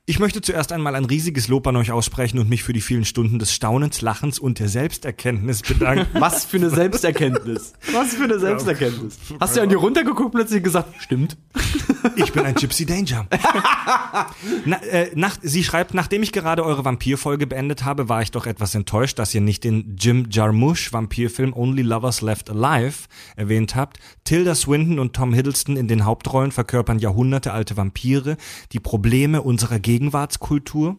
Ich 0.05 0.19
möchte 0.19 0.41
zuerst 0.41 0.73
einmal 0.73 0.95
ein 0.95 1.05
riesiges 1.05 1.47
Lob 1.47 1.65
an 1.65 1.77
euch 1.77 1.93
aussprechen 1.93 2.37
und 2.37 2.49
mich 2.49 2.61
für 2.61 2.73
die 2.73 2.81
vielen 2.81 3.05
Stunden 3.05 3.39
des 3.39 3.53
Staunens, 3.53 4.01
Lachens 4.01 4.37
und 4.37 4.59
der 4.59 4.67
Selbsterkenntnis 4.67 5.61
bedanken. 5.61 6.07
Was 6.19 6.43
für 6.43 6.57
eine 6.57 6.69
Selbsterkenntnis. 6.69 7.71
Was 7.93 8.13
für 8.13 8.25
eine 8.25 8.37
Selbsterkenntnis. 8.37 9.17
Hast 9.39 9.55
du 9.55 9.61
an 9.61 9.69
dir 9.69 9.77
runtergeguckt 9.77 10.33
plötzlich 10.33 10.61
gesagt, 10.61 11.01
stimmt. 11.01 11.37
Ich 12.17 12.33
bin 12.33 12.43
ein 12.43 12.55
Gypsy 12.55 12.85
Danger. 12.85 13.27
Na, 14.65 14.83
äh, 14.83 15.11
nach, 15.15 15.37
sie 15.41 15.63
schreibt, 15.63 15.93
nachdem 15.93 16.21
ich 16.21 16.33
gerade 16.33 16.65
eure 16.65 16.83
Vampirfolge 16.83 17.47
beendet 17.47 17.85
habe, 17.85 18.09
war 18.09 18.21
ich 18.21 18.31
doch 18.31 18.45
etwas 18.45 18.75
enttäuscht, 18.75 19.19
dass 19.19 19.33
ihr 19.33 19.39
nicht 19.39 19.63
den 19.63 19.95
Jim 19.97 20.27
Jarmusch 20.29 20.91
Vampirfilm 20.91 21.53
Only 21.53 21.81
Lovers 21.81 22.19
Left 22.19 22.49
Alive 22.49 23.07
erwähnt 23.37 23.75
habt. 23.75 23.99
Tilda 24.25 24.53
Swinton 24.53 24.99
und 24.99 25.13
Tom 25.13 25.33
Hiddleston 25.33 25.77
in 25.77 25.87
den 25.87 26.03
Hauptrollen 26.03 26.51
verkörpern 26.51 26.99
jahrhundertealte 26.99 27.77
Vampire, 27.77 28.35
die 28.73 28.81
Probleme 28.81 29.41
unserer 29.41 29.79
Gegenwartskultur 29.93 30.97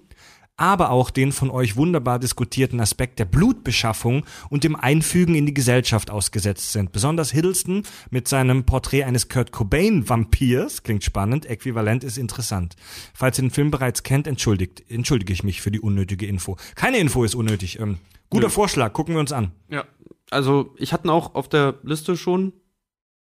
aber 0.57 0.91
auch 0.91 1.11
den 1.11 1.33
von 1.33 1.51
euch 1.51 1.75
wunderbar 1.77 2.21
diskutierten 2.21 2.81
Aspekt 2.81 3.19
der 3.19 3.25
Blutbeschaffung 3.25 4.25
und 4.51 4.63
dem 4.63 4.77
Einfügen 4.77 5.35
in 5.35 5.47
die 5.47 5.55
Gesellschaft 5.55 6.11
ausgesetzt 6.11 6.73
sind. 6.73 6.93
Besonders 6.93 7.33
Hiddleston 7.33 7.83
mit 8.11 8.29
seinem 8.29 8.65
Porträt 8.65 9.03
eines 9.03 9.29
Kurt 9.29 9.51
Cobain 9.51 10.09
Vampirs, 10.09 10.85
klingt 10.85 11.03
spannend, 11.03 11.47
äquivalent 11.47 12.05
ist 12.05 12.19
interessant. 12.19 12.77
Falls 13.15 13.39
ihr 13.39 13.43
den 13.43 13.51
Film 13.51 13.73
bereits 13.73 14.05
kennt, 14.05 14.29
entschuldigt, 14.29 14.85
entschuldige 14.89 15.33
ich 15.33 15.43
mich 15.43 15.61
für 15.61 15.73
die 15.73 15.81
unnötige 15.81 16.27
Info. 16.27 16.57
Keine 16.77 16.99
Info 16.99 17.25
ist 17.25 17.35
unnötig. 17.35 17.81
Ähm, 17.81 17.99
guter 18.31 18.49
Vorschlag, 18.51 18.93
gucken 18.93 19.15
wir 19.15 19.21
uns 19.21 19.33
an. 19.33 19.51
Ja. 19.71 19.85
Also, 20.31 20.73
ich 20.79 20.93
hatte 20.93 21.09
ihn 21.09 21.11
auch 21.11 21.35
auf 21.35 21.49
der 21.49 21.81
Liste 21.83 22.17
schon. 22.17 22.53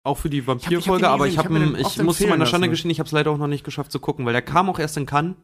Auch 0.05 0.19
für 0.19 0.31
die 0.31 0.39
Ich 0.39 0.43
hab 0.47 0.63
Vampirfolge, 0.63 1.09
aber 1.09 1.27
ich, 1.27 1.33
ich 1.33 1.39
hab 1.39 1.47
hab 1.47 1.53
mir 1.53 1.59
ihn- 1.59 1.73
den 1.73 1.81
ich 1.81 1.87
oft 1.87 2.01
muss 2.05 2.19
zu 2.19 2.29
meiner 2.29 2.47
Schande 2.47 2.69
gestehen, 2.69 2.93
ich 2.93 3.01
habe 3.01 3.09
es 3.09 3.13
leider 3.13 3.33
auch 3.33 3.39
noch 3.39 3.49
nicht 3.49 3.65
geschafft 3.65 3.91
zu 3.91 3.99
gucken, 3.99 4.25
weil 4.25 4.33
der 4.33 4.43
kam 4.43 4.71
auch 4.71 4.79
erst 4.79 4.97
in 4.97 5.07
Cannes. 5.07 5.35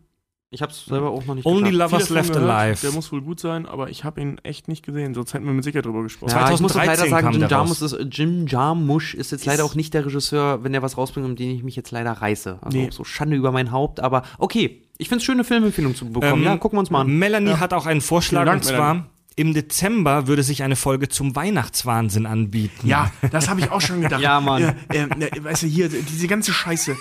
Ich 0.54 0.60
habe 0.60 0.70
es 0.70 0.84
selber 0.84 1.10
auch 1.10 1.24
noch 1.24 1.34
nicht 1.34 1.46
Only 1.46 1.70
geschafft. 1.70 1.92
Lovers 1.92 2.10
Left 2.10 2.32
gehört, 2.34 2.50
Alive. 2.50 2.80
Der 2.82 2.92
muss 2.92 3.10
wohl 3.10 3.22
gut 3.22 3.40
sein, 3.40 3.64
aber 3.64 3.88
ich 3.88 4.04
habe 4.04 4.20
ihn 4.20 4.38
echt 4.42 4.68
nicht 4.68 4.84
gesehen, 4.84 5.14
sonst 5.14 5.32
hätten 5.32 5.46
wir 5.46 5.52
mit 5.54 5.64
Sicherheit 5.64 5.86
drüber 5.86 6.02
gesprochen. 6.02 6.30
Ja, 6.30 6.52
ich 6.52 6.60
muss 6.60 6.72
auch 6.72 6.84
2013 6.84 7.10
leider 7.10 7.22
sagen, 7.22 7.32
Jim 7.40 7.48
Jarmusch 7.48 7.80
ist, 7.82 7.96
Jim 8.10 8.46
Jarmusch 8.46 9.14
ist 9.14 9.32
jetzt 9.32 9.46
leider 9.46 9.64
auch 9.64 9.74
nicht 9.74 9.94
der 9.94 10.04
Regisseur, 10.04 10.62
wenn 10.62 10.72
der 10.72 10.82
was 10.82 10.98
rausbringt, 10.98 11.26
um 11.26 11.36
den 11.36 11.50
ich 11.56 11.62
mich 11.62 11.74
jetzt 11.74 11.90
leider 11.90 12.12
reiße. 12.12 12.58
Also 12.60 12.76
Nee. 12.78 12.90
so 12.92 13.02
Schande 13.02 13.34
über 13.36 13.50
mein 13.50 13.72
Haupt, 13.72 13.98
aber 14.00 14.22
okay. 14.38 14.82
Ich 14.98 15.08
finde 15.08 15.18
es 15.20 15.24
schön, 15.24 15.36
eine 15.36 15.44
Filmempfehlung 15.44 15.94
zu 15.96 16.04
bekommen. 16.12 16.42
Ähm, 16.42 16.44
ja, 16.44 16.56
gucken 16.58 16.76
wir 16.76 16.80
uns 16.80 16.90
mal 16.90 17.00
an. 17.00 17.18
Melanie 17.18 17.54
hat 17.54 17.72
auch 17.72 17.86
einen 17.86 18.02
Vorschlag 18.02 18.44
Dank, 18.44 18.58
und 18.62 18.64
zwar 18.68 18.92
Melanie. 18.94 19.10
im 19.36 19.54
Dezember 19.54 20.26
würde 20.28 20.42
sich 20.42 20.62
eine 20.62 20.76
Folge 20.76 21.08
zum 21.08 21.34
Weihnachtswahnsinn 21.34 22.26
anbieten. 22.26 22.86
Ja, 22.86 23.10
das 23.32 23.48
habe 23.48 23.60
ich 23.60 23.70
auch 23.70 23.80
schon 23.80 24.02
gedacht. 24.02 24.20
Ja, 24.22 24.38
Mann. 24.40 24.62
Ja, 24.62 24.74
ähm, 24.92 25.08
ne, 25.16 25.30
weißt 25.40 25.62
du, 25.62 25.66
hier, 25.66 25.88
diese 25.88 26.26
ganze 26.28 26.52
Scheiße. 26.52 26.94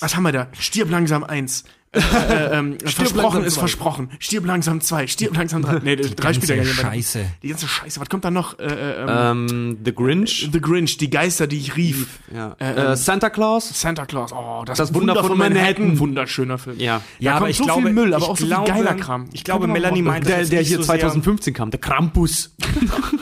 Was 0.00 0.16
haben 0.16 0.22
wir 0.22 0.32
da? 0.32 0.48
Stirb 0.58 0.90
langsam 0.90 1.22
eins. 1.22 1.64
Äh, 1.92 2.00
äh, 2.00 2.58
ähm, 2.58 2.78
versprochen 2.84 3.44
ist 3.44 3.54
zwei. 3.54 3.60
versprochen. 3.60 4.10
Stirb 4.18 4.44
langsam 4.46 4.80
zwei. 4.80 5.06
Stirb 5.06 5.36
langsam 5.36 5.62
drei. 5.62 5.78
Nee, 5.82 5.96
drei 5.96 6.34
spielt 6.34 6.50
ja. 6.50 6.64
Scheiße. 6.64 7.24
Die 7.42 7.48
ganze 7.48 7.66
Scheiße. 7.66 8.00
Was 8.00 8.08
kommt 8.08 8.24
da 8.24 8.30
noch? 8.30 8.58
Äh, 8.58 8.64
äh, 8.66 9.02
ähm, 9.02 9.08
Ähm, 9.08 9.78
The 9.84 9.94
Grinch. 9.94 10.48
The 10.52 10.60
Grinch, 10.60 10.98
die 10.98 11.08
Geister, 11.10 11.46
die 11.46 11.56
ich 11.58 11.76
rief. 11.76 12.20
Ja. 12.34 12.56
Äh, 12.60 12.72
Äh, 12.72 12.90
ähm, 12.90 12.96
Santa 12.96 13.30
Claus. 13.30 13.80
Santa 13.80 14.04
Claus. 14.06 14.32
Oh, 14.32 14.62
das, 14.66 14.78
Das 14.78 14.94
Wunder 14.94 15.22
von 15.24 15.38
Manhattan. 15.38 15.98
Wunderschöner 15.98 16.58
Film. 16.58 16.78
Ja. 16.78 17.00
Ja, 17.18 17.30
Da 17.32 17.36
aber 17.36 17.38
kommt 17.40 17.50
ich 17.50 17.56
so 17.56 17.64
glaube, 17.64 17.82
viel 17.82 17.92
Müll, 17.92 18.14
aber 18.14 18.24
auch 18.26 18.36
so 18.36 18.44
viel 18.44 18.46
glaube, 18.48 18.70
geiler 18.70 18.94
Kram. 18.94 19.28
Ich 19.32 19.44
glaube, 19.44 19.66
Melanie 19.66 20.02
meint, 20.02 20.28
Der, 20.28 20.40
das 20.40 20.50
der 20.50 20.62
hier 20.62 20.76
so 20.78 20.82
2015 20.84 21.54
kam, 21.54 21.70
der 21.70 21.80
Krampus. 21.80 22.54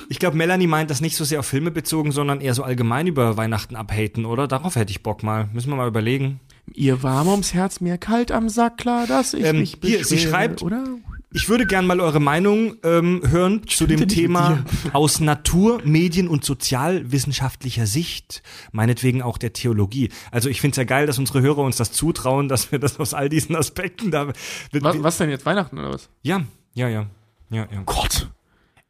Ich 0.09 0.21
glaube, 0.21 0.37
Melanie 0.37 0.69
meint 0.69 0.89
das 0.89 1.01
nicht 1.01 1.17
so 1.17 1.25
sehr 1.25 1.41
auf 1.41 1.47
Filme 1.47 1.73
bezogen, 1.73 2.13
sondern 2.13 2.41
eher 2.41 2.55
so 2.55 2.63
allgemein 2.63 3.09
über 3.09 3.37
Weihnachten 3.37 3.75
abhaten, 3.75 4.25
oder? 4.25 4.47
Darauf 4.47 4.77
hätte 4.77 4.91
ich 4.93 5.03
Bock 5.03 5.25
mal. 5.25 5.49
Müssen 5.53 5.69
wir 5.71 5.77
mal 5.77 5.89
überlegen. 5.89 6.39
Ihr 6.75 7.03
warm 7.03 7.29
ums 7.29 7.55
Herz, 7.55 7.81
mir 7.81 7.97
kalt 7.99 8.33
am 8.33 8.49
Sack, 8.49 8.79
klar, 8.79 9.07
dass 9.07 9.35
ich 9.35 9.45
Ähm, 9.45 9.61
mich 9.61 9.79
hier, 9.83 10.05
sie 10.05 10.17
beschwere, 10.17 10.31
schreibt- 10.33 10.63
oder? 10.63 10.85
Ich 11.33 11.49
würde 11.49 11.67
gern 11.67 11.87
mal 11.87 12.01
eure 12.01 12.21
Meinung 12.21 12.77
ähm, 12.83 13.21
hören 13.29 13.67
zu 13.67 13.87
dem 13.87 14.09
Thema 14.09 14.65
aus 14.93 15.21
Natur-, 15.21 15.81
Medien- 15.85 16.29
und 16.29 16.45
sozialwissenschaftlicher 16.45 17.87
Sicht, 17.87 18.43
meinetwegen 18.73 19.23
auch 19.23 19.37
der 19.39 19.53
Theologie. 19.53 20.11
Also 20.31 20.49
ich 20.49 20.61
finde 20.61 20.73
es 20.73 20.77
ja 20.79 20.85
geil, 20.85 21.07
dass 21.07 21.19
unsere 21.19 21.43
Hörer 21.43 21.59
uns 21.59 21.77
das 21.77 21.93
zutrauen, 21.93 22.49
dass 22.49 22.73
wir 22.73 22.79
das 22.79 22.99
aus 23.01 23.13
all 23.13 23.29
diesen 23.29 23.55
Aspekten 23.57 24.11
da. 24.11 24.29
Was, 24.73 25.03
was 25.03 25.19
denn 25.19 25.31
jetzt, 25.31 25.45
Weihnachten 25.45 25.79
oder 25.79 25.93
was? 25.93 26.09
Ja, 26.23 26.43
ja, 26.75 26.89
ja. 26.89 27.07
Ja, 27.51 27.67
ja. 27.73 27.83
Gott. 27.85 28.29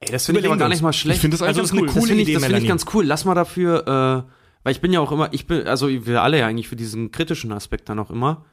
Ey, 0.00 0.10
das 0.12 0.26
finde 0.26 0.40
ich 0.40 0.46
aber 0.46 0.56
gar 0.56 0.68
nicht 0.68 0.82
mal 0.82 0.92
schlecht. 0.92 1.16
Ich 1.16 1.20
finde 1.22 1.36
das 1.36 1.42
eigentlich 1.42 1.58
Also 1.58 1.62
das 1.62 1.70
ist 1.70 1.76
ganz 1.76 1.82
eine 1.82 1.88
cool. 1.88 1.94
coole 1.94 2.00
das 2.02 2.08
finde 2.08 2.22
ich, 2.22 2.28
Idee, 2.28 2.34
das 2.34 2.44
finde 2.44 2.58
ich 2.62 2.68
ganz 2.68 2.84
cool. 2.94 3.04
Lass 3.06 3.24
mal 3.24 3.34
dafür, 3.34 4.26
äh, 4.28 4.32
weil 4.66 4.72
ich 4.72 4.80
bin 4.80 4.92
ja 4.92 4.98
auch 4.98 5.12
immer, 5.12 5.32
ich 5.32 5.46
bin, 5.46 5.64
also 5.68 5.88
wir 5.88 6.22
alle 6.22 6.40
ja 6.40 6.48
eigentlich 6.48 6.66
für 6.66 6.74
diesen 6.74 7.12
kritischen 7.12 7.52
Aspekt 7.52 7.88
dann 7.88 8.00
auch 8.00 8.10
immer. 8.10 8.44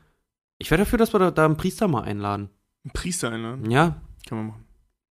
Ich 0.60 0.70
wäre 0.70 0.78
dafür, 0.78 1.00
dass 1.00 1.12
wir 1.12 1.18
da, 1.18 1.32
da 1.32 1.44
einen 1.46 1.58
Priester 1.58 1.88
mal 1.88 2.04
einladen. 2.04 2.52
Ein 2.86 2.92
Priester 2.92 3.32
einladen. 3.32 3.72
Ja. 3.72 3.96
Kann 4.30 4.38
man 4.38 4.48
machen. 4.50 4.64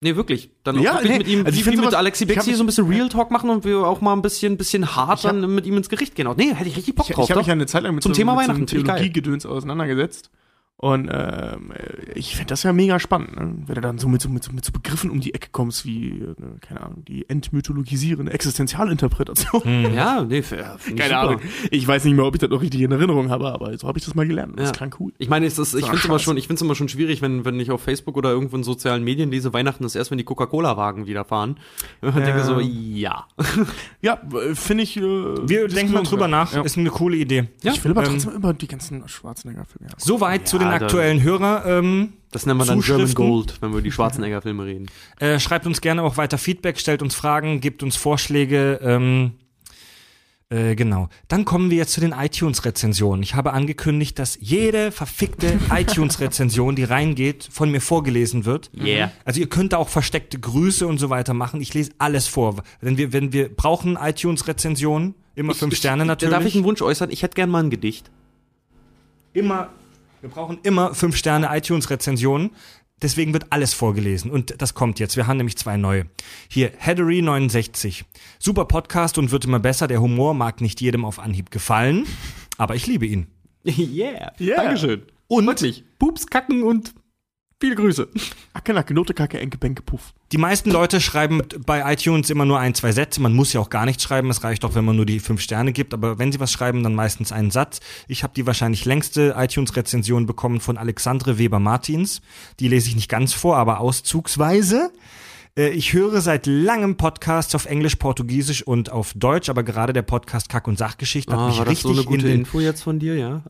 Nee, 0.03 0.15
wirklich. 0.15 0.51
Dann 0.63 0.77
auch 0.79 0.83
Ja, 0.83 0.93
wirklich 0.97 1.11
nee, 1.13 1.19
mit 1.19 1.29
ihm, 1.29 1.47
also 1.47 1.59
ich 1.59 1.65
wie, 1.65 1.71
mit 1.71 1.79
sowas- 1.81 1.95
Alexi 1.95 2.27
Bexi 2.27 2.53
so 2.53 2.63
ein 2.63 2.67
bisschen 2.67 2.87
Real 2.87 3.09
Talk 3.09 3.31
machen 3.31 3.49
und 3.49 3.65
wir 3.65 3.79
auch 3.87 4.03
mal 4.03 4.13
ein 4.13 4.21
bisschen, 4.21 4.59
bisschen 4.59 4.95
hart 4.95 5.25
hab- 5.25 5.31
dann 5.33 5.55
mit 5.55 5.65
ihm 5.65 5.79
ins 5.79 5.89
Gericht 5.89 6.15
gehen. 6.17 6.27
Auch, 6.27 6.37
nee, 6.37 6.55
hätte 6.55 6.69
ich 6.69 6.77
richtig 6.77 6.95
Bock 6.97 7.09
Ich, 7.09 7.15
drauf. 7.17 7.25
ich 7.25 7.31
habe 7.31 7.41
mich 7.41 7.47
ja 7.47 7.53
eine 7.55 7.65
Zeit 7.67 7.83
lang 7.83 7.95
mit 7.95 8.03
Zum 8.03 8.13
so, 8.13 8.19
Thema 8.19 8.35
mit 8.35 8.43
so 8.45 8.49
Weihnachten, 8.53 8.67
geil. 8.67 8.83
Theologiegedöns 8.85 9.47
auseinandergesetzt. 9.47 10.31
Und 10.83 11.11
ähm, 11.13 11.73
ich 12.15 12.37
finde 12.37 12.47
das 12.49 12.63
ja 12.63 12.73
mega 12.73 12.99
spannend, 12.99 13.37
ne? 13.37 13.53
wenn 13.67 13.75
du 13.75 13.81
dann 13.83 13.99
so 13.99 14.09
mit, 14.09 14.23
so 14.23 14.31
mit, 14.31 14.43
so 14.43 14.51
mit 14.53 14.65
so 14.65 14.73
Begriffen 14.73 15.11
um 15.11 15.21
die 15.21 15.35
Ecke 15.35 15.49
kommst, 15.53 15.85
wie, 15.85 16.09
äh, 16.21 16.35
keine 16.63 16.81
Ahnung, 16.81 17.05
die 17.07 17.29
entmythologisierende 17.29 18.33
Existenzialinterpretation. 18.33 19.93
Ja, 19.95 20.23
nee, 20.25 20.41
fair, 20.43 20.79
Keine 20.87 21.03
super. 21.05 21.19
Ahnung. 21.21 21.41
Ich 21.71 21.87
weiß 21.87 22.05
nicht 22.05 22.15
mehr, 22.15 22.25
ob 22.25 22.35
ich 22.35 22.41
das 22.41 22.49
noch 22.51 22.63
richtig 22.63 22.81
in 22.81 22.93
Erinnerung 22.93 23.29
habe, 23.29 23.53
aber 23.53 23.77
so 23.77 23.87
habe 23.89 23.99
ich 23.99 24.05
das 24.07 24.15
mal 24.15 24.27
gelernt. 24.27 24.55
Das 24.59 24.65
Ja. 24.65 24.71
ist 24.71 24.77
krank 24.79 24.97
cool. 25.01 25.13
Ich 25.19 25.29
meine, 25.29 25.45
es 25.47 25.59
ist, 25.59 25.75
ich 25.75 25.85
finde 25.85 25.99
es 25.99 26.05
immer 26.07 26.19
schon, 26.19 26.37
ich 26.39 26.47
find's 26.47 26.63
immer 26.63 26.75
schon 26.75 26.89
schwierig, 26.89 27.21
wenn, 27.21 27.45
wenn 27.45 27.61
ich 27.61 27.71
auf 27.71 27.83
Facebook 27.83 28.17
oder 28.17 28.31
irgendwo 28.31 28.57
in 28.57 28.63
sozialen 28.65 29.05
Medien 29.05 29.31
lese, 29.31 29.53
Weihnachten 29.53 29.85
ist 29.85 29.97
erst, 29.97 30.11
wenn 30.11 30.19
die 30.19 30.25
Coca-Cola-Wagen 30.25 31.07
wieder 31.07 31.25
fahren. 31.27 31.57
Und 32.01 32.17
ich 32.17 32.25
denke 32.25 32.43
so, 32.43 32.59
ja. 32.61 33.27
Ja, 34.01 34.19
äh, 34.33 34.55
finde 34.55 34.85
ich. 34.85 34.97
Äh, 34.97 35.03
Wir 35.03 35.69
denken 35.69 35.93
mal 35.93 36.05
drüber 36.05 36.27
nach, 36.27 36.55
Ja. 36.55 36.63
ist 36.63 36.79
eine 36.79 36.89
coole 36.91 37.17
Idee. 37.19 37.49
Ja. 37.63 37.73
Ich 37.73 37.85
will 37.85 37.91
aber 37.91 38.05
Ähm, 38.07 38.13
trotzdem 38.13 38.35
immer 38.35 38.55
die 38.55 38.67
ganzen 38.67 39.07
Schwarzenegger-Filme. 39.07 39.91
haben. 39.91 39.99
Soweit 40.01 40.49
zu 40.49 40.59
den 40.59 40.70
Dann- 40.73 40.83
aktuellen 40.85 41.23
Hörer. 41.23 41.65
Ähm, 41.67 42.13
Das 42.33 42.47
nennen 42.47 42.59
wir 42.61 42.67
dann 42.67 42.81
German? 42.81 43.15
Gold, 43.15 43.57
wenn 43.61 43.71
wir 43.71 43.79
über 43.79 43.83
die 43.83 43.93
Schwarzenegger-Filme 43.93 44.65
reden. 44.65 44.87
äh, 45.19 45.39
schreibt 45.41 45.67
uns 45.67 45.81
gerne 45.81 46.03
auch 46.03 46.17
weiter 46.17 46.39
Feedback, 46.39 46.79
stellt 46.79 47.03
uns 47.03 47.15
Fragen, 47.15 47.61
gebt 47.61 47.83
uns 47.83 47.97
Vorschläge. 47.97 48.79
Ähm, 48.83 49.33
äh, 50.53 50.75
genau. 50.75 51.09
Dann 51.29 51.45
kommen 51.45 51.71
wir 51.71 51.77
jetzt 51.77 51.93
zu 51.93 52.01
den 52.01 52.11
iTunes-Rezensionen. 52.13 53.23
Ich 53.23 53.37
habe 53.37 53.53
angekündigt, 53.53 54.19
dass 54.19 54.37
jede 54.41 54.91
verfickte 54.91 55.59
iTunes-Rezension, 55.71 56.75
die 56.75 56.83
reingeht, 56.85 57.49
von 57.51 57.71
mir 57.71 57.81
vorgelesen 57.81 58.45
wird. 58.47 58.69
Yeah. 58.77 59.13
Also 59.25 59.39
ihr 59.41 59.49
könnt 59.49 59.73
da 59.73 59.77
auch 59.79 59.89
versteckte 59.89 60.41
Grüße 60.41 60.87
und 60.89 60.99
so 60.99 61.09
weiter 61.09 61.35
machen. 61.35 61.61
Ich 61.61 61.73
lese 61.75 61.93
alles 61.99 62.27
vor. 62.27 62.57
Wenn 62.81 62.97
wir, 62.97 63.13
wenn 63.13 63.33
wir 63.33 63.49
brauchen 63.55 63.97
iTunes-Rezensionen, 64.01 65.15
immer 65.37 65.55
fünf 65.55 65.77
Sterne 65.77 66.05
natürlich. 66.05 66.35
Darf 66.35 66.45
ich 66.45 66.57
einen 66.57 66.65
Wunsch 66.65 66.83
äußern? 66.83 67.11
Ich 67.11 67.23
hätte 67.23 67.35
gern 67.37 67.49
mal 67.51 67.63
ein 67.63 67.71
Gedicht. 67.71 68.11
immer, 69.33 69.69
wir 70.21 70.31
brauchen 70.31 70.59
immer 70.63 70.95
fünf 70.95 71.17
Sterne 71.17 71.49
iTunes-Rezensionen. 71.51 72.51
Deswegen 73.03 73.33
wird 73.33 73.47
alles 73.51 73.73
vorgelesen. 73.73 74.31
Und 74.31 74.61
das 74.61 74.75
kommt 74.75 74.99
jetzt. 74.99 75.17
Wir 75.17 75.27
haben 75.27 75.39
nämlich 75.39 75.57
zwei 75.57 75.79
neue. 75.79 76.07
Hier, 76.49 76.73
Heddery69. 76.79 78.05
Super 78.39 78.67
Podcast 78.67 79.17
und 79.17 79.31
wird 79.31 79.47
immer 79.47 79.59
besser. 79.59 79.89
Der 79.89 80.03
Humor 80.03 80.35
mag 80.35 80.61
nicht 80.61 80.81
jedem 80.83 81.07
auf 81.07 81.19
Anhieb 81.19 81.51
gefallen, 81.51 82.07
aber 82.59 82.75
ich 82.75 82.87
liebe 82.87 83.07
ihn. 83.07 83.29
yeah. 83.65 84.33
Yeah. 84.39 84.63
Dankeschön. 84.63 85.03
Und 85.29 85.47
Wirklich. 85.47 85.85
Pups, 85.99 86.27
Kacken 86.27 86.63
und 86.63 86.93
viele 87.61 87.75
Grüße. 87.77 88.09
Acke, 88.53 88.73
Nacke, 88.75 88.95
Note, 88.95 89.15
Kacke, 89.15 89.39
Enke, 89.39 89.59
Benke, 89.59 89.83
Puff. 89.83 90.13
die 90.33 90.39
meisten 90.39 90.71
Leute 90.71 91.01
schreiben 91.01 91.43
bei 91.67 91.93
iTunes 91.93 92.31
immer 92.31 92.45
nur 92.45 92.59
ein, 92.59 92.75
zwei 92.75 92.93
Sätze. 92.93 93.21
Man 93.21 93.35
muss 93.35 93.53
ja 93.53 93.61
auch 93.61 93.71
gar 93.71 93.85
nichts 93.87 94.03
schreiben. 94.03 94.31
Es 94.31 94.43
reicht 94.43 94.65
doch, 94.65 94.75
wenn 94.75 94.85
man 94.85 94.97
nur 94.97 95.07
die 95.07 95.21
fünf 95.21 95.41
Sterne 95.41 95.73
gibt. 95.73 95.95
Aber 95.95 96.19
wenn 96.19 96.33
sie 96.33 96.41
was 96.41 96.51
schreiben, 96.51 96.83
dann 96.83 96.95
meistens 96.95 97.31
einen 97.33 97.51
Satz. 97.51 97.81
Ich 98.09 98.23
habe 98.23 98.33
die 98.35 98.47
wahrscheinlich 98.47 98.85
längste 98.87 99.35
iTunes-Rezension 99.37 100.27
bekommen 100.27 100.61
von 100.61 100.79
Alexandre 100.79 101.39
Weber-Martins. 101.39 102.23
Die 102.59 102.69
lese 102.69 102.89
ich 102.89 102.97
nicht 102.97 103.09
ganz 103.09 103.33
vor, 103.35 103.57
aber 103.57 103.81
auszugsweise. 103.81 104.91
Äh, 105.57 105.71
Ich 105.71 105.93
höre 105.93 106.21
seit 106.21 106.47
langem 106.47 106.97
Podcasts 106.97 107.55
auf 107.55 107.67
Englisch, 107.67 107.97
Portugiesisch 107.97 108.63
und 108.67 108.91
auf 108.91 109.13
Deutsch, 109.15 109.49
aber 109.49 109.63
gerade 109.63 109.93
der 109.93 110.03
Podcast 110.03 110.49
Kack- 110.49 110.69
und 110.69 110.79
Sachgeschichten 110.79 111.33
hat 111.35 111.41
Ah, 111.41 111.49
mich 111.49 111.59
war 111.59 111.65
das 111.65 111.73
richtig 111.73 111.83
so 111.95 112.01
eine 112.01 112.05
gute 112.05 112.21
in 112.27 112.27
den, 112.33 112.41
Info 112.41 112.61
jetzt 112.61 112.83
von 112.83 112.99
dir, 112.99 113.17
ja? 113.17 113.43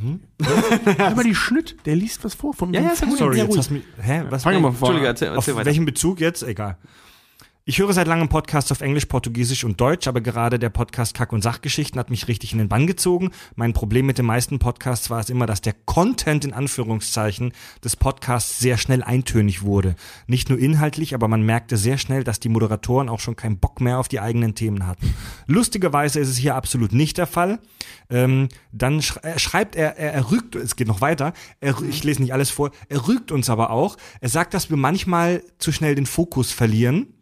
Ri- 0.00 0.18
uns? 0.40 0.98
Aber 1.00 1.22
die 1.24 1.34
Schnitt, 1.34 1.76
der 1.86 1.96
liest 1.96 2.24
was 2.24 2.34
vor 2.34 2.52
von 2.54 2.72
Ja, 2.74 2.80
ja. 2.80 2.94
Sorry, 2.96 3.38
jetzt 3.38 3.56
hast 3.56 3.70
du 3.70 3.74
mich, 3.74 3.84
hä, 4.00 4.22
was? 4.28 4.42
Fangen 4.42 4.56
wir 4.56 4.60
mal 4.62 4.72
vor. 4.72 4.88
Entschuldige, 4.88 5.06
erzähl, 5.06 5.28
Auf 5.30 5.36
erzähl 5.36 5.54
weiter. 5.56 5.66
welchem 5.66 5.84
Bezug 5.84 6.20
jetzt? 6.20 6.42
Egal. 6.42 6.76
Ich 7.66 7.78
höre 7.78 7.94
seit 7.94 8.06
langem 8.06 8.28
Podcasts 8.28 8.70
auf 8.72 8.82
Englisch, 8.82 9.06
Portugiesisch 9.06 9.64
und 9.64 9.80
Deutsch, 9.80 10.06
aber 10.06 10.20
gerade 10.20 10.58
der 10.58 10.68
Podcast 10.68 11.14
Kack- 11.14 11.32
und 11.32 11.40
Sachgeschichten 11.40 11.98
hat 11.98 12.10
mich 12.10 12.28
richtig 12.28 12.52
in 12.52 12.58
den 12.58 12.68
Bann 12.68 12.86
gezogen. 12.86 13.30
Mein 13.56 13.72
Problem 13.72 14.04
mit 14.04 14.18
den 14.18 14.26
meisten 14.26 14.58
Podcasts 14.58 15.08
war 15.08 15.20
es 15.20 15.30
immer, 15.30 15.46
dass 15.46 15.62
der 15.62 15.72
Content 15.86 16.44
in 16.44 16.52
Anführungszeichen 16.52 17.54
des 17.82 17.96
Podcasts 17.96 18.58
sehr 18.58 18.76
schnell 18.76 19.02
eintönig 19.02 19.62
wurde. 19.62 19.96
Nicht 20.26 20.50
nur 20.50 20.58
inhaltlich, 20.58 21.14
aber 21.14 21.26
man 21.26 21.40
merkte 21.40 21.78
sehr 21.78 21.96
schnell, 21.96 22.22
dass 22.22 22.38
die 22.38 22.50
Moderatoren 22.50 23.08
auch 23.08 23.20
schon 23.20 23.34
keinen 23.34 23.56
Bock 23.56 23.80
mehr 23.80 23.98
auf 23.98 24.08
die 24.08 24.20
eigenen 24.20 24.54
Themen 24.54 24.86
hatten. 24.86 25.14
Lustigerweise 25.46 26.20
ist 26.20 26.28
es 26.28 26.36
hier 26.36 26.56
absolut 26.56 26.92
nicht 26.92 27.16
der 27.16 27.26
Fall. 27.26 27.60
Ähm, 28.10 28.50
dann 28.72 29.00
sch 29.00 29.16
er 29.22 29.38
schreibt 29.38 29.74
er, 29.74 29.96
er, 29.96 30.12
er 30.12 30.30
rügt, 30.30 30.54
es 30.54 30.76
geht 30.76 30.88
noch 30.88 31.00
weiter, 31.00 31.32
er, 31.60 31.80
ich 31.88 32.04
lese 32.04 32.20
nicht 32.20 32.34
alles 32.34 32.50
vor, 32.50 32.72
er 32.90 33.08
rügt 33.08 33.32
uns 33.32 33.48
aber 33.48 33.70
auch. 33.70 33.96
Er 34.20 34.28
sagt, 34.28 34.52
dass 34.52 34.68
wir 34.68 34.76
manchmal 34.76 35.42
zu 35.56 35.72
schnell 35.72 35.94
den 35.94 36.04
Fokus 36.04 36.52
verlieren. 36.52 37.13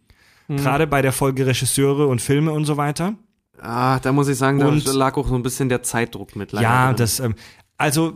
Gerade 0.57 0.87
bei 0.87 1.03
der 1.03 1.13
Folge 1.13 1.47
Regisseure 1.47 2.07
und 2.07 2.21
Filme 2.21 2.53
und 2.53 2.65
so 2.65 2.77
weiter. 2.77 3.15
Ah, 3.61 3.99
da 4.01 4.13
muss 4.13 4.29
ich 4.29 4.37
sagen, 4.39 4.59
da 4.59 4.67
Und- 4.69 4.85
lag 4.95 5.17
auch 5.17 5.29
so 5.29 5.35
ein 5.35 5.43
bisschen 5.43 5.69
der 5.69 5.83
Zeitdruck 5.83 6.35
mit. 6.37 6.53
leider 6.53 6.63
ja, 6.69 6.93
das, 6.93 7.21
ähm, 7.21 7.35
also 7.77 8.15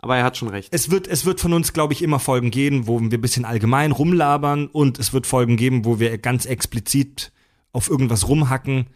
Aber 0.00 0.16
er 0.16 0.24
hat 0.24 0.36
schon 0.36 0.48
recht. 0.48 0.68
es 0.72 0.90
wird, 0.90 1.06
es 1.06 1.24
wird 1.24 1.40
von 1.40 1.52
uns, 1.52 1.72
glaube 1.72 1.92
ich, 1.92 2.02
immer 2.02 2.18
Folgen 2.18 2.50
geben, 2.50 2.86
wo 2.88 2.98
wir 3.00 3.08
ein 3.16 3.20
bisschen 3.20 3.44
allgemein 3.44 3.92
rumlabern 3.92 4.66
und 4.66 4.98
es 4.98 5.12
wird 5.12 5.26
Folgen 5.26 5.56
geben, 5.56 5.84
wo 5.84 6.00
wir 6.00 6.18
ganz 6.18 6.46
explizit 6.46 7.30
auf 7.72 7.88
irgendwas 7.88 8.26
rumhacken. 8.28 8.86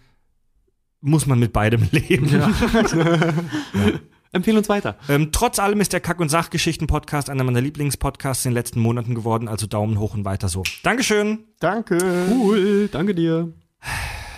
Muss 1.00 1.26
man 1.26 1.38
mit 1.38 1.52
beidem 1.52 1.86
leben. 1.92 2.28
Empfehl 4.36 4.56
uns 4.56 4.68
weiter. 4.68 4.96
Ähm, 5.08 5.30
trotz 5.32 5.58
allem 5.58 5.80
ist 5.80 5.92
der 5.92 6.00
Kack- 6.00 6.20
und 6.20 6.28
Sachgeschichten-Podcast 6.28 7.30
einer 7.30 7.44
meiner 7.44 7.60
Lieblingspodcasts 7.60 8.44
in 8.44 8.50
den 8.50 8.54
letzten 8.54 8.80
Monaten 8.80 9.14
geworden, 9.14 9.48
also 9.48 9.66
Daumen 9.66 9.98
hoch 9.98 10.14
und 10.14 10.24
weiter 10.24 10.48
so. 10.48 10.62
Dankeschön. 10.82 11.40
Danke. 11.58 11.98
Cool, 12.30 12.88
danke 12.88 13.14
dir. 13.14 13.52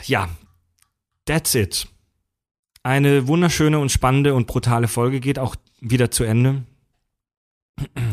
Ja, 0.05 0.29
that's 1.27 1.55
it. 1.55 1.89
Eine 2.83 3.29
wunderschöne 3.29 3.79
und 3.79 3.91
spannende 3.91 4.35
und 4.35 4.47
brutale 4.47 4.89
Folge 4.89 5.21
geht 5.21 5.39
auch 5.39 5.57
wieder 5.81 6.11
zu 6.11 6.25
Ende. 6.25 6.63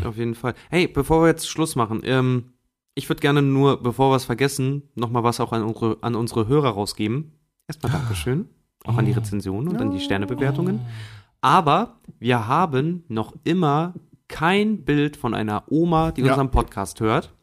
Auf 0.03 0.17
jeden 0.17 0.35
Fall. 0.35 0.53
Hey, 0.69 0.87
bevor 0.87 1.23
wir 1.23 1.27
jetzt 1.27 1.47
Schluss 1.47 1.75
machen, 1.75 2.01
ähm, 2.03 2.53
ich 2.93 3.09
würde 3.09 3.21
gerne 3.21 3.41
nur, 3.41 3.81
bevor 3.81 4.11
wir 4.11 4.15
es 4.15 4.25
vergessen, 4.25 4.83
nochmal 4.95 5.23
was 5.23 5.39
auch 5.39 5.51
an 5.51 5.63
unsere, 5.63 5.97
an 6.01 6.15
unsere 6.15 6.47
Hörer 6.47 6.69
rausgeben. 6.69 7.31
Erstmal 7.67 7.91
Dankeschön. 7.91 8.49
Auch 8.85 8.97
an 8.97 9.05
die 9.05 9.13
Rezensionen 9.13 9.67
und 9.67 9.81
an 9.81 9.91
die 9.91 9.99
Sternebewertungen. 9.99 10.79
Aber 11.45 11.99
wir 12.19 12.47
haben 12.47 13.03
noch 13.07 13.33
immer 13.43 13.93
kein 14.27 14.83
Bild 14.83 15.15
von 15.15 15.35
einer 15.35 15.63
Oma, 15.69 16.11
die 16.11 16.21
Ja. 16.21 16.29
unseren 16.29 16.49
Podcast 16.49 16.99
hört. 17.01 17.33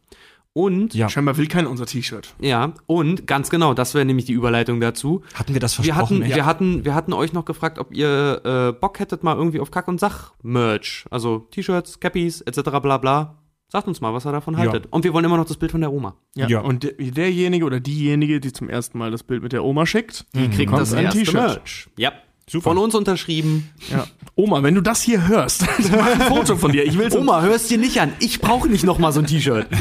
Und, 0.55 0.93
Ja. 0.93 1.09
Scheinbar 1.09 1.37
will 1.39 1.47
keiner 1.47 1.71
unser 1.71 1.87
T-Shirt. 1.87 2.35
ja, 2.41 2.75
und 2.87 3.27
ganz 3.29 3.49
genau, 3.49 3.75
das 3.75 3.95
wäre 3.95 4.05
nämlich 4.05 4.27
die 4.27 4.33
Überleitung 4.33 4.81
dazu. 4.81 5.23
Hatten 5.35 5.55
wir 5.55 5.61
das 5.61 5.79
Wir 5.79 5.95
versprochen? 5.95 6.17
hatten, 6.19 6.31
ey? 6.31 6.35
wir, 6.35 6.45
hatten, 6.45 6.85
wir 6.85 6.95
hatten 6.97 7.13
euch 7.13 7.33
noch 7.33 7.45
gefragt, 7.45 7.79
ob 7.79 7.95
ihr 7.95 8.41
äh, 8.45 8.73
Bock 8.73 8.99
hättet 8.99 9.23
mal 9.23 9.37
irgendwie 9.37 9.61
auf 9.61 9.71
Kack 9.71 9.87
und 9.87 10.01
Sach 10.01 10.35
Merch. 10.43 11.05
Also 11.11 11.47
T-Shirts, 11.53 12.01
Cappies, 12.01 12.41
etc. 12.43 12.61
bla 12.83 12.99
bla. 12.99 13.39
Sagt 13.69 13.87
uns 13.89 14.01
mal, 14.03 14.13
was 14.13 14.27
ihr 14.27 14.33
davon 14.33 14.55
Ja. 14.55 14.61
haltet. 14.61 14.89
Und 14.91 15.05
wir 15.05 15.15
wollen 15.15 15.25
immer 15.25 15.39
noch 15.39 15.47
das 15.47 15.57
Bild 15.57 15.71
von 15.73 15.81
der 15.81 15.93
Oma. 15.93 16.17
Ja. 16.35 16.49
Ja. 16.49 16.61
Und 16.61 16.83
der, 16.83 16.93
derjenige 16.99 17.65
oder 17.65 17.79
diejenige, 17.81 18.41
die 18.41 18.53
zum 18.53 18.69
ersten 18.69 18.99
Mal 18.99 19.11
das 19.13 19.23
Bild 19.23 19.43
mit 19.45 19.53
der 19.53 19.65
Oma 19.65 19.87
schickt, 19.87 20.27
die 20.35 20.49
Kriegt 20.49 20.57
bekommt 20.59 20.81
das 20.83 20.93
ein 20.93 21.05
erste 21.05 21.21
T-Shirt. 21.21 21.63
Ja. 21.97 22.13
Super. 22.49 22.71
Von 22.71 22.79
uns 22.79 22.95
unterschrieben. 22.95 23.71
Ja. 23.91 24.07
Oma, 24.35 24.63
wenn 24.63 24.75
du 24.75 24.81
das 24.81 25.03
hier 25.03 25.27
hörst, 25.29 25.63
mach 25.91 26.07
ein 26.07 26.21
Foto 26.23 26.57
von 26.57 26.73
dir. 26.73 26.85
Ich 26.85 26.99
will 26.99 27.11
so 27.11 27.19
Oma, 27.21 27.43
hörst 27.43 27.71
dir 27.71 27.79
nicht 27.79 28.01
an. 28.01 28.13
Ich 28.19 28.41
brauche 28.41 28.69
nicht 28.69 28.85
noch 28.85 28.99
mal 28.99 29.13
so 29.13 29.21
ein 29.21 29.27
T-Shirt. 29.27 29.67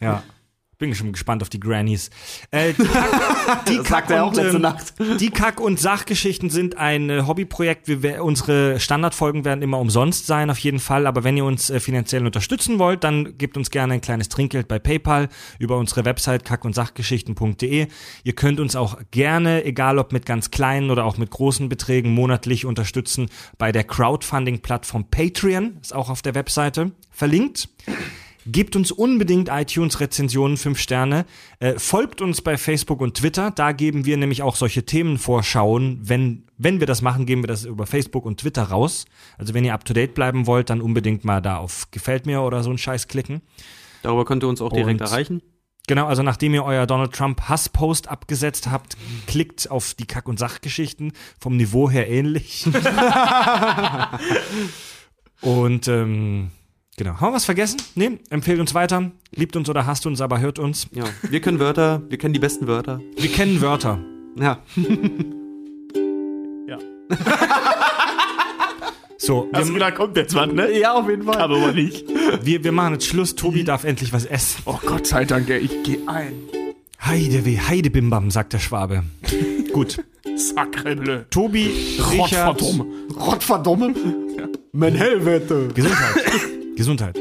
Ja. 0.00 0.22
Bin 0.78 0.94
schon 0.94 1.10
gespannt 1.10 1.42
auf 1.42 1.48
die 1.48 1.58
Grannies. 1.58 2.08
Äh, 2.52 2.72
die 2.72 2.84
Kack, 2.86 3.64
die 3.66 3.78
Kack 3.78 4.10
und, 4.10 4.60
Nacht. 4.60 4.94
Die 5.18 5.30
Kack- 5.30 5.60
und 5.60 5.80
Sachgeschichten 5.80 6.50
sind 6.50 6.76
ein 6.76 7.10
äh, 7.10 7.22
Hobbyprojekt. 7.26 7.88
Wir, 7.88 8.22
unsere 8.22 8.78
Standardfolgen 8.78 9.44
werden 9.44 9.60
immer 9.62 9.80
umsonst 9.80 10.26
sein, 10.26 10.50
auf 10.50 10.58
jeden 10.60 10.78
Fall. 10.78 11.08
Aber 11.08 11.24
wenn 11.24 11.36
ihr 11.36 11.44
uns 11.44 11.68
äh, 11.68 11.80
finanziell 11.80 12.24
unterstützen 12.24 12.78
wollt, 12.78 13.02
dann 13.02 13.36
gebt 13.38 13.56
uns 13.56 13.72
gerne 13.72 13.94
ein 13.94 14.00
kleines 14.00 14.28
Trinkgeld 14.28 14.68
bei 14.68 14.78
PayPal 14.78 15.28
über 15.58 15.76
unsere 15.78 16.04
Website 16.04 16.44
kack- 16.44 16.64
und 16.64 16.76
sachgeschichten.de. 16.76 17.88
Ihr 18.22 18.32
könnt 18.36 18.60
uns 18.60 18.76
auch 18.76 19.00
gerne, 19.10 19.64
egal 19.64 19.98
ob 19.98 20.12
mit 20.12 20.26
ganz 20.26 20.52
kleinen 20.52 20.92
oder 20.92 21.06
auch 21.06 21.18
mit 21.18 21.32
großen 21.32 21.68
Beträgen, 21.68 22.12
monatlich 22.12 22.64
unterstützen 22.64 23.30
bei 23.58 23.72
der 23.72 23.82
Crowdfunding-Plattform 23.82 25.10
Patreon. 25.10 25.78
Ist 25.82 25.92
auch 25.92 26.08
auf 26.08 26.22
der 26.22 26.36
Webseite 26.36 26.92
verlinkt. 27.10 27.68
Gebt 28.50 28.76
uns 28.76 28.92
unbedingt 28.92 29.50
iTunes-Rezensionen, 29.50 30.56
5 30.56 30.78
Sterne. 30.78 31.26
Äh, 31.60 31.78
folgt 31.78 32.22
uns 32.22 32.40
bei 32.40 32.56
Facebook 32.56 33.02
und 33.02 33.18
Twitter. 33.18 33.50
Da 33.50 33.72
geben 33.72 34.06
wir 34.06 34.16
nämlich 34.16 34.42
auch 34.42 34.56
solche 34.56 34.86
Themenvorschauen. 34.86 36.00
Wenn, 36.02 36.44
wenn 36.56 36.80
wir 36.80 36.86
das 36.86 37.02
machen, 37.02 37.26
geben 37.26 37.42
wir 37.42 37.48
das 37.48 37.66
über 37.66 37.86
Facebook 37.86 38.24
und 38.24 38.40
Twitter 38.40 38.62
raus. 38.62 39.04
Also 39.36 39.52
wenn 39.52 39.64
ihr 39.64 39.74
up-to-date 39.74 40.14
bleiben 40.14 40.46
wollt, 40.46 40.70
dann 40.70 40.80
unbedingt 40.80 41.24
mal 41.24 41.42
da 41.42 41.58
auf 41.58 41.90
Gefällt 41.90 42.24
mir 42.24 42.40
oder 42.40 42.62
so 42.62 42.70
einen 42.70 42.78
Scheiß 42.78 43.08
klicken. 43.08 43.42
Darüber 44.02 44.24
könnt 44.24 44.42
ihr 44.42 44.48
uns 44.48 44.62
auch 44.62 44.72
direkt 44.72 45.00
Und- 45.02 45.06
erreichen. 45.06 45.42
Genau, 45.86 46.06
also 46.06 46.22
nachdem 46.22 46.52
ihr 46.52 46.64
euer 46.64 46.86
Donald 46.86 47.14
Trump 47.14 47.48
Hasspost 47.48 48.08
abgesetzt 48.08 48.70
habt, 48.70 48.98
klickt 49.26 49.70
auf 49.70 49.94
die 49.94 50.04
Kack- 50.06 50.28
und 50.28 50.38
Sachgeschichten. 50.38 51.12
Vom 51.40 51.56
Niveau 51.56 51.88
her 51.88 52.10
ähnlich. 52.10 52.66
und 55.40 55.88
ähm, 55.88 56.50
genau. 56.98 57.12
Haben 57.20 57.30
wir 57.32 57.36
was 57.36 57.46
vergessen? 57.46 57.80
Nee, 57.94 58.18
empfehlt 58.28 58.60
uns 58.60 58.74
weiter. 58.74 59.10
Liebt 59.34 59.56
uns 59.56 59.70
oder 59.70 59.86
hasst 59.86 60.04
uns, 60.04 60.20
aber 60.20 60.40
hört 60.40 60.58
uns. 60.58 60.88
Ja. 60.92 61.04
Wir 61.22 61.40
können 61.40 61.58
Wörter, 61.58 62.02
wir 62.08 62.18
kennen 62.18 62.34
die 62.34 62.40
besten 62.40 62.66
Wörter. 62.66 63.00
Wir 63.16 63.30
kennen 63.30 63.62
Wörter. 63.62 63.98
Ja. 64.38 64.58
Ja. 66.68 66.78
So, 69.20 69.46
Hast 69.52 69.68
du 69.68 69.74
gedacht, 69.74 69.96
kommt 69.96 70.16
jetzt 70.16 70.34
was, 70.34 70.50
ne? 70.50 70.70
Ja, 70.78 70.94
auf 70.94 71.06
jeden 71.10 71.24
Fall. 71.24 71.36
Aber 71.36 71.72
nicht. 71.72 72.06
wir, 72.42 72.64
wir 72.64 72.72
machen 72.72 72.94
jetzt 72.94 73.06
Schluss. 73.06 73.34
Tobi 73.34 73.62
darf 73.62 73.84
endlich 73.84 74.12
was 74.12 74.24
essen. 74.24 74.62
Oh 74.64 74.78
Gott 74.86 75.06
sei 75.06 75.24
Dank, 75.26 75.50
ey, 75.50 75.58
ich 75.58 75.82
geh 75.82 75.98
ein. 76.06 76.32
Heideweh, 77.04 77.58
Heidebimbam, 77.58 78.30
sagt 78.30 78.54
der 78.54 78.58
Schwabe. 78.58 79.02
Gut. 79.72 80.02
Sacrebleu. 80.36 81.24
Tobi, 81.30 81.68
Richard, 82.10 82.62
Rottverdumme. 82.62 82.86
Rottverdumme. 83.18 83.94
Mein 84.72 84.94
Hellwette. 84.94 85.68
Gesundheit. 85.74 86.22
Gesundheit. 86.78 87.18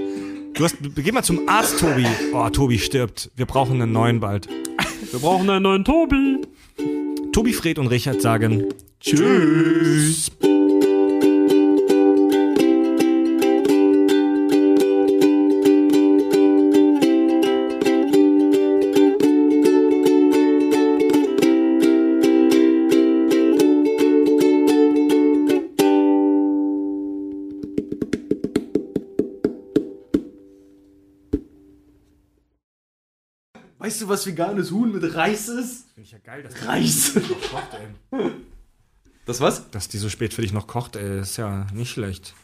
Du 0.54 0.64
hast, 0.64 0.78
geh 0.96 1.12
mal 1.12 1.24
zum 1.24 1.50
Arzt, 1.50 1.80
Tobi. 1.80 2.06
Oh, 2.32 2.48
Tobi 2.50 2.78
stirbt. 2.78 3.32
Wir 3.36 3.48
brauchen 3.48 3.82
einen 3.82 3.92
neuen 3.92 4.20
bald. 4.20 4.48
Wir 5.12 5.20
brauchen 5.20 5.50
einen 5.50 5.64
neuen 5.64 5.84
Tobi. 5.84 6.42
Tobi, 7.34 7.54
Fred 7.54 7.80
und 7.80 7.88
Richard 7.88 8.22
sagen 8.22 8.66
Tschüss. 9.00 10.32
Weißt 33.98 34.04
du, 34.04 34.10
was 34.10 34.28
veganes 34.28 34.70
Huhn 34.70 34.92
mit 34.92 35.16
Reis 35.16 35.48
ist? 35.48 35.88
Finde 35.96 36.06
ich 36.06 36.12
ja 36.12 36.20
geil, 36.20 36.44
dass 36.44 36.68
Reis. 36.68 37.14
kocht, 37.16 37.74
ey. 38.12 38.32
Das 39.26 39.42
was? 39.42 39.72
Dass 39.72 39.88
die 39.88 39.98
so 39.98 40.08
spät 40.08 40.36
für 40.36 40.44
dich 40.44 40.54
noch 40.54 40.68
kocht, 40.68 40.96
ey, 40.96 41.22
ist 41.22 41.38
ja 41.38 41.66
nicht 41.74 41.90
schlecht. 41.90 42.36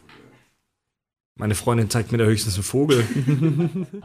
Meine 1.35 1.53
Freundin 1.53 1.91
zeigt 1.91 2.11
mir 2.11 2.17
da 2.17 2.23
höchstens 2.23 2.55
einen 2.55 2.63
Vogel. 2.63 3.05